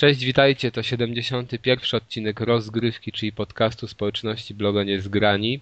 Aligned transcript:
Cześć, 0.00 0.24
witajcie. 0.24 0.72
To 0.72 0.82
71. 0.82 1.78
odcinek 1.92 2.40
rozgrywki, 2.40 3.12
czyli 3.12 3.32
podcastu 3.32 3.88
społeczności 3.88 4.54
bloga 4.54 4.84
Niezgrani. 4.84 5.60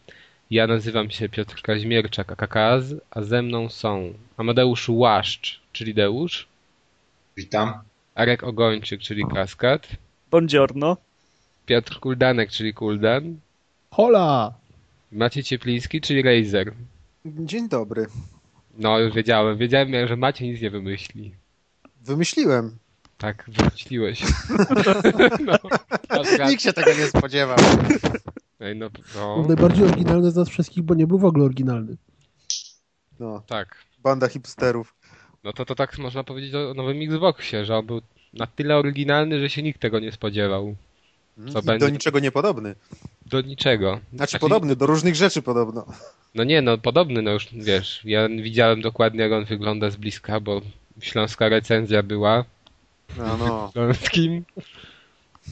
Ja 0.50 0.66
nazywam 0.66 1.10
się 1.10 1.28
Piotr 1.28 1.62
Kaźmierczak, 1.62 2.32
AKKAZ, 2.32 2.94
a 3.10 3.22
ze 3.22 3.42
mną 3.42 3.68
są 3.68 4.14
Amadeusz 4.36 4.88
Łaszcz, 4.88 5.60
czyli 5.72 5.94
Deusz. 5.94 6.46
Witam. 7.36 7.72
Arek 8.14 8.44
Ogończyk, 8.44 9.00
czyli 9.00 9.24
Kaskad. 9.34 9.88
Buongiorno. 10.30 10.96
Piotr 11.66 12.00
Kuldanek, 12.00 12.50
czyli 12.50 12.74
Kuldan. 12.74 13.36
Hola! 13.90 14.54
Maciej 15.12 15.42
Ciepliński, 15.42 16.00
czyli 16.00 16.22
Razer. 16.22 16.72
Dzień 17.26 17.68
dobry. 17.68 18.06
No, 18.78 18.98
już 18.98 19.14
wiedziałem. 19.14 19.58
Wiedziałem, 19.58 20.08
że 20.08 20.16
Maciej 20.16 20.50
nic 20.50 20.60
nie 20.62 20.70
wymyśli. 20.70 21.34
Wymyśliłem. 22.04 22.78
Tak, 23.18 23.44
wymyśliłeś. 23.48 24.22
no, 26.10 26.48
Nikt 26.48 26.62
się 26.62 26.72
tego 26.72 26.90
nie 26.94 27.06
spodziewał. 27.06 27.58
Ej, 28.60 28.76
no, 28.76 28.90
no, 29.14 29.44
Najbardziej 29.48 29.84
oryginalny 29.84 30.30
z 30.30 30.36
nas 30.36 30.48
wszystkich, 30.48 30.82
bo 30.82 30.94
nie 30.94 31.06
był 31.06 31.18
w 31.18 31.24
ogóle 31.24 31.44
oryginalny. 31.44 31.96
No, 33.20 33.42
tak. 33.46 33.76
banda 34.02 34.28
hipsterów. 34.28 34.94
No 35.44 35.52
to, 35.52 35.64
to 35.64 35.74
tak 35.74 35.98
można 35.98 36.24
powiedzieć 36.24 36.54
o 36.54 36.74
nowym 36.74 37.02
Xboxie, 37.02 37.64
że 37.64 37.76
on 37.76 37.86
był 37.86 38.00
na 38.32 38.46
tyle 38.46 38.76
oryginalny, 38.76 39.40
że 39.40 39.50
się 39.50 39.62
nikt 39.62 39.80
tego 39.80 39.98
nie 39.98 40.12
spodziewał. 40.12 40.76
Co 41.52 41.58
I 41.58 41.62
będzie? 41.62 41.86
do 41.86 41.92
niczego 41.92 42.18
niepodobny. 42.18 42.74
Do 43.26 43.40
niczego. 43.40 43.90
Znaczy, 43.92 44.16
znaczy 44.16 44.38
podobny, 44.38 44.76
do 44.76 44.86
różnych 44.86 45.14
rzeczy 45.14 45.42
podobno. 45.42 45.86
No 46.34 46.44
nie, 46.44 46.62
no 46.62 46.78
podobny, 46.78 47.22
no 47.22 47.30
już 47.30 47.48
wiesz, 47.52 48.00
ja 48.04 48.28
widziałem 48.28 48.80
dokładnie 48.80 49.20
jak 49.20 49.32
on 49.32 49.44
wygląda 49.44 49.90
z 49.90 49.96
bliska, 49.96 50.40
bo 50.40 50.60
śląska 51.00 51.48
recenzja 51.48 52.02
była. 52.02 52.44
No, 53.16 53.36
no. 53.36 53.70
Śląskim. 53.72 54.44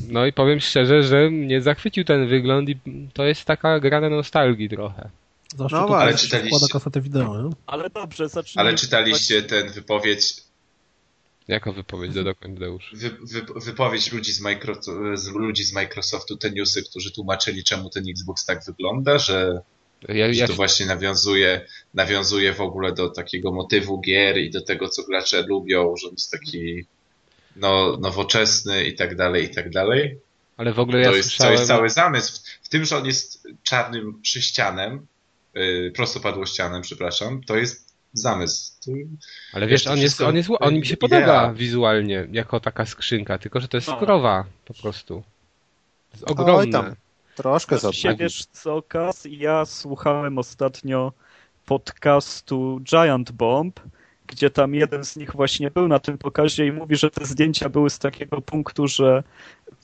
No 0.08 0.26
i 0.26 0.32
powiem 0.32 0.60
szczerze, 0.60 1.02
że 1.02 1.30
mnie 1.30 1.62
zachwycił 1.62 2.04
ten 2.04 2.28
wygląd 2.28 2.68
i 2.68 2.78
to 3.12 3.24
jest 3.24 3.44
taka 3.44 3.80
gra 3.80 4.00
na 4.00 4.08
nostalgii 4.08 4.68
trochę. 4.68 5.10
Zawsze 5.56 5.76
no, 5.76 5.96
ale 5.96 6.14
czytaliście... 6.14 6.66
kasetę 6.72 7.00
wideo, 7.00 7.42
nie? 7.42 7.50
Ale 7.66 7.90
dobrze, 7.90 8.28
zacznijmy. 8.28 8.68
Ale 8.68 8.78
czytaliście 8.78 9.42
ten 9.42 9.68
wypowiedź 9.72 10.46
Jaką 11.48 11.72
wypowiedź 11.72 12.12
do 12.12 12.34
Deusz? 12.48 12.92
Wy, 12.94 13.10
wy, 13.10 13.46
wypowiedź 13.56 14.12
ludzi 14.12 14.32
z, 14.32 14.40
Micro, 14.40 14.74
z, 15.14 15.28
ludzi 15.28 15.64
z 15.64 15.72
Microsoftu, 15.72 16.36
te 16.36 16.50
newsy, 16.50 16.82
którzy 16.82 17.12
tłumaczyli, 17.12 17.64
czemu 17.64 17.90
ten 17.90 18.04
Xbox 18.08 18.44
tak 18.44 18.64
wygląda, 18.64 19.18
że, 19.18 19.62
ja, 20.08 20.34
że 20.34 20.46
to 20.46 20.54
właśnie 20.54 20.86
nawiązuje, 20.86 21.66
nawiązuje 21.94 22.52
w 22.52 22.60
ogóle 22.60 22.92
do 22.92 23.10
takiego 23.10 23.52
motywu 23.52 24.00
gier 24.00 24.38
i 24.38 24.50
do 24.50 24.60
tego, 24.60 24.88
co 24.88 25.02
gracze 25.02 25.42
lubią, 25.42 25.96
że 25.96 26.08
jest 26.08 26.30
taki 26.30 26.84
no, 27.56 27.96
nowoczesny 28.00 28.84
i 28.84 28.94
tak 28.94 29.16
dalej, 29.16 29.44
i 29.44 29.54
tak 29.54 29.70
dalej. 29.70 30.18
Ale 30.56 30.72
w 30.72 30.78
ogóle 30.78 31.04
to 31.04 31.10
ja 31.10 31.16
jest, 31.16 31.28
słyszałem... 31.28 31.54
To 31.54 31.60
jest 31.60 31.68
cały 31.68 31.90
zamysł. 31.90 32.42
W 32.62 32.68
tym, 32.68 32.84
że 32.84 32.96
on 32.96 33.06
jest 33.06 33.48
czarnym 33.62 34.20
szyścianem, 34.22 35.06
yy, 35.54 35.92
prostopadłościanem, 35.96 36.82
przepraszam, 36.82 37.42
to 37.42 37.56
jest 37.56 37.86
zamysł. 38.12 38.72
Ale 39.52 39.66
wiesz, 39.66 39.86
on 39.86 39.98
jest, 39.98 40.20
on 40.20 40.36
jest, 40.36 40.48
on 40.60 40.74
mi 40.74 40.86
się 40.86 40.96
podoba 40.96 41.52
wizualnie, 41.52 42.28
jako 42.32 42.60
taka 42.60 42.86
skrzynka, 42.86 43.38
tylko 43.38 43.60
że 43.60 43.68
to 43.68 43.76
jest 43.76 43.86
skrowa 43.86 44.44
po 44.64 44.74
prostu. 44.74 45.22
To 46.10 46.16
jest 46.16 46.30
ogromne. 46.30 46.54
Oj 46.54 46.70
tam, 46.70 46.94
troszkę 47.34 47.78
za 47.78 47.92
się 47.92 48.16
wiesz 48.16 48.44
co, 48.44 48.82
Kas, 48.82 49.26
ja 49.30 49.64
słuchałem 49.64 50.38
ostatnio 50.38 51.12
podcastu 51.66 52.80
Giant 52.82 53.32
Bomb 53.32 53.80
gdzie 54.26 54.50
tam 54.50 54.74
jeden 54.74 55.04
z 55.04 55.16
nich 55.16 55.32
właśnie 55.32 55.70
był 55.70 55.88
na 55.88 55.98
tym 55.98 56.18
pokazie 56.18 56.66
i 56.66 56.72
mówi, 56.72 56.96
że 56.96 57.10
te 57.10 57.24
zdjęcia 57.26 57.68
były 57.68 57.90
z 57.90 57.98
takiego 57.98 58.40
punktu, 58.40 58.88
że 58.88 59.22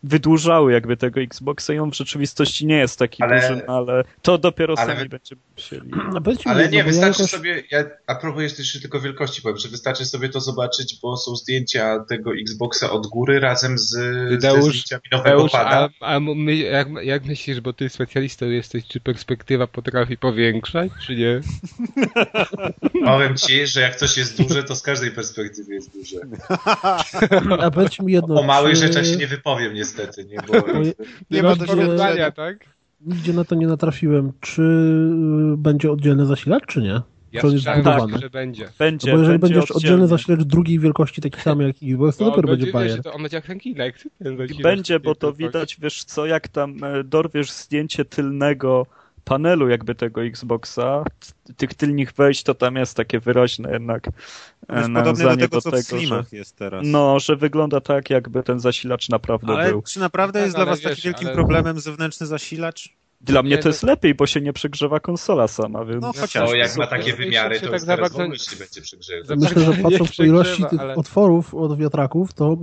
wydłużały 0.02 0.72
jakby 0.72 0.96
tego 0.96 1.20
Xboxa 1.20 1.72
i 1.72 1.78
on 1.78 1.90
w 1.90 1.96
rzeczywistości 1.96 2.66
nie 2.66 2.78
jest 2.78 2.98
taki 2.98 3.22
ale, 3.22 3.40
duży, 3.40 3.66
ale 3.66 4.04
to 4.22 4.38
dopiero 4.38 4.74
ale, 4.78 4.96
sami 4.96 5.08
będziemy 5.08 5.40
musieli. 5.56 5.90
No, 5.90 6.20
ale 6.44 6.68
nie, 6.68 6.84
wystarczy 6.84 7.24
sobie, 7.24 7.62
ja 7.70 7.84
a 8.06 8.14
propos 8.14 8.58
jeszcze 8.58 8.80
tylko 8.80 9.00
wielkości 9.00 9.42
powiem, 9.42 9.58
że 9.58 9.68
wystarczy 9.68 10.04
sobie 10.04 10.28
to 10.28 10.40
zobaczyć, 10.40 10.98
bo 11.02 11.16
są 11.16 11.36
zdjęcia 11.36 12.04
tego 12.08 12.34
Xboxa 12.34 12.90
od 12.90 13.06
góry 13.06 13.40
razem 13.40 13.78
z, 13.78 13.94
Deusz, 14.42 14.64
ze 14.64 14.70
zdjęciami 14.70 15.02
nowego 15.12 15.36
Deusz, 15.36 15.52
pada. 15.52 15.88
A, 16.00 16.14
a 16.14 16.20
my, 16.20 16.56
jak, 16.56 16.88
jak 17.02 17.24
myślisz, 17.24 17.60
bo 17.60 17.72
ty 17.72 17.88
specjalistą 17.88 18.46
jesteś, 18.46 18.86
czy 18.86 19.00
perspektywa 19.00 19.66
potrafi 19.66 20.18
powiększać, 20.18 20.92
czy 21.06 21.16
nie? 21.16 21.40
Powiem 23.04 23.36
ci, 23.36 23.66
że 23.66 23.80
jak 23.80 23.96
coś 23.96 24.16
jest 24.16 24.42
duże, 24.42 24.62
to 24.62 24.76
z 24.76 24.82
każdej 24.82 25.10
perspektywy 25.10 25.74
jest 25.74 25.92
duże. 25.92 26.16
A 27.64 27.70
powiedz 27.70 28.00
mi 28.00 28.12
jedno. 28.12 28.40
O 28.40 28.42
małych 28.42 28.74
czy... 28.74 28.80
rzeczach 28.80 29.06
się 29.06 29.16
nie 29.16 29.26
wypowiem 29.26 29.76
niestety. 29.98 30.24
Nie, 30.24 30.38
bo... 30.48 30.72
nie, 30.82 30.92
nie 31.30 31.42
ma 31.42 31.56
porównania, 31.56 32.30
tak? 32.30 32.56
Nigdzie 33.00 33.32
na 33.32 33.44
to 33.44 33.54
nie 33.54 33.66
natrafiłem. 33.66 34.32
Czy 34.40 34.62
y, 34.62 35.56
będzie 35.56 35.92
oddzielny 35.92 36.26
zasilacz, 36.26 36.66
czy 36.66 36.82
nie? 36.82 37.00
Ja 37.32 37.40
to 37.40 37.48
jest 37.48 37.64
tak, 37.64 38.20
że 38.20 38.30
będzie. 38.30 38.68
Będzie, 38.78 39.10
no 39.10 39.16
bo 39.16 39.22
jeżeli 39.22 39.38
będzie 39.38 39.54
będziesz 39.54 39.70
oddzielny 39.70 40.08
zasilacz 40.08 40.42
drugiej 40.42 40.78
wielkości, 40.78 41.20
taki 41.20 41.40
sam 41.40 41.60
jak 41.60 41.76
Xbox, 41.82 42.16
to 42.16 42.24
no, 42.24 42.30
dopiero 42.30 42.48
będzie 42.48 42.72
bajer. 42.72 43.02
To 43.02 43.12
on 43.12 43.22
będzie 43.22 43.36
jak 43.36 43.46
ten 43.46 43.60
Kinect. 43.60 44.08
Będzie, 44.62 45.00
bo 45.00 45.14
to 45.14 45.32
widać, 45.32 45.76
wiesz 45.80 46.04
co, 46.04 46.26
jak 46.26 46.48
tam 46.48 46.84
e, 46.84 47.04
dorwiesz 47.04 47.50
zdjęcie 47.50 48.04
tylnego 48.04 48.86
panelu 49.24 49.68
jakby 49.68 49.94
tego 49.94 50.24
Xboxa, 50.24 51.04
tych 51.56 51.74
tylnych 51.74 52.12
wejść, 52.12 52.42
to 52.42 52.54
tam 52.54 52.76
jest 52.76 52.96
takie 52.96 53.20
wyraźne 53.20 53.72
jednak 53.72 54.08
jest 54.76 54.88
nawiązanie 54.88 55.48
do 55.48 55.60
tego, 55.60 55.60
do 55.60 55.70
tego, 55.70 55.82
co 55.82 55.96
w 55.96 55.98
Slimach 55.98 56.28
że, 56.30 56.36
jest 56.36 56.56
teraz. 56.56 56.86
No, 56.86 57.18
że 57.20 57.36
wygląda 57.36 57.80
tak, 57.80 58.10
jakby 58.10 58.42
ten 58.42 58.60
zasilacz 58.60 59.08
naprawdę 59.08 59.52
ale 59.52 59.70
był. 59.70 59.82
czy 59.82 60.00
naprawdę 60.00 60.40
jest 60.40 60.54
dla 60.54 60.64
was 60.64 60.80
wiesz, 60.80 60.90
takim 60.90 61.02
wielkim 61.02 61.26
ale... 61.26 61.36
problemem 61.36 61.80
zewnętrzny 61.80 62.26
zasilacz? 62.26 62.88
Dla 63.20 63.42
mnie 63.42 63.58
to 63.58 63.68
jest 63.68 63.82
lepiej, 63.82 64.14
bo 64.14 64.26
się 64.26 64.40
nie 64.40 64.52
przegrzewa 64.52 65.00
konsola 65.00 65.48
sama, 65.48 65.84
więc... 65.84 66.02
No 66.02 66.12
chociaż. 66.12 66.50
No, 66.50 66.56
jak 66.56 66.76
ma 66.76 66.86
takie 66.86 67.12
wymiary, 67.12 67.60
to 67.60 67.66
tak 67.66 67.72
już 67.72 67.84
teraz 67.84 68.14
bardzo... 68.14 68.36
się 68.36 68.56
będzie 68.56 68.80
przegrzewać. 68.80 69.38
Myślę, 69.38 69.74
że 69.74 69.82
patrząc 69.82 70.16
po 70.16 70.24
ilości 70.24 70.64
tych 70.70 70.80
ale... 70.80 70.94
otworów 70.94 71.54
od 71.54 71.78
wiatraków, 71.78 72.32
to 72.32 72.52
e, 72.52 72.56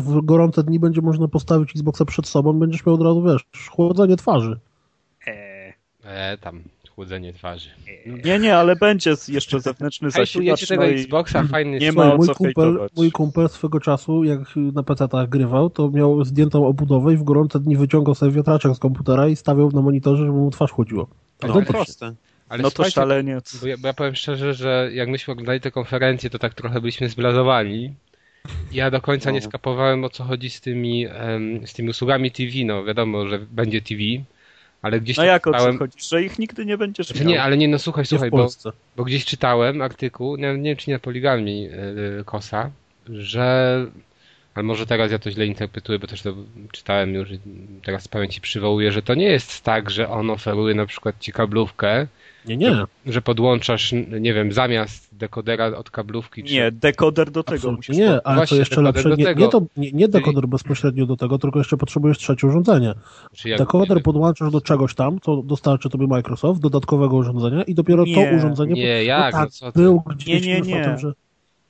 w 0.00 0.20
gorące 0.24 0.62
dni 0.62 0.78
będzie 0.78 1.00
można 1.00 1.28
postawić 1.28 1.70
Xboxa 1.70 2.04
przed 2.04 2.28
sobą, 2.28 2.52
będziesz 2.52 2.86
miał 2.86 2.94
od 2.94 3.02
razu, 3.02 3.22
wiesz, 3.22 3.68
chłodzenie 3.70 4.16
twarzy. 4.16 4.60
E, 6.04 6.38
tam 6.38 6.62
chłodzenie 6.94 7.32
twarzy. 7.32 7.68
Nie, 8.24 8.38
nie, 8.38 8.56
ale 8.56 8.76
będzie 8.76 9.14
jeszcze 9.28 9.60
zewnętrzny 9.60 10.10
zasilacz. 10.10 10.68
tego 10.68 10.82
no 10.82 10.88
Xboxa, 10.88 11.44
fajny 11.44 11.78
nie 11.78 11.92
ma 11.92 12.16
mój 12.16 12.28
kumpel, 12.28 12.88
mój 12.96 13.12
kumpel 13.12 13.48
swego 13.48 13.80
czasu, 13.80 14.24
jak 14.24 14.38
na 14.56 14.82
PC-tach 14.82 15.28
grywał, 15.28 15.70
to 15.70 15.90
miał 15.90 16.24
zdjętą 16.24 16.66
obudowę 16.66 17.12
i 17.12 17.16
w 17.16 17.22
gorące 17.22 17.60
dni 17.60 17.76
wyciągał 17.76 18.14
sobie 18.14 18.32
wiatraczek 18.32 18.74
z 18.74 18.78
komputera 18.78 19.28
i 19.28 19.36
stawiał 19.36 19.70
na 19.70 19.82
monitorze, 19.82 20.26
żeby 20.26 20.38
mu 20.38 20.50
twarz 20.50 20.70
chłodziło. 20.70 21.08
No, 21.42 21.54
no 21.54 21.62
proste. 21.62 22.14
Ale 22.48 22.62
no 22.62 22.70
to 22.70 22.90
szaleniec. 22.90 23.60
Bo 23.60 23.66
ja, 23.66 23.76
bo 23.78 23.88
ja 23.88 23.94
powiem 23.94 24.14
szczerze, 24.14 24.54
że 24.54 24.90
jak 24.92 25.08
myśmy 25.08 25.32
oglądali 25.32 25.60
tę 25.60 25.70
konferencję, 25.70 26.30
to 26.30 26.38
tak 26.38 26.54
trochę 26.54 26.80
byliśmy 26.80 27.08
zblazowani. 27.08 27.94
Ja 28.72 28.90
do 28.90 29.00
końca 29.00 29.30
no. 29.30 29.34
nie 29.34 29.42
skapowałem 29.42 30.04
o 30.04 30.10
co 30.10 30.24
chodzi 30.24 30.50
z 30.50 30.60
tymi, 30.60 31.06
um, 31.06 31.66
z 31.66 31.72
tymi 31.72 31.90
usługami 31.90 32.30
TV. 32.30 32.50
No 32.64 32.84
wiadomo, 32.84 33.28
że 33.28 33.38
będzie 33.38 33.82
TV, 33.82 34.00
ale 34.82 35.00
gdzieś 35.00 35.16
No 35.16 35.24
jak 35.24 35.44
czytałem... 35.44 35.70
o 35.70 35.72
co 35.72 35.78
chodzi? 35.78 35.98
Że 36.08 36.22
ich 36.22 36.38
nigdy 36.38 36.66
nie 36.66 36.78
będziesz 36.78 37.06
znaczy, 37.06 37.24
Nie, 37.24 37.42
ale 37.42 37.56
nie, 37.56 37.68
no 37.68 37.78
słuchaj, 37.78 38.06
słuchaj, 38.06 38.30
bo, 38.30 38.48
bo 38.96 39.04
gdzieś 39.04 39.24
czytałem 39.24 39.82
artykuł, 39.82 40.36
nie, 40.36 40.58
nie 40.58 40.70
wiem 40.70 40.76
czy 40.76 40.90
nie 40.90 40.98
Poligami 40.98 41.62
yy, 41.62 42.22
Kosa, 42.24 42.70
że 43.08 43.86
ale 44.54 44.62
może 44.62 44.86
teraz 44.86 45.12
ja 45.12 45.18
to 45.18 45.30
źle 45.30 45.46
interpretuję, 45.46 45.98
bo 45.98 46.06
też 46.06 46.22
to 46.22 46.34
czytałem 46.72 47.14
już 47.14 47.28
teraz 47.84 48.02
z 48.02 48.08
pamięci 48.08 48.40
przywołuję, 48.40 48.92
że 48.92 49.02
to 49.02 49.14
nie 49.14 49.26
jest 49.26 49.62
tak, 49.62 49.90
że 49.90 50.08
on 50.08 50.30
oferuje 50.30 50.74
na 50.74 50.86
przykład 50.86 51.16
ci 51.20 51.32
kablówkę, 51.32 52.06
nie, 52.46 52.56
nie. 52.56 52.70
Że, 52.70 52.86
że 53.06 53.22
podłączasz, 53.22 53.94
nie 54.20 54.34
wiem, 54.34 54.52
zamiast 54.52 55.16
dekodera 55.16 55.66
od 55.66 55.90
kablówki. 55.90 56.44
Czy... 56.44 56.54
Nie, 56.54 56.72
dekoder 56.72 57.30
do 57.30 57.42
tego 57.42 57.56
Absolutnie 57.56 57.76
musisz 57.76 57.96
Nie, 57.96 58.26
ale 58.26 58.46
to 58.46 58.56
jeszcze 58.56 58.82
lepsze. 58.82 59.16
Nie, 59.16 59.34
nie, 59.34 59.48
to, 59.48 59.62
nie, 59.76 59.92
nie 59.92 60.08
dekoder 60.08 60.42
Czyli... 60.42 60.50
bezpośrednio 60.50 61.06
do 61.06 61.16
tego, 61.16 61.38
tylko 61.38 61.58
jeszcze 61.58 61.76
potrzebujesz 61.76 62.18
trzecie 62.18 62.46
urządzenie. 62.46 62.94
Jak... 63.44 63.58
Dekoder 63.58 64.02
podłączasz 64.02 64.52
do 64.52 64.60
czegoś 64.60 64.94
tam, 64.94 65.20
co 65.20 65.36
dostarczy 65.36 65.88
tobie 65.88 66.06
Microsoft, 66.06 66.60
dodatkowego 66.60 67.16
urządzenia 67.16 67.62
i 67.62 67.74
dopiero 67.74 68.04
nie. 68.04 68.14
to 68.14 68.36
urządzenie... 68.36 68.74
Nie, 68.74 69.04
jak? 69.04 69.34
No 69.34 69.40
tak, 69.40 69.50
no 69.62 69.72
był 69.72 70.02
gdzieś 70.06 70.46
nie, 70.46 70.60
nie, 70.60 70.74
nie. 70.74 70.84
Tym, 70.84 70.98
że 70.98 71.12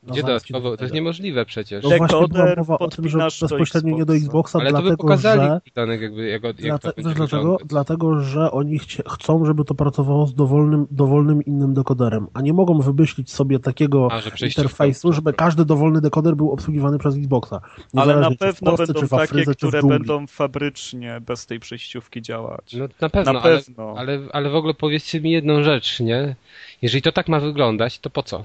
no 0.03 0.13
Gdzie 0.13 0.23
dodatkowo? 0.23 0.77
To 0.77 0.85
jest 0.85 0.95
niemożliwe 0.95 1.45
przecież. 1.45 1.85
No 1.85 1.91
właśnie 1.97 2.29
była 2.29 2.55
mowa 2.57 2.79
o 2.79 2.89
tym, 2.89 3.09
że 3.09 3.19
bezpośrednio 3.19 3.97
nie 3.97 4.05
do 4.05 4.15
Xboxa, 4.15 4.59
Ale 4.59 4.71
dlatego, 4.71 4.91
to 4.91 4.97
by 4.97 5.03
pokazali, 5.03 5.41
że... 5.41 5.61
Danek, 5.75 6.01
jakby, 6.01 6.29
jak, 6.29 6.43
jak 6.43 6.57
Dlate... 6.57 6.93
Wiesz 6.97 7.15
dlaczego? 7.15 7.59
Dlatego, 7.65 8.21
że 8.21 8.51
oni 8.51 8.79
chcie... 8.79 9.03
chcą, 9.09 9.45
żeby 9.45 9.65
to 9.65 9.75
pracowało 9.75 10.27
z 10.27 10.35
dowolnym, 10.35 10.87
dowolnym 10.91 11.43
innym 11.43 11.75
dekoderem, 11.75 12.27
a 12.35 12.41
nie 12.41 12.53
mogą 12.53 12.81
wymyślić 12.81 13.33
sobie 13.33 13.59
takiego 13.59 14.09
a, 14.13 14.45
interfejsu, 14.47 15.13
żeby 15.13 15.33
każdy 15.33 15.65
dowolny 15.65 16.01
dekoder 16.01 16.37
był 16.37 16.51
obsługiwany 16.51 16.99
przez 16.99 17.17
Xboxa. 17.17 17.61
Ale 17.97 18.17
na 18.17 18.31
pewno 18.31 18.77
Polsce, 18.77 18.93
będą 18.93 19.09
takie, 19.09 19.23
Afryce, 19.23 19.55
które 19.55 19.83
będą 19.83 20.27
fabrycznie 20.27 21.21
bez 21.21 21.47
tej 21.47 21.61
przejściówki 21.61 22.23
działać. 22.23 22.75
No 22.75 22.89
na 23.01 23.09
pewno, 23.09 23.33
na 23.33 23.41
pewno. 23.41 23.95
Ale, 23.97 24.13
ale, 24.13 24.29
ale 24.33 24.51
w 24.51 24.57
ogóle 24.57 24.75
powiedzcie 24.75 25.21
mi 25.21 25.31
jedną 25.31 25.63
rzecz, 25.63 26.01
nie? 26.01 26.37
Jeżeli 26.83 27.03
to 27.03 27.13
tak 27.13 27.29
ma 27.29 27.41
wyglądać, 27.41 27.99
to 27.99 28.11
po 28.11 28.23
co? 28.23 28.45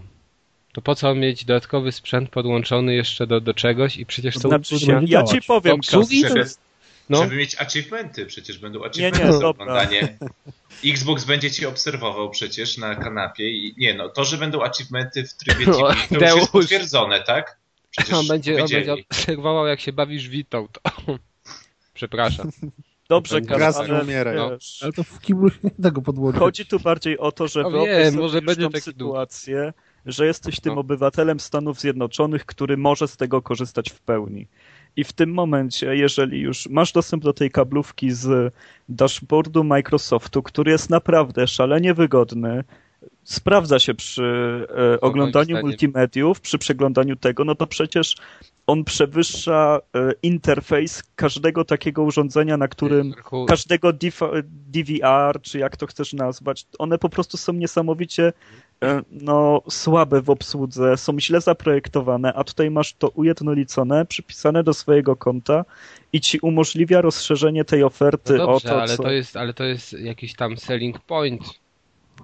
To 0.78 0.82
po 0.82 0.96
co 0.96 1.16
mieć 1.16 1.46
dodatkowy 1.46 1.92
sprzęt 1.92 2.30
podłączony 2.30 2.96
jeszcze 2.96 3.28
do, 3.28 3.42
do 3.42 3.54
czegoś 3.54 3.98
i 3.98 4.06
przecież 4.06 4.36
to... 4.36 4.48
Znaczy, 4.48 4.76
ja, 4.88 5.02
ja 5.06 5.24
ci 5.24 5.42
powiem, 5.42 5.76
obsługi, 5.76 6.22
żeby, 6.22 6.46
no. 7.10 7.24
żeby 7.24 7.36
mieć 7.36 7.62
achievementy, 7.62 8.26
przecież 8.26 8.58
będą 8.58 8.84
achievementy 8.84 9.20
nie, 9.20 9.26
nie, 9.26 9.40
za 9.40 9.48
oglądanie. 9.48 10.18
Xbox 10.86 11.26
będzie 11.26 11.52
ci 11.52 11.66
obserwował 11.66 12.30
przecież 12.30 12.78
na 12.78 12.96
kanapie 12.96 13.50
i 13.50 13.74
nie 13.78 13.94
no, 13.94 14.10
to, 14.10 14.26
że 14.26 14.38
będą 14.38 14.62
achievementy 14.62 15.24
w 15.28 15.34
trybie 15.34 15.66
TV, 15.66 15.96
to 16.10 16.16
już 16.16 16.36
jest 16.36 16.52
potwierdzone, 16.52 17.24
tak? 17.24 17.58
Przecież 17.92 18.14
on 18.14 18.28
będzie, 18.28 18.64
on 18.64 18.70
będzie 18.70 18.94
obserwował 18.94 19.68
jak 19.68 19.80
się 19.80 19.94
bawisz 19.94 20.30
witą, 20.30 20.68
to... 20.68 20.82
Przepraszam. 21.94 22.52
Dobrze, 23.10 23.40
Raz 23.50 23.78
ale, 23.78 24.02
umieraj. 24.02 24.36
No. 24.36 24.52
Ale 24.82 24.94
to 24.94 25.04
w 25.04 25.20
kiblu 25.22 25.50
nie 25.64 25.72
tego 25.72 26.02
podłożyć. 26.02 26.40
Chodzi 26.40 26.66
tu 26.66 26.80
bardziej 26.80 27.18
o 27.18 27.32
to, 27.32 27.48
że 27.48 27.64
no 27.64 27.72
wyobraź 27.72 28.14
może 28.14 28.42
będzie 28.42 28.82
sytuację, 28.82 29.74
że 30.08 30.26
jesteś 30.26 30.60
tym 30.60 30.74
no. 30.74 30.80
obywatelem 30.80 31.40
Stanów 31.40 31.80
Zjednoczonych, 31.80 32.46
który 32.46 32.78
może 32.78 33.08
z 33.08 33.18
tego 33.18 33.42
korzystać 33.42 33.90
w 33.90 34.00
pełni. 34.00 34.48
I 34.96 35.04
w 35.04 35.14
tym 35.14 35.34
momencie, 35.34 35.96
jeżeli 35.96 36.40
już 36.40 36.70
masz 36.70 36.92
dostęp 36.92 37.24
do 37.24 37.34
tej 37.34 37.52
kablówki 37.52 38.12
z 38.12 38.54
dashboardu 38.90 39.64
Microsoftu, 39.64 40.44
który 40.44 40.72
jest 40.72 40.90
naprawdę 40.90 41.48
szalenie 41.48 41.94
wygodny, 41.94 42.64
sprawdza 43.24 43.80
się 43.80 43.94
przy 43.94 44.68
e, 44.94 45.02
oglądaniu 45.02 45.62
multimediów, 45.62 46.42
przy 46.42 46.58
przeglądaniu 46.58 47.16
tego, 47.16 47.46
no 47.46 47.56
to 47.56 47.68
przecież 47.68 48.16
on 48.68 48.84
przewyższa 48.84 49.80
e, 49.96 50.12
interfejs 50.24 51.04
każdego 51.16 51.66
takiego 51.66 52.04
urządzenia, 52.04 52.58
na 52.58 52.68
którym 52.68 53.14
każdego 53.48 53.94
DVR, 54.44 55.42
czy 55.42 55.60
jak 55.60 55.78
to 55.78 55.88
chcesz 55.88 56.14
nazwać, 56.14 56.66
one 56.80 56.98
po 56.98 57.10
prostu 57.10 57.38
są 57.38 57.54
niesamowicie 57.54 58.34
no, 59.12 59.62
słabe 59.70 60.22
w 60.22 60.30
obsłudze, 60.30 60.98
są 60.98 61.20
źle 61.20 61.42
zaprojektowane, 61.42 62.34
a 62.34 62.44
tutaj 62.44 62.72
masz 62.72 62.94
to 62.94 63.10
ujednolicone, 63.10 64.06
przypisane 64.06 64.64
do 64.64 64.74
swojego 64.74 65.16
konta 65.16 65.66
i 66.14 66.22
ci 66.22 66.40
umożliwia 66.40 67.02
rozszerzenie 67.02 67.66
tej 67.66 67.84
oferty 67.84 68.34
no 68.34 68.46
dobrze, 68.46 68.70
o 68.70 68.72
to, 68.72 68.82
ale 68.82 68.98
co... 68.98 69.04
to 69.04 69.12
jest, 69.12 69.38
ale 69.38 69.54
to 69.54 69.64
jest 69.64 69.94
jakiś 69.94 70.36
tam 70.36 70.58
selling 70.58 71.00
point 71.00 71.44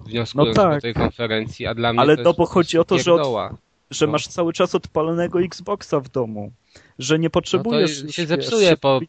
wnioskując 0.06 0.56
no 0.56 0.62
tak. 0.62 0.74
do 0.74 0.80
tej 0.80 0.94
konferencji, 0.94 1.66
a 1.66 1.74
dla 1.74 1.92
mnie 1.92 2.00
Ale 2.00 2.16
to 2.16 2.22
no 2.22 2.34
bo 2.34 2.46
chodzi 2.46 2.78
o 2.78 2.84
to, 2.84 2.98
że, 2.98 3.14
od, 3.14 3.52
że 3.90 4.06
no. 4.06 4.12
masz 4.12 4.28
cały 4.28 4.52
czas 4.52 4.74
odpalonego 4.74 5.42
Xboxa 5.42 6.00
w 6.00 6.08
domu 6.08 6.52
że 6.98 7.18
nie 7.18 7.30
potrzebujesz... 7.30 8.00
No 8.00 8.06
to 8.06 8.12
się 8.12 8.26
zepsuje 8.26 8.76
po, 8.76 9.00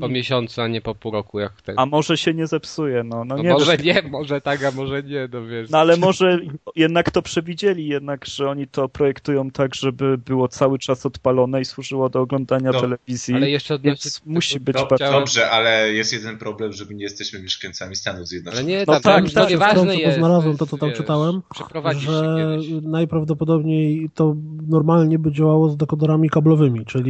po 0.00 0.08
miesiącu, 0.08 0.60
a 0.60 0.68
nie 0.68 0.80
po 0.80 0.94
pół 0.94 1.12
roku 1.12 1.40
jak 1.40 1.62
ten. 1.62 1.74
A 1.78 1.86
może 1.86 2.16
się 2.16 2.34
nie 2.34 2.46
zepsuje, 2.46 3.04
no, 3.04 3.24
no, 3.24 3.36
no 3.36 3.42
nie 3.42 3.52
Może 3.52 3.76
wiesz. 3.76 3.86
nie, 3.86 4.10
może 4.10 4.40
tak, 4.40 4.64
a 4.64 4.70
może 4.70 5.02
nie, 5.02 5.28
no 5.32 5.46
wiesz. 5.46 5.70
No 5.70 5.78
ale 5.78 5.96
może 5.96 6.38
jednak 6.76 7.10
to 7.10 7.22
przewidzieli, 7.22 7.86
jednak, 7.86 8.26
że 8.26 8.50
oni 8.50 8.66
to 8.66 8.88
projektują 8.88 9.50
tak, 9.50 9.74
żeby 9.74 10.18
było 10.18 10.48
cały 10.48 10.78
czas 10.78 11.06
odpalone 11.06 11.60
i 11.60 11.64
służyło 11.64 12.08
do 12.08 12.20
oglądania 12.20 12.70
no, 12.72 12.80
telewizji. 12.80 13.34
Ale 13.34 13.50
jeszcze 13.50 13.74
odnośnie... 13.74 14.10
musi 14.26 14.60
być... 14.60 14.76
No, 14.76 14.86
bardzo... 14.86 15.10
Dobrze, 15.10 15.50
ale 15.50 15.92
jest 15.92 16.12
jeden 16.12 16.38
problem, 16.38 16.72
że 16.72 16.84
my 16.84 16.94
nie 16.94 17.02
jesteśmy 17.02 17.42
mieszkańcami 17.42 17.96
Stanów 17.96 18.28
Zjednoczonych. 18.28 18.64
Ale 18.64 18.72
nie, 18.72 18.84
no, 18.86 19.00
tak, 19.00 19.02
tak, 19.02 19.30
tak, 19.30 19.58
ważne 19.58 19.96
jest. 19.96 20.14
To 20.14 20.18
znalazłem, 20.18 20.56
to 20.56 20.66
co 20.66 20.78
tam 20.78 20.88
wiesz, 20.88 20.98
czytałem, 20.98 21.42
że 21.98 22.36
najprawdopodobniej 22.82 24.10
to 24.14 24.36
normalnie 24.68 25.18
by 25.18 25.32
działało 25.32 25.68
z 25.68 25.76
dekoderami 25.76 26.30
kablowymi, 26.30 26.86
czyli 26.86 27.09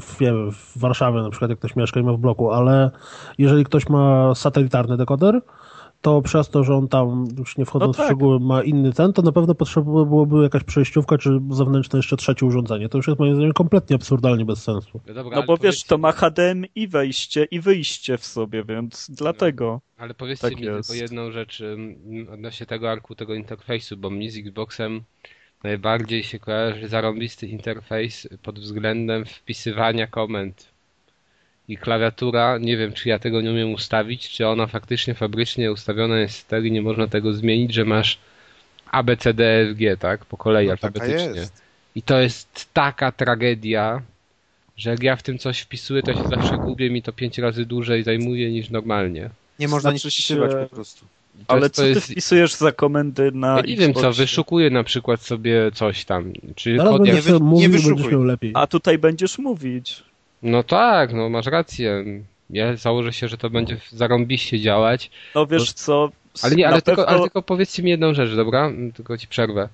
w 0.00 0.18
wiem, 0.20 0.52
w 0.52 0.78
Warszawie 0.78 1.22
na 1.22 1.30
przykład, 1.30 1.50
jak 1.50 1.58
ktoś 1.58 1.76
mieszka 1.76 2.00
i 2.00 2.02
ma 2.02 2.12
w 2.12 2.18
bloku, 2.18 2.50
ale 2.50 2.90
jeżeli 3.38 3.64
ktoś 3.64 3.88
ma 3.88 4.34
satelitarny 4.34 4.96
dekoder, 4.96 5.40
to 6.02 6.22
przez 6.22 6.48
to, 6.50 6.64
że 6.64 6.74
on 6.74 6.88
tam, 6.88 7.26
już 7.38 7.56
nie 7.56 7.64
wchodząc 7.64 7.96
no 7.96 8.04
tak. 8.04 8.06
w 8.06 8.08
szczegóły, 8.08 8.40
ma 8.40 8.62
inny 8.62 8.92
ten, 8.92 9.12
to 9.12 9.22
na 9.22 9.32
pewno 9.32 9.54
potrzeba 9.54 9.86
byłoby 9.86 10.42
jakaś 10.42 10.64
przejściówka, 10.64 11.18
czy 11.18 11.40
zewnętrzne 11.50 11.98
jeszcze 11.98 12.16
trzecie 12.16 12.46
urządzenie. 12.46 12.88
To 12.88 12.98
już 12.98 13.06
jest 13.06 13.20
moim 13.20 13.34
zdaniem 13.34 13.52
kompletnie 13.52 13.96
absurdalnie 13.96 14.44
bez 14.44 14.62
sensu. 14.62 15.00
No, 15.06 15.14
dobra, 15.14 15.36
no 15.36 15.42
bo 15.42 15.56
wiesz, 15.56 15.84
to 15.84 15.98
ma 15.98 16.12
HDMI 16.12 16.88
wejście 16.88 17.44
i 17.44 17.60
wyjście 17.60 18.18
w 18.18 18.24
sobie, 18.24 18.64
więc 18.64 19.10
dlatego. 19.10 19.66
No, 19.66 20.04
ale 20.04 20.14
powiedzcie 20.14 20.48
tak 20.50 20.60
mi 20.60 20.66
jest. 20.66 20.90
tylko 20.90 21.02
jedną 21.02 21.30
rzecz 21.30 21.62
odnośnie 22.32 22.66
tego 22.66 22.90
arku, 22.90 23.14
tego 23.14 23.34
interfejsu, 23.34 23.96
bo 23.96 24.10
mnie 24.10 24.30
z 24.30 24.36
Xboxem 24.36 25.04
najbardziej 25.64 26.22
się 26.22 26.38
kojarzy 26.38 26.88
zarąbisty 26.88 27.46
interfejs 27.46 28.28
pod 28.42 28.58
względem 28.58 29.24
wpisywania 29.24 30.06
komend. 30.06 30.72
I 31.68 31.76
klawiatura, 31.76 32.58
nie 32.58 32.76
wiem 32.76 32.92
czy 32.92 33.08
ja 33.08 33.18
tego 33.18 33.40
nie 33.40 33.50
umiem 33.50 33.72
ustawić, 33.72 34.28
czy 34.28 34.46
ona 34.46 34.66
faktycznie 34.66 35.14
fabrycznie 35.14 35.72
ustawiona 35.72 36.18
jest 36.18 36.48
tak 36.48 36.64
i 36.64 36.72
nie 36.72 36.82
można 36.82 37.06
tego 37.06 37.32
zmienić, 37.32 37.74
że 37.74 37.84
masz 37.84 38.18
A, 38.90 39.02
B, 39.02 39.16
C, 39.16 39.34
D, 39.34 39.44
e, 39.44 39.60
F, 39.60 39.76
G, 39.76 39.96
tak? 39.96 40.24
Po 40.24 40.36
kolei 40.36 40.66
no, 40.66 40.72
alfabetycznie. 40.72 41.42
I 41.94 42.02
to 42.02 42.20
jest 42.20 42.68
taka 42.72 43.12
tragedia, 43.12 44.02
że 44.76 44.90
jak 44.90 45.02
ja 45.02 45.16
w 45.16 45.22
tym 45.22 45.38
coś 45.38 45.60
wpisuję, 45.60 46.02
to 46.02 46.14
się 46.14 46.28
zawsze 46.28 46.58
gubię, 46.58 46.90
mi 46.90 47.02
to 47.02 47.12
pięć 47.12 47.38
razy 47.38 47.66
dłużej 47.66 48.02
zajmuje 48.02 48.50
niż 48.50 48.70
normalnie. 48.70 49.30
Nie 49.58 49.68
można 49.68 49.90
znaczy 49.90 50.06
nic 50.06 50.14
wpisywać 50.14 50.50
po 50.70 50.74
prostu. 50.76 51.06
Ale 51.48 51.70
co 51.70 51.86
jest... 51.86 52.06
ty 52.06 52.12
wpisujesz 52.12 52.54
za 52.54 52.72
komendy 52.72 53.32
na 53.32 53.56
Ja 53.56 53.62
nie 53.62 53.76
wiem 53.76 53.94
co, 53.94 54.12
wyszukuję 54.12 54.70
na 54.70 54.84
przykład 54.84 55.20
sobie 55.20 55.70
coś 55.74 56.04
tam. 56.04 56.32
Czy 56.54 56.80
Ale 56.80 56.90
kod... 56.90 57.02
nie, 57.02 57.22
wy... 57.22 57.38
nie 57.42 57.68
wyszukuj. 57.68 58.26
lepiej. 58.26 58.50
A 58.54 58.66
tutaj 58.66 58.98
będziesz 58.98 59.38
mówić. 59.38 60.02
No 60.42 60.62
tak, 60.62 61.12
no 61.12 61.28
masz 61.28 61.46
rację. 61.46 62.04
Ja 62.50 62.76
założę 62.76 63.12
się, 63.12 63.28
że 63.28 63.38
to 63.38 63.50
będzie 63.50 63.76
zarąbiście 63.90 64.60
działać. 64.60 65.10
No 65.34 65.46
wiesz 65.46 65.72
co... 65.72 66.10
Ale 66.42 66.56
nie, 66.56 66.68
ale, 66.68 66.82
pewno... 66.82 66.96
tylko, 66.96 67.08
ale 67.08 67.20
tylko 67.20 67.42
powiedzcie 67.42 67.82
mi 67.82 67.90
jedną 67.90 68.14
rzecz, 68.14 68.34
dobra? 68.34 68.72
Tylko 68.94 69.18
ci 69.18 69.28
przerwę. 69.28 69.68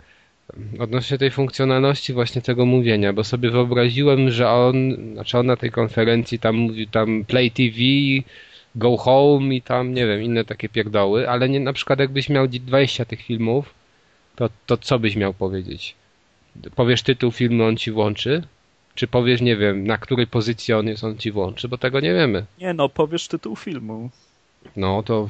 Odnośnie 0.79 1.19
tej 1.19 1.31
funkcjonalności 1.31 2.13
właśnie 2.13 2.43
tego 2.43 2.67
mówienia, 2.67 3.13
bo 3.13 3.25
sobie 3.25 3.51
wyobraziłem, 3.51 4.31
że 4.31 4.51
on, 4.51 4.75
znaczy 5.13 5.39
on 5.39 5.47
na 5.47 5.57
tej 5.57 5.71
konferencji 5.71 6.39
tam 6.39 6.57
mówił 6.57 6.87
tam 6.87 7.25
Play 7.25 7.51
TV, 7.51 7.77
Go 8.75 8.97
Home 8.97 9.55
i 9.55 9.63
tam, 9.63 9.95
nie 9.95 10.07
wiem, 10.07 10.23
inne 10.23 10.45
takie 10.45 10.69
pierdoły, 10.69 11.31
ale 11.31 11.49
nie, 11.49 11.61
na 11.61 11.73
przykład 11.73 11.99
jakbyś 11.99 12.29
miał 12.29 12.49
20 12.49 13.05
tych 13.05 13.23
filmów, 13.23 13.75
to, 14.37 14.49
to 14.67 14.77
co 14.77 14.99
byś 14.99 15.17
miał 15.17 15.35
powiedzieć? 15.35 15.95
Powiesz 16.75 17.03
tytuł 17.03 17.31
filmu, 17.31 17.65
on 17.65 17.77
ci 17.77 17.91
włączy? 17.91 18.43
Czy 18.95 19.07
powiesz, 19.07 19.41
nie 19.41 19.57
wiem, 19.57 19.87
na 19.87 19.99
której 19.99 20.27
pozycji 20.27 20.75
on 20.75 20.87
jest, 20.87 21.05
on 21.05 21.19
ci 21.19 21.33
włączy? 21.33 21.69
Bo 21.69 21.79
tego 21.79 22.01
nie 22.01 22.15
wiemy. 22.15 22.47
Nie 22.59 22.75
no, 22.75 22.89
powiesz 22.89 23.29
tytuł 23.29 23.57
filmu. 23.57 24.11
No 24.77 25.03
to 25.03 25.29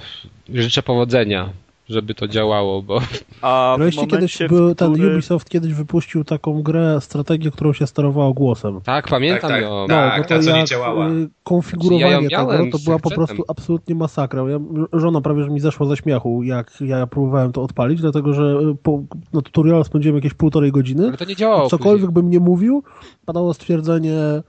życzę 0.54 0.82
powodzenia 0.82 1.52
żeby 1.88 2.14
to 2.14 2.28
działało, 2.28 2.82
bo... 2.82 3.00
A 3.42 3.74
w 3.76 3.78
momencie, 3.78 4.06
kiedyś 4.06 4.38
był, 4.48 4.74
ten 4.74 4.92
który... 4.92 5.12
Ubisoft 5.12 5.50
kiedyś 5.50 5.74
wypuścił 5.74 6.24
taką 6.24 6.62
grę, 6.62 7.00
strategię, 7.00 7.50
którą 7.50 7.72
się 7.72 7.86
sterowało 7.86 8.32
głosem. 8.34 8.80
Tak, 8.80 9.08
pamiętam 9.08 9.40
tak, 9.40 9.50
tak, 9.50 9.62
ją. 9.62 9.70
No, 9.70 9.86
tak, 9.88 10.22
bo 10.22 10.28
to 10.28 10.34
ta, 10.34 10.42
co 10.42 10.56
nie 10.56 10.64
działała. 10.64 11.08
Y, 11.08 11.28
konfigurowanie 11.44 12.28
ja 12.30 12.46
tego, 12.46 12.64
to 12.72 12.78
była 12.84 12.98
po 12.98 13.10
prostu 13.10 13.44
absolutnie 13.48 13.94
masakra. 13.94 14.42
Ja, 14.50 14.58
żona 14.92 15.20
prawie, 15.20 15.42
że 15.42 15.50
mi 15.50 15.60
zeszła 15.60 15.86
ze 15.86 15.96
śmiechu, 15.96 16.42
jak 16.42 16.80
ja 16.80 17.06
próbowałem 17.06 17.52
to 17.52 17.62
odpalić, 17.62 18.00
dlatego, 18.00 18.34
że 18.34 18.42
y, 18.42 18.76
po 18.82 19.02
no, 19.32 19.42
tutorial 19.42 19.84
spędziłem 19.84 20.16
jakieś 20.16 20.34
półtorej 20.34 20.72
godziny. 20.72 21.08
Ale 21.08 21.16
to 21.16 21.24
nie 21.24 21.36
działało. 21.36 21.68
Cokolwiek 21.68 22.06
później. 22.06 22.22
bym 22.22 22.30
nie 22.30 22.40
mówił, 22.40 22.82
padało 23.26 23.54
stwierdzenie 23.54 24.42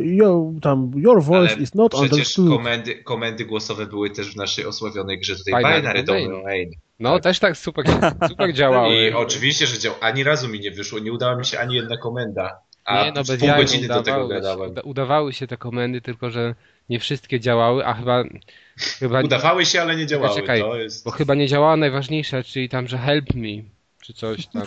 yo, 0.00 0.52
tam, 0.62 0.90
your 0.96 1.22
voice 1.22 1.52
Ale 1.52 1.62
is 1.62 1.74
not 1.74 1.92
przecież 1.92 2.12
understood. 2.12 2.48
Komendy, 2.48 2.94
komendy 2.94 3.44
głosowe 3.44 3.86
były 3.86 4.10
też 4.10 4.32
w 4.32 4.36
naszej 4.36 4.66
osławionej 4.66 5.18
grze 5.18 5.36
tutaj 5.36 5.64
Binary 5.64 6.02
Domain. 6.02 6.70
No, 7.00 7.14
tak. 7.14 7.22
też 7.22 7.38
tak 7.38 7.56
super, 7.56 7.84
super 8.28 8.52
działały. 8.62 8.94
I 8.94 9.12
oczywiście, 9.12 9.66
że 9.66 9.78
dział. 9.78 9.94
Ani 10.00 10.24
razu 10.24 10.48
mi 10.48 10.60
nie 10.60 10.70
wyszło, 10.70 10.98
nie 10.98 11.12
udała 11.12 11.36
mi 11.36 11.44
się 11.44 11.58
ani 11.58 11.74
jedna 11.74 11.96
komenda. 11.96 12.60
A 12.84 13.04
nie, 13.04 13.12
no 13.12 13.22
pół 13.38 13.48
godziny 13.56 13.88
do 13.88 14.02
tego 14.02 14.28
gadałem. 14.28 14.74
Udawały 14.84 15.32
się 15.32 15.46
te 15.46 15.56
komendy, 15.56 16.00
tylko 16.00 16.30
że 16.30 16.54
nie 16.88 17.00
wszystkie 17.00 17.40
działały, 17.40 17.86
a 17.86 17.94
chyba... 17.94 18.24
chyba 18.98 19.20
Udawały 19.22 19.66
się, 19.66 19.82
ale 19.82 19.96
nie 19.96 20.06
działały. 20.06 20.36
Czekaj, 20.36 20.62
jest... 20.78 21.04
bo 21.04 21.10
chyba 21.10 21.34
nie 21.34 21.48
działała 21.48 21.76
najważniejsza, 21.76 22.42
czyli 22.42 22.68
tam, 22.68 22.88
że 22.88 22.98
help 22.98 23.34
me 23.34 23.62
czy 24.02 24.12
coś 24.12 24.46
tam. 24.46 24.62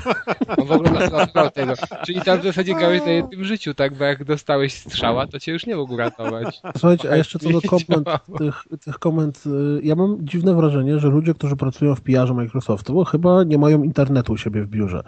On 0.57 0.67
w 0.67 0.71
ogóle 0.71 0.91
nazywał 0.91 1.49
tego. 1.49 1.73
Czyli 2.05 2.21
tam 2.21 2.39
w 2.39 2.43
zasadzie 2.43 2.75
grałeś 2.75 3.01
na 3.05 3.11
jednym 3.11 3.43
życiu, 3.43 3.73
tak? 3.73 3.97
Bo 3.97 4.03
jak 4.03 4.23
dostałeś 4.23 4.73
strzała, 4.73 5.27
to 5.27 5.39
cię 5.39 5.51
już 5.51 5.65
nie 5.65 5.75
mógł 5.75 5.97
ratować. 5.97 6.61
Słuchajcie, 6.77 7.11
a 7.11 7.15
jeszcze 7.15 7.39
co 7.39 7.49
do 7.49 7.61
komend, 7.61 8.07
tych, 8.37 8.63
tych 8.81 8.99
komend, 8.99 9.43
y, 9.45 9.79
ja 9.83 9.95
mam 9.95 10.17
dziwne 10.19 10.55
wrażenie, 10.55 10.99
że 10.99 11.07
ludzie, 11.07 11.33
którzy 11.33 11.55
pracują 11.55 11.95
w 11.95 12.01
PR-ze 12.01 12.33
Microsoftu, 12.33 13.03
chyba 13.03 13.43
nie 13.43 13.57
mają 13.57 13.83
internetu 13.83 14.33
u 14.33 14.37
siebie 14.37 14.63
w 14.63 14.67
biurze. 14.67 15.03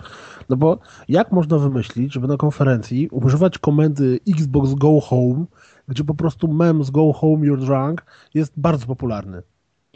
No 0.49 0.57
bo 0.57 0.79
jak 1.09 1.31
można 1.31 1.57
wymyślić, 1.57 2.13
żeby 2.13 2.27
na 2.27 2.37
konferencji 2.37 3.07
używać 3.11 3.57
komendy 3.57 4.19
Xbox 4.29 4.73
Go 4.73 5.01
Home, 5.01 5.45
gdzie 5.87 6.03
po 6.03 6.13
prostu 6.13 6.47
mem 6.47 6.83
z 6.83 6.91
Go 6.91 7.13
Home 7.13 7.47
You're 7.47 7.65
Drunk 7.65 8.05
jest 8.33 8.53
bardzo 8.57 8.85
popularny. 8.85 9.43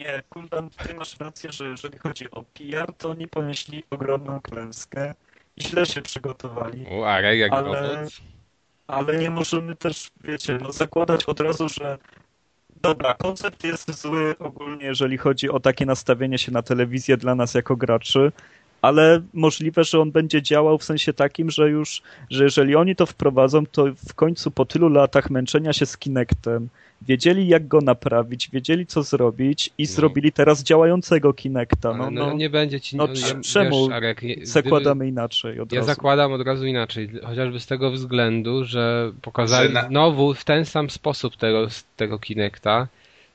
Nie, 0.02 0.24
Kuldan, 0.30 0.70
ty 0.70 0.94
masz 0.94 1.20
rację, 1.20 1.52
że 1.52 1.66
jeżeli 1.66 2.00
chodzi 2.00 2.32
o 2.32 2.44
PR, 2.44 2.94
to 2.98 3.10
oni 3.10 3.28
ponieśli 3.28 3.84
ogromną 3.90 4.42
klęskę 4.42 5.14
i 5.58 5.62
źle 5.62 5.86
się 5.86 6.02
przygotowali. 6.02 6.86
U, 6.92 7.02
jak 7.34 7.54
ale, 7.54 8.08
ale 8.88 9.18
nie 9.18 9.30
możemy 9.30 9.76
też, 9.76 10.12
wiecie, 10.24 10.58
no, 10.62 10.72
zakładać 10.72 11.26
od 11.26 11.40
razu, 11.40 11.70
że 11.70 11.98
dobra, 12.82 13.14
koncept 13.14 13.64
jest 13.64 14.02
zły 14.02 14.36
ogólnie, 14.40 14.86
jeżeli 14.86 15.18
chodzi 15.18 15.50
o 15.50 15.60
takie 15.60 15.86
nastawienie 15.86 16.38
się 16.38 16.52
na 16.52 16.62
telewizję 16.62 17.18
dla 17.18 17.36
nas 17.36 17.54
jako 17.54 17.76
graczy, 17.76 18.32
ale 18.82 19.22
możliwe, 19.34 19.84
że 19.84 20.00
on 20.00 20.12
będzie 20.12 20.42
działał 20.42 20.78
w 20.78 20.84
sensie 20.84 21.14
takim, 21.14 21.50
że 21.50 21.70
już, 21.70 22.02
że 22.30 22.44
jeżeli 22.44 22.76
oni 22.76 22.96
to 22.96 23.06
wprowadzą, 23.06 23.66
to 23.66 23.86
w 24.08 24.14
końcu 24.14 24.52
po 24.52 24.66
tylu 24.66 24.90
latach 24.90 25.30
męczenia 25.30 25.74
się 25.74 25.86
z 25.86 25.98
Kinectem, 25.98 26.70
wiedzieli 27.08 27.48
jak 27.48 27.68
go 27.68 27.82
naprawić, 27.82 28.50
wiedzieli 28.50 28.86
co 28.86 29.04
zrobić 29.04 29.70
i 29.78 29.84
no. 29.84 29.90
zrobili 29.90 30.32
teraz 30.32 30.64
działającego 30.64 31.34
Kinecta. 31.34 31.94
No, 31.94 32.12
no, 32.12 32.26
no, 32.26 32.34
nie 32.34 32.50
będzie 32.50 32.82
ci... 32.82 32.98
No, 32.98 33.08
no 33.08 33.42
czemu 33.44 33.88
wiesz, 33.88 33.96
Arek, 33.98 34.22
zakładamy 34.44 35.08
inaczej 35.08 35.60
od 35.60 35.72
Ja 35.72 35.80
razu. 35.80 35.88
zakładam 35.88 36.34
od 36.34 36.42
razu 36.42 36.66
inaczej, 36.66 37.10
chociażby 37.24 37.60
z 37.60 37.68
tego 37.68 37.92
względu, 37.92 38.64
że 38.64 39.12
pokazali 39.22 39.68
że 39.68 39.74
na... 39.74 39.88
znowu 39.88 40.34
w 40.34 40.44
ten 40.44 40.66
sam 40.66 40.90
sposób 40.90 41.36
tego, 41.36 41.68
tego 41.96 42.20
Kinecta, 42.20 42.88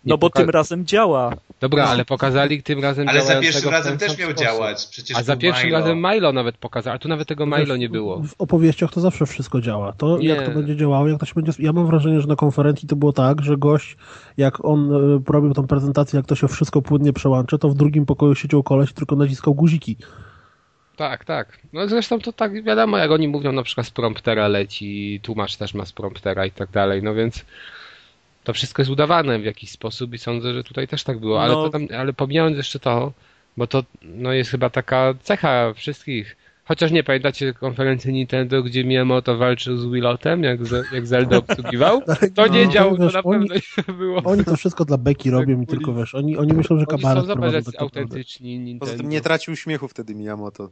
no 0.06 0.18
bo 0.18 0.30
tym 0.30 0.50
razem 0.50 0.86
działa. 0.86 1.32
Dobra, 1.60 1.84
no. 1.84 1.90
ale 1.90 2.04
pokazali 2.04 2.62
tym 2.62 2.82
razem 2.82 3.08
Ale 3.08 3.22
za 3.22 3.40
pierwszym 3.40 3.70
razem 3.70 3.98
też 3.98 4.18
miał 4.18 4.30
sposób. 4.30 4.46
działać. 4.46 4.86
Przecież 4.86 5.16
A 5.16 5.22
za 5.22 5.36
pierwszym 5.36 5.66
Milo. 5.66 5.78
razem 5.78 6.02
Milo 6.02 6.32
nawet 6.32 6.56
pokazał, 6.56 6.94
a 6.94 6.98
tu 6.98 7.08
nawet 7.08 7.28
tego 7.28 7.46
Milo 7.46 7.76
nie 7.76 7.88
było. 7.88 8.22
W 8.22 8.34
opowieściach 8.38 8.92
to 8.92 9.00
zawsze 9.00 9.26
wszystko 9.26 9.60
działa. 9.60 9.92
To 9.92 10.18
nie. 10.18 10.28
jak 10.28 10.46
to 10.46 10.50
będzie 10.50 10.76
działało, 10.76 11.08
jak 11.08 11.20
to 11.20 11.26
się 11.26 11.34
będzie... 11.34 11.52
Ja 11.58 11.72
mam 11.72 11.86
wrażenie, 11.86 12.20
że 12.20 12.26
na 12.28 12.36
konferencji 12.36 12.88
to 12.88 12.96
było 12.96 13.12
tak, 13.12 13.42
że 13.42 13.56
gość, 13.56 13.96
jak 14.36 14.64
on 14.64 14.92
e, 14.94 15.20
robił 15.32 15.54
tą 15.54 15.66
prezentację, 15.66 16.16
jak 16.16 16.26
to 16.26 16.34
się 16.34 16.48
wszystko 16.48 16.82
płynnie 16.82 17.12
przełączy, 17.12 17.58
to 17.58 17.68
w 17.68 17.74
drugim 17.74 18.06
pokoju 18.06 18.34
siedział 18.34 18.62
koleś 18.62 18.92
tylko 18.92 19.16
naciskał 19.16 19.54
guziki. 19.54 19.96
Tak, 20.96 21.24
tak. 21.24 21.58
No 21.72 21.88
zresztą 21.88 22.18
to 22.18 22.32
tak 22.32 22.62
wiadomo, 22.62 22.98
jak 22.98 23.10
oni 23.10 23.28
mówią, 23.28 23.52
na 23.52 23.62
przykład 23.62 23.86
z 23.86 23.90
promptera 23.90 24.48
leci, 24.48 25.20
tłumacz 25.22 25.56
też 25.56 25.74
ma 25.74 25.84
z 25.84 25.92
promptera 25.92 26.46
i 26.46 26.50
tak 26.50 26.70
dalej, 26.70 27.02
no 27.02 27.14
więc 27.14 27.44
to 28.46 28.52
wszystko 28.52 28.82
jest 28.82 28.90
udawane 28.90 29.38
w 29.38 29.44
jakiś 29.44 29.70
sposób 29.70 30.14
i 30.14 30.18
sądzę, 30.18 30.54
że 30.54 30.64
tutaj 30.64 30.88
też 30.88 31.04
tak 31.04 31.18
było. 31.18 31.42
Ale, 31.42 31.54
no. 31.54 31.68
tam, 31.68 31.86
ale 31.98 32.12
pomijając 32.12 32.56
jeszcze 32.56 32.78
to, 32.78 33.12
bo 33.56 33.66
to 33.66 33.84
no, 34.02 34.32
jest 34.32 34.50
chyba 34.50 34.70
taka 34.70 35.14
cecha 35.22 35.72
wszystkich. 35.74 36.36
Chociaż 36.64 36.92
nie 36.92 37.04
pamiętacie 37.04 37.54
konferencji 37.54 38.12
Nintendo, 38.12 38.62
gdzie 38.62 38.84
Miyamoto 38.84 39.36
walczył 39.36 39.76
z 39.76 39.86
Willotem, 39.86 40.42
jak, 40.42 40.60
jak 40.92 41.06
Zelda 41.06 41.36
obsługiwał? 41.46 42.02
To 42.34 42.46
nie 42.46 42.64
no, 42.64 42.72
działo, 42.72 42.96
to 42.96 43.04
na 43.04 43.22
pewno 43.22 43.32
oni, 43.32 43.60
nie 43.88 43.94
było. 43.94 44.22
Oni 44.24 44.44
to 44.44 44.56
wszystko 44.56 44.84
dla 44.84 44.98
beki 44.98 45.30
robią 45.30 45.60
i 45.60 45.66
tylko 45.66 45.94
wiesz, 45.94 46.14
oni, 46.14 46.36
oni 46.36 46.52
myślą, 46.52 46.78
że 46.78 46.86
kabaret 46.86 47.30
Oni 47.30 47.62
są 47.64 47.78
autentyczni 47.78 48.58
Nintendo. 48.58 48.86
Poza 48.86 48.98
tym 48.98 49.08
nie 49.08 49.20
tracił 49.20 49.52
uśmiechu 49.52 49.88
wtedy 49.88 50.14
Miyamoto. 50.14 50.70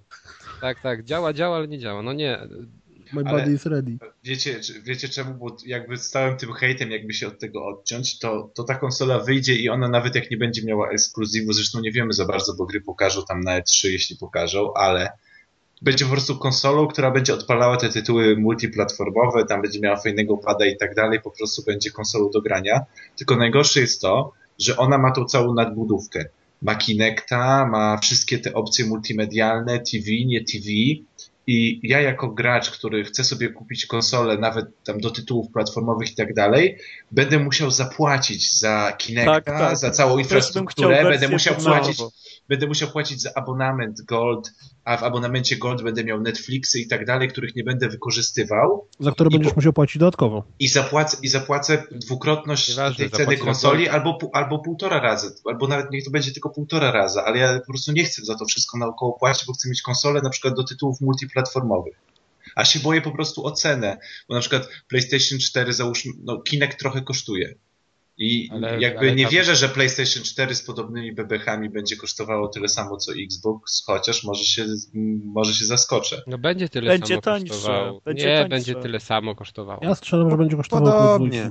Tak, 0.61 0.81
tak, 0.81 1.04
działa, 1.04 1.33
działa, 1.33 1.57
ale 1.57 1.69
nie 1.69 1.78
działa. 1.78 2.02
No 2.02 2.12
nie, 2.12 2.38
My 3.12 3.23
Ale 3.26 3.40
body 3.40 3.52
is 3.52 3.66
ready. 3.66 3.99
Wiecie, 4.25 4.61
wiecie 4.82 5.08
czemu? 5.08 5.34
Bo 5.34 5.56
jakby 5.66 5.96
z 5.96 6.11
całym 6.11 6.37
tym 6.37 6.52
hejtem, 6.52 6.90
jakby 6.90 7.12
się 7.12 7.28
od 7.28 7.38
tego 7.38 7.66
odciąć, 7.66 8.18
to, 8.18 8.50
to 8.54 8.64
ta 8.64 8.75
konsola 8.75 9.18
wyjdzie 9.18 9.54
i 9.54 9.68
ona 9.68 9.88
nawet 9.88 10.14
jak 10.14 10.30
nie 10.30 10.37
będzie 10.37 10.64
miała 10.64 10.90
ekskluzywu, 10.90 11.52
zresztą 11.52 11.80
nie 11.80 11.92
wiemy 11.92 12.12
za 12.12 12.25
bardzo, 12.25 12.54
bo 12.54 12.66
gry 12.66 12.80
pokażą 12.80 13.23
tam 13.28 13.40
na 13.40 13.61
E3, 13.61 13.88
jeśli 13.88 14.16
pokażą, 14.16 14.75
ale 14.75 15.12
będzie 15.82 16.04
po 16.04 16.11
prostu 16.11 16.38
konsolą, 16.38 16.87
która 16.87 17.11
będzie 17.11 17.34
odpalała 17.34 17.76
te 17.76 17.88
tytuły 17.88 18.37
multiplatformowe, 18.37 19.44
tam 19.44 19.62
będzie 19.62 19.80
miała 19.80 19.96
fajnego 19.96 20.37
pada 20.37 20.66
i 20.66 20.76
tak 20.76 20.94
dalej, 20.94 21.20
po 21.20 21.30
prostu 21.30 21.62
będzie 21.62 21.90
konsolą 21.90 22.30
do 22.30 22.42
grania. 22.42 22.80
Tylko 23.16 23.37
najgorsze 23.37 23.80
jest 23.80 24.00
to, 24.00 24.32
że 24.58 24.76
ona 24.76 24.99
ma 24.99 25.11
tą 25.11 25.25
całą 25.25 25.54
nadbudówkę. 25.54 26.25
Ma 26.62 26.75
Kinecta, 26.75 27.66
ma 27.66 27.99
wszystkie 27.99 28.38
te 28.38 28.54
opcje 28.54 28.87
multimedialne, 28.87 29.78
TV, 29.78 30.04
nie 30.26 30.44
TV, 30.44 30.64
i 31.47 31.81
ja 31.83 32.01
jako 32.01 32.29
gracz, 32.29 32.71
który 32.71 33.05
chce 33.05 33.25
sobie 33.25 33.49
kupić 33.49 33.87
konsolę, 33.87 34.39
nawet 34.39 34.67
tam 34.85 35.01
do 35.01 35.11
tytułów 35.11 35.53
platformowych 35.53 36.13
i 36.13 36.15
tak 36.15 36.35
dalej, 36.35 36.79
będę 37.11 37.39
musiał 37.39 37.71
zapłacić 37.71 38.59
za 38.59 38.93
Kinecta, 38.99 39.35
tak, 39.35 39.45
tak. 39.45 39.77
za 39.77 39.91
całą 39.91 40.19
infrastrukturę, 40.19 41.03
będę 41.03 41.29
musiał 41.29 41.55
płacić, 41.55 41.99
będę 42.49 42.67
musiał 42.67 42.89
płacić 42.89 43.21
za 43.21 43.31
abonament 43.35 44.03
Gold, 44.03 44.53
a 44.85 44.97
w 44.97 45.03
abonamencie 45.05 45.57
Gold 45.57 45.83
będę 45.83 46.05
miał 46.05 46.21
Netflixy 46.21 46.81
i 46.81 46.87
tak 46.87 47.07
dalej, 47.07 47.29
których 47.29 47.55
nie 47.55 47.64
będę 47.64 47.88
wykorzystywał. 47.88 48.88
Za 49.00 49.12
które 49.12 49.31
będziesz 49.31 49.53
po... 49.53 49.57
musiał 49.57 49.73
płacić 49.73 49.99
dodatkowo. 49.99 50.45
I 50.59 50.69
zapłacę, 50.69 51.17
i 51.23 51.29
zapłacę 51.29 51.83
dwukrotność 51.91 52.76
tej 52.97 53.11
ceny 53.11 53.37
konsoli 53.37 53.88
albo, 53.88 54.19
albo 54.33 54.59
półtora 54.59 55.00
razy, 55.00 55.35
albo 55.45 55.69
nawet 55.69 55.91
niech 55.91 56.05
to 56.05 56.11
będzie 56.11 56.33
tylko 56.33 56.50
półtora 56.50 56.91
raza, 56.91 57.25
ale 57.25 57.38
ja 57.38 57.61
po 57.61 57.73
prostu 57.73 57.93
nie 57.93 58.05
chcę 58.05 58.25
za 58.25 58.35
to 58.35 58.45
wszystko 58.45 58.79
naokoło 58.79 59.12
płacić, 59.12 59.47
bo 59.47 59.53
chcę 59.53 59.69
mieć 59.69 59.83
konsolę 59.83 60.21
na 60.23 60.31
przykład 60.31 60.55
do 60.55 60.64
tytułów 60.64 61.00
multiplatformowych. 61.00 61.95
A 62.55 62.64
się 62.64 62.81
boję 62.81 63.03
po 63.03 63.11
prostu 63.11 63.47
o 63.47 63.50
cenę, 63.50 63.99
bo 64.29 64.35
na 64.35 64.41
przykład 64.41 64.69
PlayStation 64.88 65.38
4 65.38 65.73
załóżmy, 65.73 66.12
no 66.25 66.43
Kinect 66.43 66.79
trochę 66.79 67.03
kosztuje. 67.03 67.55
I 68.18 68.49
ale, 68.52 68.80
jakby 68.80 68.99
ale 68.99 69.14
nie 69.14 69.25
tam... 69.25 69.33
wierzę, 69.33 69.56
że 69.56 69.68
PlayStation 69.68 70.23
4 70.23 70.54
z 70.54 70.62
podobnymi 70.62 71.12
bebechami 71.12 71.71
będzie 71.71 71.97
kosztowało 71.97 72.49
tyle 72.49 72.68
samo 72.68 72.97
co 72.97 73.12
Xbox, 73.12 73.85
chociaż 73.87 74.25
może 74.25 74.44
się, 74.44 74.64
może 75.25 75.54
się 75.54 75.64
zaskoczę. 75.64 76.23
No 76.26 76.38
będzie 76.38 76.68
tyle 76.68 76.90
będzie 76.90 77.14
samo 77.14 77.21
tańsze, 77.21 77.49
kosztowało. 77.54 78.00
Będzie 78.04 78.26
nie, 78.26 78.35
tańsze. 78.35 78.49
będzie 78.49 78.75
tyle 78.75 79.00
samo 79.00 79.35
kosztowało. 79.35 79.80
Ja 79.83 79.94
strzelam, 79.94 80.30
że 80.30 80.37
będzie 80.37 80.56
kosztowało 80.56 81.18
Podobnie. 81.18 81.50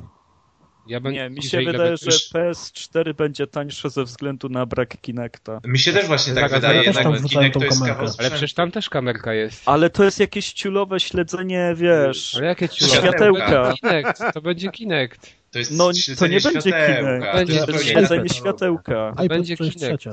Ja 0.87 0.99
ben... 0.99 1.13
Nie, 1.13 1.29
mi 1.29 1.43
się 1.43 1.61
wydaje, 1.61 1.97
że 1.97 2.09
PS4 2.11 3.13
będzie 3.13 3.47
tańsze 3.47 3.89
ze 3.89 4.03
względu 4.03 4.49
na 4.49 4.65
brak 4.65 5.01
Kinecta. 5.01 5.61
Mi 5.65 5.79
się 5.79 5.93
też 5.93 6.07
właśnie 6.07 6.33
tak, 6.33 6.43
tak 6.43 6.51
wydaje, 6.51 6.83
jednak 6.83 7.23
Kinect 7.29 7.59
to 7.59 7.65
jest 7.65 7.85
kawał 7.85 8.07
Ale 8.17 8.29
przecież 8.31 8.53
tam 8.53 8.71
też 8.71 8.89
kamerka 8.89 9.33
jest. 9.33 9.61
Ale 9.65 9.89
to 9.89 10.03
jest 10.03 10.19
jakieś 10.19 10.53
ciulowe 10.53 10.99
śledzenie, 10.99 11.73
wiesz, 11.77 12.35
Ale 12.35 12.45
jakie 12.45 12.69
ciulowe? 12.69 12.97
Światełka. 12.97 13.73
Kinect, 13.81 14.23
to 14.33 14.41
będzie 14.41 14.71
Kinect. 14.71 15.42
To 15.53 15.59
jest 15.59 15.71
no, 15.71 15.91
to 16.17 16.27
nie 16.27 16.39
będzie 16.39 16.71
Kinect. 16.71 17.33
Będzie 17.33 17.65
to 17.65 17.79
śledzenie 17.79 18.29
światełka. 18.29 19.13
To 19.17 19.27
będzie 19.27 19.57
Kinect. 19.57 20.05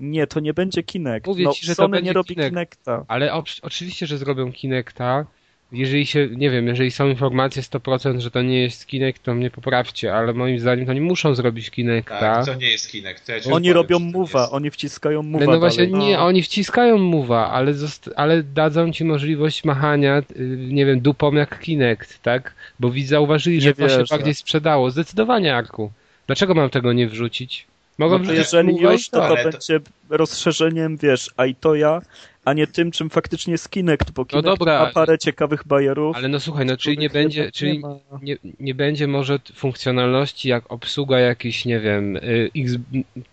Nie, 0.00 0.26
to 0.26 0.40
nie 0.40 0.54
będzie 0.54 0.82
Kinect. 0.82 1.26
Mówię 1.26 1.44
no, 1.44 1.52
ci, 1.52 1.66
że 1.66 1.74
Sony 1.74 1.86
to 1.86 1.90
będzie 1.90 2.06
nie 2.06 2.12
robi 2.12 2.28
Kinect. 2.28 2.50
Kinecta. 2.50 3.04
Ale 3.08 3.32
oczywiście, 3.62 4.06
że 4.06 4.18
zrobią 4.18 4.52
Kinecta, 4.52 5.26
jeżeli 5.72 6.06
się, 6.06 6.28
nie 6.36 6.50
wiem, 6.50 6.66
jeżeli 6.66 6.90
są 6.90 7.08
informacje 7.08 7.62
100%, 7.62 8.18
że 8.18 8.30
to 8.30 8.42
nie 8.42 8.62
jest 8.62 8.86
Kinect, 8.86 9.22
to 9.22 9.34
mnie 9.34 9.50
poprawcie, 9.50 10.14
ale 10.14 10.32
moim 10.32 10.58
zdaniem 10.58 10.86
to 10.86 10.92
nie 10.92 11.00
muszą 11.00 11.34
zrobić 11.34 11.70
Kinecta. 11.70 12.20
Tak, 12.20 12.46
to 12.46 12.54
nie 12.54 12.70
jest 12.70 12.90
Kinect. 12.90 13.28
Ja 13.28 13.52
oni 13.52 13.72
robią 13.72 13.98
mowa, 13.98 14.50
oni 14.50 14.70
wciskają 14.70 15.22
mowa. 15.22 15.44
No 15.44 15.58
właśnie, 15.58 15.86
dalej. 15.86 16.06
nie, 16.08 16.18
oni 16.18 16.42
wciskają 16.42 16.98
mowa, 16.98 17.50
ale, 17.50 17.74
ale 18.16 18.42
dadzą 18.42 18.92
ci 18.92 19.04
możliwość 19.04 19.64
machania, 19.64 20.18
y, 20.18 20.56
nie 20.68 20.86
wiem, 20.86 21.00
dupą 21.00 21.32
jak 21.32 21.60
Kinect, 21.60 22.22
tak? 22.22 22.54
Bo 22.80 22.90
widz 22.90 23.08
zauważyli, 23.08 23.56
nie 23.56 23.62
że 23.62 23.74
to 23.74 23.88
się 23.88 24.04
bardziej 24.10 24.34
sprzedało. 24.34 24.90
Zdecydowanie, 24.90 25.56
Arku. 25.56 25.92
Dlaczego 26.26 26.54
mam 26.54 26.70
tego 26.70 26.92
nie 26.92 27.08
wrzucić? 27.08 27.66
Mogą 27.98 28.18
no 28.18 28.32
jeżeli 28.32 28.76
już, 28.76 29.08
to, 29.08 29.28
to, 29.28 29.34
będzie 29.34 29.80
rozszerzeniem, 30.10 30.96
wiesz, 30.96 31.30
Aitoya 31.36 32.00
a 32.44 32.52
nie 32.52 32.66
tym, 32.66 32.90
czym 32.90 33.10
faktycznie 33.10 33.56
Kinect, 33.70 34.10
bo 34.10 34.22
no 34.22 34.26
Kinect 34.26 34.46
no 34.46 34.56
dobra, 34.56 34.78
ma 34.78 34.90
parę 34.92 35.18
ciekawych 35.18 35.66
bajerów. 35.66 36.16
Ale 36.16 36.28
no 36.28 36.40
słuchaj, 36.40 36.66
no 36.66 36.76
czyli 36.76 36.98
nie 36.98 37.10
będzie, 37.10 37.52
czyli 37.52 37.78
nie, 37.78 37.96
nie, 38.22 38.36
nie, 38.60 38.74
będzie 38.74 39.06
może 39.06 39.38
funkcjonalności 39.54 40.48
jak 40.48 40.72
obsługa 40.72 41.18
jakiś, 41.18 41.64
nie 41.64 41.80
wiem, 41.80 42.16
y, 42.16 42.50
X, 42.56 42.72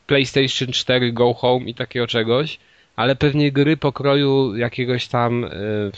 PlayStation 0.08 0.68
4 0.68 1.13
Go 1.13 1.34
Home 1.34 1.66
i 1.66 1.75
takiego 1.75 2.08
czegoś, 2.08 2.60
ale 2.96 3.16
pewnie 3.16 3.51
gry 3.51 3.78
pokroju 3.78 4.56
jakiegoś 4.58 5.08
tam 5.08 5.44
y, 5.44 5.92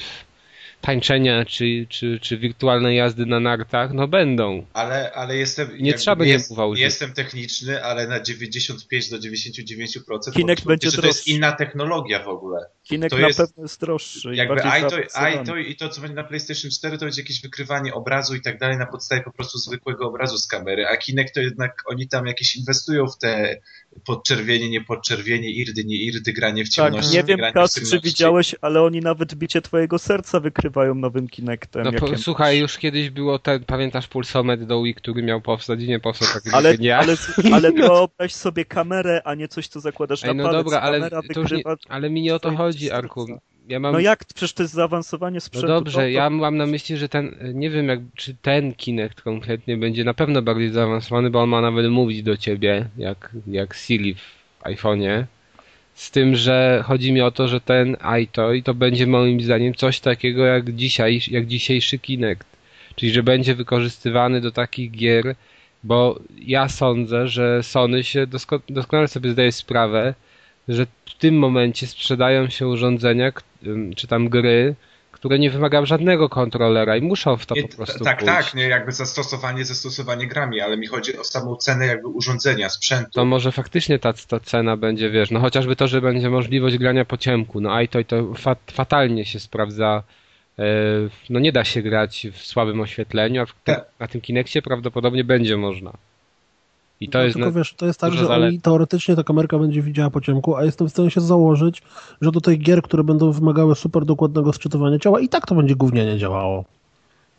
tańczenia 0.81 1.45
czy, 1.45 1.85
czy, 1.89 2.19
czy 2.21 2.38
wirtualnej 2.38 2.97
jazdy 2.97 3.25
na 3.25 3.39
nartach, 3.39 3.93
no 3.93 4.07
będą. 4.07 4.65
Ale, 4.73 5.11
ale 5.13 5.38
jestem. 5.38 5.77
Nie 5.79 5.93
trzeba 5.93 6.25
jest, 6.25 6.57
nie 6.57 6.81
Jestem 6.81 7.13
techniczny, 7.13 7.83
ale 7.83 8.07
na 8.07 8.21
95 8.21 9.09
do 9.09 9.17
99% 9.17 10.33
Kinect 10.33 10.65
będzie 10.65 10.91
że 10.91 11.01
to 11.01 11.07
jest 11.07 11.27
inna 11.27 11.51
technologia 11.51 12.23
w 12.23 12.27
ogóle. 12.27 12.65
Kinect 12.91 13.15
to 13.15 13.21
na 13.21 13.27
jest, 13.27 13.39
pewno 13.39 13.63
jest 13.63 13.81
droższy. 13.81 14.36
Jakby 14.36 14.62
i 15.41 15.45
to, 15.45 15.57
i 15.57 15.75
to, 15.75 15.89
co 15.89 16.01
będzie 16.01 16.15
na 16.15 16.24
PlayStation 16.24 16.71
4, 16.71 16.98
to 16.98 17.05
będzie 17.05 17.21
jakieś 17.21 17.41
wykrywanie 17.41 17.93
obrazu 17.93 18.36
i 18.36 18.41
tak 18.41 18.60
dalej 18.60 18.77
na 18.77 18.86
podstawie 18.86 19.21
po 19.21 19.31
prostu 19.31 19.57
zwykłego 19.57 20.07
obrazu 20.07 20.38
z 20.38 20.48
kamery, 20.48 20.88
a 20.88 20.98
Kinect 20.98 21.36
to 21.36 21.41
jednak 21.41 21.83
oni 21.86 22.07
tam 22.07 22.25
jakieś 22.25 22.55
inwestują 22.55 23.07
w 23.07 23.17
te 23.17 23.62
podczerwienie, 24.05 24.69
nie 24.69 24.81
podczerwienie, 24.81 25.50
irdy, 25.50 25.83
nie 25.83 25.95
irdy, 25.95 26.33
granie 26.33 26.65
w 26.65 26.67
tak, 26.67 26.74
ciemności. 26.74 27.17
Tak, 27.17 27.27
nie 27.27 27.36
wiem, 27.38 27.53
Kas, 27.53 27.89
czy 27.89 28.00
widziałeś, 28.00 28.55
ale 28.62 28.81
oni 28.81 29.00
nawet 29.00 29.36
bicie 29.36 29.62
twojego 29.62 30.00
serca 30.00 30.39
wykrywają 30.39 30.95
nowym 30.95 31.27
Kinectem. 31.27 31.83
No 31.83 31.91
po, 31.91 32.17
słuchaj, 32.17 32.60
już 32.60 32.77
kiedyś 32.77 33.10
było 33.10 33.39
ten, 33.39 33.63
pamiętasz 33.63 34.07
Pulsomet 34.07 34.63
do 34.63 34.83
Wii, 34.83 34.95
który 34.95 35.24
miał 35.24 35.41
powstać 35.41 35.81
i 35.81 35.88
nie 35.88 36.00
powstał 36.00 36.27
tak 36.33 36.53
ale, 36.53 36.77
nie. 36.77 36.98
Ale, 36.98 37.15
ale 37.53 37.71
wyobraź 37.71 38.33
sobie 38.33 38.65
kamerę, 38.65 39.21
a 39.25 39.36
nie 39.36 39.48
coś, 39.48 39.67
co 39.67 39.79
zakładasz 39.79 40.24
Ej, 40.24 40.36
no 40.36 40.43
na 40.43 40.50
palec. 40.50 40.63
dobra, 40.63 40.79
ale, 40.79 41.00
nie, 41.00 41.63
ale 41.89 42.10
mi 42.10 42.21
nie 42.21 42.36
o 42.36 42.39
to 42.39 42.55
chodzi, 42.55 42.80
Arku. 42.89 43.39
Ja 43.67 43.79
mam... 43.79 43.93
No 43.93 44.00
jak? 44.00 44.25
Przecież 44.25 44.53
to 44.53 44.63
jest 44.63 44.73
zaawansowanie 44.73 45.41
sprzętu. 45.41 45.67
No 45.67 45.73
dobrze, 45.73 45.91
to, 45.91 46.00
to... 46.00 46.07
ja 46.07 46.29
mam 46.29 46.57
na 46.57 46.65
myśli, 46.65 46.97
że 46.97 47.09
ten, 47.09 47.35
nie 47.53 47.69
wiem 47.69 47.88
jak, 47.88 48.00
czy 48.15 48.35
ten 48.41 48.73
Kinect 48.73 49.21
konkretnie 49.21 49.77
będzie 49.77 50.03
na 50.03 50.13
pewno 50.13 50.41
bardziej 50.41 50.69
zaawansowany, 50.69 51.29
bo 51.29 51.41
on 51.41 51.50
ma 51.50 51.61
nawet 51.61 51.89
mówić 51.89 52.23
do 52.23 52.38
ciebie, 52.38 52.89
jak, 52.97 53.31
jak 53.47 53.73
Siri 53.73 54.15
w 54.15 54.63
iPhone'ie. 54.63 55.23
Z 55.93 56.11
tym, 56.11 56.35
że 56.35 56.83
chodzi 56.85 57.13
mi 57.13 57.21
o 57.21 57.31
to, 57.31 57.47
że 57.47 57.61
ten 57.61 57.97
iToy 58.21 58.61
to 58.63 58.73
będzie 58.73 59.07
moim 59.07 59.41
zdaniem 59.41 59.73
coś 59.73 60.00
takiego 60.00 60.45
jak 60.45 60.71
dzisiaj, 60.75 61.21
jak 61.27 61.47
dzisiejszy 61.47 62.00
Kinect. 62.00 62.47
Czyli, 62.95 63.11
że 63.11 63.23
będzie 63.23 63.55
wykorzystywany 63.55 64.41
do 64.41 64.51
takich 64.51 64.91
gier, 64.91 65.35
bo 65.83 66.19
ja 66.38 66.69
sądzę, 66.69 67.27
że 67.27 67.63
Sony 67.63 68.03
się 68.03 68.27
dosko 68.27 68.61
doskonale 68.69 69.07
sobie 69.07 69.29
zdaje 69.29 69.51
sprawę, 69.51 70.13
że 70.68 70.86
w 71.06 71.15
tym 71.18 71.38
momencie 71.38 71.88
sprzedają 71.88 72.50
się 72.50 72.68
urządzenia, 72.68 73.32
czy 73.96 74.08
tam 74.08 74.30
gry, 74.30 74.75
które 75.12 75.39
nie 75.39 75.50
wymagają 75.50 75.86
żadnego 75.86 76.30
kontrolera 76.30 76.98
i 76.98 77.01
muszą 77.01 77.38
w 77.38 77.46
to 77.46 77.56
nie, 77.56 77.63
po 77.68 77.75
prostu 77.75 78.03
Tak, 78.03 78.20
pójść. 78.20 78.34
tak, 78.36 78.53
nie 78.53 78.68
jakby 78.68 78.91
zastosowanie, 78.91 79.65
zastosowanie 79.65 80.27
grami, 80.27 80.62
ale 80.62 80.77
mi 80.77 80.88
chodzi 80.88 81.18
o 81.18 81.24
samą 81.24 81.56
cenę 81.56 81.86
jakby 81.86 82.08
urządzenia, 82.08 82.70
sprzętu. 82.70 83.12
To 83.12 83.25
może 83.25 83.51
faktycznie 83.51 84.00
ta, 84.00 84.13
ta 84.13 84.39
cena 84.39 84.77
będzie, 84.77 85.10
wiesz, 85.10 85.32
no 85.32 85.39
chociażby 85.39 85.75
to, 85.75 85.88
że 85.88 86.01
będzie 86.01 86.30
możliwość 86.30 86.77
grania 86.77 87.06
po 87.06 87.18
ciemku, 87.18 87.62
no 87.62 87.74
a 87.74 87.82
i 87.82 87.88
to, 87.88 88.03
to 88.03 88.34
fat, 88.34 88.60
fatalnie 88.72 89.25
się 89.25 89.39
sprawdza 89.39 90.03
e, 90.60 90.63
no 91.30 91.39
nie 91.39 91.51
da 91.51 91.63
się 91.63 91.82
grać 91.82 92.27
w 92.34 92.38
słabym 92.38 92.82
oświetleniu, 92.82 93.41
a 93.41 93.46
w, 93.46 93.53
tak. 93.63 93.86
na 94.00 94.08
tym 94.08 94.22
Kinexie 94.22 94.62
prawdopodobnie 94.62 95.24
będzie 95.24 95.58
można. 95.58 95.94
I 97.01 97.10
to 97.10 97.17
no, 97.17 97.24
jest 97.24 97.36
tylko 97.36 97.51
wiesz, 97.51 97.74
to 97.74 97.86
jest 97.86 98.00
tak, 98.00 98.13
że 98.13 98.27
oni, 98.27 98.62
teoretycznie 98.62 99.15
ta 99.15 99.24
kamerka 99.24 99.60
będzie 99.60 99.81
widziała 99.81 100.10
po 100.10 100.22
ciemku, 100.22 100.55
a 100.55 100.63
jestem 100.63 100.88
w 100.88 100.91
stanie 100.91 101.12
się 101.12 101.22
założyć, 101.22 101.81
że 102.22 102.31
do 102.31 102.41
tych 102.41 102.60
gier, 102.60 102.81
które 102.81 103.03
będą 103.03 103.31
wymagały 103.31 103.75
super 103.75 104.05
dokładnego 104.05 104.53
sczytywania 104.53 105.00
ciała, 105.00 105.20
i 105.20 105.29
tak 105.29 105.46
to 105.48 105.55
będzie 105.55 105.75
gównianie 105.75 106.17
działało. 106.17 106.65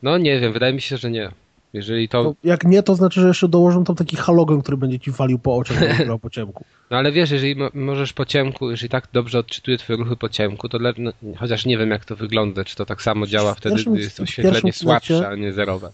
No 0.02 0.18
nie 0.18 0.40
wiem, 0.40 0.52
wydaje 0.52 0.72
mi 0.72 0.80
się, 0.80 0.96
że 0.96 1.10
nie. 1.10 1.30
Jeżeli 1.72 2.08
to... 2.08 2.22
No, 2.22 2.34
jak 2.44 2.64
nie, 2.64 2.82
to 2.82 2.94
znaczy, 2.94 3.20
że 3.20 3.28
jeszcze 3.28 3.48
dołożą 3.48 3.84
tam 3.84 3.96
taki 3.96 4.16
halogen, 4.16 4.62
który 4.62 4.76
będzie 4.76 5.00
ci 5.00 5.10
walił 5.10 5.38
po 5.38 5.56
oczach, 5.56 6.04
grał 6.04 6.18
po 6.18 6.30
ciemku. 6.30 6.64
No 6.90 6.98
ale 6.98 7.12
wiesz, 7.12 7.30
jeżeli 7.30 7.56
możesz 7.74 8.12
po 8.12 8.24
ciemku, 8.24 8.70
jeżeli 8.70 8.88
tak 8.88 9.08
dobrze 9.12 9.38
odczytuje 9.38 9.78
twoje 9.78 9.96
ruchy 9.96 10.16
po 10.16 10.28
ciemku, 10.28 10.68
to 10.68 10.78
le... 10.78 10.92
no, 10.98 11.12
chociaż 11.36 11.66
nie 11.66 11.78
wiem 11.78 11.90
jak 11.90 12.04
to 12.04 12.16
wygląda, 12.16 12.64
czy 12.64 12.76
to 12.76 12.86
tak 12.86 13.02
samo 13.02 13.26
działa 13.26 13.54
wtedy, 13.54 13.84
gdy 13.84 14.00
jest 14.00 14.20
oświetlenie 14.20 14.72
słabsze, 14.72 15.28
a 15.28 15.34
nie 15.34 15.52
zerowe. 15.52 15.92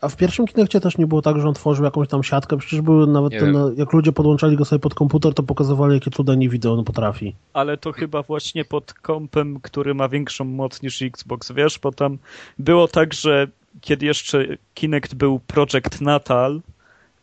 A 0.00 0.08
w 0.08 0.16
pierwszym 0.16 0.46
Kinekcie 0.46 0.80
też 0.80 0.98
nie 0.98 1.06
było 1.06 1.22
tak, 1.22 1.40
że 1.40 1.48
on 1.48 1.54
tworzył 1.54 1.84
jakąś 1.84 2.08
tam 2.08 2.22
siatkę, 2.22 2.56
przecież 2.56 2.80
były 2.80 3.06
nawet 3.06 3.32
ten, 3.32 3.56
jak 3.76 3.92
ludzie 3.92 4.12
podłączali 4.12 4.56
go 4.56 4.64
sobie 4.64 4.80
pod 4.80 4.94
komputer, 4.94 5.34
to 5.34 5.42
pokazywali, 5.42 5.94
jakie 5.94 6.10
cuda 6.10 6.34
nie 6.34 6.48
wideo 6.48 6.72
on 6.72 6.84
potrafi. 6.84 7.34
Ale 7.52 7.76
to 7.76 7.92
chyba 7.92 8.22
właśnie 8.22 8.64
pod 8.64 8.92
kompem, 8.94 9.60
który 9.62 9.94
ma 9.94 10.08
większą 10.08 10.44
moc 10.44 10.82
niż 10.82 11.02
Xbox, 11.02 11.52
wiesz, 11.52 11.78
bo 11.78 11.92
tam 11.92 12.18
było 12.58 12.88
tak, 12.88 13.14
że 13.14 13.46
kiedy 13.80 14.06
jeszcze 14.06 14.46
Kinect 14.74 15.14
był 15.14 15.40
Project 15.40 16.00
Natal, 16.00 16.60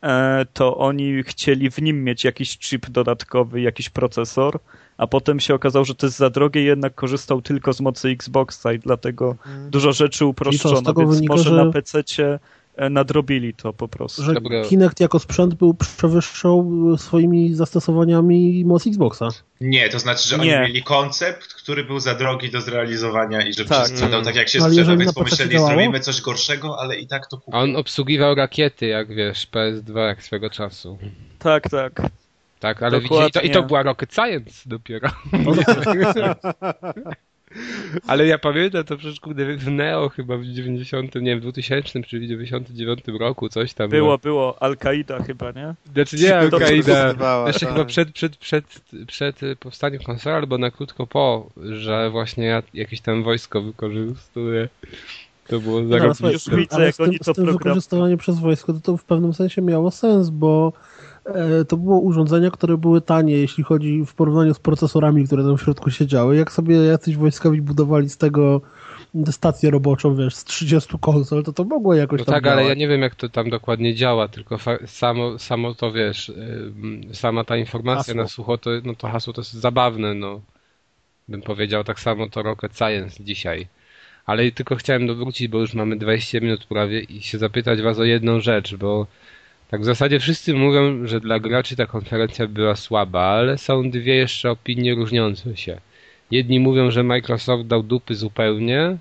e, 0.01 0.45
to 0.53 0.77
oni 0.77 1.23
chcieli 1.23 1.71
w 1.71 1.81
nim 1.81 2.03
mieć 2.03 2.23
jakiś 2.23 2.57
chip 2.57 2.89
dodatkowy, 2.89 3.61
jakiś 3.61 3.89
procesor, 3.89 4.59
a 4.97 5.07
potem 5.07 5.39
się 5.39 5.53
okazało, 5.53 5.85
że 5.85 5.95
to 5.95 6.05
jest 6.05 6.17
za 6.17 6.29
drogie 6.29 6.61
i 6.61 6.65
jednak 6.65 6.95
korzystał 6.95 7.41
tylko 7.41 7.73
z 7.73 7.81
mocy 7.81 8.09
Xboxa 8.09 8.73
i 8.73 8.79
dlatego 8.79 9.35
hmm. 9.41 9.69
dużo 9.69 9.93
rzeczy 9.93 10.25
uproszczono, 10.25 10.93
więc 10.93 11.15
wynika, 11.15 11.33
może 11.33 11.49
że... 11.49 11.65
na 11.65 11.71
PC-cie 11.71 12.25
E, 12.33 12.39
nadrobili 12.89 13.53
to 13.53 13.73
po 13.73 13.87
prostu. 13.87 14.23
Że 14.23 14.35
Kinect 14.69 14.99
jako 14.99 15.19
sprzęt 15.19 15.53
był 15.53 15.73
przewyższał 15.73 16.71
swoimi 16.97 17.53
zastosowaniami 17.53 18.65
moc 18.65 18.87
Xboxa. 18.87 19.27
Nie, 19.61 19.89
to 19.89 19.99
znaczy, 19.99 20.29
że 20.29 20.37
nie. 20.37 20.57
oni 20.57 20.67
mieli 20.67 20.83
koncept, 20.83 21.53
który 21.53 21.83
był 21.83 21.99
za 21.99 22.15
drogi 22.15 22.51
do 22.51 22.61
zrealizowania 22.61 23.47
i 23.47 23.53
że 23.53 23.65
tak. 23.65 23.87
sprzedał 23.87 24.21
tak 24.21 24.35
jak 24.35 24.49
się 24.49 24.59
no, 24.59 24.69
sprzedał, 24.69 24.97
więc 24.97 25.13
pomyśleli, 25.13 25.59
zrobimy 25.59 25.99
coś 25.99 26.21
gorszego, 26.21 26.79
ale 26.79 26.95
i 26.95 27.07
tak 27.07 27.27
to 27.27 27.37
kupił. 27.37 27.59
On 27.59 27.75
obsługiwał 27.75 28.35
rakiety, 28.35 28.85
jak 28.85 29.15
wiesz, 29.15 29.47
PS2 29.51 29.97
jak 29.97 30.23
swego 30.23 30.49
czasu. 30.49 30.97
Tak, 31.39 31.69
tak. 31.69 32.01
Tak, 32.59 32.83
ale 32.83 33.01
widzieli, 33.01 33.31
to, 33.31 33.41
i 33.41 33.49
to 33.49 33.63
była 33.63 33.83
Rocket 33.83 34.13
Science 34.13 34.61
dopiero. 34.65 35.09
Ale 38.07 38.27
ja 38.27 38.37
pamiętam 38.37 38.83
to 38.83 38.97
przecież 38.97 39.19
kurde 39.19 39.57
w 39.57 39.67
Neo 39.67 40.09
chyba 40.09 40.37
w 40.37 40.45
90, 40.45 41.15
nie 41.15 41.21
wiem, 41.21 41.39
w 41.39 41.41
2000 41.41 42.03
czy 42.03 42.19
w 42.19 42.21
99 42.21 42.99
roku 43.19 43.49
coś 43.49 43.73
tam. 43.73 43.89
Było, 43.89 44.11
no. 44.11 44.17
było. 44.17 44.63
Al-Qaida 44.63 45.23
chyba, 45.23 45.51
nie? 45.51 45.75
Znaczy 45.93 46.17
nie 46.17 46.37
Al-Qaida. 46.37 47.15
Jeszcze 47.47 47.65
chyba 47.65 47.85
przed, 47.85 48.11
przed, 48.11 48.37
przed, 48.37 48.65
przed 49.07 49.39
powstaniem 49.59 50.01
konsoli, 50.03 50.35
albo 50.35 50.57
na 50.57 50.71
krótko 50.71 51.07
po, 51.07 51.49
że 51.57 52.09
właśnie 52.09 52.63
jakieś 52.73 53.01
tam 53.01 53.23
wojsko 53.23 53.61
wykorzystuje. 53.61 54.69
To 55.47 55.59
było 55.59 55.83
za 55.87 55.97
no, 56.21 56.31
już 56.31 56.49
widzę, 56.49 56.85
jak 56.85 56.99
oni 56.99 57.19
to 57.19 57.33
tym 57.33 57.45
wykorzystywanie 57.45 58.17
przez 58.17 58.39
wojsko 58.39 58.73
to, 58.73 58.79
to 58.79 58.97
w 58.97 59.03
pewnym 59.03 59.33
sensie 59.33 59.61
miało 59.61 59.91
sens, 59.91 60.29
bo 60.29 60.73
to 61.67 61.77
było 61.77 61.99
urządzenia, 61.99 62.51
które 62.51 62.77
były 62.77 63.01
tanie, 63.01 63.37
jeśli 63.37 63.63
chodzi 63.63 64.05
w 64.05 64.13
porównaniu 64.13 64.53
z 64.53 64.59
procesorami, 64.59 65.25
które 65.25 65.43
tam 65.43 65.57
w 65.57 65.61
środku 65.61 65.91
siedziały. 65.91 66.35
Jak 66.35 66.51
sobie 66.51 66.75
jacyś 66.75 67.17
wojskowi 67.17 67.61
budowali 67.61 68.09
z 68.09 68.17
tego 68.17 68.61
stację 69.31 69.71
roboczą, 69.71 70.15
wiesz, 70.15 70.35
z 70.35 70.43
30 70.43 70.93
konsol, 71.01 71.43
to 71.43 71.53
to 71.53 71.63
mogło 71.63 71.93
jakoś 71.93 72.19
no 72.19 72.25
tam 72.25 72.35
tak, 72.35 72.43
działać. 72.43 72.59
ale 72.59 72.69
ja 72.69 72.75
nie 72.75 72.87
wiem, 72.87 73.01
jak 73.01 73.15
to 73.15 73.29
tam 73.29 73.49
dokładnie 73.49 73.95
działa, 73.95 74.27
tylko 74.27 74.57
samo, 74.85 75.39
samo 75.39 75.73
to, 75.73 75.91
wiesz, 75.91 76.31
sama 77.13 77.43
ta 77.43 77.57
informacja 77.57 78.13
hasło. 78.13 78.21
na 78.21 78.27
sucho, 78.27 78.57
to, 78.57 78.69
no 78.83 78.95
to 78.95 79.07
hasło 79.07 79.33
to 79.33 79.41
jest 79.41 79.53
zabawne, 79.53 80.13
no. 80.13 80.41
Bym 81.27 81.41
powiedział 81.41 81.83
tak 81.83 81.99
samo 81.99 82.29
to 82.29 82.43
Rocket 82.43 82.77
Science 82.77 83.23
dzisiaj. 83.23 83.67
Ale 84.25 84.51
tylko 84.51 84.75
chciałem 84.75 85.07
dowrócić, 85.07 85.47
bo 85.47 85.59
już 85.59 85.73
mamy 85.73 85.95
20 85.95 86.39
minut 86.39 86.65
prawie 86.65 86.99
i 86.99 87.21
się 87.21 87.37
zapytać 87.37 87.81
was 87.81 87.99
o 87.99 88.03
jedną 88.03 88.39
rzecz, 88.39 88.75
bo 88.75 89.07
tak 89.69 89.81
w 89.81 89.85
zasadzie 89.85 90.19
wszyscy 90.19 90.53
mówią, 90.53 91.07
że 91.07 91.19
dla 91.19 91.39
graczy 91.39 91.75
ta 91.75 91.85
konferencja 91.85 92.47
była 92.47 92.75
słaba, 92.75 93.21
ale 93.21 93.57
są 93.57 93.91
dwie 93.91 94.15
jeszcze 94.15 94.51
opinie 94.51 94.95
różniące 94.95 95.57
się. 95.57 95.81
Jedni 96.31 96.59
mówią, 96.59 96.91
że 96.91 97.03
Microsoft 97.03 97.67
dał 97.67 97.83
dupy 97.83 98.15
zupełnie, 98.15 98.97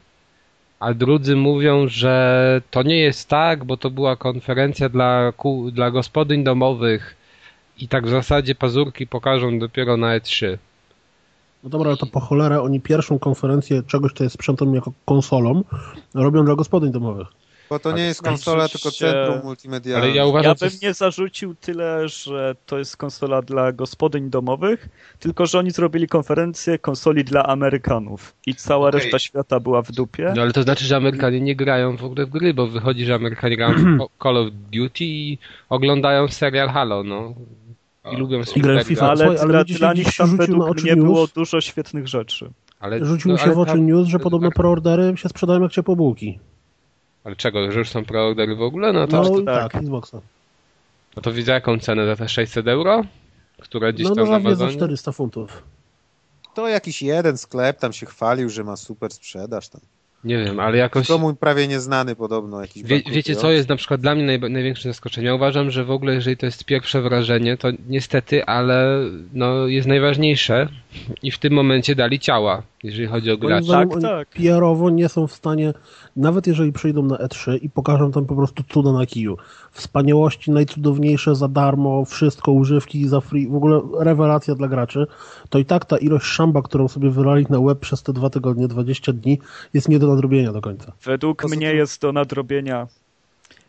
a 0.81 0.94
drudzy 0.94 1.37
mówią, 1.37 1.88
że 1.88 2.62
to 2.70 2.83
nie 2.83 2.98
jest 2.98 3.29
tak, 3.29 3.64
bo 3.64 3.77
to 3.77 3.90
była 3.90 4.16
konferencja 4.16 4.88
dla, 4.88 5.33
dla 5.72 5.90
gospodyń 5.90 6.44
domowych 6.44 7.16
i 7.79 7.88
tak 7.88 8.07
w 8.07 8.11
zasadzie 8.11 8.55
pazurki 8.55 9.07
pokażą 9.07 9.59
dopiero 9.59 9.96
na 9.96 10.18
E3. 10.18 10.59
No 11.64 11.70
dobra, 11.70 11.88
ale 11.88 11.96
to 11.96 12.07
po 12.07 12.20
cholerę 12.20 12.62
oni 12.62 12.81
pierwszą 12.81 13.18
konferencję 13.18 13.83
czegoś, 13.83 14.12
co 14.12 14.24
jest 14.24 14.35
sprzętem 14.35 14.74
jako 14.74 14.92
konsolą, 15.05 15.64
robią 16.14 16.44
dla 16.44 16.55
gospodyń 16.55 16.92
domowych. 16.92 17.29
Bo 17.70 17.79
to 17.79 17.92
nie 17.92 18.03
jest 18.03 18.22
konsola, 18.22 18.68
tylko 18.68 18.90
centrum 18.90 19.40
multimedialne. 19.44 20.07
Ale 20.07 20.16
ja, 20.16 20.27
uważam, 20.27 20.48
ja 20.48 20.55
bym 20.55 20.66
jest... 20.66 20.83
nie 20.83 20.94
zarzucił 20.94 21.55
tyle, 21.55 22.09
że 22.09 22.55
to 22.66 22.79
jest 22.79 22.96
konsola 22.96 23.42
dla 23.42 23.72
gospodyń 23.72 24.31
domowych, 24.31 24.88
tylko 25.18 25.46
że 25.46 25.59
oni 25.59 25.70
zrobili 25.70 26.09
konferencję 26.09 26.79
konsoli 26.79 27.24
dla 27.24 27.46
Amerykanów 27.46 28.35
i 28.46 28.55
cała 28.55 28.88
okay. 28.88 29.00
reszta 29.00 29.18
świata 29.18 29.61
była 29.61 29.83
w 29.83 29.92
dupie. 29.92 30.33
No 30.37 30.42
ale 30.42 30.53
to 30.53 30.62
znaczy, 30.62 30.85
że 30.85 30.96
Amerykanie 30.96 31.40
nie 31.40 31.57
grają 31.57 31.96
w 31.96 32.05
ogóle 32.05 32.27
w 32.27 32.31
gry, 32.31 32.55
bo 32.55 32.66
wychodzi, 32.66 33.05
że 33.05 33.14
Amerykanie 33.14 33.57
grają 33.57 33.74
w 33.74 34.09
Call 34.22 34.37
of 34.37 34.48
Duty 34.72 35.05
i 35.05 35.38
oglądają 35.68 36.29
serial 36.29 36.68
Halo, 36.68 37.03
no. 37.03 37.35
I 38.12 38.16
lubią 38.16 38.40
I 38.40 38.85
FIFA, 38.85 39.11
ale, 39.11 39.24
ale 39.40 39.64
dla, 39.64 39.64
dla 39.64 39.92
nich 39.92 40.16
tam 40.16 40.37
według 40.37 40.83
mnie 40.83 40.96
było 40.96 41.27
dużo 41.27 41.61
świetnych 41.61 42.09
rzeczy. 42.09 42.50
Ale, 42.81 43.05
Rzucił 43.05 43.31
no, 43.31 43.38
się 43.38 43.53
w 43.53 43.59
oczy 43.59 43.81
news, 43.81 44.09
że 44.09 44.18
podobno 44.18 44.48
tak... 44.48 44.57
preordery 44.57 45.16
się 45.16 45.29
sprzedają 45.29 45.62
jak 45.62 45.72
ciepłe 45.72 45.96
bułki. 45.96 46.38
Ale 47.24 47.37
czego, 47.37 47.72
że 47.72 47.78
już 47.78 47.90
są 47.90 48.04
preordery 48.04 48.56
w 48.56 48.62
ogóle? 48.62 48.92
No 48.92 49.06
to, 49.06 49.22
no, 49.22 49.42
tak, 49.42 49.72
tak 49.72 49.82
Xboxa. 49.82 50.20
No 51.16 51.22
to 51.22 51.32
widzę 51.32 51.52
jaką 51.52 51.78
cenę 51.78 52.06
za 52.06 52.16
te 52.16 52.28
600 52.28 52.68
euro? 52.68 53.04
Które 53.58 53.92
gdzieś 53.92 54.08
no, 54.08 54.14
tam 54.14 54.28
no, 54.28 54.38
na 54.38 54.54
za 54.54 54.68
400 54.68 55.12
funtów. 55.12 55.62
To 56.54 56.68
jakiś 56.68 57.02
jeden 57.02 57.38
sklep 57.38 57.78
tam 57.78 57.92
się 57.92 58.06
chwalił, 58.06 58.50
że 58.50 58.64
ma 58.64 58.76
super 58.76 59.12
sprzedaż 59.12 59.68
tam. 59.68 59.80
Nie 60.24 60.44
wiem, 60.44 60.60
ale 60.60 60.78
jakoś... 60.78 61.08
Komu 61.08 61.34
prawie 61.34 61.68
nieznany 61.68 62.16
podobno 62.16 62.60
jakiś 62.60 62.82
Wie, 62.82 63.02
Wiecie 63.10 63.37
co 63.37 63.50
jest 63.50 63.68
na 63.68 63.76
przykład 63.76 64.00
dla 64.00 64.14
mnie 64.14 64.24
naj, 64.24 64.50
największym 64.50 64.92
zaskoczeniem? 64.92 65.26
Ja 65.26 65.34
uważam, 65.34 65.70
że 65.70 65.84
w 65.84 65.90
ogóle 65.90 66.14
jeżeli 66.14 66.37
to 66.37 66.46
jest 66.46 66.64
pierwsze 66.64 67.02
wrażenie, 67.02 67.56
to 67.56 67.68
niestety, 67.88 68.44
ale 68.44 69.00
no, 69.32 69.66
jest 69.66 69.88
najważniejsze 69.88 70.68
i 71.22 71.30
w 71.30 71.38
tym 71.38 71.52
momencie 71.52 71.94
dali 71.94 72.18
ciała, 72.18 72.62
jeżeli 72.83 73.07
chodzi 73.07 73.30
o 73.30 73.38
graczy. 73.38 73.68
Tak, 73.68 73.88
tak. 74.02 74.28
PR-owo 74.28 74.90
nie 74.90 75.09
są 75.09 75.26
w 75.26 75.33
stanie 75.33 75.72
nawet 76.16 76.46
jeżeli 76.46 76.72
przyjdą 76.72 77.02
na 77.02 77.16
E3 77.16 77.59
i 77.62 77.70
pokażą 77.70 78.12
tam 78.12 78.26
po 78.26 78.37
prostu 78.37 78.62
cuda 78.68 78.92
na 78.92 79.07
kiju, 79.07 79.37
wspaniałości 79.72 80.50
najcudowniejsze 80.50 81.35
za 81.35 81.48
darmo, 81.48 82.04
wszystko, 82.04 82.52
używki 82.52 83.09
za 83.09 83.20
free, 83.20 83.48
w 83.48 83.54
ogóle 83.54 83.80
rewelacja 84.00 84.54
dla 84.54 84.68
graczy, 84.68 85.07
to 85.48 85.59
i 85.59 85.64
tak 85.64 85.85
ta 85.85 85.98
ilość 85.98 86.26
szamba, 86.26 86.62
którą 86.62 86.88
sobie 86.88 87.11
wylali 87.11 87.46
na 87.50 87.61
web 87.61 87.78
przez 87.78 88.02
te 88.02 88.12
dwa 88.12 88.30
tygodnie, 88.30 88.68
20 88.68 89.12
dni, 89.12 89.38
jest 89.74 89.88
nie 89.88 89.98
do 89.98 90.07
nadrobienia 90.07 90.52
do 90.52 90.61
końca. 90.61 90.92
Według 91.04 91.50
mnie 91.50 91.74
jest 91.74 92.02
do 92.02 92.12
nadrobienia 92.12 92.87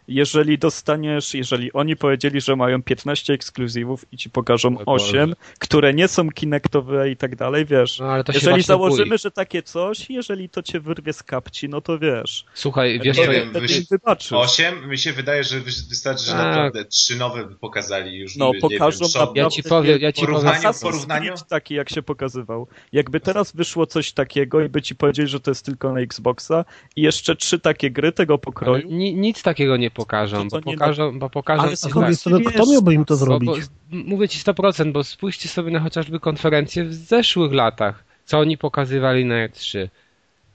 jeżeli 0.08 0.58
dostaniesz, 0.58 1.34
jeżeli 1.34 1.74
oni 1.74 1.96
powiedzieli, 1.96 2.42
że 2.42 2.56
mają 2.56 2.84
15 2.84 3.34
ekskluzywów 3.34 4.06
i 4.12 4.18
ci 4.18 4.30
pokażą 4.30 4.78
8, 4.86 5.36
które 5.60 5.94
nie 5.94 6.08
są 6.08 6.32
kinektowe 6.32 7.10
i 7.10 7.18
tak 7.18 7.36
dalej, 7.36 7.66
wiesz. 7.66 8.00
No, 8.00 8.24
jeżeli 8.34 8.64
założymy, 8.64 9.18
że 9.18 9.32
takie 9.32 9.64
coś, 9.64 10.10
jeżeli 10.10 10.50
to 10.50 10.64
cię 10.64 10.80
wyrwie 10.80 11.14
z 11.14 11.24
kapci, 11.24 11.70
no 11.70 11.82
to 11.82 12.00
wiesz. 12.00 12.46
Słuchaj, 12.54 13.00
wiesz, 13.04 13.18
nie 13.18 13.28
wiem, 13.28 13.54
wybaczysz. 13.92 14.34
8 14.34 14.90
mi 14.90 14.98
się 14.98 15.14
wydaje, 15.14 15.44
że 15.44 15.60
wystarczy, 15.60 16.26
że 16.26 16.32
tak. 16.32 16.56
naprawdę 16.56 16.86
trzy 16.86 17.16
nowe 17.16 17.46
by 17.46 17.56
pokazali 17.56 18.18
już. 18.18 18.36
No, 18.36 18.52
pokażą 18.62 19.06
wiem, 19.16 19.36
ja 19.36 19.50
ci 19.50 19.64
powiem, 19.64 20.02
ja 20.02 20.12
ci 20.12 20.22
porównaniu, 20.22 20.62
powiem. 20.62 20.74
porównaniu? 20.82 21.34
taki, 21.50 21.74
jak 21.74 21.90
się 21.90 22.02
pokazywał. 22.02 22.68
Jakby 22.92 23.20
teraz 23.20 23.52
wyszło 23.56 23.86
coś 23.86 24.12
takiego 24.12 24.62
i 24.62 24.70
by 24.70 24.82
ci 24.82 24.96
powiedzieli, 24.96 25.28
że 25.28 25.40
to 25.40 25.52
jest 25.52 25.66
tylko 25.66 25.94
na 25.94 26.00
Xboxa 26.00 26.66
i 26.96 27.02
jeszcze 27.02 27.36
trzy 27.36 27.60
takie 27.60 27.92
gry 27.92 28.12
tego 28.12 28.38
pokroju. 28.38 28.88
nic 28.90 29.44
takiego 29.44 29.78
nie 29.78 29.92
pokażą, 29.96 30.48
bo 30.48 30.62
pokażą, 30.62 31.20
bo 31.20 31.30
pokażą... 31.30 31.64
Ale 31.64 31.78
tak, 31.78 32.54
kto 32.54 32.72
miałby 32.72 32.94
im 32.94 33.06
to 33.06 33.16
zrobić? 33.16 33.50
Bo, 33.50 33.56
bo, 33.56 33.62
mówię 33.92 34.30
ci 34.30 34.40
100%, 34.40 34.92
bo 34.92 35.04
spójrzcie 35.04 35.50
sobie 35.50 35.72
na 35.72 35.80
chociażby 35.80 36.20
konferencje 36.20 36.84
w 36.86 36.94
zeszłych 36.94 37.54
latach, 37.54 38.04
co 38.26 38.40
oni 38.40 38.58
pokazywali 38.58 39.26
na 39.26 39.48
E3. 39.48 39.88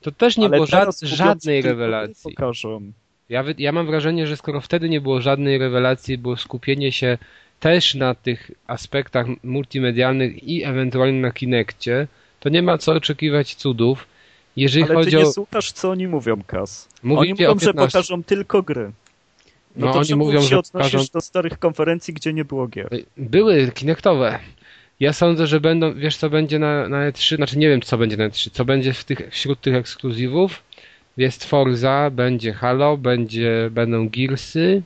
To 0.00 0.10
też 0.12 0.36
nie 0.36 0.46
Ale 0.46 0.56
było 0.56 0.66
żad, 0.66 1.00
żadnej 1.02 1.62
rewelacji. 1.62 2.34
Pokażą. 2.34 2.92
Ja, 3.28 3.44
ja 3.58 3.72
mam 3.72 3.86
wrażenie, 3.86 4.26
że 4.26 4.36
skoro 4.36 4.60
wtedy 4.60 4.88
nie 4.88 5.00
było 5.00 5.20
żadnej 5.20 5.58
rewelacji, 5.58 6.18
było 6.18 6.36
skupienie 6.36 6.92
się 6.92 7.18
też 7.60 7.94
na 7.94 8.14
tych 8.14 8.50
aspektach 8.66 9.26
multimedialnych 9.44 10.44
i 10.44 10.64
ewentualnie 10.64 11.20
na 11.20 11.32
Kinekcie, 11.32 12.08
to 12.40 12.48
nie 12.48 12.62
ma 12.62 12.78
co 12.78 12.92
oczekiwać 12.92 13.54
cudów. 13.54 14.06
Jeżeli 14.56 14.84
Ale 14.84 14.94
chodzi 14.94 15.10
ty 15.10 15.16
nie 15.16 15.22
o... 15.22 15.32
słuchasz, 15.32 15.72
co 15.72 15.90
oni 15.90 16.08
mówią, 16.08 16.42
Kas. 16.46 16.88
Oni 17.04 17.30
mówią, 17.30 17.58
że 17.58 17.74
pokażą 17.74 18.22
tylko 18.24 18.62
gry. 18.62 18.92
No, 19.76 19.86
no 19.86 19.92
to 19.92 19.98
oni 19.98 20.14
mówią, 20.14 20.40
się 20.40 20.46
że 20.46 20.62
pokażą... 20.72 20.98
do 21.14 21.20
starych 21.20 21.58
konferencji, 21.58 22.14
gdzie 22.14 22.32
nie 22.32 22.44
było 22.44 22.68
gier? 22.68 22.88
Były 23.16 23.72
Kinectowe. 23.74 24.38
Ja 25.00 25.12
sądzę, 25.12 25.46
że 25.46 25.60
będą, 25.60 25.94
wiesz 25.94 26.16
co 26.16 26.30
będzie 26.30 26.58
na, 26.58 26.88
na 26.88 27.10
E3, 27.10 27.36
znaczy 27.36 27.58
nie 27.58 27.68
wiem 27.68 27.80
co 27.80 27.98
będzie 27.98 28.16
na 28.16 28.28
E3, 28.28 28.50
co 28.52 28.64
będzie 28.64 28.92
w 28.92 29.04
tych, 29.04 29.28
wśród 29.30 29.60
tych 29.60 29.74
ekskluzywów. 29.74 30.62
Jest 31.16 31.44
Forza, 31.44 32.10
będzie 32.12 32.52
Halo, 32.52 32.96
będzie, 32.96 33.68
będą 33.70 34.08
Gearsy 34.08 34.82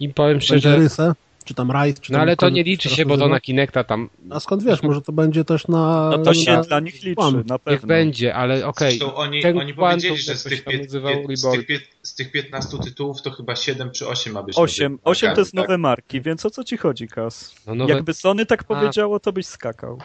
i 0.00 0.08
powiem 0.08 0.40
szczerze... 0.40 0.78
Będzie 0.78 1.12
czy 1.50 1.54
tam 1.54 1.70
Raid, 1.70 2.00
czy 2.00 2.12
No 2.12 2.18
ale 2.18 2.36
to 2.36 2.50
nie 2.50 2.62
liczy 2.62 2.88
się, 2.88 3.06
bo 3.06 3.18
to 3.18 3.28
na 3.28 3.40
Kinecta 3.40 3.84
tam... 3.84 4.08
A 4.30 4.40
skąd 4.40 4.64
wiesz, 4.64 4.82
może 4.82 5.02
to 5.02 5.12
będzie 5.12 5.44
też 5.44 5.68
na... 5.68 6.10
No 6.10 6.18
to 6.18 6.34
się 6.34 6.52
na... 6.52 6.62
dla 6.62 6.80
nich 6.80 7.02
liczy, 7.02 7.22
na 7.46 7.58
pewno. 7.58 7.72
Niech 7.72 7.86
będzie, 7.86 8.34
ale 8.34 8.66
okej. 8.66 9.02
Okay. 9.02 9.14
oni, 9.14 9.44
oni 9.44 9.74
powiedzieli, 9.74 10.18
że 10.18 10.36
z 10.36 10.42
tych, 10.42 10.64
pięt, 10.64 10.90
z, 10.90 11.66
tych 11.66 11.88
z 12.02 12.14
tych 12.14 12.32
15 12.32 12.78
tytułów 12.78 13.22
to 13.22 13.30
chyba 13.30 13.56
7 13.56 13.90
czy 13.90 14.08
8 14.08 14.32
ma 14.32 14.42
być 14.42 14.58
8, 14.58 14.98
8 15.04 15.34
to 15.34 15.40
jest 15.40 15.52
tak? 15.52 15.62
nowe 15.62 15.78
marki, 15.78 16.20
więc 16.20 16.46
o 16.46 16.50
co 16.50 16.64
ci 16.64 16.76
chodzi, 16.76 17.08
Kas? 17.08 17.54
No 17.66 17.74
nowe... 17.74 17.94
Jakby 17.94 18.14
Sony 18.14 18.46
tak 18.46 18.64
powiedziało, 18.64 19.20
to 19.20 19.32
byś 19.32 19.46
skakał. 19.46 19.98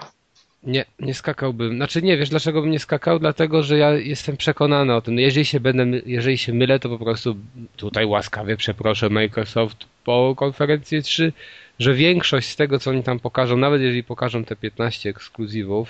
Nie, 0.63 0.85
nie 0.99 1.13
skakałbym. 1.13 1.75
Znaczy 1.75 2.01
nie, 2.01 2.17
wiesz 2.17 2.29
dlaczego 2.29 2.61
bym 2.61 2.71
nie 2.71 2.79
skakał? 2.79 3.19
Dlatego, 3.19 3.63
że 3.63 3.77
ja 3.77 3.91
jestem 3.91 4.37
przekonany 4.37 4.95
o 4.95 5.01
tym. 5.01 5.19
Jeżeli 5.19 5.45
się 5.45 5.59
będę, 5.59 6.01
jeżeli 6.05 6.37
się 6.37 6.53
mylę, 6.53 6.79
to 6.79 6.89
po 6.89 7.05
prostu 7.05 7.35
tutaj 7.77 8.05
łaskawie 8.05 8.57
przeproszę 8.57 9.09
Microsoft 9.09 9.94
po 10.05 10.33
konferencji 10.37 11.03
3, 11.03 11.33
że 11.79 11.93
większość 11.93 12.47
z 12.47 12.55
tego, 12.55 12.79
co 12.79 12.89
oni 12.89 13.03
tam 13.03 13.19
pokażą, 13.19 13.57
nawet 13.57 13.81
jeżeli 13.81 14.03
pokażą 14.03 14.45
te 14.45 14.55
15 14.55 15.09
ekskluzywów, 15.09 15.89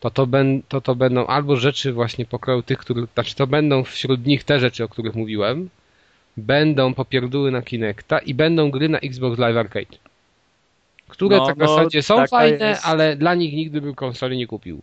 to 0.00 0.10
to, 0.10 0.26
ben, 0.26 0.62
to 0.68 0.80
to 0.80 0.94
będą 0.94 1.26
albo 1.26 1.56
rzeczy 1.56 1.92
właśnie 1.92 2.24
pokroju 2.26 2.62
tych, 2.62 2.78
których, 2.78 3.04
znaczy 3.14 3.34
to 3.34 3.46
będą 3.46 3.84
wśród 3.84 4.26
nich 4.26 4.44
te 4.44 4.60
rzeczy, 4.60 4.84
o 4.84 4.88
których 4.88 5.14
mówiłem, 5.14 5.68
będą 6.36 6.94
popierdóły 6.94 7.50
na 7.50 7.62
Kinecta 7.62 8.18
i 8.18 8.34
będą 8.34 8.70
gry 8.70 8.88
na 8.88 8.98
Xbox 8.98 9.38
Live 9.38 9.56
Arcade 9.56 10.12
które 11.12 11.36
no, 11.36 11.46
tak 11.46 11.56
w 11.56 11.58
no, 11.58 11.68
zasadzie 11.68 12.02
są 12.02 12.26
fajne, 12.26 12.68
jest... 12.68 12.84
ale 12.84 13.16
dla 13.16 13.34
nich 13.34 13.52
nigdy 13.54 13.80
bym 13.80 13.94
konsoli 13.94 14.36
nie 14.36 14.46
kupił. 14.46 14.82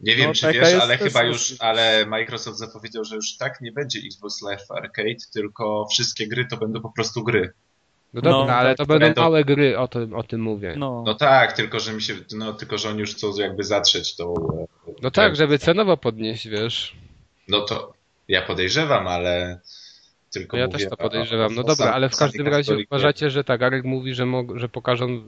Nie 0.00 0.16
wiem, 0.16 0.26
no, 0.26 0.34
czy 0.34 0.52
wiesz, 0.52 0.74
ale 0.74 0.98
chyba 0.98 1.22
już, 1.22 1.54
ale 1.58 2.06
Microsoft 2.06 2.58
zapowiedział, 2.58 3.04
że 3.04 3.16
już 3.16 3.36
tak 3.36 3.60
nie 3.60 3.72
będzie 3.72 3.98
Xbox 4.06 4.42
Live 4.42 4.70
Arcade, 4.70 5.24
tylko 5.32 5.86
wszystkie 5.90 6.28
gry 6.28 6.46
to 6.46 6.56
będą 6.56 6.80
po 6.80 6.92
prostu 6.92 7.24
gry. 7.24 7.52
No 8.12 8.20
dobra, 8.20 8.46
no, 8.46 8.58
ale 8.58 8.74
to 8.74 8.86
będą 8.86 9.22
małe 9.22 9.44
do... 9.44 9.54
gry, 9.54 9.78
o 9.78 9.88
tym, 9.88 10.14
o 10.14 10.22
tym 10.22 10.40
mówię. 10.42 10.74
No. 10.78 11.02
no 11.06 11.14
tak, 11.14 11.52
tylko 11.52 11.80
że 11.80 11.92
mi 11.92 12.02
się, 12.02 12.14
no 12.36 12.52
tylko 12.52 12.78
że 12.78 12.88
oni 12.88 13.00
już 13.00 13.14
chcą 13.14 13.36
jakby 13.36 13.64
zatrzeć 13.64 14.16
tą... 14.16 14.34
No 15.02 15.10
tak, 15.10 15.36
żeby 15.36 15.58
cenowo 15.58 15.96
podnieść, 15.96 16.48
wiesz. 16.48 16.96
No 17.48 17.60
to 17.60 17.92
ja 18.28 18.42
podejrzewam, 18.42 19.08
ale 19.08 19.60
tylko 20.32 20.56
no 20.56 20.62
ja 20.62 20.68
też 20.68 20.88
to 20.88 20.96
podejrzewam. 20.96 21.54
No 21.54 21.62
dobra, 21.64 21.92
ale 21.92 22.08
w 22.08 22.16
każdym 22.16 22.48
razie 22.48 22.76
uważacie, 22.90 23.30
że 23.30 23.44
tak, 23.44 23.62
Arek 23.62 23.84
mówi, 23.84 24.14
że, 24.14 24.26
że 24.54 24.68
pokażą 24.68 25.22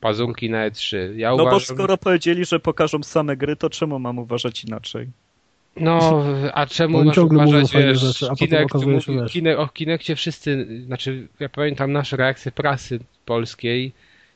pazurki 0.00 0.50
na 0.50 0.70
E3. 0.70 0.96
Ja 1.16 1.28
no 1.28 1.34
uważam... 1.34 1.58
bo 1.58 1.60
skoro 1.60 1.98
powiedzieli, 1.98 2.44
że 2.44 2.60
pokażą 2.60 3.02
same 3.02 3.36
gry, 3.36 3.56
to 3.56 3.70
czemu 3.70 3.98
mam 3.98 4.18
uważać 4.18 4.64
inaczej? 4.64 5.10
No, 5.76 6.24
a 6.54 6.66
czemu 6.66 7.04
masz 7.04 7.18
uważać, 7.18 7.72
wiesz, 7.72 8.00
rzeczy, 8.00 8.30
a 8.30 8.34
Kinect, 8.34 8.74
mówi, 8.74 9.54
o 9.56 9.68
Kinekcie 9.68 10.16
wszyscy, 10.16 10.66
znaczy 10.86 11.28
ja 11.40 11.48
pamiętam 11.48 11.92
nasze 11.92 12.16
reakcje 12.16 12.52
prasy 12.52 13.00
polskiej 13.24 13.92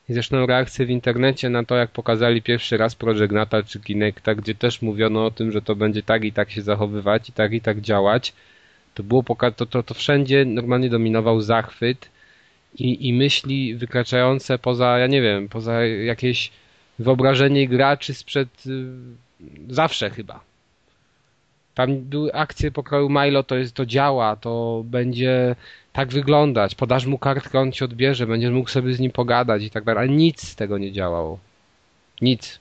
i 0.09 0.13
zresztą 0.13 0.45
reakcje 0.45 0.85
w 0.85 0.89
internecie 0.89 1.49
na 1.49 1.63
to, 1.63 1.75
jak 1.75 1.91
pokazali 1.91 2.41
pierwszy 2.41 2.77
raz 2.77 2.95
Project 2.95 3.31
Natal 3.31 3.63
czy 3.63 3.79
Kinecta, 3.79 4.35
gdzie 4.35 4.55
też 4.55 4.81
mówiono 4.81 5.25
o 5.25 5.31
tym, 5.31 5.51
że 5.51 5.61
to 5.61 5.75
będzie 5.75 6.03
tak 6.03 6.23
i 6.23 6.31
tak 6.31 6.51
się 6.51 6.61
zachowywać 6.61 7.29
i 7.29 7.31
tak 7.31 7.53
i 7.53 7.61
tak 7.61 7.81
działać. 7.81 8.33
To 8.93 9.03
było 9.03 9.23
to, 9.55 9.65
to, 9.65 9.83
to 9.83 9.93
wszędzie 9.93 10.45
normalnie 10.45 10.89
dominował 10.89 11.41
zachwyt 11.41 12.09
i, 12.75 13.07
i 13.07 13.13
myśli 13.13 13.75
wykraczające 13.75 14.59
poza, 14.59 14.99
ja 14.99 15.07
nie 15.07 15.21
wiem, 15.21 15.49
poza 15.49 15.85
jakieś 15.85 16.51
wyobrażenie 16.99 17.67
graczy 17.67 18.13
sprzed 18.13 18.49
y, 18.67 18.85
zawsze 19.67 20.09
chyba. 20.09 20.39
Tam 21.75 21.97
były 21.97 22.33
akcje 22.33 22.71
pokroju 22.71 23.09
Milo, 23.09 23.43
to 23.43 23.55
jest, 23.55 23.73
to 23.73 23.85
działa, 23.85 24.35
to 24.35 24.83
będzie 24.85 25.55
tak 25.93 26.09
wyglądać, 26.09 26.75
podasz 26.75 27.05
mu 27.05 27.17
kartkę, 27.17 27.59
on 27.59 27.71
ci 27.71 27.83
odbierze, 27.83 28.27
będziesz 28.27 28.51
mógł 28.51 28.69
sobie 28.69 28.93
z 28.93 28.99
nim 28.99 29.11
pogadać 29.11 29.63
i 29.63 29.69
tak 29.69 29.83
dalej, 29.83 30.03
ale 30.03 30.17
nic 30.17 30.47
z 30.47 30.55
tego 30.55 30.77
nie 30.77 30.91
działało. 30.91 31.39
Nic. 32.21 32.59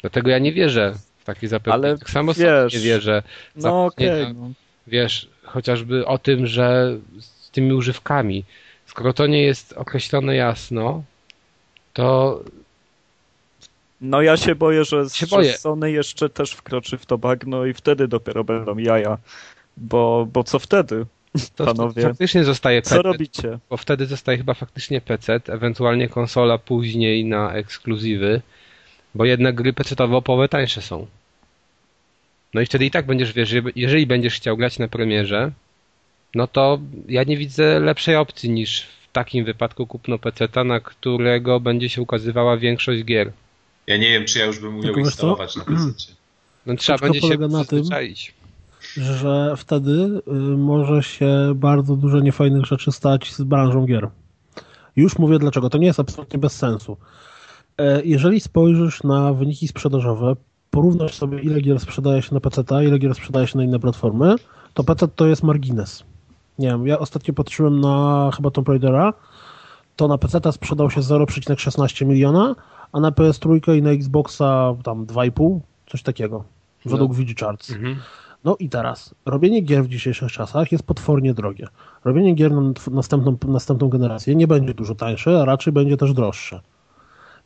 Dlatego 0.00 0.30
ja 0.30 0.38
nie 0.38 0.52
wierzę 0.52 0.94
w 1.18 1.24
takie 1.24 1.48
zapewnienia. 1.48 1.88
Ale 1.88 1.98
tak 1.98 2.10
samo 2.10 2.34
wiesz, 2.34 2.74
nie 2.74 2.80
wierzę. 2.80 3.22
No 3.56 3.84
okej. 3.84 4.22
Okay, 4.22 4.34
no. 4.34 4.50
Wiesz, 4.86 5.28
chociażby 5.42 6.06
o 6.06 6.18
tym, 6.18 6.46
że 6.46 6.96
z 7.20 7.50
tymi 7.50 7.72
używkami, 7.72 8.44
skoro 8.86 9.12
to 9.12 9.26
nie 9.26 9.42
jest 9.42 9.72
określone 9.72 10.36
jasno, 10.36 11.02
to 11.92 12.40
no 14.04 14.22
ja 14.22 14.36
się 14.36 14.54
boję, 14.54 14.84
że, 14.84 15.10
się 15.10 15.26
że 15.26 15.36
boję. 15.36 15.52
Sony 15.52 15.92
jeszcze 15.92 16.28
też 16.28 16.52
wkroczy 16.52 16.98
w 16.98 17.06
to 17.06 17.18
bagno 17.18 17.66
i 17.66 17.74
wtedy 17.74 18.08
dopiero 18.08 18.44
będą 18.44 18.78
jaja. 18.78 19.18
Bo, 19.76 20.28
bo 20.32 20.44
co 20.44 20.58
wtedy, 20.58 21.06
to 21.56 21.64
panowie? 21.64 22.02
Faktycznie 22.02 22.44
zostaje 22.44 22.82
PC. 22.82 22.94
Co 22.94 23.02
robicie? 23.02 23.58
Bo 23.70 23.76
wtedy 23.76 24.06
zostaje 24.06 24.38
chyba 24.38 24.54
faktycznie 24.54 25.00
PC, 25.00 25.40
ewentualnie 25.48 26.08
konsola 26.08 26.58
później 26.58 27.24
na 27.24 27.52
ekskluzywy, 27.52 28.42
bo 29.14 29.24
jednak 29.24 29.54
gry 29.54 29.72
PC-owe 29.72 30.22
połowę 30.22 30.48
tańsze 30.48 30.82
są. 30.82 31.06
No 32.54 32.60
i 32.60 32.66
wtedy 32.66 32.84
i 32.84 32.90
tak 32.90 33.06
będziesz, 33.06 33.32
wiesz, 33.32 33.54
jeżeli 33.76 34.06
będziesz 34.06 34.34
chciał 34.34 34.56
grać 34.56 34.78
na 34.78 34.88
premierze, 34.88 35.52
no 36.34 36.46
to 36.46 36.78
ja 37.08 37.24
nie 37.24 37.36
widzę 37.36 37.80
lepszej 37.80 38.16
opcji 38.16 38.50
niż 38.50 38.82
w 38.82 39.12
takim 39.12 39.44
wypadku 39.44 39.86
kupno 39.86 40.18
PC-ta, 40.18 40.64
na 40.64 40.80
którego 40.80 41.60
będzie 41.60 41.88
się 41.88 42.02
ukazywała 42.02 42.56
większość 42.56 43.04
gier. 43.04 43.32
Ja 43.86 43.96
nie 43.96 44.10
wiem, 44.10 44.24
czy 44.24 44.38
ja 44.38 44.44
już 44.44 44.58
bym 44.58 44.76
umiał 44.76 44.94
instalować 44.94 45.56
na 45.56 45.64
PC. 45.64 45.92
No 46.66 46.76
trzeba 46.76 46.98
będzie 46.98 47.20
się 47.20 47.38
na 47.38 47.64
tym, 47.64 47.82
że 48.96 49.54
wtedy 49.56 50.22
y, 50.28 50.32
może 50.56 51.02
się 51.02 51.52
bardzo 51.54 51.96
dużo 51.96 52.20
niefajnych 52.20 52.66
rzeczy 52.66 52.92
stać 52.92 53.32
z 53.34 53.42
branżą 53.42 53.86
gier. 53.86 54.08
Już 54.96 55.18
mówię 55.18 55.38
dlaczego. 55.38 55.70
To 55.70 55.78
nie 55.78 55.86
jest 55.86 56.00
absolutnie 56.00 56.38
bez 56.38 56.52
sensu. 56.52 56.96
E, 57.78 58.02
jeżeli 58.04 58.40
spojrzysz 58.40 59.02
na 59.02 59.32
wyniki 59.32 59.68
sprzedażowe, 59.68 60.36
porównasz 60.70 61.14
sobie 61.14 61.40
ile 61.40 61.60
gier 61.60 61.80
sprzedaje 61.80 62.22
się 62.22 62.34
na 62.34 62.40
PC, 62.40 62.84
ile 62.84 62.98
gier 62.98 63.14
sprzedaje 63.14 63.46
się 63.46 63.58
na 63.58 63.64
inne 63.64 63.78
platformy, 63.78 64.34
to 64.74 64.84
PC 64.84 65.08
to 65.08 65.26
jest 65.26 65.42
margines. 65.42 66.04
Nie 66.58 66.68
wiem, 66.68 66.86
ja 66.86 66.98
ostatnio 66.98 67.34
patrzyłem 67.34 67.80
na 67.80 68.30
chyba 68.36 68.50
Tomb 68.50 68.68
Raidera, 68.68 69.12
to 69.96 70.08
na 70.08 70.18
PC 70.18 70.52
sprzedał 70.52 70.90
się 70.90 71.00
0,16 71.00 72.06
miliona, 72.06 72.54
a 72.92 73.00
na 73.00 73.10
PS3 73.10 73.76
i 73.76 73.82
na 73.82 73.90
Xboxa 73.90 74.74
tam 74.84 75.06
2,5, 75.06 75.60
coś 75.86 76.02
takiego, 76.02 76.44
według 76.84 77.12
no. 77.12 77.24
VG 77.24 77.40
Charts. 77.40 77.70
Mhm. 77.70 77.96
No 78.44 78.56
i 78.58 78.68
teraz, 78.68 79.14
robienie 79.26 79.60
gier 79.60 79.84
w 79.84 79.88
dzisiejszych 79.88 80.32
czasach 80.32 80.72
jest 80.72 80.84
potwornie 80.84 81.34
drogie. 81.34 81.66
Robienie 82.04 82.34
gier 82.34 82.52
na 82.52 82.72
następną, 82.90 83.36
następną 83.48 83.88
generację 83.88 84.34
nie 84.34 84.46
będzie 84.46 84.74
dużo 84.74 84.94
tańsze, 84.94 85.40
a 85.40 85.44
raczej 85.44 85.72
będzie 85.72 85.96
też 85.96 86.12
droższe. 86.12 86.60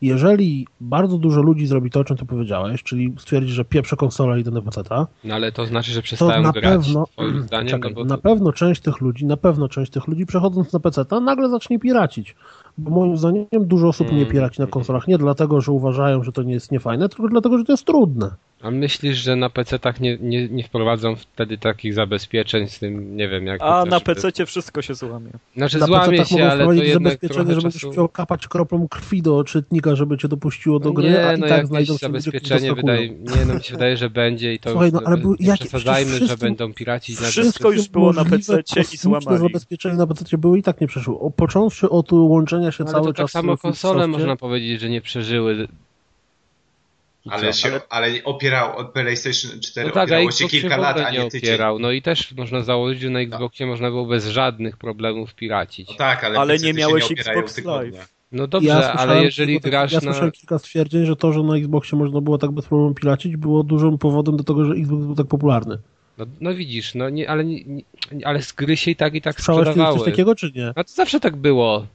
Jeżeli 0.00 0.66
bardzo 0.80 1.18
dużo 1.18 1.42
ludzi 1.42 1.66
zrobi 1.66 1.90
to, 1.90 2.00
o 2.00 2.04
czym 2.04 2.16
ty 2.16 2.26
powiedziałeś, 2.26 2.82
czyli 2.82 3.14
stwierdzi, 3.18 3.52
że 3.52 3.64
pieprzę 3.64 3.96
konsolę 3.96 4.38
i 4.38 4.40
idę 4.40 4.50
na 4.50 4.62
peceta, 4.62 5.06
no 5.24 5.34
ale 5.34 5.52
to 5.52 5.66
znaczy, 5.66 5.92
że 5.92 6.02
przestają 6.02 6.42
na 6.42 6.52
grać, 6.52 6.64
pewno, 6.64 7.06
zdaniem, 7.46 7.68
czekaj, 7.68 7.90
no 7.90 7.94
bo... 7.94 8.04
na 8.04 8.18
pewno 8.18 8.52
część 8.52 8.80
tych 8.80 9.00
ludzi, 9.00 9.26
na 9.26 9.36
pewno 9.36 9.68
część 9.68 9.92
tych 9.92 10.06
ludzi 10.08 10.26
przechodząc 10.26 10.72
na 10.72 10.80
peceta 10.80 11.20
nagle 11.20 11.48
zacznie 11.48 11.78
piracić, 11.78 12.36
moim 12.78 13.16
zdaniem 13.16 13.46
dużo 13.52 13.88
osób 13.88 14.12
nie 14.12 14.26
piraci 14.26 14.60
na 14.60 14.66
konsolach 14.66 15.08
nie 15.08 15.18
dlatego, 15.18 15.60
że 15.60 15.72
uważają, 15.72 16.22
że 16.22 16.32
to 16.32 16.42
nie 16.42 16.54
jest 16.54 16.72
niefajne, 16.72 17.08
tylko 17.08 17.28
dlatego, 17.28 17.58
że 17.58 17.64
to 17.64 17.72
jest 17.72 17.84
trudne. 17.84 18.30
A 18.62 18.70
myślisz, 18.70 19.16
że 19.16 19.36
na 19.36 19.50
PC-tach 19.50 20.00
nie, 20.00 20.18
nie, 20.20 20.48
nie 20.48 20.64
wprowadzą 20.64 21.16
wtedy 21.16 21.58
takich 21.58 21.94
zabezpieczeń 21.94 22.68
z 22.68 22.78
tym, 22.78 23.16
nie 23.16 23.28
wiem, 23.28 23.46
jak... 23.46 23.62
A 23.62 23.84
na 23.84 24.00
PC 24.00 24.46
wszystko 24.46 24.82
się 24.82 24.94
złamie. 24.94 25.30
Znaczy 25.56 25.78
na 25.78 25.86
złamie 25.86 26.24
się, 26.24 26.46
ale 26.46 26.64
to 26.64 26.72
jednak 26.72 27.02
zabezpieczenie, 27.02 27.54
że 27.54 27.60
będziesz 27.60 27.84
chciał 27.92 28.08
kapać 28.08 28.48
kroplą 28.48 28.88
krwi 28.88 29.22
do 29.22 29.44
czytnika, 29.44 29.96
żeby 29.96 30.18
cię 30.18 30.28
dopuściło 30.28 30.78
do 30.78 30.92
gry, 30.92 31.10
nie, 31.10 31.26
a 31.26 31.34
i 31.34 31.40
no 31.40 31.46
tak 31.48 31.66
znajdą 31.66 31.92
się 31.92 31.98
zabezpieczenie 31.98 32.74
wydaje, 32.74 33.08
Nie, 33.08 33.44
no 33.46 33.54
mi 33.54 33.62
się 33.62 33.72
wydaje, 33.72 33.96
że 33.96 34.10
będzie 34.10 34.54
i 34.54 34.58
to 34.58 34.70
Słuchaj, 34.70 34.92
no, 34.92 35.00
ale 35.04 35.16
był, 35.16 35.36
nie 35.40 35.46
jak, 35.46 35.58
przesadzajmy, 35.58 36.26
że 36.26 36.36
będą 36.36 36.74
piraci. 36.74 37.16
Wszystko 37.16 37.70
już 37.70 37.88
było 37.88 38.12
na 38.12 38.24
PC 38.24 38.62
i 38.94 38.96
złamali. 38.96 39.38
zabezpieczenia 39.38 39.94
na 39.94 40.06
PC 40.06 40.38
były 40.38 40.58
i 40.58 40.62
tak 40.62 40.80
nie 40.80 40.86
przeszły. 40.86 41.14
Począwszy 41.36 41.90
od 41.90 42.12
łączenia 42.12 42.67
się 42.72 42.84
no, 42.84 42.90
cały 42.90 43.04
to 43.06 43.12
tak 43.12 43.16
czas... 43.16 43.32
tak 43.32 43.42
samo 43.42 43.56
konsole 43.56 44.06
można 44.06 44.36
powiedzieć, 44.36 44.80
że 44.80 44.88
nie 44.90 45.00
przeżyły 45.00 45.68
ale, 47.30 47.52
się, 47.52 47.80
ale... 47.88 48.08
opierał, 48.24 48.92
PlayStation 48.92 49.60
4 49.60 49.88
no 49.88 49.94
tak, 49.94 50.04
opierało 50.04 50.30
się 50.30 50.48
kilka 50.48 50.76
lat, 50.76 50.96
a 50.96 51.10
nie 51.10 51.30
tydzień. 51.30 51.50
Opierał. 51.50 51.78
No 51.78 51.92
i 51.92 52.02
też 52.02 52.32
można 52.32 52.62
założyć, 52.62 53.00
że 53.00 53.10
na 53.10 53.20
Xboxie 53.20 53.66
tak. 53.66 53.70
można 53.70 53.90
było 53.90 54.06
bez 54.06 54.26
żadnych 54.26 54.76
problemów 54.76 55.34
piracić. 55.34 55.88
No 55.88 55.94
tak, 55.94 56.24
ale, 56.24 56.38
ale 56.38 56.58
nie 56.58 56.74
miałeś 56.74 57.10
nie 57.10 57.16
Xbox 57.16 57.64
Live. 57.64 58.08
No 58.32 58.46
dobrze, 58.46 58.68
ja 58.68 58.92
ale 58.92 59.24
jeżeli 59.24 59.60
grasz 59.60 59.92
ja 59.92 59.98
na... 60.00 60.06
Ja 60.06 60.12
słyszałem 60.12 60.32
kilka 60.32 60.58
stwierdzeń, 60.58 61.06
że 61.06 61.16
to, 61.16 61.32
że 61.32 61.42
na 61.42 61.56
Xboxie 61.56 61.98
można 61.98 62.20
było 62.20 62.38
tak 62.38 62.50
bez 62.50 62.66
problemu 62.66 62.94
piracić, 62.94 63.36
było 63.36 63.62
dużym 63.62 63.98
powodem 63.98 64.36
do 64.36 64.44
tego, 64.44 64.64
że 64.64 64.72
Xbox 64.72 65.04
był 65.04 65.14
tak 65.14 65.26
popularny. 65.26 65.78
No, 66.18 66.26
no 66.40 66.54
widzisz, 66.54 66.94
no 66.94 67.10
nie, 67.10 67.30
ale, 67.30 67.44
nie, 67.44 67.82
ale 68.24 68.42
z 68.42 68.52
gry 68.52 68.76
się 68.76 68.90
i 68.90 68.96
tak 68.96 69.14
i 69.14 69.22
tak 69.22 69.34
Słyszałeś 69.36 69.68
sprzedawały. 69.68 69.98
coś 69.98 70.04
takiego, 70.04 70.34
czy 70.34 70.52
nie? 70.54 70.72
No 70.76 70.84
to 70.84 70.92
zawsze 70.92 71.20
tak 71.20 71.36
było. 71.36 71.86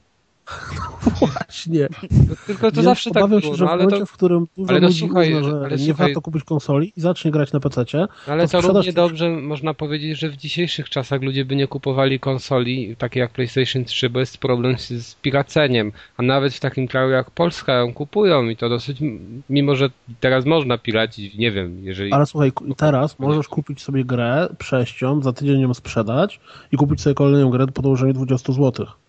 Właśnie. 1.20 1.88
Tylko 2.46 2.72
to 2.72 2.82
zawsze 2.82 3.10
tak 3.10 3.26
było. 3.26 3.40
Się, 3.40 3.54
że 3.54 3.64
no, 3.64 3.70
ale 3.70 3.82
w 3.82 3.84
momencie, 3.84 4.00
to... 4.00 4.06
w 4.06 4.12
którym 4.12 4.46
dużo 4.56 4.70
ale 4.70 4.80
no, 4.80 4.86
ludzi 4.86 4.98
słuchaj, 4.98 5.34
uzna, 5.34 5.50
że 5.50 5.56
ale 5.56 5.76
nie 5.76 5.84
słuchaj... 5.84 6.06
warto 6.06 6.20
kupić 6.20 6.44
konsoli 6.44 6.92
i 6.96 7.00
zacznie 7.00 7.30
grać 7.30 7.52
na 7.52 7.60
PC, 7.60 7.84
no, 7.94 8.08
ale 8.26 8.48
to, 8.48 8.62
to 8.62 8.68
równie 8.68 8.92
dobrze 8.92 9.30
można 9.30 9.74
powiedzieć, 9.74 10.18
że 10.18 10.28
w 10.28 10.36
dzisiejszych 10.36 10.90
czasach 10.90 11.22
ludzie 11.22 11.44
by 11.44 11.56
nie 11.56 11.66
kupowali 11.66 12.20
konsoli 12.20 12.96
takie 12.96 13.20
jak 13.20 13.30
PlayStation 13.30 13.84
3, 13.84 14.10
bo 14.10 14.20
jest 14.20 14.38
problem 14.38 14.78
z, 14.78 14.88
z 14.88 15.14
piraceniem. 15.14 15.92
A 16.16 16.22
nawet 16.22 16.54
w 16.54 16.60
takim 16.60 16.88
kraju 16.88 17.10
jak 17.10 17.30
Polska 17.30 17.72
ją 17.72 17.94
kupują 17.94 18.48
i 18.48 18.56
to 18.56 18.68
dosyć, 18.68 18.98
mimo 19.50 19.74
że 19.74 19.90
teraz 20.20 20.44
można 20.44 20.78
piracić, 20.78 21.34
nie 21.34 21.52
wiem, 21.52 21.84
jeżeli... 21.84 22.12
Ale 22.12 22.26
słuchaj, 22.26 22.52
teraz 22.76 23.18
możesz 23.18 23.48
kupić 23.48 23.82
sobie 23.82 24.04
grę, 24.04 24.48
przejść 24.58 25.02
ją, 25.02 25.22
za 25.22 25.32
tydzień 25.32 25.60
ją 25.60 25.74
sprzedać 25.74 26.40
i 26.72 26.76
kupić 26.76 27.00
sobie 27.00 27.14
kolejną 27.14 27.50
grę 27.50 27.66
po 27.66 27.82
dołożeniu 27.82 28.12
20 28.12 28.52
złotych. 28.52 29.03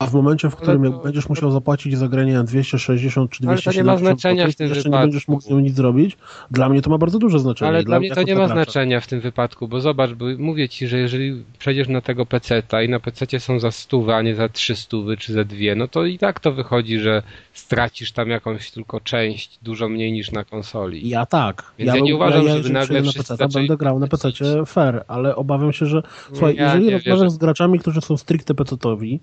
A 0.00 0.06
w 0.06 0.14
momencie, 0.14 0.50
w 0.50 0.56
którym 0.56 0.82
to... 0.82 0.90
będziesz 0.98 1.28
musiał 1.28 1.50
zapłacić 1.50 1.98
za 1.98 2.08
grę, 2.08 2.26
nie 2.26 2.42
260 2.44 3.30
czy 3.30 3.42
270 3.42 3.66
Ale 3.66 3.74
to 3.74 3.78
nie 3.78 3.84
ma 3.84 3.96
znaczenia 3.96 4.46
w 4.46 4.54
tym 4.54 4.68
wypadku. 4.68 4.90
nie 4.90 4.98
będziesz 4.98 5.28
mógł 5.28 5.42
z 5.42 5.48
nią 5.48 5.60
nic 5.60 5.74
zrobić. 5.74 6.16
Dla 6.50 6.68
mnie 6.68 6.82
to 6.82 6.90
ma 6.90 6.98
bardzo 6.98 7.18
duże 7.18 7.38
znaczenie. 7.38 7.68
Ale 7.68 7.84
dla, 7.84 8.00
mnie 8.00 8.10
to 8.10 8.22
nie 8.22 8.36
ma 8.36 8.48
znaczenia 8.48 9.00
w 9.00 9.06
tym 9.06 9.20
wypadku, 9.20 9.68
bo 9.68 9.80
zobacz, 9.80 10.10
bo 10.10 10.24
mówię 10.38 10.68
ci, 10.68 10.88
że 10.88 10.98
jeżeli 10.98 11.44
przejdziesz 11.58 11.88
na 11.88 12.00
tego 12.00 12.26
peceta 12.26 12.82
i 12.82 12.88
na 12.88 13.00
pececie 13.00 13.40
są 13.40 13.60
za 13.60 13.70
stówę, 13.70 14.16
a 14.16 14.22
nie 14.22 14.34
za 14.34 14.48
trzy 14.48 14.76
stówy 14.76 15.16
czy 15.16 15.32
za 15.32 15.44
dwie, 15.44 15.74
no 15.74 15.88
to 15.88 16.04
i 16.04 16.18
tak 16.18 16.40
to 16.40 16.52
wychodzi, 16.52 16.98
że 16.98 17.22
stracisz 17.52 18.12
tam 18.12 18.28
jakąś 18.28 18.70
tylko 18.70 19.00
część, 19.00 19.58
dużo 19.62 19.88
mniej 19.88 20.12
niż 20.12 20.32
na 20.32 20.44
konsoli. 20.44 21.08
Ja 21.08 21.26
tak. 21.26 21.72
Więc 21.78 21.88
ja, 21.88 21.96
ja 21.96 22.02
nie 22.02 22.16
uważam, 22.16 22.46
ja, 22.46 22.56
żeby 22.56 22.70
nagle 22.70 23.02
na 23.02 23.12
peceta, 23.12 23.48
będę 23.48 23.76
grał 23.76 23.98
na 23.98 24.06
pececie 24.06 24.66
fair, 24.66 25.04
ale 25.08 25.36
obawiam 25.36 25.72
się, 25.72 25.86
że 25.86 26.02
słuchaj, 26.28 26.56
ja 26.56 26.76
jeżeli 26.76 26.90
rozmawiasz 26.90 27.32
z 27.32 27.38
graczami, 27.38 27.78
którzy 27.78 28.00
są 28.00 28.16
stricte 28.16 28.54
pecetowi, 28.54 29.20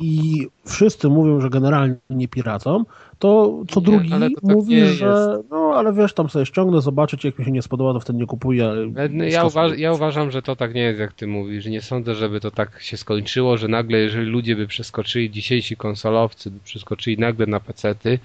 i 0.00 0.46
wszyscy 0.64 1.08
mówią, 1.08 1.40
że 1.40 1.50
generalnie 1.50 1.96
nie 2.10 2.28
piracą, 2.28 2.84
to 3.18 3.60
co 3.70 3.80
nie, 3.80 3.86
drugi 3.86 4.10
to 4.10 4.20
tak 4.20 4.30
mówi, 4.42 4.86
że 4.86 5.38
no 5.50 5.72
ale 5.74 5.92
wiesz, 5.92 6.14
tam 6.14 6.28
sobie 6.28 6.46
ściągnę, 6.46 6.80
zobaczyć, 6.80 7.24
jak 7.24 7.38
mi 7.38 7.44
się 7.44 7.50
nie 7.50 7.62
spodoba, 7.62 7.92
to 7.92 8.00
wtedy 8.00 8.18
nie 8.18 8.26
kupuję. 8.26 8.72
No, 9.10 9.24
ja, 9.24 9.44
uważ, 9.44 9.78
ja 9.78 9.92
uważam, 9.92 10.30
że 10.30 10.42
to 10.42 10.56
tak 10.56 10.74
nie 10.74 10.82
jest, 10.82 11.00
jak 11.00 11.12
ty 11.12 11.26
mówisz. 11.26 11.66
Nie 11.66 11.82
sądzę, 11.82 12.14
żeby 12.14 12.40
to 12.40 12.50
tak 12.50 12.82
się 12.82 12.96
skończyło, 12.96 13.56
że 13.56 13.68
nagle, 13.68 13.98
jeżeli 13.98 14.26
ludzie 14.26 14.56
by 14.56 14.66
przeskoczyli, 14.66 15.30
dzisiejsi 15.30 15.76
konsolowcy 15.76 16.50
by 16.50 16.60
przeskoczyli 16.60 17.18
nagle 17.18 17.46
na 17.46 17.60
pecety, 17.60 18.18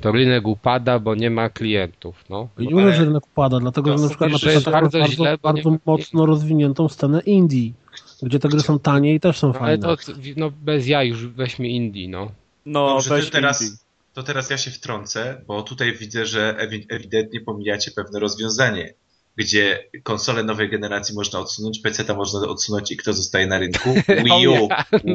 to 0.00 0.12
rynek 0.12 0.46
upada, 0.46 0.98
bo 0.98 1.14
nie 1.14 1.30
ma 1.30 1.48
klientów. 1.48 2.24
No. 2.30 2.48
Nie 2.58 2.70
mówię, 2.70 2.92
że 2.92 3.04
rynek 3.04 3.26
upada, 3.26 3.60
dlatego 3.60 3.98
że 3.98 4.02
na 4.02 4.08
przykład 4.08 4.32
na 4.32 4.38
przykład 4.38 4.64
bardzo, 4.64 4.98
bardzo, 4.98 5.14
źle, 5.14 5.38
bardzo 5.42 5.70
nie... 5.70 5.78
mocno 5.86 6.26
rozwiniętą 6.26 6.88
scenę 6.88 7.20
Indii 7.20 7.74
gdzie 8.22 8.38
te 8.38 8.48
gry 8.48 8.60
są 8.60 8.78
tanie 8.78 9.14
i 9.14 9.20
też 9.20 9.38
są 9.38 9.46
no, 9.46 9.52
fajne. 9.52 9.86
Ale 9.86 9.96
to 9.96 10.12
no, 10.36 10.50
bez 10.50 10.86
ja 10.86 11.02
już 11.02 11.26
weźmy 11.26 11.68
Indie, 11.68 12.08
no. 12.08 12.32
No, 12.66 12.94
Dobrze, 12.94 13.22
to 13.22 13.30
teraz, 13.30 13.84
to 14.12 14.22
teraz 14.22 14.50
ja 14.50 14.58
się 14.58 14.70
wtrącę, 14.70 15.42
bo 15.46 15.62
tutaj 15.62 15.96
widzę, 15.96 16.26
że 16.26 16.56
ewidentnie 16.88 17.40
pomijacie 17.40 17.90
pewne 17.90 18.20
rozwiązanie, 18.20 18.94
gdzie 19.36 19.88
konsole 20.02 20.44
nowej 20.44 20.70
generacji 20.70 21.14
można 21.14 21.38
odsunąć, 21.38 21.80
PC-ta 21.80 22.14
można 22.14 22.48
odsunąć 22.48 22.92
i 22.92 22.96
kto 22.96 23.12
zostaje 23.12 23.46
na 23.46 23.58
rynku? 23.58 23.94
Wii 24.24 24.48
U. 24.48 24.68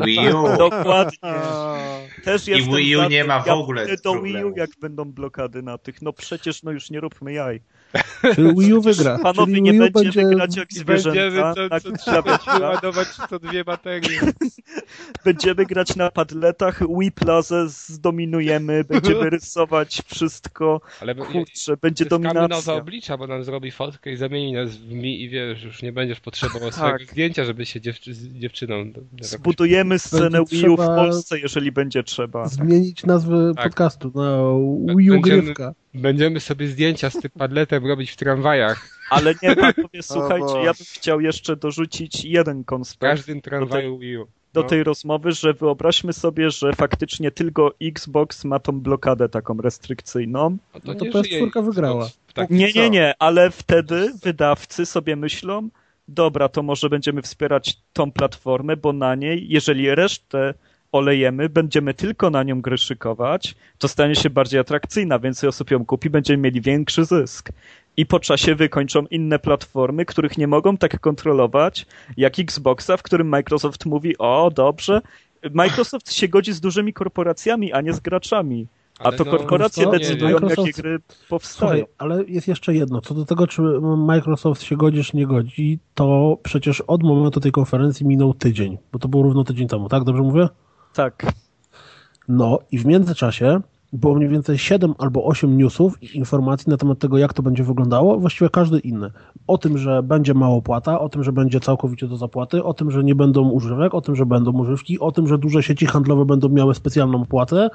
Wii 0.06 0.30
U. 0.34 0.58
Dokładnie. 0.70 1.34
Też 2.24 2.48
I 2.48 2.64
Wii 2.64 2.96
U 2.96 3.10
nie 3.10 3.24
ma 3.24 3.40
w 3.40 3.48
ogóle 3.48 3.88
do 4.04 4.22
Wii 4.22 4.44
U 4.44 4.54
jak 4.56 4.70
będą 4.82 5.06
blokady 5.06 5.62
na 5.62 5.78
tych. 5.78 6.02
No 6.02 6.14
przecież 6.14 6.64
no 6.64 6.72
już 6.72 6.90
nie 6.90 7.00
róbmy 7.00 7.34
jaj. 7.34 7.62
Czyli 8.36 8.56
Wii 8.56 8.74
U 8.74 8.82
wygra. 8.82 9.20
Panowie, 9.20 9.54
Czyli 9.54 9.62
nie 9.62 9.72
Wii 9.72 9.82
U 9.82 9.92
będziemy 9.92 10.30
będzie... 10.30 10.36
grać 10.36 10.58
jak 10.58 10.74
zwierzęta. 10.74 11.54
Będziemy 11.56 11.82
co 11.82 11.92
trzeba 11.92 12.40
ładować 12.70 13.08
to 13.30 13.40
dwie 13.40 13.64
baterie. 13.64 14.20
Będziemy 15.26 15.66
grać 15.66 15.96
na 15.96 16.12
padletach, 16.12 16.82
Wii 17.00 17.12
Plaza 17.12 17.68
zdominujemy, 17.68 18.84
będziemy 18.84 19.30
rysować 19.40 20.02
wszystko. 20.08 20.82
Ale 21.02 21.16
Kurczę, 21.16 21.78
będzie 21.78 22.06
dominacja. 22.06 22.48
nowe 22.48 22.74
oblicza, 22.74 23.18
bo 23.18 23.28
nam 23.28 23.44
zrobi 23.44 23.72
fotkę 23.72 24.12
i 24.12 24.18
zamieni 24.18 24.54
nas 24.54 24.76
w 24.76 24.92
mi 24.92 25.22
i 25.22 25.30
wiesz, 25.30 25.64
już 25.64 25.82
nie 25.82 25.92
będziesz 25.92 26.20
potrzebował 26.20 26.70
tak. 26.70 26.78
swojego 26.78 27.12
zdjęcia, 27.12 27.46
żeby 27.46 27.66
się 27.66 27.82
dziewczy 27.82 28.14
z 28.14 28.28
dziewczyną... 28.28 28.94
Zbudujemy 29.22 30.00
scenę 30.00 30.44
Wii 30.52 30.70
U 30.70 30.76
w 30.76 30.86
Polsce, 30.86 31.40
jeżeli 31.40 31.72
będzie 31.72 32.04
trzeba. 32.04 32.48
Zmienić 32.48 33.06
nazwę 33.06 33.52
tak. 33.56 33.64
podcastu 33.64 34.12
na 34.16 34.96
Wii 34.96 35.12
U 35.12 35.22
Grywka. 35.22 35.74
Będziemy 35.94 36.40
sobie 36.40 36.68
zdjęcia 36.68 37.10
z 37.10 37.14
tym 37.14 37.32
padletem 37.38 37.77
robić 37.86 38.12
w 38.12 38.16
tramwajach. 38.16 38.90
Ale 39.10 39.36
nie, 39.44 39.56
panowie, 39.56 40.02
słuchajcie, 40.14 40.54
ja 40.64 40.74
bym 40.74 40.86
chciał 40.94 41.22
jeszcze 41.22 41.56
dorzucić 41.56 42.26
jeden 42.26 42.64
konspekt. 42.64 43.14
W 43.14 43.18
każdym 43.18 43.42
tramwaju 43.42 43.98
Wii 43.98 44.18
U. 44.18 44.28
Do 44.54 44.62
no. 44.62 44.68
tej 44.68 44.84
rozmowy, 44.84 45.32
że 45.32 45.54
wyobraźmy 45.54 46.14
sobie, 46.14 46.52
że 46.52 46.74
faktycznie 46.74 47.32
tylko 47.32 47.74
Xbox 47.82 48.46
ma 48.46 48.60
tą 48.60 48.82
blokadę 48.82 49.30
taką 49.30 49.58
restrykcyjną. 49.58 50.58
No 50.74 50.80
to, 50.80 50.94
no 50.94 50.96
to 50.96 51.06
PS4 51.06 51.66
wygrała. 51.66 52.10
Nie, 52.50 52.72
nie, 52.74 52.90
nie, 52.90 53.14
ale 53.20 53.52
wtedy 53.52 54.14
wydawcy 54.24 54.86
sobie 54.86 55.16
myślą, 55.16 55.70
dobra, 56.08 56.50
to 56.50 56.64
może 56.64 56.90
będziemy 56.90 57.22
wspierać 57.22 57.78
tą 57.94 58.12
platformę, 58.12 58.78
bo 58.78 58.94
na 58.94 59.16
niej, 59.16 59.46
jeżeli 59.50 59.96
resztę 59.96 60.54
olejemy, 60.92 61.50
będziemy 61.50 61.94
tylko 61.94 62.30
na 62.30 62.44
nią 62.44 62.62
gry 62.62 62.78
szykować, 62.78 63.56
to 63.78 63.88
stanie 63.88 64.16
się 64.16 64.30
bardziej 64.30 64.60
atrakcyjna, 64.60 65.20
więcej 65.20 65.50
osób 65.50 65.72
ją 65.72 65.86
kupi, 65.86 66.10
będziemy 66.10 66.44
mieli 66.44 66.62
większy 66.62 67.06
zysk. 67.06 67.52
I 67.98 68.06
po 68.06 68.20
czasie 68.20 68.56
wykończą 68.56 69.06
inne 69.06 69.40
platformy, 69.40 70.06
których 70.06 70.38
nie 70.38 70.48
mogą 70.48 70.78
tak 70.78 71.00
kontrolować, 71.00 71.86
jak 72.18 72.40
Xboxa, 72.40 72.98
w 72.98 73.04
którym 73.04 73.28
Microsoft 73.28 73.86
mówi, 73.86 74.18
o 74.18 74.52
dobrze, 74.56 75.02
Microsoft 75.54 76.14
się 76.14 76.28
godzi 76.28 76.54
z 76.54 76.60
dużymi 76.60 76.94
korporacjami, 76.94 77.74
a 77.74 77.82
nie 77.82 77.94
z 77.94 78.00
graczami. 78.00 78.68
A 79.00 79.12
to 79.12 79.24
no, 79.24 79.32
korporacje 79.32 79.84
to, 79.84 79.92
decydują, 79.92 80.34
Microsoft... 80.34 80.68
jakie 80.68 80.82
gry 80.82 81.00
powstają. 81.30 81.72
Słuchaj, 81.72 81.86
ale 81.98 82.24
jest 82.28 82.48
jeszcze 82.48 82.74
jedno. 82.74 83.02
Co 83.02 83.14
do 83.14 83.26
tego, 83.26 83.48
czy 83.48 83.62
Microsoft 83.98 84.64
się 84.64 84.78
godzi, 84.78 85.04
czy 85.04 85.18
nie 85.18 85.28
godzi, 85.28 85.80
to 85.94 86.38
przecież 86.44 86.82
od 86.82 87.04
momentu 87.04 87.40
tej 87.40 87.52
konferencji 87.52 88.06
minął 88.06 88.34
tydzień, 88.34 88.78
bo 88.92 89.00
to 89.00 89.08
był 89.08 89.24
równo 89.24 89.44
tydzień 89.44 89.68
temu, 89.68 89.90
tak? 89.90 90.04
Dobrze 90.04 90.22
mówię? 90.22 90.48
Tak. 90.98 91.26
No 92.28 92.60
i 92.72 92.80
w 92.80 92.86
międzyczasie 92.86 93.62
było 93.94 94.16
mniej 94.16 94.30
więcej 94.30 94.58
7 94.58 94.94
albo 94.98 95.26
8 95.26 95.58
newsów 95.58 96.04
i 96.04 96.18
informacji 96.18 96.70
na 96.70 96.78
temat 96.78 97.00
tego, 97.00 97.18
jak 97.18 97.34
to 97.34 97.44
będzie 97.44 97.64
wyglądało, 97.64 98.20
właściwie 98.20 98.50
każdy 98.50 98.80
inny. 98.80 99.12
O 99.48 99.58
tym, 99.58 99.78
że 99.78 100.04
będzie 100.04 100.34
mało 100.34 100.62
płata, 100.62 101.00
o 101.00 101.10
tym, 101.10 101.24
że 101.24 101.32
będzie 101.32 101.60
całkowicie 101.60 102.08
do 102.08 102.18
zapłaty, 102.18 102.64
o 102.64 102.74
tym, 102.74 102.92
że 102.92 103.04
nie 103.04 103.16
będą 103.16 103.50
używek, 103.50 103.94
o 103.94 104.02
tym, 104.02 104.16
że 104.16 104.26
będą 104.26 104.52
używki, 104.52 105.00
o 105.00 105.12
tym, 105.12 105.28
że 105.28 105.38
duże 105.38 105.64
sieci 105.64 105.86
handlowe 105.86 106.26
będą 106.26 106.50
miały 106.50 106.76
specjalną 106.76 107.26
płatę 107.26 107.70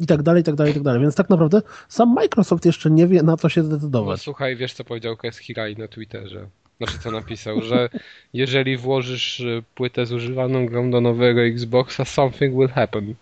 i 0.00 0.06
tak 0.06 0.22
dalej, 0.22 0.40
i 0.40 0.44
tak 0.44 0.54
dalej, 0.54 0.72
i 0.72 0.74
tak 0.74 0.82
dalej. 0.82 1.00
Więc 1.00 1.14
tak 1.14 1.30
naprawdę 1.30 1.62
sam 1.88 2.14
Microsoft 2.14 2.66
jeszcze 2.66 2.90
nie 2.90 3.06
wie, 3.06 3.22
na 3.22 3.36
co 3.36 3.48
się 3.48 3.62
zdecydować. 3.62 4.18
No, 4.18 4.24
słuchaj, 4.24 4.56
wiesz 4.56 4.72
co 4.72 4.84
powiedział 4.84 5.16
Kes 5.16 5.38
Hirai 5.38 5.76
na 5.76 5.88
Twitterze? 5.88 6.46
Znaczy 6.78 6.98
co 6.98 7.10
napisał, 7.10 7.62
że 7.62 7.88
jeżeli 8.32 8.76
włożysz 8.76 9.42
płytę 9.74 10.06
zużywaną 10.06 10.66
grą 10.66 10.90
do 10.90 11.00
nowego 11.00 11.40
Xboxa, 11.40 12.04
something 12.04 12.54
will 12.54 12.68
happen. 12.68 13.14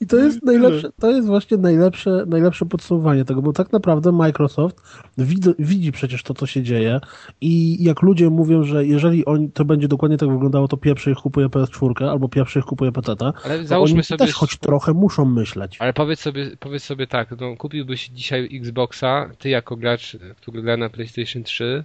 I 0.00 0.06
to 0.06 0.16
jest 0.16 0.42
najlepsze, 0.42 0.90
to 1.00 1.10
jest 1.10 1.26
właśnie 1.26 1.56
najlepsze, 1.56 2.24
najlepsze 2.26 2.66
podsumowanie 2.66 3.24
tego, 3.24 3.42
bo 3.42 3.52
tak 3.52 3.72
naprawdę 3.72 4.12
Microsoft 4.12 4.82
widzi, 5.18 5.50
widzi 5.58 5.92
przecież 5.92 6.22
to, 6.22 6.34
co 6.34 6.46
się 6.46 6.62
dzieje 6.62 7.00
i 7.40 7.84
jak 7.84 8.02
ludzie 8.02 8.30
mówią, 8.30 8.62
że 8.62 8.86
jeżeli 8.86 9.24
oni, 9.24 9.50
to 9.50 9.64
będzie 9.64 9.88
dokładnie 9.88 10.18
tak 10.18 10.30
wyglądało, 10.32 10.68
to 10.68 10.76
pierwszy 10.76 11.10
ich 11.10 11.18
kupuje 11.18 11.46
PS4 11.46 12.04
albo 12.04 12.28
pierwszy 12.28 12.58
ich 12.58 12.64
kupuje 12.64 12.92
PC, 12.92 13.14
ale 13.44 13.66
załóżmy 13.66 13.94
oni 13.94 14.04
sobie... 14.04 14.18
też 14.18 14.32
choć 14.32 14.56
trochę 14.56 14.92
muszą 14.92 15.24
myśleć. 15.24 15.76
Ale 15.78 15.92
powiedz 15.92 16.20
sobie, 16.20 16.50
powiedz 16.60 16.84
sobie 16.84 17.06
tak, 17.06 17.40
no, 17.40 17.56
kupiłbyś 17.56 18.08
dzisiaj 18.08 18.48
Xboxa, 18.52 19.30
ty 19.38 19.48
jako 19.48 19.76
gracz, 19.76 20.16
który 20.36 20.62
gra 20.62 20.76
na 20.76 20.90
PlayStation 20.90 21.42
3, 21.42 21.84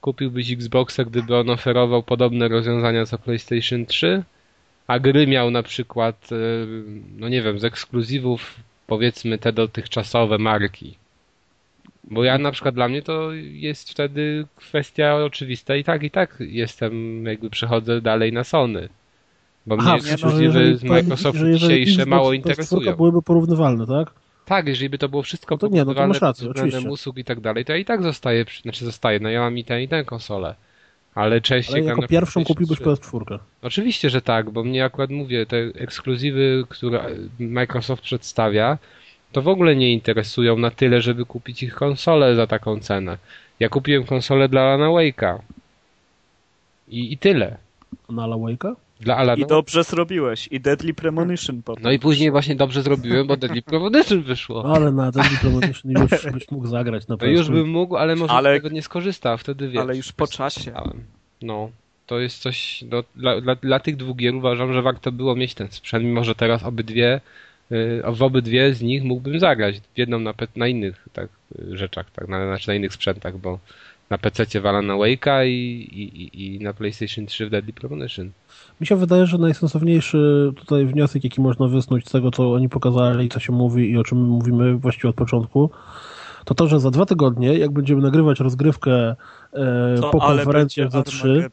kupiłbyś 0.00 0.52
Xboxa, 0.52 1.04
gdyby 1.04 1.36
on 1.36 1.50
oferował 1.50 2.02
podobne 2.02 2.48
rozwiązania 2.48 3.06
co 3.06 3.18
PlayStation 3.18 3.86
3? 3.86 4.22
A 4.90 4.98
gry 4.98 5.26
miał 5.26 5.50
na 5.50 5.62
przykład, 5.62 6.28
e, 6.32 6.36
no 7.18 7.28
nie 7.28 7.42
wiem, 7.42 7.58
z 7.58 7.64
ekskluzywów 7.64 8.56
powiedzmy 8.86 9.38
te 9.38 9.52
dotychczasowe 9.52 10.38
marki. 10.38 10.96
Bo 12.04 12.24
ja 12.24 12.38
na 12.38 12.52
przykład 12.52 12.74
dla 12.74 12.88
mnie 12.88 13.02
to 13.02 13.32
jest 13.32 13.90
wtedy 13.90 14.46
kwestia 14.56 15.16
oczywista 15.16 15.76
i 15.76 15.84
tak, 15.84 16.02
i 16.02 16.10
tak 16.10 16.36
jestem, 16.40 17.24
jakby 17.26 17.50
przechodzę 17.50 18.00
dalej 18.00 18.32
na 18.32 18.44
Sony. 18.44 18.88
Bo 19.66 19.76
Aha, 19.80 19.96
mnie 19.96 20.12
ekskluzywy 20.12 20.70
no, 20.70 20.76
z 20.76 20.82
Microsoftu 20.82 21.52
dzisiejsze 21.52 22.06
mało 22.06 22.32
interesują. 22.32 22.96
byłyby 22.96 23.22
porównywalne, 23.22 23.86
tak? 23.86 24.10
Tak, 24.44 24.66
jeżeli 24.66 24.90
by 24.90 24.98
to 24.98 25.08
było 25.08 25.22
wszystko 25.22 25.54
no 25.54 25.58
to 25.58 25.68
nie, 25.68 25.84
no 25.84 25.94
to 25.94 26.06
masz 26.06 26.20
rację, 26.20 26.48
usług 26.90 27.18
i 27.18 27.24
tak 27.24 27.40
dalej, 27.40 27.64
to 27.64 27.72
ja 27.72 27.78
i 27.78 27.84
tak 27.84 28.02
zostaje, 28.02 28.44
znaczy 28.62 28.84
zostaje, 28.84 29.20
no 29.20 29.28
ja 29.28 29.40
mam 29.40 29.58
i 29.58 29.64
tę 29.64 29.82
i 29.82 29.88
tę 29.88 30.04
konsolę. 30.04 30.54
Ale 31.14 31.40
częściej... 31.40 31.80
Ale 31.80 31.84
jako 31.84 32.08
pierwszą 32.08 32.44
kupiłbyś 32.44 32.78
PS4. 32.78 33.38
Oczywiście, 33.62 34.10
że 34.10 34.22
tak, 34.22 34.50
bo 34.50 34.64
mnie 34.64 34.84
akurat 34.84 35.10
mówię, 35.10 35.46
te 35.46 35.56
ekskluzywy, 35.56 36.64
które 36.68 37.04
Microsoft 37.38 38.02
przedstawia, 38.02 38.78
to 39.32 39.42
w 39.42 39.48
ogóle 39.48 39.76
nie 39.76 39.92
interesują 39.92 40.58
na 40.58 40.70
tyle, 40.70 41.00
żeby 41.00 41.24
kupić 41.24 41.62
ich 41.62 41.74
konsolę 41.74 42.36
za 42.36 42.46
taką 42.46 42.80
cenę. 42.80 43.18
Ja 43.60 43.68
kupiłem 43.68 44.04
konsolę 44.04 44.48
dla 44.48 44.60
Alana 44.60 44.86
Wake'a. 44.86 45.38
I, 46.88 47.12
I 47.12 47.18
tyle. 47.18 47.56
Na 48.08 48.24
Alan 48.24 48.40
Wake'a? 48.40 48.74
Dla 49.00 49.16
Alana. 49.16 49.44
I 49.44 49.46
dobrze 49.46 49.84
zrobiłeś. 49.84 50.48
I 50.50 50.60
Deadly 50.60 50.94
Premonition 50.94 51.62
potem. 51.62 51.84
No 51.84 51.90
i 51.90 51.98
później 51.98 52.30
właśnie 52.30 52.56
dobrze 52.56 52.82
zrobiłem, 52.82 53.26
bo 53.26 53.36
Deadly 53.36 53.62
Premonition 53.62 54.22
wyszło. 54.22 54.62
No, 54.62 54.74
ale 54.74 54.92
na 54.92 55.12
Deadly 55.12 55.38
Premonition 55.38 55.90
już 55.90 56.10
byś 56.34 56.50
mógł 56.50 56.66
zagrać 56.66 57.08
na 57.08 57.16
pewno. 57.16 57.38
już 57.38 57.50
bym 57.50 57.68
mógł, 57.68 57.96
ale 57.96 58.16
może 58.16 58.32
ale... 58.32 58.52
tego 58.52 58.68
nie 58.68 58.82
skorzystał. 58.82 59.38
Wtedy 59.38 59.68
wiesz. 59.68 59.80
Ale 59.80 59.96
już 59.96 60.12
po 60.12 60.26
czasie. 60.26 60.72
No. 61.42 61.70
To 62.06 62.18
jest 62.18 62.38
coś, 62.38 62.84
no, 62.90 63.02
dla, 63.16 63.40
dla, 63.40 63.54
dla 63.54 63.80
tych 63.80 63.96
dwóch 63.96 64.16
gier 64.16 64.34
uważam, 64.34 64.72
że 64.72 64.82
warto 64.82 65.12
było 65.12 65.36
mieć 65.36 65.54
ten 65.54 65.68
sprzęt, 65.70 66.04
mimo 66.04 66.24
że 66.24 66.34
teraz 66.34 66.62
obydwie, 66.62 67.20
yy, 67.70 68.02
w 68.12 68.22
obydwie 68.22 68.74
z 68.74 68.82
nich 68.82 69.04
mógłbym 69.04 69.40
zagrać. 69.40 69.80
W 69.80 69.98
jedną 69.98 70.18
na, 70.18 70.34
na 70.56 70.68
innych 70.68 71.08
tak, 71.12 71.28
rzeczach, 71.70 72.10
tak, 72.10 72.28
na, 72.28 72.46
znaczy 72.46 72.68
na 72.68 72.74
innych 72.74 72.92
sprzętach, 72.92 73.38
bo 73.38 73.58
na 74.10 74.18
PC 74.18 74.60
wala 74.60 74.82
na 74.82 74.94
Wake'a 74.94 75.46
i, 75.46 75.50
i, 76.02 76.54
i 76.54 76.60
na 76.60 76.72
PlayStation 76.72 77.26
3 77.26 77.46
w 77.46 77.50
Deadly 77.50 77.72
Premonition. 77.72 78.30
Mi 78.80 78.86
się 78.86 78.96
wydaje, 78.96 79.26
że 79.26 79.38
najsensowniejszy 79.38 80.52
tutaj 80.56 80.86
wniosek, 80.86 81.24
jaki 81.24 81.40
można 81.40 81.68
wysnuć 81.68 82.08
z 82.08 82.12
tego, 82.12 82.30
co 82.30 82.52
oni 82.52 82.68
pokazali, 82.68 83.28
co 83.28 83.40
się 83.40 83.52
mówi 83.52 83.90
i 83.90 83.98
o 83.98 84.04
czym 84.04 84.18
mówimy 84.18 84.76
właściwie 84.76 85.08
od 85.08 85.16
początku, 85.16 85.70
to 86.44 86.54
to, 86.54 86.68
że 86.68 86.80
za 86.80 86.90
dwa 86.90 87.06
tygodnie, 87.06 87.58
jak 87.58 87.70
będziemy 87.70 88.02
nagrywać 88.02 88.40
rozgrywkę 88.40 88.92
e, 89.52 89.96
po 90.12 90.20
konferencjach 90.20 90.90
za 90.90 91.02
trzy, 91.02 91.50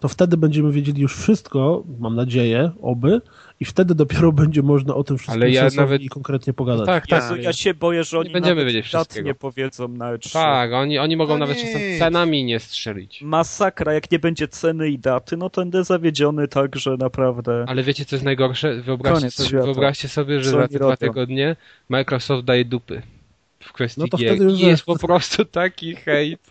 to 0.00 0.08
wtedy 0.08 0.36
będziemy 0.36 0.72
wiedzieli 0.72 1.02
już 1.02 1.16
wszystko, 1.16 1.84
mam 1.98 2.16
nadzieję, 2.16 2.70
oby, 2.82 3.20
i 3.60 3.64
wtedy 3.64 3.94
dopiero 3.94 4.32
będzie 4.42 4.62
można 4.62 4.94
o 4.94 5.04
tym 5.04 5.18
wszystkim 5.18 5.42
ale 5.42 5.50
ja 5.50 5.68
nawet... 5.76 6.02
i 6.02 6.08
konkretnie 6.08 6.52
pogadać. 6.52 6.80
No 6.80 6.86
tak, 6.86 7.06
tak. 7.06 7.22
Jezu, 7.22 7.36
ja 7.36 7.52
się 7.52 7.74
boję, 7.74 8.04
że 8.04 8.18
oni 8.18 8.28
nie 8.28 8.32
będziemy 8.32 8.64
wiedzieć 8.64 8.86
wszystkiego. 8.86 9.26
nie 9.26 9.34
powiedzą 9.34 9.88
na 9.88 10.16
E3. 10.16 10.32
Tak, 10.32 10.72
oni, 10.72 10.98
oni 10.98 11.16
mogą 11.16 11.32
no 11.32 11.38
nawet 11.38 11.56
czasem 11.56 11.80
cenami 11.98 12.44
nie 12.44 12.60
strzelić. 12.60 13.22
Masakra, 13.22 13.92
jak 13.92 14.10
nie 14.10 14.18
będzie 14.18 14.48
ceny 14.48 14.90
i 14.90 14.98
daty, 14.98 15.36
no 15.36 15.50
to 15.50 15.60
będę 15.60 15.84
zawiedziony 15.84 16.48
tak, 16.48 16.76
że 16.76 16.96
naprawdę... 16.96 17.64
Ale 17.68 17.82
wiecie, 17.82 18.04
co 18.04 18.16
jest 18.16 18.24
najgorsze? 18.24 18.82
Wyobraźcie, 18.82 19.30
sobie, 19.30 19.62
wyobraźcie 19.62 20.08
sobie, 20.08 20.42
że 20.42 20.50
za 20.50 20.68
dwa 20.68 20.96
tygodnie 20.96 21.56
Microsoft 21.88 22.44
daje 22.44 22.64
dupy 22.64 23.02
w 23.60 23.72
kwestii 23.72 24.00
no 24.00 24.08
to 24.08 24.16
gier. 24.16 24.36
Wtedy 24.36 24.52
jest 24.52 24.84
po 24.84 24.98
prostu 24.98 25.44
taki 25.44 25.96
hejt 25.96 26.50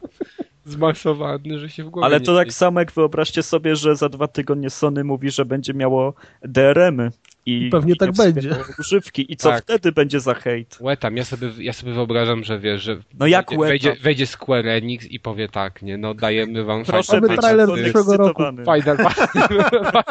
zmasowany, 0.66 1.60
że 1.60 1.70
się 1.70 1.84
w 1.84 1.90
głowie 1.90 2.06
Ale 2.06 2.22
to 2.22 2.36
tak 2.36 2.54
samo 2.54 2.80
jak 2.80 2.92
wyobraźcie 2.92 3.44
sobie, 3.44 3.76
że 3.76 3.96
za 3.96 4.10
dwa 4.10 4.28
tygodnie 4.28 4.70
Sony 4.70 5.04
mówi, 5.04 5.32
że 5.32 5.46
będzie 5.46 5.74
miało 5.74 6.14
DRM-y. 6.42 7.12
I, 7.46 7.70
pewnie 7.72 7.94
i 7.94 7.98
tak 7.98 8.12
będzie. 8.12 8.56
Używki. 8.80 9.34
I 9.34 9.36
co 9.36 9.50
tak. 9.50 9.64
wtedy 9.64 9.92
będzie 9.92 10.20
za 10.20 10.34
hejt? 10.34 10.78
Łetam, 10.82 11.18
ja 11.18 11.26
sobie, 11.26 11.52
ja 11.58 11.74
sobie 11.74 11.94
wyobrażam, 11.94 12.44
że 12.44 12.60
wiesz, 12.60 12.82
że 12.82 12.98
no 13.20 13.28
jak 13.28 13.50
wejdzie, 13.50 13.68
wejdzie, 13.68 13.96
wejdzie 14.04 14.28
Square 14.28 14.68
Enix 14.68 15.06
i 15.06 15.20
powie 15.20 15.50
tak, 15.50 15.82
nie, 15.82 15.98
no 15.98 16.14
dajemy 16.14 16.64
wam 16.64 16.84
Proszę 16.84 17.22
Mamy 17.22 17.38
trailer 17.38 17.70
przyszłego 17.74 18.18
roku. 18.18 18.44
Final, 18.44 18.98
Final, 18.98 20.04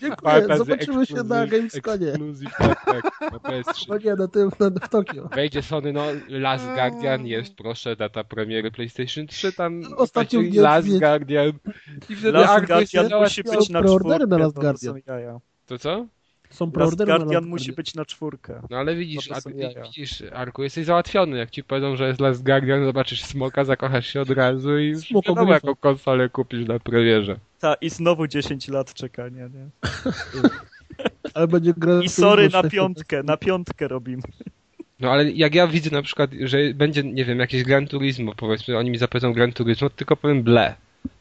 Dziękuję, 0.00 0.56
zobaczymy 0.56 1.06
się 1.06 1.14
na 1.14 1.46
Gamesconie. 1.46 2.12
Tak, 2.58 2.84
tak, 2.84 3.12
no 3.88 3.98
nie, 3.98 4.14
na 4.14 4.28
tym, 4.28 4.50
na, 4.60 4.70
w 4.70 4.88
Tokio. 4.88 5.28
Wejdzie 5.28 5.62
Sony, 5.62 5.92
no 5.92 6.04
Last 6.28 6.66
Guardian 6.66 7.26
jest, 7.26 7.56
proszę, 7.56 7.96
data 7.96 8.24
premiery 8.24 8.70
PlayStation 8.70 9.26
3, 9.26 9.43
tam 9.52 9.82
Ostatnio 9.96 10.40
Last 10.62 10.98
Guardian. 10.98 11.48
I 12.10 12.16
wtedy 12.16 12.32
Last 12.32 12.66
Guardian 12.66 13.22
musi 13.22 13.42
być 13.42 13.68
na 13.68 13.82
czwórkę. 13.82 14.26
na 14.26 14.38
Last 14.38 14.58
Guardian. 14.58 15.00
To 15.66 15.78
co? 15.78 16.06
Są 16.50 16.70
preordery 16.70 17.12
Guardian 17.12 17.46
musi 17.46 17.72
być 17.72 17.94
na 17.94 18.04
czwórkę. 18.04 18.62
No 18.70 18.76
ale 18.76 18.94
widzisz, 18.96 19.30
a, 19.32 19.40
widzisz, 19.82 20.22
Arku, 20.32 20.62
jesteś 20.62 20.86
załatwiony. 20.86 21.38
Jak 21.38 21.50
ci 21.50 21.64
powiedzą, 21.64 21.96
że 21.96 22.08
jest 22.08 22.20
Last 22.20 22.44
Guardian, 22.44 22.84
zobaczysz 22.84 23.24
smoka, 23.24 23.64
zakochasz 23.64 24.06
się 24.06 24.20
od 24.20 24.30
razu 24.30 24.78
i 24.78 24.86
już 24.86 25.12
wiadomo, 25.12 25.52
jaką 25.52 25.74
konsolę 25.74 26.28
kupisz 26.28 26.68
na 26.68 26.78
premierze. 26.78 27.36
Ta, 27.60 27.74
i 27.74 27.90
znowu 27.90 28.26
10 28.26 28.68
lat 28.68 28.94
czekania, 28.94 29.48
nie? 29.48 29.68
ale 31.34 31.48
będzie 31.48 31.74
gra... 31.76 32.02
I 32.02 32.08
sorry 32.08 32.48
na 32.48 32.62
piątkę, 32.62 33.22
na 33.22 33.36
piątkę 33.36 33.88
robimy. 33.88 34.22
No 35.00 35.10
ale 35.10 35.30
jak 35.30 35.54
ja 35.54 35.66
widzę 35.66 35.90
na 35.90 36.02
przykład, 36.02 36.30
że 36.40 36.58
będzie, 36.74 37.02
nie 37.02 37.24
wiem, 37.24 37.38
jakieś 37.38 37.62
Gran 37.62 37.86
Turismo, 37.86 38.34
powiedzmy, 38.36 38.78
oni 38.78 38.90
mi 38.90 38.98
zapowiedzą 38.98 39.32
Gran 39.32 39.52
Turismo, 39.52 39.90
tylko 39.90 40.16
powiem 40.16 40.42
ble. 40.42 40.74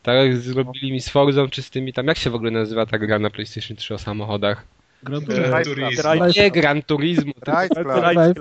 Tak 0.03 0.15
jak 0.15 0.38
zrobili 0.38 0.91
mi 0.91 1.01
z 1.01 1.09
Forzą 1.09 1.49
czy 1.49 1.62
z 1.62 1.69
tymi 1.69 1.93
tam, 1.93 2.07
jak 2.07 2.17
się 2.17 2.29
w 2.29 2.36
ogóle 2.36 2.51
nazywa 2.51 2.86
ta 2.86 2.99
gra 2.99 3.19
na 3.19 3.29
PlayStation 3.29 3.77
3 3.77 3.93
o 3.93 3.97
samochodach? 3.97 4.65
Gran 5.03 5.63
Turismo. 5.63 6.25
Nie 6.38 6.51
Gran 6.51 6.81
Turismo. 6.81 7.33
Drive 7.45 7.69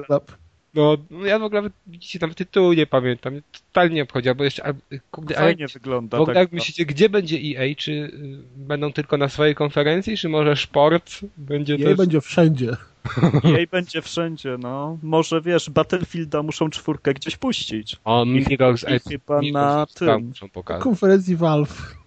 Club. 0.06 0.36
No, 0.74 0.96
no 1.10 1.26
ja 1.26 1.38
w 1.38 1.42
ogóle 1.42 1.70
widzicie, 1.86 2.18
tam 2.18 2.34
tytułu 2.34 2.72
nie 2.72 2.86
pamiętam. 2.86 3.40
Totalnie 3.52 3.94
nie 3.94 4.02
obchodzi, 4.02 4.34
bo 4.34 4.44
jeszcze. 4.44 4.74
Kurde, 5.10 5.34
Fajnie 5.34 5.62
jak, 5.62 5.70
wygląda. 5.70 6.18
W 6.18 6.20
ogóle 6.20 6.34
tak 6.34 6.42
jak 6.42 6.52
myślicie, 6.52 6.86
gdzie 6.86 7.08
będzie 7.08 7.36
EA? 7.36 7.74
Czy 7.76 7.92
y, 7.92 8.10
będą 8.56 8.92
tylko 8.92 9.16
na 9.16 9.28
swojej 9.28 9.54
konferencji, 9.54 10.16
czy 10.16 10.28
może 10.28 10.56
Sport 10.56 11.20
będzie 11.36 11.74
EA 11.74 11.84
też... 11.84 11.96
będzie 11.96 12.20
wszędzie. 12.20 12.76
EA 13.44 13.66
będzie 13.70 14.02
wszędzie, 14.02 14.56
no. 14.58 14.98
Może 15.02 15.40
wiesz, 15.40 15.70
Battlefielda 15.70 16.42
muszą 16.42 16.70
czwórkę 16.70 17.14
gdzieś 17.14 17.36
puścić. 17.36 17.96
O, 18.04 18.24
Mirror's 18.24 18.84
Edge. 18.86 19.08
Chyba 19.08 19.40
na 19.52 19.86
tym. 19.94 20.26
Muszą 20.28 20.48
pokazać. 20.48 20.82
Konferencji 20.82 21.36
Valve. 21.36 22.02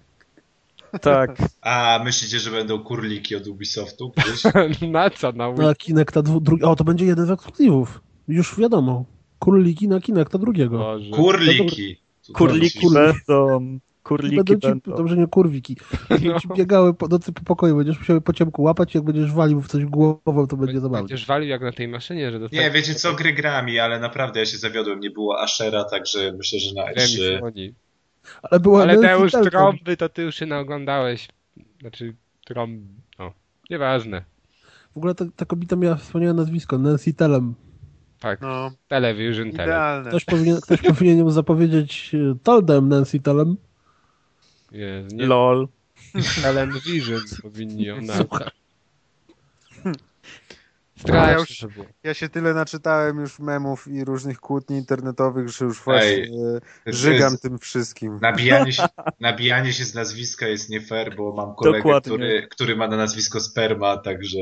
Tak. 1.02 1.38
A 1.62 2.02
myślicie, 2.04 2.40
że 2.40 2.52
będą 2.52 2.80
kurliki 2.80 3.36
od 3.36 3.48
Ubisoftu? 3.48 4.12
na 4.92 5.10
co? 5.10 5.32
Na, 5.32 5.52
na 5.52 5.76
Kinecta 5.76 6.22
drugi. 6.22 6.64
O, 6.64 6.76
to 6.76 6.84
będzie 6.84 7.06
jeden 7.06 7.26
z 7.26 7.32
ekskluzywów. 7.32 8.05
Już 8.28 8.60
wiadomo. 8.60 9.06
Kurliki 9.40 9.88
na 9.88 10.02
Kinecta 10.02 10.38
drugiego. 10.38 10.78
Boże. 10.78 11.12
Kurliki. 11.12 11.98
Kurliki 12.34 12.88
będą. 12.94 13.80
Kurliki 14.04 14.36
będą. 14.36 14.56
Ci, 14.56 14.68
będą. 14.68 14.96
Dobrze, 14.98 15.18
nie 15.18 15.28
kurwiki. 15.28 15.78
Będą 16.10 16.30
no. 16.30 16.40
ci 16.40 16.48
biegały 16.48 16.94
po 16.94 17.08
nocy 17.08 17.34
po 17.34 17.42
pokoju, 17.42 17.78
będziesz 17.78 18.00
musiał 18.00 18.22
po 18.22 18.34
ciemku 18.34 18.64
łapać, 18.64 18.96
jak 18.96 19.04
będziesz 19.04 19.32
walił 19.32 19.62
w 19.62 19.68
coś 19.68 19.86
głową, 19.86 20.48
to 20.48 20.58
będzie 20.58 20.80
zabawne. 20.80 21.08
Będziesz 21.08 21.26
walił 21.26 21.50
jak 21.50 21.62
na 21.62 21.72
tej 21.72 21.88
maszynie, 21.88 22.32
że 22.32 22.40
Nie, 22.52 22.72
wiecie 22.72 22.96
co, 22.96 23.14
gry 23.14 23.34
grami, 23.34 23.80
ale 23.80 24.00
naprawdę 24.00 24.40
ja 24.40 24.46
się 24.46 24.58
zawiodłem, 24.58 25.00
nie 25.00 25.10
było 25.10 25.42
Ashera, 25.42 25.84
także 25.84 26.34
myślę, 26.38 26.60
że 26.60 26.74
na 26.74 26.94
E3... 26.94 27.72
Ale 28.42 28.60
była 28.60 28.82
Ale 28.82 28.98
te 28.98 29.20
już 29.20 29.32
trąby, 29.32 29.98
to 29.98 30.10
ty 30.10 30.22
już 30.22 30.36
się 30.36 30.46
naoglądałeś. 30.46 31.28
Znaczy, 31.82 32.16
trąb... 32.46 32.82
No, 33.20 33.34
nieważne. 33.70 34.24
W 34.94 34.98
ogóle 34.98 35.16
ta, 35.16 35.26
ta 35.36 35.46
kobieta 35.46 35.76
miała 35.76 35.96
wspaniałe 35.96 36.34
nazwisko, 36.34 36.78
Nancy 36.78 37.14
Telem. 37.14 37.56
Tak, 38.26 38.42
no, 38.42 38.72
Television 38.88 39.52
Tele. 39.52 40.04
Ktoś 40.08 40.26
powinien, 40.26 40.62
ktoś 40.62 40.82
powinien 40.82 41.18
ją 41.18 41.32
zapowiedzieć 41.32 42.12
e, 42.14 42.36
Toldem 42.44 42.90
Nancy 42.90 43.20
Telem. 43.20 43.58
Jest, 44.72 45.16
nie... 45.16 45.26
LOL. 45.26 45.68
Television 46.42 47.22
powinni 47.42 47.84
ją 47.84 48.02
nazwać. 48.02 48.65
Ja, 51.08 51.34
już, 51.34 51.66
ja 52.04 52.14
się 52.14 52.30
tyle 52.30 52.54
naczytałem 52.54 53.20
już 53.20 53.40
memów 53.40 53.88
i 53.88 54.06
różnych 54.06 54.40
kłótni 54.40 54.78
internetowych, 54.78 55.50
że 55.50 55.66
już 55.66 55.84
właśnie 55.84 56.08
Ej, 56.08 56.32
żygam 56.86 57.32
jest, 57.32 57.44
tym 57.44 57.60
wszystkim. 57.60 58.20
Nabijanie 58.22 58.74
się, 58.74 58.84
nabijanie 59.20 59.74
się 59.74 59.86
z 59.86 59.94
nazwiska 59.94 60.48
jest 60.48 60.70
nie 60.70 60.82
fair, 60.82 61.16
bo 61.16 61.34
mam 61.34 61.56
kolegę, 61.56 62.02
który, 62.02 62.48
który 62.52 62.76
ma 62.76 62.88
na 62.88 62.98
nazwisko 62.98 63.40
sperma, 63.40 63.98
także... 63.98 64.40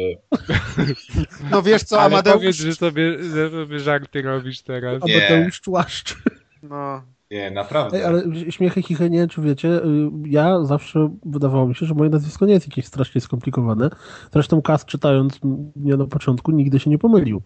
No 1.52 1.62
wiesz 1.62 1.84
co, 1.84 2.02
Ale 2.02 2.06
Amadeusz... 2.06 2.36
powiedz, 2.36 2.56
że 2.56 2.76
sobie, 2.76 3.24
że 3.24 3.50
sobie 3.50 3.80
żarty 3.80 4.22
robisz 4.22 4.62
teraz. 4.62 5.04
Amadeusz 5.04 5.62
Człaszcz. 5.62 6.16
No... 6.64 7.13
Nie, 7.34 7.52
naprawdę. 7.52 7.98
Ej, 7.98 8.04
ale 8.04 8.24
śmiechy 8.50 8.82
chichy, 8.82 9.10
nie 9.10 9.28
czy 9.28 9.42
wiecie, 9.42 9.70
y, 9.70 10.10
ja 10.26 10.64
zawsze 10.64 11.10
wydawało 11.26 11.68
mi 11.68 11.76
się, 11.76 11.86
że 11.86 11.94
moje 11.94 12.10
nazwisko 12.10 12.46
nie 12.46 12.54
jest 12.54 12.68
jakieś 12.68 12.86
strasznie 12.86 13.22
skomplikowane. 13.22 13.90
Zresztą 14.34 14.62
Kas 14.62 14.86
czytając 14.86 15.40
mnie 15.76 15.98
na 15.98 16.06
początku 16.06 16.52
nigdy 16.52 16.80
się 16.80 16.90
nie 16.90 16.98
pomylił. 16.98 17.42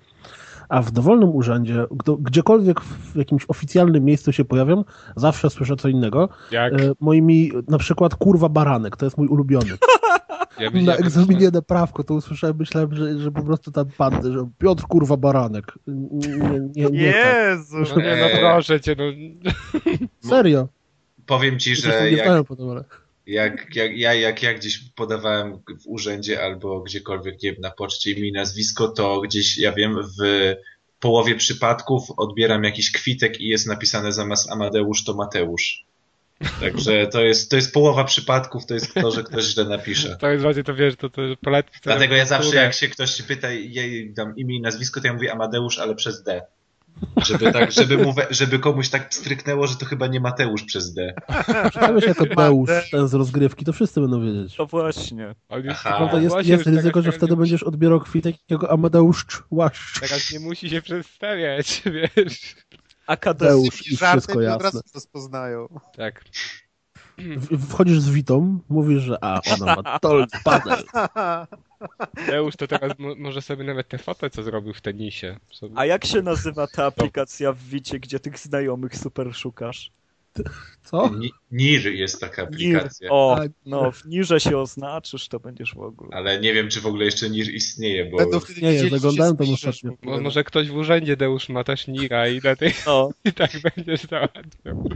A 0.70 0.82
w 0.82 0.92
dowolnym 0.92 1.36
urzędzie, 1.36 1.86
gdziekolwiek 2.20 2.82
w 2.82 3.16
jakimś 3.16 3.46
oficjalnym 3.48 4.04
miejscu 4.06 4.32
się 4.32 4.46
pojawiam, 4.46 4.84
zawsze 5.16 5.50
słyszę 5.50 5.76
co 5.76 5.88
innego. 5.88 6.30
Jak? 6.52 6.82
Y, 6.82 6.92
moimi, 7.00 7.52
na 7.68 7.78
przykład 7.78 8.16
kurwa 8.16 8.50
baranek, 8.50 8.98
to 8.98 9.06
jest 9.06 9.18
mój 9.18 9.28
ulubiony. 9.28 9.78
Ja 10.60 10.70
na 10.72 10.96
egzaminie 10.96 11.50
na 11.54 11.62
prawko 11.62 12.04
to 12.04 12.14
usłyszałem, 12.14 12.58
myślałem, 12.58 12.96
że, 12.96 13.20
że 13.20 13.32
po 13.32 13.42
prostu 13.42 13.72
tam 13.72 13.86
padnę, 13.98 14.32
że 14.32 14.50
Piotr 14.58 14.84
kurwa 14.84 15.18
baranek. 15.18 15.66
Nie, 15.88 16.60
nie, 16.76 16.86
nie 16.86 17.00
Jezu! 17.00 17.86
Tak. 17.86 17.98
Nie, 17.98 18.16
no 18.22 18.40
proszę 18.40 18.82
cię, 18.82 18.96
no. 18.98 19.04
Serio. 20.30 20.68
Powiem 21.26 21.60
ci, 21.60 21.76
że 21.76 22.12
jak, 22.12 23.02
jak, 23.28 23.76
jak, 23.76 23.98
ja, 23.98 24.14
jak 24.14 24.44
ja 24.44 24.54
gdzieś 24.54 24.78
podawałem 24.78 25.58
w 25.58 25.88
urzędzie 25.88 26.44
albo 26.44 26.82
gdziekolwiek, 26.82 27.44
nie 27.44 27.52
wiem, 27.52 27.62
na 27.62 27.72
poczcie 27.72 28.16
mi 28.16 28.32
nazwisko, 28.32 28.88
to 28.88 29.22
gdzieś, 29.22 29.58
ja 29.58 29.72
wiem, 29.72 29.98
w 30.20 30.54
połowie 31.00 31.36
przypadków 31.36 32.12
odbieram 32.18 32.64
jakiś 32.64 32.92
kwitek 32.92 33.42
i 33.42 33.48
jest 33.48 33.68
napisane 33.68 34.12
zamiast 34.12 34.52
Amadeusz 34.52 35.04
to 35.04 35.14
Mateusz. 35.14 35.87
Także 36.60 37.08
to 37.08 37.22
jest, 37.22 37.50
to 37.52 37.56
jest 37.56 37.74
połowa 37.74 38.04
przypadków, 38.04 38.66
to 38.66 38.74
jest 38.74 38.94
to, 38.94 39.12
że 39.12 39.24
ktoś 39.24 39.46
źle 39.46 39.66
napisze. 39.66 40.18
To 40.20 40.30
jest 40.30 40.44
właśnie 40.44 40.64
to, 40.64 40.76
wiesz, 40.76 40.96
to, 40.96 41.10
to 41.10 41.22
poletki. 41.44 41.80
Dlatego 41.84 42.16
ja 42.16 42.26
zawsze, 42.26 42.56
jak 42.56 42.74
się 42.74 42.88
ktoś 42.88 43.22
pyta, 43.22 43.52
jej 43.52 44.14
dam 44.14 44.36
imię 44.36 44.56
i 44.56 44.62
nazwisko, 44.62 45.02
to 45.02 45.08
ja 45.08 45.14
mówię 45.14 45.32
Amadeusz, 45.32 45.80
ale 45.80 45.96
przez 45.96 46.24
D. 46.24 46.42
Żeby, 47.26 47.52
tak, 47.52 47.72
żeby, 47.72 47.98
mu 47.98 48.16
żeby 48.30 48.60
komuś 48.60 48.90
tak 48.90 49.14
stryknęło, 49.14 49.68
że 49.68 49.76
to 49.76 49.86
chyba 49.86 50.08
nie 50.08 50.20
Mateusz 50.20 50.64
przez 50.64 50.94
D. 50.94 51.14
Przynajmniej 51.70 52.08
jako 52.08 52.26
Deusz 52.38 52.90
ten 52.92 53.08
z 53.08 53.14
rozgrywki, 53.14 53.66
to 53.66 53.74
wszyscy 53.74 54.02
będą 54.02 54.22
wiedzieć. 54.22 54.56
To 54.56 54.66
właśnie. 54.66 55.36
Prawda, 55.84 56.20
jest, 56.20 56.36
jest 56.44 56.66
ryzyko, 56.66 57.02
że 57.02 57.12
wtedy 57.12 57.36
będziesz 57.36 57.64
odbierał 57.64 58.00
kwitek 58.00 58.36
jako 58.50 58.72
Amadeusz 58.72 59.26
Łaszcz. 59.52 60.00
Teraz 60.00 60.32
nie 60.34 60.40
musi 60.40 60.70
się 60.70 60.82
przedstawiać, 60.82 61.82
wiesz. 62.16 62.56
Akadeusz 63.08 63.88
i 63.92 63.98
wszystko 63.98 64.42
jasne. 64.42 64.80
Od 64.80 64.94
rozpoznają. 64.96 65.68
Tak. 65.96 66.24
Wchodzisz 67.70 68.00
z 68.00 68.10
witą, 68.10 68.60
mówisz, 68.70 69.04
że 69.04 69.18
a, 69.24 69.42
ona 69.54 69.76
ma 69.76 70.00
tol 70.00 70.26
panel. 70.44 70.84
Deusz 72.28 72.56
to 72.56 72.68
teraz 72.68 72.92
może 73.18 73.42
sobie 73.42 73.64
nawet 73.64 73.88
te 73.88 73.98
foto, 73.98 74.30
co 74.30 74.44
zrobił 74.44 74.74
w 74.74 74.82
tenisie. 74.82 75.40
Sobie... 75.52 75.74
A 75.78 75.86
jak 75.86 76.06
się 76.06 76.22
nazywa 76.22 76.68
ta 76.68 76.86
aplikacja 76.86 77.54
w 77.54 77.60
Wicie, 77.60 78.00
gdzie 78.00 78.20
tych 78.20 78.40
znajomych 78.40 78.98
super 78.98 79.36
szukasz? 79.36 79.92
Co? 80.90 81.12
NIR 81.52 81.88
jest 81.88 82.22
taka 82.22 82.44
aplikacja. 82.44 83.06
NIR. 83.08 83.14
O, 83.14 83.36
tak. 83.40 83.52
no 83.66 83.92
w 83.92 84.06
NIRze 84.06 84.40
się 84.40 84.58
oznaczysz, 84.58 85.28
to 85.28 85.40
będziesz 85.40 85.76
w 85.76 85.80
ogóle. 85.80 86.10
Ale 86.14 86.40
nie 86.40 86.54
wiem, 86.54 86.70
czy 86.70 86.82
w 86.82 86.86
ogóle 86.86 87.06
jeszcze 87.06 87.30
NIR 87.30 87.54
istnieje, 87.54 88.06
bo... 88.06 88.18
Nie, 88.62 88.84
nie, 88.84 88.90
zaglądałem 88.90 89.38
tam 89.38 89.50
ostatnio. 89.50 89.92
może 90.04 90.44
ktoś 90.44 90.70
w 90.70 90.76
urzędzie 90.76 91.18
Deusz 91.18 91.50
ma 91.50 91.64
też 91.64 91.88
NIRa 91.88 92.28
i, 92.28 92.42
tej... 92.42 92.74
no. 92.86 93.10
i 93.26 93.34
tak 93.34 93.52
będziesz 93.76 94.02
załatwiał 94.02 94.90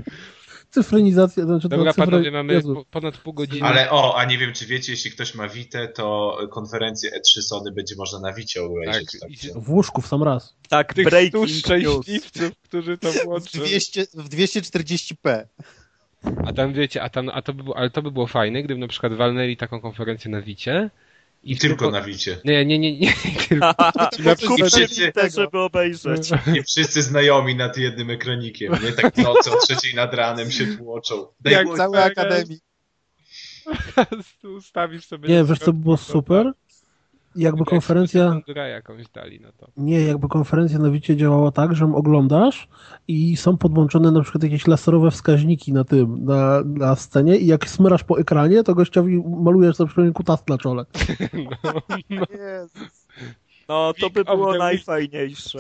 cyfrynizacja. 0.72 1.46
Znaczy 1.46 1.70
Dobra, 1.70 1.94
cyfry... 1.94 2.12
panowie, 2.12 2.32
mamy 2.32 2.54
Jezu. 2.54 2.86
ponad 2.92 3.18
pół 3.18 3.34
godziny. 3.34 3.68
Ale 3.68 3.92
o, 3.92 4.18
a 4.18 4.26
nie 4.26 4.38
wiem, 4.38 4.54
czy 4.54 4.66
wiecie, 4.66 4.92
jeśli 4.92 5.12
ktoś 5.12 5.36
ma 5.36 5.48
Witę, 5.48 5.88
to 5.88 6.38
konferencję 6.52 7.12
E3 7.12 7.42
Sony 7.42 7.72
będzie 7.72 7.96
można 7.96 8.20
na 8.20 8.34
Wicie 8.34 8.64
obejrzeć. 8.64 9.12
Tak, 9.12 9.22
tak. 9.22 9.64
W 9.64 9.70
łóżku 9.70 10.02
w 10.02 10.08
sam 10.08 10.24
raz. 10.24 10.56
Tak, 10.70 10.94
tych 10.94 11.08
stu 11.30 11.48
szczęśliwców, 11.48 12.52
którzy 12.64 12.98
to 12.98 13.12
włączą. 13.12 13.60
W, 13.60 13.64
200, 13.64 14.06
w 14.14 14.30
240p. 14.30 15.44
A 16.46 16.54
tam 16.54 16.74
wiecie, 16.74 17.02
a 17.02 17.10
tam, 17.10 17.30
a 17.34 17.42
to 17.42 17.54
by 17.54 17.64
było, 17.64 17.78
ale 17.78 17.90
to 17.90 18.02
by 18.02 18.12
było 18.12 18.28
fajne, 18.28 18.64
gdyby 18.64 18.80
na 18.80 18.88
przykład 18.88 19.14
walnęli 19.14 19.58
taką 19.58 19.82
konferencję 19.82 20.32
na 20.32 20.42
Wicie 20.42 20.90
i 21.44 21.58
tylko, 21.58 21.78
tylko 21.78 21.92
na 21.92 22.02
Wicie. 22.02 22.38
Nie, 22.46 22.66
nie, 22.66 22.80
nie, 22.80 23.00
nie. 23.00 23.14
Tylko. 23.50 23.74
Kupcie 24.48 24.66
wszyscy, 24.66 25.12
żeby 25.36 25.60
obejrzeć. 25.60 26.32
I 26.56 26.64
wszyscy 26.64 27.02
znajomi 27.02 27.56
nad 27.56 27.78
jednym 27.78 28.10
ekranikiem. 28.10 28.74
Nie 28.84 28.92
tak 28.92 29.16
w 29.16 29.18
nocy 29.18 29.52
o 29.52 29.58
trzeciej 29.58 29.96
nad 29.96 30.14
ranem 30.14 30.52
się 30.52 30.78
tłoczą. 30.78 31.28
Daj 31.40 31.54
Jak 31.54 31.68
całej 31.78 32.04
akademii. 32.04 32.60
Ustawisz 34.58 35.06
sobie... 35.06 35.30
Nie, 35.30 35.44
wiesz 35.44 35.60
co 35.60 35.74
było 35.74 35.98
super? 35.98 36.52
Jakby 37.36 37.66
konferencja... 37.66 38.42
jakąś 38.56 39.08
dali 39.08 39.40
na 39.40 39.52
to. 39.52 39.68
Nie, 39.78 40.02
jakby 40.02 40.28
konferencja 40.28 40.80
na 40.80 40.90
Wicie 40.90 41.18
działała 41.18 41.52
tak, 41.52 41.76
że 41.76 41.86
oglądasz 41.86 42.68
i 43.08 43.38
są 43.38 43.58
podłączone 43.58 44.12
na 44.12 44.22
przykład 44.22 44.44
jakieś 44.44 44.68
laserowe 44.68 45.12
wskaźniki 45.12 45.74
na 45.74 45.84
tym, 45.84 46.26
na, 46.26 46.62
na 46.66 46.96
scenie 46.96 47.38
i 47.38 47.48
jak 47.48 47.70
smyrasz 47.70 48.04
po 48.04 48.20
ekranie, 48.20 48.64
to 48.64 48.76
gościowi 48.76 49.24
malujesz 49.44 49.80
na 49.80 49.86
przykład 49.86 50.14
kutas 50.14 50.48
na 50.48 50.58
czole. 50.58 50.86
No, 51.64 51.72
no. 52.10 52.26
Jezus. 52.30 53.08
No, 53.70 53.94
to 54.00 54.10
by 54.10 54.24
było 54.24 54.58
najfajniejsze. 54.58 55.60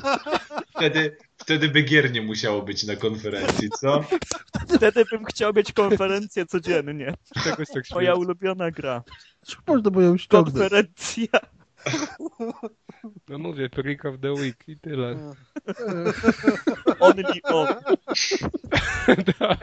Wtedy, 0.76 1.16
wtedy 1.48 1.68
by 1.68 1.82
gier 1.82 2.12
nie 2.12 2.22
musiało 2.22 2.62
być 2.62 2.84
na 2.84 2.96
konferencji, 2.96 3.68
co? 3.80 4.04
Wtedy 4.76 5.04
bym 5.04 5.24
chciał 5.24 5.52
mieć 5.52 5.72
konferencję 5.72 6.46
codziennie. 6.46 7.14
Czegoś 7.44 7.68
tak 7.74 7.84
Moja 7.94 8.14
ulubiona 8.14 8.70
gra. 8.70 9.02
Można 9.66 9.90
by 9.90 10.04
ją 10.04 10.16
ściągnąć. 10.16 10.54
Konferencja. 10.54 11.26
No 13.28 13.38
mówię, 13.38 13.70
Prick 13.70 14.04
of 14.04 14.14
the 14.20 14.32
Week 14.32 14.64
i 14.68 14.78
tyle. 14.78 15.34
Only 17.00 17.24
on. 17.54 17.68
Dobra. 19.06 19.56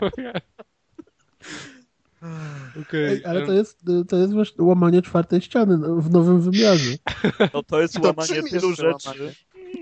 Okay. 2.82 3.10
Ej, 3.10 3.26
ale 3.26 3.46
to 3.46 3.54
jest, 3.54 3.80
to 4.10 4.18
jest 4.18 4.36
wiesz, 4.36 4.54
łamanie 4.58 5.02
czwartej 5.02 5.42
ściany 5.42 5.78
w 6.02 6.12
nowym 6.12 6.42
wymiarze. 6.42 6.92
No 7.54 7.64
to 7.64 7.82
jest 7.82 8.00
łamanie 8.00 8.44
tylu 8.44 8.76
rzeczy. 8.76 9.36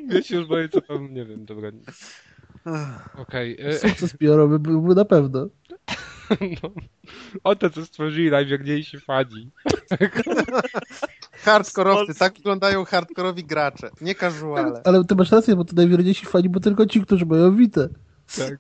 Ja 0.10 0.22
się 0.22 0.36
już 0.36 0.47
boję, 0.47 0.70
co 0.70 0.82
tam, 0.82 1.14
nie 1.14 1.26
wiem, 1.26 1.45
dobra. 1.45 1.72
Okej. 3.18 3.58
Okay. 3.60 3.78
Sukces 3.80 4.14
PR-owy 4.14 4.60
byłby 4.60 4.95
na 4.95 5.06
pewno. 5.06 5.47
No. 6.64 6.72
O 7.43 7.56
to, 7.56 7.70
co 7.70 7.86
stworzyli 7.86 8.32
najwierniejsi 8.32 8.99
fani. 8.99 9.51
Hardkorowcy, 11.45 12.14
tak 12.20 12.34
wyglądają 12.34 12.86
hardkorowi 12.86 13.43
gracze, 13.43 13.89
nie 14.01 14.16
casuale. 14.16 14.82
Ale 14.86 15.04
ty 15.04 15.16
masz 15.16 15.32
rację, 15.32 15.56
bo 15.56 15.66
to 15.66 15.76
najwierniejsi 15.76 16.26
fani, 16.26 16.49
bo 16.49 16.60
tylko 16.60 16.86
ci, 16.86 17.01
którzy 17.01 17.26
mają 17.26 17.56
witę. 17.56 17.89
Tak. 18.38 18.58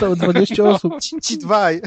Całe 0.00 0.16
20 0.16 0.64
osób. 0.70 1.00
Ci, 1.00 1.20
ci 1.20 1.38
dwaj. 1.38 1.80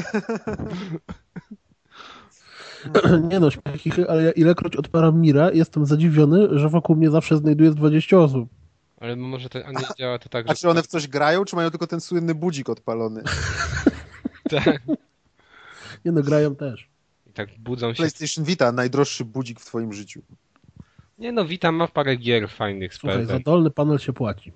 Nie 3.30 3.40
no, 3.40 3.50
śmiechy, 3.50 4.10
ale 4.10 4.22
ja 4.22 4.32
ilekroć 4.32 4.76
odparam 4.76 5.20
Mira, 5.20 5.50
jestem 5.52 5.86
zadziwiony, 5.86 6.58
że 6.58 6.68
wokół 6.68 6.96
mnie 6.96 7.10
zawsze 7.10 7.36
znajduje 7.36 7.70
20 7.70 8.18
osób. 8.18 8.48
Ale 9.00 9.16
może 9.16 9.48
to, 9.48 9.58
a 9.66 9.70
nie 9.70 9.86
działa 9.98 10.18
to 10.18 10.28
tak, 10.28 10.50
A 10.50 10.54
czy 10.54 10.70
one 10.70 10.82
w 10.82 10.86
coś 10.86 11.08
grają, 11.08 11.44
czy 11.44 11.56
mają 11.56 11.70
tylko 11.70 11.86
ten 11.86 12.00
słynny 12.00 12.34
budzik 12.34 12.68
odpalony? 12.68 13.22
tak. 14.50 14.82
Nie 16.04 16.12
no, 16.12 16.22
grają 16.22 16.56
też. 16.56 16.88
I 17.26 17.32
tak 17.32 17.48
budzą 17.58 17.92
się... 17.92 17.96
PlayStation 17.96 18.44
Vita, 18.44 18.72
najdroższy 18.72 19.24
budzik 19.24 19.60
w 19.60 19.64
twoim 19.64 19.92
życiu. 19.92 20.22
Nie 21.18 21.32
no, 21.32 21.44
Vita 21.44 21.72
ma 21.72 21.88
parę 21.88 22.16
gier 22.16 22.48
fajnych 22.48 22.94
z 22.94 22.98
Słuchaj, 22.98 23.26
za 23.26 23.38
dolny 23.38 23.70
panel 23.70 23.98
się 23.98 24.12
płaci. 24.12 24.52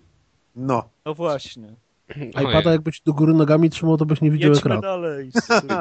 No. 0.56 0.88
No 1.04 1.14
właśnie. 1.14 1.74
iPada 2.16 2.72
jakbyś 2.72 3.00
do 3.00 3.12
góry 3.12 3.34
nogami 3.34 3.70
trzymał, 3.70 3.96
to 3.96 4.06
byś 4.06 4.20
nie 4.20 4.30
widział 4.30 4.50
Jedźmy 4.50 4.60
ekranu. 4.60 4.82
dalej. 4.82 5.30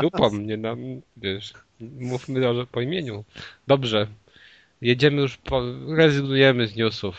Dupą, 0.01 0.37
nie 0.37 0.57
nam, 0.57 0.79
wiesz, 1.17 1.53
mówmy 1.99 2.47
o, 2.47 2.65
po 2.71 2.81
imieniu. 2.81 3.23
Dobrze. 3.67 4.07
Jedziemy 4.81 5.21
już, 5.21 5.37
po, 5.37 5.61
rezygnujemy 5.87 6.67
z 6.67 6.75
newsów. 6.75 7.15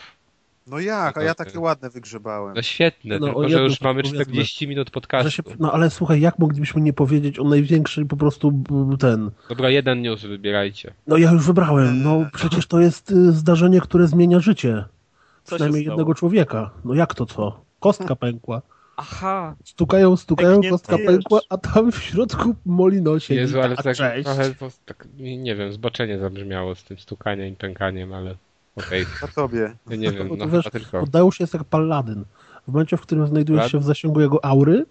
No 0.67 0.79
jak, 0.79 1.17
a 1.17 1.23
ja 1.23 1.35
takie 1.35 1.59
ładne 1.59 1.89
wygrzebałem. 1.89 2.55
No 2.55 2.61
świetne, 2.61 3.19
no, 3.19 3.25
tylko 3.25 3.49
że 3.49 3.61
już 3.63 3.81
mamy 3.81 4.03
40 4.03 4.67
minut 4.67 4.91
podcastu. 4.91 5.31
Się, 5.31 5.43
no 5.59 5.71
ale 5.71 5.89
słuchaj, 5.89 6.21
jak 6.21 6.39
moglibyśmy 6.39 6.81
nie 6.81 6.93
powiedzieć 6.93 7.39
o 7.39 7.43
największej 7.43 8.05
po 8.05 8.17
prostu 8.17 8.63
ten... 8.99 9.31
Dobra, 9.49 9.69
jeden 9.69 10.01
news 10.01 10.21
wybierajcie. 10.21 10.93
No 11.07 11.17
ja 11.17 11.31
już 11.31 11.45
wybrałem, 11.45 12.03
no 12.03 12.25
przecież 12.33 12.67
to 12.67 12.79
jest 12.79 13.11
y, 13.11 13.31
zdarzenie, 13.31 13.81
które 13.81 14.07
zmienia 14.07 14.39
życie. 14.39 14.85
Co 15.43 15.55
Przynajmniej 15.55 15.85
jednego 15.85 16.15
człowieka. 16.15 16.69
No 16.85 16.93
jak 16.93 17.15
to 17.15 17.25
co? 17.25 17.61
Kostka 17.79 18.15
pękła. 18.15 18.61
Aha. 19.01 19.55
Stukają, 19.63 20.17
stukają, 20.17 20.61
kostka 20.69 20.97
pękła, 20.97 21.39
a 21.49 21.57
tam 21.57 21.91
w 21.91 22.03
środku 22.03 22.55
Molino 22.65 23.19
się. 23.19 23.35
Jezu, 23.35 23.61
ale 23.61 23.75
tak 23.75 23.95
trochę, 23.95 24.23
tak, 24.85 25.07
nie 25.17 25.55
wiem, 25.55 25.73
zboczenie 25.73 26.19
zabrzmiało 26.19 26.75
z 26.75 26.83
tym 26.83 26.99
stukaniem 26.99 27.47
i 27.47 27.55
pękaniem, 27.55 28.13
ale... 28.13 28.35
Okej. 28.75 29.01
Okay. 29.01 29.13
Na 29.21 29.27
tobie. 29.27 29.75
Ja 29.89 29.95
nie 29.95 30.11
wiem, 30.11 30.29
no, 30.37 30.47
wiesz, 30.47 30.65
tylko. 30.71 31.05
Deusz 31.05 31.39
jest 31.39 31.53
jak 31.53 31.63
paladyn. 31.63 32.25
W 32.67 32.71
momencie, 32.71 32.97
w 32.97 33.01
którym 33.01 33.27
znajdujesz 33.27 33.71
się 33.71 33.79
w 33.79 33.83
zasięgu 33.83 34.21
jego 34.21 34.45
aury, 34.45 34.85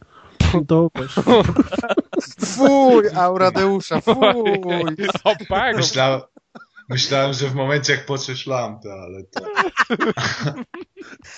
to 0.69 0.89
Fuj, 2.57 3.05
aura 3.17 3.51
Deusza, 3.51 4.01
fuj! 4.01 4.61
Myślałem, 5.77 6.21
myślałem, 6.91 7.33
że 7.33 7.49
w 7.49 7.55
momencie 7.55 7.93
jak 7.93 8.07
poczesz 8.07 8.47
lampę, 8.47 8.93
ale 8.93 9.25
to... 9.25 9.41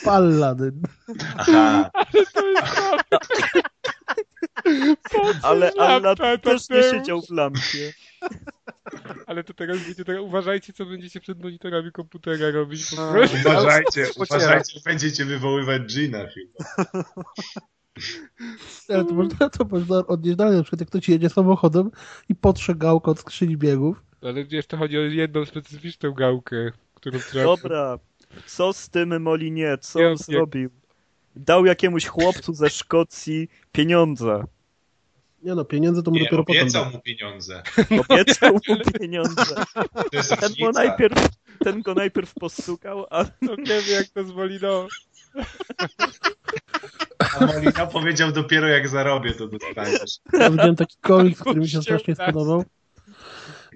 Paladyn. 0.05 0.83
Aha. 1.37 1.91
Ale 5.43 5.73
Alla 5.79 6.39
też 6.39 6.71
nie 6.71 6.83
siedział 6.83 7.23
w 7.23 7.31
lampie. 7.31 7.93
Ale 9.27 9.45
to 9.45 9.55
teraz 9.55 9.79
wiecie, 9.79 10.05
teraz 10.05 10.23
uważajcie, 10.23 10.73
co 10.73 10.87
będziecie 10.87 11.21
przed 11.21 11.43
monitorami 11.43 11.93
komputera 11.93 12.51
robić. 12.51 12.91
Po 12.91 12.97
no, 12.97 13.13
uważajcie, 13.51 14.07
uważajcie, 14.17 14.81
będziecie 14.85 15.25
wywoływać 15.25 15.83
Gina 15.83 16.19
chyba. 16.19 16.85
Ale 18.89 19.05
to 19.05 19.15
można, 19.15 19.51
to 19.51 19.65
można 19.65 20.07
odnieść 20.07 20.37
dalej, 20.37 20.57
na 20.57 20.63
przykład 20.63 20.81
jak 20.81 20.89
ktoś 20.89 21.09
jedzie 21.09 21.31
samochodem 21.31 21.91
i 22.29 22.35
potrze 22.35 22.75
gałkę 22.75 23.11
od 23.11 23.19
skrzyni 23.19 23.57
biegów. 23.57 24.03
Ale 24.23 24.63
to 24.69 24.77
chodzi 24.77 24.99
o 24.99 25.01
jedną 25.01 25.45
specyficzną 25.45 26.13
gałkę, 26.13 26.73
którą 26.95 27.19
trzeba... 27.19 27.45
Dobra, 27.45 27.99
co 28.47 28.73
z 28.73 28.89
tym 28.89 29.23
Molinie, 29.23 29.79
co 29.81 30.01
on 30.11 30.17
zrobił? 30.17 30.71
Dał 31.37 31.67
jakiemuś 31.67 32.07
chłopcu 32.07 32.55
ze 32.55 32.71
Szkocji 32.71 33.49
pieniądze. 33.73 34.45
Nie 35.43 35.55
no, 35.55 35.65
pieniądze 35.65 36.03
to 36.03 36.11
mu 36.11 36.17
nie, 36.17 36.23
dopiero 36.23 36.45
potem 36.45 36.63
obiecał 36.63 36.91
mu 36.91 37.01
pieniądze. 37.01 37.63
Obiecał 38.09 38.55
mu 38.55 39.01
pieniądze. 39.01 39.55
Ten, 40.41 40.53
go 40.61 40.71
najpierw, 40.73 41.29
ten 41.59 41.83
go 41.83 41.95
najpierw 41.95 42.35
postukał, 42.35 43.07
a 43.11 43.25
no 43.43 43.55
nie 43.57 43.81
wie 43.81 43.93
jak 43.93 44.09
to 44.09 44.25
z 44.25 44.33
Molino. 44.33 44.87
A 47.41 47.47
Molina 47.47 47.87
powiedział 47.87 48.33
dopiero 48.33 48.69
jak 48.69 48.89
zarobię, 48.89 49.33
to 49.33 49.49
dostaniesz. 49.49 50.19
Ja 50.33 50.51
widziałem 50.51 50.77
taki 50.77 50.97
komiks, 51.01 51.41
który 51.41 51.61
mi 51.61 51.69
się 51.69 51.83
strasznie 51.83 52.15
spodobał. 52.15 52.65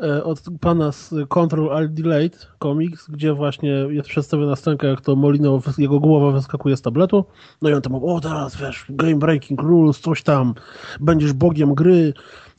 E, 0.03 0.25
od 0.25 0.43
pana 0.61 0.93
z 0.93 1.15
Control 1.29 1.73
Alt 1.73 1.93
Delete 1.93 2.39
komiks, 2.59 3.11
gdzie 3.11 3.35
właśnie 3.35 3.71
jest 3.71 4.09
przedstawiona 4.09 4.57
scenka, 4.57 4.87
jak 4.87 5.01
to 5.01 5.17
Molino, 5.17 5.61
jego 5.79 6.01
głowa 6.01 6.31
wyskakuje 6.31 6.77
z 6.77 6.83
tabletu, 6.83 7.25
no 7.63 7.71
i 7.71 7.73
on 7.73 7.83
tam 7.83 7.93
mówi, 7.93 8.07
o 8.07 8.21
teraz 8.21 8.57
wiesz, 8.57 8.87
game 8.89 9.17
breaking 9.17 9.63
rules, 9.63 10.01
coś 10.01 10.23
tam, 10.23 10.55
będziesz 11.01 11.33
bogiem 11.33 11.75
gry, 11.75 12.13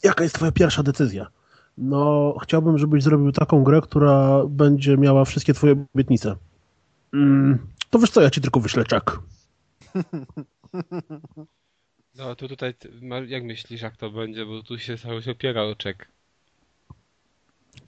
jaka 0.04 0.24
jest 0.24 0.36
twoja 0.36 0.52
pierwsza 0.52 0.84
decyzja? 0.84 1.28
No, 1.78 2.36
chciałbym, 2.44 2.78
żebyś 2.78 3.04
zrobił 3.04 3.32
taką 3.32 3.64
grę, 3.64 3.82
która 3.82 4.46
będzie 4.50 4.98
miała 4.98 5.26
wszystkie 5.26 5.54
twoje 5.54 5.86
obietnice. 5.94 6.36
Mm, 7.14 7.58
to 7.90 8.00
wiesz 8.00 8.10
co, 8.10 8.22
ja 8.22 8.30
ci 8.30 8.42
tylko 8.42 8.60
wyślę 8.60 8.84
czek. 8.84 9.12
No, 12.18 12.36
to 12.36 12.48
tutaj, 12.48 12.74
jak 13.28 13.44
myślisz, 13.44 13.82
jak 13.82 13.98
to 13.98 14.10
będzie, 14.10 14.46
bo 14.46 14.64
tu 14.64 14.80
się 14.80 14.98
cały 14.98 15.22
się 15.22 15.32
opiera 15.32 15.64
o 15.64 15.76
czek. 15.76 16.08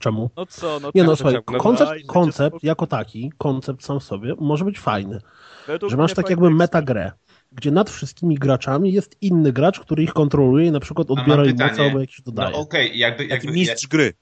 Czemu? 0.00 0.30
No 0.36 0.46
co, 0.46 0.80
no 0.80 0.90
Nie 0.94 1.04
no, 1.04 1.16
słuchaj, 1.16 1.36
koncept, 1.58 1.92
koncept 2.06 2.56
jako 2.62 2.86
taki, 2.86 3.32
koncept 3.38 3.84
sam 3.84 4.00
w 4.00 4.04
sobie 4.04 4.34
może 4.38 4.64
być 4.64 4.78
fajny. 4.78 5.20
Według 5.66 5.90
że 5.90 5.96
masz 5.96 6.14
tak 6.14 6.30
jakby 6.30 6.50
metagrę, 6.50 7.12
gdzie 7.52 7.70
nad 7.70 7.90
wszystkimi 7.90 8.34
graczami 8.34 8.92
jest 8.92 9.16
inny 9.20 9.52
gracz, 9.52 9.80
który 9.80 10.02
ich 10.02 10.12
kontroluje 10.12 10.66
i 10.66 10.72
na 10.72 10.80
przykład 10.80 11.10
odbiera 11.10 11.44
im 11.44 11.56
moce 11.58 11.82
albo 11.82 12.00
jakieś 12.00 12.20
dodaje. 12.20 12.50
No 12.50 12.58
okej, 12.58 12.86
okay. 12.86 12.98
jakby, 12.98 13.26
jakby... 13.26 13.46
Taki 13.46 13.58
mistrz 13.58 13.86
gry. 13.86 14.12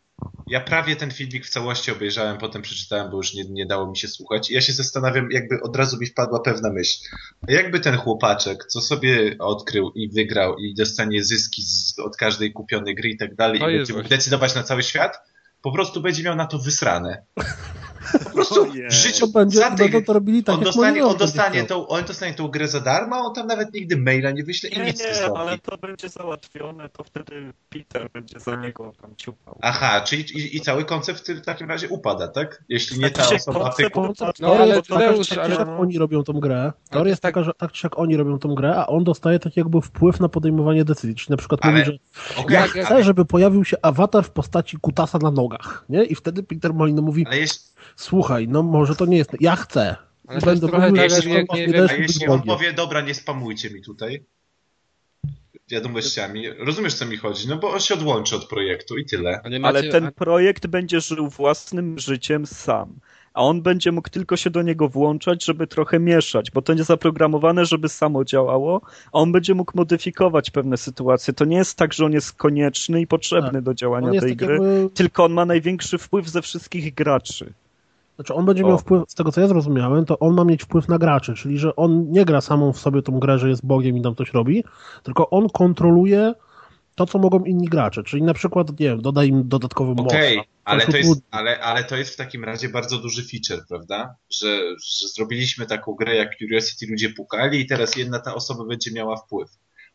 Ja 0.47 0.61
prawie 0.61 0.97
ten 0.97 1.11
filmik 1.11 1.47
w 1.47 1.51
całości 1.51 1.93
obejrzałem, 1.93 2.39
potem 2.39 2.63
przeczytałem, 2.63 3.11
bo 3.11 3.17
już 3.17 3.35
nie, 3.35 3.45
nie 3.45 3.67
dało 3.67 3.91
mi 3.91 3.97
się 3.97 4.09
słuchać. 4.09 4.51
I 4.51 4.55
ja 4.55 4.61
się 4.61 4.73
zastanawiam, 4.73 5.29
jakby 5.31 5.61
od 5.63 5.77
razu 5.77 5.99
mi 5.99 6.07
wpadła 6.07 6.41
pewna 6.41 6.73
myśl. 6.73 6.99
Jakby 7.49 7.81
ten 7.81 7.97
chłopaczek, 7.97 8.65
co 8.65 8.81
sobie 8.81 9.37
odkrył 9.39 9.91
i 9.95 10.09
wygrał 10.09 10.57
i 10.57 10.75
dostanie 10.75 11.25
zyski 11.25 11.63
z, 11.63 11.99
od 11.99 12.17
każdej 12.17 12.53
kupionej 12.53 12.95
gry 12.95 13.09
i 13.09 13.17
tak 13.17 13.35
dalej, 13.35 13.61
i 13.61 13.65
będzie 13.65 13.95
mógł 13.95 14.09
decydować 14.09 14.55
na 14.55 14.63
cały 14.63 14.83
świat, 14.83 15.19
po 15.63 15.73
prostu 15.73 16.01
będzie 16.01 16.23
miał 16.23 16.37
na 16.37 16.47
to 16.47 16.59
wysrane. 16.59 17.23
Po 18.25 18.31
prostu 18.31 18.67
w 18.91 18.93
życiu 18.93 19.27
to 19.27 19.33
będzie, 19.33 19.59
za 19.59 19.71
tych, 19.71 20.05
to 20.05 20.13
robili 20.13 20.45
tak, 20.45 20.55
on, 20.55 20.65
dostanie, 20.65 21.07
on, 21.07 21.17
dostanie 21.17 21.65
tą, 21.65 21.89
on 21.89 22.05
dostanie 22.05 22.35
tą 22.35 22.49
grę 22.49 22.69
za 22.69 22.81
darmo, 22.81 23.17
a 23.17 23.19
on 23.19 23.35
tam 23.35 23.47
nawet 23.47 23.75
nigdy 23.75 23.97
maila 23.97 24.31
nie 24.31 24.45
wyśle 24.45 24.71
i 24.71 24.79
nie, 24.79 24.85
nic 24.85 25.01
nie, 25.01 25.07
nie 25.07 25.39
ale 25.39 25.59
to 25.59 25.79
będzie 25.79 26.09
załatwione, 26.09 26.89
to 26.89 27.05
wtedy 27.05 27.53
Peter 27.69 28.11
będzie 28.11 28.41
za 28.41 28.57
niego 28.57 28.93
tam 29.03 29.17
ciupał. 29.17 29.59
Aha, 29.63 30.01
czyli 30.01 30.23
i, 30.23 30.57
i 30.57 30.61
cały 30.61 30.85
koncept 30.85 31.33
w 31.33 31.45
takim 31.45 31.69
razie 31.69 31.89
upada, 31.89 32.29
tak? 32.29 32.65
Jeśli 32.69 32.99
nie 32.99 33.11
ta 33.11 33.29
osoba... 33.29 33.75
Koncept, 33.93 34.41
no, 34.41 34.57
ale 34.57 34.83
Tadeusz, 34.83 35.33
ale... 35.33 35.55
jak 35.55 35.69
oni 35.69 35.99
robią 35.99 36.23
tą 36.23 36.33
grę, 36.33 36.73
teoria 36.91 37.11
jest 37.11 37.23
tak- 37.23 37.35
taka, 37.35 37.45
że 37.45 37.53
tak 37.55 37.73
czy 37.73 37.87
jak 37.87 37.99
oni 37.99 38.17
robią 38.17 38.39
tą 38.39 38.55
grę, 38.55 38.77
a 38.77 38.87
on 38.87 39.05
dostaje 39.05 39.39
tak 39.39 39.57
jakby 39.57 39.81
wpływ 39.81 40.21
na 40.21 40.29
podejmowanie 40.29 40.85
decyzji, 40.85 41.15
czyli 41.15 41.31
na 41.31 41.37
przykład 41.37 41.61
ale... 41.65 41.73
mówi, 41.73 41.85
że 41.85 41.99
okay, 42.43 42.55
ja 42.55 42.67
chcę, 42.67 43.05
żeby 43.05 43.25
pojawił 43.25 43.65
się 43.65 43.77
awatar 43.83 44.25
w 44.25 44.31
postaci 44.31 44.77
kutasa 44.81 45.19
na 45.19 45.31
nogach, 45.31 45.85
nie? 45.89 46.05
I 46.05 46.15
wtedy 46.15 46.43
Peter 46.43 46.75
Molino 46.75 47.03
mówi, 47.03 47.27
ale 47.27 47.39
jest... 47.39 47.78
słuchaj, 47.97 48.49
no 48.49 48.63
może 48.63 48.97
to 48.97 49.07
nie 49.07 49.17
jest, 49.17 49.31
ja 49.41 49.57
chcę. 49.57 49.97
Ale 50.27 50.41
Będę 50.41 50.69
trochę 50.69 50.93
tak, 50.93 51.11
jeśli, 51.11 51.33
nie, 51.33 51.45
nie, 51.55 51.67
nie, 51.67 51.91
a 51.91 51.95
jeśli 51.95 52.27
on 52.27 52.43
powie, 52.43 52.73
dobra, 52.73 53.01
nie 53.01 53.15
spamujcie 53.15 53.71
mi 53.71 53.83
tutaj 53.83 54.25
wiadomościami, 55.71 56.51
rozumiesz 56.51 56.95
co 56.95 57.07
mi 57.07 57.17
chodzi, 57.17 57.49
no 57.49 57.57
bo 57.57 57.71
on 57.71 57.81
się 57.81 57.95
odłączy 57.95 58.37
od 58.37 58.49
projektu 58.49 58.97
i 58.97 59.05
tyle. 59.05 59.41
Macie... 59.45 59.67
Ale 59.67 59.83
ten 59.83 60.13
projekt 60.13 60.67
będzie 60.67 61.01
żył 61.01 61.29
własnym 61.29 61.99
życiem 61.99 62.47
sam 62.47 63.01
a 63.39 63.43
on 63.43 63.63
będzie 63.63 63.93
mógł 63.93 64.11
tylko 64.11 64.37
się 64.37 64.51
do 64.51 64.63
niego 64.63 64.89
włączać, 64.89 65.45
żeby 65.45 65.67
trochę 65.67 65.99
mieszać, 65.99 66.51
bo 66.51 66.63
to 66.63 66.75
nie 66.75 66.85
zaprogramowane, 66.85 67.67
żeby 67.67 67.89
samo 67.89 68.25
działało, 68.25 68.81
a 69.07 69.13
on 69.13 69.33
będzie 69.33 69.55
mógł 69.55 69.73
modyfikować 69.75 70.51
pewne 70.51 70.77
sytuacje. 70.77 71.35
To 71.35 71.45
nie 71.45 71.57
jest 71.57 71.79
tak, 71.79 71.93
że 71.93 72.05
on 72.05 72.13
jest 72.13 72.33
konieczny 72.33 73.01
i 73.01 73.07
potrzebny 73.07 73.53
tak. 73.53 73.63
do 73.63 73.75
działania 73.75 74.21
tej 74.21 74.37
gry, 74.37 74.53
jakby... 74.53 74.91
tylko 74.95 75.25
on 75.25 75.33
ma 75.33 75.45
największy 75.45 75.99
wpływ 75.99 76.29
ze 76.29 76.43
wszystkich 76.43 76.95
graczy. 76.95 77.53
Znaczy 78.19 78.35
on 78.35 78.47
będzie 78.47 78.65
o. 78.65 78.69
miał 78.69 78.79
wpływ, 78.79 79.03
z 79.09 79.15
tego 79.15 79.33
co 79.33 79.41
ja 79.41 79.49
zrozumiałem, 79.49 80.05
to 80.05 80.19
on 80.19 80.35
ma 80.35 80.45
mieć 80.45 80.63
wpływ 80.63 80.89
na 80.89 80.99
graczy, 80.99 81.35
czyli 81.35 81.59
że 81.59 81.77
on 81.77 82.11
nie 82.11 82.25
gra 82.25 82.41
samą 82.41 82.73
w 82.73 82.79
sobie 82.79 83.03
tą 83.03 83.19
grę, 83.19 83.39
że 83.39 83.49
jest 83.49 83.67
Bogiem 83.67 83.97
i 83.97 84.03
tam 84.03 84.15
coś 84.15 84.33
robi, 84.33 84.65
tylko 85.03 85.31
on 85.31 85.49
kontroluje 85.49 86.35
to, 86.95 87.07
co 87.07 87.19
mogą 87.19 87.45
inni 87.45 87.67
gracze, 87.67 88.03
czyli 88.03 88.23
na 88.23 88.35
przykład, 88.35 88.81
nie 88.81 88.87
wiem, 88.87 89.03
doda 89.03 89.25
im 89.25 89.49
dodatkowy 89.49 89.95
moc. 89.95 90.07
Okej, 90.07 90.39
okay, 90.39 90.51
ale, 90.65 90.87
to 90.87 90.97
jest, 90.97 91.23
ale, 91.31 91.61
ale 91.61 91.85
to 91.85 91.97
jest 91.97 92.15
w 92.15 92.17
takim 92.17 92.45
razie 92.45 92.69
bardzo 92.69 92.99
duży 92.99 93.23
feature, 93.23 93.67
prawda? 93.69 94.15
Że, 94.31 94.59
że 95.01 95.09
zrobiliśmy 95.09 95.67
taką 95.67 95.95
grę 95.95 96.17
jak 96.17 96.37
Curiosity, 96.39 96.87
ludzie 96.91 97.11
pukali 97.11 97.61
i 97.61 97.67
teraz 97.67 97.97
jedna 97.97 98.19
ta 98.19 98.35
osoba 98.35 98.65
będzie 98.65 98.93
miała 98.93 99.17
wpływ. 99.17 99.49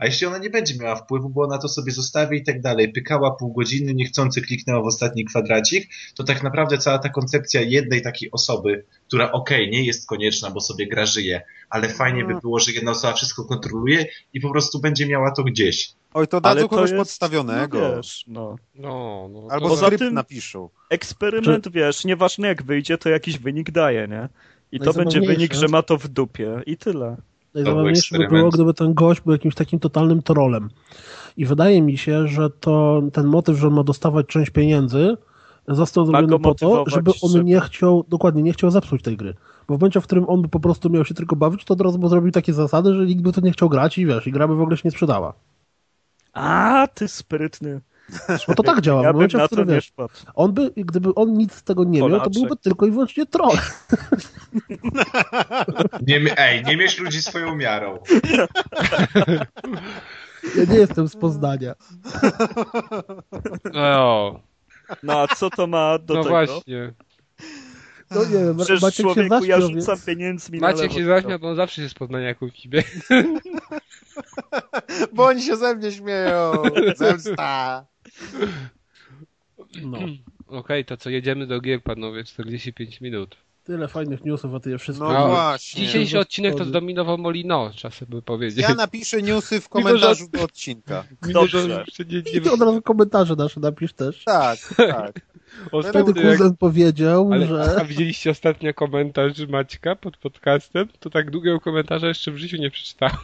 A 0.03 0.05
jeśli 0.05 0.27
ona 0.27 0.37
nie 0.37 0.49
będzie 0.49 0.75
miała 0.79 0.95
wpływu, 0.95 1.29
bo 1.29 1.41
ona 1.43 1.57
to 1.57 1.69
sobie 1.69 1.91
zostawi 1.91 2.37
i 2.37 2.43
tak 2.43 2.61
dalej, 2.61 2.91
pykała 2.91 3.31
pół 3.31 3.53
godziny, 3.53 3.93
niechcący 3.93 4.41
kliknęła 4.41 4.81
w 4.81 4.85
ostatni 4.85 5.25
kwadracik, 5.25 5.89
to 6.15 6.23
tak 6.23 6.43
naprawdę 6.43 6.77
cała 6.77 6.97
ta 6.97 7.09
koncepcja 7.09 7.61
jednej 7.61 8.01
takiej 8.01 8.31
osoby, 8.31 8.85
która 9.07 9.31
okej, 9.31 9.61
okay, 9.61 9.71
nie 9.71 9.85
jest 9.85 10.07
konieczna, 10.07 10.51
bo 10.51 10.61
sobie 10.61 10.87
gra 10.87 11.05
żyje, 11.05 11.41
ale 11.69 11.89
fajnie 11.89 12.25
by 12.25 12.33
no. 12.33 12.39
było, 12.39 12.59
że 12.59 12.71
jedna 12.71 12.91
osoba 12.91 13.13
wszystko 13.13 13.45
kontroluje 13.45 14.05
i 14.33 14.41
po 14.41 14.51
prostu 14.51 14.79
będzie 14.79 15.07
miała 15.07 15.31
to 15.31 15.43
gdzieś. 15.43 15.93
Oj, 16.13 16.27
to 16.27 16.41
dadzą 16.41 16.67
kogoś 16.67 16.89
jest, 16.89 16.99
podstawionego. 16.99 17.79
No, 17.79 17.95
wiesz, 17.95 18.23
no. 18.27 18.55
No, 18.75 19.29
no, 19.31 19.47
Albo 19.49 19.69
Poza 19.69 19.85
skrypt 19.85 20.03
tym 20.03 20.13
napiszą. 20.13 20.69
Eksperyment, 20.89 21.63
Czy... 21.63 21.71
wiesz, 21.71 22.05
nieważne 22.05 22.47
jak 22.47 22.63
wyjdzie, 22.63 22.97
to 22.97 23.09
jakiś 23.09 23.37
wynik 23.37 23.71
daje, 23.71 24.07
nie? 24.07 24.29
I 24.71 24.79
no 24.79 24.85
to 24.85 24.93
będzie 24.93 25.21
wynik, 25.21 25.53
że 25.53 25.67
ma 25.67 25.81
to 25.81 25.97
w 25.97 26.07
dupie 26.07 26.61
i 26.65 26.77
tyle. 26.77 27.17
Najzabawniejsze 27.55 28.17
by 28.17 28.27
było, 28.27 28.49
gdyby 28.49 28.73
ten 28.73 28.93
gość 28.93 29.21
był 29.21 29.31
jakimś 29.31 29.55
takim 29.55 29.79
totalnym 29.79 30.21
trolem. 30.21 30.69
I 31.37 31.45
wydaje 31.45 31.81
mi 31.81 31.97
się, 31.97 32.27
że 32.27 32.49
to 32.49 33.01
ten 33.13 33.27
motyw, 33.27 33.57
że 33.57 33.67
on 33.67 33.73
ma 33.73 33.83
dostawać 33.83 34.27
część 34.27 34.51
pieniędzy, 34.51 35.17
został 35.67 36.05
zrobiony 36.05 36.39
po 36.39 36.55
to, 36.55 36.83
żeby 36.87 37.11
on 37.21 37.31
żeby... 37.31 37.43
nie 37.43 37.61
chciał, 37.61 38.05
dokładnie, 38.09 38.43
nie 38.43 38.53
chciał 38.53 38.71
zepsuć 38.71 39.01
tej 39.01 39.17
gry. 39.17 39.33
Bo 39.67 39.77
w 39.77 39.79
momencie, 39.79 40.01
w 40.01 40.03
którym 40.03 40.29
on 40.29 40.41
by 40.41 40.49
po 40.49 40.59
prostu 40.59 40.89
miał 40.89 41.05
się 41.05 41.13
tylko 41.13 41.35
bawić, 41.35 41.65
to 41.65 41.73
od 41.73 41.81
razu 41.81 41.99
by 41.99 42.09
zrobił 42.09 42.31
takie 42.31 42.53
zasady, 42.53 42.93
że 42.93 43.05
nikt 43.05 43.21
by 43.21 43.31
to 43.31 43.41
nie 43.41 43.51
chciał 43.51 43.69
grać 43.69 43.97
i 43.97 44.05
wiesz, 44.05 44.27
i 44.27 44.31
gra 44.31 44.47
by 44.47 44.55
w 44.55 44.61
ogóle 44.61 44.77
się 44.77 44.81
nie 44.85 44.91
sprzedała. 44.91 45.33
A, 46.33 46.87
ty 46.93 47.07
sprytny. 47.07 47.81
Bo 48.47 48.55
to 48.55 48.63
tak 48.63 48.81
działa. 48.81 49.03
Ja 49.03 49.11
w 49.11 49.13
momencie, 49.13 49.37
w 49.37 49.45
którym 49.45 49.67
wiesz, 49.67 49.91
on 50.35 50.53
by, 50.53 50.71
gdyby 50.75 51.15
on 51.15 51.33
nic 51.33 51.53
z 51.53 51.63
tego 51.63 51.83
nie 51.83 51.99
Polaczek. 51.99 52.25
miał, 52.25 52.33
to 52.33 52.39
byłby 52.39 52.57
tylko 52.57 52.85
i 52.85 52.91
wyłącznie 52.91 53.25
troll. 53.25 53.57
Nie, 56.07 56.37
ej, 56.37 56.63
nie 56.63 56.77
mieś 56.77 56.99
ludzi 56.99 57.21
swoją 57.21 57.55
miarą. 57.55 57.99
Ja 60.57 60.63
nie 60.73 60.79
jestem 60.79 61.07
z 61.07 61.15
Poznania. 61.15 61.73
No. 63.73 64.39
No 65.03 65.21
a 65.21 65.27
co 65.27 65.49
to 65.49 65.67
ma 65.67 65.99
do 65.99 66.13
no 66.13 66.23
tego? 66.23 66.35
No 66.35 66.45
właśnie. 66.45 66.93
No 68.15 68.25
nie 68.25 68.45
wiem, 68.45 68.57
Przecież 68.57 68.81
Maciek 68.81 69.05
człowieku, 69.05 69.23
się 69.23 69.29
zaśmiał, 69.29 69.59
ja 69.59 69.61
rzucam 69.61 69.95
więc... 69.95 70.05
pieniędzmi 70.05 70.59
Maciek 70.59 70.91
się 70.91 71.05
zaśmiał, 71.05 71.39
bo 71.39 71.49
on 71.49 71.55
zawsze 71.55 71.81
się 71.81 71.89
z 71.89 71.93
Poznania 71.93 72.27
jak 72.27 72.37
ciebie. 72.53 72.83
Bo 75.13 75.25
oni 75.25 75.41
się 75.41 75.55
ze 75.55 75.75
mnie 75.75 75.91
śmieją. 75.91 76.53
Zemsta. 76.95 77.85
No. 79.81 79.97
Okej, 80.47 80.59
okay, 80.59 80.83
to 80.83 80.97
co, 80.97 81.09
jedziemy 81.09 81.47
do 81.47 81.61
gier, 81.61 81.83
panowie, 81.83 82.23
45 82.23 83.01
minut. 83.01 83.37
Tyle 83.63 83.87
fajnych 83.87 84.25
newsów, 84.25 84.55
a 84.55 84.59
ty 84.59 84.69
je 84.69 84.77
wszystko... 84.77 85.13
No, 85.13 85.13
no 85.13 85.27
właśnie. 85.27 85.81
Dzisiejszy 85.81 86.19
odcinek 86.19 86.55
to 86.55 86.65
zdominował 86.65 87.17
Molino, 87.17 87.71
trzeba 87.75 87.91
sobie 87.91 88.21
powiedzieć. 88.21 88.59
Ja 88.59 88.75
napiszę 88.75 89.21
newsy 89.21 89.61
w 89.61 89.69
komentarzu 89.75 90.27
do 90.27 90.43
odcinka. 90.43 91.03
Dobrze. 91.21 91.85
I 92.33 92.49
od 92.49 92.61
razu 92.61 92.81
komentarze 92.81 93.35
nasze 93.35 93.59
napisz 93.59 93.93
też. 93.93 94.23
Tak, 94.23 94.59
tak. 94.77 95.19
Ostatnio 95.71 96.13
kuzyn 96.13 96.57
powiedział, 96.59 97.29
Ale, 97.33 97.47
że... 97.47 97.75
A 97.81 97.85
widzieliście 97.85 98.31
ostatnio 98.31 98.73
komentarz 98.73 99.47
Maćka 99.47 99.95
pod 99.95 100.17
podcastem? 100.17 100.87
To 100.99 101.09
tak 101.09 101.31
długiego 101.31 101.59
komentarza 101.59 102.07
jeszcze 102.07 102.31
w 102.31 102.37
życiu 102.37 102.57
nie 102.57 102.71
przeczytałem. 102.71 103.17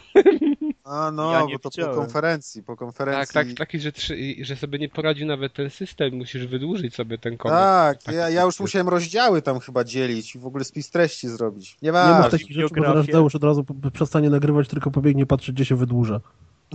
A 0.84 1.10
no, 1.10 1.32
ja 1.32 1.46
bo 1.52 1.58
to 1.58 1.70
chciałem. 1.70 1.94
po 1.94 2.00
konferencji, 2.00 2.62
po 2.62 2.76
konferencji. 2.76 3.34
Tak, 3.34 3.46
tak, 3.46 3.56
taki, 3.56 3.80
że, 3.80 3.92
że 4.40 4.56
sobie 4.56 4.78
nie 4.78 4.88
poradził 4.88 5.26
nawet 5.26 5.52
ten 5.52 5.70
system, 5.70 6.14
musisz 6.14 6.46
wydłużyć 6.46 6.94
sobie 6.94 7.18
ten 7.18 7.36
komentarz. 7.36 7.96
Tak, 7.96 8.02
tak 8.02 8.14
ja, 8.14 8.30
ja 8.30 8.42
już 8.42 8.60
musiałem 8.60 8.88
rozdziały 8.88 9.42
tam 9.42 9.60
chyba 9.60 9.84
dzielić 9.84 10.34
i 10.34 10.38
w 10.38 10.46
ogóle 10.46 10.64
spis 10.64 10.90
treści 10.90 11.28
zrobić. 11.28 11.76
Nie 11.82 11.92
ma. 11.92 12.06
Nie 12.06 12.22
ma 12.22 12.30
takich 12.30 12.52
rzeczy, 12.52 12.74
bo 12.76 12.82
teraz 12.82 13.08
już 13.08 13.34
od 13.34 13.44
razu 13.44 13.64
przestanie 13.92 14.30
nagrywać, 14.30 14.68
tylko 14.68 14.90
pobiegnie 14.90 15.26
patrzeć, 15.26 15.54
gdzie 15.54 15.64
się 15.64 15.76
wydłuża. 15.76 16.20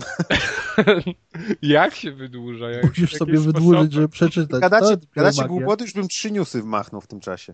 jak 1.61 1.95
się 1.95 2.11
wydłuża? 2.11 2.69
Jak, 2.69 2.83
Musisz 2.83 3.13
sobie 3.13 3.39
wydłużyć, 3.39 3.93
żeby 3.93 4.09
przeczytać. 4.09 4.61
Gadacie, 4.61 4.97
gadacie 5.15 5.43
głupoty, 5.43 5.83
już 5.83 5.93
bym 5.93 6.07
trzy 6.07 6.31
newsy 6.31 6.61
wmachnął 6.61 7.01
w 7.01 7.07
tym 7.07 7.19
czasie. 7.19 7.53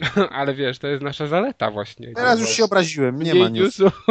Ale 0.30 0.54
wiesz, 0.54 0.78
to 0.78 0.86
jest 0.86 1.02
nasza 1.02 1.26
zaleta 1.26 1.70
właśnie. 1.70 2.14
Teraz 2.14 2.40
już 2.40 2.48
się 2.48 2.64
obraziłem, 2.64 3.22
nie 3.22 3.34
ma 3.34 3.48
newsów. 3.48 3.92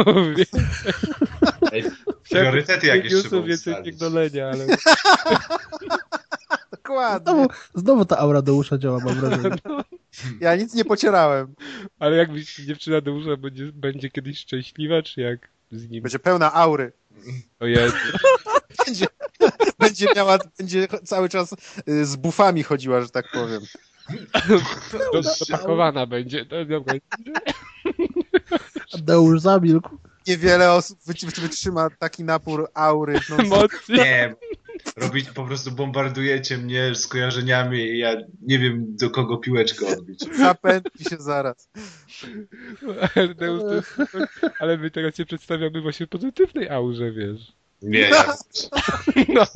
Priorytety 2.30 2.86
jakieś 2.86 3.12
newsów 3.12 3.46
więcej 3.46 3.74
pierdolenia, 3.84 4.50
ale... 4.50 4.66
Dokładnie. 6.70 7.32
Znowu, 7.32 7.48
znowu 7.74 8.04
ta 8.04 8.18
aura 8.18 8.42
Deusza 8.42 8.78
działa, 8.78 8.98
mam 9.04 9.14
wrażenie. 9.14 9.56
Ja 10.40 10.56
nic 10.56 10.74
nie 10.74 10.84
pocierałem. 10.84 11.54
Ale 11.98 12.16
jak 12.16 12.34
dziewczyna 12.66 13.00
Deusza 13.00 13.36
będzie, 13.36 13.72
będzie 13.72 14.10
kiedyś 14.10 14.38
szczęśliwa, 14.38 15.02
czy 15.02 15.20
jak 15.20 15.48
z 15.70 15.88
nim? 15.88 16.02
Będzie 16.02 16.18
pełna 16.18 16.54
aury. 16.54 16.92
O 17.60 17.66
Jezu. 17.66 17.96
będzie, 18.86 19.06
będzie 19.78 20.06
miała, 20.16 20.38
będzie 20.58 20.88
cały 21.04 21.28
czas 21.28 21.54
y, 21.88 22.06
z 22.06 22.16
bufami 22.16 22.62
chodziła, 22.62 23.00
że 23.00 23.08
tak 23.08 23.30
powiem. 23.32 23.62
Dopakowana 25.12 26.06
będzie. 26.06 26.44
Dobra. 26.44 26.94
Deusz 28.98 29.40
zamilkł. 29.40 30.07
Niewiele 30.28 30.72
osób 30.72 30.98
wytrzyma 31.40 31.90
taki 31.98 32.24
napór 32.24 32.70
aury. 32.74 33.20
No, 33.48 33.66
nie, 33.88 34.34
robić, 34.96 35.30
po 35.30 35.44
prostu 35.44 35.72
bombardujecie 35.72 36.58
mnie 36.58 36.94
skojarzeniami 36.94 37.78
i 37.78 37.98
ja 37.98 38.16
nie 38.42 38.58
wiem 38.58 38.96
do 38.96 39.10
kogo 39.10 39.36
piłeczkę 39.36 39.86
odbić. 39.86 40.20
Zapętli 40.36 41.04
się 41.04 41.16
zaraz. 41.18 41.70
Ale, 43.14 43.82
ale 44.60 44.78
my 44.78 44.90
teraz 44.90 45.16
się 45.16 45.26
przedstawiamy 45.26 45.80
właśnie 45.80 46.06
pozytywnej 46.06 46.68
aurze, 46.68 47.12
wiesz. 47.12 47.52
Nie, 47.82 48.00
ja... 48.00 48.34
No. 49.34 49.46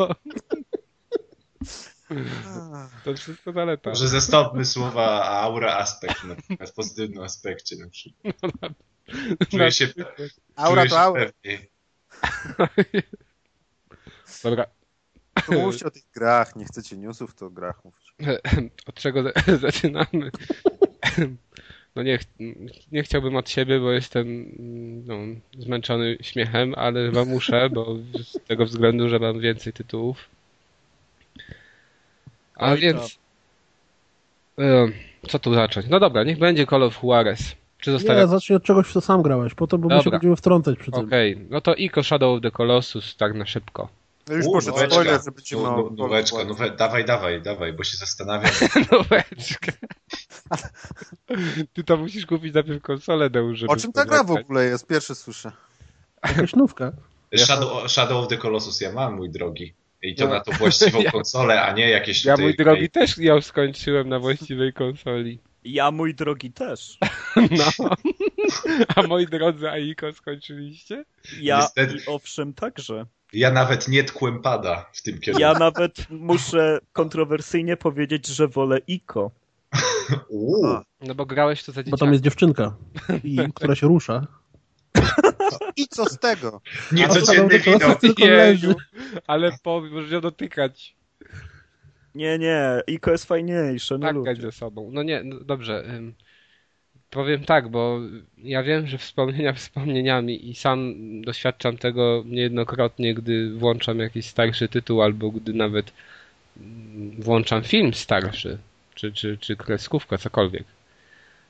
To 3.04 3.14
wszystko 3.14 3.52
zaleta. 3.52 3.90
Może 3.90 4.08
zastąpmy 4.08 4.64
słowa 4.64 5.24
aura 5.24 5.76
aspekt 5.76 6.24
na 6.24 6.36
przykład, 6.36 6.70
w 6.70 6.74
pozytywnym 6.74 7.22
aspekcie 7.22 7.76
na 7.76 7.88
przykład. 7.88 8.36
No, 8.62 8.68
czuję 9.50 9.72
się, 9.72 9.88
aura 10.56 10.86
to 10.86 11.00
aura. 11.00 11.26
Dobra. 14.44 14.66
To 15.46 15.52
mówcie 15.52 15.86
o 15.86 15.90
tych 15.90 16.02
grach, 16.14 16.56
nie 16.56 16.64
chcecie 16.64 16.96
newsów, 16.96 17.34
to 17.34 17.46
o 17.46 17.50
grach 17.50 17.84
mówcie. 17.84 18.12
Od 18.88 18.94
czego 18.94 19.22
zaczynamy? 19.60 20.30
No 21.96 22.02
nie, 22.02 22.18
nie 22.92 23.02
chciałbym 23.02 23.36
od 23.36 23.50
siebie, 23.50 23.80
bo 23.80 23.92
jestem 23.92 24.52
no, 25.06 25.16
zmęczony 25.58 26.16
śmiechem, 26.20 26.74
ale 26.76 27.06
chyba 27.06 27.24
muszę, 27.24 27.70
bo 27.70 27.96
z 28.22 28.46
tego 28.46 28.66
względu, 28.66 29.08
że 29.08 29.18
mam 29.18 29.40
więcej 29.40 29.72
tytułów. 29.72 30.28
A 32.54 32.72
Oj, 32.72 32.80
więc... 32.80 33.18
E, 34.58 34.88
co 35.28 35.38
tu 35.38 35.54
zacząć? 35.54 35.86
No 35.88 36.00
dobra, 36.00 36.24
niech 36.24 36.38
będzie 36.38 36.66
Call 36.66 36.82
of 36.82 37.02
Juarez. 37.02 37.56
Czy 37.82 37.92
zostawia... 37.92 38.20
Nie, 38.20 38.26
zacznij 38.26 38.56
od 38.56 38.62
czegoś, 38.62 38.92
co 38.92 39.00
sam 39.00 39.22
grałeś, 39.22 39.54
potem 39.54 39.80
bo 39.80 39.88
my 39.88 40.02
się 40.02 40.10
będziemy 40.10 40.36
wtrącać 40.36 40.78
przy 40.78 40.90
tym. 40.90 41.04
Okej, 41.04 41.34
okay. 41.34 41.46
no 41.50 41.60
to 41.60 41.74
Ico 41.74 42.02
Shadow 42.02 42.36
of 42.36 42.42
the 42.42 42.50
Colossus, 42.50 43.16
tak 43.16 43.34
na 43.34 43.46
szybko. 43.46 43.88
No 44.28 44.34
już 44.34 44.46
poszedł 44.46 44.78
spoiler, 44.78 45.20
żeby 45.24 45.42
ci 45.42 45.56
mało... 45.56 45.90
Nóweczka, 45.90 46.38
dawaj, 46.78 47.04
dawaj, 47.04 47.42
dawaj, 47.42 47.72
bo 47.72 47.84
się 47.84 47.96
zastanawiam. 47.96 48.52
nóweczka. 48.92 49.72
Ty 51.72 51.84
to 51.84 51.96
musisz 51.96 52.26
kupić 52.26 52.54
najpierw 52.54 52.82
konsolę, 52.82 53.30
Deu, 53.30 53.54
żeby... 53.54 53.72
O 53.72 53.76
czym 53.76 53.92
ta 53.92 54.04
gra 54.04 54.24
w 54.24 54.30
ogóle 54.30 54.64
jest? 54.64 54.86
Pierwszy 54.86 55.14
słyszę. 55.14 55.52
Jakaś 56.28 56.54
nówka. 56.54 56.92
Shadow, 57.36 57.90
Shadow 57.90 58.22
of 58.24 58.28
the 58.28 58.36
Colossus 58.36 58.80
ja 58.80 58.92
mam, 58.92 59.16
mój 59.16 59.30
drogi. 59.30 59.74
I 60.02 60.14
to 60.14 60.24
ja. 60.24 60.30
na 60.30 60.40
to 60.40 60.52
właściwą 60.52 60.98
konsolę, 61.12 61.62
a 61.62 61.72
nie 61.72 61.90
jakieś 61.90 62.24
Ja, 62.24 62.36
mój 62.36 62.56
drogi, 62.56 62.90
też 62.90 63.18
ją 63.18 63.40
skończyłem 63.40 64.08
na 64.08 64.18
właściwej 64.18 64.72
konsoli. 64.72 65.38
Ja, 65.64 65.90
mój 65.90 66.14
drogi, 66.14 66.52
też. 66.52 66.98
No. 67.36 67.88
A 68.96 69.02
moi 69.02 69.26
drodzy, 69.26 69.70
Aiko 69.70 70.12
skończyliście? 70.12 71.04
Ja, 71.40 71.58
Niestety... 71.58 71.96
owszem, 72.06 72.54
także. 72.54 73.06
Ja 73.32 73.50
nawet 73.50 73.88
nie 73.88 74.04
tkłem 74.04 74.42
pada 74.42 74.90
w 74.92 75.02
tym 75.02 75.20
kierunku. 75.20 75.40
Ja 75.40 75.52
nawet 75.54 76.10
muszę 76.10 76.78
kontrowersyjnie 76.92 77.76
powiedzieć, 77.76 78.26
że 78.26 78.48
wolę 78.48 78.78
Iko. 78.86 79.30
No 81.00 81.14
bo 81.14 81.26
grałeś 81.26 81.64
to 81.64 81.72
za 81.72 81.82
dzieciaka. 81.82 81.90
Bo 81.90 81.96
tam 81.96 82.12
jest 82.12 82.24
dziewczynka, 82.24 82.76
i, 83.24 83.38
która 83.54 83.74
się 83.74 83.86
rusza. 83.86 84.26
I 85.76 85.88
co 85.88 86.04
z 86.04 86.18
tego? 86.18 86.60
Niecodzienny 86.92 87.58
widok. 87.58 88.18
Jeju, 88.18 88.74
ale 89.26 89.52
po, 89.62 89.82
możesz 89.90 90.10
ją 90.10 90.20
dotykać. 90.20 90.96
Nie, 92.14 92.38
nie, 92.38 92.80
Iko 92.86 93.10
jest 93.10 93.24
fajniejsze. 93.24 93.98
No 93.98 94.24
tak, 94.24 94.40
ze 94.40 94.52
sobą. 94.52 94.90
No 94.92 95.02
nie, 95.02 95.22
no 95.24 95.36
dobrze. 95.40 95.84
Powiem 97.10 97.44
tak, 97.44 97.68
bo 97.68 98.00
ja 98.38 98.62
wiem, 98.62 98.86
że 98.86 98.98
wspomnienia 98.98 99.52
wspomnieniami 99.62 100.50
i 100.50 100.54
sam 100.54 100.94
doświadczam 101.22 101.78
tego 101.78 102.22
niejednokrotnie, 102.26 103.14
gdy 103.14 103.50
włączam 103.54 103.98
jakiś 103.98 104.26
starszy 104.26 104.68
tytuł 104.68 105.02
albo 105.02 105.30
gdy 105.30 105.52
nawet 105.52 105.92
włączam 107.18 107.62
film 107.62 107.94
starszy, 107.94 108.58
czy, 108.94 109.12
czy, 109.12 109.38
czy 109.38 109.56
kreskówkę, 109.56 110.18
cokolwiek. 110.18 110.64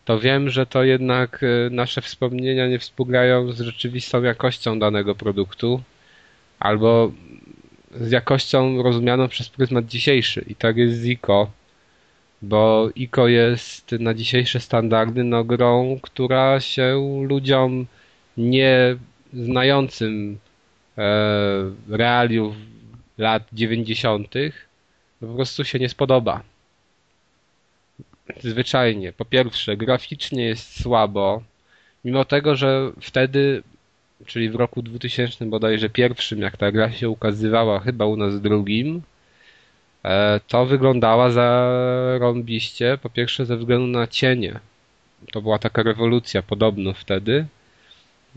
To 0.05 0.21
wiem, 0.21 0.51
że 0.51 0.67
to 0.67 0.85
jednak 0.85 1.41
e, 1.43 1.71
nasze 1.71 2.01
wspomnienia 2.01 2.69
nie 2.69 2.79
współgrają 2.79 3.53
z 3.53 3.61
rzeczywistą 3.61 4.23
jakością 4.23 4.79
danego 4.79 5.15
produktu 5.15 5.83
albo 6.59 7.13
z 8.01 8.11
jakością 8.11 8.83
rozumianą 8.83 9.29
przez 9.29 9.49
pryzmat 9.49 9.87
dzisiejszy. 9.87 10.45
I 10.49 10.55
tak 10.55 10.77
jest 10.77 11.01
z 11.01 11.05
ICO 11.07 11.51
bo 12.43 12.91
ICO 12.97 13.29
jest 13.29 13.93
na 13.93 14.15
dzisiejsze 14.15 14.61
standardy 14.61 15.25
no, 15.25 15.45
grą, 15.45 15.99
która 16.03 16.61
się 16.61 17.23
ludziom 17.29 17.87
nie 18.37 18.97
znającym 19.33 20.39
e, 20.99 21.03
realiów 21.89 22.55
lat 23.19 23.43
90. 23.53 24.35
po 25.21 25.27
prostu 25.27 25.65
się 25.65 25.79
nie 25.79 25.89
spodoba. 25.89 26.43
Zwyczajnie. 28.41 29.13
Po 29.13 29.25
pierwsze, 29.25 29.77
graficznie 29.77 30.45
jest 30.45 30.83
słabo, 30.83 31.43
mimo 32.05 32.25
tego, 32.25 32.57
że 32.57 32.93
wtedy, 33.01 33.63
czyli 34.27 34.51
w 34.51 34.55
roku 34.55 34.83
2000 34.83 35.47
bodajże 35.47 35.91
pierwszym, 35.91 36.41
jak 36.41 36.57
ta 36.57 36.73
gra 36.73 36.93
się 36.93 37.09
ukazywała, 37.09 37.81
chyba 37.81 38.07
u 38.07 38.17
nas 38.17 38.41
drugim, 38.41 39.03
E, 40.05 40.41
to 40.49 40.67
wyglądała 40.67 41.31
zarąbiście, 41.31 42.99
po 43.03 43.11
pierwsze 43.11 43.47
ze 43.47 43.57
względu 43.57 43.87
na 43.87 44.07
cienie. 44.07 44.61
To 45.33 45.43
była 45.43 45.59
taka 45.59 45.83
rewolucja 45.83 46.43
podobno 46.43 46.93
wtedy. 46.93 47.47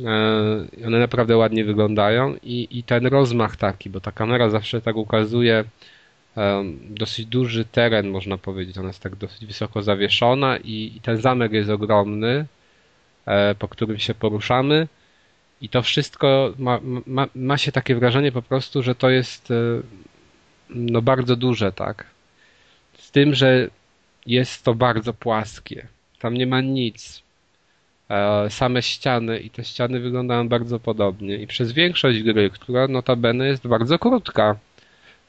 E, 0.03 0.85
one 0.87 0.99
naprawdę 0.99 1.37
ładnie 1.37 1.65
wyglądają 1.65 2.35
i, 2.43 2.67
i 2.71 2.83
ten 2.83 3.07
rozmach 3.07 3.55
taki, 3.55 3.89
bo 3.89 3.99
ta 4.01 4.11
kamera 4.11 4.49
zawsze 4.49 4.81
tak 4.81 4.95
ukazuje 4.95 5.63
e, 6.37 6.63
dosyć 6.89 7.25
duży 7.25 7.65
teren, 7.65 8.09
można 8.09 8.37
powiedzieć. 8.37 8.77
Ona 8.77 8.87
jest 8.87 9.03
tak 9.03 9.15
dosyć 9.15 9.45
wysoko 9.45 9.81
zawieszona 9.83 10.57
i, 10.57 10.93
i 10.95 11.01
ten 11.01 11.17
zamek 11.17 11.51
jest 11.51 11.69
ogromny, 11.69 12.45
po 13.59 13.67
którym 13.67 13.99
się 13.99 14.13
poruszamy. 14.13 14.87
I 15.65 15.69
to 15.69 15.81
wszystko 15.81 16.53
ma, 16.57 16.79
ma, 17.05 17.27
ma 17.35 17.57
się 17.57 17.71
takie 17.71 17.95
wrażenie 17.95 18.31
po 18.31 18.41
prostu, 18.41 18.83
że 18.83 18.95
to 18.95 19.09
jest 19.09 19.53
no 20.69 21.01
bardzo 21.01 21.35
duże, 21.35 21.71
tak. 21.71 22.05
Z 22.97 23.11
tym, 23.11 23.35
że 23.35 23.69
jest 24.25 24.63
to 24.63 24.75
bardzo 24.75 25.13
płaskie. 25.13 25.87
Tam 26.19 26.33
nie 26.33 26.47
ma 26.47 26.61
nic. 26.61 27.23
E, 28.09 28.49
same 28.49 28.81
ściany 28.81 29.39
i 29.39 29.49
te 29.49 29.63
ściany 29.63 29.99
wyglądają 29.99 30.49
bardzo 30.49 30.79
podobnie. 30.79 31.35
I 31.35 31.47
przez 31.47 31.71
większość 31.71 32.23
gry, 32.23 32.49
która 32.49 32.87
notabene 32.87 33.47
jest 33.47 33.67
bardzo 33.67 33.99
krótka, 33.99 34.55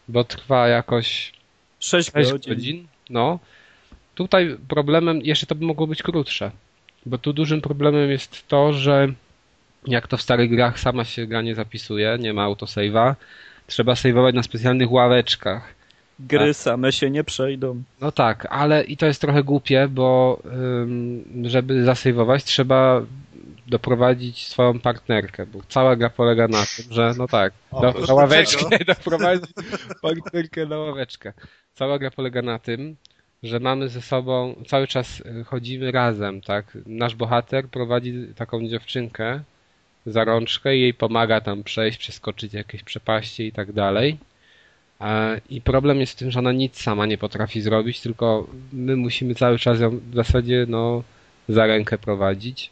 bo 0.08 0.24
trwa 0.24 0.68
jakoś 0.68 1.32
6 1.80 2.10
godzin. 2.12 2.54
godzin 2.54 2.86
no, 3.10 3.38
Tutaj 4.14 4.56
problemem, 4.68 5.20
jeszcze 5.20 5.46
to 5.46 5.54
by 5.54 5.64
mogło 5.64 5.86
być 5.86 6.02
krótsze, 6.02 6.50
bo 7.06 7.18
tu 7.18 7.32
dużym 7.32 7.60
problemem 7.60 8.10
jest 8.10 8.48
to, 8.48 8.72
że 8.72 9.08
jak 9.86 10.08
to 10.08 10.16
w 10.16 10.22
starych 10.22 10.50
grach 10.50 10.80
sama 10.80 11.04
się 11.04 11.26
gra 11.26 11.42
nie 11.42 11.54
zapisuje, 11.54 12.16
nie 12.20 12.32
ma 12.32 12.46
autosave'a, 12.46 13.14
trzeba 13.66 13.96
saveować 13.96 14.34
na 14.34 14.42
specjalnych 14.42 14.92
ławeczkach. 14.92 15.74
Gry 16.20 16.46
tak. 16.46 16.56
same 16.56 16.92
się 16.92 17.10
nie 17.10 17.24
przejdą. 17.24 17.82
No 18.00 18.12
tak, 18.12 18.46
ale 18.50 18.84
i 18.84 18.96
to 18.96 19.06
jest 19.06 19.20
trochę 19.20 19.42
głupie, 19.42 19.88
bo 19.88 20.42
żeby 21.42 21.84
zasejwować 21.84 22.44
trzeba 22.44 23.02
doprowadzić 23.66 24.46
swoją 24.46 24.80
partnerkę, 24.80 25.46
bo 25.46 25.60
cała 25.68 25.96
gra 25.96 26.10
polega 26.10 26.48
na 26.48 26.64
tym, 26.76 26.84
że 26.90 27.14
no 27.18 27.28
tak, 27.28 27.52
do, 27.72 27.94
na 28.08 28.14
ławeczkę 28.14 28.78
doprowadzić 28.94 29.50
partnerkę 30.02 30.66
na 30.66 30.78
ławeczkę. 30.78 31.32
Cała 31.74 31.98
gra 31.98 32.10
polega 32.10 32.42
na 32.42 32.58
tym, 32.58 32.96
że 33.42 33.60
mamy 33.60 33.88
ze 33.88 34.02
sobą, 34.02 34.54
cały 34.66 34.86
czas 34.86 35.20
y, 35.20 35.44
chodzimy 35.44 35.92
razem, 35.92 36.40
tak? 36.40 36.78
Nasz 36.86 37.14
bohater 37.14 37.68
prowadzi 37.68 38.26
taką 38.36 38.68
dziewczynkę 38.68 39.40
za 40.06 40.24
rączkę 40.24 40.76
i 40.76 40.80
jej 40.80 40.94
pomaga 40.94 41.40
tam 41.40 41.62
przejść, 41.62 41.98
przeskoczyć 41.98 42.54
jakieś 42.54 42.82
przepaści 42.82 43.46
i 43.46 43.52
tak 43.52 43.72
dalej. 43.72 44.18
I 45.50 45.60
problem 45.60 46.00
jest 46.00 46.12
w 46.12 46.16
tym, 46.16 46.30
że 46.30 46.38
ona 46.38 46.52
nic 46.52 46.82
sama 46.82 47.06
nie 47.06 47.18
potrafi 47.18 47.60
zrobić, 47.60 48.00
tylko 48.00 48.46
my 48.72 48.96
musimy 48.96 49.34
cały 49.34 49.58
czas 49.58 49.80
ją 49.80 50.00
w 50.10 50.14
zasadzie 50.14 50.66
no, 50.68 51.02
za 51.48 51.66
rękę 51.66 51.98
prowadzić. 51.98 52.70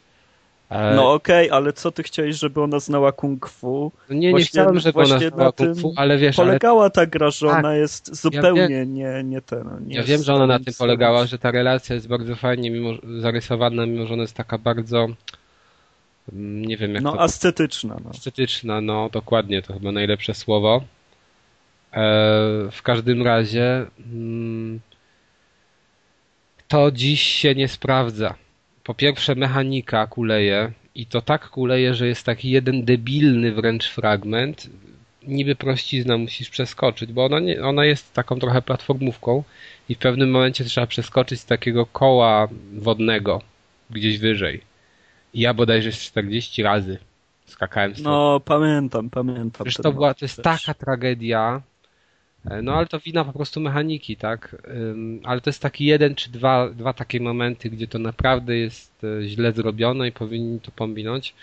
No 0.69 1.13
okej, 1.13 1.47
okay, 1.47 1.57
ale 1.57 1.73
co 1.73 1.91
ty 1.91 2.03
chciałeś, 2.03 2.35
żeby 2.35 2.61
ona 2.61 2.79
znała 2.79 3.11
kung 3.11 3.49
fu? 3.49 3.91
No 4.09 4.15
nie, 4.15 4.33
nie 4.33 4.43
chciałem, 4.43 4.79
żeby 4.79 4.99
ona 4.99 5.19
znała 5.19 5.51
kung 5.51 5.77
fu, 5.77 5.93
ale 5.95 6.17
wiesz... 6.17 6.35
Polegała 6.35 6.81
ale... 6.81 6.91
ta 6.91 7.05
gra, 7.05 7.31
że 7.31 7.47
tak, 7.47 7.59
ona 7.59 7.75
jest 7.75 8.21
zupełnie 8.21 8.75
ja 8.75 8.83
nie, 8.83 9.23
nie 9.23 9.41
ten... 9.41 9.85
Nie 9.87 9.95
ja 9.95 10.03
wiem, 10.03 10.23
że 10.23 10.33
ona 10.33 10.47
na 10.47 10.59
tym 10.59 10.73
polegała, 10.79 11.25
że 11.25 11.39
ta 11.39 11.51
relacja 11.51 11.95
jest 11.95 12.07
bardzo 12.07 12.35
fajnie 12.35 12.71
mimo, 12.71 12.89
zarysowana, 13.19 13.85
mimo 13.85 14.05
że 14.05 14.13
ona 14.13 14.21
jest 14.21 14.35
taka 14.35 14.57
bardzo... 14.57 15.07
Nie 16.33 16.77
wiem 16.77 16.93
jak 16.93 17.03
no, 17.03 17.11
to... 17.11 17.21
ascetyczna. 17.21 17.97
No. 18.03 18.09
Ascetyczna, 18.09 18.81
no 18.81 19.09
dokładnie, 19.09 19.61
to 19.61 19.73
chyba 19.73 19.91
najlepsze 19.91 20.33
słowo. 20.33 20.83
E, 21.93 22.01
w 22.71 22.81
każdym 22.83 23.23
razie 23.23 23.85
mm, 24.13 24.79
to 26.67 26.91
dziś 26.91 27.21
się 27.21 27.55
nie 27.55 27.67
sprawdza 27.67 28.35
po 28.85 28.93
pierwsze 28.93 29.35
mechanika 29.35 30.07
kuleje 30.07 30.71
i 30.95 31.05
to 31.05 31.21
tak 31.21 31.49
kuleje, 31.49 31.93
że 31.93 32.07
jest 32.07 32.25
taki 32.25 32.49
jeden 32.49 32.85
debilny 32.85 33.51
wręcz 33.51 33.89
fragment. 33.89 34.69
Niby 35.27 35.55
prościzna 35.55 36.17
musisz 36.17 36.49
przeskoczyć, 36.49 37.13
bo 37.13 37.25
ona, 37.25 37.39
nie, 37.39 37.63
ona 37.63 37.85
jest 37.85 38.13
taką 38.13 38.39
trochę 38.39 38.61
platformówką 38.61 39.43
i 39.89 39.95
w 39.95 39.97
pewnym 39.97 40.31
momencie 40.31 40.63
trzeba 40.63 40.87
przeskoczyć 40.87 41.39
z 41.39 41.45
takiego 41.45 41.85
koła 41.85 42.47
wodnego 42.73 43.41
gdzieś 43.89 44.17
wyżej. 44.17 44.61
Ja 45.35 45.53
bodajże 45.53 45.91
40 45.91 46.63
razy 46.63 46.97
skakałem 47.45 47.95
z 47.95 48.01
No, 48.01 48.39
pamiętam, 48.39 49.09
pamiętam. 49.09 49.65
Przecież 49.65 49.83
to, 49.83 49.93
była, 49.93 50.13
to 50.13 50.25
jest 50.25 50.43
taka 50.43 50.73
tragedia, 50.73 51.61
E, 52.45 52.61
no 52.61 52.73
ale 52.73 52.87
to 52.87 52.99
wina 52.99 53.25
po 53.25 53.33
prostu 53.33 53.61
mechaniki, 53.61 54.15
tak? 54.15 54.55
Ale 55.23 55.41
to 55.41 55.49
jest 55.49 55.61
taki 55.61 55.85
jeden 55.85 56.15
czy 56.15 56.31
dwa, 56.31 56.69
dwa 56.69 56.93
takie 56.93 57.19
momenty, 57.19 57.69
gdzie 57.69 57.87
to 57.87 57.99
naprawdę 57.99 58.57
jest 58.57 59.03
e, 59.03 59.27
źle 59.27 59.51
zrobione 59.51 60.07
i 60.07 60.11
powinni 60.11 60.59
to 60.59 60.71
pominąć. 60.71 61.33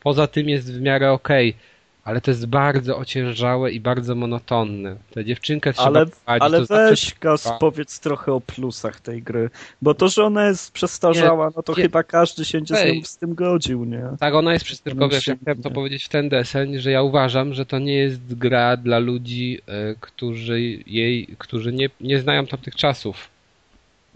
Poza 0.00 0.26
tym 0.26 0.48
jest 0.48 0.72
w 0.72 0.80
miarę 0.80 1.12
okej. 1.12 1.50
Okay 1.50 1.72
ale 2.04 2.20
to 2.20 2.30
jest 2.30 2.46
bardzo 2.46 2.98
ociężałe 2.98 3.72
i 3.72 3.80
bardzo 3.80 4.14
monotonne. 4.14 4.96
Tę 5.10 5.24
dziewczynkę 5.24 5.72
trzeba 5.72 5.86
Ale, 5.86 6.06
prowadzić, 6.06 6.42
ale 6.42 6.64
weź 6.66 7.14
Gaz, 7.20 7.52
powiedz 7.60 8.00
trochę 8.00 8.32
o 8.32 8.40
plusach 8.40 9.00
tej 9.00 9.22
gry, 9.22 9.50
bo 9.82 9.94
to, 9.94 10.08
że 10.08 10.24
ona 10.24 10.46
jest 10.46 10.72
przestarzała, 10.72 11.46
nie, 11.46 11.52
no 11.56 11.62
to 11.62 11.74
nie, 11.76 11.82
chyba 11.82 12.02
każdy 12.02 12.44
się 12.44 12.60
z, 12.66 13.08
z 13.08 13.16
tym 13.16 13.34
godził, 13.34 13.84
nie? 13.84 14.04
Tak, 14.20 14.34
ona 14.34 14.52
jest 14.52 14.64
przestarzała, 14.64 15.08
ja 15.12 15.20
chciałem 15.20 15.62
to 15.62 15.70
powiedzieć 15.70 16.04
w 16.04 16.08
ten 16.08 16.28
deseń, 16.28 16.78
że 16.78 16.90
ja 16.90 17.02
uważam, 17.02 17.54
że 17.54 17.66
to 17.66 17.78
nie 17.78 17.94
jest 17.94 18.34
gra 18.34 18.76
dla 18.76 18.98
ludzi, 18.98 19.60
y, 19.90 19.96
którzy 20.00 20.60
jej, 20.86 21.28
którzy 21.38 21.72
nie, 21.72 21.88
nie 22.00 22.18
znają 22.18 22.46
tamtych 22.46 22.76
czasów. 22.76 23.32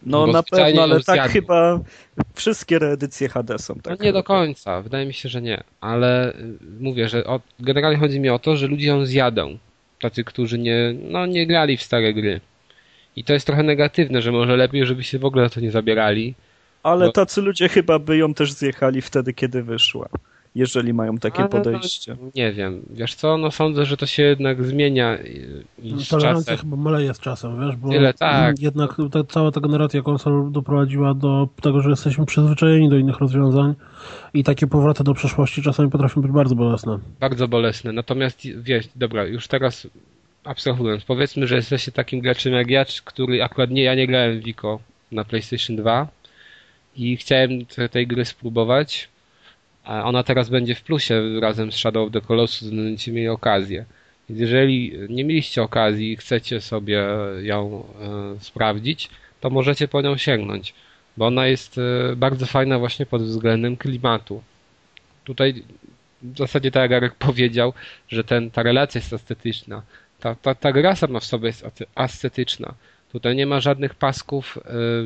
No 0.03 0.26
na 0.26 0.42
pewno, 0.42 0.82
ale 0.82 1.01
tak 1.01 1.30
chyba 1.30 1.80
wszystkie 2.34 2.78
reedycje 2.78 3.28
HD 3.28 3.59
są. 3.59 3.74
Tak 3.74 3.99
no 3.99 4.05
nie 4.05 4.12
do 4.12 4.22
końca, 4.22 4.82
wydaje 4.82 5.07
mi 5.07 5.14
się, 5.14 5.28
że 5.28 5.42
nie. 5.42 5.64
Ale 5.80 6.34
y, 6.34 6.59
mówię, 6.80 7.09
że 7.09 7.24
o, 7.24 7.40
generalnie 7.61 7.99
chodzi 7.99 8.20
mi 8.20 8.28
o 8.28 8.38
to, 8.38 8.57
że 8.57 8.66
ludzie 8.66 8.88
ją 8.88 9.07
zjadą. 9.07 9.59
Tacy, 10.01 10.24
którzy 10.24 10.59
nie, 10.59 10.94
no, 11.03 11.26
nie 11.26 11.47
grali 11.47 11.76
w 11.76 11.82
stare 11.82 12.14
gry. 12.14 12.40
I 13.16 13.24
to 13.24 13.32
jest 13.32 13.47
trochę 13.47 13.62
negatywne, 13.62 14.22
że 14.22 14.32
może 14.32 14.57
lepiej, 14.57 14.86
żeby 14.86 15.05
się 15.05 15.18
w 15.18 15.24
ogóle 15.24 15.42
na 15.42 15.51
to 15.51 15.61
nie 15.61 15.70
zabierali. 15.70 16.34
Ale 16.82 17.07
bo... 17.07 17.12
tacy 17.12 17.42
ludzie 17.42 17.68
chyba 17.68 17.99
by 17.99 18.16
ją 18.16 18.34
też 18.34 18.53
zjechali 18.53 19.03
wtedy, 19.03 19.32
kiedy 19.32 19.62
wyszła 19.62 20.09
jeżeli 20.57 20.94
mają 20.94 21.18
takie 21.18 21.38
Ale 21.38 21.48
podejście. 21.48 22.16
Nie 22.34 22.52
wiem, 22.52 22.82
wiesz 22.90 23.14
co, 23.14 23.38
no 23.38 23.50
sądzę, 23.50 23.84
że 23.84 23.96
to 23.96 24.07
się 24.07 24.22
jednak 24.22 24.64
zmienia 24.64 25.18
i 25.82 26.04
z 26.04 26.09
Tolerancja 26.09 26.57
chyba 26.57 26.76
maleje 26.76 27.14
z 27.14 27.20
czasem, 27.20 27.61
wiesz, 27.61 27.76
bo 27.76 27.88
Tyle, 27.88 28.14
tak. 28.14 28.61
jednak 28.61 28.96
ta, 29.12 29.24
cała 29.24 29.50
ta 29.50 29.61
generacja 29.61 30.02
konsol 30.02 30.52
doprowadziła 30.52 31.14
do 31.14 31.48
tego, 31.62 31.82
że 31.82 31.90
jesteśmy 31.90 32.26
przyzwyczajeni 32.26 32.88
do 32.88 32.96
innych 32.96 33.18
rozwiązań 33.18 33.74
i 34.34 34.44
takie 34.44 34.66
powroty 34.66 35.04
do 35.04 35.14
przeszłości 35.14 35.62
czasami 35.62 35.90
potrafią 35.90 36.20
być 36.20 36.32
bardzo 36.32 36.54
bolesne. 36.54 36.98
Bardzo 37.20 37.48
bolesne, 37.48 37.92
natomiast 37.92 38.40
wiesz, 38.62 38.88
dobra, 38.96 39.24
już 39.24 39.48
teraz 39.48 39.88
abstrahując, 40.44 41.04
powiedzmy, 41.04 41.46
że 41.46 41.57
jesteście 41.57 41.92
takim 41.92 42.20
graczem 42.20 42.52
jak 42.52 42.70
ja, 42.70 42.84
który 43.04 43.42
akurat 43.42 43.70
nie, 43.70 43.82
ja 43.82 43.94
nie 43.94 44.07
grałem 44.07 44.40
w 44.40 44.44
Vico 44.44 44.78
na 45.12 45.24
PlayStation 45.24 45.76
2 45.76 46.09
i 46.96 47.16
chciałem 47.16 47.50
tej 47.90 48.07
gry 48.07 48.24
spróbować, 48.24 49.09
a 49.87 50.05
ona 50.05 50.22
teraz 50.22 50.49
będzie 50.49 50.74
w 50.74 50.82
plusie 50.82 51.41
razem 51.41 51.72
z 51.72 51.76
Shadow 51.76 52.07
of 52.07 52.12
the 52.12 52.20
Colossus, 52.20 52.68
będziecie 52.70 53.12
mieli 53.12 53.28
okazję. 53.28 53.84
Więc 54.28 54.41
jeżeli 54.41 54.93
nie 55.09 55.24
mieliście 55.24 55.62
okazji 55.62 56.12
i 56.12 56.16
chcecie 56.16 56.61
sobie 56.61 57.07
ją 57.43 57.84
e, 58.01 58.41
sprawdzić, 58.41 59.11
to 59.41 59.51
możecie 59.51 59.89
po 59.89 60.03
nią 60.03 60.16
sięgnąć, 60.16 60.74
bo 61.16 61.26
ona 61.26 61.47
jest 61.47 61.78
e, 61.78 62.16
bardzo 62.16 62.47
fajna 62.47 62.78
właśnie 62.78 63.07
pod 63.07 63.22
względem 63.22 63.76
klimatu. 63.76 64.43
Tutaj 65.24 65.62
w 66.22 66.39
zasadzie 66.39 66.70
tak 66.70 66.91
jak 66.91 67.03
Arek 67.03 67.14
powiedział, 67.28 67.72
że 68.09 68.24
ten, 68.24 68.51
ta 68.51 68.62
relacja 68.62 68.99
jest 68.99 69.12
estetyczna. 69.12 69.82
Ta, 70.20 70.34
ta, 70.34 70.55
ta 70.55 70.72
gra 70.72 70.97
sama 70.97 71.20
w 71.20 71.24
sobie 71.24 71.47
jest 71.47 71.66
ascetyczna. 71.95 72.74
Tutaj 73.12 73.37
nie 73.37 73.47
ma 73.47 73.61
żadnych 73.61 73.95
pasków 73.95 74.59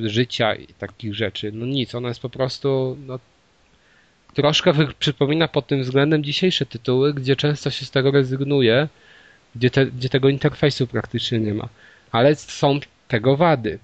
y, 0.05 0.09
życia 0.09 0.55
i 0.55 0.67
takich 0.67 1.15
rzeczy. 1.15 1.53
No 1.53 1.67
nic, 1.67 1.95
ona 1.95 2.09
jest 2.09 2.21
po 2.21 2.31
prostu 2.31 2.97
no, 3.07 3.19
troszkę 4.35 4.73
przypomina 4.99 5.49
pod 5.49 5.67
tym 5.67 5.83
względem 5.83 6.25
dzisiejsze 6.25 6.67
tytuły, 6.67 7.15
gdzie 7.15 7.37
często 7.37 7.71
się 7.71 7.85
z 7.87 7.91
tego 7.91 8.11
rezygnuje, 8.11 8.89
gdzie, 9.57 9.71
te, 9.71 9.87
gdzie 9.87 10.09
tego 10.09 10.29
interfejsu 10.29 10.87
praktycznie 10.87 11.39
nie 11.39 11.55
ma. 11.55 11.69
Ale 12.13 12.35
są 12.35 12.81
tego 13.09 13.37
wady. 13.37 13.79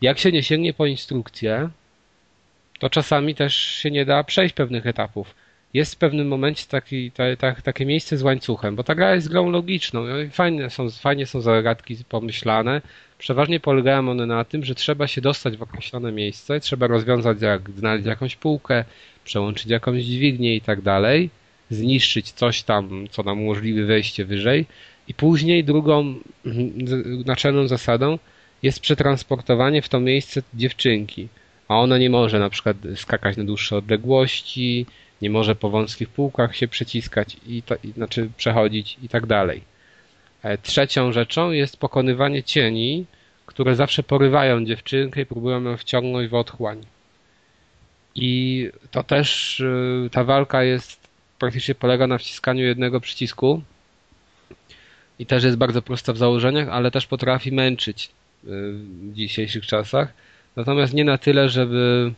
Jak 0.00 0.18
się 0.18 0.32
nie 0.32 0.42
sięgnie 0.42 0.74
po 0.74 0.86
instrukcję, 0.86 1.70
to 2.78 2.90
czasami 2.90 3.34
też 3.34 3.54
się 3.56 3.90
nie 3.90 4.04
da 4.04 4.24
przejść 4.24 4.54
pewnych 4.54 4.86
etapów. 4.86 5.34
Jest 5.74 5.94
w 5.94 5.98
pewnym 5.98 6.28
momencie 6.28 6.64
taki, 6.68 7.10
ta, 7.10 7.36
ta, 7.36 7.54
takie 7.54 7.86
miejsce 7.86 8.16
z 8.16 8.22
łańcuchem, 8.22 8.76
bo 8.76 8.84
ta 8.84 8.94
gra 8.94 9.14
jest 9.14 9.28
grą 9.28 9.50
logiczną. 9.50 10.04
Fajne 10.32 10.70
są, 10.70 10.90
fajnie 10.90 11.26
są 11.26 11.40
zagadki 11.40 11.96
pomyślane. 12.08 12.82
Przeważnie 13.18 13.60
polegają 13.60 14.10
one 14.10 14.26
na 14.26 14.44
tym, 14.44 14.64
że 14.64 14.74
trzeba 14.74 15.06
się 15.06 15.20
dostać 15.20 15.56
w 15.56 15.62
określone 15.62 16.12
miejsce, 16.12 16.60
trzeba 16.60 16.86
rozwiązać, 16.86 17.42
jak 17.42 17.70
znaleźć 17.70 18.06
jakąś 18.06 18.36
półkę, 18.36 18.84
przełączyć 19.24 19.66
jakąś 19.66 20.02
dźwignię 20.02 20.56
i 20.56 20.60
tak 20.60 20.80
dalej, 20.80 21.30
zniszczyć 21.70 22.32
coś 22.32 22.62
tam, 22.62 23.06
co 23.10 23.22
nam 23.22 23.42
umożliwi 23.42 23.82
wejście 23.84 24.24
wyżej 24.24 24.66
i 25.08 25.14
później 25.14 25.64
drugą 25.64 26.14
naczelną 27.26 27.68
zasadą 27.68 28.18
jest 28.62 28.80
przetransportowanie 28.80 29.82
w 29.82 29.88
to 29.88 30.00
miejsce 30.00 30.42
dziewczynki. 30.54 31.28
A 31.68 31.76
ona 31.76 31.98
nie 31.98 32.10
może 32.10 32.38
na 32.38 32.50
przykład 32.50 32.76
skakać 32.94 33.36
na 33.36 33.44
dłuższe 33.44 33.76
odległości, 33.76 34.86
nie 35.22 35.30
może 35.30 35.54
po 35.54 35.70
wąskich 35.70 36.08
półkach 36.08 36.56
się 36.56 36.68
przeciskać, 36.68 37.36
i, 37.46 37.62
to, 37.62 37.74
i 37.84 37.92
znaczy 37.92 38.30
przechodzić 38.36 38.98
i 39.02 39.08
tak 39.08 39.26
dalej. 39.26 39.62
E, 40.42 40.58
trzecią 40.58 41.12
rzeczą 41.12 41.50
jest 41.50 41.76
pokonywanie 41.76 42.42
cieni, 42.42 43.06
które 43.46 43.76
zawsze 43.76 44.02
porywają 44.02 44.64
dziewczynkę 44.64 45.20
i 45.20 45.26
próbują 45.26 45.62
ją 45.62 45.76
wciągnąć 45.76 46.28
w 46.28 46.34
otchłań. 46.34 46.86
I 48.14 48.70
to 48.90 49.02
też 49.02 49.60
y, 49.60 50.08
ta 50.12 50.24
walka 50.24 50.62
jest 50.62 51.08
praktycznie 51.38 51.74
polega 51.74 52.06
na 52.06 52.18
wciskaniu 52.18 52.64
jednego 52.64 53.00
przycisku 53.00 53.62
i 55.18 55.26
też 55.26 55.44
jest 55.44 55.56
bardzo 55.56 55.82
prosta 55.82 56.12
w 56.12 56.18
założeniach, 56.18 56.68
ale 56.68 56.90
też 56.90 57.06
potrafi 57.06 57.52
męczyć 57.52 58.04
y, 58.04 58.08
w 58.44 59.12
dzisiejszych 59.14 59.66
czasach. 59.66 60.12
Natomiast 60.56 60.94
nie 60.94 61.04
na 61.04 61.18
tyle, 61.18 61.48
żeby 61.48 62.12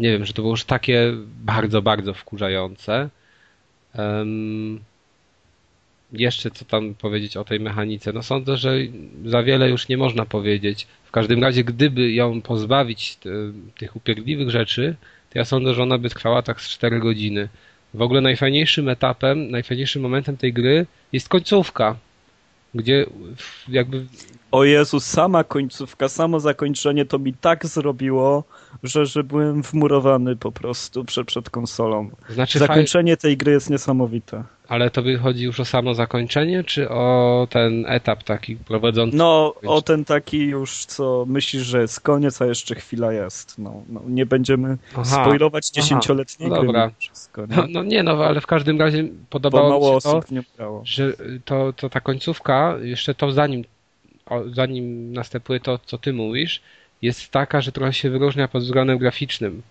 nie 0.00 0.10
wiem, 0.12 0.24
że 0.24 0.32
to 0.32 0.42
było 0.42 0.52
już 0.52 0.64
takie 0.64 1.12
bardzo, 1.44 1.82
bardzo 1.82 2.14
wkurzające. 2.14 3.08
Jeszcze 6.12 6.50
co 6.50 6.64
tam 6.64 6.94
powiedzieć 6.94 7.36
o 7.36 7.44
tej 7.44 7.60
mechanice? 7.60 8.12
No 8.12 8.22
sądzę, 8.22 8.56
że 8.56 8.76
za 9.24 9.42
wiele 9.42 9.70
już 9.70 9.88
nie 9.88 9.96
można 9.96 10.26
powiedzieć. 10.26 10.86
W 11.04 11.10
każdym 11.10 11.42
razie, 11.42 11.64
gdyby 11.64 12.12
ją 12.12 12.42
pozbawić 12.42 13.16
te, 13.16 13.30
tych 13.78 13.96
upierdliwych 13.96 14.50
rzeczy, 14.50 14.96
to 15.30 15.38
ja 15.38 15.44
sądzę, 15.44 15.74
że 15.74 15.82
ona 15.82 15.98
by 15.98 16.10
trwała 16.10 16.42
tak 16.42 16.60
z 16.60 16.68
4 16.68 17.00
godziny. 17.00 17.48
W 17.94 18.02
ogóle 18.02 18.20
najfajniejszym 18.20 18.88
etapem, 18.88 19.50
najfajniejszym 19.50 20.02
momentem 20.02 20.36
tej 20.36 20.52
gry 20.52 20.86
jest 21.12 21.28
końcówka, 21.28 21.96
gdzie 22.74 23.06
jakby 23.68 24.06
o 24.50 24.64
Jezus, 24.64 25.06
sama 25.06 25.44
końcówka, 25.44 26.08
samo 26.08 26.40
zakończenie 26.40 27.04
to 27.04 27.18
mi 27.18 27.34
tak 27.34 27.66
zrobiło, 27.66 28.44
że, 28.82 29.06
że 29.06 29.24
byłem 29.24 29.62
wmurowany 29.62 30.36
po 30.36 30.52
prostu 30.52 31.04
przed, 31.04 31.26
przed 31.26 31.50
konsolą. 31.50 32.10
Znaczy 32.28 32.58
Zakończenie 32.58 33.16
tej 33.16 33.36
gry 33.36 33.52
jest 33.52 33.70
niesamowite. 33.70 34.44
Ale 34.68 34.90
to 34.90 35.02
by 35.02 35.18
chodzi 35.18 35.44
już 35.44 35.60
o 35.60 35.64
samo 35.64 35.94
zakończenie, 35.94 36.64
czy 36.64 36.88
o 36.88 37.46
ten 37.50 37.84
etap 37.86 38.22
taki 38.22 38.56
prowadzący? 38.56 39.16
No, 39.16 39.54
o 39.66 39.82
ten 39.82 40.04
taki 40.04 40.38
już, 40.38 40.84
co 40.84 41.24
myślisz, 41.28 41.62
że 41.62 41.80
jest 41.80 42.00
koniec, 42.00 42.42
a 42.42 42.46
jeszcze 42.46 42.74
chwila 42.74 43.12
jest. 43.12 43.58
No, 43.58 43.82
no 43.88 44.02
nie 44.06 44.26
będziemy 44.26 44.78
aha, 44.92 45.04
spoilować 45.04 45.70
dziesięcioletniej 45.70 46.48
no 46.48 46.62
dobra. 46.62 46.90
Wszystko, 46.98 47.46
nie? 47.46 47.56
No, 47.56 47.66
no, 47.68 47.82
nie, 47.82 48.02
no 48.02 48.12
ale 48.12 48.40
w 48.40 48.46
każdym 48.46 48.80
razie 48.80 49.08
podobało 49.30 49.94
mi 49.94 50.02
się 50.02 50.42
to, 50.56 50.82
że 50.84 51.12
to, 51.44 51.72
to 51.72 51.90
ta 51.90 52.00
końcówka, 52.00 52.76
jeszcze 52.82 53.14
to 53.14 53.32
zanim 53.32 53.64
zanim 54.52 55.12
następuje 55.12 55.60
to, 55.60 55.78
co 55.86 55.98
ty 55.98 56.12
mówisz, 56.12 56.62
jest 57.02 57.30
taka, 57.30 57.60
że 57.60 57.72
trochę 57.72 57.92
się 57.92 58.10
wyróżnia 58.10 58.48
pod 58.48 58.62
względem 58.62 58.98
graficznym. 58.98 59.62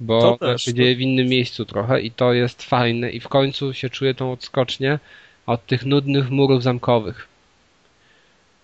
Bo 0.00 0.36
to 0.40 0.58
się 0.58 0.74
dzieje 0.74 0.96
w 0.96 1.00
innym 1.00 1.26
miejscu 1.26 1.64
trochę 1.64 2.00
i 2.00 2.10
to 2.10 2.32
jest 2.32 2.62
fajne 2.62 3.10
i 3.10 3.20
w 3.20 3.28
końcu 3.28 3.72
się 3.72 3.90
czuje 3.90 4.14
tą 4.14 4.32
odskocznię 4.32 4.98
od 5.46 5.66
tych 5.66 5.86
nudnych 5.86 6.30
murów 6.30 6.62
zamkowych. 6.62 7.28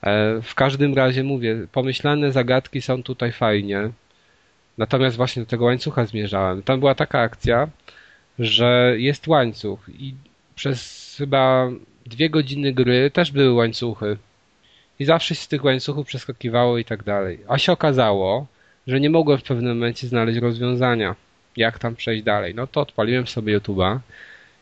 E, 0.02 0.40
w 0.42 0.54
każdym 0.54 0.94
razie 0.94 1.24
mówię, 1.24 1.66
pomyślane 1.72 2.32
zagadki 2.32 2.82
są 2.82 3.02
tutaj 3.02 3.32
fajnie. 3.32 3.90
Natomiast 4.78 5.16
właśnie 5.16 5.42
do 5.42 5.48
tego 5.48 5.64
łańcucha 5.64 6.06
zmierzałem. 6.06 6.62
Tam 6.62 6.80
była 6.80 6.94
taka 6.94 7.20
akcja, 7.20 7.68
że 8.38 8.94
jest 8.98 9.26
łańcuch 9.28 9.88
i 9.88 10.14
przez 10.54 11.14
chyba 11.18 11.70
dwie 12.06 12.30
godziny 12.30 12.72
gry 12.72 13.10
też 13.10 13.32
były 13.32 13.52
łańcuchy 13.52 14.16
i 14.98 15.04
zawsze 15.04 15.34
się 15.34 15.40
z 15.40 15.48
tych 15.48 15.64
łańcuchów 15.64 16.06
przeskakiwało 16.06 16.78
i 16.78 16.84
tak 16.84 17.02
dalej. 17.02 17.38
A 17.48 17.58
się 17.58 17.72
okazało, 17.72 18.46
że 18.86 19.00
nie 19.00 19.10
mogłem 19.10 19.38
w 19.38 19.42
pewnym 19.42 19.76
momencie 19.76 20.08
znaleźć 20.08 20.38
rozwiązania, 20.38 21.14
jak 21.56 21.78
tam 21.78 21.96
przejść 21.96 22.22
dalej. 22.22 22.54
No 22.54 22.66
to 22.66 22.80
odpaliłem 22.80 23.26
sobie 23.26 23.58
YouTube'a 23.58 23.98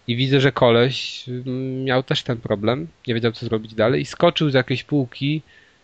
i 0.08 0.16
widzę, 0.16 0.40
że 0.40 0.52
koleś 0.52 1.24
mm, 1.28 1.84
miał 1.84 2.02
też 2.02 2.22
ten 2.22 2.36
problem, 2.36 2.88
nie 3.06 3.14
wiedział 3.14 3.32
co 3.32 3.46
zrobić 3.46 3.74
dalej 3.74 4.00
i 4.00 4.04
skoczył 4.04 4.50
z 4.50 4.54
jakiejś 4.54 4.84
półki, 4.84 5.42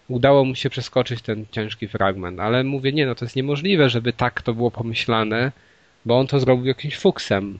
udało 0.08 0.44
mu 0.44 0.54
się 0.54 0.70
przeskoczyć 0.70 1.22
ten 1.22 1.46
ciężki 1.52 1.88
fragment, 1.88 2.40
ale 2.40 2.64
mówię, 2.64 2.92
nie 2.92 3.06
no, 3.06 3.14
to 3.14 3.24
jest 3.24 3.36
niemożliwe, 3.36 3.88
żeby 3.88 4.12
tak 4.12 4.42
to 4.42 4.54
było 4.54 4.70
pomyślane, 4.70 5.52
bo 6.04 6.18
on 6.18 6.26
to 6.26 6.40
zrobił 6.40 6.66
jakimś 6.66 6.96
fuksem. 6.96 7.58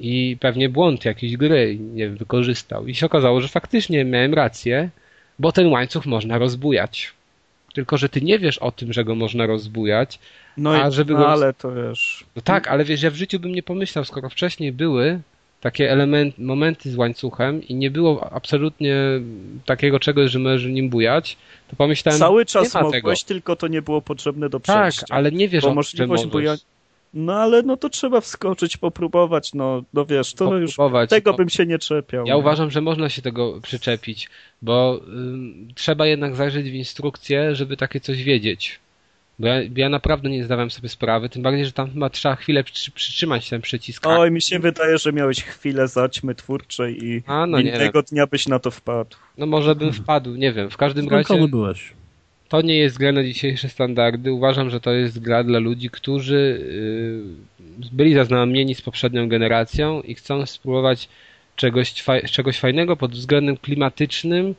I 0.00 0.36
pewnie 0.40 0.68
błąd 0.68 1.04
jakiejś 1.04 1.36
gry, 1.36 1.76
nie 1.80 2.08
wykorzystał. 2.08 2.86
I 2.86 2.94
się 2.94 3.06
okazało, 3.06 3.40
że 3.40 3.48
faktycznie 3.48 4.04
miałem 4.04 4.34
rację, 4.34 4.90
bo 5.38 5.52
ten 5.52 5.66
łańcuch 5.66 6.06
można 6.06 6.38
rozbujać. 6.38 7.12
Tylko, 7.74 7.98
że 7.98 8.08
ty 8.08 8.20
nie 8.20 8.38
wiesz 8.38 8.58
o 8.58 8.72
tym, 8.72 8.92
że 8.92 9.04
go 9.04 9.14
można 9.14 9.46
rozbujać. 9.46 10.18
No, 10.56 10.70
a 10.70 10.90
żeby 10.90 11.12
no 11.12 11.18
go... 11.18 11.28
ale 11.28 11.54
to 11.54 11.72
wiesz. 11.72 12.24
No 12.36 12.42
tak, 12.42 12.68
ale 12.68 12.84
wiesz, 12.84 13.02
ja 13.02 13.10
w 13.10 13.14
życiu 13.14 13.40
bym 13.40 13.52
nie 13.52 13.62
pomyślał, 13.62 14.04
skoro 14.04 14.28
wcześniej 14.28 14.72
były 14.72 15.20
takie 15.60 15.90
element, 15.90 16.38
momenty 16.38 16.90
z 16.90 16.96
łańcuchem 16.96 17.62
i 17.68 17.74
nie 17.74 17.90
było 17.90 18.32
absolutnie 18.32 18.96
takiego 19.66 20.00
czegoś, 20.00 20.30
że 20.30 20.38
możesz 20.38 20.64
nim 20.64 20.88
bujać, 20.88 21.36
to 21.68 21.76
pomyślałem, 21.76 22.18
Cały 22.18 22.46
czas 22.46 22.74
mogłeś, 22.74 23.22
tego. 23.22 23.28
tylko 23.28 23.56
to 23.56 23.68
nie 23.68 23.82
było 23.82 24.02
potrzebne 24.02 24.48
do 24.48 24.60
tak, 24.60 24.80
przejścia. 24.80 25.06
Tak, 25.06 25.16
ale 25.16 25.32
nie 25.32 25.48
wiesz 25.48 25.62
bo 25.64 25.70
o 25.70 25.74
możliwość 25.74 26.26
bujania. 26.26 26.58
No 27.14 27.34
ale 27.34 27.62
no 27.62 27.76
to 27.76 27.88
trzeba 27.88 28.20
wskoczyć, 28.20 28.76
popróbować, 28.76 29.54
no, 29.54 29.82
no 29.94 30.06
wiesz, 30.06 30.34
to 30.34 30.58
już 30.58 30.76
tego 31.08 31.34
bym 31.34 31.48
się 31.48 31.66
nie 31.66 31.78
czepiał. 31.78 32.26
Ja 32.26 32.34
nie? 32.34 32.40
uważam, 32.40 32.70
że 32.70 32.80
można 32.80 33.08
się 33.08 33.22
tego 33.22 33.60
przyczepić, 33.60 34.28
bo 34.62 35.00
y, 35.70 35.74
trzeba 35.74 36.06
jednak 36.06 36.36
zajrzeć 36.36 36.70
w 36.70 36.74
instrukcję, 36.74 37.54
żeby 37.54 37.76
takie 37.76 38.00
coś 38.00 38.22
wiedzieć. 38.22 38.80
Bo 39.38 39.46
ja, 39.46 39.54
ja, 39.76 39.88
naprawdę 39.88 40.30
nie 40.30 40.44
zdawałem 40.44 40.70
sobie 40.70 40.88
sprawy, 40.88 41.28
tym 41.28 41.42
bardziej, 41.42 41.66
że 41.66 41.72
tam 41.72 41.90
chyba 41.90 42.10
trzeba 42.10 42.36
chwilę 42.36 42.64
przy, 42.64 42.90
przytrzymać 42.90 43.48
ten 43.48 43.60
przycisk. 43.60 44.06
Oj, 44.06 44.30
mi 44.30 44.42
się 44.42 44.58
wydaje, 44.58 44.98
że 44.98 45.12
miałeś 45.12 45.44
chwilę 45.44 45.88
zaćmy 45.88 46.34
twórczej 46.34 47.04
i 47.04 47.22
A, 47.26 47.46
no 47.46 47.58
innego 47.58 48.02
dnia 48.02 48.26
byś 48.26 48.48
na 48.48 48.58
to 48.58 48.70
wpadł. 48.70 49.16
No 49.38 49.46
może 49.46 49.74
bym 49.74 49.92
wpadł, 49.92 50.34
nie 50.34 50.52
wiem. 50.52 50.70
W 50.70 50.76
każdym 50.76 51.08
razie... 51.08 51.48
byłeś? 51.48 51.92
To 52.50 52.62
nie 52.62 52.76
jest 52.76 52.98
gra 52.98 53.12
na 53.12 53.24
dzisiejsze 53.24 53.68
standardy. 53.68 54.32
Uważam, 54.32 54.70
że 54.70 54.80
to 54.80 54.92
jest 54.92 55.20
gra 55.20 55.44
dla 55.44 55.58
ludzi, 55.58 55.90
którzy 55.90 56.60
y, 57.60 57.92
byli 57.92 58.14
zaznajomieni 58.14 58.74
z 58.74 58.82
poprzednią 58.82 59.28
generacją 59.28 60.02
i 60.02 60.14
chcą 60.14 60.46
spróbować 60.46 61.08
czegoś, 61.56 61.94
czegoś 62.30 62.58
fajnego 62.58 62.96
pod 62.96 63.12
względem 63.12 63.56
klimatycznym 63.56 64.54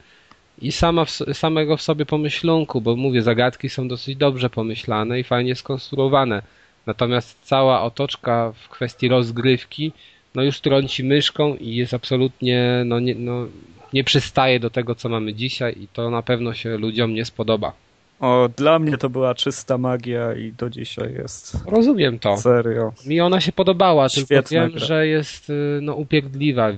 i 0.61 0.71
sama 0.71 1.05
w, 1.05 1.11
samego 1.33 1.77
w 1.77 1.81
sobie 1.81 2.05
pomyślunku, 2.05 2.81
bo 2.81 2.95
mówię, 2.95 3.21
zagadki 3.21 3.69
są 3.69 3.87
dosyć 3.87 4.15
dobrze 4.15 4.49
pomyślane 4.49 5.19
i 5.19 5.23
fajnie 5.23 5.55
skonstruowane. 5.55 6.41
Natomiast 6.85 7.37
cała 7.43 7.81
otoczka 7.81 8.53
w 8.55 8.69
kwestii 8.69 9.07
rozgrywki 9.07 9.91
no 10.35 10.43
już 10.43 10.59
trąci 10.59 11.03
myszką 11.03 11.55
i 11.55 11.75
jest 11.75 11.93
absolutnie 11.93 12.83
no, 12.85 12.99
nie, 12.99 13.15
no, 13.15 13.47
nie 13.93 14.03
przystaje 14.03 14.59
do 14.59 14.69
tego, 14.69 14.95
co 14.95 15.09
mamy 15.09 15.33
dzisiaj 15.33 15.75
i 15.81 15.87
to 15.87 16.09
na 16.09 16.21
pewno 16.21 16.53
się 16.53 16.77
ludziom 16.77 17.13
nie 17.13 17.25
spodoba. 17.25 17.73
O, 18.19 18.49
dla 18.57 18.79
mnie 18.79 18.97
to 18.97 19.09
była 19.09 19.35
czysta 19.35 19.77
magia 19.77 20.33
i 20.33 20.51
do 20.51 20.69
dzisiaj 20.69 21.13
jest. 21.13 21.57
Rozumiem 21.65 22.19
to. 22.19 22.37
Serio. 22.37 22.93
Mi 23.05 23.21
ona 23.21 23.41
się 23.41 23.51
podobała, 23.51 24.09
Świetna 24.09 24.41
tylko 24.41 24.49
wiem, 24.49 24.71
gra. 24.71 24.85
że 24.85 25.07
jest 25.07 25.49
y, 25.49 25.79
no, 25.81 25.95
upierdliwa 25.95 26.69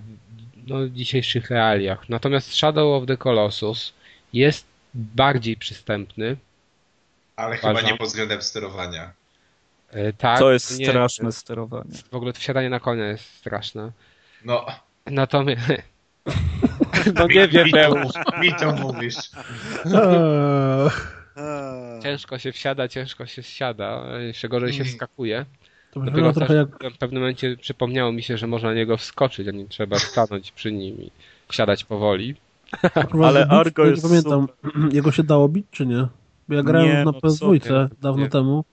no, 0.67 0.79
w 0.79 0.89
dzisiejszych 0.89 1.49
realiach. 1.49 2.09
Natomiast 2.09 2.53
Shadow 2.53 3.01
of 3.01 3.07
the 3.07 3.17
Colossus 3.17 3.93
jest 4.33 4.65
bardziej 4.93 5.57
przystępny. 5.57 6.37
Ale 7.35 7.57
uważam. 7.57 7.75
chyba 7.77 7.91
nie 7.91 7.97
pod 7.97 8.07
względem 8.07 8.41
sterowania. 8.41 9.11
E, 9.91 10.13
tak. 10.13 10.39
To 10.39 10.53
jest 10.53 10.79
nie, 10.79 10.85
straszne 10.85 11.31
sterowanie. 11.31 11.91
W 12.11 12.15
ogóle 12.15 12.33
wsiadanie 12.33 12.69
na 12.69 12.79
konia 12.79 13.07
jest 13.07 13.37
straszne. 13.37 13.91
No. 14.45 14.65
Natomiast 15.05 15.61
No 17.15 17.27
nie 17.27 17.47
wiem, 17.47 17.67
mi 18.41 18.53
to 18.53 18.71
mówisz. 18.71 19.15
Ciężko 22.03 22.37
się 22.37 22.51
wsiada, 22.51 22.87
ciężko 22.87 23.25
się 23.25 23.43
zsiada, 23.43 24.19
jeszcze 24.19 24.49
gorzej 24.49 24.73
się 24.73 24.85
skakuje. 24.85 25.45
To 25.91 25.99
Dopiero 25.99 26.33
trochę 26.33 26.55
jak... 26.55 26.93
w 26.93 26.97
pewnym 26.97 27.21
momencie 27.21 27.57
przypomniało 27.57 28.11
mi 28.11 28.23
się, 28.23 28.37
że 28.37 28.47
można 28.47 28.69
na 28.69 28.75
niego 28.75 28.97
wskoczyć, 28.97 29.47
a 29.47 29.51
nie 29.51 29.67
trzeba 29.67 29.99
stanąć 29.99 30.51
przy 30.51 30.71
nim 30.71 31.01
i 31.01 31.11
wsiadać 31.47 31.83
powoli. 31.83 32.35
Ale 33.23 33.47
Argo 33.47 33.85
jest 33.85 34.03
Nie 34.03 34.09
pamiętam, 34.09 34.47
super. 34.63 34.93
jego 34.95 35.11
się 35.11 35.23
dało 35.23 35.49
bić, 35.49 35.65
czy 35.71 35.85
nie? 35.85 36.07
Bo 36.47 36.55
ja 36.55 36.63
grałem 36.63 36.89
nie, 36.89 36.97
na 36.97 37.03
no 37.03 37.11
PS2 37.11 37.89
dawno 38.01 38.23
nie. 38.23 38.29
temu. 38.29 38.65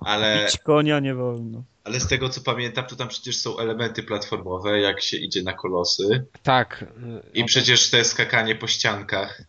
Ale... 0.00 0.44
Bić 0.44 0.58
konia 0.58 1.00
nie 1.00 1.14
wolno. 1.14 1.62
Ale 1.84 2.00
z 2.00 2.06
tego 2.06 2.28
co 2.28 2.40
pamiętam, 2.40 2.84
to 2.84 2.96
tam 2.96 3.08
przecież 3.08 3.36
są 3.36 3.58
elementy 3.58 4.02
platformowe, 4.02 4.80
jak 4.80 5.02
się 5.02 5.16
idzie 5.16 5.42
na 5.42 5.52
kolosy. 5.52 6.24
Tak. 6.42 6.84
I 7.34 7.44
przecież 7.44 7.90
te 7.90 8.04
skakanie 8.04 8.54
po 8.54 8.66
ściankach. 8.66 9.42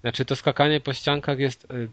Znaczy 0.00 0.24
to 0.24 0.36
skakanie 0.36 0.80
po 0.80 0.92
ściankach 0.92 1.38
jest 1.38 1.64
y, 1.64 1.88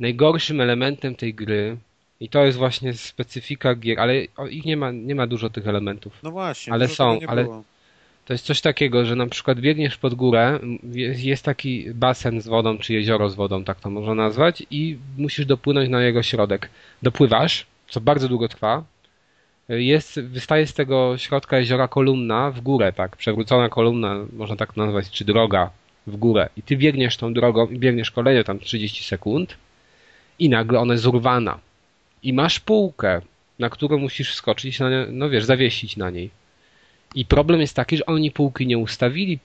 najgorszym 0.00 0.60
elementem 0.60 1.14
tej 1.14 1.34
gry. 1.34 1.76
I 2.20 2.28
to 2.28 2.44
jest 2.44 2.58
właśnie 2.58 2.94
specyfika 2.94 3.74
gier, 3.74 4.00
ale 4.00 4.24
ich 4.50 4.64
nie 4.64 4.76
ma, 4.76 4.90
nie 4.90 5.14
ma 5.14 5.26
dużo 5.26 5.50
tych 5.50 5.68
elementów. 5.68 6.12
No 6.22 6.30
właśnie. 6.30 6.72
Ale 6.72 6.88
są, 6.88 7.18
ale 7.26 7.44
było. 7.44 7.64
to 8.24 8.32
jest 8.32 8.44
coś 8.44 8.60
takiego, 8.60 9.04
że 9.04 9.16
na 9.16 9.26
przykład 9.26 9.60
biegniesz 9.60 9.96
pod 9.96 10.14
górę, 10.14 10.58
jest 11.16 11.44
taki 11.44 11.94
basen 11.94 12.40
z 12.40 12.48
wodą, 12.48 12.78
czy 12.78 12.94
jezioro 12.94 13.30
z 13.30 13.34
wodą, 13.34 13.64
tak 13.64 13.80
to 13.80 13.90
można 13.90 14.14
nazwać, 14.14 14.62
i 14.70 14.98
musisz 15.18 15.46
dopłynąć 15.46 15.88
na 15.88 16.02
jego 16.02 16.22
środek. 16.22 16.70
Dopływasz, 17.02 17.66
co 17.88 18.00
bardzo 18.00 18.28
długo 18.28 18.48
trwa, 18.48 18.84
jest, 19.68 20.20
wystaje 20.20 20.66
z 20.66 20.74
tego 20.74 21.18
środka 21.18 21.58
jeziora 21.58 21.88
kolumna 21.88 22.50
w 22.50 22.60
górę, 22.60 22.92
tak, 22.92 23.16
przewrócona 23.16 23.68
kolumna, 23.68 24.26
można 24.32 24.56
tak 24.56 24.76
nazwać, 24.76 25.10
czy 25.10 25.24
droga 25.24 25.70
w 26.06 26.16
górę. 26.16 26.48
I 26.56 26.62
ty 26.62 26.76
biegniesz 26.76 27.16
tą 27.16 27.34
drogą 27.34 27.66
i 27.66 27.78
biegniesz 27.78 28.10
kolejne 28.10 28.44
tam 28.44 28.58
30 28.58 29.04
sekund 29.04 29.56
i 30.38 30.48
nagle 30.48 30.80
ona 30.80 30.92
jest 30.94 31.06
urwana. 31.06 31.58
I 32.22 32.32
masz 32.32 32.60
półkę, 32.60 33.20
na 33.58 33.70
którą 33.70 33.98
musisz 33.98 34.34
skoczyć, 34.34 34.78
no 35.10 35.30
wiesz, 35.30 35.44
zawiesić 35.44 35.96
na 35.96 36.10
niej. 36.10 36.30
I 37.14 37.24
problem 37.24 37.60
jest 37.60 37.76
taki, 37.76 37.96
że 37.96 38.06
oni 38.06 38.30
półki 38.30 38.66
nie 38.66 38.78
ustawili 38.78 39.38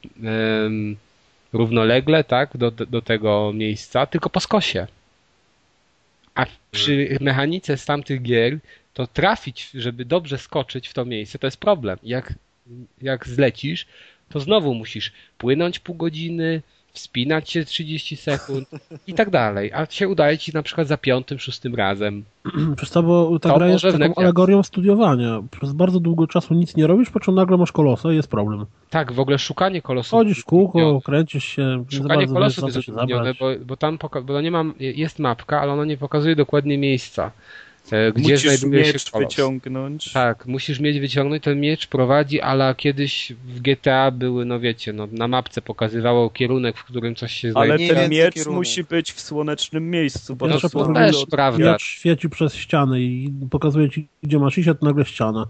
równolegle, 1.53 2.23
tak, 2.23 2.57
do, 2.57 2.71
do 2.71 3.01
tego 3.01 3.51
miejsca, 3.53 4.05
tylko 4.05 4.29
po 4.29 4.39
skosie. 4.39 4.87
A 6.35 6.45
przy 6.71 7.17
mechanice 7.21 7.77
z 7.77 7.85
tamtych 7.85 8.21
gier 8.21 8.57
to 8.99 9.07
trafić, 9.07 9.69
żeby 9.73 10.05
dobrze 10.05 10.37
skoczyć 10.37 10.87
w 10.87 10.93
to 10.93 11.05
miejsce, 11.05 11.39
to 11.39 11.47
jest 11.47 11.57
problem. 11.57 11.97
Jak, 12.03 12.33
jak 13.01 13.27
zlecisz, 13.27 13.85
to 14.29 14.39
znowu 14.39 14.73
musisz 14.73 15.11
płynąć 15.37 15.79
pół 15.79 15.95
godziny, 15.95 16.61
wspinać 16.93 17.51
się 17.51 17.65
30 17.65 18.15
sekund 18.15 18.69
i 19.07 19.13
tak 19.13 19.29
dalej. 19.29 19.73
A 19.73 19.85
się 19.85 20.07
udaje 20.07 20.37
ci 20.37 20.53
na 20.53 20.63
przykład 20.63 20.87
za 20.87 20.97
piątym, 20.97 21.39
szóstym 21.39 21.75
razem. 21.75 22.23
Przez 22.77 22.91
to, 22.91 23.03
bo 23.03 23.39
ta 23.39 23.49
to 23.49 23.55
gra 23.55 23.67
jest 23.67 23.85
taką 23.99 24.15
alegorią 24.15 24.63
studiowania. 24.63 25.41
Przez 25.51 25.73
bardzo 25.73 25.99
długo 25.99 26.27
czasu 26.27 26.53
nic 26.53 26.75
nie 26.75 26.87
robisz, 26.87 27.09
po 27.09 27.19
czym 27.19 27.35
nagle 27.35 27.57
masz 27.57 27.71
kolosa 27.71 28.13
i 28.13 28.15
jest 28.15 28.29
problem. 28.29 28.65
Tak, 28.89 29.11
w 29.11 29.19
ogóle 29.19 29.39
szukanie 29.39 29.81
kolosów. 29.81 30.11
Chodzisz 30.11 30.43
kółko, 30.43 31.01
kręcisz 31.01 31.45
się. 31.45 31.85
Szukanie 31.89 32.27
kolosów 32.27 32.75
jest 32.75 32.91
bo, 33.39 33.47
bo 33.65 33.77
tam 33.77 33.97
bo 34.23 34.41
nie 34.41 34.51
mam, 34.51 34.73
jest 34.79 35.19
mapka, 35.19 35.61
ale 35.61 35.71
ona 35.71 35.85
nie 35.85 35.97
pokazuje 35.97 36.35
dokładnie 36.35 36.77
miejsca. 36.77 37.31
E, 37.91 38.11
gdzie 38.11 38.33
musisz 38.33 38.59
znajduje 38.59 38.83
miecz 38.83 39.05
się 39.05 39.11
kolos. 39.11 39.29
wyciągnąć. 39.29 40.13
Tak, 40.13 40.45
musisz 40.45 40.79
mieć 40.79 40.99
wyciągnąć, 40.99 41.43
ten 41.43 41.59
miecz 41.59 41.87
prowadzi, 41.87 42.41
ale 42.41 42.75
kiedyś 42.75 43.33
w 43.45 43.61
GTA 43.61 44.11
były, 44.11 44.45
no 44.45 44.59
wiecie, 44.59 44.93
no, 44.93 45.07
na 45.11 45.27
mapce 45.27 45.61
pokazywało 45.61 46.29
kierunek, 46.29 46.77
w 46.77 46.83
którym 46.83 47.15
coś 47.15 47.33
się 47.33 47.51
znajduje. 47.51 47.89
Ale 47.91 48.01
ten 48.01 48.11
miecz 48.11 48.33
kierunek. 48.33 48.57
musi 48.57 48.83
być 48.83 49.11
w 49.11 49.21
słonecznym 49.21 49.89
miejscu. 49.89 50.35
Bo 50.35 50.47
no, 50.47 50.59
to 50.59 50.93
też 50.93 51.25
prawda. 51.31 51.71
Miecz 51.71 51.83
świeci 51.83 52.29
przez 52.29 52.55
ścianę 52.55 53.01
i 53.01 53.33
pokazuje 53.49 53.89
ci, 53.89 54.07
gdzie 54.23 54.39
masz 54.39 54.57
iść, 54.57 54.67
a 54.67 54.73
to 54.73 54.85
nagle 54.85 55.05
ściana. 55.05 55.47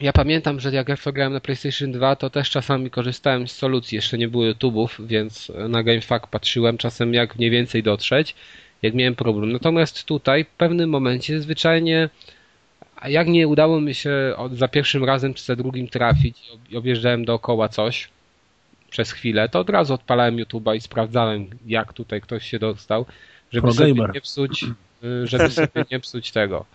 Ja 0.00 0.12
pamiętam, 0.12 0.60
że 0.60 0.70
jak 0.70 0.88
ja 0.88 1.12
grałem 1.12 1.32
na 1.32 1.40
PlayStation 1.40 1.92
2, 1.92 2.16
to 2.16 2.30
też 2.30 2.50
czasami 2.50 2.90
korzystałem 2.90 3.48
z 3.48 3.52
solucji. 3.52 3.96
Jeszcze 3.96 4.18
nie 4.18 4.28
było 4.28 4.44
YouTube'ów, 4.44 5.06
więc 5.06 5.52
na 5.68 5.82
GameFAQ 5.82 6.28
patrzyłem 6.30 6.78
czasem 6.78 7.14
jak 7.14 7.36
mniej 7.36 7.50
więcej 7.50 7.82
dotrzeć 7.82 8.34
jak 8.82 8.94
miałem 8.94 9.14
problem. 9.14 9.52
Natomiast 9.52 10.04
tutaj 10.04 10.44
w 10.44 10.48
pewnym 10.48 10.90
momencie 10.90 11.40
zwyczajnie 11.40 12.08
jak 13.08 13.28
nie 13.28 13.48
udało 13.48 13.80
mi 13.80 13.94
się 13.94 14.34
za 14.52 14.68
pierwszym 14.68 15.04
razem 15.04 15.34
czy 15.34 15.44
za 15.44 15.56
drugim 15.56 15.88
trafić 15.88 16.38
i 16.70 16.76
objeżdżałem 16.76 17.24
dookoła 17.24 17.68
coś 17.68 18.08
przez 18.90 19.12
chwilę, 19.12 19.48
to 19.48 19.60
od 19.60 19.70
razu 19.70 19.94
odpalałem 19.94 20.36
YouTube'a 20.36 20.76
i 20.76 20.80
sprawdzałem, 20.80 21.46
jak 21.66 21.92
tutaj 21.92 22.20
ktoś 22.20 22.50
się 22.50 22.58
dostał, 22.58 23.06
żeby 23.52 23.72
sobie 23.72 23.94
nie 24.14 24.20
psuć, 24.20 24.64
y, 25.04 25.26
żeby 25.26 25.50
sobie 25.50 25.84
nie 25.90 26.00
psuć 26.00 26.32
tego. 26.32 26.64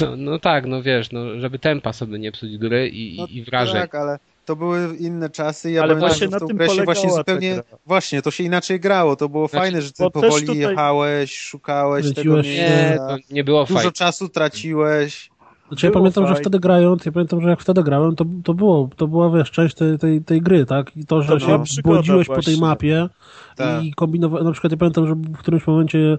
No, 0.00 0.16
no, 0.16 0.38
tak, 0.38 0.66
no 0.66 0.82
wiesz, 0.82 1.12
no, 1.12 1.40
żeby 1.40 1.58
tempa 1.58 1.92
sobie 1.92 2.18
nie 2.18 2.32
psuć 2.32 2.58
gry 2.58 2.88
i, 2.88 3.16
no, 3.16 3.26
i 3.26 3.42
wrażeń. 3.42 3.80
Tak, 3.80 3.94
ale 3.94 4.18
to 4.48 4.56
były 4.56 4.96
inne 4.96 5.30
czasy. 5.30 5.70
Ja 5.70 5.82
Ale 5.82 5.94
właśnie 5.96 6.28
na 6.28 6.40
tym 6.40 6.56
grę 6.56 6.68
się 6.68 6.84
właśnie 6.84 7.10
zupełnie. 7.10 7.62
Właśnie, 7.86 8.22
to 8.22 8.30
się 8.30 8.44
inaczej 8.44 8.80
grało. 8.80 9.16
To 9.16 9.28
było 9.28 9.48
znaczy, 9.48 9.62
fajne, 9.64 9.82
że 9.82 9.92
ty 9.92 10.10
powoli 10.10 10.46
tutaj... 10.46 10.58
jechałeś, 10.58 11.38
szukałeś 11.38 12.14
tego 12.14 12.42
Nie, 12.42 12.98
to 12.98 13.16
nie 13.30 13.44
było 13.44 13.64
Dużo 13.64 13.74
fajne. 13.74 13.92
czasu 13.92 14.28
traciłeś. 14.28 15.30
Znaczy 15.68 15.86
ja 15.86 15.92
pamiętam, 15.92 16.24
fajne. 16.24 16.36
że 16.36 16.42
wtedy 16.42 16.60
grając, 16.60 17.06
ja 17.06 17.12
pamiętam, 17.12 17.40
że 17.40 17.48
jak 17.48 17.60
wtedy 17.60 17.82
grałem, 17.82 18.16
to, 18.16 18.24
to 18.44 18.54
było, 18.54 18.90
to 18.96 19.08
była 19.08 19.30
wiesz, 19.30 19.50
część 19.50 19.74
tej, 19.74 19.98
tej, 19.98 20.22
tej 20.22 20.42
gry, 20.42 20.66
tak? 20.66 20.96
I 20.96 21.06
to, 21.06 21.22
że 21.22 21.28
to 21.28 21.38
się 21.38 21.82
błodziłeś 21.84 22.26
po 22.26 22.42
tej 22.42 22.58
mapie 22.58 23.08
tak. 23.56 23.84
i 23.84 23.92
kombinowałeś, 23.92 24.44
na 24.44 24.52
przykład 24.52 24.72
ja 24.72 24.76
pamiętam, 24.78 25.06
że 25.06 25.14
w 25.14 25.38
którymś 25.38 25.66
momencie 25.66 26.18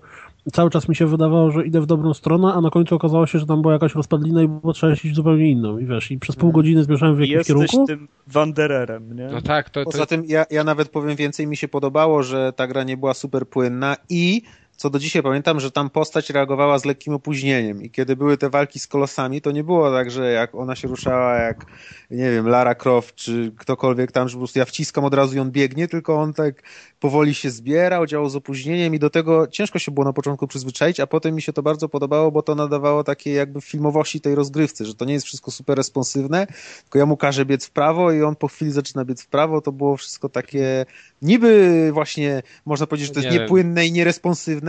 cały 0.52 0.70
czas 0.70 0.90
mi 0.90 0.96
się 0.96 1.08
wydawało, 1.08 1.52
że 1.52 1.66
idę 1.66 1.82
w 1.82 1.86
dobrą 1.86 2.14
stronę, 2.14 2.54
a 2.54 2.62
na 2.62 2.70
końcu 2.70 2.96
okazało 2.96 3.28
się, 3.28 3.40
że 3.40 3.46
tam 3.46 3.62
była 3.62 3.74
jakaś 3.74 3.96
rozpadlina 3.96 4.42
i 4.42 4.48
było 4.48 4.74
trzeba 4.74 4.94
iść 4.94 5.16
zupełnie 5.16 5.52
inną. 5.52 5.78
I 5.78 5.86
wiesz, 5.86 6.12
i 6.12 6.20
przez 6.20 6.36
pół 6.36 6.52
godziny 6.52 6.84
zmierzałem 6.84 7.16
w 7.16 7.20
jakimś 7.20 7.38
Jesteś 7.38 7.48
kierunku. 7.48 7.80
Jesteś 7.80 7.98
tym 7.98 8.08
wandererem, 8.28 9.16
nie? 9.16 9.28
No 9.28 9.42
tak, 9.42 9.70
to, 9.70 9.84
to... 9.84 9.92
Poza 9.92 10.06
tym 10.06 10.24
ja, 10.28 10.46
ja 10.52 10.64
nawet 10.64 10.90
powiem 10.90 11.16
więcej, 11.16 11.48
mi 11.48 11.58
się 11.58 11.68
podobało, 11.68 12.24
że 12.24 12.54
ta 12.56 12.68
gra 12.68 12.84
nie 12.84 12.98
była 12.98 13.14
super 13.14 13.48
płynna 13.48 13.96
i 14.10 14.42
co 14.80 14.90
do 14.90 15.00
dzisiaj 15.00 15.24
pamiętam, 15.24 15.60
że 15.60 15.72
tam 15.72 15.90
postać 15.90 16.30
reagowała 16.30 16.80
z 16.80 16.86
lekkim 16.86 17.14
opóźnieniem 17.14 17.84
i 17.84 17.90
kiedy 17.90 18.16
były 18.16 18.38
te 18.38 18.50
walki 18.50 18.80
z 18.80 18.88
kolosami, 18.88 19.42
to 19.42 19.52
nie 19.52 19.64
było 19.64 19.92
tak, 19.92 20.12
że 20.12 20.32
jak 20.32 20.56
ona 20.56 20.76
się 20.76 20.88
ruszała 20.88 21.36
jak, 21.36 21.66
nie 22.12 22.32
wiem, 22.32 22.48
Lara 22.48 22.76
Croft 22.76 23.16
czy 23.16 23.52
ktokolwiek 23.58 24.12
tam, 24.12 24.30
że 24.30 24.34
po 24.34 24.40
prostu 24.40 24.60
ja 24.60 24.66
wciskam 24.66 25.06
od 25.06 25.14
razu 25.14 25.36
i 25.36 25.40
on 25.40 25.52
biegnie, 25.52 25.88
tylko 25.88 26.16
on 26.16 26.34
tak 26.34 26.64
powoli 27.00 27.34
się 27.34 27.50
zbierał, 27.50 28.06
działał 28.06 28.30
z 28.30 28.36
opóźnieniem 28.36 28.96
i 28.96 29.00
do 29.00 29.10
tego 29.10 29.48
ciężko 29.48 29.80
się 29.80 29.92
było 29.92 30.06
na 30.06 30.14
początku 30.14 30.48
przyzwyczaić, 30.48 31.00
a 31.00 31.08
potem 31.08 31.36
mi 31.36 31.42
się 31.42 31.54
to 31.54 31.64
bardzo 31.64 31.90
podobało, 31.90 32.32
bo 32.32 32.42
to 32.42 32.56
nadawało 32.56 33.04
takiej 33.04 33.36
jakby 33.36 33.62
filmowości 33.62 34.22
tej 34.22 34.36
rozgrywce, 34.36 34.86
że 34.86 34.96
to 34.96 35.06
nie 35.06 35.14
jest 35.14 35.26
wszystko 35.26 35.52
super 35.52 35.78
responsywne, 35.78 36.48
tylko 36.84 37.00
ja 37.00 37.06
mu 37.06 37.18
każę 37.18 37.46
biec 37.46 37.66
w 37.66 37.72
prawo 37.72 38.12
i 38.12 38.24
on 38.24 38.36
po 38.36 38.48
chwili 38.48 38.72
zaczyna 38.72 39.06
biec 39.06 39.22
w 39.22 39.28
prawo, 39.28 39.62
to 39.62 39.72
było 39.72 39.98
wszystko 39.98 40.30
takie 40.30 40.86
niby 41.22 41.90
właśnie, 41.94 42.44
można 42.66 42.88
powiedzieć, 42.88 43.08
że 43.08 43.14
to 43.14 43.20
jest 43.20 43.34
nie 43.34 43.40
niepłynne 43.40 43.82
wiem. 43.82 43.90
i 43.90 43.92
nieresponsywne 43.92 44.69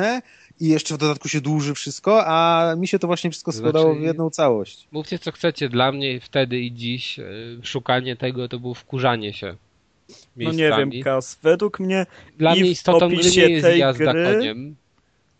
i 0.60 0.68
jeszcze 0.68 0.94
w 0.94 0.98
dodatku 0.98 1.28
się 1.28 1.40
dłuży 1.40 1.74
wszystko, 1.74 2.26
a 2.26 2.66
mi 2.78 2.88
się 2.88 2.98
to 2.98 3.06
właśnie 3.06 3.30
wszystko 3.30 3.52
składało 3.52 3.84
znaczy, 3.84 4.00
w 4.00 4.02
jedną 4.02 4.30
całość. 4.30 4.88
Mówcie 4.92 5.18
co 5.18 5.32
chcecie, 5.32 5.68
dla 5.68 5.92
mnie 5.92 6.20
wtedy 6.20 6.60
i 6.60 6.72
dziś 6.72 7.18
e, 7.18 7.24
szukanie 7.62 8.16
tego 8.16 8.48
to 8.48 8.58
było 8.58 8.74
wkurzanie 8.74 9.32
się. 9.32 9.56
Miejscami. 10.36 10.70
No 10.70 10.84
nie 10.84 10.92
wiem, 10.92 11.04
Kas, 11.04 11.38
według 11.42 11.80
mnie 11.80 12.06
dla 12.38 12.52
mnie 12.52 12.70
istotą 12.70 13.08
gry 13.08 13.30
nie 13.30 13.48
jest 13.48 13.76
jazda 13.76 14.12
gry, 14.12 14.34
koniem. 14.34 14.76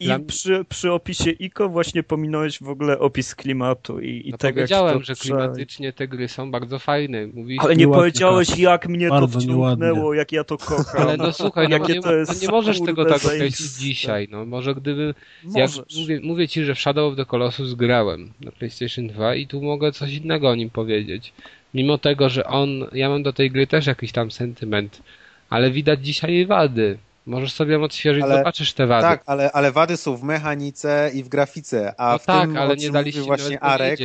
I 0.00 0.04
Dla... 0.04 0.18
przy, 0.18 0.64
przy 0.68 0.92
opisie 0.92 1.30
ICO 1.30 1.68
właśnie 1.68 2.02
pominąłeś 2.02 2.58
w 2.62 2.68
ogóle 2.68 2.98
opis 2.98 3.34
klimatu 3.34 4.00
i, 4.00 4.28
i 4.28 4.30
no 4.30 4.38
tego, 4.38 4.54
powiedziałem, 4.54 5.02
że 5.02 5.14
klimatycznie 5.14 5.92
te 5.92 6.08
gry 6.08 6.28
są 6.28 6.50
bardzo 6.50 6.78
fajne. 6.78 7.18
Ale 7.58 7.76
nie 7.76 7.88
powiedziałeś, 7.88 8.58
jak 8.58 8.88
mnie 8.88 9.08
to 9.08 9.28
wciągnęło, 9.28 10.14
jak 10.14 10.32
ja 10.32 10.44
to 10.44 10.58
kocham. 10.58 11.02
Ale 11.02 11.16
no 11.16 11.32
słuchaj, 11.32 11.68
no, 11.68 11.78
nie, 11.78 12.00
to 12.00 12.14
jest, 12.14 12.32
no 12.34 12.46
nie 12.46 12.48
możesz 12.48 12.80
tego 12.80 13.04
tak 13.04 13.24
określić 13.24 13.72
dzisiaj. 13.72 14.28
No, 14.30 14.44
może 14.44 14.74
gdyby... 14.74 15.14
Jak 15.54 15.70
mówię, 16.00 16.20
mówię 16.22 16.48
ci, 16.48 16.64
że 16.64 16.74
w 16.74 16.78
Shadow 16.78 17.12
of 17.12 17.16
the 17.16 17.24
Colossus 17.24 17.74
grałem 17.74 18.32
na 18.40 18.52
PlayStation 18.52 19.08
2 19.08 19.34
i 19.34 19.46
tu 19.46 19.62
mogę 19.62 19.92
coś 19.92 20.14
innego 20.14 20.50
o 20.50 20.54
nim 20.54 20.70
powiedzieć. 20.70 21.32
Mimo 21.74 21.98
tego, 21.98 22.28
że 22.28 22.44
on... 22.46 22.86
Ja 22.92 23.08
mam 23.08 23.22
do 23.22 23.32
tej 23.32 23.50
gry 23.50 23.66
też 23.66 23.86
jakiś 23.86 24.12
tam 24.12 24.30
sentyment, 24.30 25.02
ale 25.50 25.70
widać 25.70 26.04
dzisiaj 26.06 26.34
jej 26.34 26.46
wady. 26.46 26.98
Możesz 27.26 27.52
sobie 27.52 27.72
ją 27.72 27.82
odświeżyć, 27.82 28.22
ale, 28.22 28.36
zobaczysz 28.36 28.72
te 28.72 28.86
wady. 28.86 29.02
Tak, 29.02 29.22
ale, 29.26 29.52
ale 29.52 29.72
wady 29.72 29.96
są 29.96 30.16
w 30.16 30.22
mechanice 30.22 31.10
i 31.14 31.22
w 31.22 31.28
grafice, 31.28 31.94
a 32.00 32.12
no 32.12 32.18
w 32.18 32.26
tak, 32.26 32.42
tym, 32.42 32.56
ale 32.56 32.76
nie 32.76 32.90
daliście 32.90 33.22
właśnie 33.22 33.60
Arek, 33.60 33.98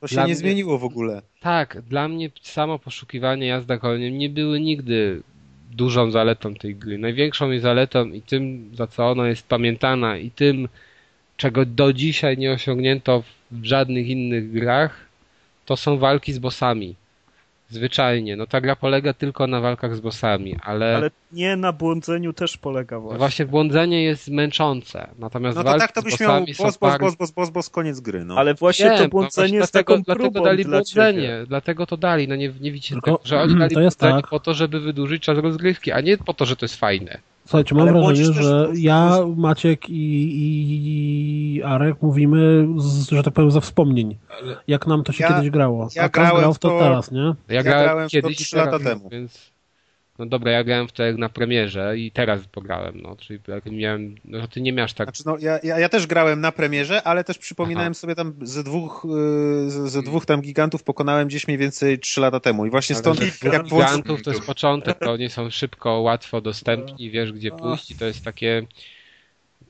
to 0.00 0.06
się 0.06 0.14
dla 0.14 0.22
nie 0.22 0.26
mnie, 0.26 0.36
zmieniło 0.36 0.78
w 0.78 0.84
ogóle. 0.84 1.22
Tak, 1.40 1.82
dla 1.82 2.08
mnie 2.08 2.30
samo 2.42 2.78
poszukiwanie 2.78 3.46
jazda 3.46 3.78
koniem 3.78 4.18
nie 4.18 4.28
były 4.28 4.60
nigdy 4.60 5.22
dużą 5.70 6.10
zaletą 6.10 6.54
tej 6.54 6.76
gry. 6.76 6.98
Największą 6.98 7.50
jej 7.50 7.60
zaletą 7.60 8.06
i 8.06 8.22
tym, 8.22 8.70
za 8.74 8.86
co 8.86 9.10
ona 9.10 9.28
jest 9.28 9.46
pamiętana 9.46 10.16
i 10.16 10.30
tym, 10.30 10.68
czego 11.36 11.64
do 11.64 11.92
dzisiaj 11.92 12.38
nie 12.38 12.52
osiągnięto 12.52 13.22
w 13.50 13.64
żadnych 13.64 14.08
innych 14.08 14.52
grach, 14.52 15.06
to 15.66 15.76
są 15.76 15.98
walki 15.98 16.32
z 16.32 16.38
bossami. 16.38 16.96
Zwyczajnie. 17.70 18.36
No 18.36 18.46
ta 18.46 18.60
gra 18.60 18.76
polega 18.76 19.12
tylko 19.12 19.46
na 19.46 19.60
walkach 19.60 19.96
z 19.96 20.00
bossami, 20.00 20.56
ale... 20.62 20.96
Ale 20.96 21.10
nie 21.32 21.56
na 21.56 21.72
błądzeniu 21.72 22.32
też 22.32 22.56
polega 22.56 23.00
właśnie. 23.00 23.18
Właśnie 23.18 23.46
błądzenie 23.46 24.04
jest 24.04 24.28
męczące. 24.28 25.10
Natomiast 25.18 25.56
no 25.56 25.64
to 25.64 25.78
tak 25.78 25.92
to 25.92 26.02
byś 26.02 26.20
miał 26.20 26.40
boss, 26.40 26.76
boss, 26.76 26.98
boss, 26.98 27.14
boss, 27.14 27.30
boss, 27.30 27.50
boss, 27.50 27.70
koniec 27.70 28.00
gry. 28.00 28.24
No. 28.24 28.34
Ale 28.34 28.54
właśnie 28.54 28.84
Wiem, 28.84 28.96
to 28.96 29.02
no 29.02 29.08
błądzenie 29.08 29.52
no 29.52 29.58
jest 29.58 29.72
dlatego, 29.72 29.92
taką 29.92 30.02
dlatego 30.02 30.40
dali 30.44 30.64
dla 30.64 30.76
błądzenie. 30.76 31.22
Ciebie. 31.22 31.46
Dlatego 31.46 31.86
to 31.86 31.96
dali. 31.96 32.28
No 32.28 32.36
nie, 32.36 32.52
nie 32.60 32.72
widzicie 32.72 32.94
tylko, 32.94 33.10
tego, 33.10 33.20
że 33.24 33.40
oni 33.40 33.58
dali 33.58 33.74
to 33.74 33.80
jest 33.80 33.98
tak. 33.98 34.28
po 34.28 34.40
to, 34.40 34.54
żeby 34.54 34.80
wydłużyć 34.80 35.22
czas 35.22 35.38
rozgrywki, 35.38 35.92
a 35.92 36.00
nie 36.00 36.18
po 36.18 36.34
to, 36.34 36.46
że 36.46 36.56
to 36.56 36.64
jest 36.64 36.76
fajne. 36.76 37.18
Słuchajcie, 37.50 37.74
mam 37.74 37.88
Ale 37.88 38.00
wrażenie, 38.00 38.42
że 38.42 38.68
ja, 38.74 39.18
Maciek 39.36 39.88
i, 39.88 41.56
i, 41.56 41.62
Arek 41.62 42.02
mówimy, 42.02 42.68
z, 42.76 43.10
że 43.10 43.22
tak 43.22 43.34
powiem, 43.34 43.50
ze 43.50 43.60
wspomnień. 43.60 44.18
Jak 44.66 44.86
nam 44.86 45.04
to 45.04 45.12
się 45.12 45.24
ja, 45.24 45.28
kiedyś 45.28 45.50
grało. 45.50 45.88
Ja 45.94 46.02
A 46.02 46.08
grałem 46.08 46.36
grał 46.36 46.54
w 46.54 46.58
to, 46.58 46.68
to 46.68 46.78
teraz, 46.78 47.10
nie? 47.10 47.20
Ja, 47.20 47.34
ja 47.48 47.62
grałem, 47.62 48.08
kiedyś 48.08 48.36
3 48.36 48.56
lata 48.56 48.78
temu. 48.78 49.08
Więc 49.08 49.52
no 50.20 50.26
dobra, 50.26 50.52
ja 50.52 50.64
grałem 50.64 50.88
w 50.88 50.98
jak 50.98 51.16
na 51.16 51.28
premierze 51.28 51.98
i 51.98 52.10
teraz 52.10 52.40
pograłem, 52.52 53.00
no, 53.02 53.16
czyli 53.16 53.38
jak 53.48 53.66
miałem, 53.66 54.14
no 54.24 54.48
ty 54.48 54.60
nie 54.60 54.72
miałeś 54.72 54.92
tak... 54.92 55.08
Znaczy, 55.08 55.22
no, 55.26 55.36
ja, 55.38 55.58
ja, 55.62 55.78
ja 55.78 55.88
też 55.88 56.06
grałem 56.06 56.40
na 56.40 56.52
premierze, 56.52 57.02
ale 57.02 57.24
też 57.24 57.38
przypominałem 57.38 57.92
Aha. 57.92 58.00
sobie 58.00 58.14
tam 58.14 58.34
ze 58.42 58.64
dwóch, 58.64 59.06
yy, 59.64 59.90
ze 59.90 60.02
dwóch 60.02 60.26
tam 60.26 60.40
gigantów 60.40 60.82
pokonałem 60.82 61.28
gdzieś 61.28 61.48
mniej 61.48 61.58
więcej 61.58 61.98
3 61.98 62.20
lata 62.20 62.40
temu. 62.40 62.66
I 62.66 62.70
właśnie 62.70 62.96
stąd... 62.96 63.20
Jak 63.42 63.64
gigantów 63.64 64.22
to 64.22 64.30
jest 64.30 64.46
początek, 64.46 64.98
to 64.98 65.16
nie 65.16 65.30
są 65.30 65.50
szybko, 65.50 66.00
łatwo 66.00 66.40
dostępni, 66.40 67.10
wiesz 67.10 67.32
gdzie 67.32 67.50
pójść 67.50 67.90
i 67.90 67.94
to 67.94 68.04
jest 68.04 68.24
takie... 68.24 68.66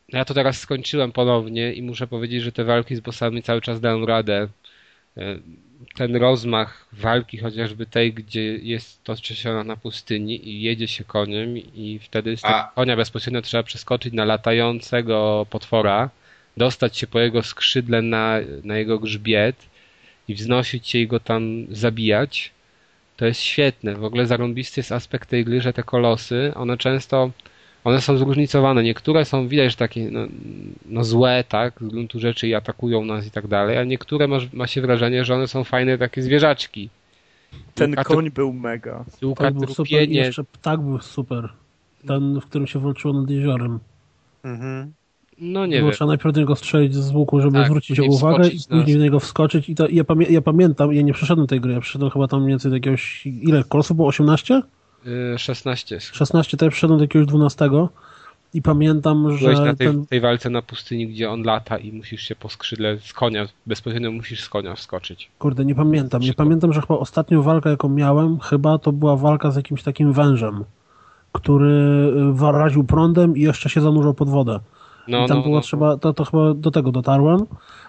Ja 0.09 0.25
to 0.25 0.35
teraz 0.35 0.59
skończyłem 0.59 1.13
ponownie 1.13 1.73
i 1.73 1.83
muszę 1.83 2.07
powiedzieć, 2.07 2.43
że 2.43 2.53
te 2.53 2.65
walki 2.65 2.97
z 2.97 3.01
bossami 3.01 3.43
cały 3.43 3.61
czas 3.61 3.81
dają 3.81 4.07
radę 4.07 4.49
ten 5.95 6.17
rozmach 6.17 6.87
walki, 6.93 7.39
chociażby 7.39 7.87
tej, 7.87 8.13
gdzie 8.13 8.57
jest 8.57 9.05
to 9.05 9.15
ona 9.51 9.65
na 9.65 9.77
pustyni 9.77 10.49
i 10.49 10.63
jedzie 10.63 10.89
się 10.89 11.05
koniem 11.05 11.57
i 11.59 12.01
wtedy 12.03 12.37
z 12.37 12.43
tego 12.43 12.65
konia 12.75 12.97
bezpośrednio 12.97 13.43
trzeba 13.43 13.63
przeskoczyć 13.63 14.15
na 14.15 14.25
latającego 14.25 15.47
potwora, 15.51 16.11
dostać 16.57 16.97
się 16.97 17.07
po 17.07 17.21
jego 17.21 17.43
skrzydle 17.43 18.03
na, 18.03 18.39
na 18.65 18.79
jego 18.79 18.99
grzbiet 18.99 19.57
i 20.29 20.35
wznosić 20.35 20.89
się 20.89 20.99
i 20.99 21.07
go 21.07 21.21
tam 21.21 21.67
zabijać. 21.71 22.51
To 23.17 23.27
jest 23.27 23.41
świetne. 23.41 23.95
W 23.95 24.05
ogóle 24.05 24.27
zarąbisty 24.27 24.81
jest 24.81 24.93
aspekt 24.93 25.29
tej 25.29 25.45
gry, 25.45 25.61
że 25.61 25.73
te 25.73 25.83
kolosy, 25.83 26.53
one 26.55 26.79
często 26.79 27.31
one 27.85 28.01
są 28.01 28.17
zróżnicowane. 28.17 28.83
Niektóre 28.83 29.25
są, 29.25 29.49
widać, 29.49 29.71
że 29.71 29.77
takie 29.77 30.11
no, 30.11 30.21
no 30.87 31.05
złe, 31.05 31.45
tak, 31.49 31.75
z 31.81 31.89
gruntu 31.89 32.21
rzeczy 32.21 32.49
i 32.49 32.55
atakują 32.55 33.05
nas 33.05 33.27
i 33.27 33.31
tak 33.31 33.47
dalej, 33.47 33.79
a 33.79 33.85
niektóre 33.85 34.29
ma, 34.29 34.37
ma 34.53 34.67
się 34.67 34.81
wrażenie, 34.81 35.25
że 35.25 35.35
one 35.35 35.49
są 35.49 35.65
fajne 35.65 35.99
takie 35.99 36.23
zwierzaczki. 36.23 36.89
ten 37.75 37.95
koń 37.95 38.31
był 38.31 38.53
mega. 38.53 39.05
Tak 39.37 39.55
był 39.55 39.75
super 39.75 40.09
i 40.09 40.15
jeszcze 40.15 40.45
ptak 40.45 40.81
był 40.81 40.99
super. 40.99 41.49
Ten, 42.07 42.41
w 42.41 42.47
którym 42.47 42.67
się 42.67 42.79
walczyło 42.79 43.15
nad 43.21 43.31
jeziorem. 43.31 43.79
Mhm. 44.45 44.93
No 45.41 45.67
nie 45.67 45.83
wiem. 45.83 45.93
Trzeba 45.93 46.09
najpierw 46.09 46.35
do 46.35 46.41
niego 46.41 46.57
strzelić 46.57 46.95
z 46.95 47.15
łuku, 47.15 47.41
żeby 47.41 47.59
tak, 47.59 47.67
zwrócić 47.67 47.99
jego 47.99 48.15
uwagę 48.15 48.49
i 48.49 48.59
później 48.71 48.99
w 48.99 49.01
niego 49.01 49.21
wskoczyć. 49.21 49.69
I 49.69 49.75
to, 49.75 49.89
ja, 49.89 50.05
pamię 50.05 50.27
ja, 50.31 50.41
pamiętam, 50.41 50.93
ja 50.93 51.03
nie 51.03 51.13
przeszedłem 51.13 51.47
tej 51.47 51.61
gry, 51.61 51.73
ja 51.73 51.81
przeszedłem 51.81 52.11
chyba 52.11 52.29
tam 52.29 52.41
mniej 52.41 52.53
więcej 52.53 52.71
do 52.71 52.77
jakiegoś... 52.77 53.27
Ile? 53.27 53.65
Kolosów 53.65 53.97
było? 53.97 54.09
18? 54.09 54.63
Yy, 55.05 55.39
16. 55.39 56.01
16, 56.01 56.57
to 56.57 56.65
ja 56.65 56.71
przeszedłem 56.71 56.99
do 56.99 57.05
jakiegoś 57.05 57.27
12. 57.27 57.71
I 58.55 58.63
pamiętam, 58.63 59.37
że. 59.37 59.45
Byłeś 59.45 59.59
na 59.59 59.77
tej, 59.77 59.87
ten... 59.87 60.07
tej 60.07 60.21
walce 60.21 60.51
na 60.51 60.63
pustyni, 60.63 61.09
gdzie 61.09 61.31
on 61.31 61.43
lata 61.43 61.79
i 61.79 61.93
musisz 61.93 62.23
się 62.23 62.37
po 62.37 62.49
skrzydle 62.49 62.99
z 62.99 63.13
konia, 63.13 63.47
bezpośrednio 63.67 64.13
musisz 64.13 64.41
z 64.41 64.49
konia 64.49 64.75
wskoczyć. 64.75 65.31
Kurde, 65.39 65.65
nie 65.65 65.75
pamiętam. 65.75 66.23
Nie 66.23 66.35
pamiętam, 66.35 66.73
że 66.73 66.81
chyba 66.81 66.95
ostatnią 66.95 67.43
walkę, 67.43 67.71
jaką 67.71 67.89
miałem, 67.89 68.41
chyba 68.41 68.79
to 68.79 68.93
była 68.93 69.17
walka 69.17 69.51
z 69.51 69.57
jakimś 69.57 69.83
takim 69.83 70.13
wężem, 70.13 70.65
który 71.33 71.71
y, 72.43 72.53
raził 72.53 72.85
prądem 72.85 73.37
i 73.37 73.41
jeszcze 73.41 73.71
się 73.71 73.81
zanurzał 73.81 74.15
pod 74.15 74.29
wodę. 74.29 74.61
No, 75.09 75.25
I 75.25 75.29
tam 75.29 75.37
no, 75.37 75.43
było 75.43 75.57
no, 75.57 75.63
trzeba, 75.63 75.97
to, 75.97 76.13
to 76.13 76.25
chyba 76.25 76.55
do 76.55 76.71
tego 76.71 76.93
dotarłem. 76.93 77.47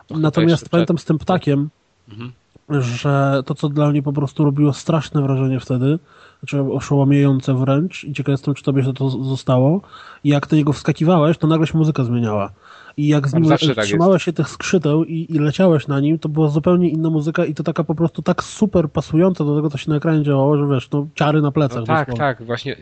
Natomiast 0.09 0.69
pamiętam 0.69 0.97
z 0.97 1.05
tym 1.05 1.17
ptakiem, 1.17 1.69
mhm. 2.09 2.31
Że 2.79 3.43
to, 3.45 3.55
co 3.55 3.69
dla 3.69 3.89
mnie 3.89 4.03
po 4.03 4.13
prostu 4.13 4.45
robiło 4.45 4.73
straszne 4.73 5.21
wrażenie 5.21 5.59
wtedy, 5.59 5.99
znaczy 6.39 6.61
oszołomiające 6.61 7.53
wręcz 7.53 8.03
i 8.03 8.13
ciekaw 8.13 8.31
jestem, 8.33 8.53
czy 8.53 8.63
tobie 8.63 8.83
to 8.93 9.09
zostało. 9.09 9.81
I 10.23 10.29
jak 10.29 10.47
do 10.47 10.55
niego 10.55 10.73
wskakiwałeś, 10.73 11.37
to 11.37 11.47
nagle 11.47 11.67
się 11.67 11.77
muzyka 11.77 12.03
zmieniała. 12.03 12.51
I 12.97 13.07
jak 13.07 13.27
z 13.27 13.33
nim 13.33 13.49
tak 13.49 13.59
trzymałeś 13.59 14.23
się 14.23 14.33
tych 14.33 14.49
skrzydeł 14.49 15.03
i, 15.03 15.25
i, 15.29 15.39
leciałeś 15.39 15.87
na 15.87 15.99
nim, 15.99 16.19
to 16.19 16.29
była 16.29 16.49
zupełnie 16.49 16.89
inna 16.89 17.09
muzyka 17.09 17.45
i 17.45 17.53
to 17.53 17.63
taka 17.63 17.83
po 17.83 17.95
prostu 17.95 18.21
tak 18.21 18.43
super 18.43 18.89
pasująca 18.89 19.45
do 19.45 19.55
tego, 19.55 19.69
co 19.69 19.77
się 19.77 19.89
na 19.89 19.95
ekranie 19.95 20.23
działało, 20.23 20.57
że 20.57 20.67
wiesz, 20.75 20.89
no 20.91 21.07
ciary 21.15 21.41
na 21.41 21.51
plecach. 21.51 21.79
No 21.79 21.85
tak, 21.85 22.17
tak, 22.17 22.43
właśnie 22.43 22.75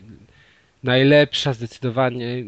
najlepsza 0.83 1.53
zdecydowanie, 1.53 2.43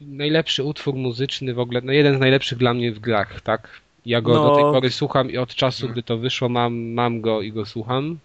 najlepszy 0.00 0.64
utwór 0.64 0.94
muzyczny 0.94 1.54
w 1.54 1.58
ogóle, 1.58 1.80
no 1.84 1.92
jeden 1.92 2.16
z 2.16 2.20
najlepszych 2.20 2.58
dla 2.58 2.74
mnie 2.74 2.92
w 2.92 2.98
grach, 2.98 3.40
tak? 3.40 3.68
Ja 4.06 4.20
go 4.20 4.34
no. 4.34 4.48
do 4.48 4.54
tej 4.54 4.64
pory 4.64 4.90
słucham 4.90 5.30
i 5.30 5.38
od 5.38 5.54
czasu, 5.54 5.88
gdy 5.88 6.02
to 6.02 6.18
wyszło, 6.18 6.48
mam, 6.48 6.74
mam 6.74 7.20
go 7.20 7.42
i 7.42 7.52
go 7.52 7.66
słucham. 7.66 8.18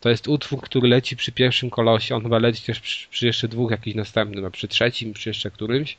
To 0.00 0.08
jest 0.08 0.28
utwór, 0.28 0.60
który 0.60 0.88
leci 0.88 1.16
przy 1.16 1.32
pierwszym 1.32 1.70
kolosie. 1.70 2.16
On 2.16 2.22
chyba 2.22 2.38
leci 2.38 2.62
też 2.62 2.80
przy, 2.80 3.08
przy 3.08 3.26
jeszcze 3.26 3.48
dwóch 3.48 3.70
jakichś 3.70 3.96
następnym, 3.96 4.44
a 4.44 4.50
przy 4.50 4.68
trzecim, 4.68 5.12
przy 5.12 5.30
jeszcze 5.30 5.50
którymś. 5.50 5.98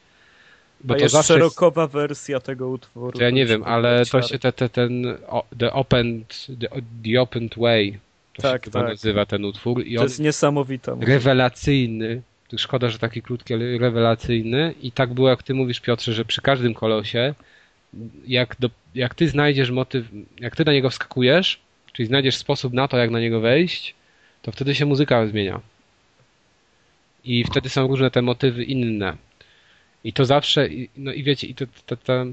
Bo 0.84 0.94
a 0.94 0.98
to 0.98 1.04
jest 1.04 1.14
zawsze 1.14 1.34
szerokowa 1.34 1.82
jest... 1.82 1.94
wersja 1.94 2.40
tego 2.40 2.70
utworu. 2.70 3.18
To 3.18 3.24
ja 3.24 3.30
nie 3.30 3.46
wiem, 3.46 3.64
ale 3.64 4.06
to 4.06 4.22
się 4.22 4.40
te, 4.40 4.54
te, 4.54 4.70
ten 4.70 5.18
The 5.60 5.74
Opened, 5.74 6.48
the, 6.60 6.68
the 7.04 7.22
Opened 7.22 7.56
Way 7.58 8.00
to 8.34 8.42
tak, 8.42 8.66
się 8.66 8.72
tak. 8.72 8.88
nazywa 8.88 9.26
ten 9.26 9.46
utwór. 9.46 9.86
I 9.86 9.96
to 9.96 10.04
jest 10.04 10.20
niesamowite. 10.20 10.98
Rewelacyjny. 11.02 12.22
Szkoda, 12.58 12.90
że 12.90 13.00
taki 13.00 13.22
krótki, 13.22 13.54
ale 13.54 13.78
rewelacyjny. 13.78 14.74
I 14.82 14.92
tak 14.92 15.14
było, 15.14 15.30
jak 15.30 15.44
ty 15.44 15.54
mówisz, 15.54 15.80
Piotrze, 15.80 16.14
że 16.14 16.26
przy 16.26 16.42
każdym 16.42 16.74
kolosie, 16.74 17.34
jak, 18.28 18.56
do, 18.60 18.70
jak 18.96 19.16
ty 19.16 19.30
znajdziesz 19.30 19.72
motyw, 19.72 20.06
jak 20.40 20.56
ty 20.56 20.66
na 20.66 20.74
niego 20.74 20.90
wskakujesz, 20.90 21.60
czyli 21.94 22.08
znajdziesz 22.08 22.38
sposób 22.38 22.74
na 22.74 22.88
to, 22.88 22.98
jak 22.98 23.10
na 23.10 23.20
niego 23.20 23.40
wejść, 23.40 23.96
to 24.42 24.52
wtedy 24.52 24.76
się 24.76 24.86
muzyka 24.86 25.28
zmienia. 25.28 25.60
I 27.24 27.44
wtedy 27.44 27.70
są 27.70 27.88
różne 27.88 28.12
te 28.12 28.22
motywy 28.22 28.64
inne. 28.64 29.18
I 30.04 30.14
to 30.14 30.26
zawsze, 30.26 30.70
no 30.98 31.14
i 31.14 31.24
wiecie, 31.24 31.48
i 31.48 31.56
to, 31.56 31.66
to, 31.86 31.98
to 31.98 32.26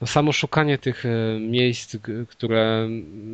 no 0.00 0.06
samo 0.06 0.32
szukanie 0.32 0.78
tych 0.78 1.06
e, 1.06 1.40
miejsc, 1.40 1.96
które 2.28 2.88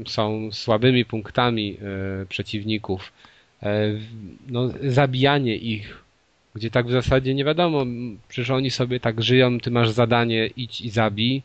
są 0.07 0.53
słabymi 0.53 1.05
punktami 1.05 1.77
e, 2.23 2.27
przeciwników, 2.27 3.13
e, 3.63 3.95
no, 4.49 4.69
zabijanie 4.83 5.57
ich, 5.57 6.05
gdzie 6.55 6.71
tak 6.71 6.87
w 6.87 6.91
zasadzie 6.91 7.35
nie 7.35 7.45
wiadomo, 7.45 7.87
przecież 8.29 8.51
oni 8.51 8.71
sobie 8.71 9.01
tak 9.01 9.23
żyją, 9.23 9.61
ty 9.61 9.71
masz 9.71 9.91
zadanie 9.91 10.47
idź 10.57 10.81
i 10.81 10.91
zabij, 10.91 11.43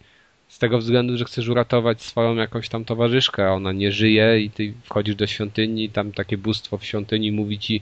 z 0.47 0.59
tego 0.59 0.77
względu, 0.77 1.17
że 1.17 1.25
chcesz 1.25 1.47
uratować 1.47 2.01
swoją 2.01 2.35
jakąś 2.35 2.69
tam 2.69 2.85
towarzyszkę, 2.85 3.47
a 3.47 3.51
ona 3.51 3.71
nie 3.71 3.91
żyje 3.91 4.41
i 4.41 4.49
ty 4.49 4.73
wchodzisz 4.83 5.15
do 5.15 5.27
świątyni 5.27 5.89
tam 5.89 6.11
takie 6.11 6.37
bóstwo 6.37 6.77
w 6.77 6.85
świątyni 6.85 7.31
mówi 7.31 7.59
ci 7.59 7.81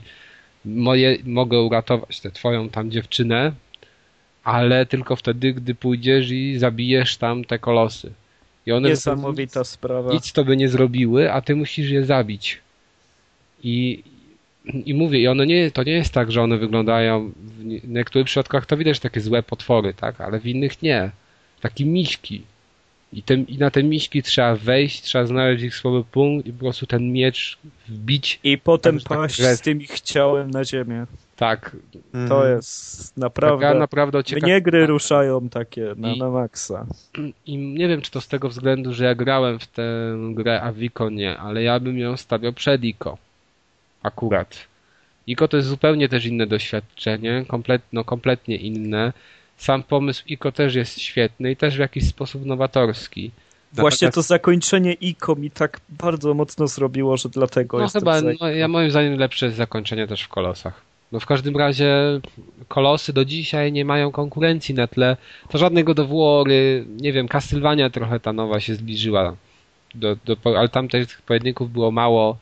moje, 0.64 1.18
mogę 1.24 1.60
uratować 1.60 2.20
tę 2.20 2.30
twoją 2.30 2.68
tam 2.68 2.90
dziewczynę, 2.90 3.52
ale 4.44 4.86
tylko 4.86 5.16
wtedy, 5.16 5.52
gdy 5.52 5.74
pójdziesz 5.74 6.30
i 6.30 6.58
zabijesz 6.58 7.16
tam 7.16 7.44
te 7.44 7.58
kolosy. 7.58 8.12
I 8.66 8.72
one 8.72 8.88
Niesamowita 8.88 9.60
nic, 9.60 9.68
sprawa. 9.68 10.12
Nic 10.12 10.32
to 10.32 10.44
by 10.44 10.56
nie 10.56 10.68
zrobiły, 10.68 11.32
a 11.32 11.40
ty 11.40 11.56
musisz 11.56 11.90
je 11.90 12.04
zabić. 12.04 12.60
I, 13.62 14.02
i 14.64 14.94
mówię, 14.94 15.20
i 15.20 15.28
one 15.28 15.46
nie, 15.46 15.70
to 15.70 15.82
nie 15.82 15.92
jest 15.92 16.14
tak, 16.14 16.32
że 16.32 16.42
one 16.42 16.58
wyglądają, 16.58 17.32
w 17.38 17.88
niektórych 17.88 18.26
przypadkach 18.26 18.66
to 18.66 18.76
widać 18.76 19.00
takie 19.00 19.20
złe 19.20 19.42
potwory, 19.42 19.94
tak, 19.94 20.20
ale 20.20 20.40
w 20.40 20.46
innych 20.46 20.82
nie. 20.82 21.10
Takie 21.60 21.84
miśki. 21.84 22.42
I, 23.14 23.22
I 23.48 23.58
na 23.58 23.70
te 23.70 23.82
miśki 23.82 24.22
trzeba 24.22 24.56
wejść, 24.56 25.02
trzeba 25.02 25.26
znaleźć 25.26 25.64
ich 25.64 25.74
słaby 25.74 26.04
punkt 26.04 26.46
i 26.46 26.52
po 26.52 26.58
prostu 26.58 26.86
ten 26.86 27.12
miecz 27.12 27.58
wbić. 27.88 28.40
I 28.44 28.58
potem 28.58 29.00
tak, 29.00 29.18
paść 29.18 29.42
tak, 29.42 29.56
z 29.56 29.60
tym 29.60 29.80
ich 29.80 30.00
ciałem 30.00 30.50
na 30.50 30.64
ziemię. 30.64 31.06
Tak. 31.36 31.76
To 32.28 32.48
jest 32.48 33.16
naprawdę... 33.16 33.66
Taka 33.66 33.78
naprawdę 33.78 34.24
ciekawa... 34.24 34.46
Mnie 34.46 34.62
gry 34.62 34.86
ruszają 34.86 35.48
takie 35.48 35.94
na, 35.96 36.12
I, 36.12 36.18
na 36.18 36.30
maksa. 36.30 36.86
I 37.46 37.56
nie 37.56 37.88
wiem, 37.88 38.00
czy 38.00 38.10
to 38.10 38.20
z 38.20 38.28
tego 38.28 38.48
względu, 38.48 38.94
że 38.94 39.04
ja 39.04 39.14
grałem 39.14 39.58
w 39.58 39.66
tę 39.66 40.16
grę, 40.30 40.62
a 40.62 40.72
Wiko 40.72 41.10
nie, 41.10 41.38
ale 41.38 41.62
ja 41.62 41.80
bym 41.80 41.98
ją 41.98 42.16
stawiał 42.16 42.52
przed 42.52 42.84
Iko. 42.84 43.18
Akurat. 44.02 44.56
Iko 45.26 45.48
to 45.48 45.56
jest 45.56 45.68
zupełnie 45.68 46.08
też 46.08 46.26
inne 46.26 46.46
doświadczenie, 46.46 47.44
komplet, 47.48 47.82
no, 47.92 48.04
kompletnie 48.04 48.56
inne 48.56 49.12
sam 49.56 49.82
pomysł 49.82 50.22
ICO 50.26 50.52
też 50.52 50.74
jest 50.74 51.00
świetny 51.00 51.50
i 51.50 51.56
też 51.56 51.76
w 51.76 51.80
jakiś 51.80 52.08
sposób 52.08 52.46
nowatorski. 52.46 53.30
Właśnie 53.72 54.10
to 54.10 54.22
zakończenie 54.22 54.92
ICO 54.92 55.34
mi 55.34 55.50
tak 55.50 55.80
bardzo 55.88 56.34
mocno 56.34 56.66
zrobiło, 56.66 57.16
że 57.16 57.28
dlatego 57.28 57.78
no 57.78 57.88
chyba, 57.88 58.20
no, 58.40 58.48
ja 58.48 58.68
moim 58.68 58.90
zdaniem 58.90 59.18
lepsze 59.18 59.46
jest 59.46 59.58
zakończenie 59.58 60.06
też 60.06 60.22
w 60.22 60.28
Kolosach. 60.28 60.82
No 61.12 61.20
w 61.20 61.26
każdym 61.26 61.56
razie 61.56 61.94
Kolosy 62.68 63.12
do 63.12 63.24
dzisiaj 63.24 63.72
nie 63.72 63.84
mają 63.84 64.12
konkurencji 64.12 64.74
na 64.74 64.86
tle, 64.86 65.16
to 65.48 65.58
żadnego 65.58 65.94
do 65.94 66.06
Włory, 66.06 66.84
nie 67.00 67.12
wiem, 67.12 67.28
Castlevania 67.28 67.90
trochę 67.90 68.20
ta 68.20 68.32
nowa 68.32 68.60
się 68.60 68.74
zbliżyła, 68.74 69.36
do, 69.94 70.16
do, 70.24 70.36
ale 70.58 70.68
tam 70.68 70.88
tych 70.88 71.22
pojedynków 71.22 71.72
było 71.72 71.90
mało 71.90 72.36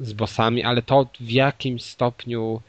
z 0.00 0.12
bossami, 0.12 0.62
ale 0.62 0.82
to 0.82 1.06
w 1.20 1.30
jakimś 1.30 1.82
stopniu 1.82 2.60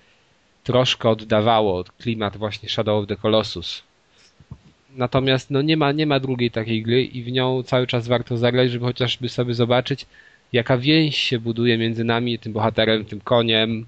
troszkę 0.63 1.09
oddawało 1.09 1.83
klimat 1.83 2.37
właśnie 2.37 2.69
Shadow 2.69 3.03
of 3.03 3.07
the 3.07 3.15
Colossus. 3.15 3.83
Natomiast 4.95 5.51
no 5.51 5.61
nie 5.61 5.77
ma, 5.77 5.91
nie 5.91 6.05
ma 6.05 6.19
drugiej 6.19 6.51
takiej 6.51 6.83
gry 6.83 7.03
i 7.03 7.23
w 7.23 7.31
nią 7.31 7.63
cały 7.63 7.87
czas 7.87 8.07
warto 8.07 8.37
zagrać, 8.37 8.71
żeby 8.71 8.85
chociażby 8.85 9.29
sobie 9.29 9.53
zobaczyć, 9.53 10.05
jaka 10.53 10.77
więź 10.77 11.17
się 11.17 11.39
buduje 11.39 11.77
między 11.77 12.03
nami, 12.03 12.39
tym 12.39 12.53
bohaterem, 12.53 13.05
tym 13.05 13.21
koniem, 13.21 13.85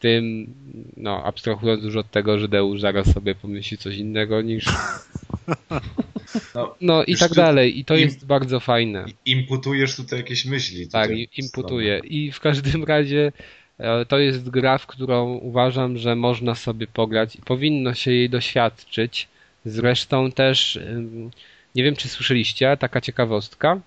tym, 0.00 0.54
no 0.96 1.24
abstrahując 1.24 1.84
już 1.84 1.96
od 1.96 2.10
tego, 2.10 2.38
że 2.38 2.48
Deusz 2.48 2.80
zaraz 2.80 3.12
sobie 3.12 3.34
pomyśli 3.34 3.78
coś 3.78 3.96
innego 3.96 4.42
niż... 4.42 4.64
No, 6.54 6.74
no 6.80 7.04
i 7.04 7.16
tak 7.16 7.28
ty, 7.28 7.34
dalej. 7.34 7.78
I 7.78 7.84
to 7.84 7.94
im, 7.94 8.00
jest 8.00 8.26
bardzo 8.26 8.60
fajne. 8.60 9.04
Imputujesz 9.26 9.96
tutaj 9.96 10.18
jakieś 10.18 10.44
myśli. 10.44 10.88
Tak, 10.88 11.10
imputuję. 11.38 12.00
I 12.04 12.32
w 12.32 12.40
każdym 12.40 12.84
razie 12.84 13.32
to 14.08 14.18
jest 14.18 14.50
gra, 14.50 14.78
w 14.78 14.86
którą 14.86 15.34
uważam, 15.34 15.98
że 15.98 16.16
można 16.16 16.54
sobie 16.54 16.86
pograć 16.86 17.36
i 17.36 17.42
powinno 17.42 17.94
się 17.94 18.12
jej 18.12 18.30
doświadczyć. 18.30 19.28
Zresztą 19.64 20.32
też, 20.32 20.78
nie 21.74 21.84
wiem 21.84 21.96
czy 21.96 22.08
słyszeliście, 22.08 22.76
taka 22.76 23.00
ciekawostka. 23.00 23.80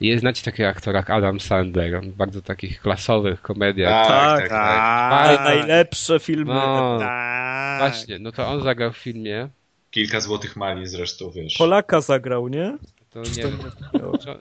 Jest, 0.00 0.20
znacie 0.20 0.42
takiego 0.42 0.68
aktora 0.68 0.98
jak 0.98 1.10
Adam 1.10 1.40
Sandler, 1.40 2.06
bardzo 2.06 2.42
takich 2.42 2.80
klasowych 2.80 3.42
komediach. 3.42 4.08
Tak, 4.08 4.40
tak, 4.40 4.48
tak. 4.48 5.38
tak. 5.38 5.44
Najlepsze 5.44 6.20
filmy. 6.20 6.54
No, 6.54 6.96
tak. 7.00 7.78
Właśnie, 7.80 8.18
no 8.18 8.32
to 8.32 8.48
on 8.48 8.62
zagrał 8.62 8.92
w 8.92 8.96
filmie. 8.96 9.48
Kilka 9.90 10.20
złotych 10.20 10.56
mali 10.56 10.86
zresztą, 10.86 11.30
wiesz. 11.30 11.54
Polaka 11.58 12.00
zagrał, 12.00 12.48
nie? 12.48 12.78
To 13.10 13.22
nie, 13.22 13.44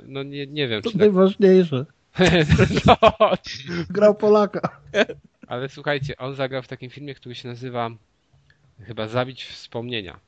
no 0.07 0.23
nie, 0.23 0.47
nie 0.47 0.67
wiem. 0.67 0.81
To 0.81 0.91
czy 0.91 0.97
najważniejsze. 0.97 1.85
Tak... 1.85 1.98
no. 2.87 2.97
Grał 3.89 4.15
Polaka. 4.15 4.81
Ale 5.47 5.69
słuchajcie, 5.69 6.17
on 6.17 6.35
zagrał 6.35 6.63
w 6.63 6.67
takim 6.67 6.89
filmie, 6.89 7.15
który 7.15 7.35
się 7.35 7.47
nazywa 7.47 7.89
chyba 8.79 9.07
Zabić 9.07 9.43
Wspomnienia. 9.43 10.19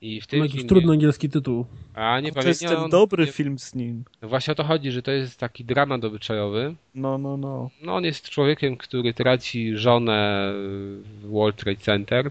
I 0.00 0.20
w 0.20 0.26
tym 0.26 0.38
jakiś 0.38 0.54
filmie... 0.54 0.68
trudny 0.68 0.92
angielski 0.92 1.30
tytuł. 1.30 1.66
A 1.94 2.20
nie 2.20 2.32
pamiętam. 2.32 2.42
To 2.42 2.48
jest 2.48 2.60
ten 2.60 2.76
on... 2.76 2.90
dobry 2.90 3.26
nie... 3.26 3.32
film 3.32 3.58
z 3.58 3.74
nim. 3.74 4.04
No 4.22 4.28
właśnie 4.28 4.52
o 4.52 4.54
to 4.54 4.64
chodzi, 4.64 4.90
że 4.90 5.02
to 5.02 5.10
jest 5.10 5.38
taki 5.38 5.64
dramat 5.64 6.04
obyczajowy. 6.04 6.74
No, 6.94 7.18
no, 7.18 7.36
no. 7.36 7.70
No 7.82 7.94
on 7.96 8.04
jest 8.04 8.28
człowiekiem, 8.28 8.76
który 8.76 9.14
traci 9.14 9.76
żonę 9.76 10.50
w 10.54 11.26
World 11.30 11.56
Trade 11.56 11.80
Center, 11.80 12.30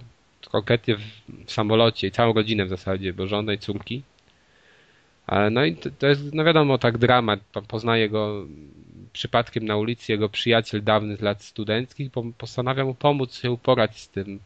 konkretnie 0.51 0.95
w, 0.95 1.01
w 1.45 1.51
samolocie, 1.51 2.07
i 2.07 2.11
całą 2.11 2.33
rodzinę 2.33 2.65
w 2.65 2.69
zasadzie, 2.69 3.13
bo 3.13 3.27
żonę 3.27 3.53
i 3.53 3.57
córki. 3.57 4.03
No 5.51 5.65
i 5.65 5.75
to 5.75 6.07
jest, 6.07 6.33
no 6.33 6.43
wiadomo, 6.43 6.77
tak 6.77 6.97
dramat, 6.97 7.39
poznaje 7.67 8.09
go 8.09 8.45
przypadkiem 9.13 9.65
na 9.65 9.77
ulicy 9.77 10.11
jego 10.11 10.29
przyjaciel 10.29 10.83
dawny 10.83 11.17
z 11.17 11.21
lat 11.21 11.43
studenckich 11.43 12.11
postanawia 12.37 12.85
mu 12.85 12.93
pomóc 12.93 13.35
się 13.35 13.51
uporać 13.51 13.99
z 13.99 14.09
tym, 14.09 14.39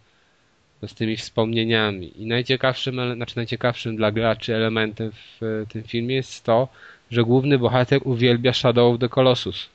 z 0.87 0.93
tymi 0.93 1.17
wspomnieniami. 1.17 2.21
I 2.21 2.25
najciekawszym, 2.25 3.15
znaczy 3.15 3.35
najciekawszym 3.35 3.95
dla 3.95 4.11
graczy 4.11 4.55
elementem 4.55 5.11
w 5.11 5.65
tym 5.69 5.83
filmie 5.83 6.15
jest 6.15 6.43
to, 6.43 6.67
że 7.11 7.23
główny 7.23 7.59
bohater 7.59 7.99
uwielbia 8.03 8.53
Shadow 8.53 8.93
of 8.93 8.99
the 8.99 9.09
Colossus. 9.09 9.69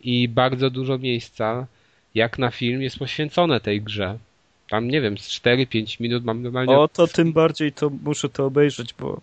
I 0.00 0.28
bardzo 0.28 0.70
dużo 0.70 0.98
miejsca, 0.98 1.66
jak 2.14 2.38
na 2.38 2.50
film, 2.50 2.82
jest 2.82 2.98
poświęcone 2.98 3.60
tej 3.60 3.82
grze. 3.82 4.18
Tam, 4.70 4.88
nie 4.88 5.00
wiem, 5.00 5.18
z 5.18 5.40
4-5 5.40 6.00
minut 6.00 6.24
mam 6.24 6.42
normalnie... 6.42 6.78
O, 6.78 6.88
to 6.88 7.06
tym 7.06 7.32
bardziej 7.32 7.72
to 7.72 7.90
muszę 7.90 8.28
to 8.28 8.46
obejrzeć, 8.46 8.94
bo 8.94 9.20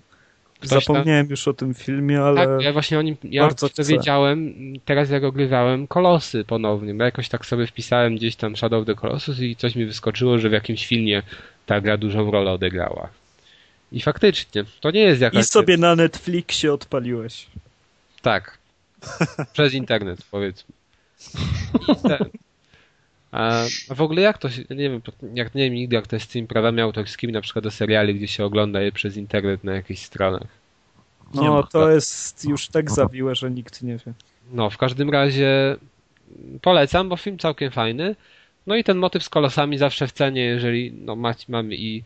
zapomniałem 0.68 1.26
tam... 1.26 1.31
już 1.31 1.48
o 1.48 1.53
tym 1.53 1.73
filmie, 1.73 2.22
ale 2.22 2.48
Tak, 2.48 2.61
ja 2.61 2.73
właśnie 2.73 2.99
o 2.99 3.02
nim, 3.02 3.15
ja 3.23 3.41
bardzo 3.41 3.69
wiedziałem, 3.88 4.53
teraz 4.85 5.10
jak 5.10 5.23
ogrywałem 5.23 5.88
Kolosy 5.88 6.45
ponownie, 6.45 6.94
bo 6.94 7.03
jakoś 7.03 7.30
tak 7.30 7.45
sobie 7.45 7.68
wpisałem 7.68 8.15
gdzieś 8.15 8.35
tam 8.35 8.56
Shadow 8.56 8.81
of 8.81 8.88
the 8.88 8.95
Colossus 8.95 9.40
i 9.40 9.56
coś 9.56 9.76
mi 9.76 9.85
wyskoczyło, 9.85 10.40
że 10.40 10.49
w 10.49 10.53
jakimś 10.53 10.88
filmie 10.88 11.23
ta 11.65 11.81
gra 11.81 11.98
dużą 11.98 12.31
rolę 12.31 12.52
odegrała. 12.52 13.10
I 13.91 14.02
faktycznie, 14.02 14.64
to 14.81 14.91
nie 14.91 15.02
jest 15.02 15.22
jakaś... 15.22 15.41
I 15.41 15.48
sobie 15.48 15.77
na 15.77 15.95
Netflixie 15.95 16.73
odpaliłeś. 16.73 17.48
Tak. 18.22 18.57
Przez 19.53 19.73
internet, 19.73 20.19
powiedzmy. 20.31 20.73
A 23.34 23.65
w 23.95 24.01
ogóle 24.01 24.22
jak 24.22 24.38
to 24.38 24.49
się, 24.49 24.61
nie 24.69 24.89
wiem, 24.89 25.01
jak 25.34 25.55
nie 25.55 25.64
wiem 25.64 25.73
nigdy 25.73 25.95
jak 25.95 26.07
to 26.07 26.15
jest 26.15 26.30
z 26.30 26.34
tymi 26.34 26.47
prawami 26.47 26.81
autorskimi, 26.81 27.34
na 27.34 27.41
przykład 27.41 27.64
do 27.64 27.72
seriali, 27.72 28.15
gdzie 28.15 28.27
się 28.27 28.45
ogląda 28.45 28.81
je 28.81 28.91
przez 28.91 29.18
internet 29.18 29.64
na 29.64 29.73
jakichś 29.73 30.01
stronach. 30.01 30.47
No, 31.34 31.64
to 31.64 31.91
jest 31.91 32.45
już 32.45 32.68
tak 32.68 32.91
zawiłe, 32.91 33.35
że 33.35 33.51
nikt 33.51 33.81
nie 33.81 33.97
wie. 33.97 34.14
No, 34.51 34.69
w 34.69 34.77
każdym 34.77 35.10
razie 35.10 35.77
polecam, 36.61 37.10
bo 37.10 37.18
film 37.18 37.38
całkiem 37.38 37.72
fajny. 37.72 38.15
No 38.68 38.76
i 38.76 38.84
ten 38.84 38.97
motyw 38.97 39.23
z 39.23 39.30
kolosami 39.30 39.77
zawsze 39.77 40.07
w 40.07 40.11
cenie, 40.11 40.41
jeżeli 40.41 40.91
no, 40.91 41.15
mamy 41.47 41.76
i 41.76 42.03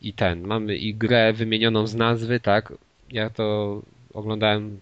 i 0.00 0.12
ten, 0.12 0.46
mamy 0.46 0.76
i 0.76 0.94
grę 0.94 1.32
wymienioną 1.32 1.86
z 1.86 1.94
nazwy, 1.94 2.40
tak? 2.40 2.72
Ja 3.10 3.30
to 3.30 3.82
oglądałem, 4.14 4.80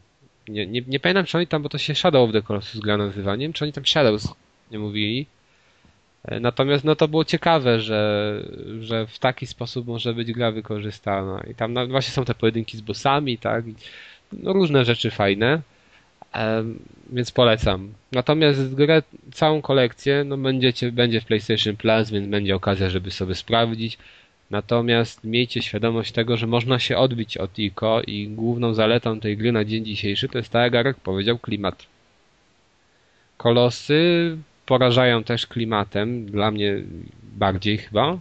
nie, 0.49 0.67
nie, 0.67 0.83
nie 0.87 1.01
pamiętam 1.01 1.25
czy 1.25 1.39
oni 1.39 1.47
tam, 1.47 1.63
bo 1.63 1.69
to 1.69 1.79
się 1.79 1.95
Shadow 1.95 2.29
of 2.29 2.33
the 2.33 2.43
Colossus 2.43 2.81
gra 2.81 2.97
nazywa, 2.97 3.37
nie 3.37 3.45
wiem 3.45 3.53
czy 3.53 3.65
oni 3.65 3.73
tam 3.73 3.87
Shadows 3.87 4.35
nie 4.71 4.79
mówili. 4.79 5.27
Natomiast 6.41 6.85
no 6.85 6.97
to 6.97 7.09
było 7.09 7.25
ciekawe, 7.25 7.81
że, 7.81 8.41
że 8.81 9.07
w 9.07 9.19
taki 9.19 9.47
sposób 9.47 9.87
może 9.87 10.15
być 10.15 10.33
gra 10.33 10.53
wykorzystana. 10.53 11.45
I 11.51 11.55
tam 11.55 11.89
właśnie 11.89 12.13
są 12.13 12.25
te 12.25 12.35
pojedynki 12.35 12.77
z 12.77 12.81
bossami, 12.81 13.39
tak? 13.39 13.65
No 14.33 14.53
różne 14.53 14.85
rzeczy 14.85 15.11
fajne. 15.11 15.61
Więc 17.13 17.31
polecam. 17.31 17.93
Natomiast 18.13 18.75
grę, 18.75 19.03
całą 19.33 19.63
kolekcję, 19.63 20.25
no 20.25 20.37
będziecie, 20.37 20.93
będzie 20.93 21.21
w 21.21 21.25
PlayStation 21.25 21.77
Plus, 21.77 22.11
więc 22.11 22.29
będzie 22.29 22.57
okazja, 22.57 22.91
żeby 22.91 23.11
sobie 23.11 23.35
sprawdzić. 23.35 23.99
Natomiast 24.51 25.25
miejcie 25.25 25.63
świadomość 25.63 26.13
tego, 26.13 26.37
że 26.37 26.47
można 26.47 26.79
się 26.79 26.97
odbić 26.97 27.37
od 27.37 27.59
ICO 27.59 28.03
i 28.07 28.29
główną 28.29 28.75
zaletą 28.75 29.21
tej 29.21 29.37
gry 29.37 29.53
na 29.53 29.65
dzień 29.65 29.85
dzisiejszy 29.85 30.29
to 30.29 30.39
jest 30.39 30.51
tak, 30.51 30.75
jak 30.75 30.97
powiedział, 30.97 31.39
klimat. 31.39 31.87
Kolosy 33.37 34.37
porażają 34.67 35.25
też 35.25 35.47
klimatem, 35.47 36.27
dla 36.27 36.51
mnie 36.51 36.83
bardziej 37.37 37.79
chyba, 37.79 38.19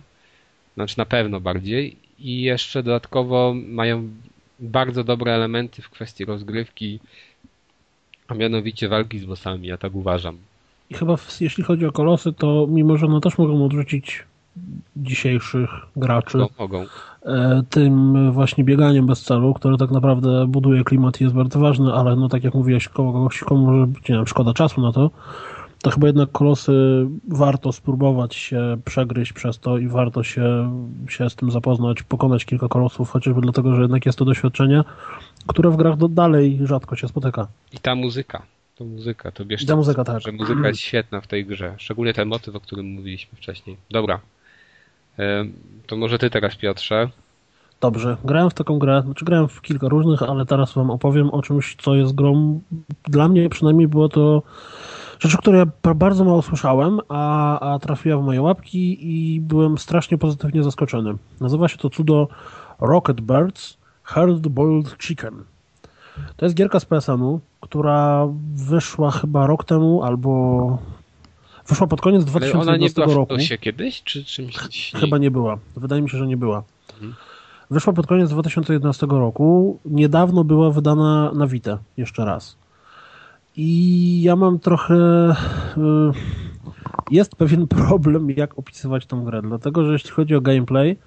znaczy 0.76 0.98
na 0.98 1.06
pewno 1.06 1.40
bardziej 1.40 1.98
i 2.20 2.42
jeszcze 2.42 2.84
dodatkowo 2.84 3.54
mają 3.68 4.10
bardzo 4.60 5.04
dobre 5.04 5.34
elementy 5.34 5.82
w 5.82 5.90
kwestii 5.90 6.26
rozgrywki, 6.26 7.00
a 8.28 8.34
mianowicie 8.34 8.90
walki 8.90 9.20
z 9.20 9.26
bossami, 9.26 9.68
ja 9.68 9.78
tak 9.78 9.96
uważam. 9.96 10.38
I 10.90 10.94
chyba 10.94 11.16
jeśli 11.40 11.64
chodzi 11.64 11.86
o 11.86 11.92
kolosy, 11.92 12.34
to 12.34 12.68
mimo, 12.70 12.98
że 12.98 13.06
one 13.06 13.22
też 13.22 13.38
mogą 13.38 13.66
odrzucić 13.66 14.24
dzisiejszych 14.96 15.70
graczy 15.96 16.38
mogą, 16.38 16.54
mogą. 16.60 16.86
E, 17.26 17.64
tym 17.70 18.32
właśnie 18.32 18.64
bieganiem 18.64 19.08
bez 19.08 19.22
celu, 19.22 19.54
które 19.54 19.78
tak 19.78 19.92
naprawdę 19.92 20.48
buduje 20.48 20.84
klimat 20.84 21.22
i 21.22 21.24
jest 21.24 21.36
bardzo 21.36 21.60
ważne, 21.60 21.94
ale 21.94 22.16
no 22.16 22.30
tak 22.30 22.44
jak 22.44 22.54
mówiłeś, 22.54 22.88
kogoś, 22.88 23.40
komu 23.40 23.88
wiem, 24.10 24.28
szkoda 24.28 24.54
czasu 24.54 24.82
na 24.82 24.92
to, 24.92 25.12
to 25.84 25.92
chyba 25.92 26.08
jednak 26.08 26.32
kolosy 26.32 26.74
warto 27.28 27.72
spróbować 27.72 28.36
się 28.36 28.78
przegryźć 28.86 29.34
przez 29.34 29.60
to 29.60 29.78
i 29.78 29.88
warto 29.88 30.24
się, 30.24 30.72
się 31.10 31.30
z 31.30 31.36
tym 31.36 31.52
zapoznać, 31.52 32.04
pokonać 32.04 32.46
kilka 32.46 32.68
kolosów, 32.68 33.10
chociażby 33.10 33.42
dlatego, 33.42 33.76
że 33.76 33.82
jednak 33.82 34.06
jest 34.06 34.18
to 34.18 34.26
doświadczenie, 34.26 34.84
które 35.48 35.70
w 35.70 35.76
grach 35.76 35.98
dalej 35.98 36.60
rzadko 36.64 36.96
się 36.96 37.08
spotyka. 37.08 37.48
I 37.74 37.78
ta 37.78 37.96
muzyka. 37.96 38.42
To 38.76 38.86
muzyka, 38.86 39.32
to 39.32 39.46
bierzcie. 39.46 39.68
Ta 39.68 39.76
muzyka, 39.76 40.04
tak. 40.04 40.22
Że 40.22 40.32
muzyka 40.32 40.68
jest 40.68 40.80
świetna 40.80 41.22
w 41.22 41.28
tej 41.28 41.46
grze. 41.46 41.76
Szczególnie 41.78 42.14
ten 42.14 42.28
motyw, 42.28 42.56
o 42.56 42.60
którym 42.60 42.86
mówiliśmy 42.86 43.38
wcześniej. 43.38 43.78
Dobra, 43.92 44.20
to 45.88 45.98
może 45.98 46.20
ty 46.20 46.30
teraz, 46.30 46.56
Piotrze. 46.56 47.10
Dobrze, 47.82 48.18
grałem 48.26 48.50
w 48.50 48.54
taką 48.54 48.80
grę, 48.80 49.02
znaczy 49.06 49.26
grałem 49.26 49.48
w 49.48 49.62
kilka 49.62 49.88
różnych, 49.88 50.24
ale 50.24 50.46
teraz 50.46 50.74
wam 50.74 50.92
opowiem 50.92 51.30
o 51.30 51.42
czymś, 51.42 51.76
co 51.76 51.96
jest 51.96 52.16
grą. 52.16 52.62
Dla 53.04 53.28
mnie 53.28 53.50
przynajmniej 53.50 53.88
było 53.88 54.10
to 54.10 54.44
rzecz, 55.24 55.36
o 55.36 55.42
której 55.42 55.66
ja 55.86 55.94
bardzo 55.94 56.24
mało 56.24 56.42
słyszałem, 56.42 57.00
a, 57.10 57.60
a 57.74 57.80
trafiła 57.80 58.18
w 58.18 58.24
moje 58.24 58.42
łapki 58.42 58.98
i 59.02 59.42
byłem 59.42 59.78
strasznie 59.78 60.18
pozytywnie 60.18 60.64
zaskoczony. 60.64 61.16
Nazywa 61.42 61.68
się 61.68 61.78
to 61.78 61.90
cudo 61.90 62.28
Rocket 62.80 63.22
Birds 63.22 63.78
Hard 64.04 64.48
Boiled 64.48 64.96
Chicken. 65.00 65.44
To 66.38 66.46
jest 66.46 66.56
gierka 66.56 66.80
z 66.80 66.86
PSN-u, 66.86 67.40
która 67.62 68.28
wyszła 68.56 69.12
chyba 69.12 69.48
rok 69.48 69.66
temu 69.66 70.04
albo 70.04 70.78
Wyszła 71.68 71.88
pod 71.88 72.02
koniec 72.02 72.26
2011 72.26 72.72
Ale 72.72 72.78
ona 72.78 72.88
nie 72.88 72.94
była 72.94 73.18
roku. 73.18 73.36
w 73.36 73.60
kiedyś, 73.60 74.04
czy 74.04 74.26
czymś? 74.26 74.58
Chyba 74.96 75.18
nie 75.18 75.32
była. 75.32 75.58
Wydaje 75.76 76.02
mi 76.02 76.10
się, 76.10 76.18
że 76.18 76.28
nie 76.28 76.38
była. 76.38 76.64
Mhm. 76.94 77.14
Wyszła 77.72 77.94
pod 77.94 78.08
koniec 78.08 78.30
2011 78.30 79.08
roku. 79.10 79.80
Niedawno 79.86 80.44
była 80.44 80.72
wydana 80.72 81.32
na 81.32 81.48
Vita 81.48 81.80
jeszcze 81.98 82.26
raz. 82.26 82.56
I 83.58 84.22
ja 84.22 84.36
mam 84.36 84.60
trochę. 84.60 84.96
Y, 85.78 86.44
jest 87.12 87.36
pewien 87.36 87.68
problem, 87.88 88.30
jak 88.30 88.60
opisywać 88.60 89.06
tą 89.06 89.24
grę, 89.24 89.42
dlatego 89.42 89.86
że 89.86 89.94
jeśli 89.94 90.10
chodzi 90.10 90.36
o 90.36 90.42
gameplay, 90.42 90.98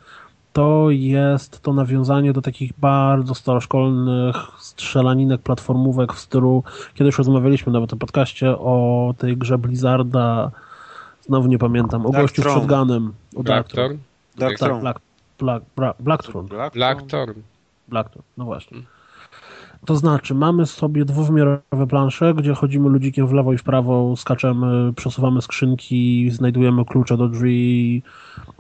to 0.53 0.87
jest 0.91 1.61
to 1.63 1.73
nawiązanie 1.73 2.33
do 2.33 2.43
takich 2.43 2.73
bardzo 2.79 3.35
staroszkolnych 3.35 4.37
strzelaninek, 4.59 5.41
platformówek 5.41 6.13
w 6.13 6.19
stylu, 6.19 6.63
kiedyś 6.95 7.19
rozmawialiśmy 7.19 7.73
nawet 7.73 7.93
o 7.93 7.97
podcaście 7.97 8.51
o 8.51 9.15
tej 9.19 9.37
grze 9.37 9.59
Blizzarda, 9.59 10.51
znowu 11.27 11.49
nie 11.49 11.59
pamiętam, 11.59 12.07
o 12.07 12.11
Dark 12.11 12.25
gościu 12.25 12.43
Throne. 12.43 12.57
przed 12.57 12.69
Gunem. 12.69 13.13
O 13.37 13.43
Blackthorn? 13.43 13.99
Dark 14.39 14.59
tak, 14.59 14.81
Black, 14.81 15.01
Black, 15.39 15.65
Black, 15.77 16.03
Blackthorn. 16.03 16.49
Blackthorn. 16.75 17.35
Blackthorn, 17.89 18.25
no 18.37 18.45
właśnie. 18.45 18.96
To 19.87 19.97
znaczy, 19.97 20.35
mamy 20.35 20.67
sobie 20.67 21.05
dwuwymiarowe 21.05 21.87
plansze, 21.89 22.35
gdzie 22.35 22.55
chodzimy 22.55 22.89
ludzikiem 22.89 23.27
w 23.27 23.33
lewo 23.33 23.53
i 23.53 23.59
w 23.59 23.63
prawo, 23.63 24.17
skaczemy, 24.17 24.93
przesuwamy 24.93 25.43
skrzynki, 25.43 26.31
znajdujemy 26.31 26.85
klucze 26.85 27.17
do 27.17 27.29
drzwi 27.29 28.03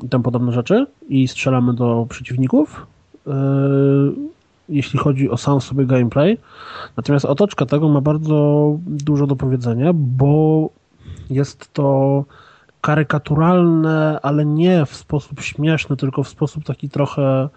i 0.02 0.08
tam 0.08 0.22
podobne 0.22 0.52
rzeczy 0.52 0.86
i 1.08 1.28
strzelamy 1.28 1.74
do 1.74 2.06
przeciwników. 2.08 2.86
Yy, 3.26 3.32
jeśli 4.68 4.98
chodzi 4.98 5.30
o 5.30 5.36
sam 5.36 5.60
sobie 5.60 5.86
gameplay. 5.86 6.38
Natomiast 6.96 7.24
otoczka 7.24 7.66
tego 7.66 7.88
ma 7.88 8.00
bardzo 8.00 8.70
dużo 8.86 9.26
do 9.26 9.36
powiedzenia, 9.36 9.90
bo 9.94 10.68
jest 11.30 11.72
to 11.72 12.24
karykaturalne, 12.80 14.18
ale 14.22 14.46
nie 14.46 14.86
w 14.86 14.96
sposób 14.96 15.40
śmieszny, 15.40 15.96
tylko 15.96 16.22
w 16.22 16.28
sposób 16.28 16.64
taki 16.64 16.88
trochę 16.88 17.48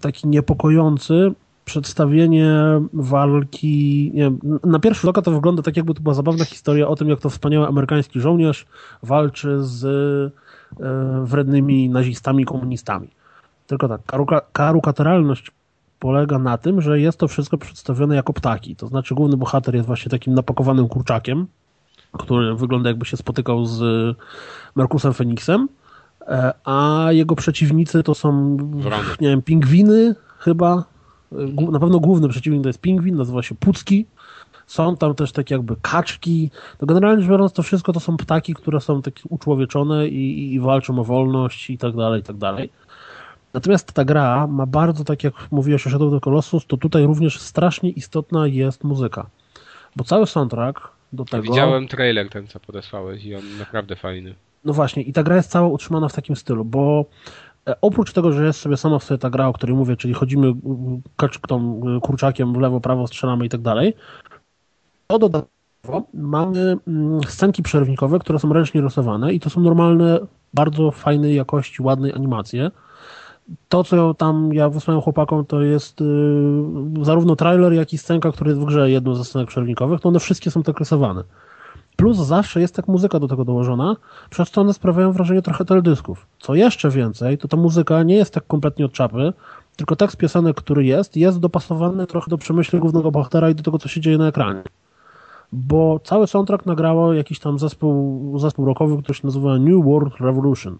taki 0.00 0.28
niepokojący 0.28 1.32
przedstawienie 1.64 2.54
walki. 2.92 4.10
Nie 4.14 4.22
wiem, 4.22 4.38
na 4.64 4.78
pierwszy 4.78 5.00
rzut 5.00 5.10
oka 5.10 5.22
to 5.22 5.30
wygląda 5.30 5.62
tak, 5.62 5.76
jakby 5.76 5.94
to 5.94 6.00
była 6.00 6.14
zabawna 6.14 6.44
historia 6.44 6.88
o 6.88 6.96
tym, 6.96 7.08
jak 7.08 7.20
to 7.20 7.30
wspaniały 7.30 7.66
amerykański 7.66 8.20
żołnierz 8.20 8.66
walczy 9.02 9.58
z 9.62 9.84
e, 9.84 11.24
wrednymi 11.24 11.88
nazistami, 11.88 12.44
komunistami. 12.44 13.08
Tylko 13.66 13.88
tak, 13.88 14.00
karukaturalność 14.52 15.50
polega 15.98 16.38
na 16.38 16.58
tym, 16.58 16.80
że 16.80 17.00
jest 17.00 17.18
to 17.18 17.28
wszystko 17.28 17.58
przedstawione 17.58 18.14
jako 18.16 18.32
ptaki. 18.32 18.76
To 18.76 18.86
znaczy, 18.86 19.14
główny 19.14 19.36
bohater 19.36 19.74
jest 19.74 19.86
właśnie 19.86 20.10
takim 20.10 20.34
napakowanym 20.34 20.88
kurczakiem, 20.88 21.46
który 22.12 22.54
wygląda 22.54 22.90
jakby 22.90 23.06
się 23.06 23.16
spotykał 23.16 23.66
z 23.66 23.82
Markusem 24.74 25.14
Feniksem, 25.14 25.68
e, 26.20 26.52
a 26.64 27.06
jego 27.10 27.36
przeciwnicy 27.36 28.02
to 28.02 28.14
są, 28.14 28.56
Wrony. 28.56 29.04
nie 29.20 29.28
wiem, 29.28 29.42
pingwiny 29.42 30.14
chyba, 30.38 30.84
na 31.70 31.80
pewno 31.80 32.00
główny 32.00 32.28
przeciwnik 32.28 32.62
to 32.62 32.68
jest 32.68 32.80
pingwin, 32.80 33.16
nazywa 33.16 33.42
się 33.42 33.54
Pucki. 33.54 34.06
Są 34.66 34.96
tam 34.96 35.14
też 35.14 35.32
takie 35.32 35.54
jakby 35.54 35.76
kaczki. 35.82 36.50
No 36.80 36.86
generalnie 36.86 37.22
rzecz 37.22 37.30
biorąc, 37.30 37.52
to 37.52 37.62
wszystko 37.62 37.92
to 37.92 38.00
są 38.00 38.16
ptaki, 38.16 38.54
które 38.54 38.80
są 38.80 39.02
takie 39.02 39.22
uczłowieczone 39.28 40.08
i, 40.08 40.54
i 40.54 40.60
walczą 40.60 40.98
o 40.98 41.04
wolność 41.04 41.70
i 41.70 41.78
tak 41.78 41.96
dalej, 41.96 42.20
i 42.20 42.24
tak 42.24 42.36
dalej. 42.36 42.70
Natomiast 43.54 43.92
ta 43.92 44.04
gra 44.04 44.46
ma 44.46 44.66
bardzo, 44.66 45.04
tak 45.04 45.24
jak 45.24 45.34
mówiłeś 45.50 45.86
o 45.86 45.90
Shadow 45.90 46.12
of 46.12 46.20
the 46.20 46.20
Colossus, 46.20 46.66
to 46.66 46.76
tutaj 46.76 47.06
również 47.06 47.40
strasznie 47.40 47.90
istotna 47.90 48.46
jest 48.46 48.84
muzyka. 48.84 49.26
Bo 49.96 50.04
cały 50.04 50.26
soundtrack 50.26 50.80
do 51.12 51.24
tego... 51.24 51.42
Widziałem 51.42 51.88
trailer 51.88 52.28
ten, 52.28 52.46
co 52.46 52.60
podesłałeś 52.60 53.24
i 53.24 53.34
on 53.34 53.42
naprawdę 53.58 53.96
fajny. 53.96 54.34
No 54.64 54.72
właśnie, 54.72 55.02
i 55.02 55.12
ta 55.12 55.22
gra 55.22 55.36
jest 55.36 55.50
cała 55.50 55.68
utrzymana 55.68 56.08
w 56.08 56.12
takim 56.12 56.36
stylu, 56.36 56.64
bo 56.64 57.04
oprócz 57.80 58.12
tego, 58.12 58.32
że 58.32 58.44
jest 58.44 58.60
sobie 58.60 58.76
sama 58.76 58.98
w 58.98 59.04
sobie 59.04 59.18
ta 59.18 59.30
gra, 59.30 59.48
o 59.48 59.52
której 59.52 59.76
mówię, 59.76 59.96
czyli 59.96 60.14
chodzimy 60.14 60.52
tą 61.48 61.80
kurczakiem 62.02 62.52
w 62.52 62.56
lewo, 62.56 62.80
prawo, 62.80 63.06
strzelamy 63.06 63.46
i 63.46 63.48
tak 63.48 63.60
dalej, 63.60 63.94
to 65.06 65.18
dodatkowo 65.18 66.02
mamy 66.14 66.76
mm, 66.88 67.20
scenki 67.28 67.62
przerwnikowe, 67.62 68.18
które 68.18 68.38
są 68.38 68.52
ręcznie 68.52 68.80
rysowane 68.80 69.34
i 69.34 69.40
to 69.40 69.50
są 69.50 69.60
normalne, 69.60 70.18
bardzo 70.54 70.90
fajnej 70.90 71.34
jakości, 71.34 71.82
ładnej 71.82 72.12
animacje. 72.12 72.70
To, 73.68 73.84
co 73.84 74.14
tam 74.14 74.52
ja 74.52 74.68
wysłałem 74.68 75.02
chłopakom, 75.02 75.44
to 75.44 75.60
jest 75.60 76.00
yy, 76.00 77.04
zarówno 77.04 77.36
trailer, 77.36 77.72
jak 77.72 77.92
i 77.92 77.98
scenka, 77.98 78.32
która 78.32 78.50
jest 78.50 78.62
w 78.62 78.64
grze 78.64 78.90
jedną 78.90 79.14
ze 79.14 79.24
scenek 79.24 79.48
przerwnikowych, 79.48 80.00
to 80.00 80.08
one 80.08 80.20
wszystkie 80.20 80.50
są 80.50 80.62
tak 80.62 80.78
rysowane. 80.78 81.24
Plus 81.96 82.16
zawsze 82.16 82.60
jest 82.60 82.74
tak 82.74 82.88
muzyka 82.88 83.20
do 83.20 83.28
tego 83.28 83.44
dołożona, 83.44 83.96
przez 84.30 84.50
co 84.50 84.60
one 84.60 84.72
sprawiają 84.72 85.12
wrażenie 85.12 85.42
trochę 85.42 85.64
teledysków. 85.64 86.26
Co 86.38 86.54
jeszcze 86.54 86.90
więcej, 86.90 87.38
to 87.38 87.48
ta 87.48 87.56
muzyka 87.56 88.02
nie 88.02 88.14
jest 88.14 88.34
tak 88.34 88.46
kompletnie 88.46 88.84
od 88.84 88.92
czapy, 88.92 89.32
tylko 89.76 89.96
tekst 89.96 90.16
piosenek, 90.16 90.56
który 90.56 90.84
jest, 90.84 91.16
jest 91.16 91.40
dopasowany 91.40 92.06
trochę 92.06 92.30
do 92.30 92.38
przemyśleń 92.38 92.80
głównego 92.80 93.10
bohatera 93.10 93.50
i 93.50 93.54
do 93.54 93.62
tego, 93.62 93.78
co 93.78 93.88
się 93.88 94.00
dzieje 94.00 94.18
na 94.18 94.28
ekranie. 94.28 94.62
Bo 95.52 96.00
cały 96.04 96.26
soundtrack 96.26 96.66
nagrało 96.66 97.12
jakiś 97.12 97.38
tam 97.38 97.58
zespół, 97.58 98.38
zespół 98.38 98.64
rockowy, 98.64 99.02
który 99.02 99.14
się 99.14 99.26
nazywa 99.26 99.58
New 99.58 99.84
World 99.84 100.14
Revolution. 100.20 100.78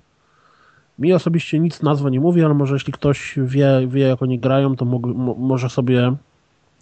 Mi 0.99 1.12
osobiście 1.12 1.61
nic 1.61 1.82
nazwa 1.82 2.11
nie 2.11 2.20
mówi, 2.20 2.45
ale 2.45 2.55
może 2.55 2.74
jeśli 2.74 2.93
ktoś 2.93 3.39
wie, 3.43 3.86
wie 3.89 4.09
jak 4.09 4.23
oni 4.23 4.39
grają, 4.39 4.77
to 4.77 4.85
mo 4.85 4.99
może 5.39 5.70
sobie 5.70 6.16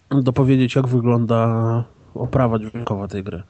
dopowiedzieć, 0.09 0.75
jak 0.75 0.87
wygląda 0.87 1.83
oprawa 2.15 2.59
dźwiękowa 2.59 3.07
tej 3.07 3.23
gry. 3.23 3.43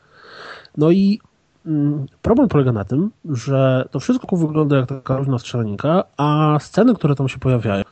No 0.77 0.91
i 0.91 1.19
mm, 1.65 2.05
problem 2.21 2.47
polega 2.47 2.71
na 2.71 2.83
tym, 2.83 3.11
że 3.25 3.87
to 3.91 3.99
wszystko 3.99 4.37
wygląda 4.37 4.77
jak 4.77 4.89
taka 4.89 5.17
różna 5.17 5.39
strzelaninka, 5.39 6.03
a 6.17 6.57
sceny, 6.61 6.95
które 6.95 7.15
tam 7.15 7.29
się 7.29 7.39
pojawiają 7.39 7.83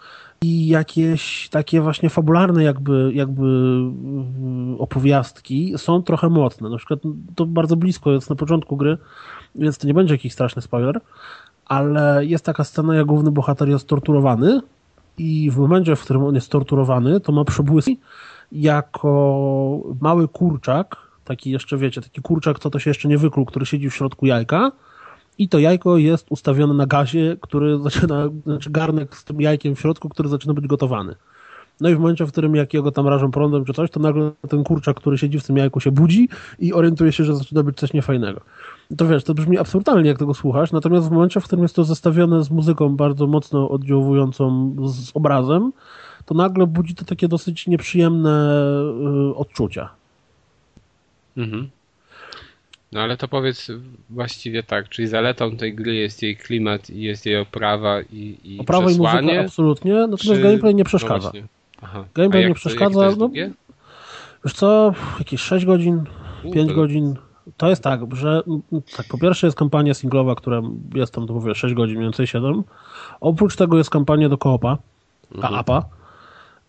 i 0.43 0.67
jakieś 0.67 1.49
takie 1.49 1.81
właśnie 1.81 2.09
fabularne 2.09 2.63
jakby, 2.63 3.11
jakby 3.13 3.43
mm, 3.43 4.75
opowiastki 4.79 5.73
są 5.77 6.03
trochę 6.03 6.29
mocne. 6.29 6.69
Na 6.69 6.77
przykład 6.77 6.99
to 7.35 7.45
bardzo 7.45 7.75
blisko 7.75 8.11
jest 8.11 8.29
na 8.29 8.35
początku 8.35 8.77
gry, 8.77 8.97
więc 9.55 9.77
to 9.77 9.87
nie 9.87 9.93
będzie 9.93 10.13
jakiś 10.13 10.33
straszny 10.33 10.61
spoiler, 10.61 11.01
ale 11.65 12.25
jest 12.25 12.45
taka 12.45 12.63
scena, 12.63 12.95
jak 12.95 13.05
główny 13.05 13.31
bohater 13.31 13.69
jest 13.69 13.87
torturowany 13.87 14.61
i 15.17 15.51
w 15.51 15.57
momencie, 15.57 15.95
w 15.95 16.01
którym 16.01 16.23
on 16.23 16.35
jest 16.35 16.51
torturowany, 16.51 17.19
to 17.19 17.31
ma 17.31 17.45
przebłysk 17.45 17.91
jako 18.51 19.81
mały 20.01 20.27
kurczak, 20.27 20.97
taki 21.25 21.51
jeszcze, 21.51 21.77
wiecie, 21.77 22.01
taki 22.01 22.21
kurczak, 22.21 22.59
co 22.59 22.69
to 22.69 22.79
się 22.79 22.89
jeszcze 22.89 23.07
nie 23.07 23.17
wykluł, 23.17 23.45
który 23.45 23.65
siedzi 23.65 23.89
w 23.89 23.95
środku 23.95 24.25
jajka 24.25 24.71
i 25.37 25.49
to 25.49 25.59
jajko 25.59 25.97
jest 25.97 26.27
ustawione 26.29 26.73
na 26.73 26.85
gazie, 26.85 27.37
który 27.41 27.79
zaczyna, 27.89 28.29
znaczy 28.43 28.69
garnek 28.69 29.17
z 29.17 29.23
tym 29.23 29.41
jajkiem 29.41 29.75
w 29.75 29.79
środku, 29.79 30.09
który 30.09 30.29
zaczyna 30.29 30.53
być 30.53 30.67
gotowany. 30.67 31.15
No 31.81 31.89
i 31.89 31.95
w 31.95 31.99
momencie, 31.99 32.25
w 32.25 32.31
którym 32.31 32.55
jakiego 32.55 32.91
tam 32.91 33.07
rażą 33.07 33.31
prądem 33.31 33.65
czy 33.65 33.73
coś, 33.73 33.91
to 33.91 33.99
nagle 33.99 34.31
ten 34.49 34.63
kurczak, 34.63 34.97
który 34.97 35.17
siedzi 35.17 35.39
w 35.39 35.43
tym 35.43 35.57
jajku 35.57 35.79
się 35.79 35.91
budzi 35.91 36.29
i 36.59 36.73
orientuje 36.73 37.11
się, 37.11 37.23
że 37.23 37.35
zaczyna 37.35 37.63
być 37.63 37.77
coś 37.77 37.93
niefajnego. 37.93 38.41
To 38.97 39.07
wiesz, 39.07 39.23
to 39.23 39.33
brzmi 39.33 39.57
absurdalnie, 39.57 40.09
jak 40.09 40.19
tego 40.19 40.33
słuchasz, 40.33 40.71
natomiast 40.71 41.07
w 41.07 41.11
momencie, 41.11 41.39
w 41.39 41.43
którym 41.43 41.63
jest 41.63 41.75
to 41.75 41.83
zestawione 41.83 42.43
z 42.43 42.51
muzyką 42.51 42.95
bardzo 42.95 43.27
mocno 43.27 43.69
oddziaływującą 43.69 44.75
z 44.87 45.11
obrazem, 45.13 45.71
to 46.25 46.35
nagle 46.35 46.67
budzi 46.67 46.95
to 46.95 47.05
takie 47.05 47.27
dosyć 47.27 47.67
nieprzyjemne 47.67 48.63
y, 49.31 49.35
odczucia. 49.35 49.89
Mhm. 51.37 51.69
No 52.91 53.01
ale 53.01 53.17
to 53.17 53.27
powiedz 53.27 53.67
właściwie 54.09 54.63
tak, 54.63 54.89
czyli 54.89 55.07
zaletą 55.07 55.57
tej 55.57 55.75
gry 55.75 55.95
jest 55.95 56.23
jej 56.23 56.37
klimat 56.37 56.89
i 56.89 57.01
jest 57.01 57.25
jej 57.25 57.37
oprawa 57.37 58.01
i, 58.01 58.37
i 58.43 58.59
Oprawa 58.59 58.85
przesłanie, 58.85 59.19
i 59.19 59.23
muzyka 59.23 59.41
absolutnie, 59.41 59.93
natomiast 59.93 60.23
czy... 60.23 60.41
gameplay 60.41 60.75
nie 60.75 60.83
przeszkadza. 60.83 61.31
No 61.81 62.05
gameplay 62.13 62.47
nie 62.47 62.53
przeszkadza. 62.53 63.11
To, 63.11 63.15
no, 63.15 63.29
wiesz 64.45 64.53
co, 64.53 64.93
jakieś 65.19 65.41
6 65.41 65.65
godzin, 65.65 66.03
5 66.53 66.69
to... 66.69 66.75
godzin. 66.75 67.15
To 67.57 67.69
jest 67.69 67.83
tak, 67.83 68.15
że 68.15 68.43
tak, 68.97 69.05
po 69.07 69.17
pierwsze 69.17 69.47
jest 69.47 69.57
kampania 69.57 69.93
singlowa, 69.93 70.35
która 70.35 70.61
jest 70.95 71.13
tam, 71.13 71.27
to 71.27 71.33
mówię, 71.33 71.55
6 71.55 71.75
godzin, 71.75 71.95
mniej 71.95 72.05
więcej 72.05 72.27
7. 72.27 72.63
Oprócz 73.21 73.55
tego 73.55 73.77
jest 73.77 73.89
kampania 73.89 74.29
do 74.29 74.37
koopa, 74.37 74.77
mhm. 75.35 75.55
APA. 75.55 75.85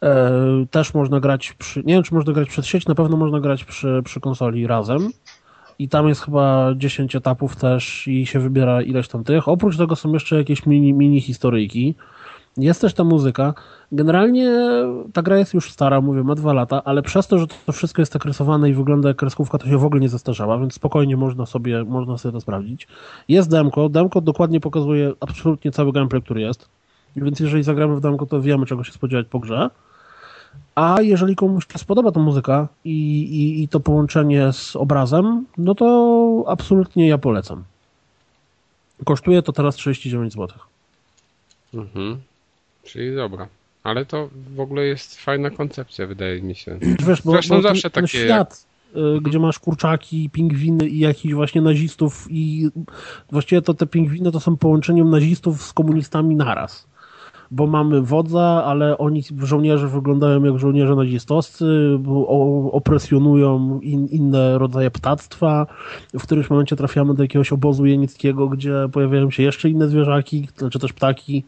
E, 0.02 0.30
też 0.70 0.94
można 0.94 1.20
grać 1.20 1.52
przy, 1.52 1.82
nie 1.86 1.94
wiem 1.94 2.02
czy 2.02 2.14
można 2.14 2.32
grać 2.32 2.48
przez 2.48 2.66
sieć, 2.66 2.86
na 2.86 2.94
pewno 2.94 3.16
można 3.16 3.40
grać 3.40 3.64
przy, 3.64 4.02
przy 4.04 4.20
konsoli 4.20 4.66
razem 4.66 5.10
i 5.78 5.88
tam 5.88 6.08
jest 6.08 6.20
chyba 6.20 6.74
10 6.76 7.16
etapów 7.16 7.56
też 7.56 8.08
i 8.08 8.26
się 8.26 8.40
wybiera 8.40 8.82
ileś 8.82 9.08
tam 9.08 9.24
tych. 9.24 9.48
Oprócz 9.48 9.76
tego 9.76 9.96
są 9.96 10.12
jeszcze 10.12 10.36
jakieś 10.36 10.66
mini, 10.66 10.92
mini 10.92 11.20
historyjki. 11.20 11.94
Jest 12.56 12.80
też 12.80 12.94
ta 12.94 13.04
muzyka. 13.04 13.54
Generalnie 13.92 14.52
ta 15.12 15.22
gra 15.22 15.38
jest 15.38 15.54
już 15.54 15.70
stara, 15.70 16.00
mówię, 16.00 16.22
ma 16.22 16.34
dwa 16.34 16.52
lata, 16.52 16.82
ale 16.84 17.02
przez 17.02 17.26
to, 17.26 17.38
że 17.38 17.46
to 17.66 17.72
wszystko 17.72 18.02
jest 18.02 18.12
tak 18.12 18.24
rysowane 18.24 18.70
i 18.70 18.74
wygląda 18.74 19.08
jak 19.08 19.16
kreskówka, 19.16 19.58
to 19.58 19.66
się 19.66 19.78
w 19.78 19.84
ogóle 19.84 20.00
nie 20.00 20.08
zestarzała, 20.08 20.58
więc 20.58 20.74
spokojnie 20.74 21.16
można 21.16 21.46
sobie, 21.46 21.84
można 21.84 22.18
sobie 22.18 22.32
to 22.32 22.40
sprawdzić. 22.40 22.88
Jest 23.28 23.50
demko. 23.50 23.88
Demko 23.88 24.20
dokładnie 24.20 24.60
pokazuje 24.60 25.12
absolutnie 25.20 25.70
cały 25.70 25.92
gameplay, 25.92 26.22
który 26.22 26.40
jest. 26.40 26.68
Więc 27.16 27.40
jeżeli 27.40 27.62
zagramy 27.62 27.96
w 27.96 28.00
demko, 28.00 28.26
to 28.26 28.40
wiemy, 28.40 28.66
czego 28.66 28.84
się 28.84 28.92
spodziewać 28.92 29.26
po 29.30 29.38
grze. 29.38 29.70
A 30.74 31.02
jeżeli 31.02 31.36
komuś 31.36 31.66
się 31.72 31.78
spodoba 31.78 32.12
ta 32.12 32.20
muzyka 32.20 32.68
i, 32.84 33.22
i, 33.22 33.62
i 33.62 33.68
to 33.68 33.80
połączenie 33.80 34.52
z 34.52 34.76
obrazem, 34.76 35.46
no 35.58 35.74
to 35.74 36.44
absolutnie 36.46 37.08
ja 37.08 37.18
polecam. 37.18 37.64
Kosztuje 39.04 39.42
to 39.42 39.52
teraz 39.52 39.74
39 39.76 40.32
zł. 40.32 40.58
Mhm. 41.74 42.20
Czyli 42.84 43.16
dobra. 43.16 43.48
Ale 43.84 44.06
to 44.06 44.28
w 44.54 44.60
ogóle 44.60 44.82
jest 44.84 45.20
fajna 45.20 45.50
koncepcja, 45.50 46.06
wydaje 46.06 46.42
mi 46.42 46.54
się. 46.54 46.78
Wiesz, 47.06 47.22
bo, 47.22 47.32
Zresztą 47.32 47.56
bo 47.56 47.62
zawsze 47.62 47.90
ten, 47.90 48.04
takie... 48.04 48.18
Ten 48.18 48.26
świat, 48.26 48.66
jak... 48.94 49.22
gdzie 49.22 49.38
masz 49.38 49.58
kurczaki, 49.58 50.30
pingwiny 50.30 50.88
i 50.88 50.98
jakichś 50.98 51.34
właśnie 51.34 51.60
nazistów 51.60 52.26
i 52.30 52.68
właściwie 53.30 53.62
to 53.62 53.74
te 53.74 53.86
pingwiny 53.86 54.32
to 54.32 54.40
są 54.40 54.56
połączeniem 54.56 55.10
nazistów 55.10 55.62
z 55.62 55.72
komunistami 55.72 56.36
naraz 56.36 56.91
bo 57.52 57.66
mamy 57.66 58.02
wodza, 58.02 58.64
ale 58.64 58.98
oni, 58.98 59.22
żołnierze 59.38 59.88
wyglądają 59.88 60.44
jak 60.44 60.58
żołnierze 60.58 60.96
nazistowscy, 60.96 61.98
opresjonują 62.72 63.80
in, 63.80 64.06
inne 64.06 64.58
rodzaje 64.58 64.90
ptactwa. 64.90 65.66
W 66.14 66.22
którymś 66.22 66.50
momencie 66.50 66.76
trafiamy 66.76 67.14
do 67.14 67.22
jakiegoś 67.22 67.52
obozu 67.52 67.86
jenickiego, 67.86 68.48
gdzie 68.48 68.74
pojawiają 68.92 69.30
się 69.30 69.42
jeszcze 69.42 69.68
inne 69.70 69.88
zwierzaki, 69.88 70.48
czy 70.70 70.78
też 70.78 70.92
ptaki, 70.92 71.44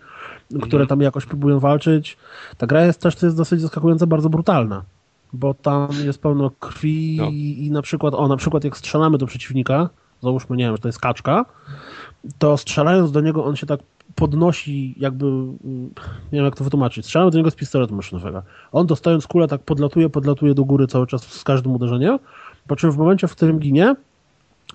które 0.49 0.63
mhm. 0.63 0.87
tam 0.87 1.01
jakoś 1.01 1.27
próbują 1.27 1.61
walczyć. 1.61 2.17
Ta 2.59 2.67
gra 2.67 2.85
jest 2.85 3.01
też, 3.01 3.17
to 3.17 3.27
jest 3.27 3.37
dosyć 3.37 3.61
zaskakująco 3.61 4.07
bardzo 4.07 4.29
brutalna 4.29 4.83
bo 5.33 5.55
tam 5.55 5.89
jest 6.05 6.23
pełno 6.23 6.51
krwi 6.51 7.17
no. 7.21 7.29
i, 7.29 7.67
i 7.67 7.71
na 7.71 7.83
przykład, 7.83 8.15
o, 8.15 8.29
na 8.29 8.37
przykład 8.37 8.65
jak 8.65 8.77
strzelamy 8.77 9.19
do 9.19 9.27
przeciwnika, 9.27 9.89
załóżmy, 10.23 10.57
nie 10.57 10.65
wiem, 10.65 10.75
że 10.75 10.79
to 10.79 10.89
jest 10.89 11.01
kaczka, 11.01 11.45
to 12.39 12.57
strzelając 12.57 13.13
do 13.13 13.21
niego 13.21 13.45
on 13.45 13.57
się 13.57 13.67
tak 13.67 13.81
podnosi 14.15 14.95
jakby, 14.97 15.25
nie 15.25 16.33
wiem 16.33 16.45
jak 16.45 16.57
to 16.57 16.65
wytłumaczyć, 16.65 17.05
strzelam 17.05 17.31
do 17.31 17.39
niego 17.39 17.51
z 17.51 17.55
pistoletu 17.55 17.95
maszynowego. 17.95 18.43
On 18.73 18.87
dostając 18.87 19.27
kulę 19.27 19.49
tak 19.49 19.63
podlatuje, 19.63 20.09
podlatuje 20.09 20.55
do 20.55 20.65
góry 20.65 20.87
cały 20.87 21.07
czas 21.07 21.23
z 21.23 21.45
każdym 21.45 21.73
uderzeniem, 21.73 22.19
po 22.67 22.77
czym 22.77 22.93
w 22.93 22.97
momencie, 22.97 23.29
w 23.29 23.33
którym 23.33 23.59
ginie, 23.59 23.97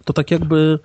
to 0.05 0.13
tak 0.13 0.31
jakby 0.31 0.79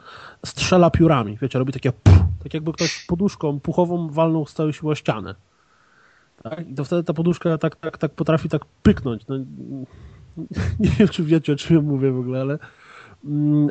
strzela 0.47 0.91
piórami, 0.91 1.39
wiecie, 1.43 1.59
robi 1.59 1.73
takie 1.73 1.93
pff, 1.93 2.19
tak 2.43 2.55
jakby 2.55 2.73
ktoś 2.73 3.05
poduszką 3.07 3.61
puchową 3.61 4.09
walnął 4.09 4.47
z 4.47 4.55
całej 4.55 4.73
siły 4.73 4.93
o 4.93 4.95
ścianę. 4.95 5.35
Tak? 6.43 6.69
I 6.69 6.75
to 6.75 6.85
wtedy 6.85 7.05
ta 7.05 7.13
poduszka 7.13 7.59
tak, 7.59 7.77
tak, 7.77 7.99
tak 7.99 8.13
potrafi 8.13 8.49
tak 8.49 8.63
pyknąć. 8.83 9.27
No, 9.27 9.37
nie 10.81 10.91
wiem, 10.99 11.09
czy 11.09 11.23
wiecie, 11.23 11.53
o 11.53 11.57
czym 11.57 11.77
ja 11.77 11.83
mówię 11.83 12.13
w 12.13 12.19
ogóle, 12.19 12.41
ale 12.41 12.59
Mm, 12.59 12.84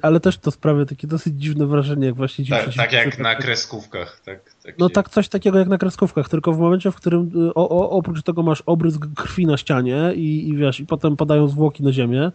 ale 0.02 0.20
też 0.20 0.38
to 0.38 0.52
sprawia 0.52 0.86
takie 0.86 1.08
dosyć 1.08 1.34
dziwne 1.34 1.66
wrażenie, 1.66 2.06
jak 2.06 2.16
właśnie 2.16 2.46
Tak, 2.46 2.74
tak 2.74 2.94
jak 2.94 3.20
na 3.20 3.36
kreskówkach. 3.36 4.22
Tak, 4.26 4.40
tak 4.64 4.80
no 4.80 4.90
tak, 4.90 5.10
coś 5.10 5.30
takiego 5.30 5.60
jak 5.60 5.68
na 5.68 5.78
kreskówkach, 5.78 6.30
tylko 6.30 6.54
w 6.54 6.60
momencie, 6.60 6.92
w 6.92 6.96
którym 6.96 7.32
y, 7.50 7.54
o, 7.54 7.70
o, 7.70 7.90
oprócz 7.90 8.24
tego 8.24 8.44
masz 8.44 8.64
obrysk 8.66 9.06
krwi 9.16 9.46
na 9.46 9.58
ścianie 9.58 10.12
i, 10.16 10.50
i 10.50 10.58
wiesz, 10.58 10.80
i 10.80 10.86
potem 10.86 11.18
padają 11.18 11.48
zwłoki 11.48 11.84
na 11.84 11.92
ziemię, 11.92 12.32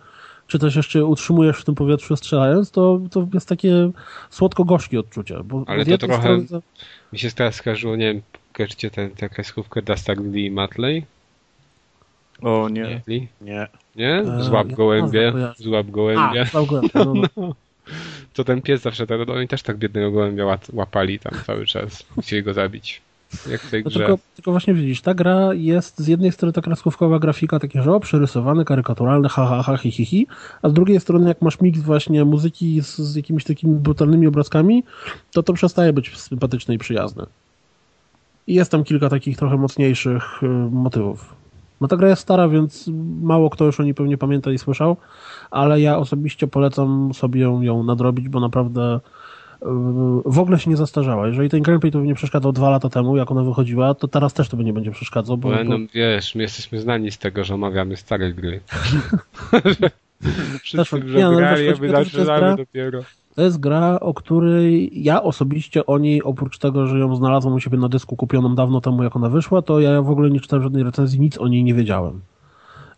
czy 0.46 0.58
też 0.58 0.76
jeszcze 0.76 1.04
utrzymujesz 1.04 1.58
w 1.58 1.64
tym 1.64 1.74
powietrzu 1.74 2.16
strzelając, 2.16 2.70
to, 2.70 3.00
to 3.10 3.28
jest 3.34 3.48
takie 3.48 3.90
słodko-gorzkie 4.30 5.00
odczucie. 5.00 5.36
Bo 5.44 5.64
ale 5.66 5.84
to 5.84 5.98
trochę 5.98 6.22
strony... 6.22 6.62
mi 7.12 7.18
się 7.18 7.30
teraz 7.30 7.54
skojarzyło, 7.54 7.96
nie 7.96 8.12
wiem, 8.14 8.22
kojarzycie 8.52 8.90
tę 8.90 9.28
kreskówkę 9.28 9.82
Dustag 9.82 10.18
Lee 10.20 10.50
Matley? 10.50 11.06
O 12.42 12.68
nie. 12.68 13.02
Nie? 13.08 13.26
Nie. 13.40 13.68
nie? 13.96 14.14
E, 14.14 14.42
złap 14.42 14.68
gołębie, 14.68 15.32
złap 15.56 15.90
gołębie. 15.90 16.46
A, 16.54 16.62
gołębie. 16.66 16.90
No, 16.94 17.12
no. 17.36 17.54
To 18.34 18.44
ten 18.44 18.62
pies 18.62 18.82
zawsze, 18.82 19.06
tak, 19.06 19.28
oni 19.28 19.48
też 19.48 19.62
tak 19.62 19.76
biednego 19.76 20.10
gołębia 20.10 20.58
łapali 20.72 21.18
tam 21.18 21.32
cały 21.46 21.66
czas. 21.66 22.04
Chcieli 22.22 22.42
go 22.42 22.54
zabić. 22.54 23.02
Jak 23.50 23.60
w 23.60 23.70
tej 23.70 23.84
grze. 23.84 23.98
Tylko, 23.98 24.18
tylko, 24.34 24.50
właśnie 24.50 24.74
widzisz, 24.74 25.00
ta 25.00 25.14
gra 25.14 25.54
jest 25.54 25.98
z 25.98 26.06
jednej 26.06 26.32
strony 26.32 26.52
ta 26.52 26.60
kreskówkowa 26.60 27.18
grafika, 27.18 27.58
takie, 27.58 27.82
że 27.82 27.94
o, 27.94 28.00
przerysowane, 28.00 28.64
karykaturalne, 28.64 29.28
ha, 29.28 29.46
ha, 29.46 29.62
ha, 29.62 29.76
hi, 29.76 29.90
hi, 29.90 30.04
hi, 30.04 30.26
a 30.62 30.68
z 30.68 30.72
drugiej 30.72 31.00
strony 31.00 31.28
jak 31.28 31.42
masz 31.42 31.60
miks 31.60 31.80
właśnie 31.80 32.24
muzyki 32.24 32.82
z, 32.82 32.98
z 32.98 33.16
jakimiś 33.16 33.44
takimi 33.44 33.74
brutalnymi 33.74 34.26
obrazkami, 34.26 34.84
to 35.32 35.42
to 35.42 35.52
przestaje 35.52 35.92
być 35.92 36.16
sympatyczne 36.16 36.74
i 36.74 36.78
przyjazne. 36.78 37.26
I 38.46 38.54
jest 38.54 38.70
tam 38.70 38.84
kilka 38.84 39.08
takich 39.08 39.36
trochę 39.36 39.56
mocniejszych 39.56 40.42
y, 40.42 40.46
motywów. 40.70 41.34
No 41.80 41.88
ta 41.88 41.96
gra 41.96 42.08
jest 42.08 42.22
stara, 42.22 42.48
więc 42.48 42.90
mało 43.22 43.50
kto 43.50 43.64
już 43.64 43.80
o 43.80 43.82
niej 43.82 43.94
pewnie 43.94 44.18
pamięta 44.18 44.50
i 44.50 44.58
słyszał, 44.58 44.96
ale 45.50 45.80
ja 45.80 45.98
osobiście 45.98 46.46
polecam 46.46 47.14
sobie 47.14 47.40
ją, 47.40 47.82
nadrobić, 47.82 48.28
bo 48.28 48.40
naprawdę 48.40 49.00
w 50.24 50.38
ogóle 50.38 50.58
się 50.58 50.70
nie 50.70 50.76
zastarzała. 50.76 51.28
Jeżeli 51.28 51.48
ten 51.48 51.62
gameplay 51.62 51.92
to 51.92 51.98
by 51.98 52.06
nie 52.06 52.14
przeszkadzał 52.14 52.52
dwa 52.52 52.70
lata 52.70 52.88
temu, 52.88 53.16
jak 53.16 53.30
ona 53.30 53.42
wychodziła, 53.42 53.94
to 53.94 54.08
teraz 54.08 54.34
też 54.34 54.48
to 54.48 54.56
by 54.56 54.64
nie 54.64 54.72
będzie 54.72 54.90
przeszkadzał. 54.90 55.36
Bo, 55.36 55.48
bo... 55.48 55.64
No, 55.64 55.76
wiesz, 55.94 56.34
my 56.34 56.42
jesteśmy 56.42 56.80
znani 56.80 57.10
z 57.10 57.18
tego, 57.18 57.44
że 57.44 57.54
omawiamy 57.54 57.96
stare 57.96 58.32
gry. 58.32 58.60
Wszyscy 60.62 61.00
nie, 61.00 61.22
no, 61.22 61.36
grali, 61.36 61.68
a 61.68 61.72
my 61.80 61.90
zaczynamy 61.90 62.56
dopiero. 62.56 63.00
To 63.38 63.42
jest 63.42 63.60
gra, 63.60 64.00
o 64.00 64.14
której 64.14 64.90
ja 65.02 65.22
osobiście 65.22 65.86
o 65.86 65.98
niej, 65.98 66.22
oprócz 66.22 66.58
tego, 66.58 66.86
że 66.86 66.98
ją 66.98 67.16
znalazłem 67.16 67.54
u 67.54 67.60
siebie 67.60 67.78
na 67.78 67.88
dysku 67.88 68.16
kupioną 68.16 68.54
dawno 68.54 68.80
temu, 68.80 69.02
jak 69.02 69.16
ona 69.16 69.28
wyszła, 69.28 69.62
to 69.62 69.80
ja 69.80 70.02
w 70.02 70.10
ogóle 70.10 70.30
nie 70.30 70.40
czytałem 70.40 70.62
żadnej 70.62 70.82
recenzji, 70.82 71.20
nic 71.20 71.38
o 71.38 71.48
niej 71.48 71.64
nie 71.64 71.74
wiedziałem. 71.74 72.20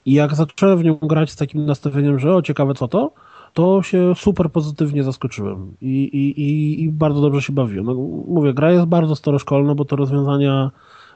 I 0.07 0.13
jak 0.13 0.35
zacząłem 0.35 0.79
w 0.79 0.85
nią 0.85 0.99
grać 1.03 1.31
z 1.31 1.37
takim 1.37 1.67
nastawieniem, 1.67 2.19
że 2.19 2.35
o, 2.35 2.43
ciekawe 2.43 2.75
co 2.75 2.89
to, 2.89 3.13
to 3.55 3.83
się 3.83 4.15
super 4.17 4.51
pozytywnie 4.51 5.05
zaskoczyłem 5.05 5.73
i, 5.81 6.03
i, 6.03 6.83
i, 6.83 6.89
bardzo 6.89 7.21
dobrze 7.21 7.43
się 7.43 7.53
bawiłem. 7.53 7.87
No, 7.87 7.95
mówię, 8.29 8.55
gra 8.55 8.73
jest 8.73 8.87
bardzo 8.87 9.17
staroszkolna, 9.17 9.75
bo 9.75 9.85
to 9.85 9.97
rozwiązania 9.97 10.71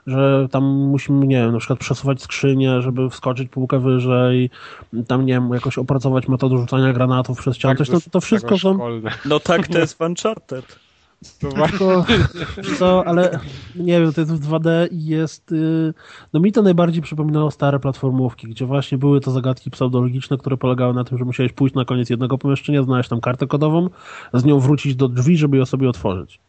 że 0.07 0.49
tam 0.51 0.65
musimy, 0.65 1.27
nie 1.27 1.37
wiem, 1.37 1.53
na 1.53 1.59
przykład 1.59 1.79
przesuwać 1.79 2.23
skrzynię, 2.23 2.83
żeby 2.83 3.11
wskoczyć 3.11 3.49
półkę 3.49 3.79
wyżej, 3.81 4.51
tam, 5.07 5.27
nie 5.27 5.33
wiem, 5.33 5.51
jakoś 5.55 5.79
opracować 5.79 6.29
metodę 6.29 6.59
rzucania 6.59 6.93
granatów 6.93 7.39
przez 7.39 7.57
ścianę. 7.57 7.77
Tak, 7.77 7.87
to, 7.87 8.11
to 8.11 8.21
wszystko 8.21 8.59
są... 8.59 8.79
No 9.25 9.41
tak, 9.41 9.69
to 9.69 9.79
jest 9.79 10.01
Uncharted. 10.09 10.85
To 11.41 11.49
warto, 11.51 12.05
co, 12.79 13.07
ale 13.07 13.39
nie 13.77 14.01
wiem, 14.01 14.13
to 14.13 14.21
jest 14.21 14.33
w 14.33 14.49
2D 14.49 14.69
i 14.93 15.07
jest, 15.07 15.53
y, 15.53 15.95
no 16.33 16.41
mi 16.41 16.53
to 16.53 16.63
najbardziej 16.63 17.03
przypominało 17.03 17.51
stare 17.51 17.81
platformówki, 17.81 18.49
gdzie 18.49 18.67
właśnie 18.67 18.99
były 18.99 19.21
to 19.21 19.31
zagadki 19.31 19.71
pseudologiczne, 19.71 20.39
które 20.39 20.57
polegały 20.57 20.95
na 20.95 21.05
tym, 21.05 21.19
że 21.19 21.25
musiałeś 21.25 21.53
pójść 21.53 21.75
na 21.75 21.85
koniec 21.85 22.11
jednego 22.11 22.39
pomieszczenia, 22.39 22.83
znaleźć 22.83 23.09
tam 23.09 23.21
kartę 23.21 23.47
kodową, 23.47 23.91
z 24.35 24.45
nią 24.45 24.61
wrócić 24.61 24.97
do 24.97 25.09
drzwi, 25.09 25.37
żeby 25.37 25.57
ją 25.57 25.67
sobie 25.67 25.89
otworzyć. 25.89 26.41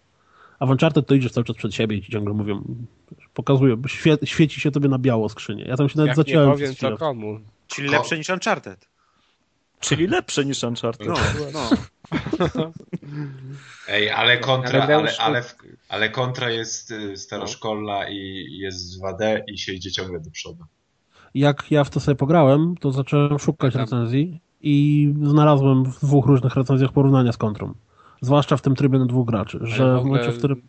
A 0.59 0.65
w 0.65 0.69
Uncharted 0.69 1.07
to 1.07 1.15
idziesz 1.15 1.31
cały 1.31 1.43
czas 1.43 1.55
przed 1.55 1.73
siebie 1.73 1.97
i 1.97 2.01
ci 2.01 2.11
ciągle 2.11 2.33
mówią, 2.33 2.63
pokazują, 3.33 3.81
świe, 3.87 4.17
świeci 4.23 4.61
się 4.61 4.71
tobie 4.71 4.89
na 4.89 4.99
biało 4.99 5.29
skrzynie. 5.29 5.65
Ja 5.65 5.77
tam 5.77 5.89
się 5.89 5.97
nawet 5.97 6.07
Jak 6.07 6.17
zaciąłem. 6.17 6.49
Nie 6.49 6.53
powiem, 6.53 6.75
to 6.75 6.97
komu. 6.97 7.39
Czyli 7.67 7.89
lepsze 7.89 8.17
niż 8.17 8.29
Uncharted. 8.29 8.87
Czyli 9.79 10.07
lepsze 10.07 10.45
niż 10.45 10.63
Uncharted. 10.63 11.07
No, 11.07 11.15
no. 11.53 11.69
Ej, 13.87 14.09
ale 14.09 14.37
kontra, 14.37 14.83
ale, 14.83 15.17
ale, 15.19 15.43
ale 15.89 16.09
kontra 16.09 16.49
jest 16.49 16.91
y, 16.91 17.17
staroszkolna 17.17 18.09
i 18.09 18.47
jest 18.51 19.01
2D 19.01 19.41
i 19.47 19.57
się 19.57 19.73
idzie 19.73 19.91
ciągle 19.91 20.19
do 20.19 20.31
przodu. 20.31 20.63
Jak 21.33 21.71
ja 21.71 21.83
w 21.83 21.89
to 21.89 21.99
sobie 21.99 22.15
pograłem, 22.15 22.75
to 22.79 22.91
zacząłem 22.91 23.39
szukać 23.39 23.75
recenzji 23.75 24.41
i 24.61 25.13
znalazłem 25.23 25.83
w 25.85 25.99
dwóch 25.99 26.25
różnych 26.25 26.55
recenzjach 26.55 26.91
porównania 26.91 27.31
z 27.31 27.37
kontrą. 27.37 27.73
Zwłaszcza 28.25 28.57
w 28.57 28.61
tym 28.61 28.75
trybie 28.75 28.99
na 28.99 29.05
dwóch 29.05 29.27
graczy, 29.27 29.59
że 29.61 29.97
w, 29.97 30.01
w 30.01 30.05
momencie, 30.05 30.31
w 30.31 30.37
którym 30.37 30.61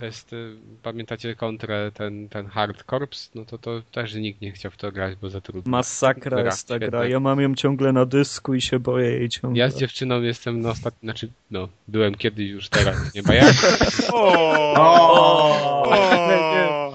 to 0.00 0.06
jest, 0.06 0.32
y, 0.32 0.56
pamiętacie 0.82 1.34
kontrę, 1.34 1.90
ten, 1.94 2.28
ten 2.28 2.46
Hard 2.46 2.84
Corps? 2.90 3.30
No 3.34 3.44
to, 3.44 3.58
to 3.58 3.82
też 3.92 4.14
nikt 4.14 4.40
nie 4.40 4.52
chciał 4.52 4.70
w 4.70 4.76
to 4.76 4.92
grać, 4.92 5.16
bo 5.22 5.30
za 5.30 5.40
trudno. 5.40 5.70
Masakra 5.70 6.36
gra, 6.36 6.44
jest 6.44 6.68
ta 6.68 6.78
gra. 6.78 7.06
Ja 7.06 7.20
mam 7.20 7.40
ją 7.40 7.54
ciągle 7.54 7.92
na 7.92 8.06
dysku 8.06 8.54
i 8.54 8.60
się 8.60 8.78
boję 8.78 9.10
jej 9.10 9.28
ciągle. 9.28 9.58
Ja 9.58 9.70
z 9.70 9.76
dziewczyną 9.76 10.22
jestem 10.22 10.60
na 10.60 10.70
ostatnim, 10.70 11.10
znaczy, 11.10 11.28
no, 11.50 11.68
byłem 11.88 12.14
kiedyś 12.14 12.50
już 12.50 12.68
teraz, 12.68 13.14
nie 13.14 13.22
ma 13.22 13.34
jak. 13.34 13.54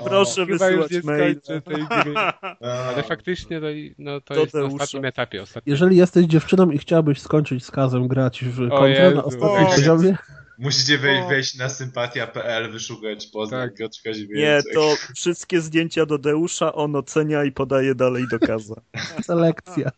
Proszę 0.06 0.45
wysyłać 0.45 0.91
mail. 1.03 1.41
tej 1.41 1.61
gry. 1.61 2.14
Ale 2.94 3.03
faktycznie 3.03 3.60
to, 3.60 3.65
no, 3.98 4.22
to, 4.22 4.34
to 4.34 4.40
jest 4.40 4.53
na 4.53 4.64
ostatnim 4.64 5.06
etapie. 5.06 5.41
Ostatnim. 5.41 5.72
Jeżeli 5.72 5.98
jesteś 5.98 6.26
dziewczyną 6.26 6.72
i 6.72 6.77
chciałabyś 6.77 7.22
skończyć 7.22 7.65
z 7.65 7.72
kazem 7.72 8.07
grać 8.07 8.44
w 8.45 8.69
kontrę 8.69 9.11
na 9.11 9.23
ostatnim 9.23 9.65
poziomie... 9.68 10.18
Musicie 10.57 10.98
wejść, 10.98 11.30
wejść 11.30 11.56
na 11.56 11.69
sympatia.pl, 11.69 12.72
wyszukać 12.72 13.27
poznać 13.27 13.69
tak. 13.69 13.77
Piotrka 13.77 14.10
Nie, 14.34 14.61
to 14.73 14.95
wszystkie 15.15 15.61
zdjęcia 15.61 16.06
do 16.06 16.18
Deusza 16.18 16.73
on 16.73 16.95
ocenia 16.95 17.44
i 17.44 17.52
podaje 17.52 17.95
dalej 17.95 18.26
do 18.32 18.40
kaza. 18.40 18.76
Selekcja. 19.23 19.91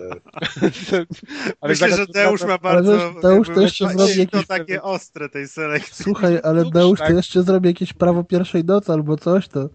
Myślę, 1.68 1.96
że 1.96 2.06
Deusz 2.06 2.44
ma 2.44 2.58
bardzo 2.58 3.14
Deusz 3.22 3.48
to 3.48 3.60
jeszcze 3.60 3.88
zrobi 3.88 4.18
jakieś... 4.18 4.46
takie 4.46 4.82
ostre 4.82 5.28
tej 5.28 5.48
selekcji. 5.48 6.04
Słuchaj, 6.04 6.40
ale 6.42 6.70
Deusz 6.70 6.98
to 6.98 7.06
tak. 7.06 7.16
jeszcze 7.16 7.42
zrobi 7.42 7.68
jakieś 7.68 7.92
prawo 7.92 8.24
pierwszej 8.24 8.64
nocy 8.64 8.92
albo 8.92 9.16
coś, 9.16 9.48
to... 9.48 9.68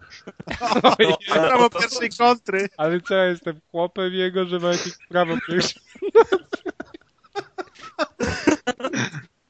Prawo 1.32 1.70
pierwszej 1.70 2.10
kontry. 2.18 2.68
Ale 2.76 3.00
co, 3.00 3.14
ja 3.14 3.24
jestem 3.24 3.60
chłopem 3.70 4.12
jego, 4.12 4.44
że 4.44 4.58
ma 4.58 4.68
jakieś 4.68 4.92
prawo 5.08 5.34
pierwszej 5.48 5.82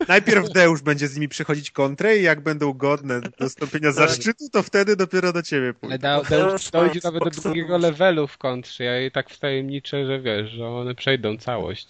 Najpierw 0.09 0.49
Deusz 0.53 0.83
będzie 0.83 1.09
z 1.09 1.15
nimi 1.15 1.29
przychodzić 1.29 1.71
kontrę 1.71 2.19
i 2.19 2.23
jak 2.23 2.41
będą 2.41 2.73
godne 2.73 3.21
do 3.39 3.49
stąpienia 3.49 3.93
zaszczytu, 3.93 4.49
to 4.53 4.63
wtedy 4.63 4.97
dopiero 4.97 5.33
do 5.33 5.43
ciebie 5.43 5.75
pójdę. 5.75 5.99
Da, 5.99 6.23
Deusz 6.23 6.71
dojdzie 6.71 7.01
nawet 7.05 7.25
do 7.25 7.31
drugiego 7.31 7.79
levelu 7.79 8.27
w 8.27 8.39
kontrze. 8.39 8.85
Ja 8.85 8.97
jej 8.97 9.11
tak 9.11 9.31
wtajemniczę, 9.31 10.07
że 10.07 10.21
wiesz, 10.21 10.51
że 10.51 10.69
one 10.69 10.95
przejdą 10.95 11.37
całość. 11.37 11.89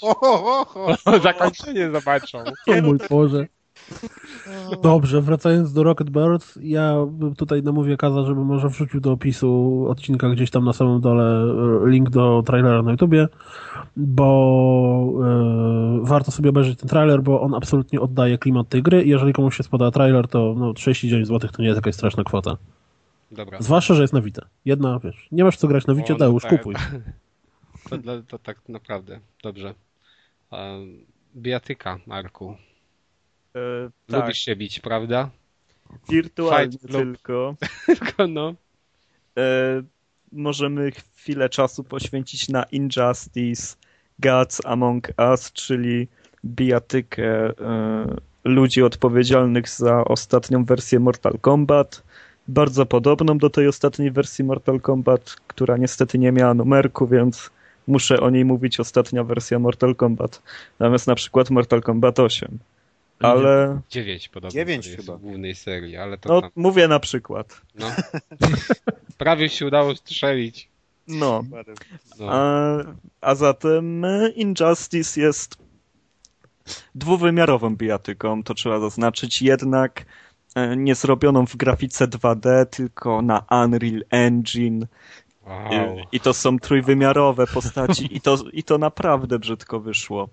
Zakończenie 1.23 1.91
zobaczą. 1.91 2.45
O 2.67 2.83
mój 2.83 2.99
Boże. 3.11 3.47
Dobrze, 4.83 5.21
wracając 5.21 5.73
do 5.73 5.83
Rocket 5.83 6.11
Bird, 6.11 6.59
ja 6.63 6.95
tutaj 7.37 7.63
namówię 7.63 7.97
Kaza, 7.97 8.23
żeby 8.23 8.45
może 8.45 8.69
wrzucił 8.69 9.01
do 9.01 9.13
opisu 9.13 9.85
odcinka 9.89 10.31
gdzieś 10.31 10.51
tam 10.51 10.65
na 10.65 10.73
samym 10.73 11.01
dole 11.01 11.25
e, 11.25 11.91
link 11.91 12.11
do 12.11 12.43
trailera 12.47 12.83
na 12.83 12.91
YouTubie, 12.91 13.29
bo 13.97 15.13
e, 15.23 16.01
warto 16.03 16.31
sobie 16.31 16.51
obejrzeć 16.51 16.79
ten 16.79 16.89
trailer, 16.89 17.23
bo 17.23 17.41
on 17.41 17.55
absolutnie 17.55 18.01
oddaje 18.01 18.39
klimat 18.39 18.69
tej 18.69 18.83
gry 18.83 19.03
i 19.03 19.09
jeżeli 19.09 19.33
komuś 19.33 19.57
się 19.57 19.63
spoda 19.63 19.91
trailer, 19.91 20.29
to 20.29 20.55
no, 20.59 20.73
39 20.73 21.29
zł 21.29 21.51
to 21.53 21.63
nie 21.63 21.69
jest 21.69 21.77
jakaś 21.77 21.95
straszna 21.95 22.25
kwota. 22.25 22.57
Dobra. 23.31 23.63
Zwłaszcza, 23.63 23.95
że 23.95 24.03
jest 24.03 24.15
na 24.15 24.21
Vita. 24.21 24.47
Jedna, 24.65 24.99
wiesz, 24.99 25.29
nie 25.33 25.45
masz 25.45 25.57
co 25.57 25.69
grać 25.69 25.87
na 25.87 25.95
Wicie, 25.95 26.17
no, 26.19 26.27
już 26.27 26.43
tak, 26.43 26.51
kupuj. 26.53 26.75
To, 27.91 27.99
to, 28.29 28.39
tak 28.39 28.69
naprawdę, 28.69 29.21
dobrze. 29.43 29.75
Um, 30.51 31.05
biatyka, 31.37 31.99
Marku. 32.07 32.57
E, 33.57 33.91
tak. 34.07 34.21
Lubisz 34.21 34.39
się 34.39 34.57
bić, 34.57 34.81
prawda? 34.81 35.31
Wirtualnie 36.09 36.79
tylko. 36.79 37.57
tylko 37.87 38.27
no. 38.27 38.55
E, 39.39 39.83
możemy 40.33 40.91
chwilę 40.91 41.49
czasu 41.49 41.85
poświęcić 41.85 42.49
na 42.49 42.63
Injustice 42.63 43.77
Gods 44.19 44.67
Among 44.67 45.09
Us, 45.31 45.53
czyli 45.53 46.09
bijatykę 46.45 47.49
e, 47.49 47.53
ludzi 48.45 48.83
odpowiedzialnych 48.83 49.69
za 49.69 50.05
ostatnią 50.05 50.65
wersję 50.65 51.01
Mortal 51.01 51.39
Kombat. 51.41 52.03
Bardzo 52.49 52.87
podobną 52.87 53.39
do 53.39 53.51
tej 53.51 53.69
ostatniej 53.69 54.11
wersji 54.11 54.45
Mortal 54.45 54.81
Kombat, 54.81 55.37
która 55.47 55.77
niestety 55.77 56.19
nie 56.19 56.33
miała 56.33 56.55
numerku, 56.55 57.07
więc 57.07 57.51
muszę 57.87 58.21
o 58.21 58.31
niej 58.31 58.45
mówić 58.45 58.81
ostatnia 58.81 59.25
wersja 59.25 59.59
Mortal 59.59 59.95
Kombat. 59.95 60.43
Natomiast 60.79 61.07
na 61.07 61.15
przykład 61.15 61.51
Mortal 61.51 61.83
Kombat 61.83 62.21
8 62.21 62.59
ale... 63.21 63.81
Dziewięć 63.89 64.29
podobno. 64.29 64.51
Dziewięć 64.51 64.89
chyba. 64.89 65.17
W 65.17 65.21
głównej 65.21 65.55
serii, 65.55 65.97
ale 65.97 66.19
to 66.19 66.29
No, 66.29 66.41
tam... 66.41 66.51
mówię 66.57 66.89
na 66.89 67.01
przykład. 67.01 67.61
No. 67.75 67.93
Prawie 69.19 69.49
się 69.49 69.67
udało 69.67 69.97
strzelić. 69.97 70.69
No. 71.09 71.45
no. 72.19 72.27
A, 72.31 72.77
a 73.21 73.35
zatem 73.35 74.05
e, 74.05 74.29
Injustice 74.29 75.21
jest 75.21 75.59
dwuwymiarową 76.95 77.77
bijatyką, 77.77 78.43
to 78.43 78.55
trzeba 78.55 78.81
zaznaczyć, 78.81 79.43
jednak 79.43 80.07
e, 80.55 80.77
nie 80.77 80.95
zrobioną 80.95 81.47
w 81.47 81.57
grafice 81.57 82.09
2D, 82.09 82.67
tylko 82.67 83.23
na 83.23 83.45
Unreal 83.51 84.05
Engine, 84.11 84.87
Wow. 85.47 85.97
I 86.13 86.21
to 86.21 86.35
są 86.35 86.59
trójwymiarowe 86.59 87.47
postaci 87.47 88.17
i 88.17 88.21
to, 88.21 88.39
i 88.53 88.63
to 88.63 88.79
naprawdę 88.79 89.39
brzydko 89.39 89.81
wyszło. 89.81 90.29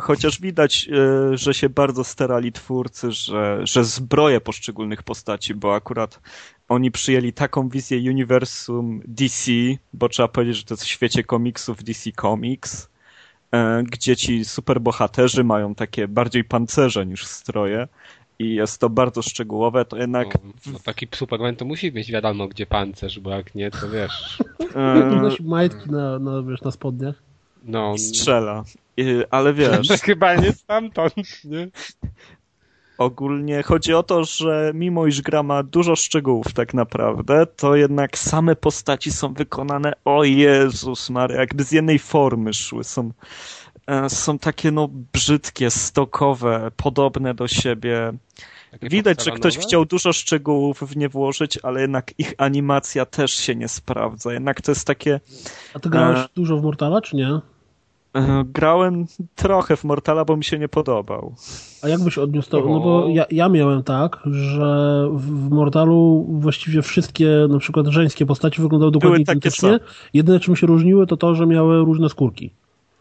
Chociaż 0.00 0.40
widać, 0.40 0.88
e, 0.88 1.36
że 1.36 1.54
się 1.54 1.68
bardzo 1.68 2.04
starali 2.04 2.52
twórcy, 2.52 3.12
że, 3.12 3.60
że 3.66 3.84
zbroje 3.84 4.40
poszczególnych 4.40 5.02
postaci, 5.02 5.54
bo 5.54 5.74
akurat 5.74 6.20
oni 6.68 6.90
przyjęli 6.90 7.32
taką 7.32 7.68
wizję 7.68 8.10
uniwersum 8.10 9.00
DC, 9.04 9.52
bo 9.92 10.08
trzeba 10.08 10.28
powiedzieć, 10.28 10.56
że 10.56 10.64
to 10.64 10.74
jest 10.74 10.84
w 10.84 10.88
świecie 10.88 11.24
komiksów 11.24 11.84
DC 11.84 12.12
Comics, 12.12 12.88
e, 13.52 13.82
gdzie 13.82 14.16
ci 14.16 14.44
superbohaterzy 14.44 15.44
mają 15.44 15.74
takie 15.74 16.08
bardziej 16.08 16.44
pancerze 16.44 17.06
niż 17.06 17.26
stroje 17.26 17.88
i 18.38 18.54
jest 18.54 18.80
to 18.80 18.90
bardzo 18.90 19.22
szczegółowe, 19.22 19.84
to 19.84 19.96
jednak... 19.96 20.34
No, 20.44 20.72
no 20.72 20.78
taki 20.84 21.08
Superman 21.14 21.56
to 21.56 21.64
musi 21.64 21.92
mieć 21.92 22.12
wiadomo 22.12 22.48
gdzie 22.48 22.66
pancerz, 22.66 23.20
bo 23.20 23.30
jak 23.30 23.54
nie, 23.54 23.70
to 23.70 23.90
wiesz... 23.90 24.38
Nosi 25.22 25.42
majtki 25.42 25.90
na, 25.90 26.18
na, 26.18 26.42
wiesz, 26.42 26.62
na 26.62 26.70
spodniach. 26.70 27.14
No, 27.64 27.98
strzela. 27.98 28.64
Ale 29.30 29.54
wiesz... 29.54 29.88
Chyba 30.02 30.34
nie 30.34 30.52
stamtąd, 30.52 31.44
nie? 31.44 31.68
Ogólnie 32.98 33.62
chodzi 33.62 33.94
o 33.94 34.02
to, 34.02 34.24
że 34.24 34.72
mimo 34.74 35.06
iż 35.06 35.22
gra 35.22 35.42
ma 35.42 35.62
dużo 35.62 35.96
szczegółów 35.96 36.52
tak 36.52 36.74
naprawdę, 36.74 37.46
to 37.46 37.76
jednak 37.76 38.18
same 38.18 38.56
postaci 38.56 39.12
są 39.12 39.34
wykonane, 39.34 39.92
o 40.04 40.24
Jezus 40.24 41.10
Maria, 41.10 41.40
jakby 41.40 41.64
z 41.64 41.72
jednej 41.72 41.98
formy 41.98 42.54
szły. 42.54 42.84
Są, 42.84 43.10
są 44.08 44.38
takie 44.38 44.70
no 44.70 44.88
brzydkie, 45.12 45.70
stokowe, 45.70 46.70
podobne 46.76 47.34
do 47.34 47.48
siebie. 47.48 48.12
Takie 48.70 48.88
Widać, 48.88 49.24
że 49.24 49.30
ktoś 49.30 49.58
chciał 49.58 49.84
dużo 49.84 50.12
szczegółów 50.12 50.80
w 50.80 50.96
nie 50.96 51.08
włożyć, 51.08 51.58
ale 51.62 51.80
jednak 51.80 52.18
ich 52.18 52.34
animacja 52.38 53.06
też 53.06 53.30
się 53.30 53.54
nie 53.54 53.68
sprawdza. 53.68 54.32
Jednak 54.32 54.60
to 54.60 54.70
jest 54.70 54.86
takie... 54.86 55.20
A 55.74 55.78
ty 55.78 55.90
grałeś 55.90 56.18
e... 56.18 56.28
dużo 56.36 56.56
w 56.56 56.62
Mortala, 56.62 57.00
czy 57.00 57.16
nie? 57.16 57.40
E, 58.14 58.44
grałem 58.44 59.06
trochę 59.34 59.76
w 59.76 59.84
Mortala, 59.84 60.24
bo 60.24 60.36
mi 60.36 60.44
się 60.44 60.58
nie 60.58 60.68
podobał. 60.68 61.34
A 61.82 61.88
jak 61.88 62.00
byś 62.04 62.18
odniósł 62.18 62.50
to? 62.50 62.60
No 62.60 62.80
bo 62.80 63.08
ja, 63.08 63.26
ja 63.30 63.48
miałem 63.48 63.82
tak, 63.82 64.20
że 64.24 65.04
w 65.12 65.50
Mortalu 65.50 66.26
właściwie 66.28 66.82
wszystkie 66.82 67.28
na 67.48 67.58
przykład 67.58 67.86
żeńskie 67.86 68.26
postaci 68.26 68.62
wyglądały 68.62 68.92
dokładnie 68.92 69.22
identycznie. 69.22 69.78
Jedyne 70.14 70.40
czym 70.40 70.56
się 70.56 70.66
różniły 70.66 71.06
to 71.06 71.16
to, 71.16 71.34
że 71.34 71.46
miały 71.46 71.78
różne 71.78 72.08
skórki. 72.08 72.50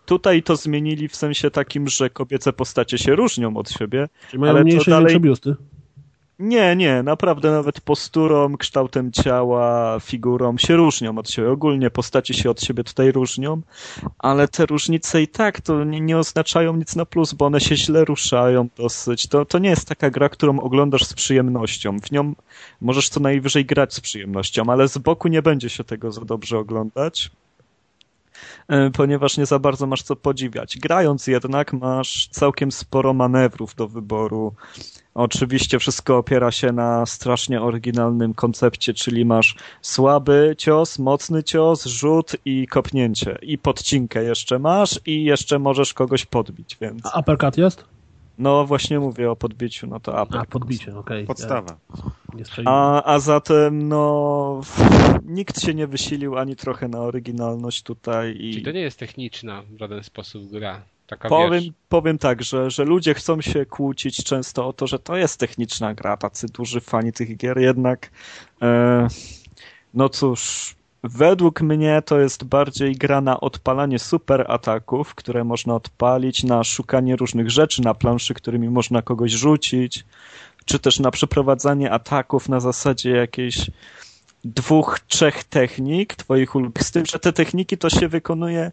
Tutaj 0.07 0.43
to 0.43 0.55
zmienili 0.55 1.07
w 1.07 1.15
sensie 1.15 1.51
takim, 1.51 1.87
że 1.87 2.09
kobiece 2.09 2.53
postacie 2.53 2.97
się 2.97 3.15
różnią 3.15 3.57
od 3.57 3.71
siebie. 3.71 4.07
Czyli 4.29 4.39
mają 4.41 4.53
ale 4.53 4.63
mniejsze 4.63 4.91
dalej... 4.91 5.19
biusty. 5.19 5.55
Nie, 6.39 6.75
nie, 6.75 7.03
naprawdę 7.03 7.51
nawet 7.51 7.81
posturą, 7.81 8.57
kształtem 8.57 9.11
ciała, 9.11 9.97
figurą 9.99 10.57
się 10.57 10.75
różnią 10.75 11.17
od 11.17 11.29
siebie. 11.29 11.51
Ogólnie 11.51 11.89
postaci 11.89 12.33
się 12.33 12.49
od 12.49 12.61
siebie 12.61 12.83
tutaj 12.83 13.11
różnią, 13.11 13.61
ale 14.19 14.47
te 14.47 14.65
różnice 14.65 15.21
i 15.21 15.27
tak 15.27 15.61
to 15.61 15.83
nie, 15.83 16.01
nie 16.01 16.17
oznaczają 16.17 16.75
nic 16.75 16.95
na 16.95 17.05
plus, 17.05 17.33
bo 17.33 17.45
one 17.45 17.61
się 17.61 17.75
źle 17.75 18.05
ruszają 18.05 18.67
dosyć. 18.77 19.27
To, 19.27 19.45
to 19.45 19.59
nie 19.59 19.69
jest 19.69 19.87
taka 19.87 20.09
gra, 20.09 20.29
którą 20.29 20.59
oglądasz 20.59 21.05
z 21.05 21.13
przyjemnością. 21.13 21.99
W 21.99 22.11
nią 22.11 22.33
możesz 22.81 23.09
co 23.09 23.19
najwyżej 23.19 23.65
grać 23.65 23.93
z 23.93 23.99
przyjemnością, 23.99 24.63
ale 24.67 24.87
z 24.87 24.97
boku 24.97 25.27
nie 25.27 25.41
będzie 25.41 25.69
się 25.69 25.83
tego 25.83 26.11
za 26.11 26.25
dobrze 26.25 26.57
oglądać 26.57 27.31
ponieważ 28.93 29.37
nie 29.37 29.45
za 29.45 29.59
bardzo 29.59 29.87
masz 29.87 30.03
co 30.03 30.15
podziwiać. 30.15 30.77
Grając 30.79 31.27
jednak 31.27 31.73
masz 31.73 32.27
całkiem 32.31 32.71
sporo 32.71 33.13
manewrów 33.13 33.75
do 33.75 33.87
wyboru. 33.87 34.53
Oczywiście 35.13 35.79
wszystko 35.79 36.17
opiera 36.17 36.51
się 36.51 36.71
na 36.71 37.05
strasznie 37.05 37.61
oryginalnym 37.61 38.33
koncepcie, 38.33 38.93
czyli 38.93 39.25
masz 39.25 39.55
słaby 39.81 40.55
cios, 40.57 40.99
mocny 40.99 41.43
cios, 41.43 41.85
rzut 41.85 42.35
i 42.45 42.67
kopnięcie. 42.67 43.37
I 43.41 43.57
podcinkę 43.57 44.23
jeszcze 44.23 44.59
masz 44.59 44.99
i 45.05 45.23
jeszcze 45.23 45.59
możesz 45.59 45.93
kogoś 45.93 46.25
podbić, 46.25 46.77
więc... 46.81 47.01
A 47.13 47.19
uppercut 47.19 47.57
jest? 47.57 47.96
No 48.37 48.65
właśnie 48.65 48.99
mówię 48.99 49.31
o 49.31 49.35
podbiciu, 49.35 49.87
no 49.87 49.99
to 49.99 50.11
uppercut. 50.11 50.35
A, 50.35 50.45
podbicie, 50.45 50.97
okej. 50.97 51.17
Okay. 51.17 51.25
Podstawa. 51.25 51.77
A, 52.65 53.03
a 53.03 53.19
zatem, 53.19 53.87
no, 53.87 54.61
nikt 55.25 55.61
się 55.61 55.73
nie 55.73 55.87
wysilił 55.87 56.37
ani 56.37 56.55
trochę 56.55 56.87
na 56.87 56.99
oryginalność 56.99 57.83
tutaj. 57.83 58.35
I... 58.39 58.51
Czyli 58.51 58.65
to 58.65 58.71
nie 58.71 58.81
jest 58.81 58.99
techniczna 58.99 59.63
w 59.69 59.79
żaden 59.79 60.03
sposób 60.03 60.51
gra. 60.51 60.81
Taka, 61.07 61.29
powiem, 61.29 61.63
powiem 61.89 62.17
tak, 62.17 62.43
że, 62.43 62.71
że 62.71 62.85
ludzie 62.85 63.13
chcą 63.13 63.41
się 63.41 63.65
kłócić 63.65 64.23
często 64.23 64.67
o 64.67 64.73
to, 64.73 64.87
że 64.87 64.99
to 64.99 65.17
jest 65.17 65.39
techniczna 65.39 65.93
gra, 65.93 66.17
tacy 66.17 66.47
duży 66.47 66.81
fani 66.81 67.13
tych 67.13 67.37
gier, 67.37 67.57
jednak 67.57 68.11
e, 68.61 69.07
no 69.93 70.09
cóż, 70.09 70.75
według 71.03 71.61
mnie 71.61 72.01
to 72.05 72.19
jest 72.19 72.43
bardziej 72.43 72.95
gra 72.95 73.21
na 73.21 73.39
odpalanie 73.39 73.99
super 73.99 74.45
ataków, 74.51 75.15
które 75.15 75.43
można 75.43 75.75
odpalić, 75.75 76.43
na 76.43 76.63
szukanie 76.63 77.15
różnych 77.15 77.51
rzeczy 77.51 77.81
na 77.81 77.93
planszy, 77.93 78.33
którymi 78.33 78.69
można 78.69 79.01
kogoś 79.01 79.31
rzucić, 79.31 80.05
czy 80.65 80.79
też 80.79 80.99
na 80.99 81.11
przeprowadzanie 81.11 81.91
ataków 81.91 82.49
na 82.49 82.59
zasadzie 82.59 83.11
jakiejś 83.11 83.71
dwóch, 84.43 84.99
trzech 85.07 85.43
technik 85.43 86.15
twoich 86.15 86.55
ulubionych, 86.55 86.87
z 86.87 86.91
tym, 86.91 87.05
że 87.05 87.19
te 87.19 87.33
techniki 87.33 87.77
to 87.77 87.89
się 87.89 88.07
wykonuje 88.07 88.71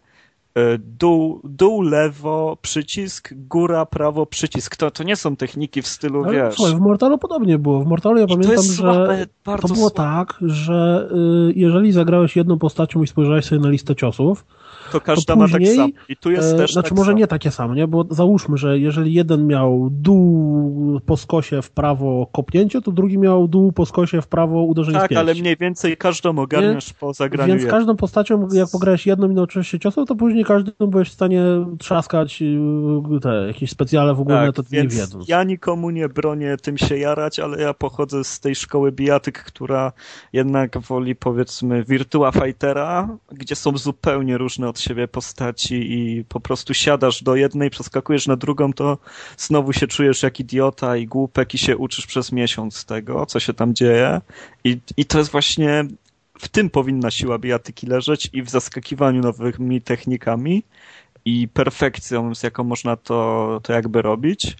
dół, 0.79 1.41
dół, 1.43 1.81
lewo, 1.81 2.57
przycisk, 2.61 3.33
góra, 3.33 3.85
prawo, 3.85 4.25
przycisk. 4.25 4.75
To, 4.75 4.91
to 4.91 5.03
nie 5.03 5.15
są 5.15 5.35
techniki 5.35 5.81
w 5.81 5.87
stylu, 5.87 6.23
Ale, 6.23 6.33
wiesz... 6.33 6.55
Słuchaj, 6.55 6.75
w 6.75 6.79
Mortalu 6.79 7.17
podobnie 7.17 7.57
było. 7.57 7.79
W 7.79 7.87
Mortalu 7.87 8.19
ja 8.19 8.27
pamiętam, 8.27 8.63
że 8.63 8.73
słabe, 8.73 9.25
to 9.43 9.67
było 9.67 9.89
słabe. 9.89 9.95
tak, 9.95 10.39
że 10.41 11.09
y, 11.49 11.53
jeżeli 11.55 11.91
zagrałeś 11.91 12.35
jedną 12.35 12.59
postacią 12.59 13.03
i 13.03 13.07
spojrzałeś 13.07 13.45
sobie 13.45 13.61
na 13.61 13.69
listę 13.69 13.95
ciosów, 13.95 14.45
to 14.91 15.01
każda 15.01 15.33
to 15.33 15.39
później, 15.39 15.61
ma 15.61 15.67
tak 15.67 15.75
samo. 15.75 16.05
I 16.09 16.15
tu 16.15 16.31
jest 16.31 16.53
e, 16.53 16.57
też 16.57 16.73
Znaczy 16.73 16.89
tak 16.89 16.97
może 16.97 17.09
samo. 17.09 17.19
nie 17.19 17.27
takie 17.27 17.51
samo, 17.51 17.75
nie? 17.75 17.87
Bo 17.87 18.05
załóżmy, 18.09 18.57
że 18.57 18.79
jeżeli 18.79 19.13
jeden 19.13 19.47
miał 19.47 19.87
dół 19.91 20.99
po 21.05 21.17
skosie 21.17 21.61
w 21.61 21.71
prawo 21.71 22.27
kopnięcie, 22.31 22.81
to 22.81 22.91
drugi 22.91 23.17
miał 23.17 23.47
dół 23.47 23.71
po 23.71 23.85
skosie 23.85 24.21
w 24.21 24.27
prawo 24.27 24.61
uderzenie 24.63 24.99
Tak, 24.99 25.11
ale 25.11 25.33
mniej 25.33 25.57
więcej 25.57 25.97
każdą 25.97 26.39
ogarniasz 26.39 26.87
nie? 26.87 26.93
po 26.99 27.13
zagraniu. 27.13 27.53
Więc 27.57 27.69
każdą 27.71 27.95
postacią, 27.95 28.47
jak 28.53 28.69
pograłeś 28.71 29.07
jedną 29.07 29.29
i 29.29 29.33
nauczyłeś 29.33 29.67
się 29.67 29.79
ciosów, 29.79 30.07
to 30.07 30.15
później 30.15 30.45
każdym 30.45 30.73
byłeś 30.79 31.09
w 31.09 31.13
stanie 31.13 31.43
trzaskać 31.79 32.41
y, 32.41 33.19
te 33.21 33.47
jakieś 33.47 33.69
specjale 33.69 34.13
w 34.13 34.21
ogóle, 34.21 34.45
tak, 34.45 34.55
to 34.55 34.63
nie 34.71 34.87
wiedząc. 34.87 35.27
Ja 35.27 35.43
nikomu 35.43 35.89
nie 35.89 36.09
bronię 36.09 36.57
tym 36.61 36.77
się 36.77 36.97
jarać, 36.97 37.39
ale 37.39 37.61
ja 37.61 37.73
pochodzę 37.73 38.23
z 38.23 38.39
tej 38.39 38.55
szkoły 38.55 38.91
bijatyk, 38.91 39.43
która 39.43 39.91
jednak 40.33 40.77
woli 40.77 41.15
powiedzmy 41.15 41.83
Virtua 41.83 42.31
Fightera, 42.31 43.17
gdzie 43.31 43.55
są 43.55 43.77
zupełnie 43.77 44.37
różne 44.37 44.69
od 44.75 44.79
siebie 44.79 45.07
postaci 45.07 45.75
i 45.93 46.23
po 46.23 46.39
prostu 46.39 46.73
siadasz 46.73 47.23
do 47.23 47.35
jednej, 47.35 47.69
przeskakujesz 47.69 48.27
na 48.27 48.35
drugą, 48.35 48.73
to 48.73 48.97
znowu 49.37 49.73
się 49.73 49.87
czujesz 49.87 50.23
jak 50.23 50.39
idiota 50.39 50.97
i 50.97 51.07
głupek 51.07 51.53
i 51.53 51.57
się 51.57 51.77
uczysz 51.77 52.07
przez 52.07 52.31
miesiąc 52.31 52.85
tego, 52.85 53.25
co 53.25 53.39
się 53.39 53.53
tam 53.53 53.73
dzieje. 53.73 54.21
I, 54.63 54.77
i 54.97 55.05
to 55.05 55.17
jest 55.17 55.31
właśnie 55.31 55.85
w 56.39 56.47
tym 56.47 56.69
powinna 56.69 57.11
siła 57.11 57.37
bijatyki 57.37 57.87
leżeć 57.87 58.29
i 58.33 58.43
w 58.43 58.49
zaskakiwaniu 58.49 59.21
nowymi 59.21 59.81
technikami 59.81 60.63
i 61.25 61.47
perfekcją, 61.47 62.35
z 62.35 62.43
jaką 62.43 62.63
można 62.63 62.95
to, 62.95 63.59
to 63.63 63.73
jakby 63.73 64.01
robić, 64.01 64.57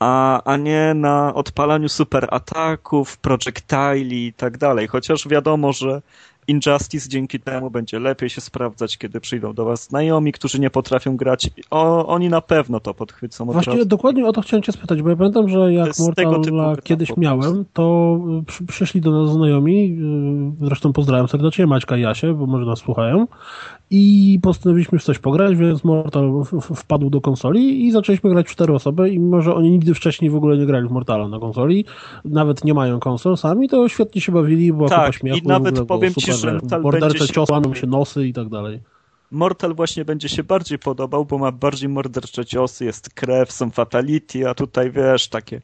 a, 0.00 0.42
a 0.44 0.56
nie 0.56 0.94
na 0.94 1.34
odpalaniu 1.34 1.88
super 1.88 2.28
ataków, 2.30 3.16
projektili 3.16 4.26
i 4.26 4.32
tak 4.32 4.58
dalej. 4.58 4.88
Chociaż 4.88 5.28
wiadomo, 5.28 5.72
że 5.72 6.02
Injustice 6.48 7.08
dzięki 7.08 7.40
temu 7.40 7.70
będzie 7.70 7.98
lepiej 7.98 8.30
się 8.30 8.40
sprawdzać, 8.40 8.98
kiedy 8.98 9.20
przyjdą 9.20 9.52
do 9.54 9.64
was 9.64 9.84
znajomi, 9.84 10.32
którzy 10.32 10.60
nie 10.60 10.70
potrafią 10.70 11.16
grać. 11.16 11.50
O, 11.70 12.06
oni 12.06 12.28
na 12.28 12.40
pewno 12.40 12.80
to 12.80 12.94
podchwycą. 12.94 13.44
Właśnie 13.44 13.72
razu. 13.72 13.84
dokładnie 13.84 14.26
o 14.26 14.32
to 14.32 14.40
chciałem 14.40 14.62
cię 14.62 14.72
spytać, 14.72 15.02
bo 15.02 15.10
ja 15.10 15.16
pamiętam, 15.16 15.48
że 15.48 15.72
jak 15.72 15.98
Mortala 15.98 16.76
kiedyś 16.84 17.16
miałem, 17.16 17.64
to 17.72 18.18
przy, 18.46 18.66
przyszli 18.66 19.00
do 19.00 19.22
nas 19.22 19.32
znajomi, 19.32 19.98
y, 20.62 20.66
zresztą 20.66 20.92
pozdrawiam 20.92 21.28
serdecznie 21.28 21.66
Maćka 21.66 21.96
i 21.96 22.00
Jasie, 22.00 22.34
bo 22.34 22.46
może 22.46 22.66
nas 22.66 22.78
słuchają, 22.78 23.26
i 23.94 24.38
postanowiliśmy 24.42 24.98
w 24.98 25.04
coś 25.04 25.18
pograć, 25.18 25.56
więc 25.56 25.84
Mortal 25.84 26.32
wpadł 26.74 27.10
do 27.10 27.20
konsoli 27.20 27.86
i 27.86 27.92
zaczęliśmy 27.92 28.30
grać 28.30 28.46
cztery 28.46 28.74
osoby 28.74 29.10
i 29.10 29.18
mimo, 29.18 29.42
że 29.42 29.54
oni 29.54 29.70
nigdy 29.70 29.94
wcześniej 29.94 30.30
w 30.30 30.36
ogóle 30.36 30.58
nie 30.58 30.66
grali 30.66 30.88
w 30.88 30.90
Mortala 30.90 31.28
na 31.28 31.38
konsoli, 31.38 31.84
nawet 32.24 32.64
nie 32.64 32.74
mają 32.74 33.00
konsol 33.00 33.36
sami, 33.36 33.68
to 33.68 33.88
świetnie 33.88 34.20
się 34.20 34.32
bawili, 34.32 34.72
bo 34.72 34.88
tak, 34.88 35.14
śmiechu, 35.14 35.38
i 35.38 35.46
nawet 35.46 35.86
powiem 35.86 36.12
super, 36.12 36.31
ci, 36.32 36.40
że 36.40 36.52
Mortal 36.52 36.82
mordercze 36.82 37.26
się... 37.26 37.32
ciosy, 37.32 37.52
się 37.74 37.86
nosy 37.86 38.26
i 38.26 38.32
tak 38.32 38.48
dalej. 38.48 38.80
Mortal 39.30 39.74
właśnie 39.74 40.04
będzie 40.04 40.28
się 40.28 40.42
bardziej 40.42 40.78
podobał, 40.78 41.24
bo 41.24 41.38
ma 41.38 41.52
bardziej 41.52 41.88
mordercze 41.88 42.44
ciosy, 42.44 42.84
jest 42.84 43.10
krew, 43.10 43.52
są 43.52 43.70
fatality, 43.70 44.48
a 44.48 44.54
tutaj 44.54 44.90
wiesz, 44.90 45.28
takie 45.28 45.60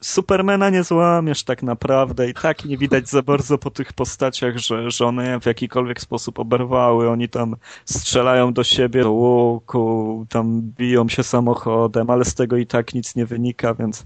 Supermana 0.00 0.70
nie 0.70 0.82
złamiesz 0.82 1.44
tak 1.44 1.62
naprawdę 1.62 2.28
i 2.28 2.34
tak 2.34 2.64
nie 2.64 2.78
widać 2.78 3.08
za 3.08 3.22
bardzo 3.22 3.58
po 3.58 3.70
tych 3.70 3.92
postaciach, 3.92 4.58
że, 4.58 4.90
że 4.90 5.06
one 5.06 5.40
w 5.40 5.46
jakikolwiek 5.46 6.00
sposób 6.00 6.38
oberwały. 6.38 7.10
Oni 7.10 7.28
tam 7.28 7.56
strzelają 7.84 8.52
do 8.52 8.64
siebie 8.64 9.02
do 9.02 9.12
łuku, 9.12 10.26
tam 10.28 10.62
biją 10.62 11.08
się 11.08 11.22
samochodem, 11.22 12.10
ale 12.10 12.24
z 12.24 12.34
tego 12.34 12.56
i 12.56 12.66
tak 12.66 12.94
nic 12.94 13.16
nie 13.16 13.26
wynika, 13.26 13.74
więc 13.74 14.04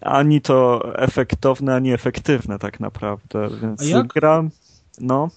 ani 0.00 0.40
to 0.40 0.82
efektowne, 0.98 1.74
ani 1.74 1.92
efektywne 1.92 2.58
tak 2.58 2.80
naprawdę. 2.80 3.48
Więc 3.62 4.06
gra, 4.14 4.44
no. 5.00 5.28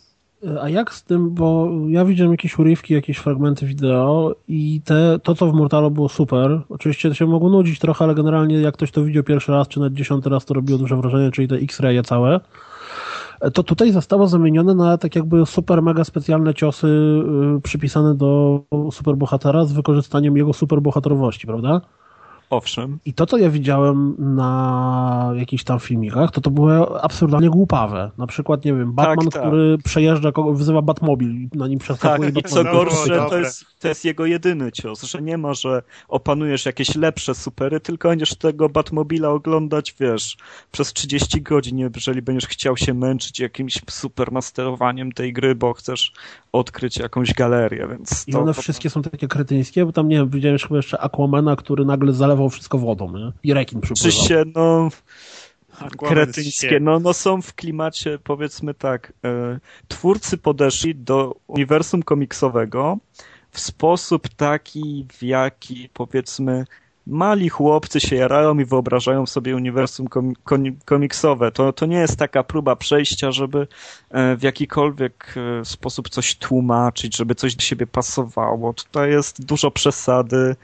A 0.61 0.69
jak 0.69 0.93
z 0.93 1.03
tym, 1.03 1.29
bo 1.29 1.69
ja 1.87 2.05
widziałem 2.05 2.33
jakieś 2.33 2.59
urywki, 2.59 2.93
jakieś 2.93 3.17
fragmenty 3.17 3.65
wideo 3.65 4.35
i 4.47 4.81
te, 4.85 5.19
to, 5.23 5.35
co 5.35 5.51
w 5.51 5.53
Mortalu 5.53 5.91
było 5.91 6.09
super, 6.09 6.61
oczywiście 6.69 7.09
to 7.09 7.15
się 7.15 7.25
mogło 7.25 7.49
nudzić 7.49 7.79
trochę, 7.79 8.05
ale 8.05 8.15
generalnie 8.15 8.61
jak 8.61 8.73
ktoś 8.73 8.91
to 8.91 9.03
widział 9.03 9.23
pierwszy 9.23 9.51
raz, 9.51 9.67
czy 9.67 9.79
nawet 9.79 9.93
dziesiąty 9.93 10.29
raz, 10.29 10.45
to 10.45 10.53
robiło 10.53 10.79
duże 10.79 10.97
wrażenie, 10.97 11.31
czyli 11.31 11.47
te 11.47 11.55
X-raye 11.55 12.03
całe, 12.03 12.39
to 13.53 13.63
tutaj 13.63 13.91
zostało 13.91 14.27
zamienione 14.27 14.75
na 14.75 14.97
tak 14.97 15.15
jakby 15.15 15.45
super 15.45 15.81
mega 15.81 16.03
specjalne 16.03 16.53
ciosy 16.53 16.87
yy, 16.87 17.61
przypisane 17.61 18.15
do 18.15 18.61
superbohatera 18.91 19.65
z 19.65 19.73
wykorzystaniem 19.73 20.37
jego 20.37 20.53
superbohaterowości, 20.53 21.47
prawda? 21.47 21.81
Owszem. 22.49 22.99
I 23.05 23.13
to, 23.13 23.25
co 23.25 23.37
ja 23.37 23.49
widziałem 23.49 24.15
na 24.17 25.31
jakichś 25.35 25.63
tam 25.63 25.79
filmikach, 25.79 26.31
to 26.31 26.41
to 26.41 26.49
było 26.49 27.03
absurdalnie 27.03 27.49
głupawe. 27.49 28.11
Na 28.17 28.27
przykład, 28.27 28.65
nie 28.65 28.73
wiem, 28.73 28.93
Batman, 28.93 29.17
tak, 29.17 29.33
tak. 29.33 29.41
który 29.41 29.77
przejeżdża, 29.77 30.31
wzywa 30.53 30.81
Batmobil, 30.81 31.49
na 31.53 31.67
nim 31.67 31.79
przeskakuje 31.79 32.31
tak, 32.31 32.45
i 32.45 32.49
co 32.49 32.63
gorsze, 32.63 33.25
to 33.29 33.37
jest, 33.37 33.65
to 33.79 33.87
jest 33.87 34.05
jego 34.05 34.25
jedyny 34.25 34.71
cios, 34.71 35.03
że 35.03 35.21
nie 35.21 35.37
ma, 35.37 35.53
że 35.53 35.81
opanujesz 36.07 36.65
jakieś 36.65 36.95
lepsze 36.95 37.35
supery, 37.35 37.79
tylko 37.79 38.09
będziesz 38.09 38.35
tego 38.35 38.69
Batmobila 38.69 39.29
oglądać, 39.29 39.95
wiesz, 39.99 40.37
przez 40.71 40.93
30 40.93 41.41
godzin, 41.41 41.89
jeżeli 41.95 42.21
będziesz 42.21 42.49
chciał 42.49 42.77
się 42.77 42.93
męczyć 42.93 43.39
jakimś 43.39 43.81
supermasterowaniem 43.89 45.11
tej 45.11 45.33
gry, 45.33 45.55
bo 45.55 45.73
chcesz 45.73 46.11
odkryć 46.51 46.97
jakąś 46.97 47.33
galerię, 47.33 47.87
więc... 47.87 48.27
I 48.27 48.35
one 48.35 48.53
to... 48.53 48.61
wszystkie 48.61 48.89
są 48.89 49.01
takie 49.01 49.27
kretyńskie, 49.27 49.85
bo 49.85 49.91
tam, 49.91 50.07
nie 50.07 50.15
wiem, 50.15 50.29
widziałem 50.29 50.57
chyba 50.57 50.75
jeszcze 50.75 51.01
Aquamana, 51.01 51.55
który 51.55 51.85
nagle 51.85 52.13
zalewał 52.35 52.49
wszystko 52.49 52.77
wodą, 52.77 53.11
nie? 53.17 53.31
I 53.43 53.53
rekin 53.53 53.81
przypływał. 53.81 54.09
Oczywiście, 54.09 54.43
no... 54.55 54.89
Kretyńskie, 55.97 56.79
no, 56.79 56.99
no 56.99 57.13
są 57.13 57.41
w 57.41 57.53
klimacie, 57.53 58.19
powiedzmy 58.23 58.73
tak, 58.73 59.13
e, 59.25 59.59
twórcy 59.87 60.37
podeszli 60.37 60.95
do 60.95 61.35
uniwersum 61.47 62.03
komiksowego 62.03 62.97
w 63.51 63.59
sposób 63.59 64.29
taki, 64.29 65.05
w 65.13 65.23
jaki, 65.23 65.89
powiedzmy, 65.93 66.65
mali 67.07 67.49
chłopcy 67.49 67.99
się 67.99 68.15
jarają 68.15 68.59
i 68.59 68.65
wyobrażają 68.65 69.25
sobie 69.25 69.55
uniwersum 69.55 70.07
komiksowe. 70.85 71.51
To, 71.51 71.73
to 71.73 71.85
nie 71.85 71.97
jest 71.97 72.19
taka 72.19 72.43
próba 72.43 72.75
przejścia, 72.75 73.31
żeby 73.31 73.67
e, 74.09 74.35
w 74.35 74.43
jakikolwiek 74.43 75.35
e, 75.61 75.65
sposób 75.65 76.09
coś 76.09 76.35
tłumaczyć, 76.35 77.17
żeby 77.17 77.35
coś 77.35 77.55
do 77.55 77.61
siebie 77.61 77.87
pasowało. 77.87 78.73
Tutaj 78.73 79.09
jest 79.11 79.45
dużo 79.45 79.71
przesady, 79.71 80.55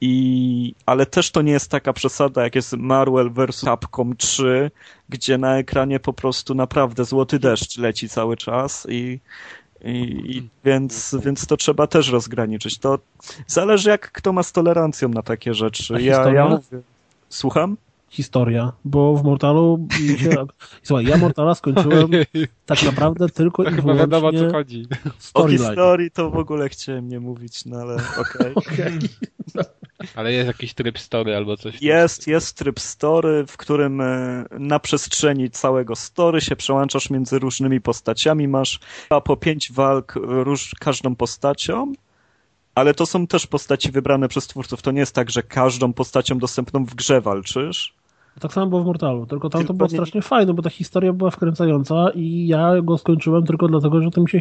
i, 0.00 0.74
ale 0.86 1.06
też 1.06 1.30
to 1.30 1.42
nie 1.42 1.52
jest 1.52 1.70
taka 1.70 1.92
przesada, 1.92 2.42
jak 2.42 2.54
jest 2.54 2.72
Marvel 2.72 3.30
vs. 3.30 3.60
Capcom 3.60 4.16
3, 4.16 4.70
gdzie 5.08 5.38
na 5.38 5.58
ekranie 5.58 6.00
po 6.00 6.12
prostu 6.12 6.54
naprawdę 6.54 7.04
złoty 7.04 7.38
deszcz 7.38 7.78
leci 7.78 8.08
cały 8.08 8.36
czas 8.36 8.86
i, 8.90 9.20
i, 9.84 9.90
i 10.36 10.48
więc, 10.64 11.16
więc 11.24 11.46
to 11.46 11.56
trzeba 11.56 11.86
też 11.86 12.10
rozgraniczyć. 12.10 12.78
To 12.78 12.98
zależy, 13.46 13.90
jak 13.90 14.12
kto 14.12 14.32
ma 14.32 14.42
z 14.42 14.52
tolerancją 14.52 15.08
na 15.08 15.22
takie 15.22 15.54
rzeczy. 15.54 16.02
Ja, 16.02 16.30
ja 16.30 16.48
mówię. 16.48 16.82
Słucham? 17.28 17.76
Historia, 18.16 18.72
bo 18.84 19.16
w 19.16 19.24
Mortalu 19.24 19.88
się... 20.18 20.30
Słuchaj, 20.82 21.06
ja 21.06 21.16
Mortala 21.16 21.54
skończyłem 21.54 22.10
tak 22.66 22.82
naprawdę 22.82 23.28
tylko 23.28 23.62
i 23.62 23.70
wyłącznie 23.70 23.94
wiadomo, 23.94 24.32
co 24.32 24.52
chodzi. 24.52 24.86
O 25.34 25.48
historii 25.48 26.10
to 26.10 26.30
w 26.30 26.36
ogóle 26.36 26.68
chciałem 26.68 27.08
nie 27.08 27.20
mówić, 27.20 27.64
no 27.64 27.76
ale 27.76 27.94
okej. 28.22 28.54
Okay. 28.54 28.98
okay. 29.54 29.64
Ale 30.14 30.32
jest 30.32 30.46
jakiś 30.46 30.74
tryb 30.74 30.98
story 30.98 31.36
albo 31.36 31.56
coś? 31.56 31.82
Jest, 31.82 32.26
jest 32.26 32.56
tryb 32.56 32.80
story, 32.80 33.44
w 33.46 33.56
którym 33.56 34.00
e, 34.00 34.44
na 34.50 34.78
przestrzeni 34.78 35.50
całego 35.50 35.96
story 35.96 36.40
się 36.40 36.56
przełączasz 36.56 37.10
między 37.10 37.38
różnymi 37.38 37.80
postaciami, 37.80 38.48
masz 38.48 38.80
a 39.10 39.20
po 39.20 39.36
pięć 39.36 39.72
walk 39.72 40.14
róż, 40.22 40.74
każdą 40.80 41.16
postacią, 41.16 41.92
ale 42.74 42.94
to 42.94 43.06
są 43.06 43.26
też 43.26 43.46
postaci 43.46 43.90
wybrane 43.90 44.28
przez 44.28 44.46
twórców. 44.46 44.82
To 44.82 44.90
nie 44.90 45.00
jest 45.00 45.14
tak, 45.14 45.30
że 45.30 45.42
każdą 45.42 45.92
postacią 45.92 46.38
dostępną 46.38 46.84
w 46.84 46.94
grze 46.94 47.20
walczysz. 47.20 47.94
Tak 48.40 48.52
samo 48.52 48.66
było 48.66 48.82
w 48.82 48.86
Mortalu, 48.86 49.26
tylko 49.26 49.50
tam 49.50 49.60
tylko 49.60 49.72
to 49.72 49.76
było 49.76 49.86
nie... 49.86 49.92
strasznie 49.92 50.22
fajne, 50.22 50.54
bo 50.54 50.62
ta 50.62 50.70
historia 50.70 51.12
była 51.12 51.30
wkręcająca 51.30 52.10
i 52.14 52.46
ja 52.46 52.82
go 52.82 52.98
skończyłem 52.98 53.46
tylko 53.46 53.68
dlatego, 53.68 54.02
że 54.02 54.10
to 54.10 54.20
mi 54.20 54.28
się, 54.28 54.40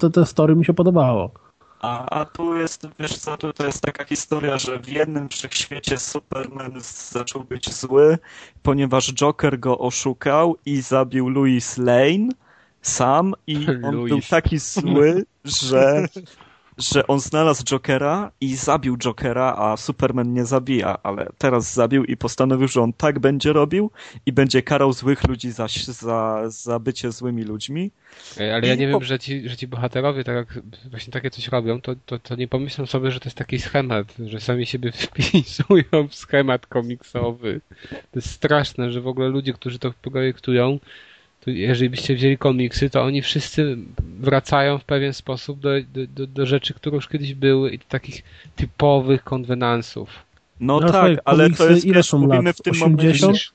te, 0.00 0.10
te 0.10 0.26
story 0.26 0.56
mi 0.56 0.64
się 0.64 0.74
podobało. 0.74 1.30
A, 1.80 2.20
a 2.20 2.24
tu 2.24 2.56
jest, 2.56 2.88
wiesz 2.98 3.18
co, 3.18 3.36
tu 3.36 3.52
to 3.52 3.66
jest 3.66 3.82
taka 3.82 4.04
historia, 4.04 4.58
że 4.58 4.78
w 4.78 4.88
jednym 4.88 5.28
wszechświecie 5.28 5.98
Superman 5.98 6.72
zaczął 7.10 7.44
być 7.44 7.74
zły, 7.74 8.18
ponieważ 8.62 9.12
Joker 9.14 9.60
go 9.60 9.78
oszukał 9.78 10.56
i 10.66 10.80
zabił 10.80 11.28
Louis 11.28 11.78
Lane 11.78 12.28
sam 12.82 13.34
i 13.46 13.66
on 13.84 13.94
Louis. 13.94 14.12
był 14.12 14.20
taki 14.30 14.58
zły, 14.58 15.24
że 15.44 16.06
że 16.78 17.06
on 17.06 17.20
znalazł 17.20 17.64
Jokera 17.64 18.30
i 18.40 18.56
zabił 18.56 18.96
Jokera, 18.98 19.54
a 19.58 19.76
Superman 19.76 20.32
nie 20.32 20.44
zabija, 20.44 20.98
ale 21.02 21.28
teraz 21.38 21.74
zabił 21.74 22.04
i 22.04 22.16
postanowił, 22.16 22.68
że 22.68 22.82
on 22.82 22.92
tak 22.92 23.18
będzie 23.18 23.52
robił 23.52 23.90
i 24.26 24.32
będzie 24.32 24.62
karał 24.62 24.92
złych 24.92 25.28
ludzi 25.28 25.50
za, 25.50 25.66
za, 25.86 26.42
za 26.50 26.78
bycie 26.78 27.12
złymi 27.12 27.42
ludźmi. 27.42 27.90
Ale 28.38 28.60
I 28.60 28.68
ja 28.68 28.74
nie 28.74 28.86
po... 28.86 28.98
wiem, 28.98 29.04
że 29.04 29.18
ci, 29.18 29.48
że 29.48 29.56
ci 29.56 29.66
bohaterowie 29.66 30.24
tak, 30.24 30.60
właśnie 30.90 31.12
takie 31.12 31.30
coś 31.30 31.48
robią, 31.48 31.80
to, 31.80 31.94
to, 32.06 32.18
to 32.18 32.36
nie 32.36 32.48
pomyślą 32.48 32.86
sobie, 32.86 33.10
że 33.10 33.20
to 33.20 33.24
jest 33.24 33.38
taki 33.38 33.58
schemat, 33.58 34.14
że 34.26 34.40
sami 34.40 34.66
siebie 34.66 34.92
wpisują 35.02 36.08
w 36.08 36.14
schemat 36.14 36.66
komiksowy. 36.66 37.60
To 37.90 38.18
jest 38.18 38.30
straszne, 38.30 38.92
że 38.92 39.00
w 39.00 39.06
ogóle 39.06 39.28
ludzie, 39.28 39.52
którzy 39.52 39.78
to 39.78 39.92
projektują, 40.02 40.78
to 41.44 41.50
jeżeli 41.50 41.90
byście 41.90 42.14
wzięli 42.14 42.38
komiksy, 42.38 42.90
to 42.90 43.02
oni 43.02 43.22
wszyscy 43.22 43.76
wracają 43.98 44.78
w 44.78 44.84
pewien 44.84 45.12
sposób 45.12 45.60
do, 45.60 45.70
do, 46.08 46.26
do 46.26 46.46
rzeczy, 46.46 46.74
które 46.74 46.96
już 46.96 47.08
kiedyś 47.08 47.34
były 47.34 47.70
i 47.70 47.78
do 47.78 47.84
takich 47.88 48.22
typowych 48.56 49.24
konwenansów. 49.24 50.08
No, 50.60 50.80
no 50.80 50.92
tak, 50.92 51.18
ale 51.24 51.50
to 51.50 51.70
jest, 51.70 51.84
ile 51.84 52.02
są 52.02 52.18
mówimy 52.18 52.42
lat? 52.42 52.56
w 52.56 52.62
tym 52.62 52.72
80? 52.72 53.22
momencie... 53.22 53.48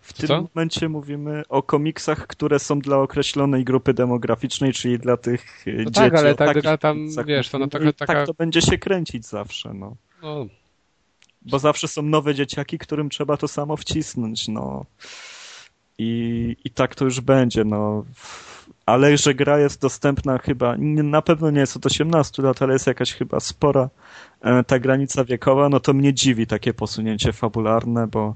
W 0.00 0.12
tym 0.12 0.28
Co? 0.28 0.48
momencie 0.54 0.88
mówimy 0.88 1.42
o 1.48 1.62
komiksach, 1.62 2.26
które 2.26 2.58
są 2.58 2.78
dla 2.78 2.98
określonej 2.98 3.64
grupy 3.64 3.94
demograficznej, 3.94 4.72
czyli 4.72 4.98
dla 4.98 5.16
tych 5.16 5.64
no 5.66 5.72
dzieci. 5.72 5.92
Tak, 5.92 6.14
ale 6.14 6.34
tak, 6.34 6.62
tak 6.62 6.80
tam, 6.80 7.08
wiesz, 7.26 7.48
to 7.48 7.58
no, 7.58 7.66
taka, 7.66 7.92
taka... 7.92 8.14
tak 8.14 8.26
to 8.26 8.34
będzie 8.34 8.62
się 8.62 8.78
kręcić 8.78 9.26
zawsze, 9.26 9.74
no. 9.74 9.96
no. 10.22 10.46
Bo 11.42 11.58
zawsze 11.58 11.88
są 11.88 12.02
nowe 12.02 12.34
dzieciaki, 12.34 12.78
którym 12.78 13.10
trzeba 13.10 13.36
to 13.36 13.48
samo 13.48 13.76
wcisnąć, 13.76 14.48
no. 14.48 14.84
I, 15.98 16.56
I 16.64 16.70
tak 16.70 16.94
to 16.94 17.04
już 17.04 17.20
będzie, 17.20 17.64
no. 17.64 18.04
Ale 18.86 19.16
że 19.16 19.34
gra 19.34 19.58
jest 19.58 19.80
dostępna 19.80 20.38
chyba, 20.38 20.76
na 20.78 21.22
pewno 21.22 21.50
nie 21.50 21.60
jest 21.60 21.76
od 21.76 21.86
18 21.86 22.42
lat, 22.42 22.62
ale 22.62 22.72
jest 22.72 22.86
jakaś 22.86 23.12
chyba 23.12 23.40
spora 23.40 23.88
e, 24.40 24.64
ta 24.64 24.78
granica 24.78 25.24
wiekowa, 25.24 25.68
no 25.68 25.80
to 25.80 25.92
mnie 25.92 26.14
dziwi 26.14 26.46
takie 26.46 26.74
posunięcie 26.74 27.32
fabularne, 27.32 28.06
bo 28.06 28.34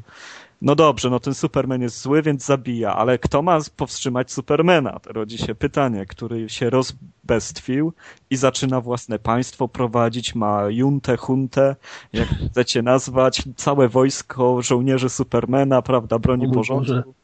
no 0.63 0.75
dobrze, 0.75 1.11
no 1.11 1.21
ten 1.21 1.35
Superman 1.35 1.83
jest 1.83 2.01
zły, 2.01 2.23
więc 2.23 2.45
zabija, 2.45 2.97
ale 2.97 3.19
kto 3.19 3.43
ma 3.43 3.59
powstrzymać 3.77 4.33
Supermana? 4.33 4.99
To 5.01 5.13
rodzi 5.13 5.39
się 5.39 5.55
pytanie, 5.55 6.07
który 6.07 6.49
się 6.49 6.71
rozbestwił 6.71 7.93
i 8.31 8.37
zaczyna 8.37 8.81
własne 8.81 9.19
państwo 9.19 9.69
prowadzić, 9.69 10.35
ma 10.35 10.63
juntę, 10.69 11.17
huntę, 11.17 11.77
jak 12.13 12.29
chcecie 12.29 12.83
nazwać, 12.83 13.43
całe 13.57 13.89
wojsko 13.89 14.63
żołnierzy 14.63 15.09
Supermana, 15.09 15.83
prawda, 15.83 16.19
broni 16.19 16.53
porządku 16.53 17.15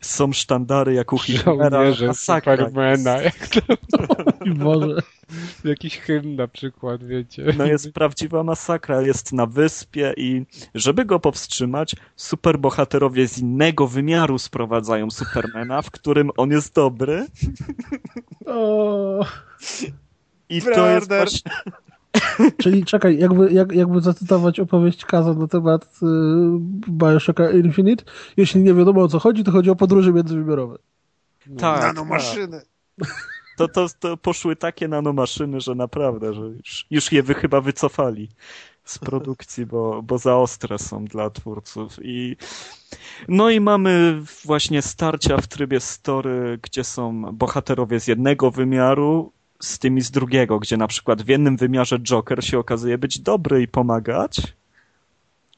są 0.00 0.32
sztandary 0.32 0.94
jak 0.94 1.12
u 1.12 1.18
Hitlera. 1.18 1.80
Supermana, 2.14 3.22
jak 3.22 3.48
to... 3.48 3.60
Boże. 4.64 5.02
Jakiś 5.64 5.98
hymn 5.98 6.36
na 6.36 6.48
przykład, 6.48 7.04
wiecie. 7.04 7.44
No 7.58 7.66
jest 7.66 7.92
prawdziwa 7.92 8.42
masakra, 8.42 9.02
jest 9.02 9.32
na 9.32 9.46
wyspie 9.46 10.14
i 10.16 10.46
żeby 10.74 11.04
go 11.04 11.20
powstrzymać, 11.20 11.96
superbohaterowie 12.16 13.28
z 13.28 13.38
innego 13.38 13.86
wymiaru 13.86 14.38
sprowadzają 14.38 15.10
Supermana, 15.10 15.82
w 15.82 15.90
którym 15.90 16.30
on 16.36 16.50
jest 16.50 16.74
dobry. 16.74 17.26
O. 18.46 19.26
I 20.48 20.62
to 20.62 20.86
jest 20.86 21.08
właśnie... 21.08 21.50
Czyli 22.62 22.84
czekaj, 22.84 23.18
jakby, 23.18 23.52
jak, 23.52 23.72
jakby 23.72 24.00
zacytować 24.00 24.60
opowieść 24.60 25.04
Kaza 25.04 25.34
na 25.34 25.48
temat 25.48 25.84
y, 26.02 26.06
Bioshocka 26.90 27.50
Infinite, 27.50 28.04
jeśli 28.36 28.62
nie 28.62 28.74
wiadomo 28.74 29.02
o 29.02 29.08
co 29.08 29.18
chodzi, 29.18 29.44
to 29.44 29.52
chodzi 29.52 29.70
o 29.70 29.76
podróże 29.76 30.12
międzywymiarowe. 30.12 30.78
Tak. 31.58 31.82
Nanomaszyny. 31.82 32.62
Tak. 32.98 33.30
To, 33.56 33.68
to, 33.68 33.86
to 34.00 34.16
poszły 34.16 34.56
takie 34.56 34.88
nanomaszyny, 34.88 35.60
że 35.60 35.74
naprawdę, 35.74 36.34
że 36.34 36.40
już, 36.40 36.86
już 36.90 37.12
je 37.12 37.22
wy 37.22 37.34
chyba 37.34 37.60
wycofali 37.60 38.28
z 38.84 38.98
produkcji, 38.98 39.66
bo, 39.66 40.02
bo 40.02 40.18
za 40.18 40.36
ostre 40.36 40.78
są 40.78 41.04
dla 41.04 41.30
twórców. 41.30 41.98
I, 42.02 42.36
no 43.28 43.50
i 43.50 43.60
mamy 43.60 44.22
właśnie 44.44 44.82
starcia 44.82 45.36
w 45.36 45.46
trybie 45.46 45.80
story, 45.80 46.58
gdzie 46.62 46.84
są 46.84 47.22
bohaterowie 47.32 48.00
z 48.00 48.06
jednego 48.06 48.50
wymiaru 48.50 49.32
z 49.60 49.78
tymi 49.78 50.00
z 50.00 50.10
drugiego, 50.10 50.58
gdzie 50.58 50.76
na 50.76 50.86
przykład 50.86 51.22
w 51.22 51.28
jednym 51.28 51.56
wymiarze 51.56 51.98
Joker 51.98 52.44
się 52.44 52.58
okazuje 52.58 52.98
być 52.98 53.18
dobry 53.18 53.62
i 53.62 53.68
pomagać, 53.68 54.42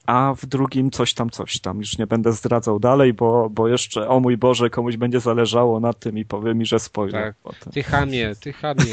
a 0.07 0.35
w 0.35 0.47
drugim 0.47 0.91
coś 0.91 1.15
tam, 1.15 1.31
coś 1.31 1.61
tam. 1.61 1.79
Już 1.79 1.99
nie 1.99 2.07
będę 2.07 2.33
zdradzał 2.33 2.81
dalej, 2.81 3.12
bo, 3.12 3.51
bo 3.51 3.69
jeszcze, 3.69 4.09
o 4.09 4.20
mój 4.20 4.37
Boże, 4.37 4.70
komuś 4.70 4.97
będzie 4.97 5.20
zależało 5.20 5.81
na 5.81 5.93
tym 5.93 6.19
i 6.19 6.24
powie 6.24 6.55
mi, 6.55 6.66
że 6.66 6.79
spoiler. 6.79 7.35
Tak. 7.45 7.73
Ty 7.73 7.83
chamie, 7.83 8.33
ty 8.41 8.53
chamie. 8.53 8.85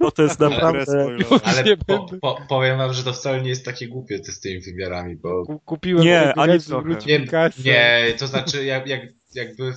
No 0.00 0.10
to 0.10 0.22
jest 0.22 0.40
naprawdę... 0.40 1.16
Ale 1.44 1.76
po, 1.76 2.06
po, 2.20 2.38
powiem 2.48 2.78
wam, 2.78 2.92
że 2.92 3.04
to 3.04 3.12
wcale 3.12 3.42
nie 3.42 3.48
jest 3.48 3.64
takie 3.64 3.88
głupie 3.88 4.20
ty 4.20 4.32
z 4.32 4.40
tymi 4.40 4.60
wymiarami, 4.60 5.16
bo... 5.16 5.58
Kupiłem... 5.64 6.04
Nie, 6.04 6.34
ani 6.34 6.60
trochę. 6.60 6.88
Nie, 7.06 7.24
nie, 7.64 8.14
to 8.18 8.26
znaczy 8.26 8.64
jak, 8.64 8.86
jak, 8.86 9.00
jakby 9.34 9.74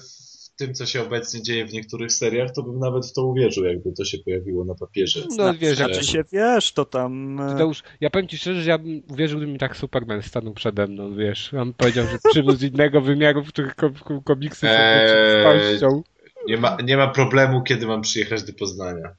tym, 0.60 0.74
co 0.74 0.86
się 0.86 1.02
obecnie 1.02 1.42
dzieje 1.42 1.66
w 1.66 1.74
niektórych 1.74 2.12
seriach, 2.12 2.52
to 2.52 2.64
bym 2.64 2.80
nawet 2.80 3.06
w 3.06 3.14
to 3.14 3.26
uwierzył, 3.26 3.66
jakby 3.66 3.92
to 3.92 4.06
się 4.06 4.18
pojawiło 4.18 4.66
na 4.66 4.76
papierze. 4.76 5.24
No 5.38 5.54
wiesz, 5.54 5.78
znaczy 5.78 5.94
jak 5.94 6.04
się 6.04 6.24
wiesz, 6.32 6.74
to 6.74 6.86
tam... 6.86 7.42
To 7.58 7.64
już, 7.64 7.84
ja 8.02 8.10
powiem 8.10 8.28
ci 8.28 8.38
szczerze, 8.38 8.62
że 8.62 8.70
ja 8.70 8.78
bym 8.78 9.02
uwierzył, 9.10 9.38
gdyby 9.38 9.54
mi 9.54 9.60
tak 9.60 9.78
Superman 9.78 10.22
stanął 10.22 10.54
przede 10.54 10.88
mną, 10.88 11.16
wiesz. 11.16 11.54
On 11.54 11.74
powiedział, 11.74 12.06
że 12.08 12.18
przybył 12.32 12.56
z 12.56 12.64
innego 12.64 13.02
wymiaru, 13.02 13.44
w 13.44 13.48
których 13.48 13.76
komiksy 14.24 14.60
są 14.60 14.74
eee, 14.74 16.02
nie 16.48 16.58
ma, 16.58 16.78
nie 16.84 16.98
ma 16.98 17.08
problemu, 17.08 17.64
kiedy 17.64 17.88
mam 17.88 18.02
przyjechać 18.02 18.44
do 18.44 18.54
Poznania. 18.54 19.16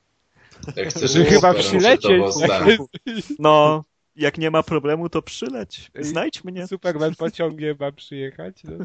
Jak 0.77 0.89
chcesz, 0.89 1.13
chyba 1.29 1.55
przylecieć. 1.55 2.23
No, 3.39 3.85
jak 4.17 4.39
nie 4.39 4.51
ma 4.51 4.63
problemu, 4.63 5.09
to 5.09 5.23
przyleć. 5.23 5.91
Znajdź 6.01 6.45
mnie. 6.45 6.67
Superman 6.67 7.15
pociągiem 7.15 7.77
ma 7.81 7.93
przyjechać. 7.93 8.63
No. 8.65 8.85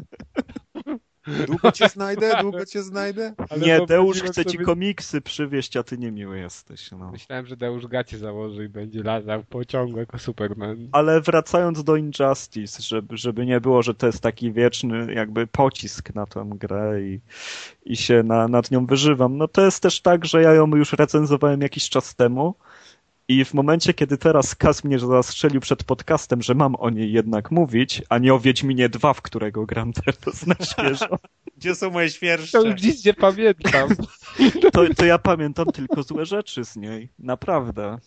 Długo 1.46 1.72
cię 1.72 1.88
znajdę, 1.88 2.32
długo 2.40 2.66
cię 2.66 2.82
znajdę. 2.82 3.34
Ale 3.50 3.66
nie, 3.66 3.86
Deusz 3.86 4.22
chce 4.22 4.32
sobie... 4.32 4.50
ci 4.50 4.58
komiksy 4.58 5.20
przywieźć, 5.20 5.76
a 5.76 5.82
ty 5.82 5.98
niemiły 5.98 6.38
jesteś. 6.38 6.90
No. 6.90 7.10
Myślałem, 7.10 7.46
że 7.46 7.56
Deusz 7.56 7.86
gacie 7.86 8.18
założy 8.18 8.64
i 8.64 8.68
będzie 8.68 9.02
latał 9.02 9.44
pociągu 9.44 9.98
jako 9.98 10.18
Superman. 10.18 10.88
Ale 10.92 11.20
wracając 11.20 11.84
do 11.84 11.96
Injustice, 11.96 12.82
żeby, 12.82 13.16
żeby 13.16 13.46
nie 13.46 13.60
było, 13.60 13.82
że 13.82 13.94
to 13.94 14.06
jest 14.06 14.20
taki 14.20 14.52
wieczny 14.52 15.14
jakby 15.14 15.46
pocisk 15.46 16.14
na 16.14 16.26
tę 16.26 16.50
grę 16.54 17.02
i, 17.02 17.20
i 17.84 17.96
się 17.96 18.22
na, 18.22 18.48
nad 18.48 18.70
nią 18.70 18.86
wyżywam. 18.86 19.36
No 19.36 19.48
to 19.48 19.64
jest 19.64 19.82
też 19.82 20.00
tak, 20.00 20.24
że 20.24 20.42
ja 20.42 20.52
ją 20.52 20.66
już 20.76 20.92
recenzowałem 20.92 21.60
jakiś 21.60 21.88
czas 21.88 22.14
temu 22.14 22.54
i 23.28 23.44
w 23.44 23.54
momencie, 23.54 23.94
kiedy 23.94 24.18
teraz 24.18 24.54
Kaz 24.54 24.84
mnie 24.84 24.98
zastrzelił 24.98 25.60
przed 25.60 25.84
podcastem, 25.84 26.42
że 26.42 26.54
mam 26.54 26.74
o 26.74 26.90
niej 26.90 27.12
jednak 27.12 27.50
mówić, 27.50 28.02
a 28.08 28.18
nie 28.18 28.34
o 28.34 28.40
Wiedźminie 28.40 28.88
2, 28.88 29.14
w 29.14 29.22
którego 29.22 29.66
gram 29.66 29.92
teraz 29.92 30.46
na 30.46 30.54
świeżo. 30.66 31.18
Gdzie 31.56 31.74
są 31.74 31.90
moje 31.90 32.10
świerszcze? 32.10 32.58
To 32.58 32.66
już 32.66 32.82
nic 32.82 33.04
nie 33.04 33.14
pamiętam. 33.14 33.88
To, 34.72 34.94
to 34.96 35.04
ja 35.04 35.18
pamiętam 35.18 35.66
tylko 35.66 36.02
złe 36.02 36.26
rzeczy 36.26 36.64
z 36.64 36.76
niej. 36.76 37.08
Naprawdę. 37.18 37.98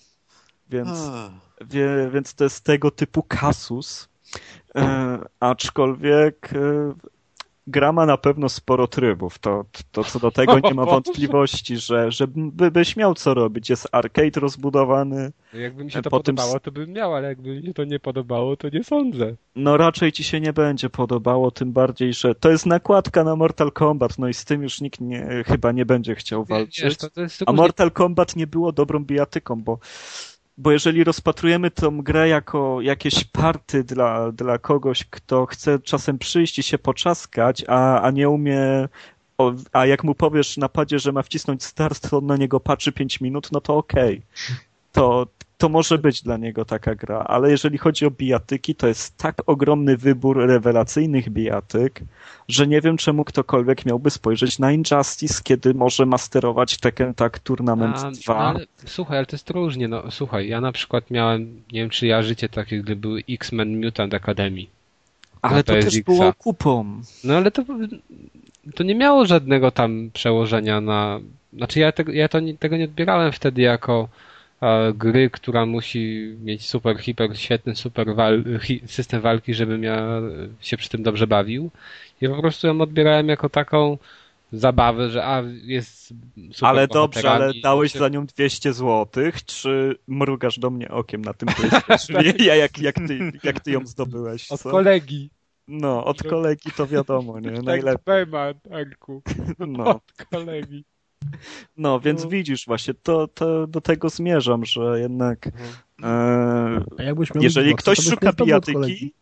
Więc, 0.69 0.89
wie, 1.61 2.09
więc 2.13 2.33
to 2.33 2.43
jest 2.43 2.63
tego 2.63 2.91
typu 2.91 3.23
kasus. 3.23 4.09
E, 4.75 5.19
aczkolwiek 5.39 6.49
e, 6.53 6.93
gra 7.69 7.91
ma 7.91 8.05
na 8.05 8.17
pewno 8.17 8.49
sporo 8.49 8.87
trybów. 8.87 9.39
To, 9.39 9.65
to 9.91 10.03
co 10.03 10.19
do 10.19 10.31
tego 10.31 10.59
nie 10.59 10.73
ma 10.73 10.85
wątpliwości, 10.95 11.77
że, 11.77 12.11
że 12.11 12.27
by, 12.27 12.71
byś 12.71 12.95
miał 12.95 13.13
co 13.13 13.33
robić. 13.33 13.69
Jest 13.69 13.87
arcade 13.91 14.39
rozbudowany. 14.39 15.31
Jakby 15.53 15.83
mi 15.83 15.91
się 15.91 16.01
to 16.01 16.09
Potem... 16.09 16.35
podobało, 16.35 16.59
to 16.59 16.71
bym 16.71 16.93
miał, 16.93 17.15
ale 17.15 17.27
jakby 17.27 17.55
mi 17.55 17.65
się 17.65 17.73
to 17.73 17.83
nie 17.83 17.99
podobało, 17.99 18.57
to 18.57 18.69
nie 18.69 18.83
sądzę. 18.83 19.35
No 19.55 19.77
raczej 19.77 20.11
ci 20.11 20.23
się 20.23 20.41
nie 20.41 20.53
będzie 20.53 20.89
podobało, 20.89 21.51
tym 21.51 21.73
bardziej, 21.73 22.13
że 22.13 22.35
to 22.35 22.51
jest 22.51 22.65
nakładka 22.65 23.23
na 23.23 23.35
Mortal 23.35 23.71
Kombat, 23.71 24.19
no 24.19 24.27
i 24.27 24.33
z 24.33 24.45
tym 24.45 24.63
już 24.63 24.81
nikt 24.81 25.01
nie, 25.01 25.43
chyba 25.45 25.71
nie 25.71 25.85
będzie 25.85 26.15
chciał 26.15 26.45
walczyć. 26.45 26.83
Wiesz, 26.83 26.97
to, 26.97 27.09
to 27.09 27.21
A 27.45 27.53
Mortal 27.53 27.91
Kombat 27.91 28.35
nie 28.35 28.47
było 28.47 28.71
dobrą 28.71 29.03
bijatyką, 29.03 29.63
bo 29.63 29.79
bo 30.59 30.71
jeżeli 30.71 31.03
rozpatrujemy 31.03 31.71
tą 31.71 32.01
grę 32.01 32.27
jako 32.27 32.81
jakieś 32.81 33.23
party 33.23 33.83
dla, 33.83 34.31
dla 34.31 34.57
kogoś, 34.57 35.05
kto 35.09 35.45
chce 35.45 35.79
czasem 35.79 36.17
przyjść 36.17 36.59
i 36.59 36.63
się 36.63 36.77
poczaskać, 36.77 37.63
a, 37.67 38.01
a 38.01 38.11
nie 38.11 38.29
umie 38.29 38.87
a 39.73 39.85
jak 39.85 40.03
mu 40.03 40.15
powiesz 40.15 40.57
na 40.57 40.69
padzie, 40.69 40.99
że 40.99 41.11
ma 41.11 41.23
wcisnąć 41.23 41.63
start, 41.63 42.09
to 42.09 42.17
on 42.17 42.25
na 42.25 42.37
niego 42.37 42.59
patrzy 42.59 42.91
5 42.91 43.21
minut, 43.21 43.49
no 43.51 43.61
to 43.61 43.77
okej. 43.77 44.15
Okay. 44.17 44.57
To, 44.91 45.27
to 45.59 45.69
może 45.69 45.97
być 45.97 46.21
dla 46.21 46.37
niego 46.37 46.65
taka 46.65 46.95
gra, 46.95 47.19
ale 47.19 47.51
jeżeli 47.51 47.77
chodzi 47.77 48.05
o 48.05 48.11
bijatyki, 48.11 48.75
to 48.75 48.87
jest 48.87 49.17
tak 49.17 49.35
ogromny 49.45 49.97
wybór 49.97 50.47
rewelacyjnych 50.47 51.29
bijatyk, 51.29 52.01
że 52.47 52.67
nie 52.67 52.81
wiem 52.81 52.97
czemu 52.97 53.25
ktokolwiek 53.25 53.85
miałby 53.85 54.09
spojrzeć 54.09 54.59
na 54.59 54.71
Injustice, 54.71 55.41
kiedy 55.43 55.73
może 55.73 56.05
masterować 56.05 56.77
Tekken 56.77 57.13
Tag 57.13 57.39
Tournament 57.39 57.97
A, 57.97 58.11
2. 58.11 58.37
Ale, 58.37 58.65
słuchaj, 58.85 59.17
ale 59.17 59.25
to 59.25 59.35
jest 59.35 59.49
różnie. 59.49 59.87
No, 59.87 60.11
słuchaj, 60.11 60.47
ja 60.47 60.61
na 60.61 60.71
przykład 60.71 61.11
miałem, 61.11 61.61
nie 61.71 61.81
wiem 61.81 61.89
czy 61.89 62.07
ja 62.07 62.23
życie 62.23 62.49
takie, 62.49 62.79
gdy 62.79 62.95
były 62.95 63.23
X-Men 63.29 63.85
Mutant 63.85 64.13
Academy. 64.13 64.65
Ale 65.41 65.63
to, 65.63 65.73
to 65.75 65.81
też 65.81 66.01
było 66.01 66.33
kupą. 66.33 67.01
No 67.23 67.37
ale 67.37 67.51
to, 67.51 67.63
to 68.75 68.83
nie 68.83 68.95
miało 68.95 69.25
żadnego 69.25 69.71
tam 69.71 70.09
przełożenia 70.13 70.81
na... 70.81 71.19
Znaczy 71.53 71.79
ja, 71.79 71.91
tego, 71.91 72.11
ja 72.11 72.27
to, 72.27 72.39
tego 72.59 72.77
nie 72.77 72.85
odbierałem 72.85 73.31
wtedy 73.31 73.61
jako 73.61 74.09
gry, 74.95 75.29
która 75.29 75.65
musi 75.65 76.35
mieć 76.41 76.69
super, 76.69 76.97
hiper, 76.97 77.37
świetny 77.37 77.75
super 77.75 78.15
wal, 78.15 78.43
system 78.85 79.21
walki, 79.21 79.53
żebym 79.53 79.83
ja 79.83 80.21
się 80.59 80.77
przy 80.77 80.89
tym 80.89 81.03
dobrze 81.03 81.27
bawił. 81.27 81.71
I 82.21 82.27
po 82.27 82.41
prostu 82.41 82.67
ją 82.67 82.81
odbierałem 82.81 83.29
jako 83.29 83.49
taką 83.49 83.97
zabawę, 84.51 85.09
że 85.09 85.25
a, 85.25 85.43
jest 85.63 86.07
super 86.51 86.69
Ale 86.69 86.87
dobrze, 86.87 87.31
ale 87.31 87.53
dałeś 87.63 87.91
się... 87.91 87.99
za 87.99 88.09
nią 88.09 88.25
200 88.25 88.73
zł, 88.73 89.23
czy 89.45 89.95
mrugasz 90.07 90.59
do 90.59 90.69
mnie 90.69 90.89
okiem 90.89 91.21
na 91.21 91.33
tym 91.33 91.49
PlayStation? 91.55 92.23
ja 92.39 92.55
jak, 92.55 92.77
jak, 92.79 92.95
ty, 92.95 93.31
jak 93.43 93.59
ty 93.59 93.71
ją 93.71 93.87
zdobyłeś? 93.87 94.47
Co? 94.47 94.55
Od 94.55 94.61
kolegi. 94.61 95.29
No, 95.67 96.05
od 96.05 96.23
kolegi 96.23 96.71
to 96.71 96.87
wiadomo, 96.87 97.39
nie? 97.39 97.51
Tak, 97.63 97.63
Najlepiej. 97.65 98.25
Tak, 98.69 98.97
no. 99.59 99.85
Od 99.85 100.13
kolegi. 100.31 100.85
No, 101.77 101.99
więc 101.99 102.23
no. 102.23 102.29
widzisz 102.29 102.65
właśnie, 102.65 102.93
to, 102.93 103.27
to 103.27 103.67
do 103.67 103.81
tego 103.81 104.09
zmierzam, 104.09 104.65
że 104.65 104.99
jednak 104.99 105.47
mhm. 105.47 106.85
e, 106.99 107.39
jeżeli 107.41 107.75
ktoś 107.75 107.99
szuka 107.99 108.33
bijatyki, 108.33 109.13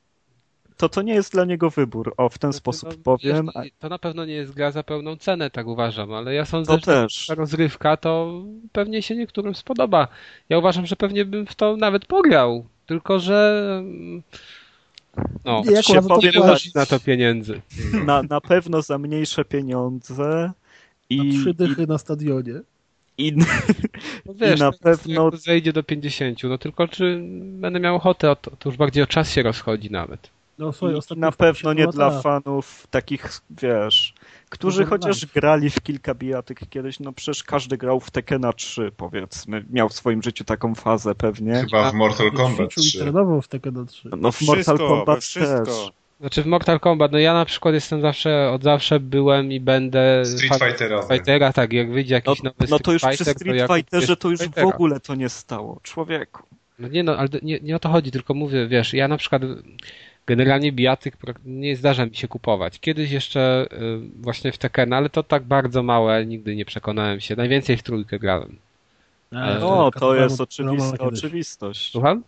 to 0.78 0.90
to 0.90 1.02
nie 1.02 1.14
jest 1.14 1.34
dla 1.34 1.45
niego 1.45 1.69
wybór. 1.69 2.14
O, 2.18 2.30
w 2.30 2.38
ten 2.38 2.53
sposób 2.53 2.90
no, 2.90 3.03
powiem. 3.03 3.49
Wiesz, 3.56 3.72
to 3.80 3.90
na 3.90 3.99
pewno 3.99 4.26
nie 4.26 4.34
jest 4.34 4.53
gra 4.53 4.72
za 4.72 4.84
pełną 4.84 5.15
cenę, 5.15 5.49
tak 5.49 5.68
uważam, 5.68 6.14
ale 6.14 6.34
ja 6.34 6.45
sądzę, 6.45 6.74
to 6.74 6.80
że 6.80 6.86
też. 6.86 7.26
ta 7.28 7.36
rozrywka 7.36 7.98
to 7.98 8.41
pewnie 8.72 9.02
się 9.02 9.15
niektórym 9.15 9.56
spodoba. 9.56 10.07
Ja 10.49 10.57
uważam, 10.57 10.86
że 10.86 10.95
pewnie 10.95 11.26
bym 11.26 11.45
w 11.45 11.56
to 11.56 11.78
nawet 11.78 12.06
pograł, 12.06 12.65
tylko 12.86 13.19
że 13.19 13.84
no, 15.45 15.64
jak 15.72 15.86
się 15.86 16.02
powiem, 16.02 16.34
na 16.76 16.86
to 16.86 16.99
pieniędzy. 16.99 17.61
Na, 18.06 18.24
na 18.24 18.41
pewno 18.41 18.82
za 18.82 18.98
mniejsze 18.98 19.45
pieniądze 19.45 20.52
i, 21.09 21.17
na 21.17 21.41
trzy 21.41 21.53
dychy 21.53 21.84
i, 21.84 21.88
na 21.88 21.97
stadionie. 21.97 22.61
I, 23.17 23.34
no 24.25 24.34
wiesz, 24.34 24.59
i 24.59 24.63
na 24.63 24.71
pewno... 24.71 25.31
zejdzie 25.31 25.73
do 25.73 25.84
50, 25.84 26.43
no 26.43 26.57
tylko 26.57 26.88
czy 26.88 27.21
będę 27.41 27.79
miał 27.79 27.95
ochotę, 27.95 28.35
to, 28.41 28.51
to 28.51 28.69
już 28.69 28.77
bardziej 28.77 29.03
o 29.03 29.07
czas 29.07 29.31
się 29.31 29.43
rozchodzi 29.43 29.91
nawet. 29.91 30.29
No, 30.57 30.73
słuchaj, 30.73 30.99
na 31.17 31.31
pewno 31.31 31.73
nie 31.73 31.88
dla 31.88 32.21
fanów 32.21 32.88
takich, 32.89 33.41
wiesz, 33.49 34.13
którzy 34.49 34.85
chociaż 34.85 35.25
grali 35.25 35.69
w 35.69 35.81
kilka 35.81 36.15
bijatyk 36.15 36.59
kiedyś, 36.69 36.99
no 36.99 37.13
przecież 37.13 37.43
każdy 37.43 37.77
grał 37.77 37.99
w 37.99 38.11
Tekkena 38.11 38.53
3, 38.53 38.91
powiedzmy. 38.97 39.65
Miał 39.69 39.89
w 39.89 39.93
swoim 39.93 40.23
życiu 40.23 40.43
taką 40.43 40.75
fazę 40.75 41.15
pewnie. 41.15 41.53
Chyba 41.53 41.91
w 41.91 41.93
Mortal 41.93 42.31
Kombat 42.31 42.69
3. 42.75 42.99
trenował 42.99 43.41
w 43.41 43.47
Tekkena 43.47 43.85
3. 43.85 44.09
No 44.17 44.31
w 44.31 44.41
Mortal 44.41 44.77
Kombat 44.77 45.34
też. 45.34 45.91
Znaczy 46.19 46.44
w 46.44 46.45
Mortal 46.45 46.80
Kombat, 46.80 47.11
no 47.11 47.19
ja 47.19 47.34
na 47.34 47.45
przykład 47.45 47.73
jestem 47.73 48.02
zawsze, 48.02 48.52
od 48.52 48.64
zawsze 48.64 48.99
byłem 48.99 49.52
i 49.52 49.60
będę... 49.60 50.26
Street 50.26 50.64
Fightera. 50.64 51.02
Fightera, 51.02 51.53
tak, 51.53 51.73
jak 51.73 51.91
wyjdzie 51.91 52.14
jakiś 52.15 52.44
no, 52.44 52.52
nowy 52.60 52.72
No 52.72 52.80
to 52.80 52.94
już 52.94 53.02
Fighter, 53.02 53.26
przy 53.26 53.34
Street 53.34 53.72
Fighterze 53.76 54.18
to 54.18 54.30
już 54.30 54.39
w 54.39 54.57
ogóle 54.57 54.99
to 54.99 55.15
nie 55.15 55.30
stało, 55.30 55.80
człowieku. 55.84 56.44
No 56.80 56.88
nie 56.88 57.03
no, 57.03 57.18
ale 57.18 57.30
nie, 57.41 57.60
nie 57.60 57.76
o 57.76 57.80
to 57.80 57.89
chodzi, 57.89 58.11
tylko 58.11 58.34
mówię, 58.34 58.68
wiesz, 58.68 58.94
ja 58.94 59.07
na 59.07 59.18
przykład 59.18 59.41
generalnie 60.26 60.72
bijatyk 60.72 61.18
nie 61.45 61.76
zdarza 61.76 62.06
mi 62.06 62.15
się 62.15 62.27
kupować. 62.27 62.80
Kiedyś 62.80 63.11
jeszcze 63.11 63.68
y, 63.72 63.99
właśnie 64.22 64.52
w 64.52 64.57
Tekken, 64.57 64.94
ale 64.94 65.10
to 65.10 65.23
tak 65.23 65.44
bardzo 65.44 65.84
małe, 65.84 66.26
nigdy 66.26 66.56
nie 66.56 66.65
przekonałem 66.65 67.19
się. 67.19 67.35
Najwięcej 67.35 67.77
w 67.77 67.84
trójkę 67.84 68.19
grałem. 68.19 68.57
No, 69.31 69.91
to 69.91 70.15
jest 70.15 70.41
oczywista 70.41 70.98
oczywistość. 70.98 71.91
Słucham? 71.91 72.23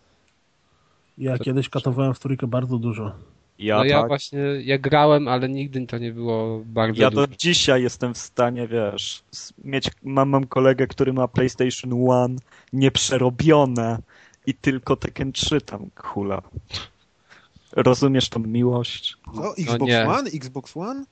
Ja 1.18 1.38
kiedyś 1.38 1.70
katowałem 1.70 2.14
w 2.14 2.20
trójkę 2.20 2.48
bardzo 2.48 2.78
dużo. 2.78 3.12
Ja, 3.60 3.78
no 3.78 3.84
ja 3.84 4.00
tak. 4.00 4.08
właśnie, 4.08 4.40
ja 4.64 4.78
grałem, 4.78 5.28
ale 5.28 5.50
nigdy 5.50 5.88
to 5.88 5.98
nie 5.98 6.12
było 6.12 6.62
bardzo 6.66 7.02
Ja 7.02 7.10
dużo. 7.10 7.28
do 7.28 7.36
dzisiaj 7.36 7.84
jestem 7.84 8.14
w 8.14 8.18
stanie, 8.18 8.68
wiesz, 8.68 9.24
mieć, 9.64 9.90
mam, 10.04 10.30
mam 10.30 10.48
kolegę, 10.48 10.88
który 10.88 11.14
ma 11.14 11.28
PlayStation 11.28 12.10
One 12.10 12.36
nieprzerobione 12.74 14.00
i 14.46 14.54
tylko 14.54 14.96
Tekken 14.96 15.32
3 15.32 15.62
tam 15.62 15.90
hula. 15.96 16.42
Rozumiesz 17.72 18.30
tą 18.30 18.40
miłość? 18.40 19.18
Co? 19.36 19.58
Xbox 19.58 19.92
no 20.06 20.14
One? 20.14 20.30
Xbox 20.30 20.78
One? 20.78 21.06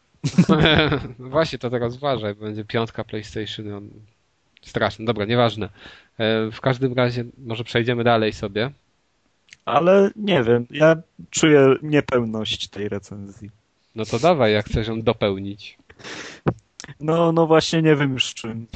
właśnie, 1.19 1.59
to 1.59 1.69
teraz 1.69 1.95
uważaj, 1.95 2.35
będzie 2.35 2.65
piątka 2.65 3.03
PlayStation. 3.03 3.73
On... 3.73 3.89
Straszne, 4.61 5.05
dobra, 5.05 5.25
nieważne. 5.25 5.69
E, 6.17 6.51
w 6.51 6.61
każdym 6.61 6.93
razie, 6.93 7.25
może 7.37 7.63
przejdziemy 7.63 8.03
dalej 8.03 8.33
sobie 8.33 8.71
ale 9.65 10.11
nie 10.15 10.43
wiem, 10.43 10.65
ja 10.71 10.95
czuję 11.29 11.75
niepełność 11.81 12.67
tej 12.67 12.89
recenzji. 12.89 13.49
No 13.95 14.05
to 14.05 14.19
dawaj, 14.19 14.53
jak 14.53 14.65
chcesz 14.65 14.87
ją 14.87 15.01
dopełnić. 15.01 15.77
No, 16.99 17.31
no 17.31 17.47
właśnie 17.47 17.81
nie 17.81 17.95
wiem 17.95 18.13
już 18.13 18.33
czym. 18.33 18.67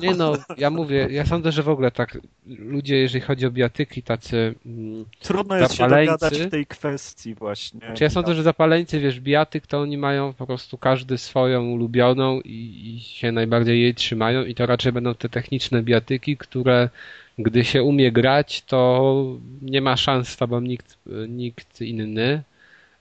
Nie 0.00 0.14
no, 0.14 0.32
ja 0.58 0.70
mówię, 0.70 1.08
ja 1.10 1.26
sądzę, 1.26 1.52
że 1.52 1.62
w 1.62 1.68
ogóle 1.68 1.90
tak 1.90 2.18
ludzie, 2.46 2.96
jeżeli 2.96 3.20
chodzi 3.20 3.46
o 3.46 3.50
biatyki, 3.50 4.02
tacy 4.02 4.54
mm, 4.66 5.04
Trudno 5.20 5.56
jest 5.56 5.74
się 5.74 5.88
dogadać 5.88 6.38
w 6.38 6.50
tej 6.50 6.66
kwestii 6.66 7.34
właśnie. 7.34 7.80
Czy 7.94 8.04
ja 8.04 8.10
sądzę, 8.10 8.34
że 8.34 8.42
zapaleńcy, 8.42 9.00
wiesz, 9.00 9.20
biatyk, 9.20 9.66
to 9.66 9.80
oni 9.80 9.98
mają 9.98 10.32
po 10.32 10.46
prostu 10.46 10.78
każdy 10.78 11.18
swoją 11.18 11.64
ulubioną 11.64 12.40
i, 12.40 12.94
i 12.96 13.00
się 13.00 13.32
najbardziej 13.32 13.82
jej 13.82 13.94
trzymają 13.94 14.44
i 14.44 14.54
to 14.54 14.66
raczej 14.66 14.92
będą 14.92 15.14
te 15.14 15.28
techniczne 15.28 15.82
biatyki, 15.82 16.36
które 16.36 16.88
gdy 17.42 17.64
się 17.64 17.82
umie 17.82 18.12
grać, 18.12 18.62
to 18.62 19.24
nie 19.62 19.80
ma 19.80 19.96
szans 19.96 20.28
z 20.28 20.36
tobą 20.36 20.60
nikt, 20.60 20.98
nikt 21.28 21.80
inny. 21.80 22.42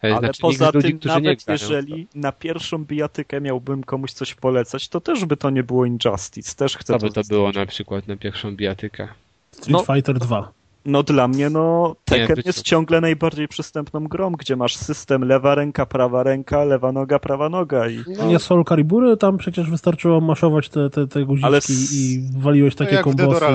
E, 0.04 0.08
Ale 0.08 0.20
znaczy, 0.20 0.42
poza 0.42 0.72
ludzi, 0.74 0.98
tym, 0.98 1.12
nawet 1.12 1.48
jeżeli 1.48 2.08
na 2.16 2.32
pierwszą 2.32 2.86
bijatykę 2.86 3.42
miałbym 3.42 3.84
komuś 3.84 4.12
coś 4.12 4.36
polecać, 4.36 4.88
to 4.88 5.02
też 5.02 5.26
by 5.26 5.38
to 5.38 5.50
nie 5.50 5.64
było 5.64 5.86
Injustice. 5.86 6.56
Też 6.56 6.78
chcę 6.78 6.94
Co 6.94 7.00
by 7.00 7.14
to 7.14 7.22
było 7.30 7.52
na 7.52 7.66
przykład 7.66 8.08
na 8.08 8.18
pierwszą 8.18 8.56
bijatykę? 8.56 9.08
Street 9.52 9.88
no, 9.88 9.96
Fighter 9.96 10.20
2. 10.20 10.52
No 10.86 11.04
dla 11.04 11.28
mnie, 11.28 11.50
no, 11.50 11.96
Tekken 12.06 12.36
nie, 12.36 12.44
jest 12.46 12.62
ciągle 12.62 13.02
najbardziej 13.02 13.48
przystępną 13.48 14.08
grą, 14.08 14.32
gdzie 14.32 14.56
masz 14.56 14.76
system 14.76 15.24
lewa 15.24 15.56
ręka, 15.56 15.86
prawa 15.86 16.24
ręka, 16.24 16.64
lewa 16.64 16.92
noga, 16.92 17.20
prawa 17.20 17.50
noga. 17.50 17.90
I... 17.90 18.04
No. 18.18 18.26
Nie 18.26 18.40
Soul 18.40 18.66
Calibury, 18.66 19.18
tam 19.18 19.38
przecież 19.38 19.70
wystarczyło 19.70 20.22
maszować 20.22 20.70
te, 20.70 20.90
te, 20.90 21.08
te 21.08 21.26
guziczki 21.26 21.48
Ale... 21.48 21.60
i 21.94 22.22
waliłeś 22.38 22.76
takie 22.76 22.96
no 22.96 23.04
kombosy. 23.04 23.46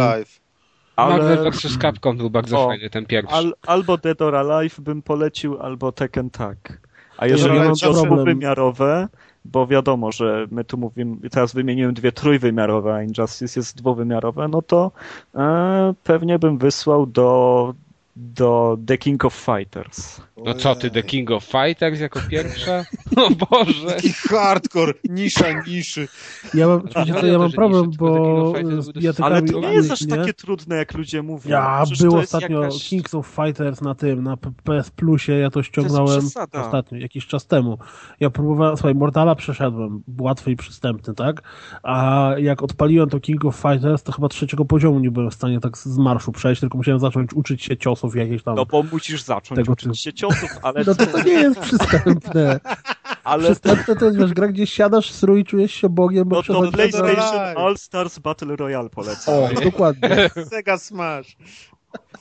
Ale... 0.96 1.18
Marvel 1.18 1.50
vs. 1.50 1.78
Capcom 1.78 2.16
był 2.16 2.30
bardzo 2.30 2.64
o, 2.64 2.66
fajny, 2.66 2.90
ten 2.90 3.06
pierwszy. 3.06 3.34
Al, 3.34 3.54
albo 3.66 3.96
Dead 3.98 4.22
or 4.22 4.36
Alive 4.36 4.80
bym 4.80 5.02
polecił, 5.02 5.60
albo 5.60 5.92
Tekken 5.92 6.30
tak. 6.30 6.78
A 7.18 7.26
jeżeli 7.26 7.58
chodzi 7.58 7.86
o 7.86 7.92
dwuwymiarowe, 7.92 9.08
bo 9.44 9.66
wiadomo, 9.66 10.12
że 10.12 10.46
my 10.50 10.64
tu 10.64 10.78
mówimy, 10.78 11.30
teraz 11.30 11.54
wymieniłem 11.54 11.94
dwie 11.94 12.12
trójwymiarowe, 12.12 12.94
a 12.94 13.02
Injustice 13.02 13.60
jest 13.60 13.76
dwuwymiarowe, 13.76 14.48
no 14.48 14.62
to 14.62 14.92
e, 15.34 15.94
pewnie 16.04 16.38
bym 16.38 16.58
wysłał 16.58 17.06
do 17.06 17.74
do 18.16 18.78
The 18.86 18.98
King 18.98 19.24
of 19.24 19.34
Fighters. 19.34 20.20
No 20.36 20.55
co 20.55 20.74
ty, 20.74 20.90
The 20.90 21.02
King 21.02 21.31
of 21.31 21.44
Fighters 21.44 22.01
jako 22.01 22.20
pierwsza? 22.31 22.85
O 23.16 23.31
Boże! 23.31 23.86
Taki 23.86 24.12
hardcore, 24.12 24.93
nisza 25.05 25.62
niszy. 25.66 26.09
Ja 26.55 26.69
mam, 26.69 26.89
to 26.89 27.27
ja 27.27 27.39
mam 27.39 27.52
problem, 27.52 27.90
bo 27.98 28.52
Ale 29.23 29.43
to 29.43 29.61
nie 29.61 29.73
jest 29.73 29.90
aż 29.90 30.06
takie 30.06 30.35
trudne, 30.35 30.77
jak 30.77 30.94
ludzie 30.94 31.23
mówią. 31.23 31.51
Ja 31.51 31.85
był 32.01 32.16
ostatnio 32.16 32.62
jakaś... 32.62 32.89
Kings 32.89 33.15
of 33.15 33.27
Fighters 33.27 33.81
na 33.81 33.94
tym, 33.94 34.23
na 34.23 34.36
PS 34.36 34.90
Plusie, 34.90 35.32
ja 35.32 35.51
to 35.51 35.62
ściągnąłem 35.62 36.20
to 36.52 36.61
ostatnio, 36.61 36.98
jakiś 36.98 37.27
czas 37.27 37.47
temu. 37.47 37.78
Ja 38.20 38.31
próbowałem, 38.31 38.77
słuchaj, 38.77 38.94
Mortala 38.94 39.35
przeszedłem, 39.35 40.02
łatwy 40.20 40.51
i 40.51 40.56
przystępny, 40.56 41.15
tak? 41.15 41.43
A 41.82 42.31
jak 42.39 42.62
odpaliłem 42.62 43.09
to 43.11 43.20
King 43.20 43.44
of 43.44 43.56
Fighters, 43.56 44.02
to 44.02 44.12
chyba 44.12 44.28
trzeciego 44.28 44.65
poziomu 44.65 45.01
nie 45.01 45.11
byłem 45.11 45.31
w 45.31 45.35
stanie 45.35 45.61
tak 45.61 45.78
z 45.78 45.98
marszu 45.98 46.32
przejść, 46.32 46.61
tylko 46.61 46.78
musiałem 46.78 47.01
zacząć 47.01 47.32
uczyć 47.35 47.62
się 47.62 47.77
ciosów 47.77 48.16
jakichś 48.16 48.43
tam. 48.43 48.55
No 48.55 48.66
bo 48.66 48.82
musisz 48.82 49.23
zacząć 49.23 49.56
tego 49.56 49.73
uczyć 49.73 50.01
się 50.01 50.12
ciosów, 50.12 50.23
ale... 50.62 50.84
No 50.86 50.94
to, 50.94 51.06
to 51.06 51.22
nie 51.22 51.32
jest 51.32 51.60
przystępne. 51.60 52.60
ale... 53.24 53.44
Przystępne 53.44 53.96
to 53.96 54.05
jest, 54.05 54.18
wiesz, 54.18 54.34
gra 54.34 54.48
gdzieś 54.48 54.72
siadasz, 54.72 55.12
strój 55.12 55.40
i 55.40 55.44
czujesz 55.44 55.74
się 55.74 55.88
Bogiem, 55.88 56.28
bo 56.28 56.36
No 56.36 56.42
to 56.42 56.72
PlayStation 56.72 57.56
All 57.56 57.78
Stars 57.78 58.18
Battle 58.18 58.56
Royale 58.56 58.90
polecam. 58.90 59.34
O, 59.34 59.48
dokładnie. 59.64 60.30
Sega 60.51 60.78
Smash. 60.78 61.36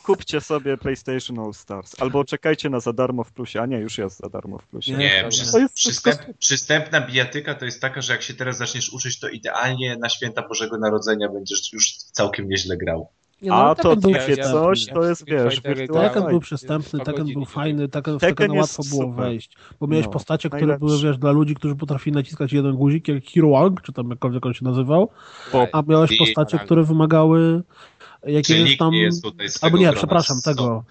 Kupcie 0.04 0.42
sobie 0.42 0.78
PlayStation 0.78 1.40
All 1.40 1.54
Stars. 1.54 2.02
Albo 2.02 2.26
czekajcie 2.26 2.70
na 2.70 2.80
za 2.80 2.94
darmo 2.94 3.24
w 3.24 3.32
plusie. 3.32 3.62
A 3.62 3.66
nie, 3.66 3.78
już 3.78 3.98
jest 3.98 4.20
za 4.20 4.30
darmo 4.30 4.58
w 4.58 4.68
plusie. 4.68 4.92
Nie, 4.92 5.30
nie 5.52 5.70
przystęp, 5.74 6.38
przystępna 6.40 7.02
bijatyka 7.02 7.56
to 7.56 7.66
jest 7.66 7.82
taka, 7.82 8.02
że 8.02 8.14
jak 8.14 8.22
się 8.22 8.34
teraz 8.34 8.58
zaczniesz 8.58 8.94
uczyć, 8.94 9.20
to 9.20 9.30
idealnie 9.30 9.98
na 9.98 10.10
święta 10.10 10.48
Bożego 10.48 10.78
Narodzenia 10.78 11.30
będziesz 11.30 11.74
już 11.74 11.94
całkiem 11.94 12.50
nieźle 12.50 12.78
grał. 12.78 13.10
No, 13.44 13.56
A 13.56 13.76
to 13.76 13.96
takie 13.96 14.34
ja, 14.38 14.52
coś, 14.52 14.86
to 14.86 15.04
jest, 15.04 15.26
wiesz, 15.26 15.62
Tekken 15.94 16.24
był 16.30 16.40
przystępny, 16.40 17.00
Tekken 17.00 17.34
był 17.34 17.46
fajny, 17.46 17.90
Tekken, 17.90 18.18
w 18.18 18.22
Tekken 18.22 18.52
łatwo 18.52 18.84
było 18.90 19.04
super. 19.04 19.26
wejść, 19.26 19.58
bo 19.80 19.88
miałeś 19.88 20.06
no, 20.06 20.12
postacie, 20.12 20.50
które 20.50 20.62
najlepszy. 20.62 20.86
były, 20.86 21.02
wiesz, 21.04 21.18
dla 21.18 21.32
ludzi, 21.32 21.56
którzy 21.56 21.76
potrafili 21.76 22.16
naciskać 22.16 22.54
jeden 22.54 22.76
guzik, 22.76 23.08
jak 23.08 23.26
Hero 23.26 23.50
Wang, 23.50 23.82
czy 23.82 23.94
tam 23.94 24.10
jakkolwiek 24.10 24.46
on 24.46 24.54
się 24.54 24.66
nazywał, 24.66 25.10
a 25.72 25.82
miałeś 25.88 26.18
postacie, 26.18 26.60
które 26.60 26.84
wymagały 26.84 27.64
jakiegoś 28.26 28.78
tam... 28.78 28.92
Nie 28.92 29.10
Albo 29.62 29.78
nie, 29.78 29.94
przepraszam, 29.94 30.42
tego. 30.42 30.84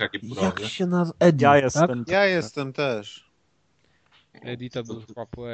Jak 0.42 0.64
się 0.64 0.86
nazywa? 0.86 1.16
Eddie, 1.18 1.46
ja 1.46 1.56
jestem. 1.56 2.04
Tak? 2.04 2.08
Ja 2.08 2.26
jestem 2.26 2.72
też. 2.72 3.31
Edita 4.44 4.82
był 4.82 5.01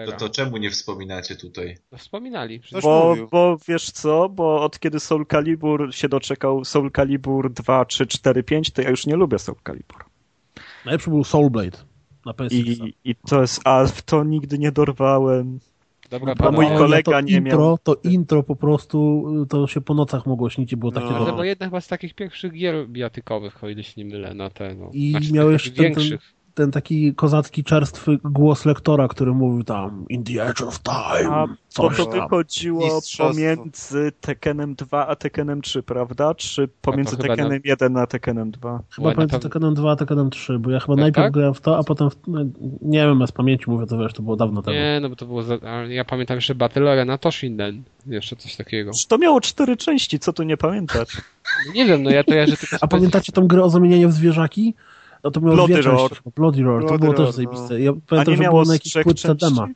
To, 0.06 0.12
to 0.18 0.28
czemu 0.28 0.56
nie 0.56 0.70
wspominacie 0.70 1.36
tutaj? 1.36 1.76
No 1.92 1.98
wspominali. 1.98 2.60
Bo, 2.82 3.16
bo 3.30 3.58
wiesz 3.68 3.90
co, 3.90 4.28
bo 4.28 4.62
od 4.62 4.78
kiedy 4.78 5.00
Soul 5.00 5.26
Calibur 5.26 5.94
się 5.94 6.08
doczekał 6.08 6.64
Soul 6.64 6.90
Calibur 6.90 7.52
2, 7.52 7.84
3, 7.84 8.06
4, 8.06 8.42
5, 8.42 8.70
to 8.70 8.82
ja 8.82 8.90
już 8.90 9.06
nie 9.06 9.16
lubię 9.16 9.38
Soul 9.38 9.58
Calibur. 9.66 10.04
Najlepszy 10.84 11.10
był 11.10 11.24
Soul 11.24 11.50
Blade 11.50 11.78
na 12.26 12.34
PS 12.34 12.52
I, 12.52 12.94
I 13.04 13.14
to 13.14 13.40
jest, 13.40 13.60
a 13.64 13.86
w 13.86 14.02
to 14.02 14.24
nigdy 14.24 14.58
nie 14.58 14.72
dorwałem. 14.72 15.58
Dobra, 16.10 16.34
a 16.38 16.50
mój 16.50 16.66
kolega 16.66 17.12
to 17.12 17.20
nie 17.20 17.32
intro, 17.32 17.58
miał. 17.58 17.78
To 17.78 17.96
intro 18.04 18.42
po 18.42 18.56
prostu, 18.56 19.26
to 19.48 19.66
się 19.66 19.80
po 19.80 19.94
nocach 19.94 20.26
mogło 20.26 20.50
śnić 20.50 20.72
i 20.72 20.76
było 20.76 20.92
takie 20.92 21.10
no. 21.10 21.32
To 21.32 21.44
jedna 21.44 21.66
chyba 21.66 21.80
z 21.80 21.88
takich 21.88 22.14
pierwszych 22.14 22.52
gier 22.52 22.88
bijatykowych, 22.88 23.64
o 23.64 23.68
ile 23.68 23.84
się 23.84 23.92
nie 23.96 24.04
mylę, 24.04 24.34
na 24.34 24.50
te, 24.50 24.74
no. 24.74 24.90
I 24.92 25.10
znaczy, 25.10 25.32
miałeś 25.32 25.64
ten, 25.64 25.74
większych. 25.74 26.20
Ten, 26.20 26.37
ten 26.58 26.70
taki 26.70 27.14
kozacki, 27.14 27.64
czerstwy 27.64 28.18
głos 28.24 28.64
lektora, 28.64 29.08
który 29.08 29.32
mówił 29.32 29.64
tam 29.64 30.04
in 30.08 30.24
the 30.24 30.46
edge 30.46 30.62
of 30.62 30.80
time. 30.82 31.30
A, 31.30 31.46
bo 31.76 31.90
to 31.90 32.06
wychodziło 32.06 33.00
pomiędzy 33.18 34.12
Tekkenem 34.20 34.74
2 34.74 35.06
a 35.06 35.16
Tekkenem 35.16 35.62
3, 35.62 35.82
prawda? 35.82 36.34
Czy 36.34 36.68
pomiędzy 36.82 37.16
Tekkenem 37.16 37.60
1 37.64 37.96
a 37.96 38.06
Tekkenem 38.06 38.50
2? 38.50 38.82
Chyba 38.90 39.12
pomiędzy 39.12 39.38
Tekkenem 39.38 39.74
2 39.74 39.90
a 39.90 39.96
Tekkenem 39.96 40.30
3, 40.30 40.58
bo 40.58 40.70
ja 40.70 40.80
chyba 40.80 40.94
tak, 40.94 41.00
najpierw 41.00 41.26
tak? 41.26 41.32
grałem 41.32 41.54
w 41.54 41.60
to, 41.60 41.78
a 41.78 41.84
potem 41.84 42.10
w... 42.10 42.16
No, 42.26 42.40
nie 42.82 42.98
wiem, 42.98 43.26
z 43.26 43.32
pamięci 43.32 43.64
mówię, 43.70 43.86
to 43.86 43.98
wiesz, 43.98 44.12
to 44.12 44.22
było 44.22 44.36
dawno 44.36 44.62
temu. 44.62 44.76
Nie, 44.76 44.98
no 45.02 45.08
bo 45.08 45.16
to 45.16 45.26
było, 45.26 45.42
za... 45.42 45.58
ja 45.88 46.04
pamiętam 46.04 46.36
jeszcze 46.36 46.54
Battle 46.54 46.92
Arena 46.92 47.18
Toshinden, 47.18 47.82
jeszcze 48.06 48.36
coś 48.36 48.56
takiego. 48.56 48.90
To 49.08 49.18
miało 49.18 49.40
cztery 49.40 49.76
części, 49.76 50.18
co 50.18 50.32
tu 50.32 50.42
nie 50.42 50.56
pamiętać? 50.56 51.08
nie 51.74 51.86
wiem, 51.86 52.02
no 52.02 52.10
ja 52.10 52.24
to 52.24 52.34
ja, 52.34 52.46
że 52.46 52.56
tylko... 52.56 52.76
A 52.80 52.86
pamiętacie 52.86 53.32
tą 53.32 53.46
grę 53.46 53.62
o 53.62 53.70
zamienianie 53.70 54.08
w 54.08 54.12
zwierzaki? 54.12 54.74
No 55.24 55.30
to 55.30 55.40
miało 55.40 55.54
Bloody 55.54 55.82
Roar. 55.82 56.10
Bloody 56.36 56.62
Roar, 56.62 56.80
Bloody 56.80 56.94
to 56.94 56.98
było 56.98 57.12
Roar, 57.12 57.26
też 57.26 57.36
zajebiste. 57.36 57.74
No. 57.74 57.78
Ja 57.78 57.92
pamiętam, 58.06 58.36
że 58.36 58.42
było 58.42 58.64
na 58.64 58.72
jakiejś 58.72 59.04
płytce 59.04 59.34
dema. 59.34 59.68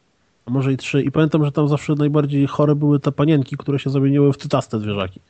A 0.46 0.50
może 0.50 0.72
i 0.72 0.76
trzy. 0.76 1.02
I 1.02 1.10
pamiętam, 1.10 1.44
że 1.44 1.52
tam 1.52 1.68
zawsze 1.68 1.94
najbardziej 1.94 2.46
chore 2.46 2.74
były 2.74 3.00
te 3.00 3.12
panienki, 3.12 3.56
które 3.56 3.78
się 3.78 3.90
zamieniły 3.90 4.32
w 4.32 4.36
cytaste 4.36 4.78
zwierzaki. 4.78 5.20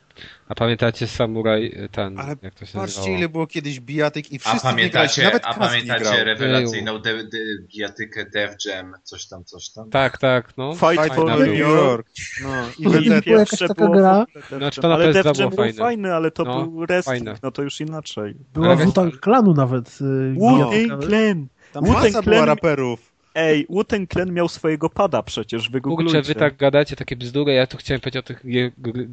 A 0.48 0.54
pamiętacie 0.54 1.06
Samuraj 1.06 1.88
ten, 1.92 2.18
Ale 2.18 2.36
jak 2.42 2.54
to 2.54 2.66
się 2.66 2.78
patrzcie, 2.78 2.98
nazywało? 2.98 3.18
ile 3.18 3.28
było 3.28 3.46
kiedyś 3.46 3.80
bijatyk 3.80 4.32
i 4.32 4.38
wszyscy 4.38 4.68
a 4.68 4.70
pamiętacie, 4.70 5.22
nawet 5.24 5.42
A 5.46 5.54
pamiętacie 5.54 6.24
rewelacyjną 6.24 6.98
de, 6.98 7.24
de, 7.24 7.38
bijatykę 7.74 8.24
Dev 8.24 8.56
Jam, 8.66 8.94
coś 9.02 9.26
tam, 9.26 9.44
coś 9.44 9.68
tam? 9.70 9.90
Tak, 9.90 10.18
tak, 10.18 10.56
no. 10.56 10.74
Fight, 10.74 11.02
Fight 11.02 11.14
for 11.14 11.38
New 11.38 11.58
York. 11.58 12.06
No. 12.42 12.50
I, 12.78 13.06
I 13.06 13.22
pierwsze 13.22 13.68
taka 13.68 13.84
było 13.84 13.96
gra. 13.96 14.26
Znaczy, 14.56 14.80
to 14.80 14.94
ale 14.94 15.12
Dev 15.12 15.32
Jam 15.38 15.50
był 15.50 15.72
fajny, 15.72 16.14
ale 16.14 16.30
to 16.30 16.44
no, 16.44 16.62
był 16.62 16.86
wrestling, 16.86 17.42
no 17.42 17.50
to 17.50 17.62
już 17.62 17.80
inaczej. 17.80 18.34
Była 18.54 18.76
Wu-Tang 18.76 19.20
Klanu 19.20 19.54
nawet. 19.54 19.98
Y, 20.00 20.34
Wu-Tang 20.34 21.04
Clan. 21.04 21.46
Tam 21.72 21.84
masa 21.86 22.22
była 22.22 22.44
raperów. 22.44 23.11
Ej, 23.34 23.66
Wu-Tang 23.70 24.10
Clan 24.12 24.32
miał 24.32 24.48
swojego 24.48 24.90
pada 24.90 25.22
przecież, 25.22 25.70
wygooglujcie. 25.70 26.18
Kurczę, 26.18 26.34
wy 26.34 26.40
tak 26.40 26.56
gadacie 26.56 26.96
takie 26.96 27.16
bzdury, 27.16 27.52
ja 27.52 27.66
tu 27.66 27.76
chciałem 27.76 28.00
powiedzieć 28.00 28.18
o, 28.18 28.22
tych, 28.22 28.42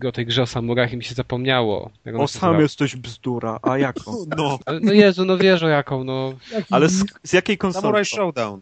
o 0.08 0.12
tej 0.12 0.26
grze 0.26 0.42
o 0.42 0.46
samurach 0.46 0.94
i 0.94 0.98
mi 0.98 1.04
się 1.04 1.16
zapomniało. 1.16 1.92
O, 2.18 2.28
sam 2.28 2.60
jesteś 2.60 2.96
bzdura, 2.96 3.60
a 3.62 3.78
jaką? 3.78 4.12
No. 4.38 4.60
No 4.82 4.94
Jezu, 4.94 5.26
no 5.26 5.38
wiesz 5.38 5.64
o 5.64 5.68
jaką, 5.68 6.04
no. 6.04 6.34
Ale 6.72 6.90
z, 6.90 7.06
z 7.24 7.34
jakiej 7.34 7.58
konsoli? 7.58 7.82
Samurai 7.82 8.06
Showdown. 8.06 8.62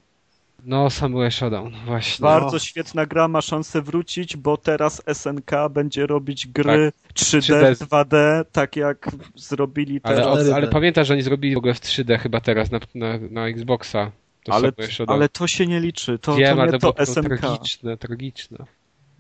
No, 0.66 0.90
Samurai 0.90 1.32
Showdown, 1.32 1.74
właśnie. 1.86 2.24
Bardzo 2.24 2.52
no. 2.52 2.60
świetna 2.60 3.06
gra, 3.06 3.28
ma 3.28 3.42
szansę 3.42 3.82
wrócić, 3.82 4.38
bo 4.38 4.58
teraz 4.58 5.02
SNK 5.14 5.52
będzie 5.70 6.08
robić 6.08 6.48
gry 6.48 6.92
tak. 7.08 7.16
3D, 7.16 7.76
3D, 7.76 7.86
2D, 7.86 8.46
tak 8.52 8.76
jak 8.76 9.10
zrobili 9.36 10.02
teraz. 10.02 10.28
Ale, 10.28 10.56
ale 10.56 10.68
pamiętasz, 10.68 11.08
że 11.08 11.14
oni 11.14 11.24
zrobili 11.24 11.56
w 11.56 11.58
ogóle 11.58 11.74
w 11.74 11.80
3D 11.80 12.20
chyba 12.20 12.42
teraz 12.42 12.72
na, 12.72 12.80
na, 12.96 13.20
na 13.32 13.48
Xboxa. 13.48 14.12
To 14.48 14.54
ale, 14.54 14.72
ale 15.08 15.30
to 15.30 15.48
się 15.48 15.68
nie 15.68 15.80
liczy. 15.80 16.20
To, 16.20 16.36
Wiem, 16.36 16.58
to 16.58 16.66
nie 16.66 16.80
to, 16.80 16.94
to 16.94 17.06
SNK. 17.06 17.40
Tragiczne, 17.40 17.98
tragiczne. 17.98 18.58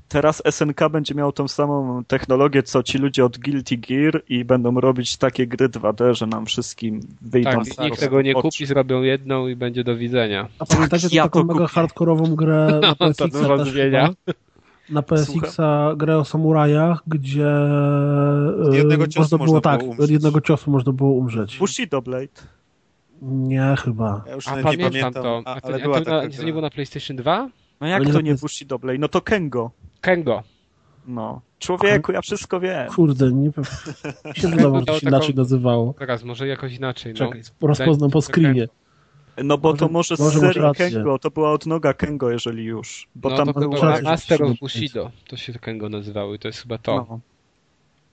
Teraz 0.07 0.43
SNK 0.51 0.89
będzie 0.91 1.15
miał 1.15 1.31
tą 1.31 1.47
samą 1.47 2.03
technologię, 2.03 2.63
co 2.63 2.83
ci 2.83 2.97
ludzie 2.97 3.25
od 3.25 3.37
Guilty 3.37 3.77
Gear 3.77 4.23
i 4.29 4.45
będą 4.45 4.79
robić 4.79 5.17
takie 5.17 5.47
gry 5.47 5.69
2D, 5.69 6.13
że 6.13 6.27
nam 6.27 6.45
wszystkim 6.45 6.99
wyjdą 7.21 7.51
tak, 7.51 7.79
nikt 7.79 7.99
tego 7.99 8.21
nie 8.21 8.33
kupi, 8.33 8.65
zrobią 8.65 9.01
jedną 9.01 9.47
i 9.47 9.55
będzie 9.55 9.83
do 9.83 9.97
widzenia. 9.97 10.47
A 10.59 10.65
pamiętacie 10.65 11.07
ja 11.11 11.23
taką 11.23 11.43
mega 11.43 11.67
hardkorową 11.67 12.35
grę 12.35 12.79
na 12.81 12.95
PSX-a 12.95 14.09
na 14.89 15.01
PSX-a 15.01 15.93
grę 15.97 16.17
o 16.17 16.25
samurajach, 16.25 17.03
gdzie 17.07 17.49
jednego 18.71 19.07
ciosu 19.07 19.37
można 19.37 19.51
było 19.51 19.61
tak, 19.61 19.83
umrzeć. 19.83 20.09
jednego 20.09 20.41
ciosu 20.41 20.71
można 20.71 20.91
było 20.91 21.11
umrzeć. 21.11 21.57
Bushido 21.57 22.01
Blade. 22.01 22.27
Nie, 23.22 23.76
chyba. 23.84 24.23
Ja 24.27 24.34
już 24.34 24.48
a 24.48 24.52
pamiętam 24.52 24.91
pamiętam 24.91 25.14
to. 25.14 25.41
A, 25.45 25.61
ale 25.61 25.76
a 25.76 25.80
to, 25.80 25.84
była 25.84 26.02
to, 26.02 26.11
na, 26.11 26.30
to 26.30 26.44
nie 26.44 26.52
było 26.52 26.61
na 26.61 26.69
PlayStation 26.69 27.18
2? 27.18 27.49
No 27.81 27.88
jak 27.88 28.03
no 28.03 28.14
to 28.14 28.22
nie 28.22 28.35
Bushido 28.35 28.80
Blade? 28.80 28.99
No 28.99 29.07
to 29.07 29.22
Kengo. 29.22 29.72
Kengo. 30.02 30.44
No. 31.07 31.41
Człowieku, 31.60 32.11
ja 32.11 32.22
wszystko 32.22 32.60
wiem. 32.60 32.89
Kurde, 32.89 33.31
nie 33.31 33.49
wiem. 33.49 33.65
się 34.35 34.48
wydawało, 34.48 34.80
że 34.80 34.85
to 34.85 34.99
się 34.99 35.07
inaczej 35.07 35.35
nazywało. 35.35 35.94
Teraz, 35.99 36.23
może 36.23 36.48
jakoś 36.48 36.73
inaczej. 36.73 37.14
No. 37.14 37.18
Czekaj, 37.18 37.41
rozpoznam 37.61 38.11
po 38.11 38.22
screenie. 38.22 38.68
No 39.44 39.57
bo 39.57 39.69
może, 39.69 39.80
to 39.80 39.88
może, 39.88 40.15
może 40.19 40.39
z 40.39 40.41
serii 40.41 40.73
Kengo, 40.76 41.19
to 41.19 41.31
była 41.31 41.52
odnoga 41.52 41.94
Kengo, 41.94 42.31
jeżeli 42.31 42.64
już. 42.64 43.07
Bo 43.15 43.30
no, 43.30 43.38
tam 43.38 43.53
to 43.53 43.60
był 43.60 43.72
Master 44.03 44.44
of 44.44 44.60
Bushido, 44.60 45.11
to 45.27 45.38
się 45.38 45.53
Kengo 45.53 45.89
nazywały 45.89 46.35
i 46.35 46.39
to 46.39 46.48
jest 46.48 46.61
chyba 46.61 46.77
to. 46.77 47.06
No. 47.10 47.19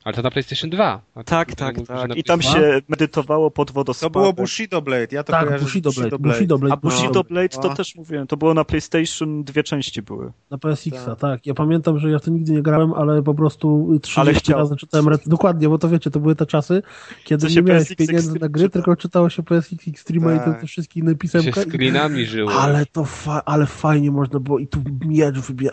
Ale 0.05 0.15
to 0.15 0.23
na 0.23 0.31
PlayStation 0.31 0.71
2. 0.71 1.01
Tak, 1.25 1.55
tak, 1.55 1.77
tak. 1.87 2.17
I 2.17 2.25
tam 2.25 2.43
się 2.43 2.81
medytowało 2.89 3.51
pod 3.51 3.71
wodospadem. 3.71 4.13
To 4.13 4.21
było 4.21 4.33
Bushido 4.33 4.83
Blade, 4.83 5.07
ja 5.11 5.25
to 5.25 5.33
tak, 5.33 5.47
kojarzę 5.47 5.65
Bushido 5.65 5.91
Blade. 5.93 6.19
Bushido 6.19 6.59
Blade. 6.59 6.75
A 6.75 6.77
Bushido 6.77 7.25
Blade 7.25 7.49
to 7.49 7.69
no. 7.69 7.75
też 7.75 7.95
mówiłem, 7.97 8.27
to 8.27 8.37
było 8.37 8.55
na 8.55 8.65
PlayStation, 8.65 9.45
dwie 9.45 9.63
części 9.63 10.03
były. 10.03 10.33
Na 10.51 10.59
PSX, 10.59 11.05
tak. 11.05 11.19
tak. 11.19 11.47
Ja 11.47 11.55
pamiętam, 11.55 11.99
że 11.99 12.11
ja 12.11 12.19
w 12.19 12.23
to 12.23 12.31
nigdy 12.31 12.53
nie 12.53 12.63
grałem, 12.63 12.93
ale 12.93 13.23
po 13.23 13.35
prostu 13.35 13.99
30 14.03 14.53
razy 14.53 14.77
czytałem 14.77 15.07
Dokładnie, 15.27 15.69
bo 15.69 15.79
to 15.79 15.89
wiecie, 15.89 16.11
to 16.11 16.21
były 16.21 16.37
te 16.37 16.47
czasy, 16.47 16.83
kiedy 17.25 17.47
nie 17.47 17.63
miałeś 17.63 17.89
PSX 17.89 18.07
pieniędzy 18.07 18.39
na 18.39 18.49
gry, 18.49 18.71
tylko 18.71 18.97
czytało 18.97 19.31
się 19.31 19.43
PSX 19.43 19.89
Extreme 19.89 20.39
tak. 20.39 20.59
i 20.59 20.61
te 20.61 20.67
wszystkie 20.67 21.01
inne 21.01 21.15
pisemka. 21.15 21.63
Się 21.65 21.71
screenami 21.71 22.27
żyło. 22.27 22.53
Ale 22.53 22.87
to 22.87 23.05
fa 23.05 23.43
ale 23.45 23.67
fajnie 23.67 24.11
można 24.11 24.41
było 24.41 24.59
i 24.59 24.67
tu 24.67 24.83
miecz 25.07 25.39
wybie... 25.39 25.71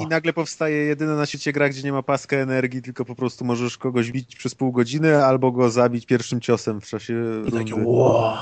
I 0.00 0.06
nagle 0.06 0.32
powstaje 0.32 0.76
jedyna 0.76 1.16
na 1.16 1.26
świecie 1.26 1.52
gra, 1.52 1.68
gdzie 1.68 1.82
nie 1.82 1.92
ma 1.92 2.02
paska 2.02 2.36
energii, 2.36 2.82
tylko 2.82 3.04
po 3.12 3.18
prostu 3.18 3.44
możesz 3.44 3.78
kogoś 3.78 4.12
bić 4.12 4.36
przez 4.36 4.54
pół 4.54 4.72
godziny 4.72 5.24
albo 5.24 5.52
go 5.52 5.70
zabić 5.70 6.06
pierwszym 6.06 6.40
ciosem 6.40 6.80
w 6.80 6.86
czasie 6.86 7.12
I 7.12 7.50
rundy. 7.50 7.70
Takie, 7.70 7.74
wow. 7.84 8.34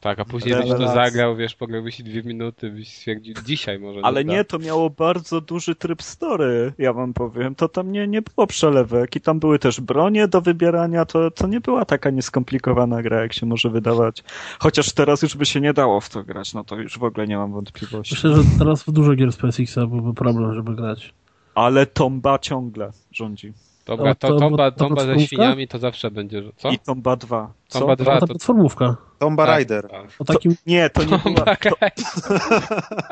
Tak, 0.00 0.18
a 0.18 0.24
później 0.24 0.54
byś 0.54 0.68
to 0.68 0.94
zagrał, 0.94 1.36
wiesz, 1.36 1.54
pograłbyś 1.54 2.02
dwie 2.02 2.22
minuty, 2.22 2.70
byś 2.70 2.96
stwierdził, 2.96 3.34
dzisiaj 3.44 3.78
może. 3.78 4.00
Ale 4.02 4.24
nie, 4.24 4.44
to 4.44 4.58
miało 4.58 4.90
bardzo 4.90 5.40
duży 5.40 5.74
tryb 5.74 6.02
story, 6.02 6.72
ja 6.78 6.92
wam 6.92 7.14
powiem. 7.14 7.54
To 7.54 7.68
tam 7.68 7.92
nie, 7.92 8.08
nie 8.08 8.22
było 8.22 8.46
przelewek 8.46 9.16
i 9.16 9.20
tam 9.20 9.40
były 9.40 9.58
też 9.58 9.80
bronie 9.80 10.28
do 10.28 10.40
wybierania, 10.40 11.04
to, 11.04 11.30
to 11.30 11.46
nie 11.46 11.60
była 11.60 11.84
taka 11.84 12.10
nieskomplikowana 12.10 13.02
gra, 13.02 13.20
jak 13.20 13.32
się 13.32 13.46
może 13.46 13.70
wydawać. 13.70 14.24
Chociaż 14.58 14.92
teraz 14.92 15.22
już 15.22 15.36
by 15.36 15.46
się 15.46 15.60
nie 15.60 15.72
dało 15.72 16.00
w 16.00 16.08
to 16.08 16.24
grać, 16.24 16.54
no 16.54 16.64
to 16.64 16.76
już 16.76 16.98
w 16.98 17.04
ogóle 17.04 17.26
nie 17.26 17.36
mam 17.36 17.52
wątpliwości. 17.52 18.14
Myślę, 18.14 18.36
że 18.36 18.42
teraz 18.58 18.82
w 18.82 18.92
dużo 18.92 19.14
gier 19.14 19.32
z 19.32 19.36
PSX-a 19.36 19.86
byłby 19.86 20.14
problem, 20.14 20.54
żeby 20.54 20.74
grać. 20.74 21.14
Ale 21.54 21.86
Tomba 21.86 22.38
ciągle 22.38 22.92
rządzi. 23.12 23.52
Dobra, 23.86 24.14
to, 24.14 24.28
to, 24.28 24.36
tomba, 24.36 24.70
tomba 24.70 25.04
ze 25.04 25.20
świniami 25.20 25.68
to 25.68 25.78
zawsze 25.78 26.10
będzie, 26.10 26.42
co? 26.56 26.70
I 26.70 26.78
Tomba 26.78 27.16
2. 27.16 27.52
Tomba 27.68 27.96
2 27.96 28.20
to... 28.20 28.26
platformówka. 28.26 28.96
Tomba 29.18 29.46
tak, 29.46 29.58
Rider. 29.58 29.88
Tak. 29.88 30.06
O 30.18 30.24
takim... 30.24 30.56
To, 30.56 30.62
nie, 30.66 30.90
to 30.90 31.04
nie 31.04 31.18
była... 31.18 31.56
To... 31.56 31.70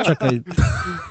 Czekaj. 0.05 0.43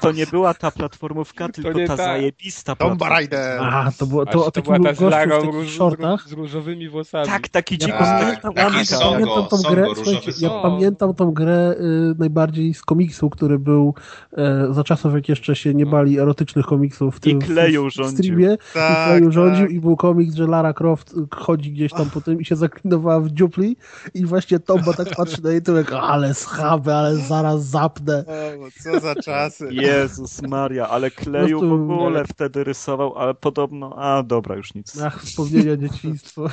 To 0.00 0.12
nie 0.12 0.26
była 0.26 0.54
ta 0.54 0.70
platformówka, 0.70 1.48
tylko 1.48 1.78
ta, 1.78 1.86
ta 1.86 1.96
zajebista 1.96 2.76
Tomba 2.76 3.20
Rider. 3.20 3.60
A, 3.62 3.90
to, 3.98 4.06
było, 4.06 4.26
to, 4.26 4.32
to 4.32 4.50
taki 4.50 4.72
był 4.72 4.82
gościu 4.82 5.06
w 5.06 5.10
takich 5.10 5.70
shortach. 5.70 6.28
Z 6.28 6.32
różowymi 6.32 6.88
włosami. 6.88 7.26
Tak, 7.26 7.48
taki 7.48 7.78
dziko 7.78 7.98
tak, 7.98 8.42
tak, 8.42 8.54
taki 8.54 8.86
songo, 8.86 9.10
pamiętam 9.10 9.48
tą 9.48 9.70
grę, 9.70 9.86
słuchajcie, 9.94 10.32
ja 10.40 10.50
pamiętam 10.50 11.14
tą 11.14 11.32
grę 11.32 11.74
y, 11.80 12.14
najbardziej 12.18 12.74
z 12.74 12.82
komiksu, 12.82 13.30
który 13.30 13.58
był 13.58 13.94
y, 14.32 14.74
za 14.74 14.84
czasów, 14.84 15.14
jak 15.14 15.28
jeszcze 15.28 15.56
się 15.56 15.74
nie 15.74 15.86
bali 15.86 16.18
erotycznych 16.18 16.66
komiksów 16.66 17.16
w 17.16 17.20
tym 17.20 17.38
I 17.38 17.42
kleju 17.42 17.90
w, 17.90 17.94
w 17.94 18.10
streamie. 18.10 18.56
Tak, 18.74 18.92
I 18.92 19.06
kleju 19.06 19.32
rządził 19.32 19.66
i 19.66 19.80
był 19.80 19.96
komiks, 19.96 20.34
że 20.34 20.46
Lara 20.46 20.72
Croft 20.72 21.14
chodzi 21.30 21.72
gdzieś 21.72 21.92
tam 21.92 22.10
po 22.10 22.20
tym 22.20 22.40
i 22.40 22.44
się 22.44 22.56
zaklinowała 22.56 23.20
w 23.20 23.30
dziupli 23.30 23.76
i 24.14 24.26
właśnie 24.26 24.58
Tomba 24.84 25.04
tak 25.04 25.16
patrzy 25.16 25.42
na 25.42 25.50
YouTube, 25.50 25.76
jak 25.76 25.92
ale 25.92 26.34
schaby, 26.34 26.94
ale 26.94 27.16
zaraz 27.16 27.64
zapnę. 27.64 28.24
O, 28.60 28.82
co 28.82 29.00
za 29.00 29.14
czasy. 29.14 29.68
Jezus 29.70 30.42
Maria, 30.42 30.88
ale 30.88 31.10
kleju 31.10 31.60
w 31.60 31.72
ogóle 31.72 32.24
wtedy 32.26 32.64
rysował, 32.64 33.18
ale 33.18 33.34
podobno, 33.34 33.96
a 33.96 34.22
dobra, 34.22 34.56
już 34.56 34.74
nic. 34.74 35.00
Ach, 35.02 35.22
wspomnienia 35.22 35.76
dzieciństwo. 35.76 36.50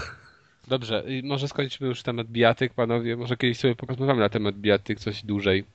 Dobrze, 0.68 1.04
może 1.24 1.48
skończmy 1.48 1.88
już 1.88 2.04
temat 2.04 2.28
bijatyk, 2.28 2.74
panowie. 2.74 3.18
Może 3.18 3.38
kiedyś 3.38 3.60
sobie 3.60 3.76
porozmawiamy 3.76 4.20
na 4.20 4.30
temat 4.30 4.56
bijatyk 4.56 5.00
coś 5.00 5.26
dłużej. 5.26 5.66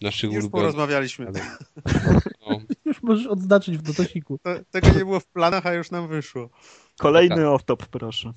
Naszych 0.00 0.32
Już 0.32 0.48
porozmawialiśmy. 0.48 1.32
No. 2.46 2.60
Już 2.84 3.02
możesz 3.02 3.26
odznaczyć 3.26 3.78
w 3.78 3.82
dotosiku. 3.82 4.38
To, 4.42 4.50
tego 4.70 4.88
nie 4.88 5.04
było 5.04 5.20
w 5.20 5.26
planach, 5.26 5.66
a 5.66 5.74
już 5.74 5.90
nam 5.90 6.08
wyszło. 6.08 6.48
Kolejny 6.98 7.36
tak. 7.36 7.44
off-top, 7.44 7.86
proszę. 7.90 8.32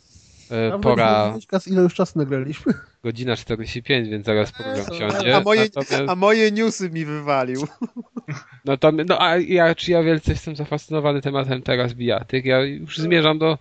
E, 0.52 0.80
pora... 0.80 1.38
Ile 1.68 1.82
już 1.82 1.94
czasu 1.94 2.20
nagraliśmy? 2.20 2.74
Godzina 3.04 3.36
45, 3.36 4.10
więc 4.10 4.26
zaraz 4.26 4.52
program 4.52 4.86
siądzie. 4.86 5.36
A 5.36 5.42
moje, 5.42 5.62
Natomiast... 5.62 6.10
a 6.10 6.16
moje 6.16 6.52
newsy 6.52 6.90
mi 6.90 7.06
wywalił. 7.06 7.68
No 8.66 8.78
to, 8.78 8.92
no 8.92 9.22
a 9.22 9.38
ja, 9.38 9.76
czy 9.76 9.92
ja 9.92 10.04
wielce 10.04 10.32
jestem 10.32 10.56
zafascynowany 10.56 11.22
tematem 11.22 11.62
teraz 11.62 11.94
bijatyk. 11.94 12.46
Ja 12.46 12.62
już 12.62 12.98
zmierzam 12.98 13.40
do 13.40 13.58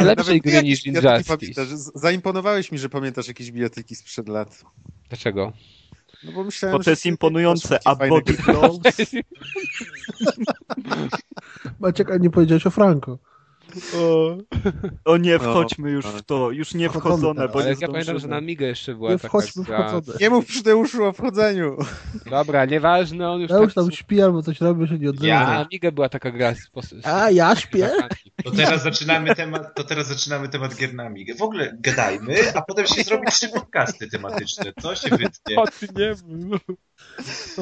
lepszej 0.00 0.40
gry 0.40 0.62
niż 0.62 0.86
Injustice. 0.86 1.66
Zaimponowałeś 1.94 2.72
mi, 2.72 2.78
że 2.78 2.88
pamiętasz 2.88 3.28
jakieś 3.28 3.52
bijatyki 3.52 3.94
sprzed 3.94 4.28
lat. 4.28 4.64
Dlaczego? 5.08 5.52
No 6.24 6.32
bo 6.32 6.44
myślałem, 6.44 6.78
bo 6.78 6.84
to 6.84 6.90
jest 6.90 7.06
imponujące, 7.06 7.78
a 7.84 7.96
body 7.96 8.32
blows... 8.46 8.78
Maciek, 11.80 12.10
a 12.10 12.16
nie 12.16 12.30
powiedziałeś 12.30 12.66
o 12.66 12.70
Franco. 12.70 13.18
O, 13.96 14.36
o 15.04 15.16
nie, 15.16 15.38
wchodźmy 15.38 15.90
już 15.90 16.06
w 16.06 16.22
to. 16.22 16.50
Już 16.50 16.74
nie 16.74 16.88
wchodzone, 16.90 17.48
bo 17.48 17.60
Ale 17.60 17.70
nie 17.70 17.76
ja 17.80 17.88
pamiętam, 17.88 18.18
że 18.18 18.28
na 18.28 18.40
Migę 18.40 18.66
jeszcze 18.66 18.94
była 18.94 19.10
nie 19.10 19.16
taka 19.18 19.28
wchodźmy 19.28 19.64
wchodzone. 19.64 20.18
Nie 20.20 20.30
mów 20.30 20.46
przy 20.46 20.62
Teuszu 20.62 21.04
o 21.04 21.12
wchodzeniu. 21.12 21.76
Dobra, 22.30 22.64
nieważne, 22.64 23.30
on 23.30 23.40
już 23.40 23.50
ja 23.50 23.60
tak... 23.60 23.74
tam 23.74 23.90
śpi 23.90 24.22
albo 24.22 24.42
coś 24.42 24.60
robi, 24.60 24.88
się 24.88 24.98
nie 24.98 25.10
odzywa. 25.10 25.26
Ja, 25.26 25.46
na 25.46 25.66
Migę 25.72 25.92
była 25.92 26.08
taka 26.08 26.30
gra 26.30 26.54
z, 26.54 26.86
z... 26.86 27.06
A, 27.06 27.30
ja 27.30 27.56
śpię? 27.56 27.90
To 28.44 28.50
teraz 28.50 28.82
zaczynamy 28.82 29.34
temat, 29.34 29.74
to 29.74 29.84
teraz 29.84 30.06
zaczynamy 30.06 30.48
temat 30.48 30.76
gier 30.76 30.94
na 30.94 31.10
Migę. 31.10 31.34
W 31.34 31.42
ogóle 31.42 31.76
gadajmy, 31.80 32.36
a 32.54 32.62
potem 32.62 32.86
się 32.86 33.02
zrobi 33.02 33.26
trzy 33.26 33.48
podcasty 33.48 34.08
tematyczne. 34.10 34.72
Co 34.82 34.94
się 34.94 35.10
wytnie? 35.10 35.56
O, 35.56 35.64
ty 35.66 35.88
nie 35.96 36.14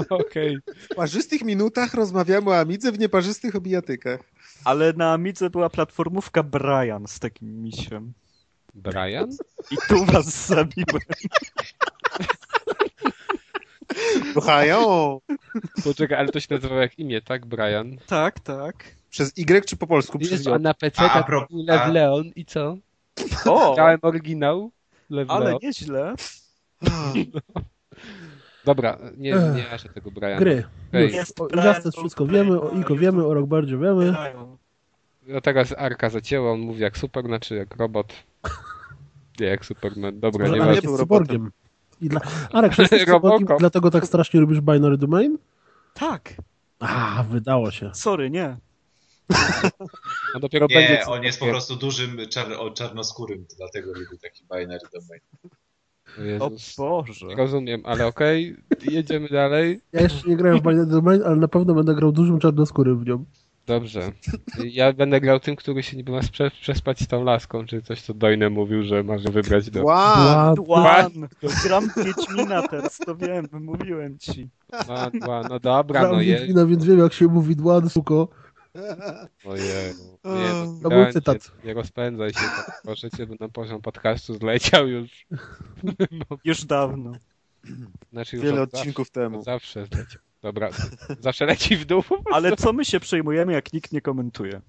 Okej. 0.09 0.57
Okay. 0.57 0.61
W 0.91 0.95
parzystych 0.95 1.45
minutach 1.45 1.95
rozmawiamy 1.95 2.51
o 2.51 2.59
Amidze, 2.59 2.93
w 2.93 2.99
nieparzystych 2.99 3.57
o 3.57 3.61
bijatykach. 3.61 4.21
Ale 4.67 4.93
na 4.93 5.13
Amidze 5.13 5.51
była 5.51 5.71
platformówka 5.71 6.43
Brian 6.43 7.07
z 7.07 7.19
takim 7.21 7.63
misiem. 7.63 8.13
Brian? 8.75 9.31
I 9.71 9.77
tu 9.89 10.05
was 10.05 10.47
zabiłem. 10.47 11.03
Kochają! 14.35 15.21
Poczekaj, 15.85 16.19
ale 16.19 16.29
to 16.29 16.41
się 16.41 16.47
nazywało 16.51 16.81
jak 16.81 16.99
imię, 16.99 17.23
tak? 17.23 17.47
Brian? 17.47 17.97
Tak, 18.07 18.41
tak. 18.41 18.95
Przez 19.11 19.39
Y 19.39 19.65
czy 19.67 19.77
po 19.77 19.87
polsku? 19.87 20.19
Przez 20.19 20.47
a 20.47 20.59
na 20.59 20.75
PC 20.75 21.03
a, 21.03 21.23
pro... 21.23 21.47
Lev 21.51 21.93
Leon 21.93 22.31
i 22.37 22.45
co? 22.45 22.77
O! 23.45 23.75
Grałem 23.75 23.99
oryginał. 24.03 24.71
Lev 25.11 25.33
ale 25.33 25.45
Leon. 25.45 25.59
nieźle. 25.63 26.15
Dobra, 28.67 28.99
nie, 29.17 29.35
nie 29.55 29.67
jaszę 29.71 29.89
tego 29.89 30.11
Briana. 30.11 30.39
Gry. 30.39 30.65
Okay. 30.89 31.07
Jest 31.07 31.41
o 31.41 31.45
Justice 31.45 31.93
wszystko 32.01 32.27
wiemy, 32.27 32.61
o 32.61 32.71
Iko 32.71 32.97
wiemy, 32.97 33.27
o 33.27 33.35
Rockbardzie 33.35 33.79
wiemy. 33.79 34.15
No 35.27 35.41
teraz 35.41 35.75
Arka 35.79 36.11
zacięła, 36.11 36.53
on 36.53 36.61
mówi 36.61 36.83
jak 36.83 36.99
super, 36.99 37.25
znaczy 37.25 37.55
jak 37.55 37.77
robot. 37.77 38.13
Nie 39.41 39.47
jak 39.47 39.65
Superman. 39.65 40.21
Dobra, 40.21 40.49
nie 40.49 40.57
jest 40.57 40.97
cyborgiem. 40.97 41.51
I 42.01 42.09
dla... 42.09 42.21
Arek, 42.53 42.79
jesteś 42.79 43.05
dlatego 43.59 43.91
tak 43.91 44.07
strasznie 44.07 44.41
lubisz 44.41 44.61
Binary 44.61 44.99
Domain? 44.99 45.39
Tak. 45.95 46.35
A, 46.79 47.25
wydało 47.31 47.71
się. 47.71 47.91
Sorry, 47.95 48.31
nie. 48.31 48.57
No 50.35 50.41
dopiero 50.41 50.67
nie, 50.71 50.77
będzie 50.77 51.07
on 51.07 51.23
jest 51.23 51.41
po 51.41 51.47
prostu 51.47 51.77
dużym 51.77 52.19
czar 52.29 52.47
czarnoskórym, 52.75 53.47
dlatego 53.57 53.93
lubi 53.93 54.19
taki 54.23 54.43
Binary 54.43 54.87
Domain. 54.93 55.21
Jezus. 56.19 56.79
O 56.79 57.03
Boże. 57.03 57.27
Rozumiem, 57.37 57.83
ale 57.85 58.07
okej, 58.07 58.57
okay, 58.73 58.95
jedziemy 58.95 59.29
dalej. 59.29 59.81
Ja 59.93 60.01
jeszcze 60.01 60.29
nie 60.29 60.37
grałem 60.37 60.59
w 60.59 60.63
Binary 60.63 60.87
Domain, 60.87 61.23
ale 61.23 61.37
na 61.37 61.49
pewno 61.49 61.75
będę 61.75 61.95
grał 61.95 62.13
dużym 62.13 62.39
czarnoskórym 62.39 62.99
w 63.05 63.07
nią. 63.07 63.25
Dobrze. 63.67 64.13
Ja 64.65 64.93
będę 64.93 65.21
grał 65.21 65.41
tym, 65.41 65.57
który 65.57 65.83
się 65.83 65.97
niby 65.97 66.13
ma 66.13 66.21
przespać 66.61 67.01
z 67.01 67.07
tą 67.07 67.25
laską, 67.25 67.67
czy 67.67 67.83
coś, 67.83 68.03
co 68.03 68.15
Dojne 68.15 68.51
mówił, 68.51 68.83
że 68.83 69.03
może 69.03 69.29
wybrać 69.29 69.71
do... 69.71 69.81
Dwan! 69.81 70.55
Dwan! 70.55 71.11
Gram 71.65 71.91
Wiedźmina 71.97 72.69
teraz, 72.69 72.99
to 72.99 73.17
wiem, 73.17 73.49
mówiłem 73.53 74.19
ci. 74.19 74.49
Dwan, 74.85 75.11
Dwan, 75.21 75.47
no 75.51 75.61
dobra, 75.61 76.01
Gram 76.01 76.13
no 76.13 76.21
jest. 76.21 76.41
Wiedźmina, 76.41 76.67
więc 76.67 76.85
wiem, 76.85 76.99
jak 76.99 77.13
się 77.13 77.27
mówi 77.27 77.57
Dwan, 77.57 77.91
suko. 77.91 78.29
Ojej. 79.45 79.95
Nie, 80.25 80.49
no, 80.53 80.79
to 80.83 80.89
był 80.89 81.13
cytat. 81.13 81.53
Nie, 81.65 81.75
rozpędzaj 81.75 82.31
się, 82.31 82.41
tak, 82.41 82.81
proszę 82.85 83.11
cię, 83.11 83.27
bo 83.27 83.35
na 83.41 83.49
poziom 83.49 83.83
podcastu 83.83 84.35
zleciał 84.35 84.89
już. 84.89 85.27
No. 85.83 85.93
Już 86.45 86.65
dawno. 86.65 87.13
Znaczy 88.13 88.37
już 88.37 88.45
Wiele 88.45 88.63
odcinków 88.63 89.07
zawsze, 89.07 89.21
temu. 89.21 89.43
Zawsze 89.43 89.87
zleciał. 89.87 90.23
Dobra, 90.43 90.71
zawsze 91.21 91.47
leci 91.47 91.77
w 91.77 91.85
dół. 91.85 92.03
Ale 92.33 92.57
co 92.57 92.73
my 92.73 92.85
się 92.85 93.01
przejmujemy, 93.01 93.53
jak 93.53 93.73
nikt 93.73 93.93
nie 93.93 94.01
komentuje? 94.01 94.61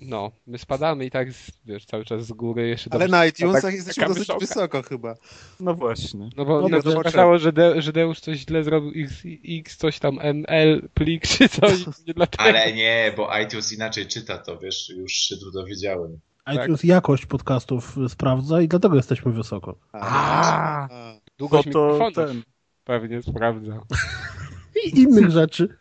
No, 0.00 0.32
my 0.46 0.58
spadamy 0.58 1.06
i 1.06 1.10
tak, 1.10 1.28
wiesz, 1.64 1.86
cały 1.86 2.04
czas 2.04 2.26
z 2.26 2.32
góry 2.32 2.68
jeszcze 2.68 2.90
Ale 2.92 3.08
na 3.08 3.26
iTunesach 3.26 3.62
tak, 3.62 3.74
jesteśmy 3.74 4.06
dosyć 4.06 4.20
wysoko. 4.20 4.40
wysoko 4.40 4.82
chyba. 4.82 5.14
No 5.60 5.74
właśnie. 5.74 6.30
No 6.36 6.44
bo 6.44 6.68
no, 6.68 6.78
no 6.84 6.98
okazało, 7.00 7.38
że, 7.38 7.52
De, 7.52 7.82
że 7.82 7.92
Deusz 7.92 8.20
coś 8.20 8.38
źle 8.38 8.64
zrobił, 8.64 9.04
X, 9.04 9.22
X 9.48 9.76
coś 9.76 9.98
tam 9.98 10.18
ML 10.18 10.88
plik 10.94 11.26
czy 11.26 11.48
coś. 11.48 11.86
Nie 12.06 12.14
dlatego. 12.14 12.42
Ale 12.44 12.72
nie, 12.72 13.12
bo 13.16 13.38
iTunes 13.38 13.72
inaczej 13.72 14.06
czyta 14.06 14.38
to, 14.38 14.58
wiesz, 14.58 14.88
już 14.88 15.12
się 15.12 15.36
tu 15.36 15.50
dowiedziałem. 15.50 16.18
iTunes 16.52 16.80
tak. 16.80 16.88
jakość 16.90 17.26
podcastów 17.26 17.96
sprawdza 18.08 18.62
i 18.62 18.68
dlatego 18.68 18.96
jesteśmy 18.96 19.32
wysoko. 19.32 19.78
A, 19.92 20.88
A. 20.90 21.18
Długość 21.38 21.68
to 21.72 22.08
ten. 22.14 22.42
Pewnie 22.84 23.22
sprawdza. 23.22 23.80
I 24.84 25.00
innych 25.00 25.30
rzeczy 25.30 25.78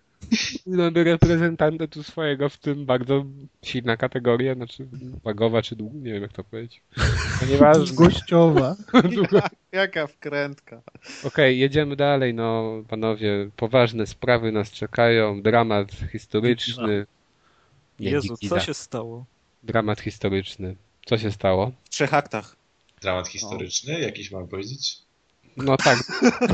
no, 0.65 0.89
reprezentanta 0.95 1.87
tu 1.87 2.03
swojego 2.03 2.49
w 2.49 2.57
tym 2.57 2.85
bardzo 2.85 3.25
silna 3.61 3.97
kategoria, 3.97 4.55
znaczy 4.55 4.87
wagowa 5.23 5.61
czy 5.61 5.75
długa, 5.75 5.97
nie 5.97 6.13
wiem 6.13 6.21
jak 6.21 6.33
to 6.33 6.43
powiedzieć. 6.43 6.81
Ponieważ... 7.39 7.93
Gościowa. 7.93 8.75
Jaka 9.71 10.07
wkrętka. 10.07 10.81
Okej, 11.19 11.27
okay, 11.27 11.53
jedziemy 11.53 11.95
dalej, 11.95 12.33
no 12.33 12.63
panowie, 12.87 13.49
poważne 13.55 14.07
sprawy 14.07 14.51
nas 14.51 14.71
czekają, 14.71 15.41
dramat 15.41 15.91
historyczny. 16.11 17.05
Nie, 17.99 18.09
Jezu, 18.09 18.37
co 18.49 18.59
się 18.59 18.73
stało? 18.73 19.25
Dramat 19.63 20.01
historyczny. 20.01 20.75
Co 21.05 21.17
się 21.17 21.31
stało? 21.31 21.71
W 21.83 21.89
trzech 21.89 22.13
aktach. 22.13 22.55
Dramat 23.01 23.27
historyczny? 23.27 23.99
Jakiś 23.99 24.31
mam 24.31 24.47
powiedzieć? 24.47 25.04
No 25.57 25.77
tak. 25.77 25.97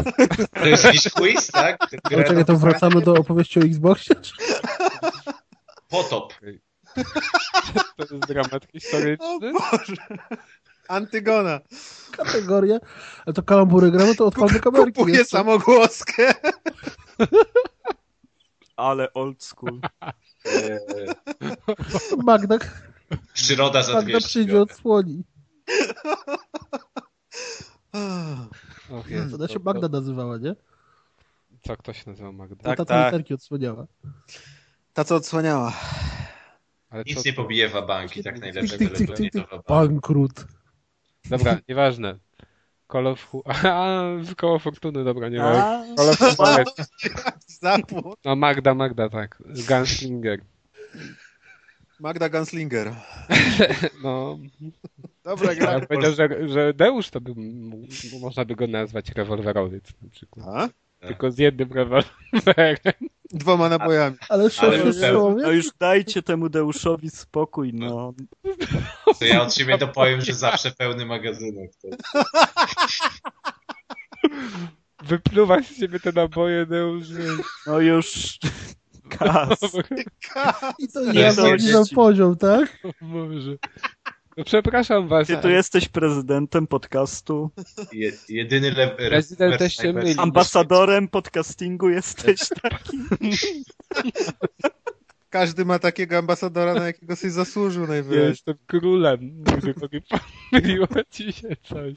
To 0.53 0.65
jest 0.65 0.83
jakiś 0.83 1.09
quiz, 1.09 1.47
tak? 1.47 1.77
No, 2.11 2.23
czekaj, 2.23 2.45
to 2.45 2.57
wracamy 2.57 3.01
do 3.01 3.13
opowieści 3.13 3.59
o 3.59 3.63
Xboxie? 3.63 4.15
Potop. 5.89 6.33
To 7.97 8.15
jest 8.15 8.27
dramat 8.27 8.67
historyczny. 8.71 9.25
O 9.25 9.39
Boże. 9.39 9.95
Antygona. 10.87 11.59
Kategoria. 12.11 12.79
Ale 13.25 13.33
to 13.33 13.43
kalambury 13.43 13.91
gramy, 13.91 14.15
to 14.15 14.25
odpalmy 14.25 14.59
kamerki. 14.59 14.93
Kupuję 14.93 15.25
samogłoskę. 15.25 16.33
Ale 18.75 19.13
old 19.13 19.43
school. 19.43 19.79
Magda. 22.25 22.57
Przyroda 23.33 23.83
za 23.83 23.93
Magda 23.93 24.19
przyjdzie 24.19 24.61
odsłoni. 24.61 25.23
Och, 28.89 29.09
jest, 29.09 29.33
Ona 29.33 29.47
się 29.47 29.59
Magda 29.59 29.87
nazywała, 29.87 30.37
nie? 30.37 30.55
Co, 31.61 31.77
kto 31.77 31.93
się 31.93 32.03
nazywał 32.07 32.33
Magda? 32.33 32.63
Tak, 32.63 32.77
ta, 32.77 32.85
ta 32.85 33.11
tak. 33.11 33.31
odsłaniała. 33.31 33.87
Ta, 34.93 35.03
co 35.03 35.15
odsłaniała. 35.15 35.73
Ale 36.89 37.03
Nic 37.03 37.23
co... 37.23 37.29
nie 37.29 37.33
pobije 37.33 37.69
wabanki, 37.69 38.23
tak 38.23 38.39
najlepsze 38.39 38.77
Bankrut. 39.67 40.45
Dobra, 41.29 41.57
nieważne. 41.69 42.19
Call 42.91 43.07
of... 43.07 43.31
A, 43.63 44.03
koło 44.37 44.59
fortuny, 44.59 45.03
dobra, 45.03 45.29
nie 45.29 45.39
ma. 45.39 45.83
Call 45.97 46.09
of 46.09 46.19
No 48.25 48.35
Magda, 48.35 48.73
Magda, 48.73 49.09
tak. 49.09 49.43
Gunslinger. 49.67 50.39
Magda 51.99 52.29
Gunslinger. 52.29 52.95
no. 54.03 54.39
Dobra 55.23 55.55
gra. 55.55 55.71
Ja 55.73 55.79
powiedział, 55.79 56.13
że, 56.13 56.49
że 56.49 56.73
Deusz 56.73 57.09
to 57.09 57.21
by, 57.21 57.33
można 58.21 58.45
by 58.45 58.55
go 58.55 58.67
nazwać 58.67 59.09
rewolwerowiec 59.09 59.83
na 60.01 60.09
przykład. 60.09 60.47
A? 60.47 60.69
Tylko 61.07 61.31
z 61.31 61.37
jednym 61.37 61.71
rewolwerem. 61.71 62.93
Dwoma 63.33 63.69
nabojami. 63.69 64.17
Ale 64.29 64.49
szefie 64.49 65.13
No 65.13 65.51
już 65.51 65.71
dajcie 65.79 66.21
temu 66.21 66.49
Deuszowi 66.49 67.09
spokój, 67.09 67.73
no. 67.73 68.13
To 69.19 69.25
ja 69.25 69.41
od 69.41 69.53
siebie 69.53 69.77
dopowiem, 69.77 70.21
że 70.21 70.33
zawsze 70.33 70.71
pełny 70.71 71.05
magazynek. 71.05 71.71
To... 71.81 71.87
Wypluwa 75.03 75.63
z 75.63 75.77
siebie 75.77 75.99
te 75.99 76.11
naboje, 76.11 76.65
Deusz. 76.65 77.07
No 77.67 77.79
już... 77.79 78.39
Kas. 79.19 79.59
I 80.79 80.87
to 80.87 81.13
nie 81.13 81.31
na 81.73 81.83
poziom, 81.95 82.37
tak? 82.37 82.79
Może. 83.01 83.57
No 84.37 84.43
przepraszam 84.43 85.07
was. 85.07 85.27
Ty 85.27 85.37
tu 85.37 85.49
jesteś 85.49 85.87
prezydentem 85.87 86.67
podcastu. 86.67 87.49
Je, 87.91 88.11
jedyny 88.29 88.71
le, 88.71 88.87
Prezydent 88.87 89.57
też 89.57 89.75
się 89.75 89.93
myli. 89.93 90.15
Ambasadorem 90.17 91.07
podcastingu 91.07 91.89
jesteś 91.89 92.39
taki. 92.61 92.97
Każdy 95.29 95.65
ma 95.65 95.79
takiego 95.79 96.17
ambasadora, 96.17 96.73
na 96.73 96.85
jakiego 96.85 97.15
sobie 97.15 97.31
zasłużył 97.31 97.87
najwyraźniej. 97.87 98.29
jestem 98.29 98.55
królem. 98.67 99.43
Pomyliło 100.51 100.87
ci 101.09 101.33
się 101.33 101.47
coś. 101.63 101.93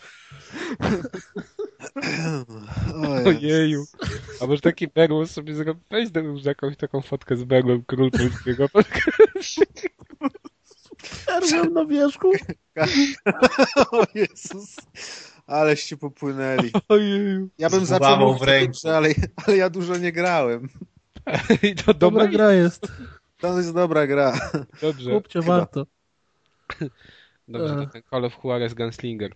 Ojeju. 3.27 3.85
A 4.41 4.47
może 4.47 4.61
taki 4.61 4.89
berło 4.89 5.27
sobie 5.27 5.55
zrobić? 5.55 5.85
Weź 5.91 6.09
jakąś 6.45 6.77
taką 6.77 7.01
fotkę 7.01 7.37
z 7.37 7.45
berłem 7.45 7.83
król 7.87 8.11
polskiego 8.11 8.69
podcastu. 8.73 9.63
Perłem 11.27 11.75
na 11.75 11.85
wierzchu. 11.85 12.33
o 13.93 14.07
Jezus. 14.15 14.77
Aleście 15.47 15.97
popłynęli. 15.97 16.71
Ojeju. 16.89 17.49
Ja 17.59 17.71
bym 17.71 17.87
zaczął 17.87 18.39
w 18.39 18.43
ręku. 18.43 18.79
Ale, 18.95 19.09
ale 19.47 19.57
ja 19.57 19.71
dużo 19.71 19.97
nie 19.97 20.13
grałem. 20.13 20.69
I 21.63 21.75
to 21.75 21.95
dobra 21.95 22.27
gra 22.27 22.53
jest. 22.53 22.93
To 23.39 23.59
jest 23.59 23.75
dobra 23.75 24.07
gra. 24.07 24.51
Dobrze. 24.81 25.11
Kupcie, 25.11 25.41
warto. 25.41 25.87
Dobrze, 27.49 27.75
to 27.75 27.87
ten 27.87 28.03
Call 28.11 28.25
of 28.25 28.45
Juarez 28.45 28.75
Gunslinger. 28.75 29.31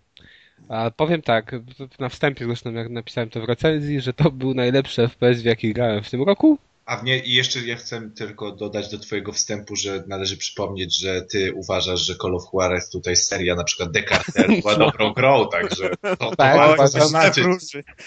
A 0.69 0.91
powiem 0.91 1.21
tak, 1.21 1.55
na 1.99 2.09
wstępie 2.09 2.45
zresztą 2.45 2.73
jak 2.73 2.89
napisałem 2.89 3.29
to 3.29 3.41
w 3.41 3.43
recenzji, 3.43 4.01
że 4.01 4.13
to 4.13 4.31
był 4.31 4.53
najlepszy 4.53 5.07
FPS 5.07 5.41
w 5.41 5.45
jaki 5.45 5.73
grałem 5.73 6.03
w 6.03 6.09
tym 6.09 6.23
roku. 6.23 6.57
A 6.89 6.97
w 6.97 7.03
nie, 7.03 7.19
i 7.19 7.33
jeszcze 7.33 7.59
ja 7.59 7.75
chcę 7.75 8.09
tylko 8.09 8.51
dodać 8.51 8.91
do 8.91 8.99
twojego 8.99 9.31
wstępu, 9.31 9.75
że 9.75 10.03
należy 10.07 10.37
przypomnieć, 10.37 10.99
że 10.99 11.21
ty 11.21 11.53
uważasz, 11.53 11.99
że 11.99 12.15
Call 12.15 12.35
of 12.35 12.43
Juarez 12.53 12.89
tutaj 12.89 13.15
seria 13.15 13.55
na 13.55 13.63
przykład 13.63 13.91
Decartel 13.91 14.47
była 14.61 14.77
no. 14.77 14.85
dobrą 14.85 15.13
grą, 15.13 15.47
także 15.51 15.89
to, 16.19 16.35
tak, 16.35 16.77
to 16.77 17.07
znaczy. 17.07 17.43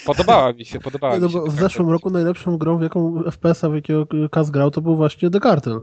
Podobała 0.05 0.53
mi 0.53 0.65
się, 0.65 0.79
podobała 0.79 1.19
no, 1.19 1.27
mi 1.27 1.33
się. 1.33 1.43
w 1.47 1.59
zeszłym 1.59 1.89
roku 1.89 2.09
najlepszą 2.09 2.57
grą, 2.57 2.77
w 2.77 2.81
jaką 2.81 3.23
FPS-a, 3.31 3.69
w 3.69 3.75
jakiego 3.75 4.05
Kaz 4.31 4.51
grał, 4.51 4.71
to 4.71 4.81
był 4.81 4.95
właśnie 4.95 5.29
Decartel. 5.29 5.79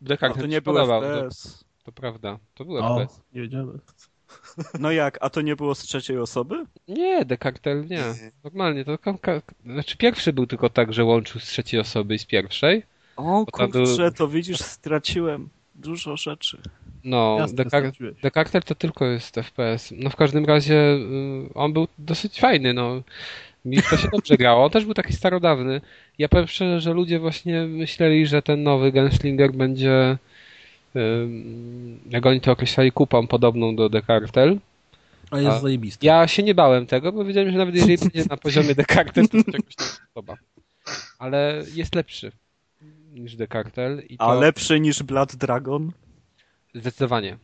Decartel 0.00 0.42
to 0.42 0.48
nie 0.48 0.62
był 0.62 0.74
FPS. 0.74 1.64
To, 1.78 1.84
to 1.84 1.92
prawda, 1.92 2.38
to 2.54 2.64
był 2.64 2.76
FPS. 2.76 3.20
Nie 3.32 3.40
wiedziałem. 3.40 3.80
No 4.80 4.92
jak, 4.92 5.18
a 5.20 5.30
to 5.30 5.40
nie 5.40 5.56
było 5.56 5.74
z 5.74 5.78
trzeciej 5.78 6.18
osoby? 6.18 6.66
Nie, 6.88 7.24
Dekartel 7.24 7.86
nie. 7.86 8.02
Normalnie, 8.44 8.84
to 8.84 8.98
znaczy 9.64 9.96
pierwszy 9.96 10.32
był 10.32 10.46
tylko 10.46 10.70
tak, 10.70 10.92
że 10.92 11.04
łączył 11.04 11.40
z 11.40 11.44
trzeciej 11.44 11.80
osoby 11.80 12.14
i 12.14 12.18
z 12.18 12.24
pierwszej. 12.24 12.82
O 13.16 13.46
kurczę, 13.52 13.96
był... 13.96 14.10
to 14.10 14.28
widzisz, 14.28 14.58
straciłem 14.58 15.48
dużo 15.74 16.16
rzeczy. 16.16 16.58
No, 17.04 17.38
Dekartel 18.22 18.62
to 18.62 18.74
tylko 18.74 19.04
jest 19.04 19.34
FPS. 19.34 19.94
No 19.96 20.10
w 20.10 20.16
każdym 20.16 20.44
razie 20.44 20.74
y, 20.74 21.54
on 21.54 21.72
był 21.72 21.88
dosyć 21.98 22.40
fajny, 22.40 22.74
no. 22.74 23.02
Mi 23.64 23.82
to 23.82 23.96
się 23.96 24.08
dobrze 24.12 24.36
grało. 24.36 24.64
On 24.64 24.70
też 24.70 24.84
był 24.84 24.94
taki 24.94 25.12
starodawny. 25.12 25.80
Ja 26.18 26.28
powiem 26.28 26.46
szczerze, 26.46 26.80
że 26.80 26.92
ludzie 26.92 27.18
właśnie 27.18 27.66
myśleli, 27.66 28.26
że 28.26 28.42
ten 28.42 28.62
nowy 28.62 28.92
Gunslinger 28.92 29.52
będzie 29.52 30.18
jak 32.10 32.26
oni 32.26 32.40
to 32.40 32.52
określali, 32.52 32.92
kupą 32.92 33.26
podobną 33.26 33.76
do 33.76 33.88
Decartel. 33.88 34.58
A 35.30 35.40
jest 35.40 35.62
zajebisty. 35.62 36.06
Ja 36.06 36.28
się 36.28 36.42
nie 36.42 36.54
bałem 36.54 36.86
tego, 36.86 37.12
bo 37.12 37.24
wiedziałem, 37.24 37.50
że 37.50 37.58
nawet 37.58 37.74
jeżeli 37.74 37.98
będzie 37.98 38.24
na 38.30 38.36
poziomie 38.36 38.74
Decartel, 38.84 39.28
to 39.28 39.52
czegoś 39.52 39.74
tam 39.76 39.86
podoba. 40.14 40.34
Ale 41.18 41.64
jest 41.74 41.94
lepszy 41.94 42.32
niż 43.14 43.36
Decartel. 43.36 44.02
I 44.08 44.18
to... 44.18 44.24
A 44.24 44.34
lepszy 44.34 44.80
niż 44.80 45.02
Blood 45.02 45.36
Dragon? 45.36 45.92
Zdecydowanie. 46.74 47.38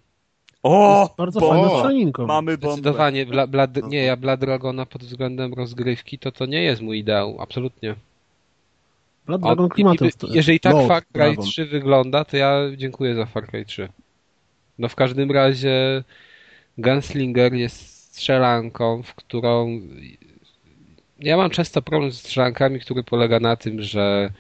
O! 0.63 1.15
Bardzo 1.19 1.41
bo, 1.41 1.83
fajne 1.83 2.13
Mamy 2.19 2.59
bombę. 2.59 2.73
Zdecydowanie. 2.73 3.27
Bla, 3.27 3.47
Bla, 3.47 3.67
nie, 3.89 4.05
ja 4.05 4.17
Blood 4.17 4.41
Dragona 4.41 4.87
pod 4.87 5.03
względem 5.03 5.55
rozgrywki 5.55 6.19
to 6.19 6.33
to 6.33 6.47
nie 6.47 6.63
jest 6.63 6.83
mój 6.83 6.99
ideał. 6.99 7.37
Absolutnie. 7.41 7.95
Blood 9.27 9.43
Dragon 9.43 9.69
klimatem. 9.69 10.09
Jeżeli 10.29 10.61
tak 10.61 10.73
Lord 10.73 10.89
Far 10.89 11.03
Cry 11.13 11.37
3 11.43 11.67
wygląda, 11.67 12.25
to 12.25 12.37
ja 12.37 12.61
dziękuję 12.77 13.15
za 13.15 13.27
Far 13.27 13.47
Cry 13.47 13.65
3. 13.65 13.89
No 14.79 14.89
w 14.89 14.95
każdym 14.95 15.31
razie 15.31 16.05
Gunslinger 16.79 17.55
jest 17.55 18.13
strzelanką, 18.15 19.03
w 19.03 19.15
którą 19.15 19.81
ja 21.19 21.37
mam 21.37 21.51
często 21.51 21.83
problem 21.83 22.13
z 22.13 22.19
strzelankami, 22.19 22.81
który 22.81 23.05
polega 23.05 23.41
na 23.41 23.57
tym, 23.57 23.83
że 23.83 24.33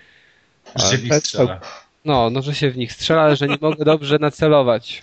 że 0.76 0.90
się 0.90 0.98
w 0.98 1.04
nich 1.04 1.14
strzela. 1.14 1.60
No, 2.04 2.30
no, 2.30 2.42
że 2.42 2.54
się 2.54 2.70
w 2.70 2.76
nich 2.76 2.92
strzela, 2.92 3.22
ale 3.22 3.36
że 3.36 3.48
nie 3.48 3.58
mogę 3.60 3.84
dobrze 3.84 4.18
nacelować 4.18 5.02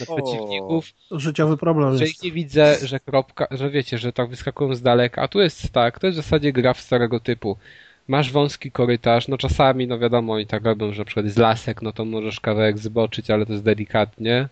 na 0.00 0.06
przeciwników. 0.16 0.92
Życiowy 1.10 1.56
problem 1.56 1.98
że 1.98 2.04
jest. 2.04 2.22
nie 2.22 2.32
widzę, 2.32 2.76
że 2.82 3.00
kropka, 3.00 3.46
że 3.50 3.70
wiecie, 3.70 3.98
że 3.98 4.12
tak 4.12 4.30
wyskakują 4.30 4.74
z 4.74 4.82
daleka, 4.82 5.22
a 5.22 5.28
tu 5.28 5.40
jest 5.40 5.72
tak, 5.72 5.98
to 5.98 6.06
jest 6.06 6.18
w 6.18 6.22
zasadzie 6.22 6.52
gra 6.52 6.74
w 6.74 6.80
starego 6.80 7.20
typu 7.20 7.56
masz 8.08 8.32
wąski 8.32 8.70
korytarz, 8.70 9.28
no 9.28 9.38
czasami, 9.38 9.86
no 9.86 9.98
wiadomo, 9.98 10.38
i 10.38 10.46
tak 10.46 10.64
robią, 10.64 10.92
że 10.92 10.98
na 10.98 11.04
przykład 11.04 11.26
z 11.26 11.36
lasek, 11.36 11.82
no 11.82 11.92
to 11.92 12.04
możesz 12.04 12.40
kawałek 12.40 12.78
zboczyć, 12.78 13.30
ale 13.30 13.46
to 13.46 13.52
jest 13.52 13.64
delikatnie. 13.64 14.48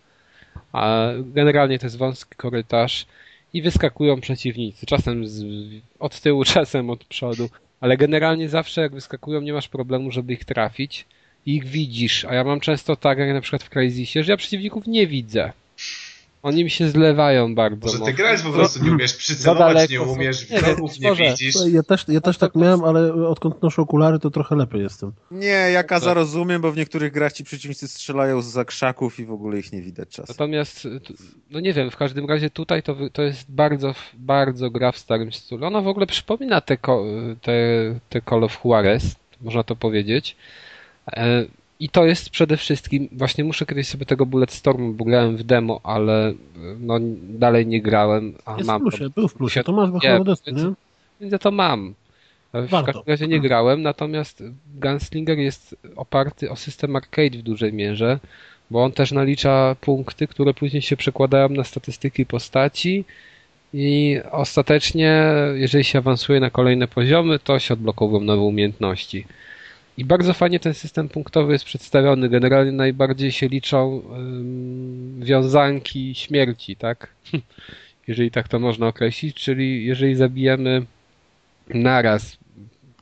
A 0.72 1.08
generalnie 1.18 1.78
to 1.78 1.86
jest 1.86 1.98
wąski 1.98 2.34
korytarz 2.36 3.06
i 3.52 3.62
wyskakują 3.62 4.20
przeciwnicy. 4.20 4.86
Czasem 4.86 5.26
z, 5.26 5.44
od 5.98 6.20
tyłu, 6.20 6.44
czasem 6.54 6.90
od 6.90 7.04
przodu, 7.04 7.48
ale 7.80 7.96
generalnie 7.96 8.48
zawsze 8.48 8.80
jak 8.80 8.92
wyskakują, 8.92 9.40
nie 9.40 9.52
masz 9.52 9.68
problemu, 9.68 10.10
żeby 10.10 10.32
ich 10.32 10.44
trafić 10.44 11.06
i 11.46 11.56
ich 11.56 11.64
widzisz. 11.64 12.24
A 12.24 12.34
ja 12.34 12.44
mam 12.44 12.60
często 12.60 12.96
tak, 12.96 13.18
jak 13.18 13.32
na 13.32 13.40
przykład 13.40 13.62
w 13.62 13.70
Crazysie, 13.70 14.22
że 14.22 14.32
ja 14.32 14.36
przeciwników 14.36 14.86
nie 14.86 15.06
widzę. 15.06 15.52
Oni 16.42 16.64
mi 16.64 16.70
się 16.70 16.88
zlewają 16.88 17.54
bardzo. 17.54 17.86
Może 17.86 18.04
ty 18.04 18.12
grałeś 18.12 18.42
po 18.42 18.50
prostu, 18.50 18.84
nie 18.84 18.92
umiesz 18.92 19.16
przycelować, 19.16 19.90
nie 19.90 20.02
umiesz 20.02 20.50
nie, 20.50 20.60
wrogów, 20.60 20.98
nie 21.00 21.14
widzisz. 21.14 21.54
Ja 21.72 21.82
też, 21.82 22.04
ja 22.08 22.20
też 22.20 22.38
tak 22.38 22.54
miałem, 22.54 22.84
ale 22.84 23.12
odkąd 23.28 23.62
noszę 23.62 23.82
okulary, 23.82 24.18
to 24.18 24.30
trochę 24.30 24.56
lepiej 24.56 24.82
jestem. 24.82 25.12
Nie, 25.30 25.46
ja 25.48 25.82
Kaza 25.82 26.14
rozumiem, 26.14 26.62
bo 26.62 26.72
w 26.72 26.76
niektórych 26.76 27.12
grach 27.12 27.32
ci 27.32 27.44
przeciwnicy 27.44 27.88
strzelają 27.88 28.42
z 28.42 28.46
zakrzaków 28.46 29.20
i 29.20 29.24
w 29.24 29.32
ogóle 29.32 29.58
ich 29.58 29.72
nie 29.72 29.82
widać 29.82 30.08
czasem. 30.08 30.26
Natomiast, 30.28 30.88
no 31.50 31.60
nie 31.60 31.72
wiem, 31.72 31.90
w 31.90 31.96
każdym 31.96 32.26
razie 32.26 32.50
tutaj 32.50 32.82
to, 32.82 32.96
to 33.12 33.22
jest 33.22 33.50
bardzo, 33.50 33.94
bardzo 34.14 34.70
gra 34.70 34.92
w 34.92 34.98
starym 34.98 35.32
stylu. 35.32 35.66
Ona 35.66 35.80
w 35.80 35.88
ogóle 35.88 36.06
przypomina 36.06 36.60
te, 36.60 36.76
te, 37.42 37.52
te 38.08 38.20
Call 38.30 38.44
of 38.44 38.60
Juarez, 38.64 39.16
można 39.40 39.62
to 39.62 39.76
powiedzieć. 39.76 40.36
E, 41.82 41.84
i 41.84 41.88
to 41.88 42.04
jest 42.04 42.30
przede 42.30 42.56
wszystkim, 42.56 43.08
właśnie 43.12 43.44
muszę 43.44 43.66
kiedyś 43.66 43.88
sobie 43.88 44.06
tego 44.06 44.26
Bulletstormu, 44.26 44.92
bo 44.92 45.04
grałem 45.04 45.36
w 45.36 45.42
demo, 45.42 45.80
ale 45.82 46.34
no 46.80 46.98
dalej 47.22 47.66
nie 47.66 47.82
grałem. 47.82 48.34
A 48.44 48.56
jest 48.56 48.66
mam 48.66 48.80
w 48.80 48.82
plusie, 48.82 49.10
był 49.10 49.28
w 49.28 49.34
plusie, 49.34 49.64
to 49.64 49.72
masz 49.72 49.90
go 49.90 49.98
nie, 50.02 50.20
więc, 50.26 50.46
nie? 50.46 50.72
Więc 51.20 51.32
ja 51.32 51.38
to 51.38 51.50
mam. 51.50 51.94
W 52.52 52.68
Warto. 52.68 52.86
każdym 52.86 53.02
razie 53.06 53.28
nie 53.28 53.40
grałem, 53.40 53.82
natomiast 53.82 54.42
Gunslinger 54.74 55.38
jest 55.38 55.76
oparty 55.96 56.50
o 56.50 56.56
system 56.56 56.96
arcade 56.96 57.38
w 57.38 57.42
dużej 57.42 57.72
mierze, 57.72 58.18
bo 58.70 58.84
on 58.84 58.92
też 58.92 59.12
nalicza 59.12 59.76
punkty, 59.80 60.26
które 60.26 60.54
później 60.54 60.82
się 60.82 60.96
przekładają 60.96 61.48
na 61.48 61.64
statystyki 61.64 62.26
postaci 62.26 63.04
i 63.74 64.20
ostatecznie, 64.30 65.24
jeżeli 65.54 65.84
się 65.84 65.98
awansuje 65.98 66.40
na 66.40 66.50
kolejne 66.50 66.88
poziomy, 66.88 67.38
to 67.38 67.58
się 67.58 67.74
odblokowują 67.74 68.24
nowe 68.24 68.42
umiejętności. 68.42 69.26
I 69.98 70.04
bardzo 70.04 70.34
fajnie 70.34 70.60
ten 70.60 70.74
system 70.74 71.08
punktowy 71.08 71.52
jest 71.52 71.64
przedstawiony. 71.64 72.28
Generalnie 72.28 72.72
najbardziej 72.72 73.32
się 73.32 73.48
liczą 73.48 74.02
wiązanki 75.18 76.14
śmierci, 76.14 76.76
tak? 76.76 77.08
jeżeli 78.08 78.30
tak 78.30 78.48
to 78.48 78.58
można 78.58 78.86
określić, 78.86 79.36
czyli 79.36 79.86
jeżeli 79.86 80.14
zabijemy 80.14 80.86
naraz, 81.68 82.36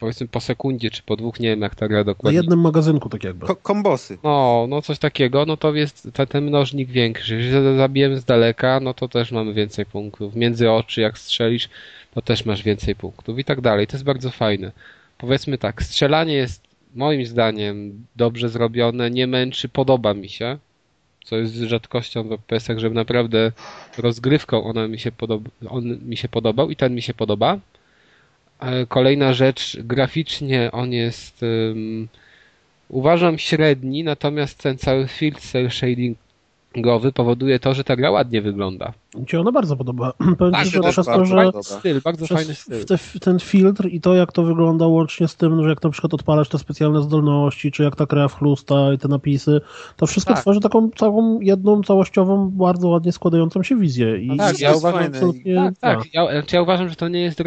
powiedzmy 0.01 0.29
po 0.29 0.41
sekundzie, 0.41 0.91
czy 0.91 1.03
po 1.03 1.17
dwóch, 1.17 1.41
nie 1.41 1.49
wiem 1.49 1.61
jak 1.61 1.75
ta 1.75 1.89
gra 1.89 2.05
dokładnie. 2.05 2.39
Na 2.39 2.43
jednym 2.43 2.61
magazynku 2.61 3.09
tak 3.09 3.25
jakby. 3.25 3.47
Ko 3.47 3.57
kombosy. 3.57 4.19
No, 4.23 4.67
no 4.69 4.83
coś 4.83 4.99
takiego, 4.99 5.47
no 5.47 5.57
to 5.57 5.75
jest 5.75 6.09
ten, 6.13 6.27
ten 6.27 6.45
mnożnik 6.45 6.89
większy. 6.89 7.37
Jeżeli 7.37 7.77
zabijemy 7.77 8.21
z 8.21 8.25
daleka, 8.25 8.81
no 8.81 8.95
to 8.95 9.09
też 9.09 9.33
mamy 9.33 9.55
więcej 9.55 9.87
punktów. 9.87 10.35
Między 10.37 10.71
oczy 10.71 11.01
jak 11.01 11.19
strzelisz, 11.19 11.69
to 12.15 12.23
też 12.23 12.45
masz 12.45 12.63
więcej 12.63 12.95
punktów 12.97 13.39
i 13.39 13.45
tak 13.45 13.61
dalej. 13.61 13.87
To 13.87 13.97
jest 13.97 14.05
bardzo 14.05 14.31
fajne. 14.31 14.73
Powiedzmy 15.19 15.59
tak, 15.59 15.83
strzelanie 15.83 16.35
jest 16.35 16.70
moim 16.95 17.27
zdaniem 17.27 18.07
dobrze 18.17 18.49
zrobione, 18.49 19.11
nie 19.11 19.27
męczy, 19.27 19.69
podoba 19.69 20.15
mi 20.15 20.29
się. 20.29 20.59
Co 21.25 21.37
jest 21.37 21.55
rzadkością 21.55 22.23
w 22.23 22.31
FPS-ach, 22.33 22.79
żeby 22.79 22.95
naprawdę 22.95 23.53
rozgrywką 23.99 24.65
ona 24.65 24.89
mi 24.89 24.99
się 24.99 25.13
podoba, 25.13 25.51
on 25.69 25.99
mi 26.09 26.17
się 26.17 26.29
podobał 26.29 26.71
i 26.71 26.77
ten 26.77 26.95
mi 26.95 27.03
się 27.03 27.15
podoba. 27.15 27.59
Kolejna 28.89 29.33
rzecz, 29.33 29.77
graficznie 29.81 30.71
on 30.73 30.93
jest 30.93 31.43
um, 31.43 32.09
uważam 32.89 33.39
średni, 33.39 34.05
natomiast 34.05 34.63
ten 34.63 34.79
cały 34.79 35.09
field 35.09 35.41
cell 35.41 35.71
shading 35.71 36.19
gowy 36.77 37.13
powoduje 37.13 37.59
to, 37.59 37.75
że 37.75 37.85
ta 37.85 37.97
gra 37.97 38.11
ładnie 38.11 38.43
wygląda. 38.43 38.93
Mi 39.15 39.29
się 39.29 39.41
ona 39.41 39.53
bardzo 39.53 39.77
podoba. 39.77 40.13
Powiem 40.39 40.53
tak, 40.53 40.65
ci, 40.65 40.71
że 40.71 40.81
przez 40.81 41.07
to, 41.07 41.25
że 41.25 41.51
styl, 41.63 42.01
bardzo 42.05 42.27
fajny 42.27 42.55
styl. 42.55 42.85
Te, 42.85 42.99
ten 43.21 43.39
filtr 43.39 43.87
i 43.87 44.01
to, 44.01 44.15
jak 44.15 44.33
to 44.33 44.43
wygląda 44.43 44.87
łącznie 44.87 45.29
z 45.29 45.37
tym, 45.37 45.63
że 45.63 45.69
jak 45.69 45.83
na 45.83 45.91
przykład 45.91 46.15
odpalasz 46.15 46.49
te 46.49 46.59
specjalne 46.59 47.03
zdolności, 47.03 47.73
czy 47.73 47.83
jak 47.83 47.97
ta 47.97 48.07
krew 48.07 48.35
chlusta 48.35 48.93
i 48.93 48.99
te 48.99 49.09
napisy, 49.09 49.61
to 49.97 50.07
wszystko 50.07 50.35
tak. 50.35 50.43
tworzy 50.43 50.61
taką 50.61 50.91
całą, 50.91 51.41
jedną, 51.41 51.83
całościową, 51.83 52.51
bardzo 52.51 52.89
ładnie 52.89 53.13
składającą 53.13 53.63
się 53.63 53.77
wizję. 53.77 54.19
I 54.19 54.27
no 54.27 54.37
tak, 54.37 54.61
ja 54.61 54.75
uważam, 54.75 55.03
absolutnie, 55.03 55.55
tak, 55.55 55.79
tak. 55.79 56.15
Ja, 56.15 56.31
znaczy 56.33 56.57
ja, 56.57 56.63
uważam, 56.63 56.89
że 56.89 56.97
to 56.97 57.09
nie 57.09 57.21
jest 57.21 57.41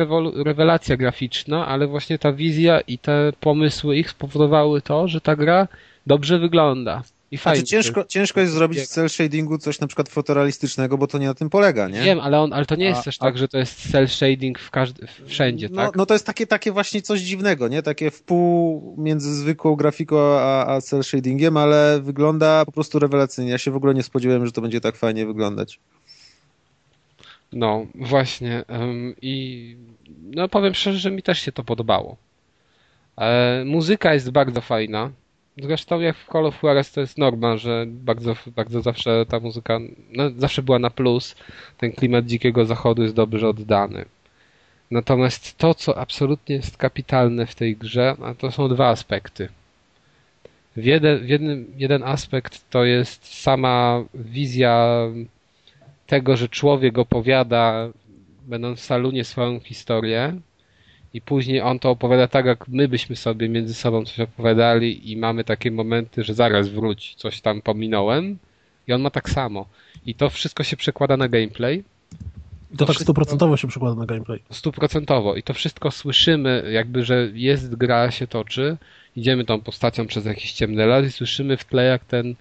rewelacja 0.46 0.98
graficzna, 0.98 1.68
ale 1.68 1.88
właśnie 1.88 2.20
ta 2.20 2.34
wizja 2.34 2.82
i 2.82 2.98
te 2.98 3.34
pomysły 3.40 3.98
ich 3.98 4.10
spowodowały 4.10 4.82
to, 4.82 5.08
że 5.08 5.22
ta 5.22 5.36
gra 5.36 5.68
dobrze 6.08 6.40
wygląda. 6.40 7.04
I 7.34 7.38
znaczy, 7.38 7.44
fajnie. 7.44 7.60
Znaczy, 7.60 7.72
ciężko, 7.72 8.06
ciężko 8.06 8.40
jest 8.40 8.54
zrobić 8.54 8.80
z 8.80 8.90
cel 8.90 9.10
shadingu 9.10 9.58
coś 9.58 9.80
na 9.80 9.88
przykład 9.88 10.10
fotorealistycznego, 10.10 10.98
bo 10.98 11.08
to 11.08 11.18
nie 11.18 11.28
na 11.28 11.34
tym 11.34 11.50
polega, 11.50 11.88
nie? 11.88 12.02
Wiem, 12.02 12.20
ale, 12.20 12.40
on, 12.40 12.54
ale 12.54 12.66
to 12.66 12.76
nie 12.76 12.86
jest 12.86 13.02
a, 13.02 13.04
też 13.04 13.16
a... 13.20 13.26
tak, 13.26 13.38
że 13.38 13.48
to 13.48 13.58
jest 13.58 13.92
cel 13.92 14.08
shading 14.08 14.60
w 14.60 14.72
każdy, 14.72 15.08
wszędzie, 15.26 15.70
no, 15.72 15.86
tak? 15.86 15.96
No 15.96 16.06
to 16.06 16.14
jest 16.14 16.26
takie, 16.26 16.48
takie 16.48 16.72
właśnie 16.72 17.02
coś 17.02 17.20
dziwnego, 17.20 17.68
nie? 17.68 17.84
Takie 17.84 18.12
wpół 18.12 18.96
między 18.98 19.36
zwykłą 19.36 19.76
grafiką 19.76 20.18
a, 20.20 20.66
a 20.76 20.82
cel 20.82 21.04
shadingiem, 21.04 21.58
ale 21.58 22.02
wygląda 22.02 22.66
po 22.66 22.72
prostu 22.72 23.00
rewelacyjnie. 23.00 23.52
Ja 23.52 23.58
się 23.58 23.72
w 23.72 23.76
ogóle 23.76 23.94
nie 23.94 24.04
spodziewałem, 24.04 24.46
że 24.46 24.52
to 24.52 24.62
będzie 24.62 24.82
tak 24.82 24.96
fajnie 24.96 25.26
wyglądać. 25.26 25.80
No, 27.54 27.86
właśnie. 27.96 28.64
I 29.22 29.76
no 30.22 30.50
powiem 30.50 30.74
szczerze, 30.74 31.00
że 31.00 31.12
mi 31.12 31.24
też 31.24 31.40
się 31.40 31.52
to 31.52 31.64
podobało. 31.64 32.18
E, 33.18 33.64
muzyka 33.66 34.14
jest 34.14 34.32
bardzo 34.32 34.62
fajna. 34.62 35.12
Zresztą 35.58 36.00
jak 36.00 36.18
w 36.18 36.28
Call 36.32 36.46
of 36.46 36.64
Juarez 36.64 36.92
to 36.92 37.02
jest 37.02 37.18
norma, 37.18 37.58
że 37.58 37.86
bardzo, 37.88 38.36
bardzo 38.56 38.82
zawsze 38.82 39.26
ta 39.26 39.40
muzyka 39.40 39.80
no, 40.12 40.24
zawsze 40.38 40.62
była 40.64 40.80
na 40.80 40.90
plus. 40.90 41.36
Ten 41.78 41.92
klimat 41.92 42.26
dzikiego 42.26 42.66
zachodu 42.66 43.04
jest 43.04 43.16
dobrze 43.16 43.48
oddany. 43.48 44.06
Natomiast 44.92 45.58
to, 45.58 45.74
co 45.74 45.98
absolutnie 45.98 46.56
jest 46.56 46.78
kapitalne 46.78 47.46
w 47.46 47.56
tej 47.56 47.76
grze, 47.76 48.16
to 48.38 48.52
są 48.52 48.70
dwa 48.70 48.90
aspekty. 48.90 49.50
W 50.78 50.86
jeden, 50.86 51.20
w 51.20 51.30
jednym, 51.30 51.74
jeden 51.78 52.04
aspekt 52.04 52.70
to 52.70 52.86
jest 52.86 53.42
sama 53.42 54.04
wizja 54.14 54.88
tego, 56.08 56.38
że 56.38 56.50
człowiek 56.50 56.98
opowiada, 56.98 57.90
będąc 58.42 58.80
w 58.80 58.84
salonie, 58.84 59.24
swoją 59.24 59.60
historię, 59.60 60.40
i 61.14 61.22
później 61.22 61.62
on 61.62 61.80
to 61.80 61.90
opowiada 61.90 62.28
tak, 62.28 62.46
jak 62.46 62.68
my 62.68 62.88
byśmy 62.88 63.16
sobie 63.16 63.50
między 63.50 63.74
sobą 63.74 64.06
coś 64.06 64.20
opowiadali 64.20 65.12
i 65.12 65.18
mamy 65.18 65.44
takie 65.44 65.72
momenty, 65.72 66.24
że 66.24 66.34
zaraz 66.34 66.70
wróć, 66.70 67.16
coś 67.16 67.42
tam 67.42 67.62
pominąłem 67.62 68.38
i 68.88 68.94
on 68.94 69.02
ma 69.02 69.10
tak 69.10 69.30
samo. 69.30 69.66
I 70.06 70.16
to 70.16 70.30
wszystko 70.30 70.64
się 70.64 70.78
przekłada 70.78 71.18
na 71.18 71.28
gameplay. 71.28 71.84
I 72.72 72.78
to, 72.78 72.86
to 72.86 72.94
tak 72.94 73.02
stuprocentowo 73.02 73.58
się 73.58 73.68
przekłada 73.68 73.96
na 73.96 74.06
gameplay. 74.06 74.40
Stuprocentowo. 74.52 75.36
I 75.36 75.44
to 75.44 75.54
wszystko 75.54 75.92
słyszymy, 75.92 76.70
jakby, 76.72 77.06
że 77.06 77.30
jest 77.34 77.76
gra, 77.76 78.12
się 78.12 78.28
toczy. 78.28 78.78
Idziemy 79.16 79.46
tą 79.46 79.62
postacią 79.62 80.08
przez 80.08 80.26
jakiś 80.26 80.54
ciemny 80.54 80.86
las 80.86 81.06
i 81.06 81.12
słyszymy 81.12 81.58
w 81.58 81.66
tle, 81.66 81.84
jak 81.84 82.06
ten 82.06 82.36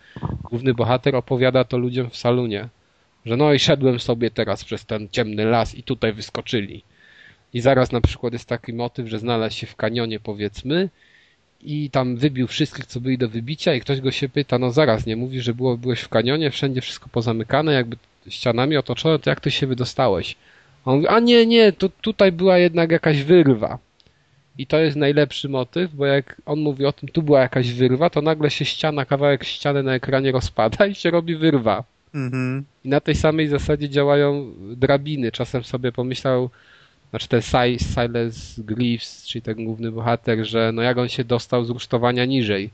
główny 0.50 0.74
bohater 0.74 1.16
opowiada 1.16 1.64
to 1.64 1.78
ludziom 1.78 2.10
w 2.10 2.16
salonie. 2.16 2.68
Że 3.26 3.36
no 3.36 3.52
i 3.52 3.58
szedłem 3.58 4.00
sobie 4.00 4.30
teraz 4.30 4.64
przez 4.64 4.86
ten 4.86 5.08
ciemny 5.08 5.44
las 5.44 5.74
i 5.74 5.82
tutaj 5.82 6.12
wyskoczyli 6.12 6.82
i 7.54 7.60
zaraz 7.60 7.92
na 7.92 8.00
przykład 8.00 8.32
jest 8.32 8.48
taki 8.48 8.72
motyw, 8.72 9.08
że 9.08 9.18
znalazł 9.18 9.56
się 9.56 9.66
w 9.66 9.76
kanionie 9.76 10.20
powiedzmy 10.20 10.88
i 11.62 11.90
tam 11.90 12.16
wybił 12.16 12.46
wszystkich, 12.46 12.86
co 12.86 13.00
byli 13.00 13.18
do 13.18 13.28
wybicia 13.28 13.74
i 13.74 13.80
ktoś 13.80 14.00
go 14.00 14.10
się 14.10 14.28
pyta, 14.28 14.58
no 14.58 14.70
zaraz, 14.70 15.06
nie 15.06 15.16
mówi, 15.16 15.40
że 15.40 15.54
było, 15.54 15.76
byłeś 15.76 16.00
w 16.00 16.08
kanionie, 16.08 16.50
wszędzie 16.50 16.80
wszystko 16.80 17.08
pozamykane, 17.12 17.72
jakby 17.72 17.96
ścianami 18.28 18.76
otoczone, 18.76 19.18
to 19.18 19.30
jak 19.30 19.40
ty 19.40 19.50
się 19.50 19.66
wydostałeś? 19.66 20.36
A 20.84 20.90
on 20.90 20.96
mówi, 20.96 21.08
a 21.08 21.20
nie, 21.20 21.46
nie, 21.46 21.72
to 21.72 21.88
tutaj 21.88 22.32
była 22.32 22.58
jednak 22.58 22.90
jakaś 22.90 23.22
wyrwa. 23.22 23.78
I 24.58 24.66
to 24.66 24.78
jest 24.78 24.96
najlepszy 24.96 25.48
motyw, 25.48 25.94
bo 25.94 26.06
jak 26.06 26.42
on 26.46 26.60
mówi 26.60 26.86
o 26.86 26.92
tym, 26.92 27.08
tu 27.08 27.22
była 27.22 27.40
jakaś 27.40 27.72
wyrwa, 27.72 28.10
to 28.10 28.22
nagle 28.22 28.50
się 28.50 28.64
ściana, 28.64 29.04
kawałek 29.04 29.44
ściany 29.44 29.82
na 29.82 29.94
ekranie 29.94 30.32
rozpada 30.32 30.86
i 30.86 30.94
się 30.94 31.10
robi 31.10 31.36
wyrwa. 31.36 31.84
Mhm. 32.14 32.64
I 32.84 32.88
na 32.88 33.00
tej 33.00 33.14
samej 33.14 33.48
zasadzie 33.48 33.88
działają 33.88 34.52
drabiny. 34.76 35.32
Czasem 35.32 35.64
sobie 35.64 35.92
pomyślał, 35.92 36.50
znaczy 37.12 37.28
ten 37.28 37.42
Silas 37.42 38.60
Greaves, 38.60 39.26
czyli 39.26 39.42
ten 39.42 39.64
główny 39.64 39.92
bohater, 39.92 40.46
że 40.46 40.72
no 40.74 40.82
jak 40.82 40.98
on 40.98 41.08
się 41.08 41.24
dostał 41.24 41.64
z 41.64 41.70
rusztowania 41.70 42.24
niżej. 42.24 42.70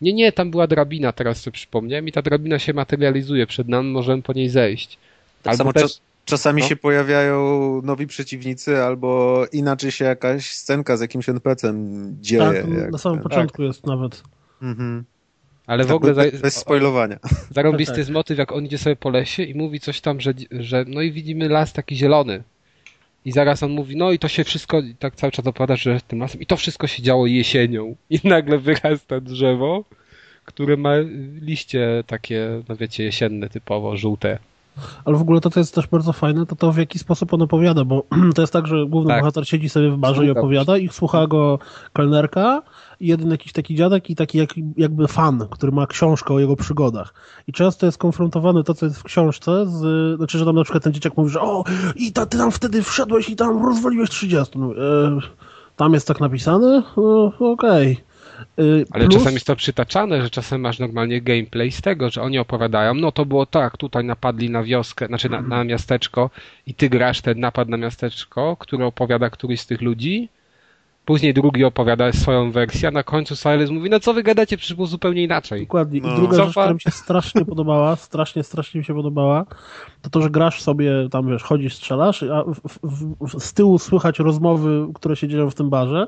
Nie, 0.00 0.12
nie, 0.12 0.32
tam 0.32 0.50
była 0.50 0.66
drabina, 0.66 1.12
teraz 1.12 1.40
sobie 1.40 1.54
przypomniałem 1.54 2.08
i 2.08 2.12
ta 2.12 2.22
drabina 2.22 2.58
się 2.58 2.72
materializuje 2.72 3.46
przed 3.46 3.68
nami, 3.68 3.90
możemy 3.90 4.22
po 4.22 4.32
niej 4.32 4.48
zejść. 4.48 4.98
Tak 5.42 5.50
albo 5.50 5.58
samo 5.58 5.72
też... 5.72 5.82
czas, 5.82 6.00
czasami 6.24 6.62
no? 6.62 6.68
się 6.68 6.76
pojawiają 6.76 7.80
nowi 7.84 8.06
przeciwnicy, 8.06 8.82
albo 8.82 9.44
inaczej 9.52 9.90
się 9.90 10.04
jakaś 10.04 10.50
scenka 10.50 10.96
z 10.96 11.00
jakimś 11.00 11.28
NPC-em 11.28 12.16
dzieje. 12.20 12.42
Tak, 12.42 12.78
jak... 12.78 12.92
na 12.92 12.98
samym 12.98 13.20
początku 13.20 13.56
tak. 13.56 13.66
jest 13.66 13.86
nawet. 13.86 14.22
Mhm. 14.62 15.04
Ale 15.66 15.84
w 15.84 15.92
ogóle... 15.92 16.14
Bez, 16.14 16.40
bez 16.40 16.56
spoilowania. 16.56 17.18
Zarąbisty 17.54 17.92
tak, 17.92 17.98
jest 17.98 18.10
motyw, 18.10 18.38
jak 18.38 18.52
on 18.52 18.64
idzie 18.64 18.78
sobie 18.78 18.96
po 18.96 19.10
lesie 19.10 19.42
i 19.42 19.54
mówi 19.54 19.80
coś 19.80 20.00
tam, 20.00 20.20
że, 20.20 20.32
że 20.50 20.84
no 20.88 21.02
i 21.02 21.12
widzimy 21.12 21.48
las 21.48 21.72
taki 21.72 21.96
zielony 21.96 22.42
I 23.24 23.32
zaraz 23.32 23.62
on 23.62 23.70
mówi, 23.70 23.96
no 23.96 24.12
i 24.12 24.18
to 24.18 24.28
się 24.28 24.44
wszystko, 24.44 24.82
tak 24.98 25.16
cały 25.16 25.32
czas 25.32 25.46
opowiada, 25.46 25.76
że 25.76 26.00
tym 26.08 26.18
lasem, 26.18 26.40
i 26.40 26.46
to 26.46 26.56
wszystko 26.56 26.86
się 26.86 27.02
działo 27.02 27.26
jesienią. 27.26 27.96
I 28.10 28.20
nagle 28.24 28.58
wyrasta 28.58 29.20
drzewo, 29.20 29.84
które 30.44 30.76
ma 30.76 30.94
liście 31.40 32.04
takie, 32.06 32.62
no 32.68 32.76
wiecie, 32.76 33.04
jesienne 33.04 33.48
typowo, 33.48 33.96
żółte. 33.96 34.38
Ale 35.04 35.16
w 35.16 35.20
ogóle 35.20 35.40
to, 35.40 35.50
co 35.50 35.60
jest 35.60 35.74
też 35.74 35.86
bardzo 35.86 36.12
fajne, 36.12 36.46
to 36.46 36.56
to 36.56 36.72
w 36.72 36.78
jaki 36.78 36.98
sposób 36.98 37.34
on 37.34 37.42
opowiada, 37.42 37.84
bo 37.84 38.04
to 38.34 38.42
jest 38.42 38.52
tak, 38.52 38.66
że 38.66 38.86
główny 38.86 39.08
tak. 39.08 39.20
bohater 39.20 39.48
siedzi 39.48 39.68
sobie 39.68 39.90
w 39.90 39.96
barze 39.96 40.26
i 40.26 40.30
opowiada 40.30 40.78
i 40.78 40.88
słucha 40.88 41.26
go 41.26 41.58
kelnerka, 41.92 42.62
jeden 43.00 43.30
jakiś 43.30 43.52
taki 43.52 43.74
dziadek 43.74 44.10
i 44.10 44.16
taki 44.16 44.38
jak, 44.38 44.50
jakby 44.76 45.08
fan, 45.08 45.46
który 45.50 45.72
ma 45.72 45.86
książkę 45.86 46.34
o 46.34 46.38
jego 46.38 46.56
przygodach. 46.56 47.14
I 47.46 47.52
często 47.52 47.86
jest 47.86 47.98
konfrontowane 47.98 48.64
to, 48.64 48.74
co 48.74 48.86
jest 48.86 48.98
w 48.98 49.02
książce, 49.02 49.66
z, 49.66 50.16
znaczy, 50.16 50.38
że 50.38 50.44
tam 50.44 50.56
na 50.56 50.64
przykład 50.64 50.84
ten 50.84 50.92
dzieciak 50.92 51.16
mówi, 51.16 51.30
że 51.30 51.40
o, 51.40 51.64
i 51.96 52.12
ta, 52.12 52.26
ty 52.26 52.38
tam 52.38 52.50
wtedy 52.50 52.82
wszedłeś 52.82 53.28
i 53.28 53.36
tam 53.36 53.66
rozwaliłeś 53.66 54.10
30. 54.10 54.58
No, 54.58 54.72
e, 54.72 55.18
tam 55.76 55.94
jest 55.94 56.08
tak 56.08 56.20
napisane? 56.20 56.82
E, 56.98 57.00
Okej. 57.38 57.92
Okay. 57.92 58.08
Y, 58.58 58.86
Ale 58.90 59.04
Plus... 59.04 59.18
czasem 59.18 59.34
jest 59.34 59.46
to 59.46 59.56
przytaczane, 59.56 60.22
że 60.22 60.30
czasem 60.30 60.60
masz 60.60 60.78
normalnie 60.78 61.20
gameplay 61.20 61.72
z 61.72 61.80
tego, 61.80 62.10
że 62.10 62.22
oni 62.22 62.38
opowiadają, 62.38 62.94
no 62.94 63.12
to 63.12 63.26
było 63.26 63.46
tak, 63.46 63.76
tutaj 63.76 64.04
napadli 64.04 64.50
na 64.50 64.62
wioskę, 64.62 65.06
znaczy 65.06 65.28
na, 65.28 65.42
na 65.42 65.64
miasteczko 65.64 66.30
i 66.66 66.74
ty 66.74 66.88
grasz 66.88 67.20
ten 67.20 67.40
napad 67.40 67.68
na 67.68 67.76
miasteczko, 67.76 68.56
który 68.56 68.84
opowiada 68.84 69.30
któryś 69.30 69.60
z 69.60 69.66
tych 69.66 69.82
ludzi, 69.82 70.28
Później 71.08 71.34
drugi 71.34 71.64
opowiada 71.64 72.12
swoją 72.12 72.52
wersję, 72.52 72.88
a 72.88 72.90
na 72.90 73.02
końcu 73.02 73.36
Silas 73.36 73.70
mówi, 73.70 73.90
no 73.90 74.00
co 74.00 74.14
wy 74.14 74.22
gadacie, 74.22 74.56
przecież 74.56 74.74
było 74.74 74.86
zupełnie 74.86 75.22
inaczej. 75.22 75.60
Dokładnie. 75.60 75.98
I 75.98 76.02
no. 76.02 76.16
druga 76.16 76.36
rzecz, 76.36 76.50
która 76.50 76.72
mi 76.72 76.80
się 76.80 76.90
strasznie 76.90 77.44
podobała, 77.44 77.96
strasznie, 77.96 78.42
strasznie 78.42 78.78
mi 78.78 78.84
się 78.84 78.94
podobała, 78.94 79.46
to 80.02 80.10
to, 80.10 80.22
że 80.22 80.30
grasz 80.30 80.62
sobie, 80.62 81.08
tam 81.10 81.28
wiesz, 81.28 81.42
chodzisz, 81.42 81.74
strzelasz, 81.74 82.22
a 82.22 82.44
w, 82.44 82.78
w, 82.82 83.14
w, 83.20 83.42
z 83.44 83.52
tyłu 83.52 83.78
słychać 83.78 84.18
rozmowy, 84.18 84.86
które 84.94 85.16
się 85.16 85.28
dzieją 85.28 85.50
w 85.50 85.54
tym 85.54 85.70
barze, 85.70 86.06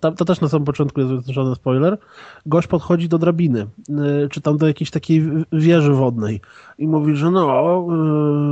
to, 0.00 0.12
to 0.12 0.24
też 0.24 0.40
na 0.40 0.48
samym 0.48 0.64
początku 0.64 1.00
jest 1.00 1.26
żaden 1.28 1.54
spoiler, 1.54 1.98
gość 2.46 2.66
podchodzi 2.68 3.08
do 3.08 3.18
drabiny, 3.18 3.66
y, 4.24 4.28
czy 4.28 4.40
tam 4.40 4.58
do 4.58 4.66
jakiejś 4.66 4.90
takiej 4.90 5.22
wieży 5.52 5.92
wodnej 5.92 6.40
i 6.78 6.88
mówi, 6.88 7.16
że 7.16 7.30
no 7.30 7.86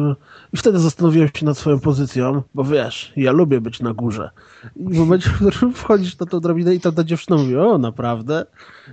yy, 0.08 0.16
i 0.52 0.56
wtedy 0.56 0.78
zastanowiłem 0.78 1.28
się 1.34 1.46
nad 1.46 1.58
swoją 1.58 1.80
pozycją, 1.80 2.42
bo 2.54 2.64
wiesz, 2.64 3.12
ja 3.16 3.32
lubię 3.32 3.60
być 3.60 3.80
na 3.80 3.92
górze. 3.92 4.30
I 4.76 4.94
w 4.94 4.98
momencie, 4.98 5.30
w 5.30 5.36
którym 5.48 5.74
wchodzisz 5.74 6.18
na 6.18 6.26
tą 6.26 6.40
drabinę 6.40 6.74
i 6.74 6.80
tam 6.80 6.94
ta 6.94 7.04
dziewczyna 7.04 7.36
mówi, 7.36 7.56
o 7.56 7.78
naprawdę? 7.78 8.46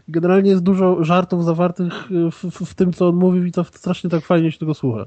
Generalnie 0.08 0.50
jest 0.50 0.64
dużo 0.64 1.04
żartów 1.04 1.46
zawartych 1.46 1.94
w, 2.10 2.52
w, 2.52 2.66
w 2.66 2.74
tym, 2.76 2.94
co 2.94 3.08
on 3.08 3.16
mówi 3.16 3.50
i 3.50 3.52
to 3.52 3.64
strasznie 3.64 4.10
tak 4.10 4.26
fajnie 4.26 4.52
się 4.52 4.60
tego 4.60 4.74
słucha. 4.74 5.06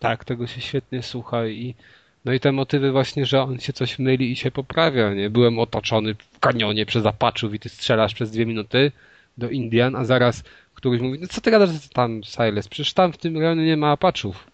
Tak, 0.00 0.24
tego 0.24 0.46
się 0.46 0.60
świetnie 0.60 1.02
słucha 1.02 1.46
i 1.46 1.74
no 2.24 2.32
i 2.32 2.40
te 2.40 2.52
motywy 2.52 2.92
właśnie, 2.92 3.26
że 3.26 3.42
on 3.42 3.58
się 3.58 3.72
coś 3.72 3.98
myli 3.98 4.32
i 4.32 4.36
się 4.36 4.50
poprawia, 4.50 5.14
nie? 5.14 5.30
Byłem 5.30 5.58
otoczony 5.58 6.14
w 6.14 6.38
kanionie 6.40 6.86
przez 6.86 7.06
apaczów 7.06 7.54
i 7.54 7.58
ty 7.58 7.68
strzelasz 7.68 8.14
przez 8.14 8.30
dwie 8.30 8.46
minuty 8.46 8.92
do 9.38 9.50
Indian, 9.50 9.96
a 9.96 10.04
zaraz 10.04 10.42
któryś 10.74 11.00
mówi, 11.00 11.18
no 11.20 11.26
co 11.26 11.40
ty 11.40 11.50
gadasz 11.50 11.88
tam, 11.92 12.24
Silas? 12.24 12.68
Przecież 12.68 12.92
tam 12.94 13.12
w 13.12 13.18
tym 13.18 13.38
rejonie 13.38 13.66
nie 13.66 13.76
ma 13.76 13.90
apaczów. 13.90 14.46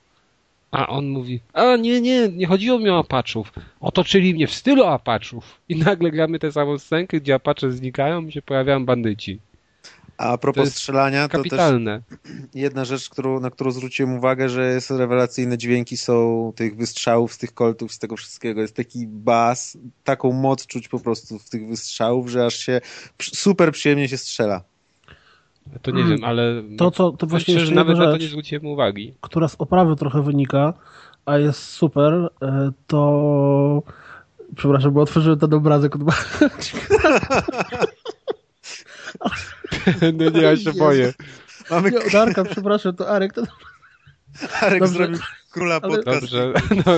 A 0.71 0.87
on 0.89 1.09
mówi, 1.09 1.41
a 1.53 1.77
nie, 1.77 2.01
nie, 2.01 2.29
nie 2.29 2.47
chodziło 2.47 2.79
mi 2.79 2.91
o 2.91 2.99
apaczów. 2.99 3.53
Otoczyli 3.81 4.35
mnie 4.35 4.47
w 4.47 4.55
stylu 4.55 4.85
apaczów. 4.85 5.61
I 5.69 5.77
nagle 5.77 6.11
gramy 6.11 6.39
tę 6.39 6.53
samą 6.53 6.79
scenkę, 6.79 7.21
gdzie 7.21 7.35
apacze 7.35 7.73
znikają 7.73 8.27
i 8.27 8.33
się 8.33 8.43
pojawiają 8.43 8.85
bandyci. 8.85 9.39
A, 10.19 10.39
propos 10.39 10.69
strzelania, 10.69 11.29
to 11.29 11.37
kapitalne. 11.37 12.03
też 12.03 12.31
jedna 12.55 12.85
rzecz, 12.85 13.09
którą, 13.09 13.41
na 13.41 13.51
którą 13.51 13.71
zwróciłem 13.71 14.15
uwagę, 14.15 14.49
że 14.49 14.69
jest 14.69 14.91
rewelacyjne 14.91 15.59
dźwięki 15.59 15.97
są 15.97 16.53
tych 16.57 16.77
wystrzałów, 16.77 17.33
z 17.33 17.39
tych 17.39 17.55
koltów, 17.55 17.93
z 17.93 17.99
tego 17.99 18.17
wszystkiego. 18.17 18.61
Jest 18.61 18.77
taki 18.77 19.07
bas, 19.07 19.79
taką 20.05 20.33
moc 20.33 20.67
czuć 20.67 20.89
po 20.89 21.01
prostu 21.01 21.39
w 21.39 21.51
tych 21.51 21.69
wystrzałów, 21.69 22.29
że 22.29 22.47
aż 22.47 22.55
się 22.55 22.81
super 23.23 23.73
przyjemnie 23.73 24.09
się 24.09 24.17
strzela. 24.17 24.65
To 25.83 25.91
nie 25.91 26.05
wiem, 26.05 26.25
ale 26.25 26.63
to, 26.79 26.91
co, 26.91 27.11
to 27.13 27.27
właśnie 27.27 27.55
myślę, 27.55 27.67
że 27.67 27.75
nawet 27.75 27.97
rzecz, 27.97 28.07
na 28.07 28.13
to 28.13 28.19
nie 28.19 28.29
zwróciłem 28.29 28.67
uwagi. 28.67 29.15
Która 29.21 29.49
z 29.49 29.57
oprawy 29.59 29.97
trochę 29.97 30.23
wynika, 30.23 30.75
a 31.27 31.39
jest 31.39 31.63
super, 31.63 32.31
e, 32.43 32.71
to 32.87 33.83
przepraszam, 34.57 34.93
bo 34.93 35.01
otworzyłem 35.01 35.39
ten 35.39 35.55
obrazek 35.55 35.97
od 35.97 36.03
No 40.19 40.31
nie, 40.31 40.41
ja 40.41 40.57
się 40.57 40.73
boję. 40.73 41.15
Mamy... 41.71 41.91
Nie, 41.91 42.11
Darka, 42.11 42.45
przepraszam, 42.45 42.97
to 42.97 43.09
Arek. 43.09 43.33
To... 43.33 43.43
Arek 44.61 44.81
Dobrze. 44.81 44.95
zrobił 44.95 45.19
króla 45.51 45.81
podcast. 45.81 46.21
Dobrze. 46.21 46.53
No, 46.87 46.93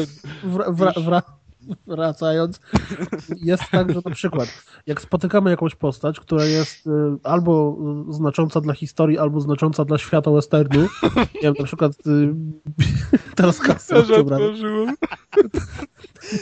wra, 0.44 0.72
wra, 0.72 0.92
wra, 0.92 1.22
wracając, 1.86 2.60
jest 3.36 3.62
tak, 3.70 3.92
że 3.92 4.00
na 4.04 4.10
przykład, 4.10 4.64
jak 4.86 5.00
spotykamy 5.00 5.50
jakąś 5.50 5.74
postać, 5.74 6.20
która 6.20 6.44
jest 6.44 6.86
y, 6.86 6.90
albo 7.22 7.78
znacząca 8.10 8.60
dla 8.60 8.74
historii, 8.74 9.18
albo 9.18 9.40
znacząca 9.40 9.84
dla 9.84 9.98
świata 9.98 10.30
westernu, 10.30 10.88
nie 11.34 11.40
wiem, 11.42 11.54
na 11.58 11.64
przykład 11.64 11.92
y, 12.06 12.34
teraz 13.36 13.58
kasę 13.58 13.94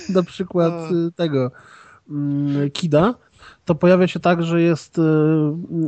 na 0.09 0.23
przykład 0.23 0.73
y, 0.93 1.13
tego 1.13 1.51
y, 2.67 2.71
Kida, 2.71 3.15
to 3.69 3.75
pojawia 3.75 4.09
się 4.09 4.21
tak, 4.21 4.43
że 4.43 4.63
jest 4.63 4.99
y, 4.99 5.03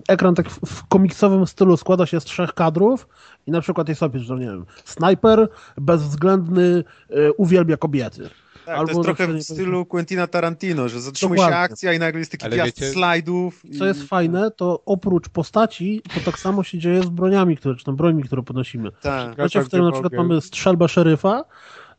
ekran 0.08 0.34
tak 0.34 0.50
w 0.50 0.86
komiksowym 0.88 1.46
stylu 1.46 1.76
składa 1.76 2.06
się 2.06 2.20
z 2.20 2.24
trzech 2.24 2.54
kadrów 2.54 3.08
i 3.46 3.50
na 3.50 3.60
przykład 3.60 3.88
jest 3.88 4.02
opis, 4.02 4.22
że 4.22 4.34
nie 4.34 4.46
wiem, 4.46 4.66
snajper 4.84 5.48
bezwzględny 5.76 6.84
y, 7.10 7.32
uwielbia 7.32 7.76
kobiety. 7.76 8.30
Tak, 8.66 8.78
Albo 8.78 8.92
to 8.92 8.98
jest 8.98 9.18
trochę 9.18 9.32
w 9.34 9.42
stylu 9.42 9.86
Quentina 9.86 10.26
Tarantino, 10.26 10.88
że 10.88 11.00
zatrzymuje 11.00 11.36
Dokładnie. 11.36 11.56
się 11.56 11.72
akcja 11.72 11.92
i 11.92 11.98
nagle 11.98 12.18
jest 12.18 12.32
taki 12.32 12.48
gwiazd 12.48 12.80
wiecie... 12.80 12.92
slajdów. 12.92 13.62
Co 13.78 13.86
jest 13.86 14.02
fajne, 14.02 14.50
to 14.50 14.82
oprócz 14.86 15.28
postaci, 15.28 16.02
to 16.14 16.20
tak 16.24 16.38
samo 16.38 16.62
się 16.62 16.78
dzieje 16.78 17.02
z 17.02 17.08
broniami, 17.08 17.56
które, 17.56 17.74
czy 17.74 17.84
tam 17.84 17.96
brońmi, 17.96 18.22
które 18.22 18.42
podnosimy. 18.42 18.90
Tak. 19.02 19.36
Wiecie, 19.36 19.62
w 19.62 19.66
którym 19.66 19.86
na 19.86 19.92
przykład 19.92 20.12
mamy 20.12 20.40
strzelbę 20.40 20.88
szeryfa, 20.88 21.44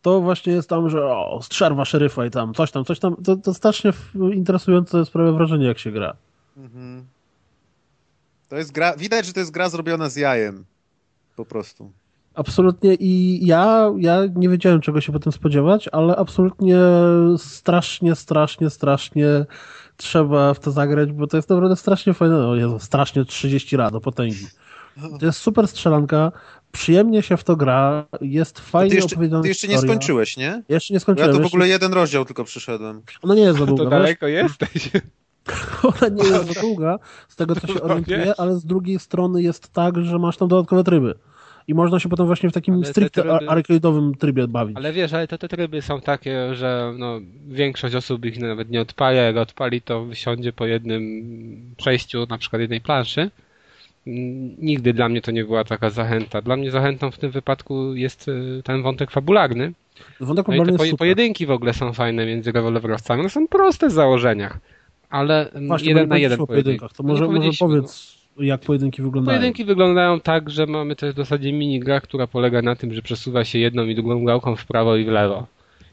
to 0.01 0.21
właśnie 0.21 0.53
jest 0.53 0.69
tam, 0.69 0.89
że 0.89 1.05
o, 1.05 1.39
strzelba 1.43 1.85
szeryfa 1.85 2.25
i 2.25 2.29
tam 2.31 2.53
coś 2.53 2.71
tam, 2.71 2.85
coś 2.85 2.99
tam. 2.99 3.15
To, 3.23 3.35
to 3.35 3.53
strasznie 3.53 3.93
interesujące 4.33 5.05
sprawia 5.05 5.31
wrażenie, 5.31 5.65
jak 5.65 5.79
się 5.79 5.91
gra. 5.91 6.15
Mhm. 6.57 7.05
To 8.49 8.57
jest 8.57 8.71
gra, 8.71 8.97
widać, 8.97 9.25
że 9.25 9.33
to 9.33 9.39
jest 9.39 9.51
gra 9.51 9.69
zrobiona 9.69 10.09
z 10.09 10.15
jajem. 10.15 10.65
Po 11.35 11.45
prostu. 11.45 11.91
Absolutnie 12.33 12.95
i 12.95 13.45
ja, 13.45 13.91
ja 13.97 14.21
nie 14.35 14.49
wiedziałem 14.49 14.81
czego 14.81 15.01
się 15.01 15.11
potem 15.11 15.33
spodziewać, 15.33 15.89
ale 15.91 16.15
absolutnie 16.15 16.77
strasznie, 17.37 18.15
strasznie, 18.15 18.69
strasznie 18.69 19.45
trzeba 19.97 20.53
w 20.53 20.59
to 20.59 20.71
zagrać, 20.71 21.11
bo 21.11 21.27
to 21.27 21.37
jest 21.37 21.49
naprawdę 21.49 21.75
strasznie 21.75 22.13
fajne. 22.13 22.47
O 22.47 22.55
Jezu, 22.55 22.79
strasznie 22.79 23.25
30 23.25 23.77
lat 23.77 23.93
do 23.93 24.01
potęgi. 24.01 24.47
To 25.19 25.25
jest 25.25 25.39
super 25.39 25.67
strzelanka, 25.67 26.31
przyjemnie 26.71 27.21
się 27.21 27.37
w 27.37 27.43
to 27.43 27.55
gra, 27.55 28.05
jest 28.21 28.59
fajnie 28.59 28.95
ty 28.95 29.05
opowiedziana 29.05 29.41
Ty 29.41 29.47
jeszcze 29.47 29.67
historia. 29.67 29.81
nie 29.81 29.87
skończyłeś, 29.87 30.37
nie? 30.37 30.63
Jeszcze 30.69 30.93
nie 30.93 30.99
skończyłem. 30.99 31.31
Ja 31.31 31.37
to 31.37 31.43
w 31.43 31.45
ogóle 31.45 31.67
jeden 31.67 31.93
rozdział 31.93 32.25
tylko 32.25 32.43
przyszedłem. 32.43 33.01
Ona 33.21 33.35
nie 33.35 33.41
jest 33.41 33.59
za 33.59 33.65
długa. 33.65 33.83
To 33.83 33.89
daleko 33.89 34.27
wiesz? 34.27 34.43
jesteś. 34.43 34.89
Ona 35.83 36.07
nie 36.11 36.23
jest 36.23 36.53
za 36.53 36.61
długa, 36.61 36.99
z 37.27 37.35
tego 37.35 37.55
co 37.55 37.67
się 37.67 37.81
orientuję, 37.81 38.33
ale 38.37 38.55
z 38.55 38.65
drugiej 38.65 38.99
strony 38.99 39.41
jest 39.41 39.73
tak, 39.73 39.97
że 40.05 40.19
masz 40.19 40.37
tam 40.37 40.47
dodatkowe 40.47 40.83
tryby. 40.83 41.13
I 41.67 41.73
można 41.73 41.99
się 41.99 42.09
potem 42.09 42.25
właśnie 42.25 42.49
w 42.49 42.53
takim 42.53 42.73
ale 42.73 42.85
stricte 42.85 43.21
tryby... 43.21 43.45
arcade'owym 43.45 44.17
trybie 44.17 44.47
bawić. 44.47 44.77
Ale 44.77 44.93
wiesz, 44.93 45.13
ale 45.13 45.27
to 45.27 45.37
te 45.37 45.47
tryby 45.47 45.81
są 45.81 46.01
takie, 46.01 46.55
że 46.55 46.93
no, 46.97 47.19
większość 47.47 47.95
osób 47.95 48.25
ich 48.25 48.39
nawet 48.39 48.69
nie 48.69 48.81
odpali, 48.81 49.17
jak 49.17 49.37
odpali 49.37 49.81
to 49.81 50.05
wysiądzie 50.05 50.53
po 50.53 50.65
jednym 50.65 51.73
przejściu 51.77 52.25
na 52.29 52.37
przykład 52.37 52.61
jednej 52.61 52.81
planszy 52.81 53.31
nigdy 54.05 54.93
dla 54.93 55.09
mnie 55.09 55.21
to 55.21 55.31
nie 55.31 55.43
była 55.45 55.63
taka 55.63 55.89
zachęta. 55.89 56.41
Dla 56.41 56.55
mnie 56.55 56.71
zachętą 56.71 57.11
w 57.11 57.17
tym 57.17 57.31
wypadku 57.31 57.95
jest 57.95 58.27
y, 58.27 58.61
ten 58.63 58.81
wątek 58.81 59.11
fabularny. 59.11 59.73
Wątek 60.19 60.47
no 60.47 60.55
i 60.55 60.89
te 60.89 60.97
pojedynki 60.97 61.45
w 61.45 61.51
ogóle 61.51 61.73
są 61.73 61.93
fajne 61.93 62.25
między 62.25 62.51
rewolwerowcami. 62.51 63.19
One 63.19 63.29
są 63.29 63.47
proste 63.47 63.87
w 63.87 63.91
założeniach, 63.91 64.59
ale 65.09 65.51
Właśnie, 65.67 65.89
jeden 65.89 66.09
na 66.09 66.17
jeden 66.17 66.45
pojedynkach. 66.45 66.93
To 66.93 67.03
może, 67.03 67.27
może 67.27 67.49
powiedz, 67.59 68.21
jak 68.39 68.61
pojedynki 68.61 69.01
wyglądają. 69.01 69.37
Pojedynki 69.37 69.65
wyglądają 69.65 70.19
tak, 70.19 70.49
że 70.49 70.65
mamy 70.65 70.95
też 70.95 71.13
w 71.13 71.17
zasadzie 71.17 71.53
minigra, 71.53 72.01
która 72.01 72.27
polega 72.27 72.61
na 72.61 72.75
tym, 72.75 72.93
że 72.93 73.01
przesuwa 73.01 73.43
się 73.43 73.59
jedną 73.59 73.85
i 73.85 73.95
drugą 73.95 74.25
gałką 74.25 74.55
w 74.55 74.65
prawo 74.65 74.95
i 74.95 75.05
w 75.05 75.07
lewo. 75.07 75.47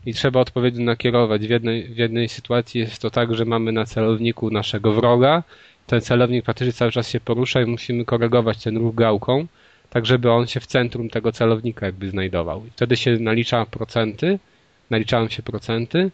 I 0.06 0.14
trzeba 0.14 0.40
odpowiednio 0.40 0.84
nakierować. 0.84 1.46
W 1.46 1.50
jednej, 1.50 1.84
w 1.84 1.96
jednej 1.96 2.28
sytuacji 2.28 2.80
jest 2.80 3.02
to 3.02 3.10
tak, 3.10 3.34
że 3.34 3.44
mamy 3.44 3.72
na 3.72 3.84
celowniku 3.84 4.50
naszego 4.50 4.92
wroga, 4.92 5.42
ten 5.88 6.00
celownik 6.00 6.44
praktycznie 6.44 6.72
cały 6.72 6.90
czas 6.92 7.08
się 7.08 7.20
porusza 7.20 7.62
i 7.62 7.66
musimy 7.66 8.04
korygować 8.04 8.62
ten 8.62 8.76
ruch 8.76 8.94
gałką, 8.94 9.46
tak 9.90 10.06
żeby 10.06 10.30
on 10.30 10.46
się 10.46 10.60
w 10.60 10.66
centrum 10.66 11.10
tego 11.10 11.32
celownika 11.32 11.86
jakby 11.86 12.10
znajdował. 12.10 12.66
I 12.66 12.70
wtedy 12.70 12.96
się 12.96 13.16
nalicza 13.20 13.66
procenty, 13.66 14.38
naliczają 14.90 15.28
się 15.28 15.42
procenty 15.42 16.10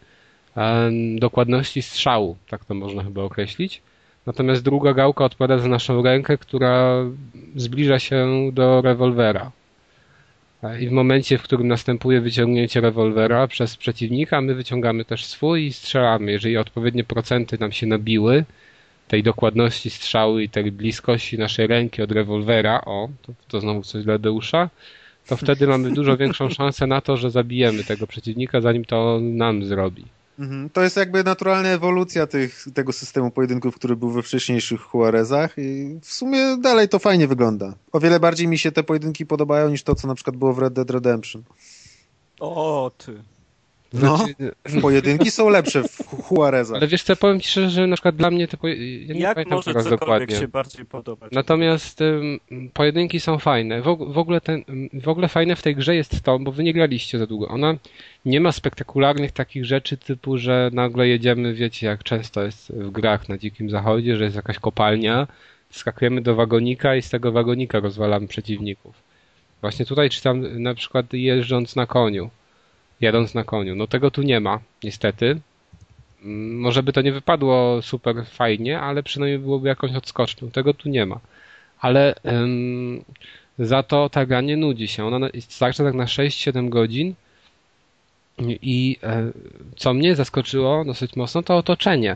dokładności 1.15 1.81
strzału, 1.81 2.37
tak 2.49 2.65
to 2.65 2.73
można 2.73 3.03
chyba 3.03 3.23
określić. 3.23 3.81
Natomiast 4.25 4.63
druga 4.63 4.93
gałka 4.93 5.25
odpowiada 5.25 5.57
za 5.57 5.67
naszą 5.67 6.03
rękę, 6.03 6.37
która 6.37 7.03
zbliża 7.55 7.99
się 7.99 8.49
do 8.53 8.81
rewolwera. 8.81 9.51
i 10.79 10.87
w 10.87 10.91
momencie, 10.91 11.37
w 11.37 11.43
którym 11.43 11.67
następuje 11.67 12.21
wyciągnięcie 12.21 12.81
rewolwera 12.81 13.47
przez 13.47 13.77
przeciwnika, 13.77 14.41
my 14.41 14.55
wyciągamy 14.55 15.05
też 15.05 15.25
swój 15.25 15.65
i 15.65 15.73
strzelamy. 15.73 16.31
Jeżeli 16.31 16.57
odpowiednie 16.57 17.03
procenty 17.03 17.57
nam 17.59 17.71
się 17.71 17.87
nabiły, 17.87 18.43
tej 19.07 19.23
dokładności 19.23 19.89
strzału 19.89 20.39
i 20.39 20.49
tej 20.49 20.71
bliskości 20.71 21.37
naszej 21.37 21.67
ręki 21.67 22.01
od 22.01 22.11
rewolwera, 22.11 22.81
o, 22.85 23.09
to, 23.21 23.33
to 23.47 23.59
znowu 23.59 23.83
coś 23.83 24.03
dla 24.03 24.17
Deusza, 24.17 24.69
to 25.27 25.37
wtedy 25.37 25.67
mamy 25.67 25.91
dużo 25.91 26.17
większą 26.17 26.49
szansę 26.49 26.87
na 26.87 27.01
to, 27.01 27.17
że 27.17 27.31
zabijemy 27.31 27.83
tego 27.83 28.07
przeciwnika, 28.07 28.61
zanim 28.61 28.85
to 28.85 29.19
nam 29.21 29.65
zrobi. 29.65 30.05
Mhm. 30.39 30.69
To 30.69 30.81
jest 30.81 30.97
jakby 30.97 31.23
naturalna 31.23 31.69
ewolucja 31.69 32.27
tych, 32.27 32.65
tego 32.73 32.93
systemu 32.93 33.31
pojedynków, 33.31 33.75
który 33.75 33.95
był 33.95 34.09
we 34.11 34.23
wcześniejszych 34.23 34.81
Juarezach 34.93 35.53
i 35.57 35.99
w 36.01 36.13
sumie 36.13 36.57
dalej 36.61 36.89
to 36.89 36.99
fajnie 36.99 37.27
wygląda. 37.27 37.73
O 37.91 37.99
wiele 37.99 38.19
bardziej 38.19 38.47
mi 38.47 38.57
się 38.57 38.71
te 38.71 38.83
pojedynki 38.83 39.25
podobają 39.25 39.69
niż 39.69 39.83
to, 39.83 39.95
co 39.95 40.07
na 40.07 40.15
przykład 40.15 40.35
było 40.35 40.53
w 40.53 40.59
Red 40.59 40.73
Dead 40.73 40.89
Redemption. 40.89 41.43
O, 42.39 42.91
ty. 42.97 43.13
No, 44.01 44.17
znaczy, 44.17 44.35
pojedynki 44.81 45.31
są 45.31 45.49
lepsze 45.49 45.83
w 45.83 46.31
Juarezach. 46.31 46.77
Ale 46.77 46.87
wiesz 46.87 47.03
co, 47.03 47.15
powiem 47.15 47.39
ci 47.39 47.49
szczerze, 47.49 47.69
że 47.69 47.87
na 47.87 47.95
przykład 47.95 48.15
dla 48.15 48.31
mnie 48.31 48.47
te 48.47 48.57
pojedynki... 48.57 49.21
Ja 49.21 49.33
Jak 49.37 49.49
może 49.49 49.63
teraz 49.63 49.89
dokładnie. 49.89 50.35
się 50.35 50.47
bardziej 50.47 50.85
podobać? 50.85 51.31
Natomiast 51.31 52.01
um, 52.01 52.39
pojedynki 52.73 53.19
są 53.19 53.39
fajne. 53.39 53.81
W, 53.81 53.97
w, 54.13 54.17
ogóle 54.17 54.41
ten, 54.41 54.63
w 54.93 55.07
ogóle 55.07 55.27
fajne 55.27 55.55
w 55.55 55.61
tej 55.61 55.75
grze 55.75 55.95
jest 55.95 56.21
to, 56.21 56.39
bo 56.39 56.51
wy 56.51 56.63
nie 56.63 56.73
graliście 56.73 57.19
za 57.19 57.27
długo. 57.27 57.47
Ona 57.47 57.75
nie 58.25 58.41
ma 58.41 58.51
spektakularnych 58.51 59.31
takich 59.31 59.65
rzeczy 59.65 59.97
typu, 59.97 60.37
że 60.37 60.69
nagle 60.73 61.07
jedziemy, 61.07 61.53
wiecie, 61.53 61.87
jak 61.87 62.03
często 62.03 62.43
jest 62.43 62.71
w 62.71 62.91
grach 62.91 63.29
na 63.29 63.37
Dzikim 63.37 63.69
Zachodzie, 63.69 64.17
że 64.17 64.23
jest 64.23 64.35
jakaś 64.35 64.59
kopalnia, 64.59 65.27
skakujemy 65.69 66.21
do 66.21 66.35
wagonika 66.35 66.95
i 66.95 67.01
z 67.01 67.09
tego 67.09 67.31
wagonika 67.31 67.79
rozwalamy 67.79 68.27
przeciwników. 68.27 68.95
Właśnie 69.61 69.85
tutaj 69.85 70.09
czytam 70.09 70.63
na 70.63 70.75
przykład 70.75 71.13
jeżdżąc 71.13 71.75
na 71.75 71.85
koniu 71.85 72.29
jadąc 73.01 73.33
na 73.33 73.43
koniu. 73.43 73.75
No 73.75 73.87
tego 73.87 74.11
tu 74.11 74.21
nie 74.21 74.39
ma, 74.39 74.59
niestety. 74.83 75.39
Mm, 76.23 76.59
może 76.59 76.83
by 76.83 76.93
to 76.93 77.01
nie 77.01 77.11
wypadło 77.11 77.81
super 77.81 78.25
fajnie, 78.25 78.79
ale 78.79 79.03
przynajmniej 79.03 79.39
byłoby 79.39 79.67
jakąś 79.67 79.95
odskocznią. 79.95 80.51
Tego 80.51 80.73
tu 80.73 80.89
nie 80.89 81.05
ma. 81.05 81.19
Ale 81.79 82.15
ym, 82.25 83.03
za 83.59 83.83
to 83.83 84.09
ta 84.09 84.25
gra 84.25 84.41
nie 84.41 84.57
nudzi 84.57 84.87
się. 84.87 85.05
Ona 85.05 85.29
starcza 85.39 85.83
tak 85.83 85.93
na 85.93 86.05
6-7 86.05 86.69
godzin 86.69 87.13
i 88.61 88.97
e, 89.03 89.31
co 89.75 89.93
mnie 89.93 90.15
zaskoczyło 90.15 90.85
dosyć 90.85 91.15
mocno, 91.15 91.43
to 91.43 91.57
otoczenie. 91.57 92.15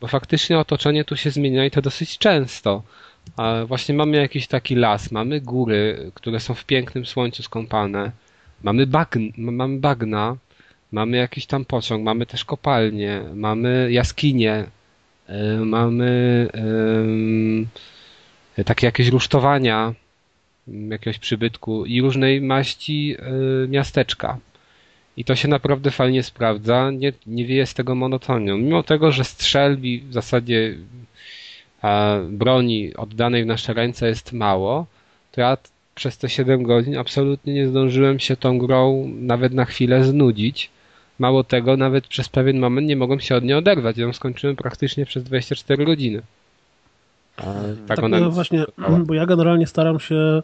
Bo 0.00 0.06
faktycznie 0.06 0.58
otoczenie 0.58 1.04
tu 1.04 1.16
się 1.16 1.30
zmienia 1.30 1.64
i 1.64 1.70
to 1.70 1.82
dosyć 1.82 2.18
często. 2.18 2.82
Właśnie 3.66 3.94
mamy 3.94 4.16
jakiś 4.16 4.46
taki 4.46 4.74
las, 4.74 5.10
mamy 5.10 5.40
góry, 5.40 6.10
które 6.14 6.40
są 6.40 6.54
w 6.54 6.64
pięknym 6.64 7.06
słońcu 7.06 7.42
skąpane 7.42 8.12
Mamy, 8.62 8.86
bagn, 8.86 9.26
mamy 9.36 9.78
bagna, 9.78 10.36
mamy 10.92 11.16
jakiś 11.16 11.46
tam 11.46 11.64
pociąg, 11.64 12.04
mamy 12.04 12.26
też 12.26 12.44
kopalnie, 12.44 13.22
mamy 13.34 13.88
jaskinie, 13.92 14.64
e, 15.26 15.56
mamy 15.56 16.48
takie 18.64 18.86
jakieś 18.86 19.08
rusztowania 19.08 19.94
jakiegoś 20.90 21.18
przybytku 21.18 21.86
i 21.86 22.00
różnej 22.00 22.40
maści 22.40 23.16
e, 23.18 23.68
miasteczka. 23.68 24.38
I 25.16 25.24
to 25.24 25.36
się 25.36 25.48
naprawdę 25.48 25.90
fajnie 25.90 26.22
sprawdza, 26.22 26.90
nie, 26.90 27.12
nie 27.26 27.46
wieje 27.46 27.66
z 27.66 27.74
tego 27.74 27.94
monotonią. 27.94 28.58
Mimo 28.58 28.82
tego, 28.82 29.12
że 29.12 29.24
strzelbi 29.24 30.00
w 30.00 30.12
zasadzie 30.12 30.74
broni 32.28 32.94
oddanej 32.94 33.44
w 33.44 33.46
nasze 33.46 33.74
ręce 33.74 34.08
jest 34.08 34.32
mało, 34.32 34.86
to 35.32 35.40
ja 35.40 35.56
przez 35.98 36.18
te 36.18 36.28
7 36.28 36.62
godzin 36.62 36.96
absolutnie 36.96 37.54
nie 37.54 37.68
zdążyłem 37.68 38.18
się 38.18 38.36
tą 38.36 38.58
grą 38.58 39.10
nawet 39.20 39.54
na 39.54 39.64
chwilę 39.64 40.04
znudzić. 40.04 40.70
Mało 41.18 41.44
tego, 41.44 41.76
nawet 41.76 42.06
przez 42.06 42.28
pewien 42.28 42.58
moment 42.58 42.86
nie 42.86 42.96
mogłem 42.96 43.20
się 43.20 43.36
od 43.36 43.44
niej 43.44 43.54
oderwać. 43.54 43.98
Ją 43.98 44.12
skończyłem 44.12 44.56
praktycznie 44.56 45.06
przez 45.06 45.24
24 45.24 45.84
godziny. 45.84 46.22
Tak, 47.36 47.46
tak 47.86 48.02
ona... 48.02 48.20
no 48.20 48.30
właśnie, 48.30 48.64
bo 49.06 49.14
ja 49.14 49.26
generalnie 49.26 49.66
staram 49.66 50.00
się 50.00 50.42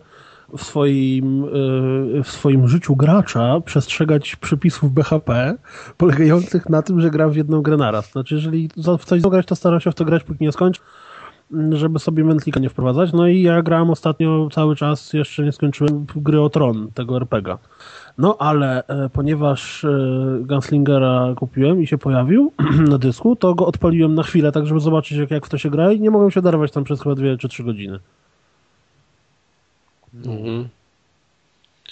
w 0.59 0.65
swoim, 0.65 1.45
y, 1.45 2.23
w 2.23 2.29
swoim 2.29 2.69
życiu 2.69 2.97
gracza 2.97 3.61
przestrzegać 3.61 4.37
przepisów 4.37 4.93
BHP 4.93 5.55
polegających 5.97 6.69
na 6.69 6.83
tym, 6.83 7.01
że 7.01 7.11
gram 7.11 7.31
w 7.31 7.37
jedną 7.37 7.63
grę 7.63 7.77
naraz. 7.77 8.13
Znaczy, 8.13 8.35
jeżeli 8.35 8.69
w 8.99 9.05
coś 9.05 9.21
zagrać, 9.21 9.47
to 9.47 9.57
staram 9.57 9.81
się 9.81 9.91
w 9.91 9.95
to 9.95 10.05
grać, 10.05 10.25
póki 10.25 10.45
nie 10.45 10.53
skończę 10.53 10.81
żeby 11.71 11.99
sobie 11.99 12.25
mętlika 12.25 12.61
nie 12.61 12.69
wprowadzać. 12.69 13.13
No 13.13 13.27
i 13.27 13.43
ja 13.43 13.63
grałem 13.63 13.91
ostatnio 13.91 14.49
cały 14.53 14.77
czas, 14.77 15.13
jeszcze 15.13 15.43
nie 15.43 15.53
skończyłem 15.53 16.07
gry 16.17 16.41
o 16.41 16.51
Tron, 16.51 16.91
tego 16.95 17.17
RPGa. 17.17 17.59
No 18.19 18.37
ale 18.39 18.87
e, 18.87 19.09
ponieważ 19.09 19.85
e, 19.85 19.89
Gunslingera 20.41 21.35
kupiłem 21.37 21.83
i 21.83 21.87
się 21.87 21.99
pojawił 21.99 22.53
na 22.91 22.99
dysku, 22.99 23.37
to 23.37 23.55
go 23.55 23.67
odpaliłem 23.67 24.15
na 24.15 24.23
chwilę, 24.23 24.53
tak 24.53 24.67
żeby 24.67 24.81
zobaczyć 24.81 25.19
jak, 25.19 25.31
jak 25.31 25.47
w 25.47 25.49
to 25.49 25.59
się 25.59 25.71
gra 25.71 25.93
i 25.93 26.01
nie 26.01 26.11
mogłem 26.11 26.31
się 26.31 26.43
darwać 26.43 26.73
tam 26.73 26.85
przez 26.85 27.03
chyba 27.03 27.15
dwie 27.15 27.39
czy 27.39 27.49
trzy 27.49 27.65
godziny. 27.65 27.99
Mhm. 30.15 30.69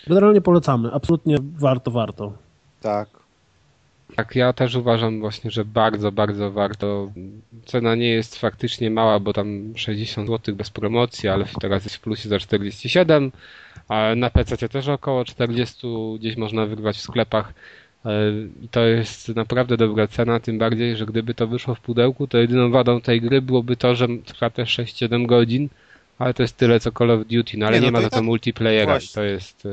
Generalnie 0.07 0.41
polecamy, 0.41 0.93
absolutnie 0.93 1.37
warto, 1.59 1.91
warto. 1.91 2.33
Tak. 2.81 3.22
Tak, 4.17 4.37
ja 4.37 4.53
też 4.53 4.75
uważam 4.75 5.21
właśnie, 5.21 5.51
że 5.51 5.65
bardzo, 5.65 6.13
bardzo 6.13 6.51
warto. 6.51 7.13
Cena 7.65 7.95
nie 7.95 8.09
jest 8.09 8.39
faktycznie 8.39 8.91
mała, 8.91 9.21
bo 9.21 9.33
tam 9.33 9.73
60 9.77 10.29
zł 10.29 10.55
bez 10.55 10.71
promocji, 10.71 11.29
ale 11.29 11.45
teraz 11.61 11.85
jest 11.85 11.97
w 11.97 12.01
plusie 12.01 12.29
za 12.29 12.39
47, 12.39 13.33
a 13.89 14.15
na 14.17 14.31
PC 14.31 14.69
też 14.69 14.89
około 14.89 15.25
40 15.25 15.87
gdzieś 16.19 16.37
można 16.37 16.67
wygrywać 16.67 16.97
w 16.97 17.01
sklepach. 17.01 17.55
E, 18.05 18.11
I 18.63 18.69
to 18.69 18.87
jest 18.87 19.29
naprawdę 19.29 19.77
dobra 19.77 20.07
cena, 20.07 20.41
tym 20.41 20.59
bardziej, 20.59 20.97
że 20.97 21.07
gdyby 21.07 21.35
to 21.35 21.47
wyszło 21.47 21.75
w 21.75 21.81
pudełku, 21.81 22.27
to 22.27 22.39
jedyną 22.39 22.71
wadą 22.71 23.01
tej 23.01 23.21
gry 23.21 23.43
byłoby 23.43 23.77
to, 23.77 23.95
że 23.95 24.09
trwa 24.25 24.51
też 24.51 24.79
6-7 24.79 25.27
godzin, 25.27 25.69
ale 26.19 26.35
to 26.35 26.43
jest 26.43 26.57
tyle 26.57 26.81
co 26.81 26.93
Call 26.93 27.11
of 27.11 27.27
Duty, 27.27 27.59
no 27.59 27.67
ale 27.67 27.77
nie, 27.77 27.81
no 27.81 27.87
nie 27.87 27.93
ma 27.93 28.01
za 28.01 28.11
to 28.11 28.17
tak... 28.17 28.25
multiplayera. 28.25 28.99
To 29.15 29.23
jest 29.23 29.67
e, 29.67 29.69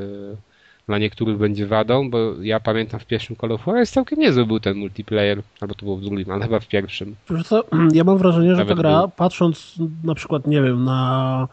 dla 0.90 0.98
niektórych 0.98 1.38
będzie 1.38 1.68
wadą, 1.68 2.10
bo 2.10 2.18
ja 2.42 2.60
pamiętam 2.60 3.00
w 3.00 3.06
pierwszym 3.06 3.36
Call 3.36 3.52
of 3.52 3.68
jest 3.68 3.94
całkiem 3.94 4.20
niezły 4.20 4.46
był 4.46 4.60
ten 4.60 4.78
multiplayer, 4.78 5.42
albo 5.62 5.76
to 5.76 5.86
było 5.86 5.98
w 5.98 6.02
drugim, 6.02 6.32
ale 6.32 6.44
chyba 6.44 6.60
w 6.60 6.68
pierwszym. 6.68 7.16
Co, 7.46 7.64
ja 7.94 8.04
mam 8.04 8.18
wrażenie, 8.18 8.56
że 8.56 8.66
ta 8.66 8.76
gra, 8.76 9.00
był. 9.00 9.10
patrząc 9.10 9.76
na 10.04 10.16
przykład, 10.16 10.48
nie 10.48 10.62
wiem, 10.62 10.84
na 10.84 11.48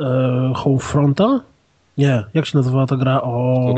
e, 0.00 0.52
Homefronta, 0.56 1.40
nie, 1.98 2.24
jak 2.34 2.46
się 2.46 2.58
nazywała 2.58 2.86
ta 2.86 2.96
gra 2.96 3.22
o... 3.22 3.74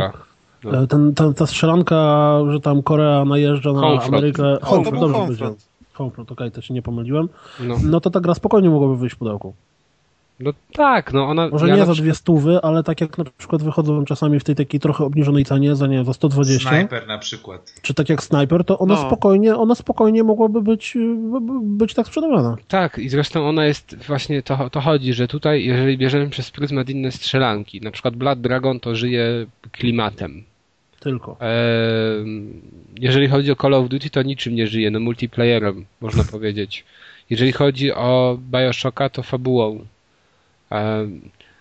No. 0.65 0.83
E, 0.83 0.87
ten, 0.87 1.15
ten, 1.15 1.35
ta 1.35 1.47
strzelanka, 1.47 2.39
że 2.51 2.61
tam 2.61 2.83
Korea 2.83 3.25
najeżdża 3.25 3.73
na 3.73 3.81
Homefront. 3.81 4.15
Amerykę. 4.15 4.59
Homefront, 4.63 5.01
dobrze 5.01 5.19
Homefront. 5.19 5.69
Homefront, 5.93 6.33
okej, 6.33 6.49
okay, 6.49 6.55
to 6.55 6.61
się 6.61 6.75
nie 6.75 6.83
pomyliłem. 6.83 7.29
No. 7.61 7.77
no 7.85 8.01
to 8.01 8.11
ta 8.11 8.21
gra 8.21 8.35
spokojnie 8.35 8.71
mogłaby 8.71 8.97
wyjść 8.97 9.17
w 9.17 9.19
pudełku. 9.19 9.55
No 10.41 10.53
tak, 10.73 11.13
no 11.13 11.27
ona... 11.27 11.49
Może 11.49 11.69
ja 11.69 11.77
nie 11.77 11.87
za 11.87 11.95
dwie 11.95 12.15
stówy, 12.15 12.59
ale 12.63 12.83
tak 12.83 13.01
jak 13.01 13.19
na 13.19 13.25
przykład 13.39 13.63
wychodzą 13.63 14.05
czasami 14.05 14.41
w 14.41 14.45
tej 14.45 14.55
takiej 14.55 14.81
trochę 14.81 15.05
obniżonej 15.05 15.45
cenie, 15.45 15.77
za 15.77 15.87
nie, 15.87 16.05
za 16.05 16.13
120. 16.13 16.71
Sniper 16.71 17.07
na 17.07 17.19
przykład. 17.19 17.75
Czy 17.83 17.95
tak 17.95 18.09
jak 18.09 18.23
Sniper, 18.23 18.65
to 18.65 18.79
ona 18.79 18.95
no. 18.95 19.07
spokojnie, 19.07 19.57
ona 19.57 19.75
spokojnie 19.75 20.25
mogłaby 20.25 20.63
być, 20.63 20.97
być 21.63 21.95
tak 21.95 22.07
sprzedawana. 22.07 22.57
Tak, 22.69 22.99
i 22.99 23.09
zresztą 23.09 23.49
ona 23.49 23.67
jest, 23.67 23.97
właśnie 24.07 24.43
to, 24.43 24.71
to 24.71 24.81
chodzi, 24.81 25.13
że 25.13 25.29
tutaj, 25.29 25.65
jeżeli 25.65 25.99
bierzemy 25.99 26.31
przez 26.31 26.51
pryzmat 26.51 26.91
inne 26.91 27.13
strzelanki, 27.13 27.81
na 27.81 27.91
przykład 27.91 28.17
Blood 28.17 28.41
Dragon 28.41 28.81
to 28.81 28.95
żyje 28.95 29.47
klimatem. 29.73 30.45
Tylko. 31.01 31.37
jeżeli 33.01 33.29
chodzi 33.29 33.53
o 33.53 33.57
Call 33.57 33.75
of 33.75 33.89
Duty, 33.89 34.11
to 34.11 34.23
niczym 34.23 34.55
nie 34.55 34.67
żyje, 34.67 34.91
no 34.91 35.01
multiplayerem, 35.01 35.85
można 36.01 36.25
powiedzieć. 36.25 36.85
Jeżeli 37.31 37.53
chodzi 37.53 37.93
o 37.93 38.39
Bioshocka, 38.51 39.09
to 39.09 39.23
fabułą. 39.23 39.87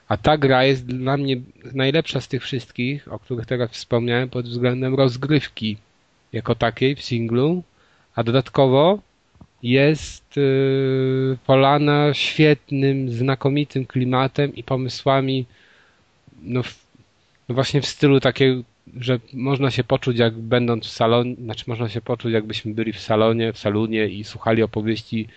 A 0.07 0.17
ta 0.17 0.37
gra 0.37 0.63
jest 0.63 0.85
dla 0.85 1.17
mnie 1.17 1.37
najlepsza 1.73 2.21
z 2.21 2.27
tych 2.27 2.43
wszystkich, 2.43 3.13
o 3.13 3.19
których 3.19 3.45
teraz 3.45 3.71
wspomniałem, 3.71 4.29
pod 4.29 4.45
względem 4.45 4.95
rozgrywki 4.95 5.77
jako 6.33 6.55
takiej 6.55 6.95
w 6.95 7.03
singlu, 7.03 7.63
a 8.15 8.23
dodatkowo 8.23 8.99
jest 9.63 10.37
yy, 10.37 11.37
polana 11.45 12.13
świetnym, 12.13 13.09
znakomitym 13.09 13.85
klimatem 13.85 14.55
i 14.55 14.63
pomysłami 14.63 15.45
no, 16.41 16.63
w, 16.63 16.85
no 17.49 17.55
właśnie 17.55 17.81
w 17.81 17.85
stylu 17.85 18.19
takiego, 18.19 18.61
że 18.99 19.19
można 19.33 19.71
się 19.71 19.83
poczuć 19.83 20.17
jak 20.17 20.33
będąc 20.33 20.85
w 20.85 20.89
salonie, 20.89 21.35
znaczy 21.35 21.63
można 21.67 21.89
się 21.89 22.01
poczuć 22.01 22.33
jakbyśmy 22.33 22.73
byli 22.73 22.93
w 22.93 22.99
salonie, 22.99 23.53
w 23.53 23.57
salonie 23.57 24.07
i 24.07 24.23
słuchali 24.23 24.63
opowieści 24.63 25.27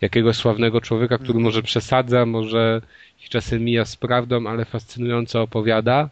jakiegoś 0.00 0.36
sławnego 0.36 0.80
człowieka, 0.80 1.18
który 1.18 1.38
może 1.38 1.62
przesadza, 1.62 2.26
może 2.26 2.82
czasem 3.28 3.64
mija 3.64 3.84
z 3.84 3.96
prawdą, 3.96 4.46
ale 4.46 4.64
fascynująco 4.64 5.42
opowiada. 5.42 6.10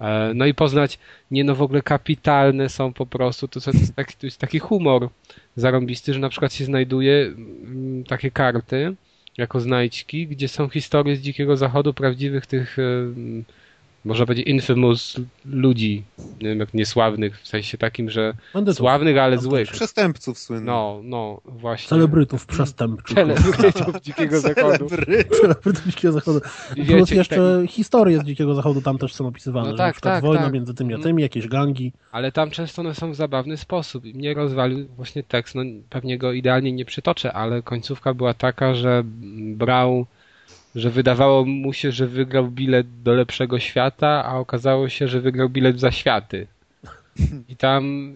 E, 0.00 0.32
no 0.34 0.46
i 0.46 0.54
poznać, 0.54 0.98
nie 1.30 1.44
no 1.44 1.54
w 1.54 1.62
ogóle 1.62 1.82
kapitalne 1.82 2.68
są 2.68 2.92
po 2.92 3.06
prostu, 3.06 3.48
to, 3.48 3.60
jest 3.72 3.94
taki, 3.94 4.14
to 4.14 4.26
jest 4.26 4.38
taki 4.38 4.58
humor 4.58 5.08
zarąbisty, 5.56 6.14
że 6.14 6.20
na 6.20 6.28
przykład 6.28 6.52
się 6.52 6.64
znajduje 6.64 7.26
mm, 7.26 8.04
takie 8.04 8.30
karty 8.30 8.94
jako 9.36 9.60
znajdźki, 9.60 10.26
gdzie 10.26 10.48
są 10.48 10.68
historie 10.68 11.16
z 11.16 11.20
Dzikiego 11.20 11.56
Zachodu, 11.56 11.94
prawdziwych 11.94 12.46
tych 12.46 12.76
Można 14.04 14.26
powiedzieć 14.26 14.46
infamous 14.46 15.20
ludzi, 15.44 16.02
nie 16.18 16.48
wiem, 16.48 16.60
jak 16.60 16.74
niesławnych, 16.74 17.40
w 17.40 17.46
sensie 17.46 17.78
takim, 17.78 18.10
że 18.10 18.34
Bandytów. 18.54 18.78
sławnych, 18.78 19.18
ale 19.18 19.38
złych. 19.38 19.70
Przestępców 19.70 20.38
słynnych. 20.38 20.66
No, 20.66 21.00
no, 21.02 21.40
właśnie. 21.44 21.88
Celebrytów 21.88 22.46
przestępczych. 22.46 23.16
Celebrytów 23.16 24.00
Dzikiego 24.00 24.40
Zachodu. 24.40 24.88
Celebrytów 25.40 25.86
Dzikiego 25.86 26.12
Zachodu. 26.12 26.40
Wiecie, 26.76 26.96
Plus 26.96 27.10
jeszcze 27.10 27.60
tak... 27.60 27.70
historie 27.70 28.18
z 28.18 28.24
Dzikiego 28.24 28.54
Zachodu 28.54 28.82
tam 28.82 28.98
też 28.98 29.14
są 29.14 29.26
opisywane. 29.26 29.70
No 29.70 29.76
tak, 29.76 30.00
tak, 30.00 30.24
wojna 30.24 30.44
tak. 30.44 30.52
między 30.52 30.74
tymi 30.74 30.94
a 30.94 30.98
tymi, 30.98 31.22
jakieś 31.22 31.48
gangi. 31.48 31.92
Ale 32.12 32.32
tam 32.32 32.50
często 32.50 32.82
one 32.82 32.94
są 32.94 33.10
w 33.10 33.14
zabawny 33.14 33.56
sposób. 33.56 34.04
I 34.04 34.14
mnie 34.14 34.34
rozwalił 34.34 34.86
właśnie 34.96 35.22
tekst. 35.22 35.54
No, 35.54 35.62
pewnie 35.90 36.18
go 36.18 36.32
idealnie 36.32 36.72
nie 36.72 36.84
przytoczę, 36.84 37.32
ale 37.32 37.62
końcówka 37.62 38.14
była 38.14 38.34
taka, 38.34 38.74
że 38.74 39.02
brał 39.54 40.06
że 40.74 40.90
wydawało 40.90 41.44
mu 41.44 41.72
się, 41.72 41.92
że 41.92 42.06
wygrał 42.06 42.48
bilet 42.48 43.02
do 43.02 43.14
lepszego 43.14 43.58
świata, 43.58 44.24
a 44.24 44.38
okazało 44.38 44.88
się, 44.88 45.08
że 45.08 45.20
wygrał 45.20 45.48
bilet 45.48 45.80
za 45.80 45.92
światy. 45.92 46.46
I 47.48 47.56
tam, 47.56 48.14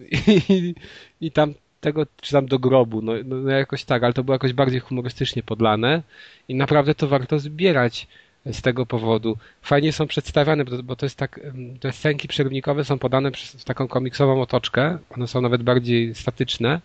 i, 0.49 0.75
i 1.21 1.31
tam 1.31 1.53
tego, 1.81 2.05
czy 2.21 2.31
tam 2.31 2.45
do 2.45 2.59
grobu, 2.59 3.01
no, 3.01 3.13
no, 3.25 3.35
no 3.35 3.51
jakoś 3.51 3.83
tak, 3.83 4.03
ale 4.03 4.13
to 4.13 4.23
było 4.23 4.35
jakoś 4.35 4.53
bardziej 4.53 4.79
humorystycznie 4.79 5.43
podlane 5.43 6.03
i 6.47 6.55
naprawdę 6.55 6.95
to 6.95 7.07
warto 7.07 7.39
zbierać 7.39 8.07
z 8.45 8.61
tego 8.61 8.85
powodu. 8.85 9.37
Fajnie 9.61 9.93
są 9.93 10.07
przedstawiane, 10.07 10.65
bo 10.65 10.95
to, 10.95 11.05
jest 11.05 11.17
tak, 11.17 11.39
te 11.79 11.91
scenki 11.91 12.27
przerywnikowe 12.27 12.85
są 12.85 12.99
podane 12.99 13.31
przez 13.31 13.65
taką 13.65 13.87
komiksową 13.87 14.41
otoczkę, 14.41 14.97
one 15.09 15.27
są 15.27 15.41
nawet 15.41 15.63
bardziej 15.63 16.15
statyczne 16.15 16.81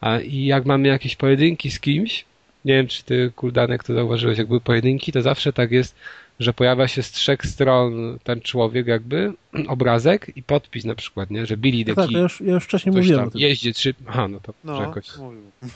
a, 0.00 0.20
i 0.20 0.44
jak 0.44 0.66
mamy 0.66 0.88
jakieś 0.88 1.16
pojedynki 1.16 1.70
z 1.70 1.80
kimś, 1.80 2.24
nie 2.64 2.74
wiem, 2.74 2.86
czy 2.86 3.04
ty, 3.04 3.32
Kuldanek, 3.36 3.84
to 3.84 3.94
zauważyłeś, 3.94 4.38
jak 4.38 4.46
były 4.46 4.60
pojedynki, 4.60 5.12
to 5.12 5.22
zawsze 5.22 5.52
tak 5.52 5.70
jest, 5.70 5.94
że 6.40 6.52
pojawia 6.52 6.88
się 6.88 7.02
z 7.02 7.10
trzech 7.10 7.46
stron 7.46 8.18
ten 8.22 8.40
człowiek 8.40 8.86
jakby, 8.86 9.32
obrazek 9.68 10.36
i 10.36 10.42
podpis 10.42 10.84
na 10.84 10.94
przykład, 10.94 11.30
nie? 11.30 11.46
Że 11.46 11.56
Billy 11.56 11.84
the 11.84 11.94
Key. 11.94 12.04
Tak, 12.04 12.10
ja 12.10 12.20
już, 12.20 12.40
ja 12.40 12.54
już 12.54 12.64
wcześniej 12.64 12.96
mówiłem. 12.96 13.30
Tam 13.30 13.40
jeździ 13.40 13.74
trzy... 13.74 13.94
Aha, 14.06 14.28
no 14.28 14.40
to 14.40 14.54
no, 14.64 14.82
jakoś... 14.82 15.06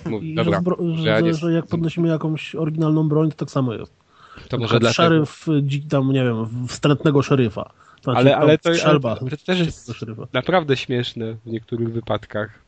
Mówił. 0.04 0.34
Dobra, 0.44 0.62
że, 0.94 0.96
że, 0.96 1.20
że, 1.20 1.34
że, 1.34 1.52
jak 1.52 1.66
podnosimy 1.66 2.08
jakąś 2.08 2.54
oryginalną 2.54 3.08
broń, 3.08 3.30
to 3.30 3.36
tak 3.36 3.50
samo 3.50 3.74
jest. 3.74 3.92
To 4.48 4.58
może 4.58 4.80
dlatego. 4.80 4.94
Szeryf, 4.94 5.46
tam, 5.88 6.12
nie 6.12 6.24
wiem, 6.24 6.68
wstrętnego 6.68 7.22
szeryfa. 7.22 7.70
Znaczy, 8.02 8.18
ale, 8.18 8.36
ale, 8.36 8.58
to, 8.58 8.70
ale 8.84 9.00
to 9.00 9.36
też 9.46 9.58
jest 9.58 9.90
naprawdę 10.32 10.76
śmieszne 10.76 11.34
w 11.34 11.46
niektórych 11.46 11.92
wypadkach. 11.92 12.63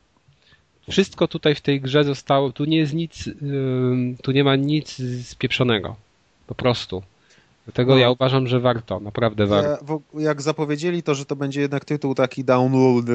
Wszystko 0.89 1.27
tutaj 1.27 1.55
w 1.55 1.61
tej 1.61 1.81
grze 1.81 2.03
zostało, 2.03 2.51
tu 2.51 2.65
nie 2.65 2.77
jest 2.77 2.93
nic, 2.93 3.29
tu 4.23 4.31
nie 4.31 4.43
ma 4.43 4.55
nic 4.55 5.01
spieprzonego. 5.23 5.95
Po 6.47 6.55
prostu. 6.55 7.03
Dlatego 7.67 7.91
no. 7.91 7.97
ja 7.97 8.11
uważam, 8.11 8.47
że 8.47 8.59
warto, 8.59 8.99
naprawdę 8.99 9.45
warto. 9.45 10.01
Ja, 10.13 10.21
jak 10.21 10.41
zapowiedzieli 10.41 11.03
to, 11.03 11.15
że 11.15 11.25
to 11.25 11.35
będzie 11.35 11.61
jednak 11.61 11.85
tytuł 11.85 12.15
taki 12.15 12.43
download 12.43 13.05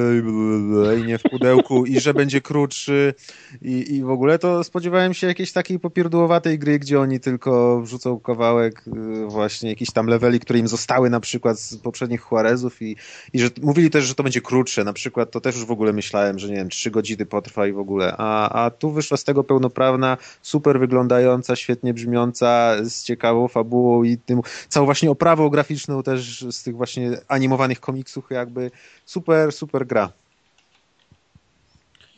i 0.99 1.03
nie 1.07 1.17
w 1.17 1.23
pudełku 1.23 1.85
i 1.85 1.99
że 1.99 2.13
będzie 2.13 2.41
krótszy 2.41 3.13
i, 3.61 3.95
i 3.95 4.03
w 4.03 4.09
ogóle, 4.09 4.39
to 4.39 4.63
spodziewałem 4.63 5.13
się 5.13 5.27
jakiejś 5.27 5.51
takiej 5.51 5.79
popierdłowatej 5.79 6.59
gry, 6.59 6.79
gdzie 6.79 6.99
oni 6.99 7.19
tylko 7.19 7.81
wrzucą 7.81 8.19
kawałek 8.19 8.83
y, 8.87 9.27
właśnie 9.27 9.69
jakichś 9.69 9.91
tam 9.91 10.07
leveli, 10.07 10.39
które 10.39 10.59
im 10.59 10.67
zostały 10.67 11.09
na 11.09 11.19
przykład 11.19 11.59
z 11.59 11.77
poprzednich 11.77 12.21
Juarezów 12.31 12.81
i, 12.81 12.95
i 13.33 13.39
że 13.39 13.49
mówili 13.61 13.89
też, 13.89 14.05
że 14.05 14.15
to 14.15 14.23
będzie 14.23 14.41
krótsze. 14.41 14.83
Na 14.83 14.93
przykład 14.93 15.31
to 15.31 15.41
też 15.41 15.55
już 15.55 15.65
w 15.65 15.71
ogóle 15.71 15.93
myślałem, 15.93 16.39
że 16.39 16.49
nie 16.49 16.55
wiem, 16.55 16.69
trzy 16.69 16.91
godziny 16.91 17.25
potrwa 17.25 17.67
i 17.67 17.73
w 17.73 17.79
ogóle. 17.79 18.15
A, 18.17 18.63
a 18.65 18.69
tu 18.69 18.91
wyszła 18.91 19.17
z 19.17 19.23
tego 19.23 19.43
pełnoprawna, 19.43 20.17
super 20.41 20.79
wyglądająca, 20.79 21.55
świetnie 21.55 21.93
brzmiąca, 21.93 22.75
z 22.83 23.03
ciekawą 23.03 23.47
fabułą 23.47 24.03
i 24.03 24.17
tym 24.17 24.42
całą 24.67 24.85
właśnie 24.85 25.11
oprawą 25.11 25.49
graficzną 25.49 26.03
też 26.03 26.45
z 26.51 26.63
tych 26.63 26.75
właśnie 26.75 27.11
animowanych 27.27 27.79
komiksów 27.79 28.25
jakby 28.29 28.71
super, 29.05 29.51
super 29.51 29.87
gra. 29.87 30.09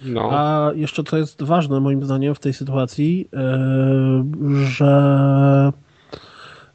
No. 0.02 0.30
A 0.32 0.72
jeszcze 0.76 1.04
co 1.04 1.18
jest 1.18 1.44
ważne 1.44 1.80
moim 1.80 2.04
zdaniem 2.04 2.36
w 2.36 2.40
tej 2.40 2.54
sytuacji, 2.54 3.30
yy, 4.52 4.66
że 4.66 5.74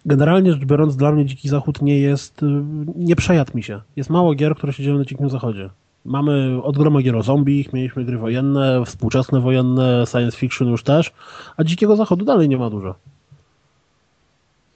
generalnie 0.07 0.53
rzecz 0.53 0.65
biorąc 0.65 0.97
dla 0.97 1.13
mnie 1.13 1.27
Dziki 1.27 1.49
Zachód 1.49 1.83
nie 1.83 1.99
jest, 1.99 2.43
yy, 2.43 2.65
nie 2.97 3.17
przejadł 3.17 3.57
mi 3.57 3.63
się. 3.63 3.81
Jest 3.97 4.11
mało 4.11 4.35
gier, 4.35 4.55
które 4.57 4.73
się 4.73 4.83
dzieją 4.83 4.99
na 4.99 5.05
Dzikim 5.05 5.31
Zachodzie. 5.31 5.71
Mamy 6.05 6.63
od 6.63 6.79
groma 6.79 7.03
gier 7.03 7.17
o 7.17 7.23
zombie, 7.23 7.69
mieliśmy 7.73 8.05
gry 8.05 8.19
wojenne, 8.19 8.83
współczesne 8.87 9.41
wojenne, 9.41 10.05
science 10.11 10.37
fiction 10.37 10.69
już 10.69 10.83
też, 10.83 11.13
a 11.57 11.65
Dzikiego 11.65 11.97
Zachodu 11.97 12.25
dalej 12.25 12.49
nie 12.49 12.59
ma 12.59 12.71
dużo. 12.71 12.95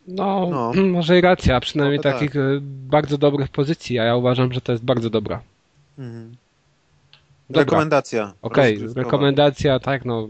No, 0.07 0.49
no. 0.51 0.73
może 0.97 1.19
i 1.19 1.21
racja, 1.21 1.61
przynajmniej 1.61 1.99
no, 1.99 2.03
takich 2.03 2.31
tak. 2.31 2.41
E, 2.41 2.61
bardzo 2.63 3.19
dobrych 3.19 3.49
pozycji, 3.49 3.99
a 3.99 4.05
ja 4.05 4.17
uważam, 4.17 4.53
że 4.53 4.61
to 4.61 4.73
jest 4.73 4.85
bardzo 4.85 5.11
dobra. 5.11 5.43
Mhm. 5.99 6.37
Rekomendacja. 7.51 8.33
Okej, 8.43 8.77
okay. 8.77 8.95
rekomendacja, 8.95 9.79
tak, 9.79 10.05
no. 10.05 10.29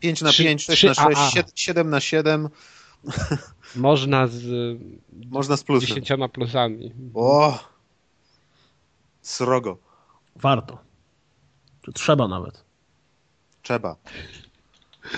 5 0.00 0.22
na 0.22 0.32
5, 0.32 0.64
6 0.64 0.84
na 0.84 1.30
6, 1.30 1.46
7 1.54 1.90
na 1.90 2.00
7. 2.00 2.48
Można 3.76 4.26
z, 4.26 4.42
Można 5.30 5.56
z 5.56 5.64
plusem. 5.64 5.88
10 5.88 6.32
plusami. 6.32 6.92
O! 7.14 7.58
Srogo. 9.22 9.78
Warto. 10.36 10.78
Czy 11.82 11.92
trzeba 11.92 12.28
nawet? 12.28 12.64
Trzeba. 13.62 13.96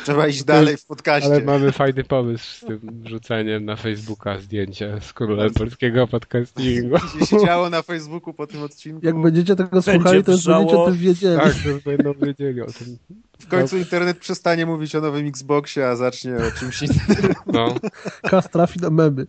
Trzeba 0.03 0.27
iść 0.27 0.45
dalej 0.45 0.77
w 0.77 0.87
podcaście. 0.87 1.31
Ale 1.31 1.45
mamy 1.45 1.73
fajny 1.73 2.05
pomysł 2.05 2.45
z 2.45 2.61
tym 2.61 2.81
wrzuceniem 3.05 3.65
na 3.65 3.77
Facebooka 3.77 4.39
zdjęcia 4.39 5.01
z 5.01 5.13
królem 5.13 5.55
polskiego 5.55 6.07
podcastingu. 6.07 6.97
Co 7.21 7.27
się 7.27 7.47
działo 7.47 7.71
na 7.71 7.83
Facebooku 7.83 8.35
po 8.35 8.47
tym 8.47 8.63
odcinku? 8.63 9.01
Jak 9.03 9.23
będziecie 9.23 9.57
tego 9.57 9.71
Będzie 9.71 9.93
słuchali, 9.93 10.25
to 10.25 10.33
już 10.33 10.45
będziecie 10.47 10.79
o 10.79 10.87
tym 10.87 10.97
wiedzieli. 10.97 11.41
Tak, 11.41 11.65
już 11.65 11.83
będą 11.83 12.15
wiedzieli 12.15 12.61
o 12.61 12.67
tym. 12.67 12.99
W 13.39 13.49
końcu 13.49 13.79
internet 13.79 14.19
przestanie 14.19 14.67
mówić 14.67 14.95
o 14.95 15.01
nowym 15.01 15.27
Xboxie, 15.27 15.89
a 15.89 15.97
zacznie 15.97 16.37
o 16.37 16.59
czymś 16.59 16.83
innym. 16.83 17.35
No. 17.47 17.75
Kas 18.23 18.51
trafi 18.51 18.81
na 18.81 18.91
memy. 18.91 19.27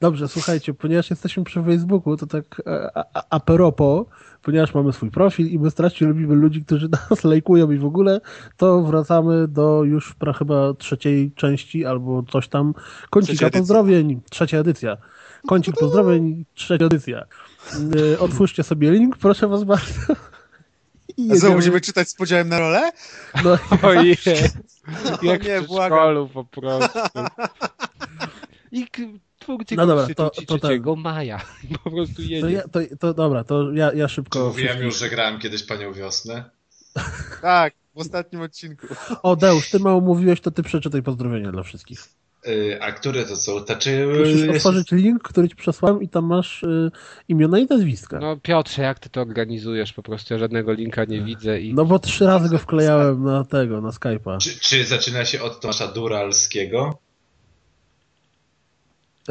Dobrze, 0.00 0.28
słuchajcie, 0.28 0.74
ponieważ 0.74 1.10
jesteśmy 1.10 1.44
przy 1.44 1.62
Facebooku, 1.62 2.16
to 2.16 2.26
tak 2.26 2.62
e, 2.66 2.90
a, 2.94 3.04
a, 3.14 3.24
a 3.30 3.40
propos, 3.40 4.06
ponieważ 4.48 4.74
mamy 4.74 4.92
swój 4.92 5.10
profil 5.10 5.46
i 5.46 5.58
my 5.58 5.70
strasznie 5.70 6.06
lubimy 6.06 6.34
ludzi, 6.34 6.64
którzy 6.64 6.88
nas 7.10 7.24
lajkują 7.24 7.70
i 7.70 7.78
w 7.78 7.84
ogóle, 7.84 8.20
to 8.56 8.82
wracamy 8.82 9.48
do 9.48 9.84
już 9.84 10.14
pra, 10.14 10.32
chyba 10.32 10.74
trzeciej 10.74 11.32
części 11.32 11.84
albo 11.84 12.22
coś 12.22 12.48
tam. 12.48 12.74
Kącika 13.10 13.50
pozdrowień, 13.50 14.20
trzecia 14.30 14.58
edycja. 14.58 14.96
Kącik 15.48 15.76
pozdrowień, 15.76 16.44
trzecia 16.54 16.84
edycja. 16.84 17.24
E, 18.14 18.18
otwórzcie 18.18 18.62
sobie 18.62 18.90
link, 18.90 19.16
proszę 19.16 19.48
was 19.48 19.64
bardzo. 19.64 20.14
I 21.16 21.36
znowu 21.36 21.54
będziemy 21.54 21.80
czytać 21.80 22.08
z 22.08 22.14
podziałem 22.14 22.48
na 22.48 22.58
rolę? 22.58 22.90
No, 23.44 23.58
Ojej. 23.88 24.16
Jak 25.22 25.44
nie, 25.44 25.60
w 25.60 25.64
szkolu 25.64 26.28
po 26.28 26.44
prostu. 26.44 26.98
I 28.72 28.86
twórcy 29.48 29.76
no 29.76 29.86
dobra, 29.86 30.06
to, 30.14 30.30
to 30.30 30.58
3 30.58 30.60
ten. 30.60 30.82
maja. 30.96 31.40
Po 31.84 31.90
prostu 31.90 32.22
jedzie. 32.22 32.40
To, 32.40 32.48
ja, 32.48 32.62
to, 32.62 32.96
to 33.00 33.14
dobra, 33.14 33.44
to 33.44 33.72
ja, 33.72 33.92
ja 33.92 34.08
szybko... 34.08 34.46
Mówiłem 34.46 34.82
już, 34.82 34.98
że 34.98 35.08
grałem 35.08 35.38
kiedyś 35.38 35.62
Panią 35.62 35.92
Wiosnę. 35.92 36.44
tak, 37.42 37.74
w 37.94 37.98
ostatnim 37.98 38.42
odcinku. 38.42 38.86
O, 39.22 39.36
Deusz, 39.36 39.70
ty 39.70 39.78
mało 39.78 40.00
mówiłeś, 40.00 40.40
to 40.40 40.50
ty 40.50 40.62
przeczytaj 40.62 41.02
pozdrowienia 41.02 41.52
dla 41.52 41.62
wszystkich. 41.62 42.04
Yy, 42.46 42.82
a 42.82 42.92
które 42.92 43.24
to 43.24 43.36
są? 43.36 43.64
Znaczy, 43.64 44.06
Musisz 44.18 44.40
jest... 44.40 44.56
otworzyć 44.56 44.90
link, 44.92 45.22
który 45.22 45.48
ci 45.48 45.56
przesłałem 45.56 46.02
i 46.02 46.08
tam 46.08 46.24
masz 46.24 46.62
yy, 46.62 46.90
imiona 47.28 47.58
i 47.58 47.66
nazwiska. 47.66 48.18
No 48.18 48.36
Piotrze, 48.36 48.82
jak 48.82 48.98
ty 48.98 49.08
to 49.10 49.20
organizujesz? 49.20 49.92
Po 49.92 50.02
prostu 50.02 50.34
ja 50.34 50.38
żadnego 50.38 50.72
linka 50.72 51.04
nie 51.04 51.20
widzę. 51.20 51.60
i. 51.60 51.74
No 51.74 51.84
bo 51.84 51.98
trzy 51.98 52.26
razy 52.26 52.48
go 52.48 52.58
wklejałem 52.58 53.24
na 53.24 53.44
tego, 53.44 53.80
na 53.80 53.90
Skype'a. 53.90 54.38
Czy, 54.38 54.60
czy 54.60 54.84
zaczyna 54.84 55.24
się 55.24 55.42
od 55.42 55.60
Tomasza 55.60 55.86
Duralskiego? 55.86 56.98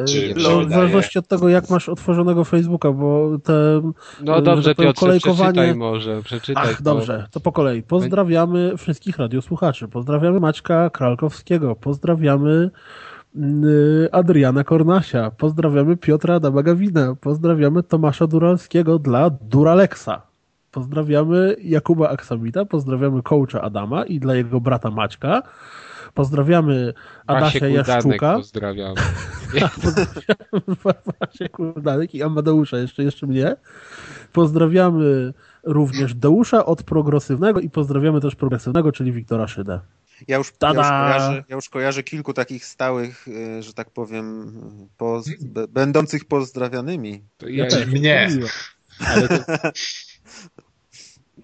Czy 0.04 0.34
no, 0.42 0.60
w 0.60 0.70
zależności 0.70 1.18
od 1.18 1.28
tego, 1.28 1.48
jak 1.48 1.70
masz 1.70 1.88
otworzonego 1.88 2.44
Facebooka, 2.44 2.92
bo 2.92 3.38
te. 3.44 3.82
No 4.20 4.42
dobrze, 4.42 4.74
Piotrze, 4.74 5.00
kolejkowanie... 5.00 5.52
przeczytaj 5.52 5.76
może, 5.76 6.22
przeczytaj. 6.22 6.64
Ach, 6.70 6.76
to. 6.76 6.82
dobrze, 6.82 7.26
to 7.30 7.40
po 7.40 7.52
kolei. 7.52 7.82
Pozdrawiamy 7.82 8.76
wszystkich 8.76 9.18
radiosłuchaczy. 9.18 9.88
Pozdrawiamy 9.88 10.40
Maćka 10.40 10.90
Kralkowskiego. 10.90 11.76
Pozdrawiamy 11.76 12.70
y, 13.36 14.08
Adriana 14.12 14.64
Kornasia. 14.64 15.30
Pozdrawiamy 15.30 15.96
Piotra 15.96 16.34
Adama 16.34 16.62
Gawina. 16.62 17.14
Pozdrawiamy 17.20 17.82
Tomasza 17.82 18.26
Duralskiego 18.26 18.98
dla 18.98 19.30
Duraleksa. 19.30 20.22
Pozdrawiamy 20.70 21.56
Jakuba 21.62 22.08
Aksamita. 22.08 22.64
Pozdrawiamy 22.64 23.22
coacha 23.22 23.60
Adama 23.60 24.04
i 24.04 24.20
dla 24.20 24.34
jego 24.34 24.60
brata 24.60 24.90
Maćka. 24.90 25.42
Pozdrawiamy 26.14 26.94
Adasia 27.26 27.68
Jaszczuka. 27.68 28.34
Pozdrawiamy. 28.34 28.94
Basie 31.20 31.48
Kuldanek 31.48 32.14
i 32.14 32.22
Amadeusza, 32.22 32.78
jeszcze, 32.78 33.02
jeszcze 33.02 33.26
mnie. 33.26 33.56
Pozdrawiamy 34.32 35.32
również 35.62 36.14
Deusza 36.14 36.66
od 36.66 36.82
progresywnego 36.82 37.60
i 37.60 37.70
pozdrawiamy 37.70 38.20
też 38.20 38.34
progresywnego, 38.34 38.92
czyli 38.92 39.12
Wiktora 39.12 39.48
Szydę. 39.48 39.80
Ja 40.28 40.36
już, 40.36 40.52
ja 40.62 40.68
już, 40.68 40.76
kojarzę, 40.76 41.44
ja 41.48 41.56
już 41.56 41.68
kojarzę 41.68 42.02
kilku 42.02 42.32
takich 42.32 42.64
stałych, 42.64 43.28
y, 43.28 43.62
że 43.62 43.72
tak 43.72 43.90
powiem, 43.90 44.52
poz, 44.96 45.30
będących 45.68 46.24
pozdrawianymi. 46.24 47.24
To 47.36 47.48
ja, 47.48 47.66
ja 47.66 47.86
mnie. 47.86 48.28
Ale 49.06 49.28
to... 49.28 49.34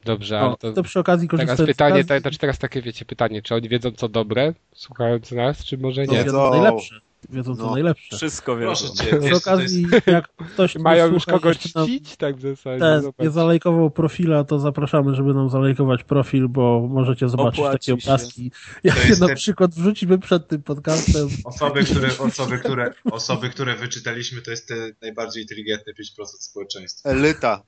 Dobrze, 0.05 0.41
ale 0.41 0.57
to, 0.57 0.73
to 0.73 0.83
przy 0.83 1.01
okazji 1.01 1.29
Teraz 1.29 1.63
pytanie, 1.63 2.05
to, 2.05 2.21
to 2.21 2.31
teraz 2.39 2.59
takie 2.59 2.83
wiecie 2.83 3.05
pytanie, 3.05 3.43
czy 3.43 3.55
oni 3.55 3.69
wiedzą 3.69 3.91
co 3.91 4.09
dobre, 4.09 4.55
słuchając 4.75 5.33
nas, 5.33 5.65
czy 5.65 5.79
może 5.79 6.07
nie? 6.07 6.25
Wiedzą 6.25 6.51
najlepsze. 6.51 7.01
Wiedzą 7.31 7.57
co 7.57 7.63
no, 7.63 7.73
najlepsze. 7.73 8.17
Wszystko 8.17 8.57
wiedzą. 8.57 8.75
Przy 9.21 9.37
okazji, 9.37 9.87
jak 10.07 10.29
ktoś 10.29 10.77
Mają 10.77 11.13
już 11.13 11.25
kogoś 11.25 11.59
czcić, 11.59 12.17
tak 12.17 12.37
w 12.37 12.41
zasadzie. 12.41 12.81
Ten, 12.81 13.11
nie 13.19 13.31
zalajkował 13.31 13.91
profila, 13.91 14.45
to 14.45 14.59
zapraszamy, 14.59 15.15
żeby 15.15 15.35
nam 15.35 15.51
zalajkować 15.51 16.05
profil, 16.05 16.49
bo 16.49 16.89
możecie 16.91 17.29
zobaczyć 17.29 17.61
Opłaci 17.61 17.93
takie 17.93 18.05
obrazki. 18.05 18.51
Jak 18.85 19.21
na 19.21 19.27
ten... 19.27 19.37
przykład 19.37 19.75
wrzucimy 19.75 20.19
przed 20.19 20.49
tym 20.49 20.63
podcastem. 20.63 21.29
Osoby 21.45 21.85
które, 21.85 22.09
osoby, 22.19 22.59
które, 22.59 22.93
osoby, 23.11 23.51
które 23.51 23.77
wyczytaliśmy, 23.77 24.43
to 24.43 24.51
jest 24.51 24.69
te 24.69 24.75
najbardziej 25.03 25.43
inteligentne 25.43 25.93
5% 25.93 25.97
społeczeństwa. 26.27 27.11
Elita. 27.11 27.63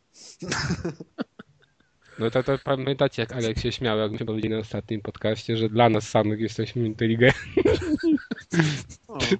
No 2.18 2.30
to, 2.30 2.42
to 2.42 2.58
pamiętacie, 2.64 3.22
jak 3.22 3.32
Alek 3.32 3.58
się 3.58 3.72
śmiał, 3.72 3.98
jak 3.98 4.10
myśmy 4.10 4.26
powiedzieli 4.26 4.54
na 4.54 4.60
ostatnim 4.60 5.00
podcaście, 5.00 5.56
że 5.56 5.68
dla 5.68 5.88
nas 5.88 6.08
samych 6.08 6.40
jesteśmy 6.40 6.86
inteligentni. 6.86 7.62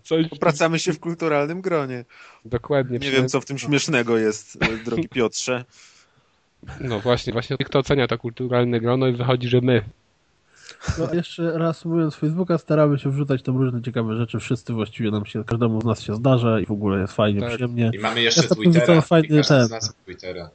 Coś... 0.03 0.27
Opracamy 0.31 0.79
się 0.79 0.93
w 0.93 1.01
kulturalnym 1.01 1.61
gronie. 1.61 2.05
Dokładnie. 2.45 2.99
Nie 2.99 3.11
wiem, 3.11 3.29
co 3.29 3.41
w 3.41 3.45
tym 3.45 3.59
śmiesznego 3.59 4.19
jest, 4.19 4.59
drogi 4.85 5.09
Piotrze. 5.09 5.65
No 6.81 7.01
właśnie, 7.01 7.33
właśnie 7.33 7.57
kto 7.57 7.79
ocenia 7.79 8.07
to 8.07 8.19
kulturalne 8.19 8.81
grono 8.81 9.09
i 9.09 9.13
wychodzi, 9.13 9.49
że 9.49 9.61
my. 9.61 9.83
No 10.99 11.15
jeszcze 11.15 11.59
raz 11.59 11.85
mówiąc, 11.85 12.15
Facebooka 12.15 12.59
staramy 12.59 12.99
się 12.99 13.11
wrzucać 13.11 13.43
tam 13.43 13.57
różne 13.57 13.83
ciekawe 13.83 14.17
rzeczy. 14.17 14.39
Wszyscy 14.41 14.73
właściwie 14.73 15.11
nam 15.11 15.27
się, 15.27 15.45
każdemu 15.45 15.81
z 15.81 15.85
nas 15.85 16.03
się 16.03 16.15
zdarza 16.15 16.61
i 16.61 16.67
w 16.67 16.71
ogóle 16.71 17.01
jest 17.01 17.13
fajnie, 17.13 17.41
tak. 17.41 17.51
przyjemnie. 17.51 17.91
I 17.95 17.99
mamy 17.99 18.23
jeszcze 18.23 18.43
ja 18.43 18.49
Twittera. 18.49 19.01
Fajny, 19.01 19.43
ten. 19.45 19.69
Twittera. 20.05 20.51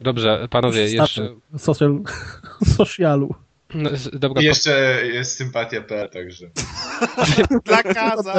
Dobrze, 0.00 0.48
panowie, 0.50 0.80
jeszcze... 0.80 1.28
Social... 1.58 2.00
Socialu. 2.76 3.34
No, 3.74 3.90
dobra, 4.12 4.42
I 4.42 4.44
jeszcze 4.44 4.98
po... 5.00 5.06
jest 5.06 5.36
sympatia 5.36 5.80
P, 5.80 6.08
także. 6.08 6.46
Dla 7.64 7.82
kaza. 7.82 8.34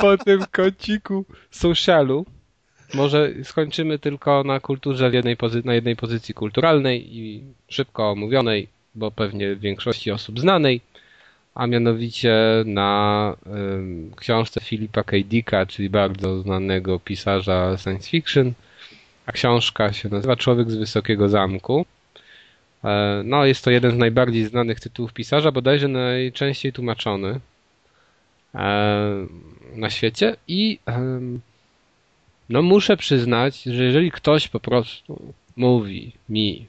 Po 0.00 0.18
tym 0.18 0.44
kąciku 0.52 1.24
socialu 1.50 2.26
może 2.94 3.30
skończymy 3.44 3.98
tylko 3.98 4.44
na 4.44 4.60
kulturze 4.60 5.10
jednej 5.12 5.36
pozy- 5.36 5.64
na 5.64 5.74
jednej 5.74 5.96
pozycji 5.96 6.34
kulturalnej 6.34 7.16
i 7.16 7.44
szybko 7.68 8.10
omówionej, 8.10 8.68
bo 8.94 9.10
pewnie 9.10 9.56
większości 9.56 10.10
osób 10.10 10.40
znanej, 10.40 10.80
a 11.54 11.66
mianowicie 11.66 12.34
na 12.66 13.36
książce 14.16 14.60
Filipa 14.60 15.02
K. 15.02 15.16
Dicka, 15.24 15.66
czyli 15.66 15.90
bardzo 15.90 16.40
znanego 16.40 16.98
pisarza 16.98 17.76
science 17.78 18.10
fiction, 18.10 18.52
książka 19.32 19.92
się 19.92 20.08
nazywa 20.08 20.36
Człowiek 20.36 20.70
z 20.70 20.76
Wysokiego 20.76 21.28
Zamku. 21.28 21.86
E, 22.84 23.22
no, 23.24 23.44
jest 23.44 23.64
to 23.64 23.70
jeden 23.70 23.90
z 23.90 23.98
najbardziej 23.98 24.44
znanych 24.44 24.80
tytułów 24.80 25.12
pisarza, 25.12 25.52
bodajże 25.52 25.88
najczęściej 25.88 26.72
tłumaczony 26.72 27.40
e, 28.54 29.26
na 29.74 29.90
świecie 29.90 30.36
i 30.48 30.78
no 32.48 32.62
muszę 32.62 32.96
przyznać, 32.96 33.62
że 33.62 33.84
jeżeli 33.84 34.10
ktoś 34.10 34.48
po 34.48 34.60
prostu 34.60 35.34
mówi 35.56 36.12
mi, 36.28 36.66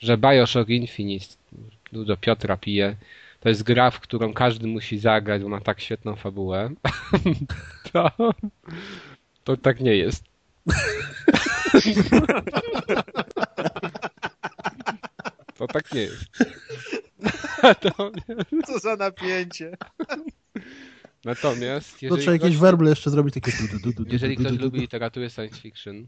że 0.00 0.18
Bioshock 0.18 0.70
Infinite 0.70 1.26
do 1.92 2.16
Piotra 2.16 2.56
pije, 2.56 2.96
to 3.40 3.48
jest 3.48 3.62
gra, 3.62 3.90
w 3.90 4.00
którą 4.00 4.32
każdy 4.32 4.66
musi 4.66 4.98
zagrać, 4.98 5.42
bo 5.42 5.48
ma 5.48 5.60
tak 5.60 5.80
świetną 5.80 6.16
fabułę, 6.16 6.70
to, 7.92 8.10
to 9.44 9.56
tak 9.56 9.80
nie 9.80 9.96
jest. 9.96 10.24
To 15.58 15.66
tak 15.66 15.92
nie 15.92 16.00
jest. 16.00 16.24
Natomiast... 17.62 18.26
Co 18.66 18.78
za 18.78 18.96
napięcie. 18.96 19.76
Natomiast... 21.24 22.02
No 22.02 22.16
trzeba 22.16 22.32
jakieś 22.32 22.56
werble 22.56 22.90
jeszcze 22.90 23.10
zrobić 23.10 23.34
takie... 23.34 23.52
Jeżeli 24.06 24.36
ktoś 24.36 24.58
lubi 24.58 24.80
literaturę 24.80 25.30
science 25.30 25.60
fiction, 25.60 26.06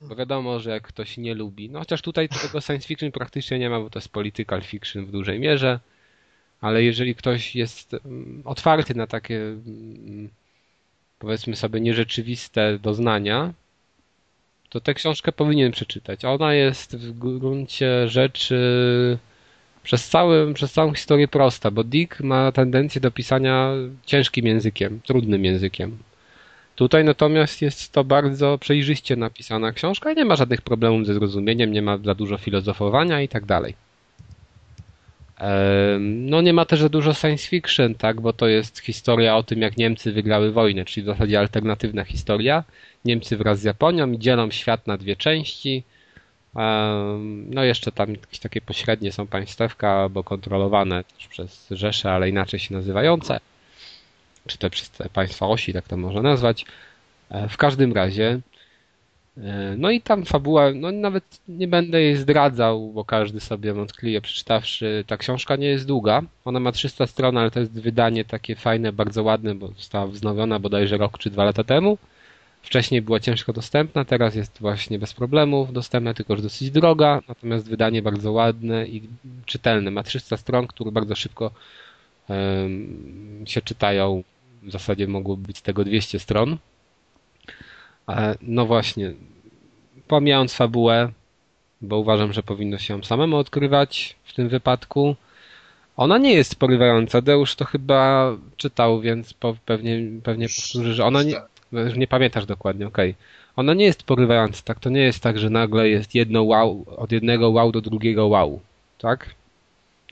bo 0.00 0.16
wiadomo, 0.16 0.60
że 0.60 0.70
jak 0.70 0.82
ktoś 0.88 1.16
nie 1.16 1.34
lubi, 1.34 1.70
no 1.70 1.78
chociaż 1.78 2.02
tutaj 2.02 2.28
tego 2.28 2.60
science 2.60 2.88
fiction 2.88 3.12
praktycznie 3.12 3.58
nie 3.58 3.70
ma, 3.70 3.80
bo 3.80 3.90
to 3.90 3.98
jest 3.98 4.08
political 4.08 4.62
fiction 4.62 5.06
w 5.06 5.10
dużej 5.10 5.40
mierze, 5.40 5.80
ale 6.60 6.82
jeżeli 6.82 7.14
ktoś 7.14 7.56
jest 7.56 7.94
mm, 7.94 8.42
otwarty 8.44 8.94
na 8.94 9.06
takie 9.06 9.36
mm, 9.36 10.30
powiedzmy 11.18 11.56
sobie 11.56 11.80
nierzeczywiste 11.80 12.78
doznania, 12.78 13.52
to 14.68 14.80
tę 14.80 14.94
książkę 14.94 15.32
powinien 15.32 15.72
przeczytać. 15.72 16.24
Ona 16.24 16.54
jest 16.54 16.96
w 16.96 17.18
gruncie 17.18 18.08
rzeczy 18.08 18.58
przez, 19.82 20.08
cały, 20.08 20.54
przez 20.54 20.72
całą 20.72 20.94
historię 20.94 21.28
prosta, 21.28 21.70
bo 21.70 21.84
Dick 21.84 22.20
ma 22.20 22.52
tendencję 22.52 23.00
do 23.00 23.10
pisania 23.10 23.70
ciężkim 24.06 24.46
językiem, 24.46 25.00
trudnym 25.00 25.44
językiem. 25.44 25.98
Tutaj 26.74 27.04
natomiast 27.04 27.62
jest 27.62 27.92
to 27.92 28.04
bardzo 28.04 28.58
przejrzyście 28.58 29.16
napisana 29.16 29.72
książka 29.72 30.12
i 30.12 30.16
nie 30.16 30.24
ma 30.24 30.36
żadnych 30.36 30.62
problemów 30.62 31.06
ze 31.06 31.14
zrozumieniem, 31.14 31.72
nie 31.72 31.82
ma 31.82 31.98
za 31.98 32.14
dużo 32.14 32.38
filozofowania 32.38 33.22
i 33.22 33.28
tak 33.28 33.44
dalej. 33.44 33.85
No 36.00 36.40
nie 36.40 36.52
ma 36.52 36.64
też 36.64 36.80
za 36.80 36.88
dużo 36.88 37.14
science 37.14 37.48
fiction, 37.48 37.94
tak, 37.94 38.20
bo 38.20 38.32
to 38.32 38.48
jest 38.48 38.78
historia 38.78 39.36
o 39.36 39.42
tym, 39.42 39.60
jak 39.60 39.76
Niemcy 39.76 40.12
wygrały 40.12 40.52
wojnę, 40.52 40.84
czyli 40.84 41.04
w 41.04 41.06
zasadzie 41.06 41.38
alternatywna 41.38 42.04
historia. 42.04 42.64
Niemcy 43.04 43.36
wraz 43.36 43.60
z 43.60 43.64
Japonią 43.64 44.14
dzielą 44.14 44.50
świat 44.50 44.86
na 44.86 44.96
dwie 44.96 45.16
części. 45.16 45.82
No 47.50 47.64
jeszcze 47.64 47.92
tam 47.92 48.10
jakieś 48.10 48.38
takie 48.38 48.60
pośrednie 48.60 49.12
są 49.12 49.26
państewka, 49.26 50.08
bo 50.08 50.24
kontrolowane 50.24 51.04
też 51.04 51.28
przez 51.28 51.66
Rzesze, 51.70 52.12
ale 52.12 52.28
inaczej 52.28 52.60
się 52.60 52.74
nazywające. 52.74 53.40
Czy 54.46 54.58
te 54.58 54.70
przez 54.70 54.90
te 54.90 55.08
państwa 55.08 55.46
osi, 55.46 55.72
tak 55.72 55.88
to 55.88 55.96
można 55.96 56.22
nazwać. 56.22 56.64
E, 57.30 57.48
w 57.48 57.56
każdym 57.56 57.92
razie 57.92 58.40
no 59.78 59.90
i 59.90 60.00
tam 60.00 60.24
fabuła, 60.24 60.72
no 60.74 60.92
nawet 60.92 61.40
nie 61.48 61.68
będę 61.68 62.02
jej 62.02 62.16
zdradzał, 62.16 62.92
bo 62.92 63.04
każdy 63.04 63.40
sobie 63.40 63.72
wątkliwie 63.72 64.20
przeczytawszy. 64.20 65.04
Ta 65.06 65.16
książka 65.16 65.56
nie 65.56 65.66
jest 65.66 65.86
długa. 65.86 66.22
Ona 66.44 66.60
ma 66.60 66.72
300 66.72 67.06
stron, 67.06 67.36
ale 67.36 67.50
to 67.50 67.60
jest 67.60 67.80
wydanie 67.80 68.24
takie 68.24 68.56
fajne, 68.56 68.92
bardzo 68.92 69.22
ładne, 69.22 69.54
bo 69.54 69.68
została 69.68 70.06
wznowiona 70.06 70.58
bodajże 70.58 70.96
rok 70.96 71.18
czy 71.18 71.30
dwa 71.30 71.44
lata 71.44 71.64
temu. 71.64 71.98
Wcześniej 72.62 73.02
była 73.02 73.20
ciężko 73.20 73.52
dostępna, 73.52 74.04
teraz 74.04 74.34
jest 74.34 74.58
właśnie 74.60 74.98
bez 74.98 75.14
problemów 75.14 75.72
dostępna, 75.72 76.14
tylko 76.14 76.32
już 76.32 76.42
dosyć 76.42 76.70
droga. 76.70 77.20
Natomiast 77.28 77.68
wydanie 77.68 78.02
bardzo 78.02 78.32
ładne 78.32 78.86
i 78.86 79.02
czytelne. 79.46 79.90
Ma 79.90 80.02
300 80.02 80.36
stron, 80.36 80.66
które 80.66 80.92
bardzo 80.92 81.14
szybko 81.14 81.50
um, 82.28 83.44
się 83.46 83.60
czytają. 83.62 84.22
W 84.62 84.72
zasadzie 84.72 85.06
mogło 85.06 85.36
być 85.36 85.58
z 85.58 85.62
tego 85.62 85.84
200 85.84 86.18
stron. 86.18 86.56
No 88.42 88.66
właśnie, 88.66 89.12
pomijając 90.08 90.54
fabułę, 90.54 91.12
bo 91.80 91.98
uważam, 91.98 92.32
że 92.32 92.42
powinno 92.42 92.78
się 92.78 92.94
ją 92.94 93.02
samemu 93.02 93.36
odkrywać 93.36 94.16
w 94.24 94.34
tym 94.34 94.48
wypadku. 94.48 95.16
Ona 95.96 96.18
nie 96.18 96.32
jest 96.32 96.56
porywająca. 96.56 97.20
Deusz 97.20 97.54
to 97.54 97.64
chyba 97.64 98.30
czytał, 98.56 99.00
więc 99.00 99.34
pewnie, 99.64 100.00
pewnie 100.22 100.46
powtórzy, 100.48 100.94
że 100.94 101.04
ona 101.04 101.22
nie, 101.22 101.34
nie 101.96 102.06
pamiętasz 102.06 102.46
dokładnie, 102.46 102.86
okej. 102.86 103.10
Okay. 103.10 103.22
Ona 103.56 103.74
nie 103.74 103.84
jest 103.84 104.02
porywająca, 104.02 104.62
tak? 104.64 104.80
To 104.80 104.90
nie 104.90 105.00
jest 105.00 105.22
tak, 105.22 105.38
że 105.38 105.50
nagle 105.50 105.88
jest 105.88 106.14
jedno 106.14 106.42
wow, 106.42 106.84
od 106.96 107.12
jednego 107.12 107.50
wow 107.50 107.72
do 107.72 107.80
drugiego 107.80 108.26
wow, 108.26 108.60
tak? 108.98 109.34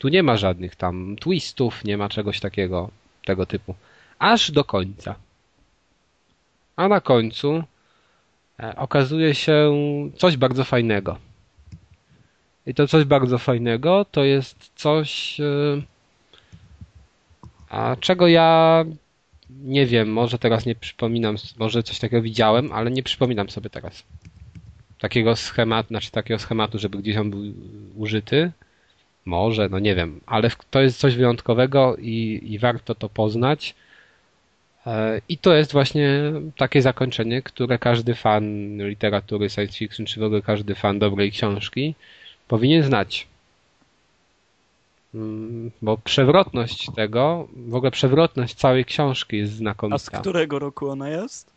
Tu 0.00 0.08
nie 0.08 0.22
ma 0.22 0.36
żadnych 0.36 0.76
tam 0.76 1.16
twistów, 1.20 1.84
nie 1.84 1.96
ma 1.96 2.08
czegoś 2.08 2.40
takiego, 2.40 2.90
tego 3.24 3.46
typu. 3.46 3.74
Aż 4.18 4.50
do 4.50 4.64
końca. 4.64 5.14
A 6.76 6.88
na 6.88 7.00
końcu 7.00 7.62
E, 7.62 7.73
okazuje 8.76 9.34
się 9.34 9.72
coś 10.16 10.36
bardzo 10.36 10.64
fajnego. 10.64 11.18
I 12.66 12.74
to 12.74 12.88
coś 12.88 13.04
bardzo 13.04 13.38
fajnego 13.38 14.04
to 14.04 14.24
jest 14.24 14.70
coś, 14.76 15.40
e, 15.40 15.44
a 17.68 17.96
czego 18.00 18.28
ja 18.28 18.84
nie 19.50 19.86
wiem, 19.86 20.12
może 20.12 20.38
teraz 20.38 20.66
nie 20.66 20.74
przypominam, 20.74 21.36
może 21.58 21.82
coś 21.82 21.98
takiego 21.98 22.22
widziałem, 22.22 22.72
ale 22.72 22.90
nie 22.90 23.02
przypominam 23.02 23.50
sobie 23.50 23.70
teraz. 23.70 24.04
Takiego 24.98 25.36
schematu, 25.36 25.88
znaczy 25.88 26.10
takiego 26.10 26.38
schematu, 26.38 26.78
żeby 26.78 26.98
gdzieś 26.98 27.16
on 27.16 27.30
był 27.30 27.40
użyty. 27.96 28.52
Może, 29.24 29.68
no 29.68 29.78
nie 29.78 29.94
wiem, 29.94 30.20
ale 30.26 30.50
to 30.70 30.80
jest 30.80 30.98
coś 30.98 31.16
wyjątkowego 31.16 31.96
i, 31.96 32.40
i 32.42 32.58
warto 32.58 32.94
to 32.94 33.08
poznać. 33.08 33.74
E, 34.86 35.20
I 35.28 35.38
to 35.38 35.54
jest 35.54 35.72
właśnie 35.72 36.32
takie 36.56 36.82
zakończenie, 36.82 37.42
które 37.42 37.78
każdy 37.78 38.14
fan 38.14 38.76
literatury 38.88 39.50
science 39.50 39.78
fiction, 39.78 40.06
czy 40.06 40.20
w 40.20 40.22
ogóle 40.22 40.42
każdy 40.42 40.74
fan 40.74 40.98
dobrej 40.98 41.32
książki 41.32 41.94
powinien 42.48 42.82
znać. 42.82 43.26
Mm, 45.14 45.70
bo 45.82 45.98
przewrotność 45.98 46.90
tego, 46.96 47.48
w 47.56 47.74
ogóle 47.74 47.90
przewrotność 47.90 48.54
całej 48.54 48.84
książki 48.84 49.36
jest 49.36 49.52
znakomita. 49.52 49.94
A 49.94 49.98
z 49.98 50.10
którego 50.10 50.58
roku 50.58 50.90
ona 50.90 51.08
jest? 51.08 51.53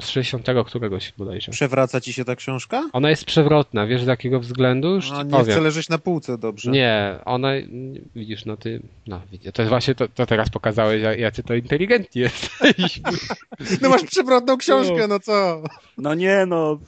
Z 0.00 0.08
60 0.08 0.46
któregoś 0.66 1.12
bodajże. 1.18 1.52
Przewraca 1.52 2.00
ci 2.00 2.12
się 2.12 2.24
ta 2.24 2.36
książka? 2.36 2.90
Ona 2.92 3.10
jest 3.10 3.24
przewrotna, 3.24 3.86
wiesz 3.86 4.04
z 4.04 4.06
jakiego 4.06 4.40
względu? 4.40 4.94
Już 4.94 5.10
no, 5.10 5.22
nie 5.22 5.30
powiem. 5.30 5.46
chce 5.46 5.60
leżeć 5.60 5.88
na 5.88 5.98
półce, 5.98 6.38
dobrze. 6.38 6.70
Nie, 6.70 7.18
ona, 7.24 7.48
widzisz, 8.16 8.44
no 8.44 8.56
ty, 8.56 8.82
no 9.06 9.20
widzisz, 9.32 9.52
to 9.52 9.62
jest 9.62 9.70
właśnie 9.70 9.94
to, 9.94 10.08
to 10.08 10.26
teraz 10.26 10.50
pokazałeś, 10.50 11.02
jacy 11.18 11.42
to 11.42 11.54
inteligentni 11.54 12.20
jesteś. 12.20 13.00
No 13.82 13.88
masz 13.88 14.02
przewrotną 14.02 14.56
książkę, 14.56 14.98
no, 14.98 15.06
no 15.06 15.20
co? 15.20 15.62
No 15.98 16.14
nie, 16.14 16.46
no, 16.46 16.78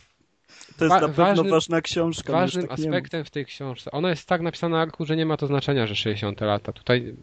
to 0.77 0.85
jest 0.85 0.95
Wa 0.95 1.01
na 1.01 1.09
pewno 1.09 1.25
ważnym, 1.25 1.51
ważna 1.51 1.81
książka. 1.81 2.33
Ważnym 2.33 2.67
tak 2.67 2.79
aspektem 2.79 3.25
w 3.25 3.31
tej 3.31 3.47
książce, 3.47 3.91
ona 3.91 4.11
jest 4.11 4.29
tak 4.29 4.41
napisana 4.41 4.77
na 4.77 4.83
arku, 4.83 5.07
że 5.07 5.17
nie 5.17 5.27
ma 5.27 5.37
to 5.37 5.47
znaczenia, 5.47 5.87
że 5.87 5.97
60 5.97 6.41
lata. 6.41 6.73
Tutaj 6.73 7.15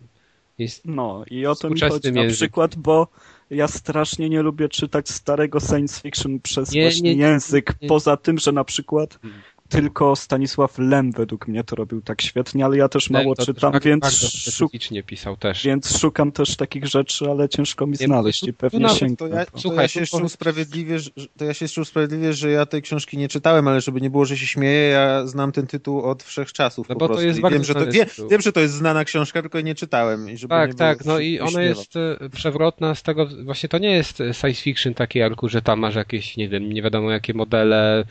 jest 0.57 0.81
No 0.85 1.23
i 1.29 1.45
o 1.45 1.55
to 1.55 1.69
mi 1.69 1.81
chodzi 1.81 2.11
na 2.11 2.27
przykład, 2.27 2.75
bo 2.75 3.07
ja 3.49 3.67
strasznie 3.67 4.29
nie 4.29 4.41
lubię 4.41 4.69
czytać 4.69 5.09
starego 5.09 5.59
science 5.59 6.01
fiction 6.01 6.39
przez 6.39 6.71
nie, 6.71 6.81
właśnie 6.81 7.15
nie, 7.15 7.21
język. 7.21 7.73
Nie, 7.81 7.87
Poza 7.87 8.17
tym, 8.17 8.37
że 8.37 8.51
na 8.51 8.63
przykład 8.63 9.19
hmm 9.21 9.41
tylko 9.81 10.15
Stanisław 10.15 10.79
Lem 10.79 11.11
według 11.11 11.47
mnie 11.47 11.63
to 11.63 11.75
robił 11.75 12.01
tak 12.01 12.21
świetnie, 12.21 12.65
ale 12.65 12.77
ja 12.77 12.89
też 12.89 13.09
mało 13.09 13.33
Lem 13.37 13.45
czytam, 13.45 13.73
tak 13.73 13.83
więc, 13.83 14.05
szuk... 14.53 14.71
pisał 15.05 15.37
też. 15.37 15.63
więc 15.63 15.97
szukam 15.99 16.31
też 16.31 16.55
takich 16.55 16.87
rzeczy, 16.87 17.29
ale 17.29 17.49
ciężko 17.49 17.87
mi 17.87 17.95
znaleźć 17.95 18.43
i 18.43 18.53
pewnie 18.53 18.79
no, 18.79 18.89
sięgnę. 18.89 19.17
To 19.17 19.27
ja, 19.27 19.45
to 19.45 19.73
ja 19.73 19.87
się 19.87 19.99
jeszcze 19.99 20.17
usprawiedliwię, 20.17 20.99
że, 20.99 21.09
to 21.37 21.45
ja 21.45 21.53
się 21.53 21.65
jeszcze 21.65 21.81
usprawiedliwię, 21.81 22.33
że 22.33 22.51
ja 22.51 22.65
tej 22.65 22.81
książki 22.81 23.17
nie 23.17 23.27
czytałem, 23.27 23.67
ale 23.67 23.81
żeby 23.81 24.01
nie 24.01 24.09
było, 24.09 24.25
że 24.25 24.37
się 24.37 24.47
śmieję, 24.47 24.89
ja 24.89 25.27
znam 25.27 25.51
ten 25.51 25.67
tytuł 25.67 26.01
od 26.01 26.23
wszechczasów 26.23 26.89
no 26.89 26.95
po 26.95 26.99
bo 26.99 27.05
prostu. 27.05 27.21
To 27.21 27.27
jest 27.27 27.41
wiem, 27.51 27.63
że 27.63 27.73
to, 27.73 27.85
wie, 27.85 28.05
wiem, 28.29 28.41
że 28.41 28.51
to 28.51 28.59
jest 28.59 28.73
znana 28.73 29.05
książka, 29.05 29.41
tylko 29.41 29.57
jej 29.57 29.65
nie 29.65 29.75
czytałem. 29.75 30.29
I 30.29 30.37
żeby 30.37 30.49
tak, 30.49 30.69
nie 30.69 30.75
tak, 30.75 31.05
no 31.05 31.19
i 31.19 31.39
ona 31.39 31.61
jest 31.61 31.95
e, 31.95 32.29
przewrotna 32.29 32.95
z 32.95 33.03
tego, 33.03 33.27
właśnie 33.43 33.69
to 33.69 33.77
nie 33.77 33.91
jest 33.91 34.17
science 34.17 34.61
fiction 34.61 34.93
taki, 34.93 35.21
Arku, 35.21 35.49
że 35.49 35.61
tam 35.61 35.79
masz 35.79 35.95
jakieś, 35.95 36.37
nie 36.37 36.49
wiem, 36.49 36.73
nie 36.73 36.81
wiadomo 36.81 37.11
jakie 37.11 37.33
modele 37.33 38.05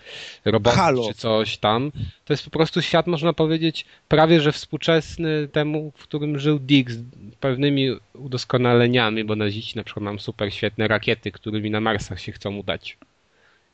robotów 0.45 1.07
czy 1.09 1.15
coś, 1.15 1.52
tam. 1.59 1.93
To 2.25 2.33
jest 2.33 2.45
po 2.45 2.51
prostu 2.51 2.83
świat, 2.83 3.07
można 3.07 3.33
powiedzieć, 3.33 3.85
prawie 4.09 4.41
że 4.41 4.53
współczesny 4.53 5.49
temu, 5.49 5.93
w 5.97 6.03
którym 6.03 6.39
żył 6.39 6.59
Dick 6.59 6.91
z 6.91 7.03
pewnymi 7.41 7.97
udoskonaleniami, 8.15 9.25
bo 9.25 9.37
naziści 9.37 9.77
na 9.77 9.85
przykład 9.85 10.05
mam 10.05 10.19
super 10.19 10.55
świetne 10.55 10.89
rakiety, 10.89 11.33
którymi 11.33 11.71
na 11.71 11.81
Marsach 11.81 12.21
się 12.21 12.33
chcą 12.33 12.57
udać. 12.57 12.99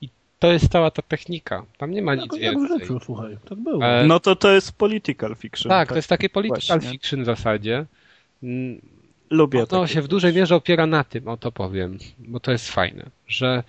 I 0.01 0.09
to 0.39 0.53
jest 0.53 0.73
cała 0.73 0.91
ta 0.91 1.03
technika. 1.03 1.65
Tam 1.79 1.91
nie 1.91 2.03
ma 2.03 2.17
tak, 2.17 2.25
nic 2.25 2.43
jak 2.43 2.55
więcej. 2.55 2.79
Życiu, 2.79 3.01
słuchaj, 3.05 3.37
tak 3.49 3.59
było. 3.59 3.85
E... 3.85 4.07
No 4.07 4.21
to 4.21 4.37
to 4.37 4.53
jest 4.53 4.73
political 4.73 5.37
fiction. 5.37 5.71
Tak, 5.71 5.89
tak? 5.89 5.89
to 5.89 5.97
jest 5.97 6.09
takie 6.09 6.29
political 6.29 6.79
Właśnie. 6.79 6.91
fiction 6.99 7.23
w 7.23 7.27
zasadzie. 7.27 7.87
Mm, 8.43 8.81
Lubię 9.31 9.67
to. 9.67 9.87
się 9.87 10.03
w 10.03 10.09
dużej 10.09 10.35
mierze 10.35 10.57
opiera 10.57 10.87
na 10.87 11.05
tym, 11.05 11.29
o 11.29 11.37
to 11.37 11.53
powiem, 11.53 11.99
bo 12.19 12.41
to 12.41 12.53
jest 12.53 12.71
fajne, 12.71 13.05
że 13.29 13.63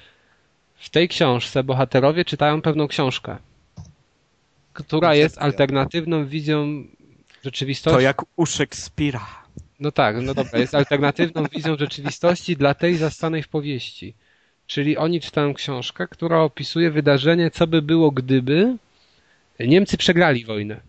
w 0.76 0.90
tej 0.90 1.10
książce 1.10 1.64
bohaterowie 1.64 2.26
czytają 2.26 2.62
pewną 2.62 2.88
książkę 2.88 3.38
która 4.80 5.16
jest 5.16 5.38
alternatywną 5.38 6.26
wizją 6.26 6.84
rzeczywistości. 7.44 7.96
To 7.96 8.02
jak 8.02 8.22
u 8.36 8.46
Szekspira. 8.46 9.26
No 9.80 9.92
tak, 9.92 10.16
no 10.22 10.34
dobra, 10.34 10.60
jest 10.60 10.76
alternatywną 10.76 11.44
wizją 11.44 11.78
rzeczywistości 11.78 12.56
dla 12.58 12.74
tej 12.74 12.96
zastanej 12.96 13.44
w 13.44 13.48
powieści. 13.48 14.14
Czyli 14.68 14.98
oni 14.98 15.22
czytają 15.22 15.54
książkę, 15.54 16.08
która 16.08 16.42
opisuje 16.42 16.92
wydarzenie, 16.92 17.52
co 17.52 17.68
by 17.68 17.82
było, 17.82 18.12
gdyby 18.12 18.78
Niemcy 19.60 19.98
przegrali 19.98 20.46
wojnę. 20.46 20.82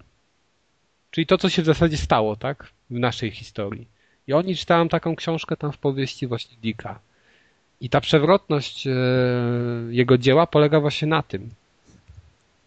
Czyli 1.10 1.26
to, 1.26 1.38
co 1.38 1.48
się 1.48 1.62
w 1.62 1.66
zasadzie 1.66 1.96
stało, 1.96 2.36
tak? 2.36 2.70
W 2.90 2.98
naszej 2.98 3.30
historii. 3.30 3.88
I 4.26 4.32
oni 4.32 4.56
czytają 4.56 4.88
taką 4.88 5.16
książkę 5.16 5.56
tam 5.56 5.72
w 5.72 5.78
powieści 5.78 6.26
właśnie 6.26 6.56
Dicka. 6.56 7.00
I 7.80 7.90
ta 7.90 8.00
przewrotność 8.00 8.86
e, 8.86 8.92
jego 9.90 10.18
dzieła 10.18 10.46
polega 10.46 10.80
właśnie 10.80 11.08
na 11.08 11.22
tym, 11.22 11.50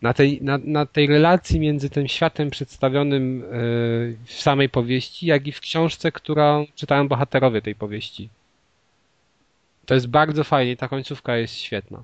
na 0.03 0.13
tej, 0.13 0.41
na, 0.41 0.57
na 0.57 0.85
tej 0.85 1.07
relacji 1.07 1.59
między 1.59 1.89
tym 1.89 2.07
światem 2.07 2.49
przedstawionym 2.49 3.43
e, 3.43 3.47
w 4.25 4.33
samej 4.33 4.69
powieści, 4.69 5.25
jak 5.25 5.47
i 5.47 5.51
w 5.51 5.59
książce, 5.59 6.11
którą 6.11 6.65
czytałem 6.75 7.07
bohaterowie 7.07 7.61
tej 7.61 7.75
powieści. 7.75 8.29
To 9.85 9.93
jest 9.93 10.07
bardzo 10.07 10.43
fajnie, 10.43 10.77
ta 10.77 10.87
końcówka 10.87 11.37
jest 11.37 11.55
świetna. 11.55 12.03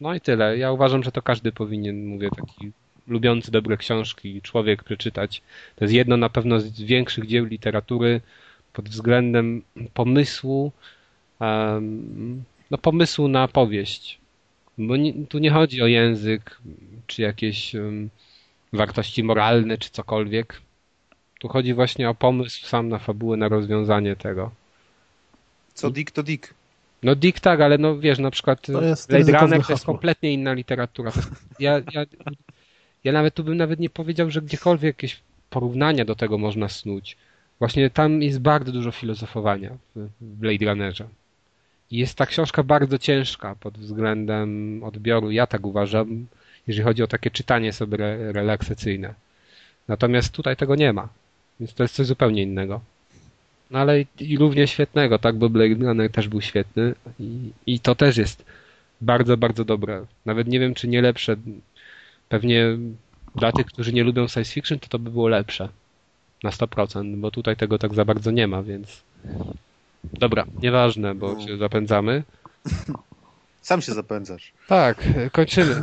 No 0.00 0.14
i 0.14 0.20
tyle. 0.20 0.58
Ja 0.58 0.72
uważam, 0.72 1.02
że 1.02 1.12
to 1.12 1.22
każdy 1.22 1.52
powinien, 1.52 2.06
mówię, 2.06 2.28
taki 2.36 2.70
lubiący 3.08 3.50
dobre 3.50 3.76
książki 3.76 4.42
człowiek 4.42 4.84
przeczytać. 4.84 5.42
To 5.76 5.84
jest 5.84 5.94
jedno 5.94 6.16
na 6.16 6.28
pewno 6.28 6.60
z 6.60 6.82
większych 6.82 7.26
dzieł 7.26 7.44
literatury 7.44 8.20
pod 8.72 8.88
względem 8.88 9.62
pomysłu, 9.94 10.72
no 12.70 12.78
pomysłu 12.78 13.28
na 13.28 13.48
powieść. 13.48 14.18
Bo 14.78 14.96
nie, 14.96 15.26
tu 15.26 15.38
nie 15.38 15.50
chodzi 15.50 15.82
o 15.82 15.86
język, 15.86 16.60
czy 17.06 17.22
jakieś 17.22 17.74
um, 17.74 18.10
wartości 18.72 19.24
moralne, 19.24 19.78
czy 19.78 19.90
cokolwiek. 19.90 20.60
Tu 21.40 21.48
chodzi 21.48 21.74
właśnie 21.74 22.10
o 22.10 22.14
pomysł 22.14 22.66
sam 22.66 22.88
na 22.88 22.98
fabułę, 22.98 23.36
na 23.36 23.48
rozwiązanie 23.48 24.16
tego. 24.16 24.50
Co 25.74 25.90
Dick 25.90 26.10
to 26.10 26.22
Dick. 26.22 26.54
No 27.02 27.14
Dick 27.14 27.40
tak, 27.40 27.60
ale 27.60 27.78
no 27.78 27.98
wiesz, 27.98 28.18
na 28.18 28.30
przykład 28.30 28.66
Blade 29.08 29.40
Runner 29.40 29.66
to 29.66 29.72
jest 29.72 29.84
kompletnie 29.84 30.32
inna 30.32 30.52
literatura. 30.52 31.12
Ja, 31.58 31.78
ja, 31.92 32.04
ja 33.04 33.12
nawet 33.12 33.34
tu 33.34 33.44
bym 33.44 33.56
nawet 33.56 33.80
nie 33.80 33.90
powiedział, 33.90 34.30
że 34.30 34.42
gdziekolwiek 34.42 34.96
jakieś 34.96 35.20
porównania 35.50 36.04
do 36.04 36.14
tego 36.14 36.38
można 36.38 36.68
snuć. 36.68 37.16
Właśnie 37.58 37.90
tam 37.90 38.22
jest 38.22 38.40
bardzo 38.40 38.72
dużo 38.72 38.90
filozofowania 38.90 39.76
w 39.96 40.08
Blade 40.20 40.64
Runnerze. 40.66 41.08
Jest 41.90 42.18
ta 42.18 42.26
książka 42.26 42.62
bardzo 42.62 42.98
ciężka 42.98 43.54
pod 43.60 43.78
względem 43.78 44.80
odbioru, 44.84 45.30
ja 45.30 45.46
tak 45.46 45.66
uważam, 45.66 46.26
jeżeli 46.66 46.84
chodzi 46.84 47.02
o 47.02 47.06
takie 47.06 47.30
czytanie 47.30 47.72
sobie 47.72 47.94
re 47.96 48.32
relaksacyjne. 48.32 49.14
Natomiast 49.88 50.32
tutaj 50.32 50.56
tego 50.56 50.74
nie 50.74 50.92
ma, 50.92 51.08
więc 51.60 51.74
to 51.74 51.82
jest 51.82 51.94
coś 51.94 52.06
zupełnie 52.06 52.42
innego. 52.42 52.80
No 53.70 53.78
ale 53.78 54.00
i, 54.00 54.06
i 54.20 54.38
równie 54.38 54.66
świetnego, 54.66 55.18
tak, 55.18 55.36
bo 55.36 55.48
Blade 55.50 55.74
Runner 55.74 56.10
też 56.10 56.28
był 56.28 56.40
świetny 56.40 56.94
i, 57.20 57.50
i 57.66 57.80
to 57.80 57.94
też 57.94 58.16
jest 58.16 58.44
bardzo, 59.00 59.36
bardzo 59.36 59.64
dobre. 59.64 60.06
Nawet 60.26 60.48
nie 60.48 60.60
wiem, 60.60 60.74
czy 60.74 60.88
nie 60.88 61.02
lepsze. 61.02 61.36
Pewnie 62.28 62.78
dla 63.34 63.52
tych, 63.52 63.66
którzy 63.66 63.92
nie 63.92 64.04
lubią 64.04 64.28
science 64.28 64.52
fiction, 64.52 64.78
to 64.78 64.88
to 64.88 64.98
by 64.98 65.10
było 65.10 65.28
lepsze. 65.28 65.68
Na 66.42 66.50
100%, 66.50 67.16
bo 67.16 67.30
tutaj 67.30 67.56
tego 67.56 67.78
tak 67.78 67.94
za 67.94 68.04
bardzo 68.04 68.30
nie 68.30 68.46
ma, 68.46 68.62
więc 68.62 69.02
Dobra, 70.12 70.44
nieważne, 70.62 71.14
bo 71.14 71.32
no. 71.32 71.46
się 71.46 71.56
zapędzamy. 71.56 72.22
Sam 73.62 73.82
się 73.82 73.92
zapędzasz. 73.92 74.52
Tak, 74.68 75.04
kończymy. 75.32 75.82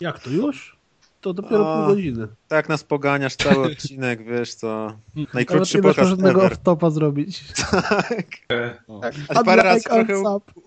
Jak 0.00 0.18
to 0.18 0.30
już? 0.30 0.76
To 1.20 1.34
dopiero 1.34 1.72
o, 1.72 1.76
pół 1.76 1.94
godziny. 1.94 2.26
Tak 2.48 2.68
nas 2.68 2.84
poganiasz 2.84 3.36
cały 3.36 3.66
odcinek, 3.66 4.24
wiesz 4.30 4.54
co. 4.54 4.96
Najkrótszy 5.34 5.78
Nawet 5.78 5.96
pokaz 5.96 6.08
żadnego 6.08 6.40
off-topa 6.40 6.90
zrobić. 6.90 7.44
tak. 7.70 8.26
tak. 8.48 9.14
A 9.28 9.44
parę 9.44 9.62
razy 9.62 9.84
trochę 9.84 10.22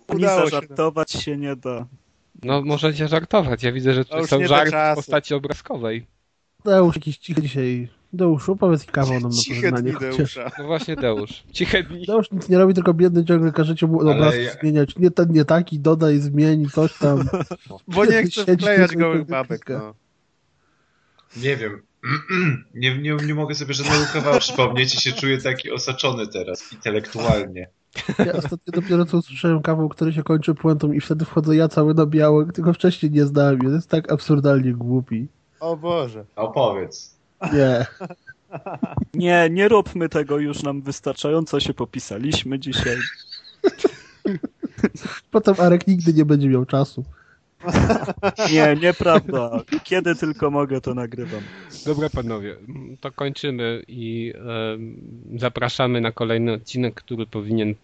udało 0.08 0.46
się. 0.46 0.50
żartować 0.50 1.12
się 1.12 1.38
nie 1.38 1.56
da. 1.56 1.86
No 2.44 2.62
możecie 2.62 3.08
żartować. 3.08 3.64
Ja 3.64 3.72
widzę, 3.72 3.94
że 3.94 4.06
to 4.06 4.28
są 4.28 4.48
żarty 4.48 4.78
w 4.92 4.96
postaci 4.96 5.34
obrazkowej. 5.34 6.06
Deusz 6.66 6.96
jakiś 6.96 7.18
cichy 7.18 7.42
dzisiaj. 7.42 7.90
Deuszu, 8.14 8.56
powiedz 8.56 8.86
kawał 8.86 9.20
nam 9.20 9.32
na 9.32 9.38
pożegnanie. 9.50 9.94
Deusza. 10.00 10.52
No 10.60 10.66
właśnie 10.66 10.96
Deusz. 10.96 11.44
Ciche 11.52 11.84
dni. 11.84 12.06
Deusz 12.06 12.32
nic 12.32 12.50
nie 12.50 12.58
robi, 12.58 12.74
tylko 12.74 12.94
biedny 12.94 13.26
ciągle 13.26 13.52
każecie 13.52 13.88
mu 13.88 14.00
obraz 14.00 14.36
ja... 14.36 14.52
zmieniać. 14.62 14.98
Nie 14.98 15.12
ten, 15.12 15.32
nie 15.32 15.46
taki, 15.46 15.80
dodaj, 15.80 16.20
zmień, 16.20 16.70
coś 16.70 16.98
tam. 16.98 17.30
Bo 17.88 18.06
nie 18.06 18.24
chce 18.24 18.56
wklejać 18.56 18.96
gołych 18.96 19.26
babek, 19.26 19.70
no. 19.70 19.94
Nie 21.38 21.58
wiem. 21.58 21.82
Nie, 22.74 22.98
nie, 22.98 23.16
nie 23.16 23.36
mogę 23.36 23.56
sobie 23.56 23.74
żadnego 23.74 24.06
kawału 24.14 24.40
przypomnieć 24.40 24.96
i 24.96 25.02
się 25.02 25.12
czuję 25.12 25.38
taki 25.38 25.72
osaczony 25.72 26.28
teraz, 26.28 26.74
intelektualnie. 26.74 27.70
Ja 28.20 28.34
ostatnio 28.34 28.82
dopiero 28.82 29.06
co 29.06 29.18
usłyszałem 29.18 29.62
kawał, 29.62 29.90
który 29.90 30.14
się 30.14 30.24
kończy 30.24 30.56
puentą 30.56 30.92
i 30.92 31.02
wtedy 31.02 31.26
wchodzę 31.26 31.56
ja 31.56 31.68
cały 31.68 31.94
na 31.94 32.06
biało, 32.06 32.46
tylko 32.46 32.74
wcześniej 32.74 33.12
nie 33.12 33.26
znałem. 33.26 33.62
To 33.62 33.70
jest 33.70 33.90
tak 33.90 34.12
absurdalnie 34.12 34.74
głupi. 34.74 35.28
O 35.60 35.78
Boże. 35.78 36.26
Opowiedz. 36.36 37.17
Nie. 37.54 37.86
Nie, 39.14 39.50
nie 39.52 39.68
róbmy 39.68 40.10
tego, 40.10 40.40
już 40.40 40.64
nam 40.64 40.82
wystarczająco 40.82 41.60
się 41.60 41.74
popisaliśmy 41.74 42.60
dzisiaj. 42.60 42.98
Potem 45.32 45.56
Arek 45.58 45.88
nigdy 45.88 46.14
nie 46.14 46.26
będzie 46.26 46.48
miał 46.48 46.66
czasu. 46.66 47.04
Nie, 48.52 48.76
nieprawda. 48.82 49.62
Kiedy 49.84 50.16
tylko 50.16 50.52
mogę, 50.52 50.82
to 50.82 50.94
nagrywam. 50.94 51.42
Dobra, 51.86 52.10
panowie, 52.10 52.56
to 53.02 53.12
kończymy 53.12 53.84
i 53.88 54.34
e, 54.36 54.78
zapraszamy 55.40 56.02
na 56.02 56.12
kolejny 56.12 56.54
odcinek, 56.54 56.94
który 56.94 57.26
powinien 57.26 57.76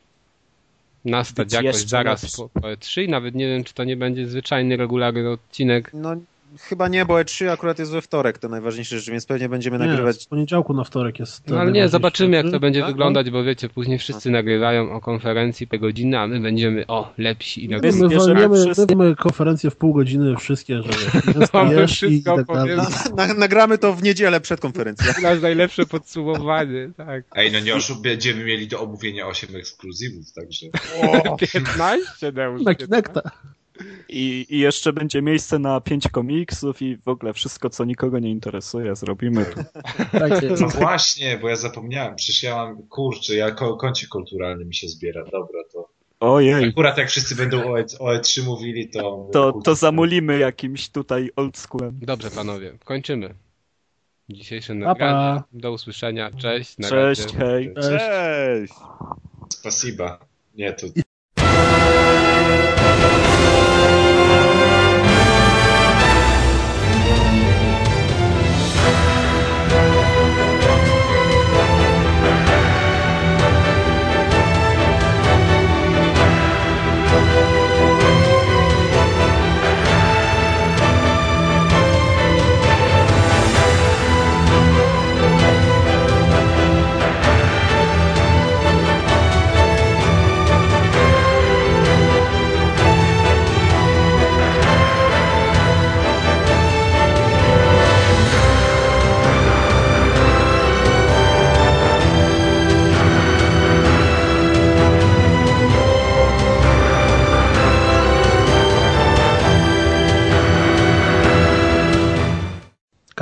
nastać 1.06 1.46
Być 1.46 1.54
jakoś 1.54 1.82
zaraz 1.82 2.36
po, 2.36 2.50
po 2.50 2.60
E3. 2.60 3.10
Nawet 3.10 3.36
nie 3.36 3.48
wiem, 3.48 3.64
czy 3.64 3.74
to 3.74 3.84
nie 3.84 3.98
będzie 3.98 4.28
zwyczajny, 4.28 4.78
regularny 4.78 5.30
odcinek. 5.30 5.92
No 5.94 6.16
Chyba 6.60 6.88
nie, 6.88 7.06
bo 7.06 7.14
E3 7.14 7.50
akurat 7.50 7.80
jest 7.80 7.92
we 7.92 8.02
wtorek, 8.02 8.38
to 8.38 8.50
najważniejsze 8.50 9.00
rzeczy, 9.00 9.12
więc 9.12 9.26
pewnie 9.26 9.50
będziemy 9.50 9.80
nie, 9.80 9.86
nagrywać. 9.86 10.22
Z 10.22 10.26
poniedziałku 10.26 10.74
na 10.74 10.84
wtorek 10.84 11.20
jest. 11.20 11.48
No 11.48 11.60
ale 11.60 11.72
nie, 11.72 11.90
zobaczymy 11.90 12.38
jak 12.38 12.52
to 12.52 12.60
będzie 12.60 12.82
tak? 12.82 12.90
wyglądać, 12.90 13.30
bo 13.30 13.44
wiecie, 13.44 13.70
później 13.70 14.00
wszyscy 14.00 14.32
nagrywają 14.32 14.92
o 14.92 15.02
konferencji 15.02 15.68
po 15.68 15.80
godzinę, 15.80 16.20
a 16.20 16.28
my 16.28 16.40
będziemy 16.40 16.88
o 16.88 17.14
lepsi 17.18 17.66
i 17.66 17.70
tak 17.70 17.84
My 17.84 18.10
walniemy, 18.10 18.58
my 18.96 19.16
konferencję 19.16 19.70
w 19.70 19.76
pół 19.76 19.94
godziny, 19.94 20.36
wszystkie, 20.36 20.82
że 20.82 20.90
wiesz, 21.76 22.04
i 22.04 22.24
tak 22.24 22.48
na, 22.48 22.88
na, 23.16 23.34
Nagramy 23.34 23.78
to 23.78 23.94
w 23.94 24.04
niedzielę 24.04 24.42
przed 24.42 24.60
konferencją. 24.60 25.14
Nasz 25.24 25.42
najlepsze 25.42 25.86
podsumowanie, 25.86 26.90
tak. 26.98 27.24
Ej, 27.36 27.52
no 27.52 27.60
nie 27.60 27.76
oszuk, 27.76 28.02
będziemy 28.02 28.44
mieli 28.44 28.68
do 28.68 28.82
omówienia 28.82 29.28
8 29.28 29.56
ekskluzywów, 29.56 30.34
także. 30.34 30.66
O, 31.32 31.38
15 31.38 32.32
Na 32.64 32.76
Kinecta. 32.76 33.22
I, 34.10 34.46
I, 34.50 34.60
jeszcze 34.60 34.94
będzie 34.94 35.22
miejsce 35.22 35.60
na 35.60 35.82
pięć 35.82 36.08
komiksów 36.08 36.82
i 36.82 36.98
w 36.98 37.08
ogóle 37.08 37.34
wszystko, 37.34 37.70
co 37.70 37.86
nikogo 37.86 38.20
nie 38.20 38.32
interesuje, 38.32 38.96
zrobimy 38.96 39.46
tu. 39.46 39.64
Tak 40.20 40.44
jest. 40.44 40.62
No 40.62 40.68
właśnie, 40.68 41.38
bo 41.38 41.50
ja 41.50 41.56
zapomniałem. 41.56 42.16
Przecież 42.16 42.44
ja 42.44 42.56
mam, 42.56 42.84
kurczę, 42.88 43.36
ja 43.36 43.52
ko 43.52 43.78
kulturalny 44.12 44.66
mi 44.66 44.76
się 44.76 44.88
zbiera. 44.88 45.24
Dobra, 45.24 45.62
to... 45.74 45.90
Ojej. 46.20 46.70
Akurat 46.70 46.98
jak 46.98 47.10
wszyscy 47.10 47.36
będą 47.36 47.72
o, 47.72 47.80
E, 47.80 47.86
o 48.00 48.14
E3 48.14 48.44
mówili, 48.44 48.90
to... 48.90 49.30
To, 49.34 49.52
to 49.64 49.76
zamulimy 49.76 50.40
jakimś 50.40 50.90
tutaj 50.90 51.30
oldschoolem. 51.36 52.00
Dobrze, 52.02 52.32
panowie, 52.32 52.78
kończymy. 52.86 53.34
Dzisiejsze 54.30 54.74
nagranie. 54.74 55.42
Do 55.54 55.72
usłyszenia. 55.72 56.32
Cześć. 56.32 56.76
Cześć, 56.90 57.34
hej. 57.36 57.74
Cześć. 57.74 58.06
Cześć. 58.06 58.74
Spasiba. 59.50 60.20
Nie, 60.56 60.74
to... 60.74 60.88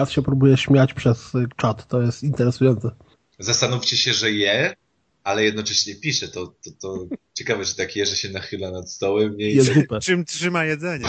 Kat 0.02 0.12
się 0.12 0.22
próbuje 0.22 0.58
śmiać 0.58 0.94
przez 0.94 1.32
czat, 1.58 1.88
to 1.88 2.02
jest 2.02 2.24
interesujące. 2.24 2.92
Zastanówcie 3.40 3.98
się, 3.98 4.14
że 4.14 4.32
je, 4.32 4.76
ale 5.24 5.44
jednocześnie 5.44 5.96
pisze. 5.96 6.28
To, 6.28 6.48
to, 6.48 6.72
to 6.82 7.06
ciekawe, 7.34 7.66
że 7.66 7.76
tak 7.76 7.96
je, 7.96 8.06
że 8.06 8.16
się 8.16 8.30
nachyla 8.30 8.72
nad 8.72 8.92
stołem. 8.92 9.38
Nie 9.38 9.50
jest 9.50 9.72
Czym 10.02 10.26
trzyma 10.26 10.66
jedzenie? 10.66 11.08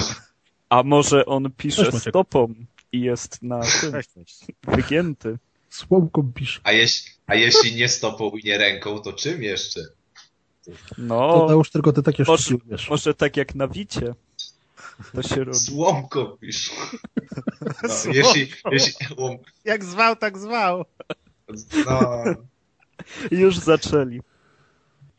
A 0.68 0.82
może 0.82 1.26
on 1.26 1.50
pisze 1.56 1.92
stopą 1.92 2.54
i 2.92 3.00
jest 3.00 3.42
na 3.42 3.60
tym 3.60 3.92
wygięty. 4.76 5.38
Słomką 5.70 6.32
pisze. 6.34 6.60
A, 6.64 6.72
jeś, 6.72 7.04
a 7.26 7.34
jeśli 7.34 7.74
nie 7.74 7.88
stopą 7.88 8.30
i 8.30 8.44
nie 8.44 8.58
ręką, 8.58 8.98
to 8.98 9.12
czym 9.12 9.42
jeszcze? 9.42 9.80
No, 10.98 11.46
to 11.48 11.52
już 11.52 11.70
tylko 11.70 11.92
ty 11.92 12.02
takie 12.02 12.24
może, 12.26 12.54
wiesz. 12.66 12.90
może 12.90 13.14
tak 13.14 13.36
jak 13.36 13.54
na 13.54 13.68
wicie. 13.68 14.14
To 15.14 15.22
się 15.22 15.44
robi. 15.44 15.58
Słomką 15.58 16.26
pisz. 16.40 16.70
No, 17.82 18.12
jeśli, 18.12 18.48
jeśli, 18.70 19.06
um... 19.16 19.39
Jak 19.64 19.84
zwał, 19.84 20.16
tak 20.16 20.39
zwał. 20.39 20.84
No. 21.86 22.24
Już 23.31 23.58
zaczęli. 23.58 24.20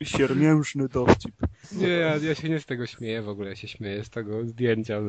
Siermiężny 0.04 0.88
dowcip. 0.88 1.36
Nie, 1.72 1.88
ja, 1.88 2.18
ja, 2.18 2.36
się 2.36 2.50
nie 2.50 2.60
z 2.60 2.66
tego 2.66 2.86
śmieję 2.88 3.22
w 3.22 3.30
ogóle, 3.30 3.50
ja 3.50 3.56
się 3.56 3.68
śmieję 3.68 4.04
z 4.04 4.10
tego 4.10 4.46
zdjęcia. 4.46 5.02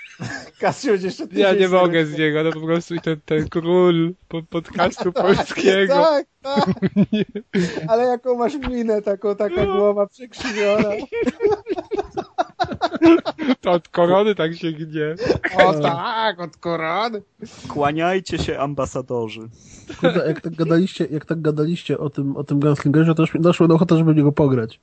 Kasio, 0.60 0.92
jeszcze 0.92 1.26
Ja 1.32 1.54
nie 1.54 1.68
mogę 1.68 2.06
z 2.06 2.18
niego, 2.18 2.42
no 2.42 2.52
po 2.52 2.60
prostu 2.60 2.94
ten, 2.96 3.20
ten 3.24 3.48
król 3.48 4.14
podcastu 4.50 5.12
tak, 5.12 5.26
polskiego. 5.26 5.94
Tak, 5.94 6.26
tak. 6.42 6.70
Ale 7.88 8.04
jaką 8.04 8.38
masz 8.38 8.54
minę, 8.54 9.02
taką, 9.02 9.36
taka 9.36 9.66
głowa 9.66 10.06
przekrzywiona. 10.06 10.90
To 13.60 13.70
od 13.70 13.88
korony 13.88 14.34
tak 14.34 14.54
się 14.54 14.72
gnie. 14.72 15.14
O 15.64 15.74
tak, 15.74 16.40
od 16.40 16.56
korony. 16.56 17.22
Kłaniajcie 17.68 18.38
się 18.38 18.58
ambasadorzy. 18.58 19.48
Kurde, 20.00 20.26
jak 20.26 20.40
tak 20.40 20.54
gadaliście, 20.54 21.08
jak 21.10 21.24
tak 21.24 21.40
gadaliście 21.40 21.98
o 21.98 22.10
tym, 22.10 22.36
o 22.36 22.44
tym 22.44 22.60
Gunslingerze, 22.60 23.14
to 23.14 23.22
już 23.22 23.34
mi 23.34 23.40
doszło 23.40 23.68
do 23.68 23.74
ochoty, 23.74 23.96
żeby 23.96 24.12
w 24.12 24.16
niego 24.16 24.32
pograć. 24.32 24.80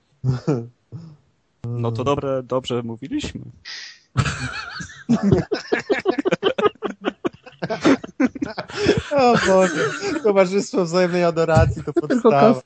No 1.68 1.92
to 1.92 2.04
dobre, 2.04 2.44
dobrze 2.44 2.84
mówiliśmy. 2.84 3.42
o 9.12 9.34
Boże, 9.48 9.90
towarzystwo 10.24 10.86
wzajemnej 10.86 11.24
adoracji 11.24 11.84
to 11.84 11.94
podstawa 11.94 12.62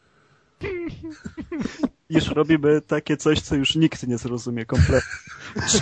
już 2.09 2.27
robimy 2.27 2.82
takie 2.82 3.17
coś, 3.17 3.41
co 3.41 3.56
już 3.56 3.75
nikt 3.75 4.07
nie 4.07 4.17
zrozumie 4.17 4.65
kompletnie. 4.65 5.09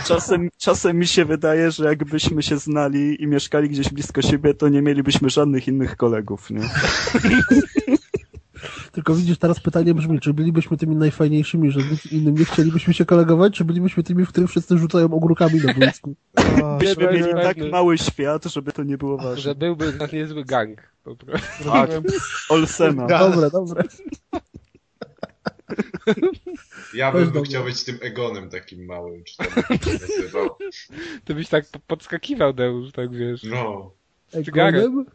Czasem, 0.08 0.50
czasem 0.58 0.98
mi 0.98 1.08
się 1.08 1.26
wydaje, 1.26 1.72
że 1.72 1.86
jakbyśmy 1.86 2.44
się 2.44 2.58
znali 2.58 3.24
i 3.24 3.28
mieszkali 3.28 3.70
gdzieś 3.70 3.90
blisko 3.90 4.22
siebie, 4.22 4.54
to 4.54 4.70
nie 4.70 4.82
mielibyśmy 4.82 5.30
żadnych 5.30 5.68
innych 5.68 5.98
kolegów, 5.98 6.50
nie? 6.50 6.70
Tylko 8.92 9.16
widzisz, 9.16 9.38
teraz 9.38 9.60
pytanie 9.60 9.94
brzmi, 9.94 10.20
czy 10.20 10.34
bylibyśmy 10.34 10.78
tymi 10.78 10.96
najfajniejszymi, 10.96 11.72
że 11.72 11.80
z 11.82 12.12
innym 12.12 12.38
nie 12.38 12.46
chcielibyśmy 12.46 12.94
się 12.94 13.06
kolegować, 13.06 13.54
czy 13.54 13.66
bylibyśmy 13.66 14.04
tymi, 14.04 14.26
w 14.26 14.30
których 14.30 14.50
wszyscy 14.50 14.78
rzucają 14.78 15.06
ogórkami 15.06 15.60
na 15.60 15.74
boisku? 15.74 16.16
Byśmy 16.80 17.12
mieli 17.12 17.34
tak 17.34 17.58
mały 17.72 17.98
świat, 17.98 18.46
żeby 18.46 18.72
to 18.72 18.84
nie 18.84 18.98
było 18.98 19.18
ważne. 19.18 19.42
Że 19.42 19.56
byłby 19.56 19.94
nas 19.94 20.12
niezły 20.12 20.46
gang. 20.46 20.80
Po 21.04 21.16
prostu. 21.16 21.64
Tak, 21.64 21.90
Olsena. 22.50 23.08
Dobre, 23.08 23.52
dobre. 23.52 23.84
Ja 26.94 27.12
bym, 27.12 27.44
chciał 27.44 27.64
być 27.64 27.84
tym 27.84 27.98
Egonem 28.02 28.50
takim 28.50 28.86
małym, 28.86 29.24
czy 29.24 29.38
tam 29.38 29.48
nazywał. 29.70 30.50
To 31.26 31.34
byś 31.34 31.50
tak 31.50 31.66
podskakiwał, 31.88 32.54
Deusz, 32.54 32.92
tak 32.92 33.12
wiesz. 33.12 33.44
No. 33.44 33.92
Egonem? 34.34 35.06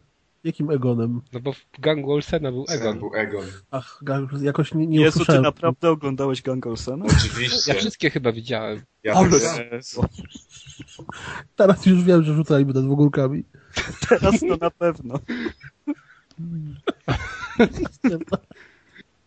Jakim 0.44 0.70
Egonem? 0.70 1.20
No 1.32 1.40
bo 1.40 1.52
w 1.52 1.66
gangu 1.78 2.12
Olsena 2.12 2.52
był 2.52 2.64
Egon. 2.68 2.98
był 2.98 3.14
Egon. 3.14 3.44
Ach, 3.70 4.02
jakoś 4.40 4.74
nie, 4.74 4.86
nie 4.86 5.00
Jezu, 5.00 5.24
ty 5.24 5.40
naprawdę 5.40 5.90
oglądałeś 5.90 6.42
gang 6.42 6.66
Olsena? 6.66 7.04
Oczywiście. 7.04 7.72
Ja 7.72 7.78
wszystkie 7.78 8.10
chyba 8.10 8.32
widziałem. 8.32 8.82
Ja 9.02 9.14
tak 9.14 9.30
Teraz 11.56 11.86
już 11.86 12.04
wiem, 12.04 12.22
że 12.22 12.34
rzucaliby 12.34 12.72
nad 12.72 12.92
ogórkami. 12.92 13.44
Teraz 14.08 14.40
to 14.40 14.56
na 14.60 14.70
pewno. 14.70 15.18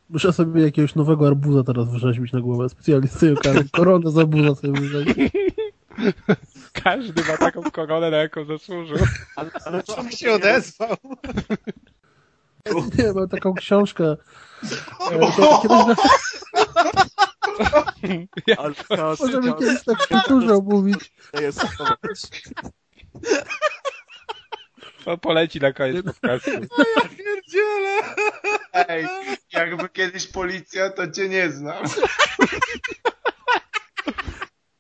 Muszę 0.10 0.34
sobie 0.34 0.62
jakiegoś 0.62 0.96
nowego 0.96 1.28
arbuza 1.28 1.64
teraz 1.64 1.90
wrzeźbić 1.90 2.34
na 2.34 2.40
głowę. 2.42 2.70
Specjalnie 2.70 3.08
z 3.08 3.18
tej 3.20 3.34
okazji. 3.34 3.70
Koronę 3.70 4.12
z 4.12 4.18
arbuza 4.18 4.56
sobie 4.56 4.82
wrzeźbić. 4.82 5.34
Każdy 6.84 7.24
ma 7.24 7.38
taką 7.38 7.64
koronę, 7.72 8.12
na 8.12 8.18
jaką 8.18 8.46
zasłużył. 8.46 8.98
Ale, 9.36 9.50
ale 9.66 9.84
czemu 9.84 10.12
się 10.12 10.32
odezwał? 10.32 10.96
Nie, 12.98 13.14
mam 13.14 13.30
taką 13.30 13.54
książkę. 13.54 14.18
E, 15.12 15.18
Możemy 19.20 19.54
kiedyś 19.54 19.84
tak 19.84 20.04
w 20.04 20.08
kulturze 20.08 20.54
omówić. 20.54 21.14
To 25.06 25.18
poleci 25.18 25.60
na 25.60 25.74
koniec 25.74 26.06
podcastu. 26.06 26.52
No 26.78 26.86
ja 26.96 27.02
pierdzielę! 27.10 28.02
Ej, 28.74 29.08
jakby 29.54 29.90
kiedyś 29.90 30.28
policja, 30.28 30.90
to 30.90 31.12
cię 31.12 31.30
nie 31.30 31.50
znam. 31.52 31.84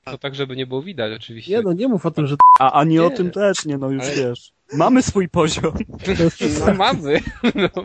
To 0.03 0.17
tak, 0.17 0.35
żeby 0.35 0.55
nie 0.55 0.67
było 0.67 0.81
widać 0.81 1.13
oczywiście. 1.13 1.51
Nie 1.51 1.61
no, 1.61 1.73
nie 1.73 1.87
mów 1.87 2.05
o 2.05 2.11
tym, 2.11 2.27
że... 2.27 2.35
A 2.59 2.71
ani 2.71 2.93
nie. 2.93 3.03
o 3.03 3.09
tym 3.09 3.31
też 3.31 3.65
nie, 3.65 3.77
no 3.77 3.89
już 3.89 4.03
Ale... 4.03 4.15
wiesz. 4.15 4.51
Mamy 4.73 5.01
swój 5.01 5.29
poziom. 5.29 5.73
No, 6.65 6.73
mamy. 6.73 7.21
No. 7.55 7.83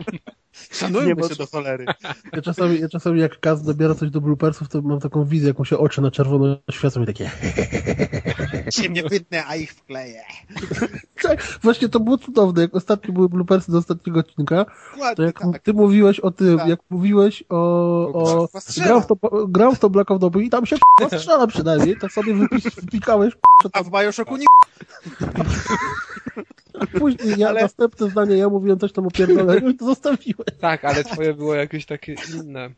Szanujmy 0.71 1.23
się 1.29 1.35
do 1.35 1.47
cholery. 1.47 1.85
Ja 2.33 2.41
czasami, 2.41 2.79
ja 2.79 2.89
czasami 2.89 3.21
jak 3.21 3.39
Kaz 3.39 3.63
dobiera 3.63 3.95
coś 3.95 4.09
do 4.09 4.21
bloopersów, 4.21 4.69
to 4.69 4.81
mam 4.81 4.99
taką 4.99 5.25
wizję, 5.25 5.47
jak 5.47 5.59
mu 5.59 5.65
się 5.65 5.77
oczy 5.77 6.01
na 6.01 6.11
czerwono 6.11 6.57
świecą 6.71 7.03
i 7.03 7.05
takie 7.05 7.31
Ciemnie 8.75 9.03
płynne, 9.03 9.45
a 9.47 9.55
ich 9.55 9.73
wkleję. 9.73 10.21
tak, 11.21 11.59
właśnie 11.61 11.89
to 11.89 11.99
było 11.99 12.17
cudowne. 12.17 12.61
Jak 12.61 12.75
ostatnie 12.75 13.13
były 13.13 13.29
bloopersy 13.29 13.71
do 13.71 13.77
ostatniego 13.77 14.19
odcinka, 14.19 14.65
to 15.15 15.23
jak 15.23 15.39
tak. 15.39 15.59
ty 15.59 15.73
mówiłeś 15.73 16.19
o 16.19 16.31
tym, 16.31 16.57
tak. 16.57 16.67
jak 16.67 16.79
mówiłeś 16.89 17.43
o... 17.49 17.55
o 18.13 18.49
grał, 18.77 19.01
w 19.01 19.07
to, 19.07 19.15
grał 19.47 19.75
w 19.75 19.79
to 19.79 19.89
Black 19.89 20.11
of 20.11 20.19
Doby 20.19 20.43
i 20.43 20.49
tam 20.49 20.65
się 20.65 20.75
strzela 21.17 21.47
przynajmniej, 21.47 21.97
to 21.97 22.09
sobie 22.09 22.33
wypikałeś. 22.81 23.33
A 23.73 23.83
w 23.83 23.89
Bioshocku 23.89 24.37
nie 24.37 24.45
później 26.99 27.33
ja, 27.37 27.49
ale... 27.49 27.61
następne 27.61 28.09
zdanie, 28.09 28.37
ja 28.37 28.49
mówiłem 28.49 28.79
coś 28.79 28.91
tam 28.91 29.07
o 29.07 29.11
pierdoleniu 29.11 29.69
i 29.69 29.75
to 29.75 29.85
zostawiłem. 29.85 30.45
Tak, 30.59 30.85
ale 30.85 31.03
twoje 31.03 31.33
było 31.33 31.55
jakieś 31.55 31.85
takie 31.85 32.15
inne. 32.33 32.69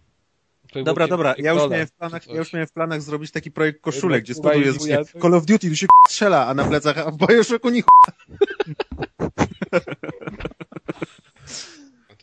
Dobra, 0.85 1.07
dobra, 1.07 1.35
ja 1.37 1.53
już, 1.53 1.69
miałem 1.69 1.87
w 1.87 1.91
planach, 1.91 2.27
ja 2.27 2.35
już 2.35 2.53
miałem 2.53 2.67
w 2.67 2.71
planach 2.71 3.01
zrobić 3.01 3.31
taki 3.31 3.51
projekt 3.51 3.81
koszulek, 3.81 4.23
gdzie 4.23 4.33
z 4.33 4.41
przodu 4.41 4.59
jest 4.59 5.11
Call 5.21 5.33
of 5.33 5.45
Duty, 5.45 5.69
tu 5.69 5.75
się 5.75 5.87
strzela, 6.07 6.47
a 6.47 6.53
na 6.53 6.63
plecach, 6.63 6.97
a 6.97 7.11
w 7.11 7.17
Bioshocku 7.17 7.69
nie 7.69 7.83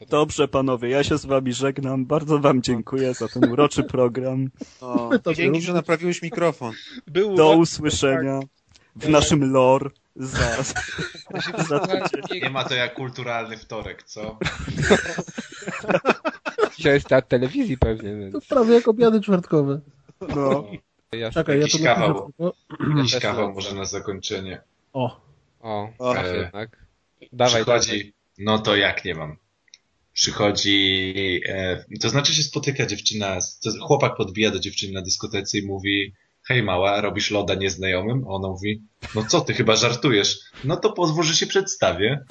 Dobrze, 0.09 0.49
panowie, 0.49 0.89
ja 0.89 1.05
się 1.05 1.19
z 1.19 1.27
wami 1.27 1.53
żegnam. 1.53 2.07
Bardzo 2.07 2.39
wam 2.39 2.63
dziękuję 2.63 3.15
za 3.15 3.29
ten 3.29 3.53
uroczy 3.53 3.83
program. 3.83 4.51
O, 4.81 5.11
dzięki, 5.35 5.61
że 5.61 5.73
naprawiłeś 5.73 6.23
mikrofon. 6.23 6.73
Był 7.07 7.35
Do 7.35 7.57
usłyszenia 7.57 8.41
w 8.97 9.09
naszym 9.09 9.53
lore. 9.53 9.91
Zaraz. 10.17 10.75
Nie 12.43 12.51
ma 12.51 12.65
to 12.65 12.75
jak 12.75 12.95
kulturalny 12.95 13.57
wtorek, 13.57 14.03
co? 14.03 14.39
Jest 16.79 17.11
na 17.11 17.23
telewizji 17.23 17.79
pewnie. 17.79 18.17
Więc... 18.17 18.33
To 18.33 18.41
prawie 18.55 18.75
jak 18.75 18.89
obiady 18.89 19.21
czwartkowe. 19.21 19.81
No. 20.21 20.65
Ja 21.13 21.31
Czekaj, 21.31 21.61
ja 21.61 21.67
to 21.67 21.79
kawał. 21.85 22.33
Jakiś 22.97 23.17
kawał 23.19 23.53
może 23.53 23.75
na 23.75 23.85
zakończenie. 23.85 24.61
O. 24.93 25.21
O, 25.61 25.91
o. 25.99 26.17
E, 26.17 26.37
jednak. 26.37 26.85
Dawaj, 27.33 27.63
Przychodzi, 27.63 27.91
dawaj. 27.91 28.13
no 28.39 28.59
to 28.59 28.77
jak 28.77 29.05
nie 29.05 29.15
mam. 29.15 29.37
Przychodzi, 30.13 31.41
e, 31.49 31.85
to 32.01 32.09
znaczy 32.09 32.35
się 32.35 32.43
spotyka 32.43 32.87
dziewczyna, 32.87 33.39
to 33.63 33.71
chłopak 33.87 34.17
podbija 34.17 34.51
do 34.51 34.59
dziewczyny 34.61 34.93
na 34.93 35.03
dyskotece 35.03 35.59
i 35.59 35.67
mówi 35.67 36.13
hej 36.49 36.63
mała, 36.63 37.01
robisz 37.01 37.31
loda 37.31 37.55
nieznajomym? 37.55 38.25
Ona 38.29 38.49
mówi, 38.49 38.83
no 39.15 39.25
co 39.29 39.41
ty, 39.41 39.55
chyba 39.55 39.77
żartujesz. 39.77 40.39
No 40.65 40.77
to 40.77 40.93
pozwól, 40.93 41.25
że 41.25 41.35
się 41.35 41.47
przedstawię. 41.47 42.25